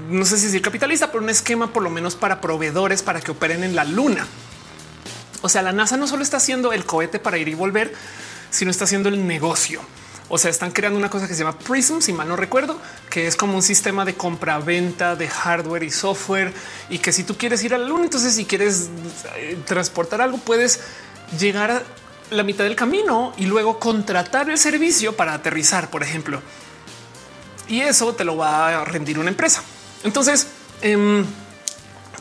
no 0.08 0.24
sé 0.24 0.38
si 0.38 0.46
decir 0.46 0.62
capitalista, 0.62 1.12
pero 1.12 1.22
un 1.22 1.30
esquema 1.30 1.72
por 1.72 1.82
lo 1.82 1.90
menos 1.90 2.16
para 2.16 2.40
proveedores 2.40 3.02
para 3.02 3.20
que 3.20 3.30
operen 3.30 3.62
en 3.62 3.76
la 3.76 3.84
luna. 3.84 4.26
O 5.42 5.48
sea, 5.48 5.62
la 5.62 5.72
NASA 5.72 5.96
no 5.96 6.06
solo 6.06 6.22
está 6.22 6.38
haciendo 6.38 6.72
el 6.72 6.84
cohete 6.84 7.18
para 7.18 7.38
ir 7.38 7.48
y 7.48 7.54
volver, 7.54 7.92
sino 8.50 8.70
está 8.70 8.84
haciendo 8.84 9.08
el 9.08 9.26
negocio. 9.26 9.80
O 10.28 10.38
sea, 10.38 10.50
están 10.50 10.70
creando 10.70 10.98
una 10.98 11.10
cosa 11.10 11.26
que 11.26 11.34
se 11.34 11.42
llama 11.42 11.58
Prism, 11.58 12.00
si 12.00 12.12
mal 12.12 12.28
no 12.28 12.36
recuerdo, 12.36 12.78
que 13.08 13.26
es 13.26 13.36
como 13.36 13.54
un 13.54 13.62
sistema 13.62 14.04
de 14.04 14.14
compra-venta 14.14 15.16
de 15.16 15.28
hardware 15.28 15.82
y 15.82 15.90
software. 15.90 16.52
Y 16.88 16.98
que 16.98 17.12
si 17.12 17.24
tú 17.24 17.36
quieres 17.36 17.64
ir 17.64 17.74
a 17.74 17.78
la 17.78 17.86
luna, 17.86 18.04
entonces 18.04 18.34
si 18.34 18.44
quieres 18.44 18.90
eh, 19.36 19.58
transportar 19.66 20.20
algo, 20.20 20.38
puedes 20.38 20.80
llegar 21.38 21.70
a 21.70 21.82
la 22.30 22.44
mitad 22.44 22.64
del 22.64 22.76
camino 22.76 23.32
y 23.38 23.46
luego 23.46 23.80
contratar 23.80 24.50
el 24.50 24.58
servicio 24.58 25.16
para 25.16 25.34
aterrizar, 25.34 25.90
por 25.90 26.02
ejemplo 26.02 26.40
y 27.70 27.80
eso 27.80 28.14
te 28.14 28.24
lo 28.24 28.36
va 28.36 28.80
a 28.80 28.84
rendir 28.84 29.18
una 29.18 29.30
empresa. 29.30 29.62
Entonces, 30.02 30.48
em, 30.82 31.24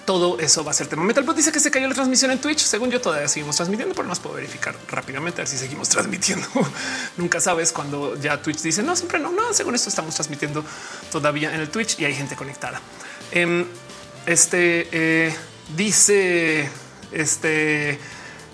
todo 0.06 0.40
eso 0.40 0.64
va 0.64 0.72
a 0.72 0.74
ser 0.74 0.88
tema 0.88 1.04
metal. 1.04 1.26
Pues 1.26 1.38
dice 1.38 1.52
que 1.52 1.60
se 1.60 1.72
cayó 1.72 1.88
la 1.88 1.96
transmisión 1.96 2.32
en 2.32 2.40
Twitch. 2.40 2.60
Según 2.60 2.92
yo, 2.92 3.02
todavía 3.02 3.28
seguimos 3.28 3.56
transmitiendo, 3.56 3.96
pero 3.96 4.08
no 4.08 4.14
puedo 4.16 4.36
verificar 4.36 4.76
rápidamente 4.88 5.42
a 5.42 5.44
ver 5.44 5.48
si 5.48 5.58
seguimos 5.58 5.90
transmitiendo. 5.90 6.48
Nunca 7.18 7.42
sabes 7.42 7.72
cuando 7.72 8.16
ya 8.16 8.42
Twitch 8.42 8.62
dice 8.62 8.84
no, 8.84 8.96
siempre 8.96 9.20
no, 9.20 9.32
no. 9.32 9.54
Según 9.54 9.76
esto, 9.76 9.90
estamos 9.90 10.14
transmitiendo 10.14 10.64
todavía 11.12 11.54
en 11.54 11.62
el 11.62 11.70
Twitch 11.70 12.00
y 12.00 12.06
hay 12.06 12.14
gente 12.14 12.36
conectada. 12.36 12.80
Em, 13.32 13.66
este 14.28 14.88
eh, 14.92 15.36
dice 15.76 16.70
este 17.12 18.00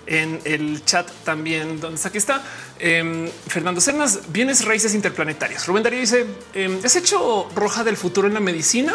en 0.06 0.40
el 0.44 0.84
chat 0.84 1.10
también, 1.24 1.80
donde 1.80 1.96
está 1.96 2.08
aquí 2.08 2.18
está 2.18 2.42
Em, 2.78 3.30
Fernando 3.48 3.80
Cernas, 3.80 4.20
bienes 4.28 4.64
raíces 4.64 4.94
interplanetarios. 4.94 5.66
Rubén 5.66 5.82
Darío 5.82 6.00
dice: 6.00 6.26
em, 6.52 6.78
¿Has 6.84 6.96
hecho 6.96 7.48
roja 7.54 7.84
del 7.84 7.96
futuro 7.96 8.28
en 8.28 8.34
la 8.34 8.40
medicina? 8.40 8.94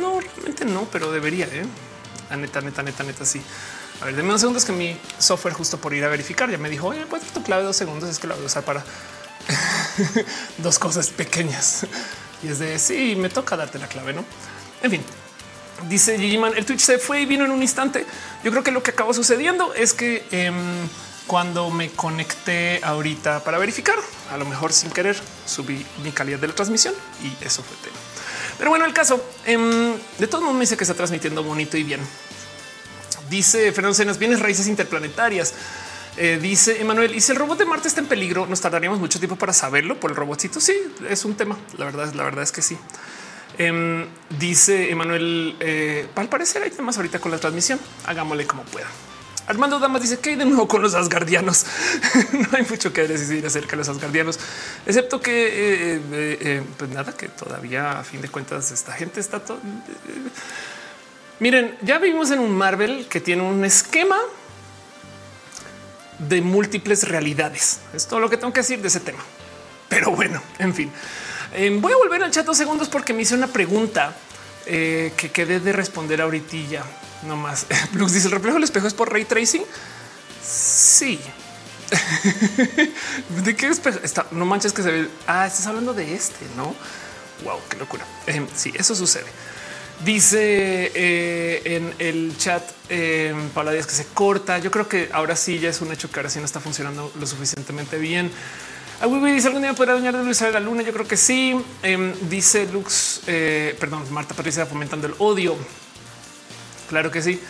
No, 0.00 0.20
realmente 0.20 0.64
no, 0.64 0.86
pero 0.90 1.12
debería. 1.12 1.46
¿eh? 1.46 1.64
La 2.30 2.36
neta, 2.36 2.60
neta, 2.60 2.82
neta, 2.82 3.04
neta, 3.04 3.24
sí. 3.26 3.42
A 4.00 4.06
ver, 4.06 4.16
denme 4.16 4.30
unos 4.30 4.40
segundos 4.40 4.64
que 4.64 4.72
mi 4.72 4.96
software, 5.18 5.52
justo 5.52 5.78
por 5.78 5.92
ir 5.92 6.04
a 6.04 6.08
verificar, 6.08 6.50
ya 6.50 6.56
me 6.56 6.70
dijo: 6.70 6.86
Oye, 6.86 7.04
puedes 7.04 7.26
tu 7.28 7.42
clave 7.42 7.62
dos 7.62 7.76
segundos. 7.76 8.08
Es 8.08 8.18
que 8.18 8.26
la 8.26 8.34
voy 8.34 8.44
a 8.44 8.46
usar 8.46 8.64
para 8.64 8.82
dos 10.58 10.78
cosas 10.78 11.08
pequeñas. 11.10 11.86
Y 12.42 12.48
es 12.48 12.58
de 12.58 12.78
sí, 12.78 13.16
me 13.16 13.28
toca 13.28 13.54
darte 13.54 13.78
la 13.78 13.86
clave, 13.86 14.14
no? 14.14 14.24
En 14.82 14.90
fin, 14.90 15.02
dice 15.88 16.18
Gigiman, 16.18 16.52
el 16.56 16.64
Twitch 16.64 16.80
se 16.80 16.98
fue 16.98 17.22
y 17.22 17.26
vino 17.26 17.44
en 17.44 17.50
un 17.50 17.62
instante. 17.62 18.06
Yo 18.44 18.50
creo 18.50 18.62
que 18.62 18.70
lo 18.70 18.82
que 18.82 18.90
acabó 18.90 19.14
sucediendo 19.14 19.74
es 19.74 19.92
que 19.92 20.24
em, 20.30 20.54
cuando 21.26 21.70
me 21.70 21.90
conecté 21.90 22.80
ahorita 22.82 23.44
para 23.44 23.58
verificar, 23.58 23.98
a 24.30 24.36
lo 24.36 24.44
mejor 24.44 24.72
sin 24.72 24.90
querer 24.90 25.16
subí 25.46 25.84
mi 26.02 26.12
calidad 26.12 26.38
de 26.38 26.48
la 26.48 26.54
transmisión 26.54 26.94
y 27.22 27.44
eso 27.44 27.62
fue 27.62 27.76
tema. 27.82 27.96
Pero 28.58 28.70
bueno, 28.70 28.84
el 28.84 28.92
caso 28.92 29.24
em, 29.46 29.94
de 30.18 30.26
todo 30.26 30.42
mundo 30.42 30.54
me 30.54 30.60
dice 30.60 30.76
que 30.76 30.84
está 30.84 30.94
transmitiendo 30.94 31.42
bonito 31.42 31.76
y 31.76 31.82
bien. 31.82 32.00
Dice 33.30 33.72
Fernando 33.72 33.94
Cenas, 33.94 34.18
bienes 34.18 34.40
raíces 34.40 34.66
interplanetarias. 34.66 35.54
Eh, 36.16 36.38
dice 36.42 36.80
Emanuel, 36.80 37.14
y 37.14 37.20
si 37.20 37.32
el 37.32 37.38
robot 37.38 37.58
de 37.58 37.64
Marte 37.64 37.88
está 37.88 38.00
en 38.00 38.06
peligro, 38.06 38.46
nos 38.46 38.60
tardaríamos 38.60 38.98
mucho 38.98 39.18
tiempo 39.18 39.36
para 39.36 39.52
saberlo 39.52 39.98
por 40.00 40.10
el 40.10 40.16
robotcito. 40.16 40.60
Sí, 40.60 40.74
es 41.08 41.24
un 41.24 41.34
tema. 41.34 41.56
La 41.78 41.84
verdad, 41.84 42.12
la 42.14 42.24
verdad 42.24 42.42
es 42.42 42.52
que 42.52 42.60
sí. 42.60 42.76
Em, 43.58 44.06
dice 44.38 44.90
Emanuel, 44.90 45.56
eh, 45.60 46.06
al 46.14 46.28
parecer 46.28 46.62
hay 46.62 46.70
temas 46.70 46.96
ahorita 46.96 47.18
con 47.18 47.30
la 47.30 47.38
transmisión. 47.38 47.78
Hagámosle 48.06 48.46
como 48.46 48.62
pueda. 48.64 48.86
Armando 49.46 49.80
Damas 49.80 50.02
dice 50.02 50.20
que 50.20 50.30
hay 50.30 50.36
de 50.36 50.44
nuevo 50.44 50.68
con 50.68 50.80
los 50.80 50.94
asgardianos. 50.94 51.66
no 52.32 52.56
hay 52.56 52.64
mucho 52.68 52.92
que 52.92 53.08
decir 53.08 53.44
acerca 53.44 53.72
de 53.72 53.78
los 53.78 53.88
asgardianos, 53.88 54.38
excepto 54.86 55.20
que 55.20 55.48
eh, 55.96 56.00
eh, 56.12 56.62
pues 56.76 56.90
nada, 56.90 57.16
que 57.16 57.28
todavía 57.28 57.98
a 57.98 58.04
fin 58.04 58.20
de 58.22 58.28
cuentas 58.28 58.70
esta 58.70 58.92
gente 58.92 59.18
está 59.18 59.40
todo. 59.40 59.58
Miren, 61.40 61.76
ya 61.82 61.98
vivimos 61.98 62.30
en 62.30 62.38
un 62.38 62.56
Marvel 62.56 63.06
que 63.08 63.20
tiene 63.20 63.42
un 63.42 63.64
esquema 63.64 64.18
de 66.20 66.42
múltiples 66.42 67.08
realidades. 67.08 67.80
Es 67.92 68.06
todo 68.06 68.20
lo 68.20 68.30
que 68.30 68.36
tengo 68.36 68.52
que 68.52 68.60
decir 68.60 68.80
de 68.80 68.88
ese 68.88 69.00
tema. 69.00 69.20
Pero 69.88 70.12
bueno, 70.12 70.40
en 70.58 70.74
fin, 70.74 70.92
voy 71.80 71.92
a 71.92 71.96
volver 71.96 72.22
al 72.22 72.30
chat 72.30 72.46
dos 72.46 72.56
segundos 72.56 72.88
porque 72.88 73.12
me 73.12 73.22
hice 73.22 73.34
una 73.34 73.48
pregunta 73.48 74.16
que 74.64 75.30
quedé 75.32 75.60
de 75.60 75.72
responder 75.72 76.20
ahorita. 76.20 76.84
No 77.22 77.36
más. 77.36 77.66
Lux 77.92 78.12
dice 78.12 78.26
el 78.26 78.32
reflejo 78.32 78.54
del 78.54 78.64
espejo 78.64 78.86
es 78.86 78.94
por 78.94 79.12
ray 79.12 79.24
tracing. 79.24 79.62
Sí. 80.42 81.20
¿De 83.44 83.56
qué 83.56 83.68
espejo? 83.68 83.98
Está, 84.02 84.26
no 84.30 84.46
manches 84.46 84.72
que 84.72 84.82
se 84.82 84.90
ve. 84.90 85.08
Ah, 85.26 85.46
estás 85.46 85.66
hablando 85.66 85.92
de 85.92 86.14
este, 86.14 86.46
no? 86.56 86.74
Wow, 87.44 87.58
qué 87.68 87.76
locura. 87.78 88.04
Eh, 88.26 88.46
sí, 88.54 88.72
eso 88.76 88.94
sucede. 88.94 89.26
Dice 90.04 90.92
eh, 90.94 91.62
en 91.64 91.94
el 91.98 92.36
chat 92.38 92.62
eh, 92.88 93.34
Paula 93.54 93.72
Díaz 93.72 93.86
que 93.86 93.92
se 93.92 94.06
corta. 94.06 94.58
Yo 94.58 94.70
creo 94.70 94.88
que 94.88 95.10
ahora 95.12 95.36
sí 95.36 95.58
ya 95.58 95.68
es 95.68 95.80
un 95.80 95.92
hecho 95.92 96.10
que 96.10 96.20
ahora 96.20 96.30
sí 96.30 96.38
no 96.38 96.46
está 96.46 96.60
funcionando 96.60 97.12
lo 97.18 97.26
suficientemente 97.26 97.98
bien. 97.98 98.30
Ah, 99.02 99.06
dice 99.06 99.46
algún 99.46 99.62
día 99.62 99.72
podrá 99.72 99.94
dañar 99.94 100.14
de 100.14 100.22
Luis 100.22 100.42
a 100.42 100.50
la 100.50 100.60
luna. 100.60 100.82
Yo 100.82 100.92
creo 100.92 101.08
que 101.08 101.16
sí. 101.16 101.58
Em, 101.82 102.12
dice 102.28 102.66
Lux, 102.70 103.22
eh, 103.26 103.74
perdón, 103.80 104.04
Marta 104.12 104.34
Patricia 104.34 104.66
fomentando 104.66 105.06
el 105.06 105.14
odio. 105.18 105.56
Claro 106.90 107.10
que 107.10 107.22
sí. 107.22 107.40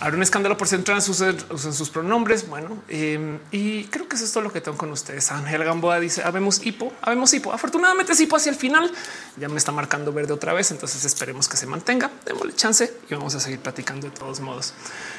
Habrá 0.00 0.16
un 0.16 0.22
escándalo 0.24 0.56
por 0.56 0.66
ser 0.66 0.82
trans, 0.82 1.08
usen, 1.08 1.36
sus 1.56 1.90
pronombres. 1.90 2.48
Bueno, 2.48 2.82
em, 2.88 3.38
y 3.52 3.84
creo 3.84 4.08
que 4.08 4.16
eso 4.16 4.24
es 4.24 4.32
todo 4.32 4.42
lo 4.42 4.52
que 4.52 4.60
tengo 4.60 4.76
con 4.76 4.90
ustedes. 4.90 5.30
Ángel 5.30 5.62
Gamboa 5.62 6.00
dice: 6.00 6.24
Habemos 6.24 6.66
hipo, 6.66 6.92
habemos 7.02 7.32
hipo. 7.34 7.52
Afortunadamente, 7.52 8.14
es 8.14 8.20
hipo 8.20 8.34
hacia 8.34 8.50
el 8.50 8.56
final. 8.56 8.90
Ya 9.36 9.48
me 9.48 9.58
está 9.58 9.70
marcando 9.70 10.12
verde 10.12 10.32
otra 10.32 10.54
vez. 10.54 10.72
Entonces 10.72 11.04
esperemos 11.04 11.48
que 11.48 11.56
se 11.56 11.66
mantenga. 11.66 12.10
Démosle 12.26 12.52
chance 12.56 12.92
y 13.08 13.14
vamos 13.14 13.32
a 13.36 13.40
seguir 13.40 13.60
platicando 13.60 14.08
de 14.08 14.16
todos 14.16 14.40
modos. 14.40 14.74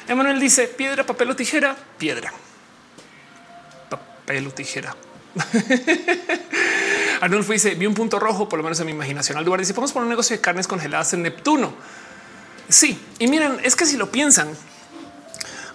Emanuel 0.06 0.38
dice: 0.38 0.66
piedra, 0.68 1.06
papel 1.06 1.30
o 1.30 1.36
tijera, 1.36 1.74
piedra, 1.96 2.30
papel 3.88 4.48
o 4.48 4.50
tijera. 4.50 4.94
Arnulfo 7.20 7.52
dice: 7.52 7.74
Vi 7.74 7.86
un 7.86 7.94
punto 7.94 8.18
rojo, 8.18 8.48
por 8.48 8.58
lo 8.58 8.62
menos 8.62 8.80
en 8.80 8.86
mi 8.86 8.92
imaginación. 8.92 9.38
Al 9.38 9.44
lugar 9.44 9.60
dice: 9.60 9.74
Podemos 9.74 9.92
poner 9.92 10.04
un 10.04 10.10
negocio 10.10 10.36
de 10.36 10.40
carnes 10.40 10.66
congeladas 10.66 11.12
en 11.12 11.22
Neptuno. 11.22 11.72
Sí, 12.68 12.98
y 13.18 13.26
miren, 13.26 13.58
es 13.62 13.76
que 13.76 13.84
si 13.84 13.96
lo 13.96 14.10
piensan, 14.10 14.48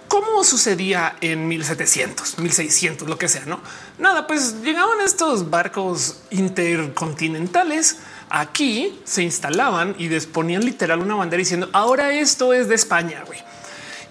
¿cómo 0.08 0.42
sucedía 0.42 1.16
en 1.20 1.46
1700, 1.46 2.38
1600, 2.38 3.08
lo 3.08 3.18
que 3.18 3.28
sea? 3.28 3.44
No, 3.46 3.60
nada, 3.98 4.26
pues 4.26 4.62
llegaban 4.62 5.00
estos 5.04 5.48
barcos 5.48 6.20
intercontinentales 6.30 7.98
aquí, 8.30 8.98
se 9.04 9.22
instalaban 9.22 9.94
y 9.98 10.08
disponían 10.08 10.64
literal 10.64 11.00
una 11.00 11.14
bandera 11.14 11.38
diciendo 11.38 11.68
ahora 11.72 12.12
esto 12.12 12.52
es 12.52 12.68
de 12.68 12.74
España. 12.74 13.24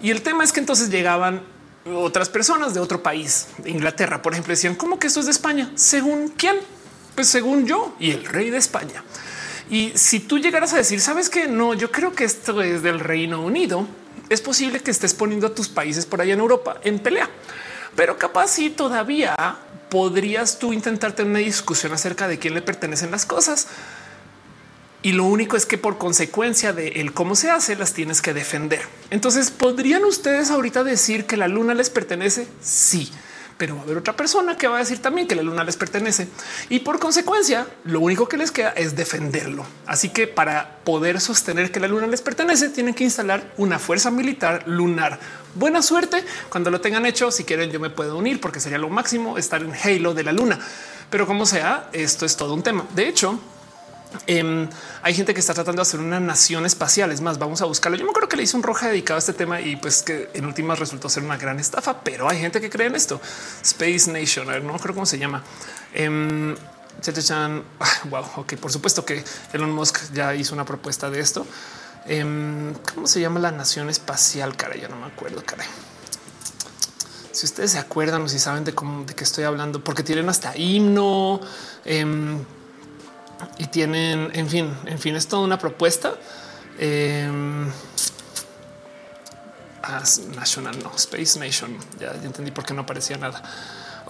Y 0.00 0.10
el 0.10 0.22
tema 0.22 0.44
es 0.44 0.52
que 0.52 0.60
entonces 0.60 0.90
llegaban 0.90 1.42
otras 1.84 2.28
personas 2.28 2.74
de 2.74 2.80
otro 2.80 3.02
país, 3.02 3.48
de 3.58 3.70
Inglaterra, 3.70 4.22
por 4.22 4.32
ejemplo, 4.32 4.52
decían 4.52 4.74
cómo 4.74 4.98
que 4.98 5.06
esto 5.06 5.20
es 5.20 5.26
de 5.26 5.32
España. 5.32 5.70
Según 5.74 6.28
quién? 6.28 6.56
Pues 7.14 7.28
según 7.28 7.66
yo 7.66 7.94
y 7.98 8.10
el 8.10 8.24
rey 8.24 8.50
de 8.50 8.58
España. 8.58 9.02
Y 9.70 9.92
si 9.94 10.20
tú 10.20 10.38
llegaras 10.38 10.72
a 10.72 10.76
decir, 10.76 11.00
sabes 11.00 11.28
que 11.28 11.46
no, 11.46 11.74
yo 11.74 11.90
creo 11.90 12.14
que 12.14 12.24
esto 12.24 12.62
es 12.62 12.82
del 12.82 13.00
Reino 13.00 13.42
Unido, 13.42 13.86
es 14.28 14.40
posible 14.40 14.80
que 14.80 14.90
estés 14.90 15.14
poniendo 15.14 15.46
a 15.46 15.54
tus 15.54 15.68
países 15.68 16.06
por 16.06 16.20
allá 16.20 16.34
en 16.34 16.40
Europa 16.40 16.78
en 16.84 16.98
pelea, 16.98 17.28
pero 17.94 18.18
capaz 18.18 18.48
si 18.48 18.70
todavía 18.70 19.34
podrías 19.88 20.58
tú 20.58 20.72
intentar 20.72 21.12
tener 21.12 21.30
una 21.30 21.38
discusión 21.40 21.92
acerca 21.92 22.28
de 22.28 22.38
quién 22.38 22.54
le 22.54 22.62
pertenecen 22.62 23.10
las 23.10 23.26
cosas. 23.26 23.68
Y 25.02 25.12
lo 25.12 25.24
único 25.24 25.56
es 25.56 25.64
que 25.64 25.78
por 25.78 25.96
consecuencia 25.96 26.72
de 26.72 26.88
el 27.00 27.12
cómo 27.12 27.36
se 27.36 27.50
hace, 27.50 27.76
las 27.76 27.92
tienes 27.92 28.20
que 28.20 28.34
defender. 28.34 28.82
Entonces, 29.10 29.50
¿podrían 29.50 30.04
ustedes 30.04 30.50
ahorita 30.50 30.82
decir 30.82 31.26
que 31.26 31.36
la 31.36 31.48
luna 31.48 31.74
les 31.74 31.90
pertenece? 31.90 32.48
Sí 32.60 33.12
pero 33.58 33.74
va 33.74 33.80
a 33.80 33.84
haber 33.84 33.98
otra 33.98 34.16
persona 34.16 34.56
que 34.56 34.68
va 34.68 34.76
a 34.76 34.78
decir 34.78 35.02
también 35.02 35.26
que 35.26 35.34
la 35.34 35.42
luna 35.42 35.64
les 35.64 35.76
pertenece 35.76 36.28
y 36.70 36.78
por 36.78 37.00
consecuencia 37.00 37.66
lo 37.84 38.00
único 38.00 38.28
que 38.28 38.36
les 38.36 38.52
queda 38.52 38.70
es 38.70 38.94
defenderlo. 38.96 39.66
Así 39.84 40.10
que 40.10 40.28
para 40.28 40.78
poder 40.84 41.20
sostener 41.20 41.72
que 41.72 41.80
la 41.80 41.88
luna 41.88 42.06
les 42.06 42.22
pertenece, 42.22 42.70
tienen 42.70 42.94
que 42.94 43.04
instalar 43.04 43.52
una 43.56 43.78
fuerza 43.78 44.10
militar 44.10 44.62
lunar. 44.66 45.18
Buena 45.54 45.82
suerte 45.82 46.24
cuando 46.48 46.70
lo 46.70 46.80
tengan 46.80 47.04
hecho. 47.04 47.32
Si 47.32 47.44
quieren, 47.44 47.70
yo 47.70 47.80
me 47.80 47.90
puedo 47.90 48.16
unir 48.16 48.40
porque 48.40 48.60
sería 48.60 48.78
lo 48.78 48.88
máximo 48.88 49.36
estar 49.36 49.60
en 49.60 49.72
Halo 49.74 50.14
de 50.14 50.22
la 50.22 50.32
luna. 50.32 50.58
Pero 51.10 51.26
como 51.26 51.44
sea, 51.44 51.88
esto 51.92 52.24
es 52.24 52.36
todo 52.36 52.54
un 52.54 52.62
tema. 52.62 52.86
De 52.94 53.08
hecho, 53.08 53.40
Em, 54.26 54.68
hay 55.02 55.14
gente 55.14 55.34
que 55.34 55.40
está 55.40 55.54
tratando 55.54 55.80
de 55.80 55.82
hacer 55.82 56.00
una 56.00 56.20
nación 56.20 56.66
espacial. 56.66 57.12
Es 57.12 57.20
más, 57.20 57.38
vamos 57.38 57.60
a 57.62 57.66
buscarlo. 57.66 57.96
Yo 57.98 58.04
me 58.04 58.10
acuerdo 58.10 58.28
que 58.28 58.36
le 58.36 58.42
hice 58.42 58.56
un 58.56 58.62
roja 58.62 58.88
dedicado 58.88 59.16
a 59.16 59.18
este 59.18 59.32
tema 59.32 59.60
y 59.60 59.76
pues 59.76 60.02
que 60.02 60.30
en 60.34 60.46
últimas 60.46 60.78
resultó 60.78 61.08
ser 61.08 61.22
una 61.22 61.36
gran 61.36 61.58
estafa, 61.58 62.00
pero 62.00 62.28
hay 62.28 62.38
gente 62.38 62.60
que 62.60 62.70
cree 62.70 62.86
en 62.86 62.94
esto. 62.94 63.20
Space 63.62 64.10
Nation, 64.10 64.46
no 64.66 64.78
creo 64.78 64.94
cómo 64.94 65.06
se 65.06 65.18
llama. 65.18 65.42
Eh, 65.94 66.56
wow, 68.10 68.24
ok, 68.36 68.54
por 68.54 68.72
supuesto 68.72 69.04
que 69.04 69.22
Elon 69.52 69.70
Musk 69.70 70.12
ya 70.12 70.34
hizo 70.34 70.54
una 70.54 70.64
propuesta 70.64 71.10
de 71.10 71.20
esto. 71.20 71.46
Em, 72.06 72.74
¿Cómo 72.94 73.06
se 73.06 73.20
llama 73.20 73.38
la 73.40 73.52
nación 73.52 73.90
espacial? 73.90 74.56
Cara, 74.56 74.76
ya 74.76 74.88
no 74.88 74.96
me 74.96 75.06
acuerdo, 75.06 75.42
cara. 75.44 75.64
Si 77.30 77.46
ustedes 77.46 77.72
se 77.72 77.78
acuerdan 77.78 78.22
o 78.22 78.28
si 78.28 78.38
saben 78.38 78.64
de 78.64 78.74
cómo 78.74 79.04
de 79.04 79.14
qué 79.14 79.22
estoy 79.22 79.44
hablando, 79.44 79.84
porque 79.84 80.02
tienen 80.02 80.28
hasta 80.28 80.56
himno. 80.56 81.40
Y 83.58 83.66
tienen, 83.66 84.30
en 84.34 84.48
fin, 84.48 84.74
en 84.86 84.98
fin, 84.98 85.16
es 85.16 85.28
toda 85.28 85.42
una 85.42 85.58
propuesta. 85.58 86.14
Eh, 86.78 87.30
National, 90.34 90.78
no, 90.82 90.92
Space 90.96 91.38
Nation. 91.38 91.76
Ya, 91.98 92.12
entendí 92.22 92.50
por 92.50 92.64
qué 92.64 92.74
no 92.74 92.82
aparecía 92.82 93.16
nada. 93.16 93.42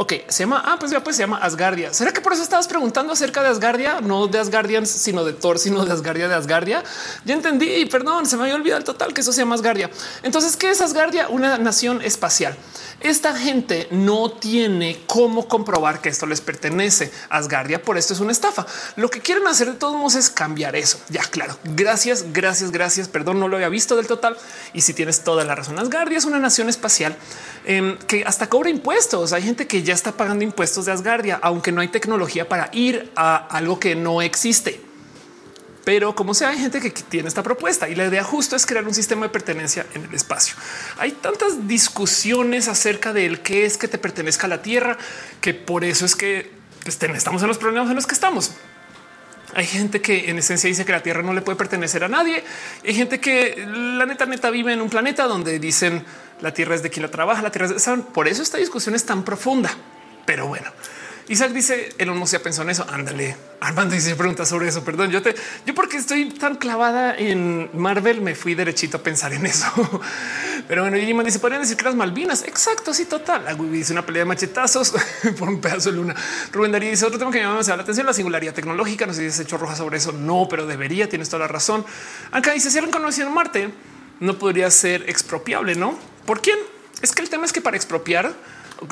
Ok, 0.01 0.13
se 0.29 0.45
llama, 0.45 0.63
ah, 0.65 0.77
pues 0.79 0.93
ya 0.93 1.03
pues 1.03 1.17
se 1.17 1.23
llama 1.25 1.39
Asgardia. 1.39 1.93
¿Será 1.93 2.13
que 2.13 2.21
por 2.21 2.33
eso 2.33 2.45
estabas 2.45 2.69
preguntando 2.69 3.13
acerca 3.13 3.43
de 3.43 3.49
Asgardia? 3.49 4.01
No 4.01 4.29
de 4.29 4.39
Asgardians, 4.39 4.89
sino 4.89 5.25
de 5.25 5.33
Thor, 5.33 5.59
sino 5.59 5.85
de 5.85 5.93
Asgardia 5.93 6.29
de 6.29 6.37
Asgardia. 6.37 6.85
Ya 7.25 7.35
entendí, 7.35 7.85
perdón, 7.87 8.25
se 8.25 8.37
me 8.37 8.45
había 8.45 8.55
olvidado 8.55 8.79
el 8.79 8.85
total 8.85 9.13
que 9.13 9.23
eso 9.23 9.33
se 9.33 9.41
llama 9.41 9.57
Asgardia. 9.57 9.91
Entonces, 10.23 10.57
¿qué 10.57 10.71
es 10.71 10.81
Asgardia? 10.81 11.29
Una 11.29 11.59
nación 11.59 12.01
espacial. 12.01 12.57
Esta 13.01 13.37
gente 13.37 13.87
no 13.93 14.31
tiene 14.31 15.01
cómo 15.07 15.47
comprobar 15.47 16.01
que 16.01 16.09
esto 16.09 16.27
les 16.27 16.41
pertenece. 16.41 17.13
Asgardia 17.29 17.81
por 17.81 17.97
esto 17.97 18.13
es 18.13 18.21
una 18.21 18.33
estafa. 18.33 18.67
Lo 18.97 19.09
que 19.09 19.21
quieren 19.21 19.47
hacer 19.47 19.69
de 19.69 19.79
todos 19.79 19.97
modos 19.97 20.17
es 20.17 20.31
cambiar 20.31 20.75
eso. 20.75 21.01
Ya, 21.09 21.23
claro. 21.23 21.57
Gracias, 21.63 22.33
gracias, 22.33 22.73
gracias. 22.73 23.07
Perdón, 23.07 23.39
no 23.39 23.47
lo 23.47 23.57
había 23.57 23.69
visto 23.69 23.95
del 23.97 24.09
total. 24.09 24.37
Y 24.73 24.81
si 24.81 24.95
tienes 24.95 25.23
toda 25.23 25.45
la 25.45 25.55
razón, 25.55 25.79
Asgardia 25.79 26.19
es 26.19 26.25
una 26.25 26.41
nación 26.41 26.69
espacial 26.69 27.17
em, 27.65 27.97
que 27.99 28.25
hasta 28.25 28.49
cobra 28.49 28.71
impuestos. 28.71 29.33
Hay 29.33 29.45
gente 29.45 29.69
que 29.69 29.85
ya 29.89 29.95
está 29.95 30.13
pagando 30.13 30.45
impuestos 30.45 30.85
de 30.85 30.93
Asgardia, 30.93 31.39
aunque 31.41 31.73
no 31.73 31.81
hay 31.81 31.89
tecnología 31.89 32.47
para 32.47 32.69
ir 32.73 33.11
a 33.17 33.37
algo 33.37 33.81
que 33.81 33.97
no 33.97 34.21
existe. 34.21 34.83
Pero 35.83 36.15
como 36.15 36.35
sea, 36.35 36.51
hay 36.51 36.59
gente 36.59 36.79
que 36.83 36.91
tiene 36.91 37.27
esta 37.27 37.43
propuesta 37.43 37.89
y 37.89 37.95
la 37.95 38.05
idea 38.05 38.23
justo 38.23 38.55
es 38.55 38.67
crear 38.67 38.87
un 38.87 38.93
sistema 38.93 39.25
de 39.25 39.31
pertenencia 39.31 39.87
en 39.95 40.05
el 40.05 40.15
espacio. 40.15 40.55
Hay 40.99 41.13
tantas 41.13 41.67
discusiones 41.67 42.69
acerca 42.69 43.15
del 43.15 43.41
qué 43.41 43.65
es 43.65 43.79
que 43.79 43.89
te 43.89 43.97
pertenezca 43.97 44.47
a 44.47 44.51
la 44.51 44.61
Tierra, 44.61 44.99
que 45.41 45.55
por 45.55 45.85
eso 45.85 46.05
es 46.05 46.15
que 46.15 46.51
pues, 46.83 47.03
estamos 47.03 47.41
en 47.41 47.49
los 47.49 47.57
problemas 47.57 47.89
en 47.89 47.97
los 47.97 48.07
que 48.07 48.13
estamos. 48.13 48.53
Hay 49.55 49.67
gente 49.67 50.03
que 50.03 50.29
en 50.29 50.37
esencia 50.37 50.69
dice 50.69 50.85
que 50.85 50.93
la 50.93 51.03
Tierra 51.03 51.23
no 51.23 51.33
le 51.33 51.41
puede 51.41 51.57
pertenecer 51.57 52.05
a 52.05 52.09
nadie. 52.09 52.45
Hay 52.85 52.93
gente 52.93 53.19
que 53.19 53.67
la 53.67 54.05
neta 54.05 54.27
neta 54.27 54.51
vive 54.51 54.75
en 54.75 54.83
un 54.83 54.91
planeta 54.91 55.25
donde 55.25 55.59
dicen 55.59 56.05
la 56.41 56.53
Tierra 56.53 56.75
es 56.75 56.83
de 56.83 56.91
quien 56.91 57.03
la 57.03 57.11
trabaja, 57.11 57.43
la 57.43 57.51
Tierra 57.51 57.67
es 57.67 57.85
de... 57.85 57.97
Por 57.99 58.29
eso 58.29 58.43
esta 58.43 58.59
discusión 58.59 58.95
es 58.95 59.05
tan 59.05 59.25
profunda. 59.25 59.71
Pero 60.25 60.47
bueno, 60.47 60.71
Isaac 61.29 61.53
dice, 61.53 61.91
el 61.99 62.19
no 62.19 62.27
se 62.27 62.41
pensó 62.41 62.63
en 62.63 62.71
eso. 62.71 62.87
Ándale. 62.89 63.37
Armando 63.61 63.95
dice 63.95 64.15
pregunta 64.15 64.47
sobre 64.47 64.69
eso. 64.69 64.83
Perdón, 64.83 65.11
yo 65.11 65.21
te, 65.21 65.35
yo 65.67 65.75
porque 65.75 65.99
estoy 65.99 66.31
tan 66.31 66.57
clavada 66.57 67.15
en 67.17 67.69
Marvel, 67.75 68.23
me 68.23 68.35
fui 68.35 68.55
derechito 68.55 68.97
a 68.97 69.03
pensar 69.03 69.35
en 69.35 69.45
eso. 69.45 69.67
Pero 70.69 70.83
bueno, 70.83 70.97
y 70.97 71.05
dice, 71.25 71.39
podrían 71.39 71.61
decir 71.61 71.77
que 71.77 71.85
las 71.85 71.95
Malvinas. 71.95 72.45
Exacto. 72.45 72.95
Sí, 72.95 73.05
total. 73.05 73.45
Dice 73.71 73.93
una 73.93 74.07
pelea 74.07 74.21
de 74.21 74.25
machetazos 74.27 74.95
por 75.39 75.51
un 75.51 75.61
pedazo 75.61 75.91
de 75.91 75.97
luna. 75.97 76.15
Rubén 76.51 76.73
Darío 76.73 76.91
dice 76.91 77.05
otro 77.05 77.19
tema 77.19 77.31
que 77.31 77.39
me 77.39 77.45
llama 77.45 77.61
la 77.63 77.75
atención, 77.75 78.07
la 78.07 78.15
singularidad 78.15 78.55
tecnológica. 78.55 79.05
No 79.05 79.13
sé 79.13 79.21
si 79.21 79.27
has 79.27 79.41
hecho 79.41 79.59
roja 79.59 79.77
sobre 79.77 79.99
eso. 79.99 80.13
No, 80.13 80.47
pero 80.49 80.67
debería. 80.67 81.11
Tienes 81.11 81.29
toda 81.29 81.41
la 81.41 81.49
razón. 81.49 81.85
Acá 82.33 82.53
dice 82.53 82.71
si 82.71 82.79
alguien 82.79 82.93
conocido 82.93 83.29
Marte 83.29 83.71
no 84.21 84.39
podría 84.39 84.71
ser 84.71 85.09
expropiable, 85.11 85.75
no? 85.75 85.99
¿Por 86.29 86.43
quién? 86.43 86.59
Es 87.01 87.13
que 87.13 87.23
el 87.23 87.31
tema 87.31 87.47
es 87.47 87.55
que 87.55 87.63
para 87.63 87.79
expropiar 87.79 88.35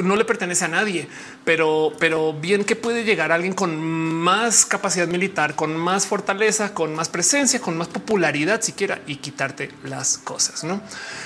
no 0.03 0.17
le 0.17 0.25
pertenece 0.25 0.65
a 0.65 0.69
nadie, 0.69 1.07
pero, 1.45 1.93
pero 1.99 2.33
bien 2.33 2.65
que 2.65 2.77
puede 2.77 3.05
llegar 3.05 3.31
alguien 3.31 3.53
con 3.53 3.77
más 3.79 4.65
capacidad 4.65 5.07
militar, 5.07 5.55
con 5.55 5.77
más 5.77 6.07
fortaleza, 6.07 6.73
con 6.73 6.95
más 6.95 7.11
presencia, 7.11 7.61
con 7.61 7.77
más 7.77 7.89
popularidad 7.89 8.63
siquiera 8.63 9.03
y 9.07 9.17
quitarte 9.17 9.71
las 9.85 10.17
cosas. 10.17 10.65
No 10.65 10.81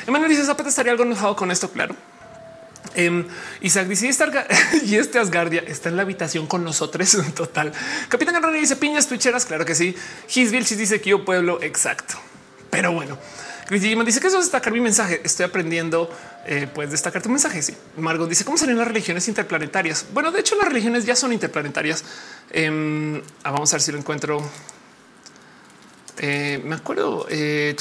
Emanuel 0.05 0.31
dice 0.31 0.45
Zapata 0.45 0.69
estaría 0.69 0.91
algo 0.91 1.05
enojado 1.05 1.37
con 1.37 1.53
esto. 1.53 1.71
Claro. 1.71 1.95
Um, 2.97 3.25
Isaac 3.61 3.87
dice 3.87 4.11
y 4.85 4.97
este 4.97 5.21
Asgardia 5.21 5.63
está 5.65 5.91
en 5.91 5.97
la 5.97 6.03
habitación 6.03 6.49
con 6.49 6.65
nosotros. 6.65 7.15
En 7.15 7.31
total. 7.35 7.73
Capitán 8.09 8.35
Guerrero 8.35 8.53
dice 8.55 8.75
piñas 8.75 9.07
twitcheras. 9.07 9.47
Claro 9.47 9.65
que 9.65 9.77
sí. 9.77 9.95
Hisvilchis 10.35 10.77
dice 10.77 11.01
que 11.01 11.11
yo 11.11 11.25
pueblo. 11.25 11.63
Exacto. 11.63 12.15
Pero 12.69 12.91
bueno, 12.91 13.17
dice 13.79 14.21
que 14.21 14.27
eso 14.27 14.39
es 14.39 14.47
destacar 14.47 14.73
mi 14.73 14.81
mensaje. 14.81 15.21
Estoy 15.23 15.47
aprendiendo. 15.47 16.11
Eh, 16.45 16.69
puedes 16.73 16.91
destacar 16.91 17.23
tu 17.23 17.29
mensaje. 17.29 17.63
Sí, 17.63 17.77
Margot 17.97 18.29
dice 18.29 18.45
cómo 18.45 18.59
salen 18.59 18.77
las 18.77 18.89
religiones 18.89 19.29
interplanetarias. 19.29 20.07
Bueno, 20.13 20.33
de 20.33 20.41
hecho, 20.41 20.57
las 20.57 20.67
religiones 20.67 21.05
ya 21.05 21.15
son 21.15 21.33
interplanetarias. 21.33 22.05
Ah, 22.53 23.51
vamos 23.51 23.73
a 23.73 23.77
ver 23.77 23.83
si 23.83 23.93
lo 23.93 23.99
encuentro. 23.99 24.43
Eh, 26.19 26.61
me 26.65 26.75
acuerdo. 26.75 27.27
Eh, 27.31 27.77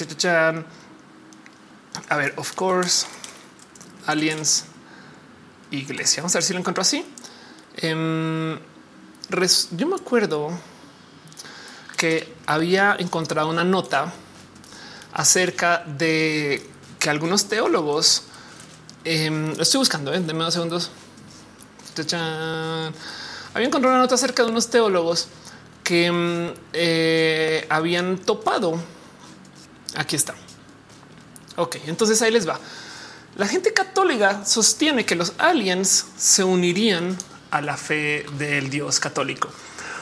a 2.08 2.18
ver, 2.18 2.34
of 2.38 2.54
course, 2.54 3.08
aliens, 4.06 4.66
iglesia. 5.72 6.22
Vamos 6.22 6.36
a 6.36 6.38
ver 6.38 6.44
si 6.44 6.54
lo 6.54 6.60
encuentro 6.60 6.82
así. 6.82 7.04
Em, 7.78 8.60
yo 9.72 9.88
me 9.88 9.96
acuerdo 9.96 10.52
que 11.98 12.32
había 12.46 12.96
encontrado 13.00 13.50
una 13.50 13.64
nota 13.64 14.14
acerca 15.14 15.84
de 15.86 16.66
que 17.00 17.10
algunos 17.10 17.46
teólogos 17.46 18.24
eh, 19.06 19.54
estoy 19.60 19.80
buscando, 19.80 20.14
en 20.14 20.30
¿eh? 20.30 20.34
dos 20.34 20.54
segundos. 20.54 20.92
Había 23.54 23.68
encontrado 23.68 23.96
una 23.96 24.04
nota 24.04 24.16
acerca 24.16 24.44
de 24.44 24.52
unos 24.52 24.70
teólogos 24.70 25.28
que 25.84 26.06
em, 26.06 26.54
eh, 26.74 27.66
habían 27.70 28.18
topado. 28.20 28.80
Aquí 29.96 30.16
está. 30.16 30.36
Ok, 31.56 31.78
entonces 31.88 32.22
ahí 32.22 32.32
les 32.32 32.48
va. 32.48 32.60
La 33.36 33.48
gente 33.48 33.74
católica 33.74 34.46
sostiene 34.46 35.06
que 35.06 35.16
los 35.16 35.34
aliens 35.38 36.06
se 36.18 36.44
unirían 36.44 37.18
a 37.52 37.62
la 37.62 37.76
fe 37.78 38.26
del 38.38 38.70
Dios 38.70 39.00
católico. 39.00 39.50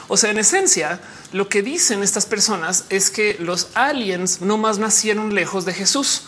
O 0.08 0.16
sea, 0.16 0.30
en 0.30 0.38
esencia, 0.38 1.00
lo 1.32 1.48
que 1.48 1.62
dicen 1.62 2.02
estas 2.02 2.26
personas 2.26 2.84
es 2.88 3.10
que 3.10 3.36
los 3.38 3.68
aliens 3.74 4.40
no 4.40 4.56
más 4.56 4.78
nacieron 4.78 5.34
lejos 5.34 5.64
de 5.64 5.74
Jesús. 5.74 6.22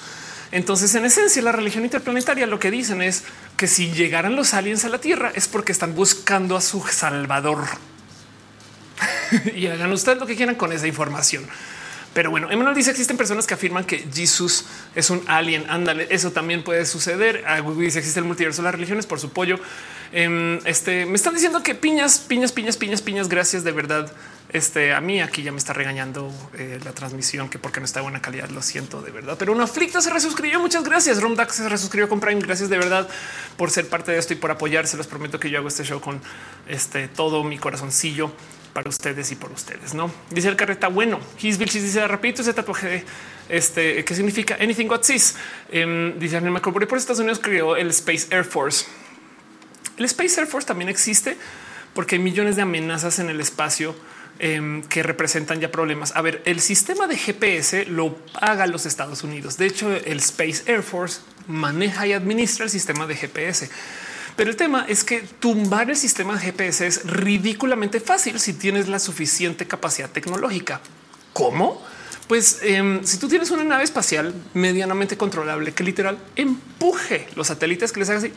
Entonces, 0.52 0.94
en 0.94 1.04
esencia, 1.04 1.42
la 1.42 1.52
religión 1.52 1.84
interplanetaria 1.84 2.46
lo 2.46 2.58
que 2.58 2.70
dicen 2.70 3.02
es 3.02 3.22
que 3.56 3.66
si 3.66 3.92
llegaran 3.92 4.36
los 4.36 4.52
aliens 4.52 4.84
a 4.84 4.88
la 4.88 4.98
Tierra 4.98 5.32
es 5.34 5.46
porque 5.46 5.72
están 5.72 5.94
buscando 5.94 6.56
a 6.56 6.60
su 6.60 6.82
salvador. 6.82 7.64
y 9.54 9.68
hagan 9.68 9.92
ustedes 9.92 10.18
lo 10.18 10.26
que 10.26 10.36
quieran 10.36 10.56
con 10.56 10.72
esa 10.72 10.86
información. 10.86 11.46
Pero 12.12 12.30
bueno, 12.30 12.50
Emmanuel 12.50 12.74
dice 12.74 12.90
existen 12.90 13.16
personas 13.16 13.46
que 13.46 13.54
afirman 13.54 13.84
que 13.84 14.04
Jesús 14.12 14.64
es 14.96 15.10
un 15.10 15.22
alien. 15.28 15.64
Ándale, 15.70 16.08
eso 16.10 16.32
también 16.32 16.64
puede 16.64 16.84
suceder. 16.84 17.44
Ah, 17.46 17.60
dice 17.60 18.00
existe 18.00 18.18
el 18.18 18.26
multiverso 18.26 18.62
de 18.62 18.64
las 18.64 18.74
religiones 18.74 19.06
por 19.06 19.20
su 19.20 19.30
pollo. 19.30 19.60
Em, 20.10 20.58
este 20.64 21.06
me 21.06 21.14
están 21.14 21.34
diciendo 21.34 21.62
que 21.62 21.76
piñas, 21.76 22.18
piñas, 22.18 22.50
piñas, 22.50 22.76
piñas, 22.76 23.00
piñas. 23.00 23.28
Gracias 23.28 23.62
de 23.62 23.70
verdad. 23.70 24.12
Este 24.52 24.92
a 24.92 25.00
mí 25.00 25.20
aquí 25.20 25.42
ya 25.42 25.52
me 25.52 25.58
está 25.58 25.72
regañando 25.72 26.32
eh, 26.54 26.80
la 26.84 26.92
transmisión 26.92 27.48
que 27.48 27.60
porque 27.60 27.78
no 27.78 27.86
está 27.86 28.00
de 28.00 28.02
buena 28.02 28.20
calidad. 28.20 28.50
Lo 28.50 28.62
siento 28.62 29.00
de 29.00 29.12
verdad, 29.12 29.36
pero 29.38 29.52
una 29.52 29.68
flicta 29.68 30.00
se 30.00 30.10
resuscribió. 30.10 30.58
Muchas 30.58 30.82
gracias. 30.82 31.20
Romdax 31.20 31.54
se 31.54 31.68
resuscribió 31.68 32.08
con 32.08 32.18
Prime. 32.18 32.40
Gracias 32.40 32.68
de 32.68 32.76
verdad 32.76 33.08
por 33.56 33.70
ser 33.70 33.88
parte 33.88 34.10
de 34.10 34.18
esto 34.18 34.32
y 34.32 34.36
por 34.36 34.50
apoyarse. 34.50 34.96
los 34.96 35.06
prometo 35.06 35.38
que 35.38 35.50
yo 35.50 35.58
hago 35.58 35.68
este 35.68 35.84
show 35.84 36.00
con 36.00 36.20
este 36.68 37.06
todo 37.06 37.44
mi 37.44 37.58
corazoncillo. 37.58 38.32
para 38.72 38.88
ustedes 38.88 39.32
y 39.32 39.36
por 39.36 39.50
ustedes. 39.52 39.94
No 39.94 40.12
dice 40.30 40.48
el 40.48 40.56
carreta. 40.56 40.88
Bueno, 40.88 41.20
His 41.40 41.58
dice 41.58 42.06
rapidito 42.06 42.42
ese 42.42 42.52
tatuaje 42.52 43.04
este 43.48 44.04
que 44.04 44.14
significa 44.14 44.56
anything 44.60 44.86
what 44.86 45.02
sees. 45.02 45.36
Um, 45.72 46.18
dice 46.18 46.40
me 46.40 46.60
por 46.60 46.96
Estados 46.96 47.20
Unidos 47.20 47.40
creó 47.40 47.76
el 47.76 47.90
Space 47.90 48.26
Air 48.30 48.44
Force. 48.44 48.86
El 49.96 50.04
Space 50.06 50.40
Air 50.40 50.48
Force 50.48 50.66
también 50.66 50.88
existe 50.88 51.36
porque 51.94 52.16
hay 52.16 52.22
millones 52.22 52.56
de 52.56 52.62
amenazas 52.62 53.18
en 53.18 53.28
el 53.28 53.40
espacio 53.40 53.94
em, 54.40 54.82
que 54.82 55.02
representan 55.02 55.60
ya 55.60 55.70
problemas. 55.70 56.12
A 56.16 56.22
ver, 56.22 56.42
el 56.44 56.60
sistema 56.60 57.06
de 57.06 57.16
GPS 57.16 57.86
lo 57.86 58.16
paga 58.16 58.66
los 58.66 58.86
Estados 58.86 59.22
Unidos. 59.22 59.56
De 59.56 59.66
hecho, 59.66 59.94
el 59.94 60.18
Space 60.18 60.62
Air 60.66 60.82
Force 60.82 61.20
maneja 61.46 62.06
y 62.06 62.12
administra 62.12 62.64
el 62.64 62.70
sistema 62.70 63.06
de 63.06 63.16
GPS. 63.16 63.70
Pero 64.36 64.50
el 64.50 64.56
tema 64.56 64.86
es 64.88 65.04
que 65.04 65.20
tumbar 65.20 65.90
el 65.90 65.96
sistema 65.96 66.34
de 66.34 66.40
GPS 66.40 66.86
es 66.86 67.04
ridículamente 67.04 68.00
fácil 68.00 68.40
si 68.40 68.54
tienes 68.54 68.88
la 68.88 68.98
suficiente 68.98 69.66
capacidad 69.66 70.10
tecnológica. 70.10 70.80
¿Cómo? 71.32 71.82
Pues 72.26 72.60
em, 72.62 73.04
si 73.04 73.18
tú 73.18 73.28
tienes 73.28 73.50
una 73.50 73.64
nave 73.64 73.84
espacial 73.84 74.32
medianamente 74.54 75.16
controlable 75.16 75.74
que 75.74 75.82
literal 75.82 76.16
empuje 76.36 77.28
los 77.34 77.48
satélites 77.48 77.92
que 77.92 78.00
les 78.00 78.08
haga 78.08 78.20
así, 78.20 78.32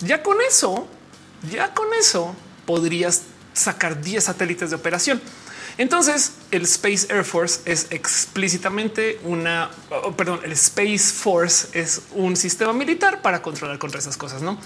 ya 0.00 0.22
con 0.22 0.36
eso, 0.46 0.88
ya 1.50 1.72
con 1.74 1.86
eso 1.94 2.34
podrías 2.66 3.22
sacar 3.52 4.00
10 4.00 4.24
satélites 4.24 4.70
de 4.70 4.76
operación. 4.76 5.20
Entonces, 5.78 6.32
el 6.50 6.62
Space 6.62 7.06
Air 7.10 7.24
Force 7.24 7.60
es 7.64 7.86
explícitamente 7.90 9.18
una, 9.24 9.70
oh, 9.90 10.12
perdón, 10.12 10.40
el 10.44 10.52
Space 10.52 11.12
Force 11.14 11.68
es 11.72 12.02
un 12.12 12.36
sistema 12.36 12.72
militar 12.72 13.22
para 13.22 13.40
controlar 13.40 13.78
contra 13.78 13.98
esas 13.98 14.16
cosas, 14.16 14.42
¿no? 14.42 14.58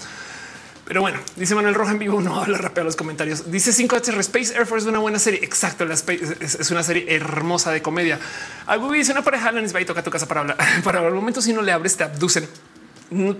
Pero 0.85 1.01
bueno, 1.01 1.19
dice 1.35 1.53
Manuel 1.53 1.75
Roja 1.75 1.91
en 1.91 1.99
vivo, 1.99 2.21
no 2.21 2.39
habla 2.39 2.57
rápido 2.57 2.85
los 2.85 2.95
comentarios. 2.95 3.51
Dice 3.51 3.71
5H 3.71 4.17
Space 4.19 4.55
Air 4.55 4.65
Force 4.65 4.85
es 4.85 4.89
una 4.89 4.99
buena 4.99 5.19
serie. 5.19 5.41
Exacto, 5.43 5.83
la 5.83 5.93
Space 5.95 6.37
es, 6.39 6.71
una 6.71 6.81
serie 6.81 7.13
hermosa 7.13 7.71
de 7.71 7.81
comedia. 7.81 8.19
Algo 8.65 8.89
dice 8.91 9.11
una 9.11 9.21
pareja 9.21 9.51
les 9.51 9.75
va 9.75 9.81
y 9.81 9.85
toca 9.85 10.01
tu 10.01 10.09
casa 10.09 10.27
para 10.29 10.41
hablar. 10.41 10.57
Para 10.85 11.05
el 11.05 11.13
momento, 11.13 11.41
si 11.41 11.51
no 11.51 11.61
le 11.61 11.73
abres, 11.73 11.97
te 11.97 12.05
abducen. 12.05 12.47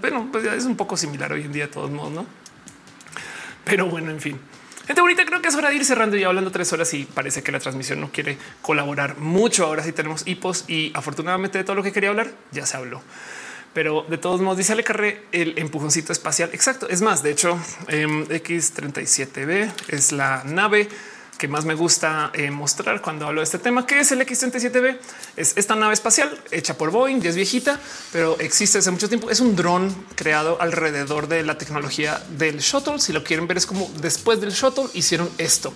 Pero 0.02 0.28
pues, 0.30 0.46
es 0.46 0.66
un 0.66 0.76
poco 0.76 0.98
similar 0.98 1.32
hoy 1.32 1.44
en 1.44 1.54
día 1.54 1.68
de 1.68 1.72
todos 1.72 1.90
modos, 1.90 2.12
¿no? 2.12 2.26
Pero 3.64 3.86
bueno, 3.86 4.12
en 4.12 4.20
fin. 4.20 4.40
Gente 4.88 5.02
bonita, 5.02 5.26
creo 5.26 5.42
que 5.42 5.50
es 5.50 5.56
hora 5.56 5.70
de 5.70 5.76
ir 5.76 5.84
cerrando 5.84 6.16
y 6.16 6.24
hablando 6.24 6.50
tres 6.50 6.72
horas 6.72 6.94
y 6.94 7.04
parece 7.04 7.44
que 7.44 7.52
la 7.52 7.60
transmisión 7.60 8.00
no 8.00 8.10
quiere 8.10 8.38
colaborar 8.62 9.18
mucho. 9.18 9.66
Ahora 9.66 9.84
sí 9.84 9.92
tenemos 9.92 10.26
hipos 10.26 10.64
y 10.70 10.94
afortunadamente 10.94 11.58
de 11.58 11.66
todo 11.66 11.76
lo 11.76 11.84
que 11.84 11.92
quería 11.92 12.08
hablar 12.10 12.32
ya 12.54 12.66
se 12.66 12.78
habló. 12.78 13.02
Pero 13.74 14.06
de 14.08 14.18
todos 14.18 14.40
modos, 14.40 14.60
dice 14.60 14.72
Ale 14.72 14.86
Carré 14.86 15.24
el 15.34 15.58
empujoncito 15.58 16.14
espacial. 16.14 16.52
Exacto. 16.54 16.88
Es 16.88 17.02
más, 17.02 17.22
de 17.22 17.32
hecho, 17.32 17.60
em, 17.90 18.26
X37B 18.30 19.70
es 19.90 20.14
la 20.14 20.44
nave 20.46 20.88
que 21.38 21.48
más 21.48 21.66
me 21.66 21.76
gusta 21.76 22.32
eh, 22.34 22.52
mostrar 22.52 23.02
cuando 23.02 23.28
hablo 23.28 23.42
de 23.42 23.46
este 23.46 23.60
tema, 23.60 23.86
que 23.86 24.00
es 24.00 24.12
el 24.12 24.22
X-37B. 24.22 24.98
Es 25.36 25.54
esta 25.56 25.76
nave 25.76 25.94
espacial 25.94 26.38
hecha 26.52 26.78
por 26.78 26.92
Boeing, 26.92 27.22
ya 27.22 27.30
es 27.30 27.36
viejita, 27.36 27.80
pero 28.12 28.38
existe 28.40 28.80
hace 28.80 28.92
mucho 28.92 29.08
tiempo. 29.08 29.30
Es 29.30 29.40
un 29.40 29.56
dron 29.56 29.94
creado 30.16 30.60
alrededor 30.60 31.28
de 31.28 31.44
la 31.44 31.58
tecnología 31.58 32.22
del 32.38 32.60
shuttle. 32.60 33.00
Si 33.00 33.14
lo 33.14 33.24
quieren 33.24 33.48
ver, 33.48 33.58
es 33.58 33.66
como 33.66 33.90
después 34.02 34.42
del 34.42 34.52
shuttle 34.52 34.86
hicieron 34.94 35.30
esto 35.38 35.74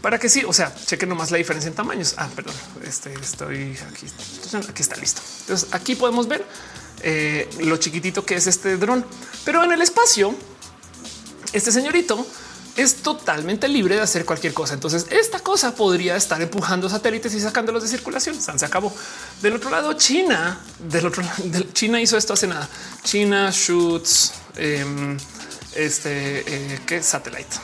para 0.00 0.20
que 0.20 0.28
sí, 0.28 0.44
o 0.46 0.52
sea, 0.52 0.72
chequen 0.74 1.08
nomás 1.08 1.32
la 1.32 1.38
diferencia 1.38 1.68
en 1.68 1.74
tamaños. 1.74 2.14
Ah, 2.16 2.28
perdón, 2.36 2.54
este 2.84 3.12
estoy 3.14 3.76
aquí. 3.90 4.06
Aquí 4.68 4.82
está 4.82 4.96
listo. 4.96 5.20
Entonces 5.40 5.68
aquí 5.72 5.96
podemos 5.96 6.28
ver 6.28 6.44
eh, 7.02 7.48
lo 7.60 7.76
chiquitito 7.78 8.24
que 8.24 8.36
es 8.36 8.46
este 8.46 8.76
dron, 8.76 9.04
pero 9.44 9.64
en 9.64 9.72
el 9.72 9.82
espacio, 9.82 10.34
este 11.52 11.72
señorito 11.72 12.24
es 12.76 12.96
totalmente 12.96 13.68
libre 13.68 13.96
de 13.96 14.02
hacer 14.02 14.24
cualquier 14.24 14.52
cosa. 14.52 14.74
Entonces, 14.74 15.06
esta 15.10 15.40
cosa 15.40 15.74
podría 15.74 16.16
estar 16.16 16.40
empujando 16.42 16.88
satélites 16.88 17.34
y 17.34 17.40
sacándolos 17.40 17.82
de 17.82 17.88
circulación. 17.88 18.40
Se 18.40 18.64
acabó. 18.64 18.94
Del 19.40 19.54
otro 19.54 19.70
lado, 19.70 19.94
China, 19.94 20.60
del 20.78 21.06
otro 21.06 21.22
lado, 21.22 21.42
China 21.72 22.00
hizo 22.00 22.16
esto 22.16 22.34
hace 22.34 22.46
nada. 22.46 22.68
China 23.02 23.50
shoots 23.50 24.32
em, 24.56 25.16
este 25.74 26.44
eh, 26.46 26.80
que 26.86 27.02
satélite. 27.02 27.56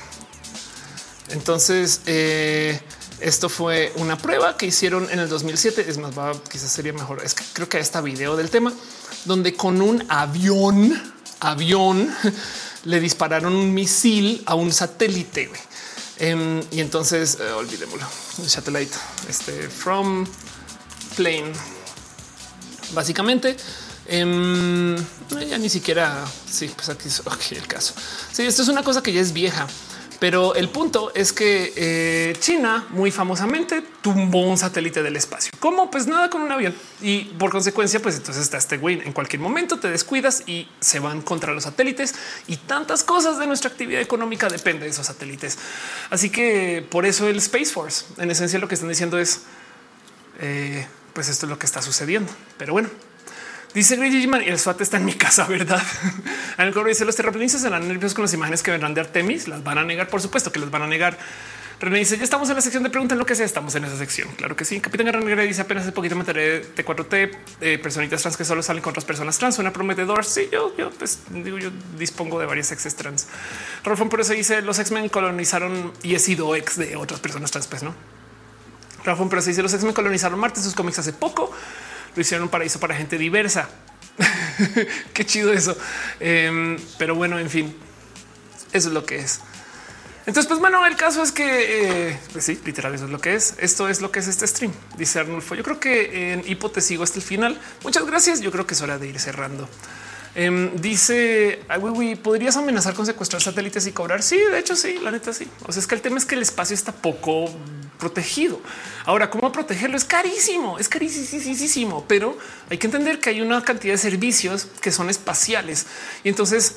Entonces, 1.29 2.01
eh, 2.07 2.81
esto 3.21 3.49
fue 3.49 3.93
una 3.97 4.17
prueba 4.19 4.57
que 4.57 4.67
hicieron 4.67 5.09
en 5.11 5.19
el 5.19 5.29
2007. 5.29 5.85
Es 5.89 5.99
más, 5.99 6.19
va, 6.19 6.33
quizás 6.51 6.73
sería 6.73 6.93
mejor. 6.93 7.23
Es 7.25 7.35
que 7.35 7.45
creo 7.53 7.69
que 7.69 7.79
esta 7.79 8.01
video 8.01 8.37
del 8.37 8.51
tema 8.51 8.73
donde 9.25 9.55
con 9.55 9.81
un 9.81 10.05
avión, 10.09 11.01
avión 11.41 12.13
le 12.85 13.01
dispararon 13.01 13.55
un 13.55 13.73
misil 13.73 14.43
a 14.47 14.55
un 14.55 14.73
satélite. 14.73 15.51
Em, 16.19 16.61
y 16.71 16.81
entonces 16.81 17.39
eh, 17.41 17.51
olvidémoslo. 17.53 18.07
Satellite, 18.47 18.97
este 19.29 19.69
from 19.69 20.27
plane. 21.17 21.53
Básicamente, 22.95 23.57
em, 24.07 24.97
ya 25.49 25.59
ni 25.59 25.69
siquiera. 25.69 26.25
Sí, 26.51 26.71
pues 26.75 26.89
aquí 26.89 27.09
es 27.09 27.23
el 27.53 27.67
caso. 27.67 27.95
Sí, 28.33 28.43
esto 28.43 28.63
es 28.63 28.69
una 28.69 28.83
cosa 28.83 29.03
que 29.03 29.13
ya 29.13 29.21
es 29.21 29.33
vieja. 29.33 29.67
Pero 30.23 30.55
el 30.55 30.69
punto 30.69 31.11
es 31.17 31.33
que 31.33 31.73
eh, 31.75 32.37
China 32.39 32.87
muy 32.91 33.11
famosamente 33.11 33.83
tumbó 34.03 34.43
un 34.43 34.57
satélite 34.57 35.03
del 35.03 35.17
espacio. 35.17 35.51
¿Cómo? 35.59 35.91
Pues 35.91 36.07
nada 36.07 36.31
con 36.31 36.43
un 36.43 36.53
avión. 36.53 36.73
Y 37.01 37.25
por 37.25 37.51
consecuencia, 37.51 38.01
pues 38.01 38.19
entonces 38.19 38.45
está 38.45 38.57
este 38.57 38.77
güey. 38.77 39.03
En 39.05 39.13
cualquier 39.15 39.43
momento 39.43 39.81
te 39.81 39.91
descuidas 39.91 40.45
y 40.47 40.69
se 40.79 41.01
van 41.01 41.23
contra 41.23 41.53
los 41.53 41.65
satélites 41.65 42.15
y 42.47 42.57
tantas 42.57 43.03
cosas 43.03 43.41
de 43.41 43.49
nuestra 43.49 43.69
actividad 43.69 44.01
económica 44.01 44.49
depende 44.49 44.85
de 44.85 44.91
esos 44.91 45.07
satélites. 45.07 45.59
Así 46.09 46.31
que 46.31 46.87
por 46.89 47.05
eso 47.05 47.27
el 47.27 47.39
Space 47.39 47.73
Force, 47.73 48.05
en 48.19 48.31
esencia 48.31 48.61
lo 48.61 48.69
que 48.69 48.77
están 48.77 48.91
diciendo 48.91 49.19
es, 49.19 49.41
eh, 50.39 50.87
pues 51.15 51.31
esto 51.31 51.47
es 51.47 51.51
lo 51.51 51.59
que 51.59 51.67
está 51.67 51.83
sucediendo. 51.83 52.33
Pero 52.59 52.75
bueno, 52.75 52.91
Dice 53.75 53.97
y 53.97 54.49
el 54.49 54.59
SWAT 54.59 54.83
está 54.83 54.99
en 54.99 55.07
mi 55.07 55.15
casa, 55.15 55.47
¿verdad? 55.47 55.83
En 56.59 56.67
el 56.67 56.75
coro 56.75 56.89
dice 56.89 57.07
los 57.07 57.17
terraplanistas 57.17 57.63
serán 57.63 57.89
nerviosos 57.89 58.15
con 58.15 58.23
las 58.23 58.35
imágenes 58.35 58.63
que 58.63 58.71
vendrán 58.71 58.93
de 58.93 59.01
Artemis. 59.01 59.49
Las 59.49 59.65
van 59.65 59.79
a 59.79 59.85
negar, 59.85 60.09
por 60.09 60.21
supuesto 60.21 60.53
que 60.53 60.61
las 60.61 60.71
van 60.71 60.83
a 60.83 60.87
negar. 60.87 61.17
René 61.81 61.99
dice 61.99 62.17
ya 62.17 62.23
estamos 62.23 62.49
en 62.51 62.55
la 62.55 62.61
sección 62.61 62.83
de 62.83 62.91
preguntas 62.91 63.17
lo 63.17 63.25
que 63.25 63.35
sea. 63.35 63.47
Estamos 63.47 63.75
en 63.75 63.85
esa 63.85 63.97
sección. 63.97 64.29
Claro 64.37 64.55
que 64.55 64.67
sí. 64.67 64.79
Capitán 64.81 65.07
Guerrero 65.07 65.43
dice 65.43 65.63
apenas 65.63 65.85
hace 65.85 65.93
poquito 65.93 66.15
me 66.15 66.21
enteré 66.21 66.61
de 66.61 66.85
4T 66.85 67.31
eh, 67.63 67.79
personitas 67.79 68.21
trans 68.21 68.37
que 68.37 68.45
solo 68.45 68.63
salen 68.63 68.83
con 68.83 68.91
otras 68.91 69.07
personas 69.07 69.39
trans. 69.39 69.55
Suena 69.55 69.73
prometedor. 69.73 70.25
Sí, 70.25 70.49
yo, 70.53 70.77
yo 70.77 70.91
pues, 70.91 71.21
digo, 71.31 71.59
yo 71.59 71.71
dispongo 71.99 72.39
de 72.39 72.47
varias 72.47 72.71
exes 72.73 72.95
trans. 72.95 73.27
Rolfón 73.85 74.11
por 74.11 74.21
eso 74.21 74.35
dice 74.35 74.61
los 74.61 74.79
X-Men 74.79 75.09
colonizaron 75.09 75.93
y 76.03 76.15
he 76.15 76.19
sido 76.19 76.55
ex 76.55 76.77
de 76.77 76.95
otras 76.97 77.21
personas 77.21 77.51
trans. 77.51 77.67
Pues 77.67 77.83
no. 77.83 77.95
Rolfón 79.05 79.31
por 79.31 79.39
eso 79.39 79.49
dice 79.49 79.63
los 79.63 79.73
X-Men 79.73 79.95
colonizaron 79.95 80.39
Marte. 80.39 80.61
Sus 80.61 80.75
cómics 80.75 80.99
hace 80.99 81.15
poco 81.15 81.51
lo 82.15 82.21
hicieron 82.21 82.45
un 82.45 82.51
paraíso 82.51 82.81
para 82.81 82.95
gente 82.95 83.19
diversa. 83.19 83.69
Qué 85.15 85.25
chido 85.25 85.53
eso. 85.53 85.77
Em, 86.21 86.79
pero 86.99 87.15
bueno, 87.15 87.39
en 87.39 87.51
fin, 87.51 87.75
eso 88.73 88.89
es 88.89 88.95
lo 88.95 89.05
que 89.05 89.19
es. 89.19 89.41
Entonces, 90.25 90.47
pues 90.47 90.61
bueno, 90.61 90.87
el 90.87 90.95
caso 90.95 91.23
es 91.23 91.33
que, 91.33 92.11
eh, 92.11 92.19
pues 92.33 92.45
sí, 92.45 92.61
literal, 92.65 92.95
eso 92.95 93.07
es 93.07 93.11
lo 93.11 93.21
que 93.21 93.35
es. 93.35 93.57
Esto 93.59 93.89
es 93.89 94.01
lo 94.01 94.13
que 94.13 94.21
es 94.21 94.29
este 94.29 94.47
stream, 94.47 94.73
dice 94.97 95.19
Arnulfo. 95.19 95.57
Yo 95.57 95.65
creo 95.65 95.81
que 95.81 96.33
en 96.33 96.45
hipo 96.47 96.71
sigo 96.81 97.03
hasta 97.03 97.19
el 97.19 97.25
final. 97.25 97.61
Muchas 97.83 98.07
gracias. 98.07 98.41
Yo 98.41 98.53
creo 98.53 98.67
que 98.67 98.75
es 98.75 98.83
hora 98.83 98.99
de 98.99 99.09
ir 99.09 99.19
cerrando. 99.19 99.69
Em, 100.35 100.75
dice, 100.81 101.61
¿podrías 102.23 102.57
amenazar 102.57 102.95
con 102.95 103.05
secuestrar 103.05 103.43
satélites 103.43 103.87
y 103.87 103.93
cobrar? 103.93 104.23
Sí, 104.23 104.39
de 104.39 104.59
hecho 104.59 104.77
sí, 104.77 104.99
la 105.03 105.11
neta 105.11 105.33
sí. 105.33 105.47
O 105.67 105.73
sea, 105.73 105.81
es 105.81 105.87
que 105.87 105.95
el 105.95 106.01
tema 106.01 106.17
es 106.17 106.25
que 106.25 106.35
el 106.35 106.43
espacio 106.43 106.75
está 106.75 106.93
poco 106.93 107.51
protegido. 107.99 108.61
Ahora, 109.05 109.29
¿cómo 109.29 109.53
protegerlo? 109.53 109.97
Es 109.97 110.05
carísimo, 110.05 110.79
es 110.79 110.89
carísimo, 110.89 112.05
pero 112.09 112.37
hay 112.71 112.79
que 112.79 112.87
entender 112.87 113.21
que 113.21 113.31
hay 113.31 113.43
una 113.43 113.63
cantidad 113.63 113.93
de 113.93 113.99
servicios 113.99 114.67
que 114.81 114.91
son 114.91 115.11
espaciales. 115.11 115.87
Y 116.25 116.31
entonces 116.31 116.77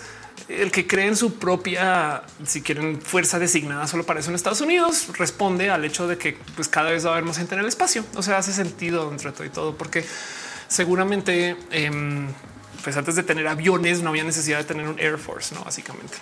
el 0.50 0.70
que 0.70 0.86
cree 0.86 1.08
en 1.08 1.16
su 1.16 1.36
propia, 1.36 2.24
si 2.46 2.62
quieren, 2.62 3.02
fuerza 3.02 3.40
designada 3.40 3.88
solo 3.88 4.06
para 4.06 4.20
eso 4.20 4.30
en 4.30 4.36
Estados 4.36 4.60
Unidos, 4.60 5.08
responde 5.18 5.70
al 5.70 5.86
hecho 5.86 6.08
de 6.08 6.18
que 6.18 6.38
pues, 6.58 6.68
cada 6.68 6.92
vez 6.92 7.06
va 7.06 7.12
a 7.12 7.14
haber 7.14 7.24
más 7.24 7.38
gente 7.38 7.56
en 7.56 7.62
el 7.62 7.68
espacio. 7.68 8.04
O 8.16 8.22
sea, 8.22 8.38
hace 8.38 8.52
sentido 8.52 9.10
entre 9.10 9.32
todo 9.32 9.46
y 9.46 9.50
todo, 9.50 9.78
porque 9.78 10.06
seguramente... 10.68 11.56
Em, 11.72 12.28
pues 12.86 12.96
antes 12.98 13.16
de 13.16 13.24
tener 13.24 13.48
aviones 13.48 14.04
no 14.04 14.10
había 14.10 14.24
necesidad 14.24 14.60
de 14.60 14.64
tener 14.64 14.88
un 14.88 15.00
Air 15.00 15.18
Force, 15.18 15.56
no 15.56 15.64
básicamente. 15.64 16.16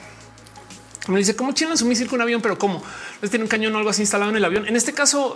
Me 1.09 1.19
dice 1.19 1.35
cómo 1.35 1.51
chilan 1.51 1.77
su 1.77 1.85
misil 1.85 2.07
con 2.07 2.15
un 2.15 2.21
avión, 2.21 2.41
pero 2.41 2.57
cómo 2.57 2.81
les 3.21 3.29
tiene 3.29 3.43
un 3.43 3.49
cañón 3.49 3.75
o 3.75 3.77
algo 3.79 3.89
así 3.89 4.01
instalado 4.01 4.31
en 4.31 4.37
el 4.37 4.45
avión. 4.45 4.65
En 4.65 4.77
este 4.77 4.93
caso, 4.93 5.35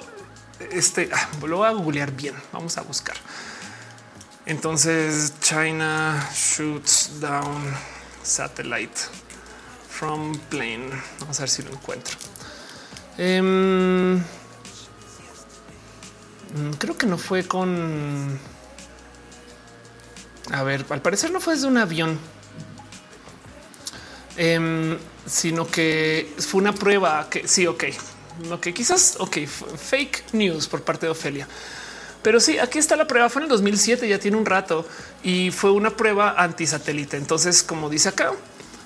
este 0.72 1.10
ah, 1.14 1.30
lo 1.46 1.58
voy 1.58 1.68
a 1.68 1.72
googlear 1.72 2.14
bien. 2.14 2.34
Vamos 2.54 2.78
a 2.78 2.82
buscar. 2.82 3.18
Entonces, 4.46 5.34
China 5.42 6.30
shoots 6.34 7.20
down 7.20 7.62
satellite 8.24 8.98
from 9.90 10.40
plane. 10.50 10.90
Vamos 11.20 11.38
a 11.40 11.42
ver 11.42 11.50
si 11.50 11.62
lo 11.62 11.72
encuentro. 11.72 12.16
Em, 13.18 14.16
mm, 14.16 14.22
creo 16.80 16.98
que 16.98 17.06
no 17.06 17.18
fue 17.18 17.46
con 17.46 18.40
a 20.52 20.64
ver, 20.64 20.86
al 20.90 21.02
parecer 21.02 21.32
no 21.32 21.40
fue 21.40 21.56
desde 21.56 21.68
un 21.68 21.78
avión, 21.78 22.20
em, 24.38 24.98
sino 25.26 25.68
que 25.68 26.34
fue 26.38 26.62
una 26.62 26.74
prueba 26.74 27.28
que 27.30 27.48
sí, 27.48 27.68
ok. 27.68 27.84
lo 28.50 28.62
que 28.62 28.72
quizás, 28.72 29.16
ok, 29.20 29.38
fake 29.48 30.34
news 30.34 30.68
por 30.68 30.84
parte 30.84 31.08
de 31.08 31.12
Ofelia. 31.12 31.48
Pero 32.22 32.40
sí, 32.40 32.60
aquí 32.60 32.78
está 32.78 32.96
la 32.96 33.08
prueba. 33.08 33.30
Fue 33.30 33.42
en 33.42 33.44
el 33.44 33.50
2007, 33.50 34.08
ya 34.08 34.20
tiene 34.20 34.38
un 34.38 34.46
rato 34.46 34.86
y 35.24 35.50
fue 35.52 35.72
una 35.72 35.92
prueba 35.92 36.36
antisatélite. 36.38 37.18
Entonces, 37.18 37.64
como 37.64 37.90
dice 37.90 38.10
acá, 38.10 38.34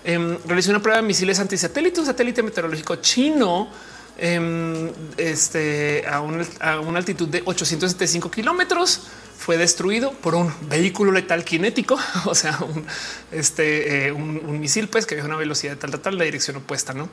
eh, 0.03 0.37
realizó 0.45 0.71
una 0.71 0.81
prueba 0.81 1.01
de 1.01 1.07
misiles 1.07 1.39
antisatélite, 1.39 1.99
un 1.99 2.05
satélite 2.05 2.43
meteorológico 2.43 2.97
chino 2.97 3.69
em, 4.17 4.91
este, 5.17 6.03
a, 6.07 6.21
una 6.21 6.97
altitud 6.99 7.27
de 7.29 7.41
875 7.43 8.29
kilómetros. 8.29 9.01
Fue 9.41 9.57
destruido 9.57 10.13
por 10.13 10.35
un 10.35 10.53
vehículo 10.69 11.11
letal 11.11 11.43
cinético, 11.43 11.97
o 12.25 12.35
sea, 12.35 12.59
un, 12.59 12.85
este, 13.31 14.05
eh, 14.05 14.11
un, 14.11 14.59
misil 14.59 14.87
pues, 14.87 15.07
que 15.07 15.15
viaja 15.15 15.27
una 15.27 15.35
velocidad 15.35 15.77
tal, 15.77 15.89
tal, 15.89 15.99
tal, 15.99 16.17
la 16.19 16.25
dirección 16.25 16.57
opuesta. 16.57 16.93
No 16.93 17.09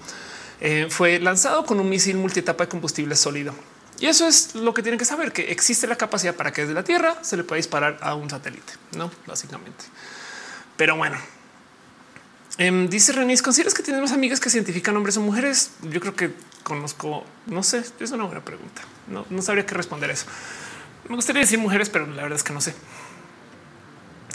eh, 0.60 0.88
fue 0.90 1.20
lanzado 1.20 1.64
con 1.64 1.80
un 1.80 1.88
misil 1.88 2.18
multietapa 2.18 2.64
de 2.64 2.68
combustible 2.68 3.16
sólido. 3.16 3.54
Y 3.98 4.06
eso 4.08 4.28
es 4.28 4.54
lo 4.54 4.74
que 4.74 4.82
tienen 4.82 4.98
que 4.98 5.06
saber, 5.06 5.32
que 5.32 5.50
existe 5.50 5.86
la 5.86 5.96
capacidad 5.96 6.34
para 6.34 6.52
que 6.52 6.60
desde 6.60 6.74
la 6.74 6.84
Tierra 6.84 7.16
se 7.22 7.38
le 7.38 7.44
pueda 7.44 7.56
disparar 7.56 7.96
a 8.02 8.14
un 8.14 8.28
satélite, 8.28 8.74
no 8.94 9.10
básicamente. 9.26 9.86
Pero 10.76 10.96
bueno, 10.96 11.16
em, 12.58 12.90
dice 12.90 13.12
Renis, 13.12 13.40
¿consideras 13.40 13.72
que 13.72 13.82
tienes 13.82 14.02
más 14.02 14.12
amigas 14.12 14.38
que 14.38 14.50
cientifican 14.50 14.94
hombres 14.98 15.16
o 15.16 15.22
mujeres? 15.22 15.70
Yo 15.80 15.98
creo 15.98 16.14
que 16.14 16.32
conozco, 16.62 17.24
no 17.46 17.62
sé, 17.62 17.82
es 17.98 18.10
una 18.10 18.24
buena 18.24 18.44
pregunta. 18.44 18.82
No 19.30 19.40
sabría 19.40 19.64
qué 19.64 19.74
responder 19.74 20.10
eso. 20.10 20.26
Me 21.08 21.14
gustaría 21.14 21.40
decir 21.42 21.58
mujeres, 21.58 21.88
pero 21.88 22.06
la 22.06 22.22
verdad 22.22 22.36
es 22.36 22.42
que 22.42 22.52
no 22.52 22.60
sé. 22.60 22.74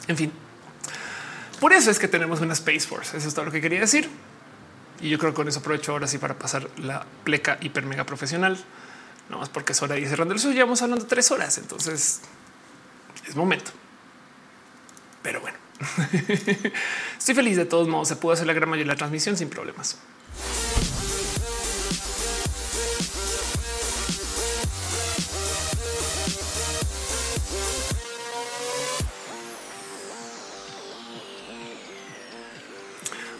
En 0.07 0.17
fin, 0.17 0.31
por 1.59 1.71
eso 1.73 1.91
es 1.91 1.99
que 1.99 2.07
tenemos 2.07 2.41
una 2.41 2.53
Space 2.53 2.81
Force. 2.81 3.15
Eso 3.15 3.27
es 3.27 3.33
todo 3.33 3.45
lo 3.45 3.51
que 3.51 3.61
quería 3.61 3.79
decir. 3.79 4.09
Y 4.99 5.09
yo 5.09 5.17
creo 5.17 5.31
que 5.31 5.35
con 5.35 5.47
eso 5.47 5.59
aprovecho 5.59 5.91
ahora 5.91 6.07
sí 6.07 6.17
para 6.17 6.37
pasar 6.37 6.69
la 6.77 7.05
pleca 7.23 7.57
hiper 7.61 7.85
mega 7.85 8.05
profesional 8.05 8.57
no 9.29 9.39
más 9.39 9.49
porque 9.49 9.73
es 9.73 9.81
hora 9.81 9.95
de 9.95 10.01
ir 10.01 10.07
cerrando 10.07 10.33
el 10.33 10.39
suyo. 10.39 10.53
Llevamos 10.53 10.81
hablando 10.81 11.05
tres 11.05 11.31
horas, 11.31 11.57
entonces 11.57 12.21
es 13.27 13.35
momento. 13.35 13.71
Pero 15.21 15.39
bueno, 15.41 15.57
estoy 17.17 17.35
feliz 17.35 17.57
de 17.57 17.65
todos 17.65 17.87
modos. 17.87 18.09
Se 18.09 18.15
pudo 18.15 18.33
hacer 18.33 18.47
la 18.47 18.53
gran 18.53 18.69
mayoría 18.69 18.91
de 18.91 18.95
la 18.95 18.97
transmisión 18.97 19.37
sin 19.37 19.49
problemas. 19.49 19.97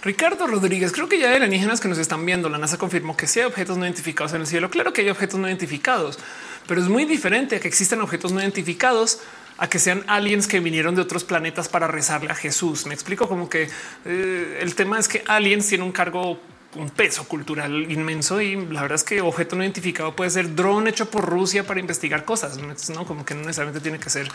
Ricardo 0.04 0.48
Rodríguez, 0.48 0.92
creo 0.92 1.08
que 1.08 1.18
ya 1.18 1.30
hay 1.30 1.38
alienígenas 1.38 1.80
que 1.80 1.88
nos 1.88 1.98
están 1.98 2.26
viendo. 2.26 2.50
La 2.50 2.58
NASA 2.58 2.78
confirmó 2.78 3.16
que 3.16 3.26
sí 3.26 3.40
hay 3.40 3.46
objetos 3.46 3.78
no 3.78 3.86
identificados 3.86 4.34
en 4.34 4.42
el 4.42 4.48
cielo. 4.48 4.70
Claro 4.70 4.92
que 4.92 5.02
hay 5.02 5.10
objetos 5.10 5.40
no 5.40 5.48
identificados, 5.48 6.20
pero 6.68 6.82
es 6.82 6.90
muy 6.90 7.06
diferente 7.06 7.56
a 7.56 7.60
que 7.62 7.70
existen 7.70 8.02
objetos 8.02 8.34
no 8.34 8.42
identificados 8.42 9.22
a 9.58 9.70
que 9.70 9.80
sean 9.80 10.04
aliens 10.08 10.48
que 10.48 10.60
vinieron 10.60 10.96
de 10.96 11.02
otros 11.02 11.24
planetas 11.24 11.70
para 11.70 11.88
rezarle 11.88 12.32
a 12.32 12.36
Jesús. 12.36 12.86
Me 12.86 12.94
explico 12.94 13.30
como 13.30 13.50
que 13.50 13.70
eh, 14.04 14.60
el 14.62 14.76
tema 14.76 15.00
es 15.00 15.08
que 15.08 15.24
aliens 15.26 15.68
tienen 15.68 15.88
un 15.88 15.94
cargo 15.94 16.40
un 16.76 16.90
peso 16.90 17.28
cultural 17.28 17.92
inmenso 17.92 18.42
y 18.42 18.56
la 18.56 18.82
verdad 18.82 18.96
es 18.96 19.04
que 19.04 19.22
objeto 19.22 19.56
no 19.56 19.62
identificado 19.62 20.16
puede 20.16 20.32
ser 20.32 20.56
dron 20.56 20.88
hecho 20.88 21.08
por 21.08 21.24
Rusia 21.24 21.68
para 21.68 21.80
investigar 21.80 22.26
cosas, 22.26 22.58
no 22.90 23.06
como 23.06 23.24
que 23.24 23.36
no 23.36 23.42
necesariamente 23.42 23.80
tiene 23.80 24.00
que 24.00 24.10
ser 24.10 24.28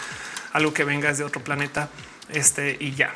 algo 0.53 0.73
que 0.73 0.85
venga 0.85 1.09
desde 1.09 1.25
otro 1.25 1.43
planeta. 1.43 1.91
Este 2.31 2.77
y 2.79 2.95
ya 2.95 3.13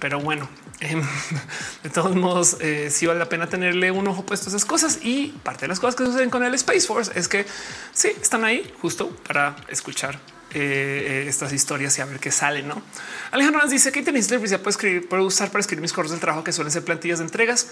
pero 0.00 0.20
bueno, 0.20 0.48
em, 0.80 1.02
de 1.82 1.90
todos 1.90 2.14
modos, 2.14 2.56
eh, 2.60 2.88
sí 2.90 3.06
vale 3.06 3.18
la 3.18 3.28
pena 3.28 3.48
tenerle 3.48 3.90
un 3.90 4.06
ojo 4.08 4.24
puesto 4.24 4.46
a 4.46 4.50
esas 4.50 4.64
cosas. 4.64 4.98
Y 5.02 5.28
parte 5.42 5.62
de 5.62 5.68
las 5.68 5.80
cosas 5.80 5.96
que 5.96 6.04
suceden 6.04 6.30
con 6.30 6.42
el 6.44 6.54
Space 6.54 6.86
Force 6.86 7.12
es 7.14 7.28
que 7.28 7.46
sí 7.92 8.08
están 8.20 8.44
ahí 8.44 8.72
justo 8.80 9.10
para 9.26 9.56
escuchar 9.68 10.18
eh, 10.54 11.24
estas 11.28 11.52
historias 11.52 11.96
y 11.98 12.02
a 12.02 12.04
ver 12.04 12.18
qué 12.20 12.30
sale. 12.30 12.62
No 12.62 12.82
Alejandro 13.30 13.62
nos 13.62 13.70
dice 13.70 13.92
que 13.92 14.02
tenéis 14.02 14.30
la 14.30 14.38
puedo 14.38 14.70
escribir, 14.70 15.08
puedo 15.08 15.24
usar 15.24 15.50
para 15.50 15.60
escribir 15.60 15.82
mis 15.82 15.92
correos 15.92 16.10
del 16.10 16.20
trabajo 16.20 16.44
que 16.44 16.52
suelen 16.52 16.70
ser 16.70 16.84
plantillas 16.84 17.18
de 17.18 17.24
entregas. 17.24 17.68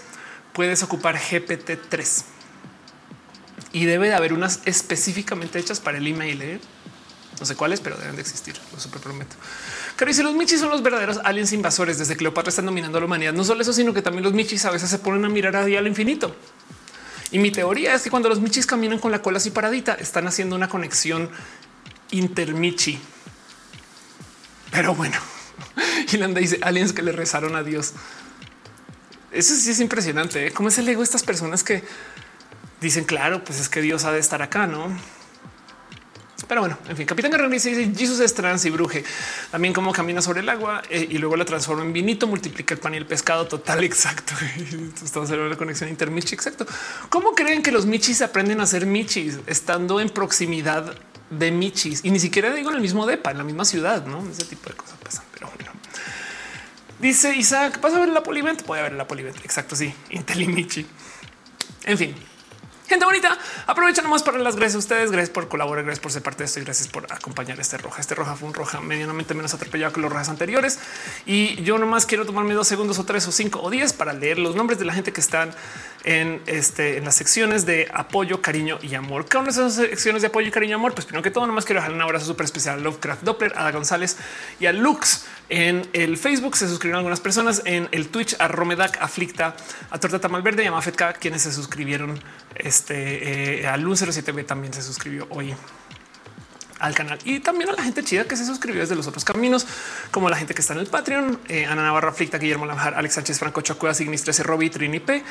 Puedes 0.53 0.83
ocupar 0.83 1.17
GPT 1.17 1.89
3 1.89 2.25
y 3.73 3.85
debe 3.85 4.09
de 4.09 4.15
haber 4.15 4.33
unas 4.33 4.59
específicamente 4.65 5.59
hechas 5.59 5.79
para 5.79 5.97
el 5.97 6.07
email. 6.07 6.41
¿eh? 6.41 6.59
No 7.39 7.45
sé 7.45 7.55
cuáles, 7.55 7.79
pero 7.79 7.97
deben 7.97 8.15
de 8.15 8.21
existir. 8.21 8.55
Lo 8.73 8.79
super 8.79 9.01
prometo. 9.01 9.35
Pero 10.01 10.09
dice 10.09 10.23
los 10.23 10.33
michis 10.33 10.59
son 10.59 10.69
los 10.69 10.81
verdaderos 10.81 11.19
aliens 11.23 11.53
invasores 11.53 11.99
desde 11.99 12.17
Cleopatra 12.17 12.49
están 12.49 12.65
dominando 12.65 12.97
a 12.97 13.01
la 13.01 13.05
humanidad. 13.05 13.33
No 13.33 13.43
solo 13.43 13.61
eso, 13.61 13.71
sino 13.71 13.93
que 13.93 14.01
también 14.01 14.23
los 14.23 14.33
michis 14.33 14.65
a 14.65 14.71
veces 14.71 14.89
se 14.89 14.97
ponen 14.97 15.25
a 15.25 15.29
mirar 15.29 15.55
a 15.55 15.63
día 15.63 15.77
al 15.77 15.85
infinito. 15.85 16.35
Y 17.29 17.37
mi 17.37 17.51
teoría 17.51 17.93
es 17.93 18.01
que 18.01 18.09
cuando 18.09 18.27
los 18.27 18.41
michis 18.41 18.65
caminan 18.65 18.97
con 18.97 19.11
la 19.11 19.21
cola 19.21 19.37
así 19.37 19.51
paradita, 19.51 19.93
están 19.93 20.25
haciendo 20.25 20.55
una 20.55 20.67
conexión 20.67 21.29
intermichi. 22.09 22.99
Pero 24.71 24.95
bueno, 24.95 25.17
y 26.11 26.17
Landa 26.17 26.39
dice 26.41 26.57
aliens 26.63 26.93
que 26.93 27.03
le 27.03 27.11
rezaron 27.11 27.55
a 27.55 27.61
Dios. 27.61 27.93
Eso 29.31 29.53
sí 29.53 29.69
es 29.69 29.79
impresionante. 29.81 30.47
¿eh? 30.47 30.51
¿Cómo 30.51 30.69
es 30.69 30.79
el 30.79 30.89
ego 30.89 31.01
de 31.01 31.05
estas 31.05 31.21
personas 31.21 31.63
que 31.63 31.83
dicen, 32.81 33.03
claro, 33.03 33.43
pues 33.43 33.59
es 33.59 33.69
que 33.69 33.81
Dios 33.81 34.03
ha 34.05 34.11
de 34.11 34.19
estar 34.19 34.41
acá, 34.41 34.65
no? 34.65 34.87
Pero 36.51 36.59
bueno, 36.63 36.77
en 36.89 36.97
fin, 36.97 37.05
Capitán 37.05 37.31
Guerrero 37.31 37.49
dice 37.49 37.93
Jesús 37.95 38.19
es 38.19 38.33
trans 38.33 38.65
y 38.65 38.69
bruje. 38.71 39.05
También 39.51 39.73
como 39.73 39.93
camina 39.93 40.21
sobre 40.21 40.41
el 40.41 40.49
agua 40.49 40.81
eh, 40.89 41.07
y 41.09 41.17
luego 41.17 41.37
la 41.37 41.45
transforma 41.45 41.81
en 41.81 41.93
vinito, 41.93 42.27
multiplica 42.27 42.73
el 42.73 42.79
pan 42.81 42.93
y 42.93 42.97
el 42.97 43.05
pescado 43.05 43.47
total. 43.47 43.81
Exacto. 43.85 44.33
Estamos 45.01 45.29
hablando 45.29 45.45
de 45.45 45.49
la 45.51 45.55
conexión 45.55 45.87
intermichi. 45.87 46.35
Exacto. 46.35 46.65
¿Cómo 47.07 47.31
creen 47.35 47.63
que 47.63 47.71
los 47.71 47.85
michis 47.85 48.21
aprenden 48.21 48.59
a 48.59 48.65
ser 48.65 48.85
michis 48.85 49.39
estando 49.47 50.01
en 50.01 50.09
proximidad 50.09 50.93
de 51.29 51.51
michis? 51.51 52.01
Y 52.03 52.11
ni 52.11 52.19
siquiera 52.19 52.53
digo 52.53 52.69
en 52.71 52.75
el 52.75 52.81
mismo 52.81 53.05
depa, 53.05 53.31
en 53.31 53.37
la 53.37 53.45
misma 53.45 53.63
ciudad, 53.63 54.05
no? 54.05 54.21
Ese 54.29 54.43
tipo 54.43 54.69
de 54.69 54.75
cosas 54.75 54.97
pasan. 55.01 55.23
Pero 55.33 55.49
bueno. 55.55 55.71
Dice 56.99 57.33
Isaac, 57.33 57.79
¿vas 57.79 57.93
a 57.93 57.99
ver 58.01 58.09
la 58.09 58.23
Polivent? 58.23 58.65
Voy 58.65 58.79
a 58.79 58.81
ver 58.81 58.91
la 58.91 59.07
Polivent. 59.07 59.37
Exacto, 59.45 59.77
sí. 59.77 59.93
Michi. 60.35 60.85
En 61.85 61.97
fin, 61.97 62.13
Gente 62.91 63.05
bonita, 63.05 63.37
aprovecha 63.67 64.01
nomás 64.01 64.21
para 64.21 64.37
las 64.37 64.57
gracias 64.57 64.75
a 64.75 64.79
ustedes. 64.79 65.11
Gracias 65.11 65.29
por 65.29 65.47
colaborar, 65.47 65.85
gracias 65.85 66.03
por 66.03 66.11
ser 66.11 66.21
parte 66.23 66.39
de 66.39 66.47
esto 66.47 66.59
y 66.59 66.65
gracias 66.65 66.89
por 66.89 67.09
acompañar 67.09 67.57
este 67.57 67.77
roja. 67.77 68.01
Este 68.01 68.15
roja 68.15 68.35
fue 68.35 68.49
un 68.49 68.53
roja 68.53 68.81
medianamente 68.81 69.33
menos 69.33 69.53
atropellado 69.53 69.93
que 69.93 70.01
los 70.01 70.11
rojas 70.11 70.27
anteriores. 70.27 70.77
Y 71.25 71.63
yo 71.63 71.77
nomás 71.77 72.05
quiero 72.05 72.25
tomarme 72.25 72.53
dos 72.53 72.67
segundos 72.67 72.99
o 72.99 73.05
tres 73.05 73.25
o 73.29 73.31
cinco 73.31 73.61
o 73.61 73.69
diez 73.69 73.93
para 73.93 74.11
leer 74.11 74.39
los 74.39 74.57
nombres 74.57 74.77
de 74.77 74.83
la 74.83 74.93
gente 74.93 75.13
que 75.13 75.21
están 75.21 75.51
en 76.03 76.41
este 76.47 76.97
en 76.97 77.05
las 77.05 77.15
secciones 77.15 77.65
de 77.65 77.89
apoyo, 77.93 78.41
cariño 78.41 78.77
y 78.81 78.93
amor. 78.95 79.23
¿Qué 79.23 79.37
son 79.37 79.47
esas 79.47 79.75
secciones 79.75 80.21
de 80.21 80.27
apoyo, 80.27 80.51
cariño 80.51 80.71
y 80.71 80.73
amor? 80.73 80.93
Pues 80.93 81.05
primero 81.05 81.23
que 81.23 81.31
todo, 81.31 81.47
nomás 81.47 81.63
quiero 81.63 81.79
dejar 81.79 81.95
un 81.95 82.01
abrazo 82.01 82.25
súper 82.25 82.43
especial 82.43 82.79
a 82.79 82.81
Lovecraft 82.81 83.23
Doppler, 83.23 83.53
a 83.55 83.71
González 83.71 84.17
y 84.59 84.65
a 84.65 84.73
Lux. 84.73 85.27
En 85.47 85.87
el 85.93 86.17
Facebook 86.17 86.57
se 86.57 86.67
suscribieron 86.67 86.99
algunas 86.99 87.19
personas, 87.19 87.61
en 87.65 87.87
el 87.91 88.09
Twitch 88.09 88.35
a 88.39 88.47
Romedac, 88.47 89.01
Aflicta, 89.01 89.55
a 89.89 89.97
Torta 89.97 90.27
Malverde 90.27 90.63
y 90.63 90.67
a 90.67 90.71
Mafetka, 90.71 91.13
quienes 91.13 91.41
se 91.41 91.51
suscribieron 91.51 92.21
este, 92.55 92.80
eh, 92.89 93.67
a 93.67 93.77
Lun 93.77 93.95
07B 93.95 94.45
también 94.45 94.73
se 94.73 94.81
suscribió 94.81 95.27
hoy 95.29 95.53
al 96.81 96.95
canal 96.95 97.19
y 97.23 97.39
también 97.39 97.69
a 97.69 97.73
la 97.73 97.83
gente 97.83 98.03
chida 98.03 98.25
que 98.25 98.35
se 98.35 98.45
suscribió 98.45 98.81
desde 98.81 98.95
los 98.95 99.07
otros 99.07 99.23
caminos, 99.23 99.65
como 100.09 100.29
la 100.29 100.35
gente 100.35 100.53
que 100.53 100.61
está 100.61 100.73
en 100.73 100.79
el 100.79 100.87
Patreon, 100.87 101.39
eh, 101.47 101.65
Ana 101.65 101.83
Navarra 101.83 102.11
Flicta, 102.11 102.37
Guillermo 102.37 102.65
Lamjar, 102.65 102.95
Alex 102.95 103.13
Sánchez, 103.13 103.39
Franco 103.39 103.61
Chacua, 103.61 103.93
Signis 103.93 104.23
13, 104.23 104.43
Robbie, 104.43 104.69
Trini 104.69 104.99
P. 104.99 105.23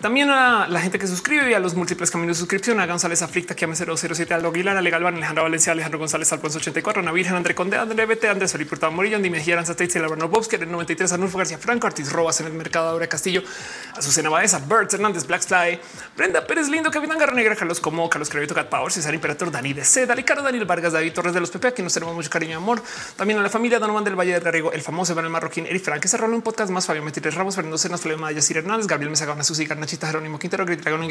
También 0.00 0.30
a 0.30 0.66
la 0.66 0.80
gente 0.80 0.98
que 0.98 1.06
suscribe 1.06 1.50
y 1.50 1.54
a 1.54 1.60
los 1.60 1.74
múltiples 1.74 2.10
caminos 2.10 2.36
de 2.36 2.40
suscripción, 2.40 2.80
a 2.80 2.86
González 2.86 3.22
Aflicta, 3.22 3.54
Kiame 3.54 3.76
007, 3.76 4.32
Aldo 4.32 4.48
Aguilar, 4.48 4.76
Alegal 4.76 5.02
Van, 5.02 5.16
Alejandro 5.16 5.44
Valencia, 5.44 5.72
Alejandro 5.72 5.98
González, 5.98 6.32
Alfonso 6.32 6.58
84, 6.58 7.02
Ana 7.02 7.36
André 7.36 7.54
Conde, 7.54 7.76
André 7.76 8.06
BT, 8.06 8.24
Andrés 8.28 8.52
Felipe 8.52 8.74
Hurtado 8.74 8.92
Morillo, 8.92 9.16
Andy 9.16 9.30
Mejía, 9.30 9.54
Aranza 9.54 9.76
Tate, 9.76 9.98
Labrano 10.00 10.28
Bobski, 10.28 10.56
el 10.56 10.70
93, 10.70 11.12
Anulfo 11.12 11.38
García 11.38 11.58
Franco, 11.58 11.86
Artis 11.86 12.10
Robas 12.12 12.40
en 12.40 12.46
el 12.46 12.54
mercado, 12.54 12.88
Aure 12.88 13.08
Castillo, 13.08 13.42
Azucena 13.96 14.30
Baeza, 14.30 14.58
Birds 14.60 14.94
Hernández, 14.94 15.26
Blackfly, 15.26 15.78
Brenda 16.16 16.46
Pérez 16.46 16.68
Lindo, 16.68 16.90
Capitán 16.90 17.18
Garra 17.18 17.34
Negra, 17.34 17.54
Carlos 17.56 17.80
Como, 17.80 18.08
Carlos 18.08 18.30
Crevito, 18.30 18.54
Cat 18.54 18.68
Power, 18.68 18.90
César 18.90 19.14
Imperator, 19.14 19.50
Dani 19.50 19.72
de 19.74 19.84
C, 19.84 20.06
Ricardo 20.14 20.42
Daniel 20.42 20.64
Vargas, 20.64 20.93
David 20.94 21.12
Torres 21.12 21.34
de 21.34 21.40
los 21.40 21.50
PP, 21.50 21.74
que 21.74 21.82
nos 21.82 21.92
tenemos 21.92 22.14
mucho 22.14 22.30
cariño 22.30 22.52
y 22.52 22.54
amor. 22.54 22.82
También 23.16 23.38
a 23.38 23.42
la 23.42 23.50
familia 23.50 23.78
Donovan 23.78 24.04
del 24.04 24.18
Valle 24.18 24.32
de 24.32 24.40
Garrigo, 24.40 24.72
el 24.72 24.80
famoso 24.80 25.12
Iván 25.12 25.26
el 25.26 25.30
Marroquín, 25.30 25.66
Eric 25.66 25.84
Frank, 25.84 26.00
que 26.00 26.08
se 26.08 26.22
un 26.24 26.42
podcast 26.42 26.70
más, 26.70 26.86
Fabio 26.86 27.02
Metitres 27.02 27.34
Ramos, 27.34 27.54
Fernando 27.54 27.76
Cenas, 27.76 28.00
Flema, 28.00 28.32
Yacir 28.32 28.56
Hernández, 28.56 28.86
Gabriel 28.86 29.10
Mesa, 29.10 29.42
Susi, 29.44 29.66
Garnachita, 29.66 30.06
Jerónimo 30.06 30.38
Quintero, 30.38 30.64
Grit 30.64 30.80
Dragón, 30.80 31.06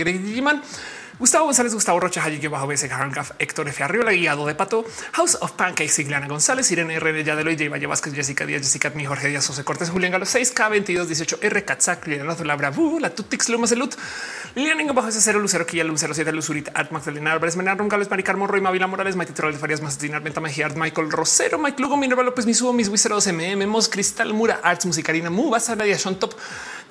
Gustavo 1.19 1.45
González, 1.45 1.73
Gustavo 1.73 1.99
Rocha, 1.99 2.23
Hayek, 2.23 2.49
Bajo 2.49 2.67
BS, 2.67 2.91
Harangaf, 2.91 3.31
Héctor 3.37 3.67
F. 3.67 3.83
Arriola, 3.83 4.11
Guiado 4.11 4.47
de 4.47 4.55
Pato, 4.55 4.85
House 5.11 5.37
of 5.39 5.51
Pancakes, 5.51 5.93
Siglana 5.93 6.27
González, 6.27 6.71
Irene 6.71 6.95
R. 6.95 7.23
Yadelo, 7.23 7.51
J. 7.51 7.69
Valle 7.69 7.87
Vázquez, 7.87 8.13
Jessica 8.13 8.45
Díaz, 8.45 8.63
Jessica 8.63 8.91
Mi, 8.95 9.05
Jorge 9.05 9.27
Díaz, 9.27 9.45
José 9.45 9.63
Cortés, 9.63 9.89
Julián 9.89 10.11
Galo, 10.11 10.25
6K, 10.25 10.69
22, 10.69 11.07
18, 11.07 11.37
R. 11.41 11.65
Katzac, 11.65 12.07
Liliana 12.07 12.35
La 12.43 12.55
Bravu, 12.55 12.99
la 12.99 13.11
Tutix, 13.11 13.49
Luma 13.49 13.67
Salud, 13.67 13.93
Liliana 14.55 14.91
Bajo 14.93 15.09
S0, 15.09 15.39
Lucero 15.39 15.65
Quilla, 15.65 15.83
Lum 15.83 15.97
07, 15.97 16.31
Luzurita, 16.31 16.71
Art 16.73 16.91
Magdalena 16.91 17.33
Álvarez, 17.33 17.55
Menar, 17.55 17.77
Maricarmo, 18.23 18.47
Roy, 18.47 18.61
Mavila 18.61 18.87
Morales, 18.87 19.15
Maite 19.15 19.33
Troll, 19.33 19.53
Farias, 19.73 19.81
Mastinar, 19.81 20.21
Venta 20.21 20.39
Mejía, 20.39 20.69
Michael 20.69 21.11
Rosero, 21.11 21.57
Mike 21.57 21.81
Lugo, 21.81 21.97
Minerva 21.97 22.21
López, 22.21 22.45
Misubo, 22.45 22.73
Mis 22.73 22.89
Wiseros, 22.89 23.25
MM, 23.25 23.65
Mos, 23.65 23.89
Cristal, 23.89 24.31
Mura, 24.31 24.59
Arts, 24.61 24.85
Musicarina, 24.85 25.31
Mu, 25.31 25.49
Basara, 25.49 25.85
Top, 26.19 26.35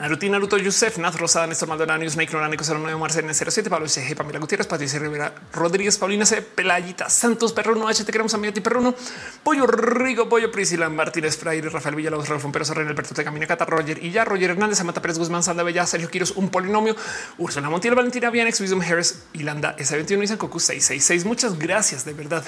Naruto, 0.03 0.27
Naruto, 0.27 0.59
Yusef, 0.59 0.99
Naz 0.99 1.15
Rosada, 1.15 1.47
Néstor 1.47 1.69
Maldonado, 1.69 2.03
Snake, 2.11 2.33
Noránico, 2.33 2.65
09, 2.65 2.99
Marcel, 2.99 3.33
07, 3.33 3.71
Pablo 3.71 3.87
CG, 3.87 4.17
Pamela 4.17 4.41
Gutiérrez, 4.41 4.67
Patricia 4.67 4.99
Rivera, 4.99 5.33
Rodríguez, 5.53 5.97
Paulina 5.97 6.27
C, 6.27 6.43
Pelayita, 6.43 7.09
Santos, 7.09 7.53
Perruno, 7.53 7.87
H, 7.87 8.03
te 8.03 8.11
queremos, 8.11 8.35
amigo, 8.35 8.53
ti 8.53 8.61
Perruno, 8.61 8.97
Pollo 9.45 9.65
Rico, 9.65 10.29
Pollo, 10.29 10.51
Priscila, 10.51 10.89
Martínez, 10.89 11.37
Fraire, 11.37 11.71
Rafael 11.71 11.95
Villalobos, 11.95 12.29
Raúl 12.29 12.43
Pero 12.51 12.65
René, 12.75 12.91
Alberto 12.91 13.15
Te 13.15 13.23
Camina, 13.23 13.47
Cata, 13.47 13.65
Roger 13.65 14.03
y 14.03 14.11
ya, 14.11 14.25
Roger 14.25 14.51
Hernández, 14.51 14.81
Amata 14.81 15.01
Pérez 15.01 15.19
Guzmán, 15.19 15.45
Salda 15.45 15.63
Bella, 15.63 15.87
Sergio 15.87 16.11
Quiros, 16.11 16.33
un 16.33 16.49
polinomio, 16.49 16.97
Ursula 17.39 17.71
Montiel, 17.71 17.95
Valentina 17.95 18.29
Vianex, 18.29 18.61
Wisdom 18.61 18.81
Harris, 18.81 19.23
Ilanda, 19.35 19.77
S21 19.77 20.25
y 20.25 20.27
San 20.27 20.37
Cocu 20.37 20.59
666. 20.59 21.25
Muchas 21.27 21.57
gracias, 21.57 22.05
de 22.05 22.13
verdad. 22.13 22.43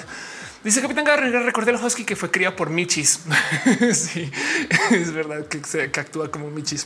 Dice 0.61 0.81
Capitán 0.81 1.05
Garrera, 1.05 1.41
recordé 1.41 1.71
el 1.71 1.77
husky 1.77 2.03
que 2.03 2.17
fue 2.17 2.29
criado 2.29 2.57
por 2.57 2.69
Michis. 2.69 3.21
sí, 3.93 4.29
es 4.91 5.13
verdad 5.13 5.47
que, 5.47 5.61
que 5.61 5.99
actúa 6.01 6.29
como 6.29 6.51
Michis. 6.51 6.85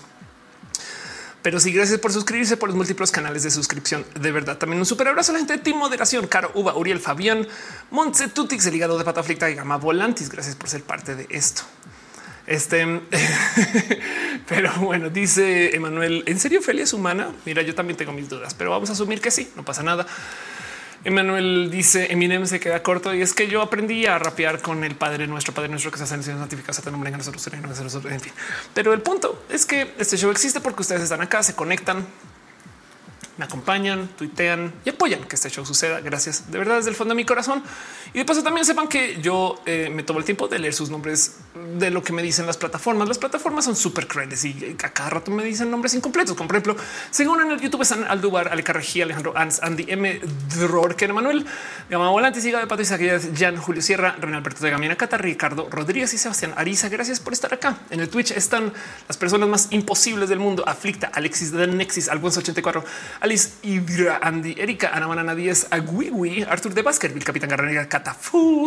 Pero 1.41 1.59
sí, 1.59 1.71
gracias 1.71 1.99
por 1.99 2.11
suscribirse 2.11 2.57
por 2.57 2.69
los 2.69 2.75
múltiples 2.75 3.11
canales 3.11 3.43
de 3.43 3.51
suscripción. 3.51 4.05
De 4.19 4.31
verdad, 4.31 4.57
también 4.57 4.79
un 4.79 4.85
super 4.85 5.07
abrazo 5.07 5.31
a 5.31 5.33
la 5.33 5.39
gente 5.39 5.53
de 5.53 5.59
Team 5.59 5.77
Moderación, 5.77 6.27
Caro, 6.27 6.51
Uva, 6.53 6.75
Uriel, 6.75 6.99
Fabián, 6.99 7.47
Montse 7.91 8.27
Tutix, 8.27 8.65
el 8.65 8.75
hígado 8.75 8.97
de 8.97 9.05
pata 9.05 9.21
aflicta 9.21 9.49
y 9.49 9.55
Gama 9.55 9.77
Volantis. 9.77 10.29
Gracias 10.29 10.55
por 10.55 10.69
ser 10.69 10.83
parte 10.83 11.15
de 11.15 11.27
esto. 11.29 11.63
Este, 12.45 12.83
pero 14.49 14.71
bueno, 14.79 15.09
dice 15.09 15.75
Emanuel, 15.75 16.23
¿en 16.25 16.39
serio 16.39 16.61
Felia 16.61 16.83
es 16.83 16.93
humana? 16.93 17.31
Mira, 17.45 17.61
yo 17.61 17.75
también 17.75 17.95
tengo 17.95 18.11
mis 18.11 18.27
dudas, 18.27 18.55
pero 18.55 18.71
vamos 18.71 18.89
a 18.89 18.93
asumir 18.93 19.21
que 19.21 19.29
sí, 19.29 19.51
no 19.55 19.63
pasa 19.63 19.83
nada. 19.83 20.07
Emanuel 21.03 21.69
dice 21.71 22.11
Eminem 22.11 22.45
se 22.45 22.59
queda 22.59 22.83
corto 22.83 23.13
y 23.13 23.21
es 23.21 23.33
que 23.33 23.47
yo 23.47 23.61
aprendí 23.61 24.05
a 24.05 24.19
rapear 24.19 24.61
con 24.61 24.83
el 24.83 24.95
padre 24.95 25.27
nuestro, 25.27 25.53
padre 25.53 25.69
nuestro 25.69 25.91
que 25.91 25.97
se 25.97 26.03
hacen 26.03 26.37
notificadas 26.37 26.85
a 26.85 26.91
nombre 26.91 27.13
a 27.13 27.17
nosotros, 27.17 27.47
en 27.47 28.19
fin. 28.19 28.33
Pero 28.73 28.93
el 28.93 29.01
punto 29.01 29.45
es 29.49 29.65
que 29.65 29.93
este 29.97 30.17
show 30.17 30.29
existe 30.31 30.59
porque 30.59 30.81
ustedes 30.81 31.03
están 31.03 31.21
acá, 31.21 31.41
se 31.41 31.55
conectan, 31.55 32.05
me 33.37 33.45
acompañan, 33.45 34.09
tuitean 34.17 34.73
y 34.83 34.89
apoyan 34.89 35.23
que 35.23 35.35
este 35.35 35.49
show 35.49 35.65
suceda. 35.65 36.01
Gracias 36.01 36.51
de 36.51 36.57
verdad 36.57 36.75
desde 36.75 36.89
el 36.89 36.95
fondo 36.95 37.13
de 37.13 37.15
mi 37.15 37.25
corazón. 37.25 37.63
Y 38.13 38.19
de 38.19 38.25
paso 38.25 38.43
también 38.43 38.65
sepan 38.65 38.87
que 38.87 39.21
yo 39.21 39.61
eh, 39.65 39.89
me 39.93 40.03
tomo 40.03 40.19
el 40.19 40.25
tiempo 40.25 40.47
de 40.47 40.57
leer 40.57 40.73
sus 40.73 40.89
nombres 40.89 41.37
de 41.77 41.91
lo 41.91 42.01
que 42.01 42.13
me 42.13 42.23
dicen 42.23 42.45
las 42.45 42.57
plataformas. 42.57 43.07
Las 43.07 43.17
plataformas 43.17 43.65
son 43.65 43.75
súper 43.75 44.07
crueles 44.07 44.43
y 44.45 44.75
a 44.83 44.89
cada 44.89 45.09
rato 45.11 45.31
me 45.31 45.43
dicen 45.43 45.69
nombres 45.69 45.93
incompletos. 45.93 46.35
Como 46.35 46.47
por 46.47 46.57
ejemplo, 46.57 46.75
según 47.11 47.41
en 47.41 47.51
el 47.51 47.59
YouTube 47.59 47.81
están 47.81 48.05
Aldubar, 48.05 48.49
Ale 48.49 48.63
Carrejía, 48.63 49.03
Alejandro 49.03 49.37
Ans, 49.37 49.61
Andy 49.61 49.85
M. 49.89 50.21
Dror, 50.57 50.95
Ken 50.95 51.13
Manuel, 51.13 51.45
Gama 51.89 52.09
Volante, 52.09 52.41
Siga 52.41 52.59
de 52.59 52.67
Patricia, 52.67 52.97
Jan, 53.37 53.57
Julio 53.57 53.81
Sierra, 53.81 54.15
René 54.19 54.37
Alberto 54.37 54.63
de 54.63 54.71
Gamina, 54.71 54.95
Cata, 54.95 55.17
Ricardo 55.17 55.67
Rodríguez 55.69 56.13
y 56.13 56.17
Sebastián 56.17 56.53
Ariza. 56.55 56.89
Gracias 56.89 57.19
por 57.19 57.33
estar 57.33 57.53
acá. 57.53 57.77
En 57.91 57.99
el 57.99 58.09
Twitch 58.09 58.31
están 58.31 58.73
las 59.07 59.17
personas 59.17 59.47
más 59.47 59.67
imposibles 59.71 60.29
del 60.29 60.39
mundo. 60.39 60.67
Aflicta, 60.67 61.11
Alexis 61.13 61.51
de 61.51 61.67
Nexis, 61.67 62.09
Alfonso 62.09 62.39
84, 62.39 62.83
Alice 63.19 63.51
Ibra, 63.61 64.19
Andy, 64.21 64.55
Erika, 64.57 64.89
Ana 64.93 65.07
Manana 65.07 65.35
10, 65.35 65.67
Agüiwi, 65.71 66.43
Arthur 66.43 66.73
de 66.73 66.81
Baskerville, 66.81 67.25
Capitán 67.25 67.49
Garranega, 67.49 67.87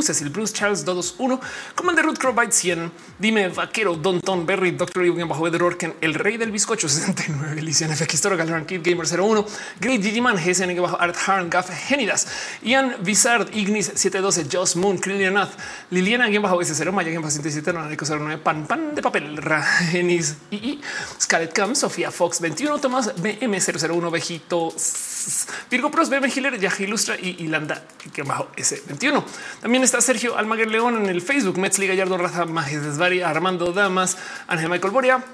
Cecil 0.03 0.31
Bruce, 0.31 0.53
Charles 0.53 0.85
221, 0.85 1.41
Commander 1.75 2.03
Ruth 2.03 2.19
Crowbite 2.19 2.53
100, 2.53 2.91
Dime 3.19 3.49
Vaquero, 3.49 3.95
Don 3.95 4.21
Tom 4.21 4.45
Berry, 4.47 4.73
Doctor 4.73 5.05
Ivan 5.05 5.29
Bajo 5.29 5.51
de 5.51 5.59
Rorken, 5.59 5.95
El 6.01 6.15
Rey 6.15 6.37
del 6.37 6.51
Bizcocho 6.51 6.89
69, 6.89 7.63
Lician 7.63 7.95
FX 7.95 8.21
Toro, 8.21 8.37
Galeran 8.37 8.67
Kid 8.67 8.83
Gamer 8.83 9.07
01, 9.07 9.45
Great 9.81 10.01
Digiman, 10.01 10.37
GSN 10.37 10.81
bajo 10.81 11.01
Art 11.01 11.17
Harn, 11.27 11.51
Gaff, 11.51 11.71
Genidas, 11.71 12.27
Ian 12.63 12.97
Vizard, 13.01 13.49
Ignis 13.55 13.93
712, 13.95 14.49
Joss 14.51 14.77
Moon, 14.77 14.99
Krilianath, 14.99 15.53
Liliana, 15.91 16.27
Game 16.27 16.41
bajo 16.41 16.61
S0, 16.61 16.93
Maya, 16.93 17.11
Game 17.11 17.31
107, 17.31 17.73
Nanico 17.73 18.05
09, 18.05 18.39
Pan, 18.39 18.67
Pan 18.67 18.95
de 18.95 19.03
Papel, 19.03 19.37
Ragenis, 19.37 20.37
y 20.51 20.81
Scarlett 21.21 21.53
Cam, 21.53 21.75
Sofía 21.75 22.11
Fox 22.11 22.41
21, 22.41 22.79
Tomás 22.79 23.13
BM 23.21 23.59
001, 23.61 24.11
Vejito 24.11 24.73
Virgo 25.71 25.91
Pros, 25.91 26.09
Bebe 26.09 26.29
Hiller, 26.35 26.59
Yaja 26.59 26.83
Ilustra 26.83 27.17
y 27.19 27.43
Ilanda, 27.43 27.85
que 28.13 28.23
bajo 28.23 28.49
ese 28.57 28.83
21. 28.87 29.25
También 29.61 29.85
está 29.85 30.01
Sergio 30.01 30.37
Almaguer 30.37 30.71
León 30.71 30.97
en 30.97 31.07
el 31.07 31.23
Facebook, 31.23 31.59
Metzli 31.59 31.87
Gallardo, 31.87 32.17
Raza 32.17 32.45
Majes 32.45 32.83
Desvari, 32.83 33.23
Armando 33.23 33.73
Damas, 33.73 34.17
Ángel 34.49 34.69
Michael 34.69 34.93
Boria. 34.93 35.25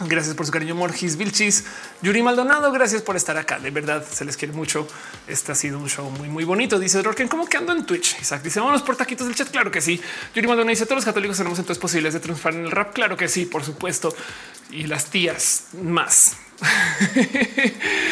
Gracias 0.00 0.34
por 0.34 0.44
su 0.44 0.50
cariño, 0.50 0.74
Morgis 0.74 1.16
Vilchis, 1.16 1.64
Yuri 2.02 2.20
Maldonado. 2.20 2.72
Gracias 2.72 3.00
por 3.00 3.14
estar 3.14 3.36
acá. 3.36 3.60
De 3.60 3.70
verdad, 3.70 4.04
se 4.04 4.24
les 4.24 4.36
quiere 4.36 4.52
mucho. 4.52 4.88
Este 5.28 5.52
ha 5.52 5.54
sido 5.54 5.78
un 5.78 5.88
show 5.88 6.10
muy, 6.10 6.28
muy 6.28 6.42
bonito. 6.42 6.80
Dice 6.80 7.00
Rorken, 7.00 7.28
¿cómo 7.28 7.46
que 7.46 7.58
ando 7.58 7.72
en 7.72 7.86
Twitch? 7.86 8.20
Isaac 8.20 8.42
dice, 8.42 8.58
vámonos 8.58 8.82
por 8.82 8.96
taquitos 8.96 9.28
del 9.28 9.36
chat. 9.36 9.50
Claro 9.50 9.70
que 9.70 9.80
sí. 9.80 10.00
Yuri 10.34 10.48
Maldonado 10.48 10.70
dice, 10.70 10.84
todos 10.84 10.96
los 10.96 11.04
católicos 11.04 11.36
tenemos 11.36 11.60
entonces 11.60 11.80
posibles 11.80 12.12
de 12.12 12.18
triunfar 12.18 12.54
en 12.54 12.64
el 12.64 12.72
rap. 12.72 12.92
Claro 12.92 13.16
que 13.16 13.28
sí, 13.28 13.46
por 13.46 13.62
supuesto. 13.62 14.12
Y 14.72 14.88
las 14.88 15.06
tías 15.06 15.66
más. 15.80 16.38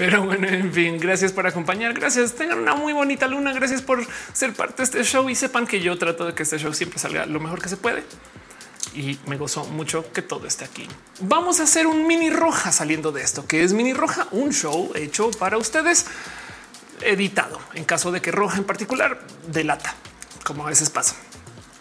Pero 0.00 0.22
bueno, 0.22 0.48
en 0.48 0.72
fin, 0.72 0.96
gracias 0.98 1.30
por 1.30 1.46
acompañar. 1.46 1.92
Gracias. 1.92 2.32
Tengan 2.32 2.60
una 2.60 2.74
muy 2.74 2.94
bonita 2.94 3.28
luna. 3.28 3.52
Gracias 3.52 3.82
por 3.82 4.02
ser 4.32 4.54
parte 4.54 4.76
de 4.78 4.84
este 4.84 5.04
show 5.04 5.28
y 5.28 5.34
sepan 5.34 5.66
que 5.66 5.78
yo 5.78 5.98
trato 5.98 6.24
de 6.24 6.32
que 6.32 6.42
este 6.42 6.58
show 6.58 6.72
siempre 6.72 6.98
salga 6.98 7.26
lo 7.26 7.38
mejor 7.38 7.60
que 7.60 7.68
se 7.68 7.76
puede. 7.76 8.02
Y 8.94 9.18
me 9.26 9.36
gozo 9.36 9.66
mucho 9.66 10.10
que 10.10 10.22
todo 10.22 10.46
esté 10.46 10.64
aquí. 10.64 10.88
Vamos 11.20 11.60
a 11.60 11.64
hacer 11.64 11.86
un 11.86 12.06
mini 12.06 12.30
roja 12.30 12.72
saliendo 12.72 13.12
de 13.12 13.20
esto, 13.20 13.46
que 13.46 13.62
es 13.62 13.74
mini 13.74 13.92
roja, 13.92 14.26
un 14.30 14.54
show 14.54 14.90
hecho 14.94 15.30
para 15.32 15.58
ustedes, 15.58 16.06
editado 17.02 17.60
en 17.74 17.84
caso 17.84 18.10
de 18.10 18.22
que 18.22 18.32
roja 18.32 18.56
en 18.56 18.64
particular 18.64 19.20
delata, 19.48 19.94
como 20.44 20.64
a 20.64 20.70
veces 20.70 20.88
pasa. 20.88 21.14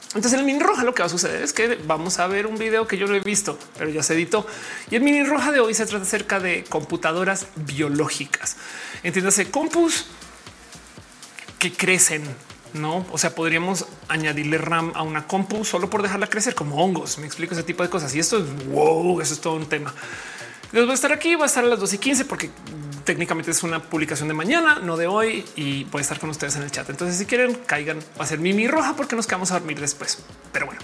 Entonces 0.09 0.33
en 0.33 0.39
el 0.39 0.45
mini 0.45 0.59
roja 0.59 0.83
lo 0.83 0.95
que 0.95 1.03
va 1.03 1.05
a 1.05 1.09
suceder 1.09 1.43
es 1.43 1.53
que 1.53 1.77
vamos 1.85 2.17
a 2.17 2.25
ver 2.25 2.47
un 2.47 2.57
video 2.57 2.87
que 2.87 2.97
yo 2.97 3.05
no 3.05 3.13
he 3.13 3.19
visto, 3.19 3.59
pero 3.77 3.91
ya 3.91 4.01
se 4.01 4.15
editó. 4.15 4.45
Y 4.89 4.95
el 4.95 5.03
mini 5.03 5.23
roja 5.23 5.51
de 5.51 5.59
hoy 5.59 5.75
se 5.75 5.85
trata 5.85 6.03
acerca 6.03 6.39
de 6.39 6.63
computadoras 6.63 7.45
biológicas. 7.55 8.57
Entiéndase, 9.03 9.51
compus 9.51 10.07
que 11.59 11.71
crecen, 11.71 12.23
no? 12.73 13.05
O 13.11 13.19
sea, 13.19 13.35
podríamos 13.35 13.85
añadirle 14.07 14.57
RAM 14.57 14.93
a 14.95 15.03
una 15.03 15.27
compu 15.27 15.63
solo 15.63 15.91
por 15.91 16.01
dejarla 16.01 16.27
crecer 16.27 16.55
como 16.55 16.83
hongos. 16.83 17.19
Me 17.19 17.27
explico 17.27 17.53
ese 17.53 17.63
tipo 17.63 17.83
de 17.83 17.89
cosas. 17.89 18.15
Y 18.15 18.19
esto 18.19 18.39
es 18.39 18.65
wow, 18.67 19.21
eso 19.21 19.35
es 19.35 19.41
todo 19.41 19.55
un 19.55 19.67
tema. 19.67 19.93
Les 20.71 20.83
voy 20.83 20.91
a 20.91 20.95
estar 20.95 21.11
aquí, 21.11 21.35
va 21.35 21.43
a 21.43 21.47
estar 21.47 21.63
a 21.63 21.67
las 21.67 21.79
2 21.79 21.93
y 21.93 21.97
15 21.99 22.25
porque 22.25 22.49
técnicamente 23.09 23.49
es 23.49 23.63
una 23.63 23.81
publicación 23.81 24.27
de 24.27 24.35
mañana, 24.35 24.81
no 24.83 24.95
de 24.95 25.07
hoy, 25.07 25.43
y 25.55 25.83
voy 25.85 25.97
a 25.97 26.01
estar 26.03 26.19
con 26.19 26.29
ustedes 26.29 26.55
en 26.57 26.61
el 26.61 26.69
chat. 26.69 26.87
Entonces, 26.91 27.17
si 27.17 27.25
quieren, 27.25 27.55
caigan, 27.65 27.97
va 27.97 28.23
a 28.23 28.27
ser 28.27 28.37
Mimi 28.37 28.67
roja 28.67 28.95
porque 28.95 29.15
nos 29.15 29.25
quedamos 29.25 29.49
a 29.49 29.55
dormir 29.55 29.79
después. 29.79 30.19
Pero 30.51 30.67
bueno, 30.67 30.79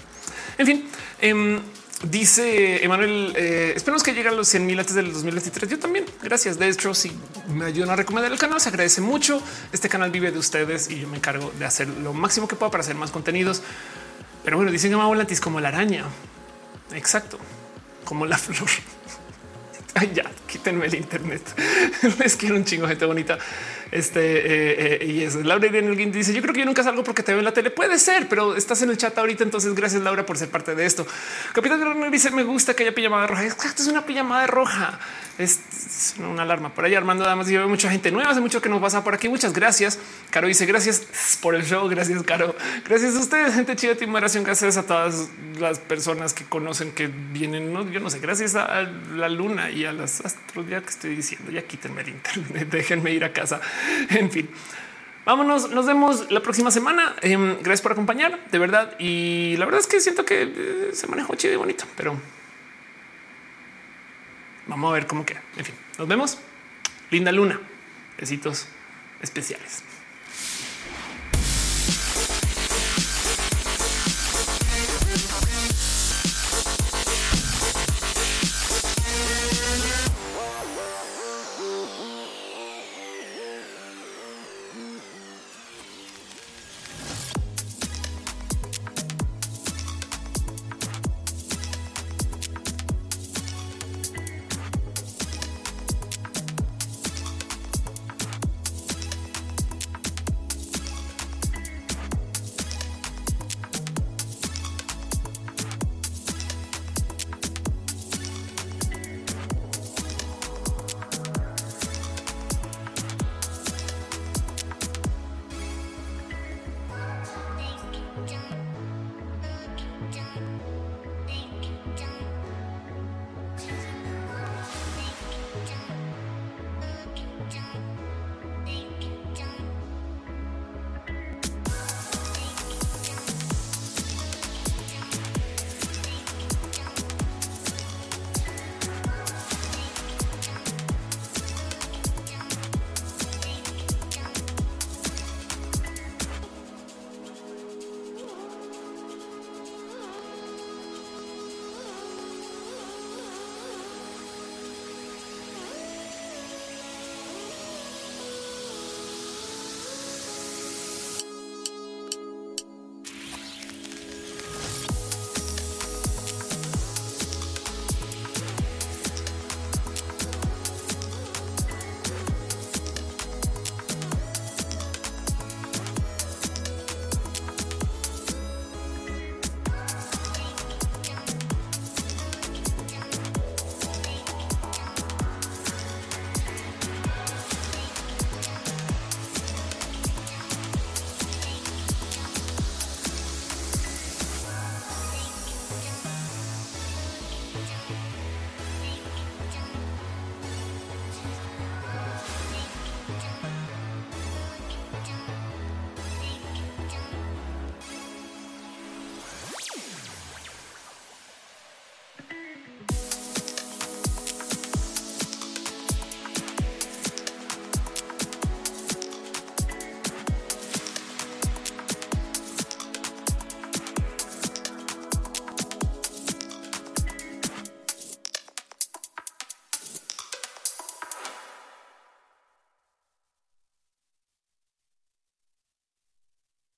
en 0.58 0.66
fin, 0.66 0.88
em, 1.20 1.60
dice 2.02 2.84
Emanuel, 2.84 3.32
eh, 3.36 3.74
esperemos 3.76 4.02
que 4.02 4.12
lleguen 4.12 4.36
los 4.36 4.48
100 4.48 4.66
mil 4.66 4.76
antes 4.76 4.96
del 4.96 5.12
2023. 5.12 5.70
Yo 5.70 5.78
también, 5.78 6.04
gracias. 6.20 6.58
De 6.58 6.68
hecho, 6.68 6.94
si 6.94 7.12
me 7.46 7.66
ayudan 7.66 7.90
a 7.90 7.94
recomendar 7.94 8.32
el 8.32 8.40
canal, 8.40 8.60
se 8.60 8.70
agradece 8.70 9.00
mucho. 9.00 9.40
Este 9.70 9.88
canal 9.88 10.10
vive 10.10 10.32
de 10.32 10.38
ustedes 10.40 10.90
y 10.90 10.98
yo 10.98 11.06
me 11.06 11.18
encargo 11.18 11.52
de 11.60 11.64
hacer 11.64 11.86
lo 11.86 12.12
máximo 12.12 12.48
que 12.48 12.56
pueda 12.56 12.72
para 12.72 12.82
hacer 12.82 12.96
más 12.96 13.12
contenidos. 13.12 13.62
Pero 14.42 14.56
bueno, 14.56 14.72
dicen 14.72 14.90
que 14.90 14.96
Volantis 14.96 15.40
como 15.40 15.60
la 15.60 15.68
araña. 15.68 16.06
Exacto, 16.92 17.38
como 18.04 18.26
la 18.26 18.36
flor. 18.46 18.68
Ya, 20.14 20.30
quítenme 20.46 20.86
el 20.86 20.94
internet. 20.94 21.42
Les 22.18 22.36
quiero 22.36 22.56
un 22.56 22.64
chingo, 22.64 22.86
gente 22.86 23.06
bonita. 23.06 23.38
Este 23.92 24.20
eh, 24.20 24.98
eh, 25.00 25.04
y 25.06 25.22
es 25.22 25.36
Laura 25.36 25.66
Irene 25.66 25.94
dice: 26.06 26.34
Yo 26.34 26.42
creo 26.42 26.52
que 26.52 26.60
yo 26.60 26.66
nunca 26.66 26.82
salgo 26.82 27.04
porque 27.04 27.22
te 27.22 27.32
veo 27.32 27.38
en 27.38 27.44
la 27.44 27.52
tele. 27.52 27.70
Puede 27.70 27.98
ser, 27.98 28.28
pero 28.28 28.56
estás 28.56 28.82
en 28.82 28.90
el 28.90 28.96
chat 28.96 29.16
ahorita. 29.16 29.44
Entonces, 29.44 29.74
gracias, 29.74 30.02
Laura, 30.02 30.26
por 30.26 30.36
ser 30.36 30.48
parte 30.48 30.74
de 30.74 30.84
esto. 30.84 31.06
Capitán 31.52 31.80
Granero 31.80 32.10
dice: 32.10 32.32
Me 32.32 32.42
gusta 32.42 32.74
que 32.74 32.82
haya 32.82 32.94
pijamada 32.94 33.28
roja. 33.28 33.44
Esto 33.44 33.82
es 33.82 33.86
una 33.86 34.04
pijamada 34.04 34.46
roja. 34.48 34.98
Es 35.38 36.14
una 36.18 36.42
alarma 36.42 36.74
por 36.74 36.84
ahí. 36.84 36.94
Armando, 36.94 37.24
además, 37.24 37.46
yo 37.46 37.60
veo 37.60 37.68
mucha 37.68 37.88
gente 37.88 38.10
nueva. 38.10 38.30
Hace 38.30 38.40
mucho 38.40 38.60
que 38.60 38.68
nos 38.68 38.80
pasa 38.80 39.04
por 39.04 39.14
aquí. 39.14 39.28
Muchas 39.28 39.52
gracias. 39.52 40.00
Caro 40.30 40.48
dice: 40.48 40.66
Gracias 40.66 41.38
por 41.40 41.54
el 41.54 41.64
show. 41.64 41.88
Gracias, 41.88 42.20
Caro. 42.24 42.56
Gracias 42.88 43.14
a 43.14 43.20
ustedes, 43.20 43.54
gente 43.54 43.76
chida 43.76 43.94
de 43.94 44.06
moderación. 44.08 44.42
Gracias 44.42 44.76
a 44.76 44.82
todas 44.82 45.28
las 45.60 45.78
personas 45.78 46.34
que 46.34 46.44
conocen 46.44 46.90
que 46.90 47.06
vienen. 47.06 47.72
No, 47.72 47.88
yo 47.88 48.00
no 48.00 48.10
sé, 48.10 48.18
gracias 48.18 48.56
a 48.56 48.82
la 49.14 49.28
luna 49.28 49.70
y 49.70 49.84
a 49.84 49.92
las 49.92 50.24
astros. 50.24 50.68
Ya 50.68 50.80
que 50.80 50.88
estoy 50.88 51.14
diciendo, 51.14 51.52
ya 51.52 51.62
quítenme 51.62 52.02
el 52.02 52.08
internet. 52.08 52.68
Déjenme 52.70 53.12
ir 53.12 53.24
a 53.24 53.32
casa. 53.32 53.60
en 54.10 54.30
fin, 54.30 54.48
vámonos. 55.24 55.70
Nos 55.70 55.86
vemos 55.86 56.30
la 56.30 56.40
próxima 56.40 56.70
semana. 56.70 57.16
Em, 57.22 57.56
gracias 57.58 57.82
por 57.82 57.92
acompañar 57.92 58.38
de 58.50 58.58
verdad. 58.58 58.94
Y 58.98 59.56
la 59.58 59.64
verdad 59.64 59.80
es 59.80 59.86
que 59.86 60.00
siento 60.00 60.24
que 60.24 60.42
eh, 60.42 60.90
se 60.92 61.06
manejó 61.06 61.34
chido 61.34 61.54
y 61.54 61.56
bonito, 61.56 61.84
pero 61.96 62.18
vamos 64.66 64.90
a 64.90 64.94
ver 64.94 65.06
cómo 65.06 65.24
queda. 65.24 65.42
En 65.56 65.64
fin, 65.64 65.74
nos 65.98 66.08
vemos. 66.08 66.38
Linda 67.10 67.32
luna. 67.32 67.60
Besitos 68.18 68.66
especiales. 69.22 69.95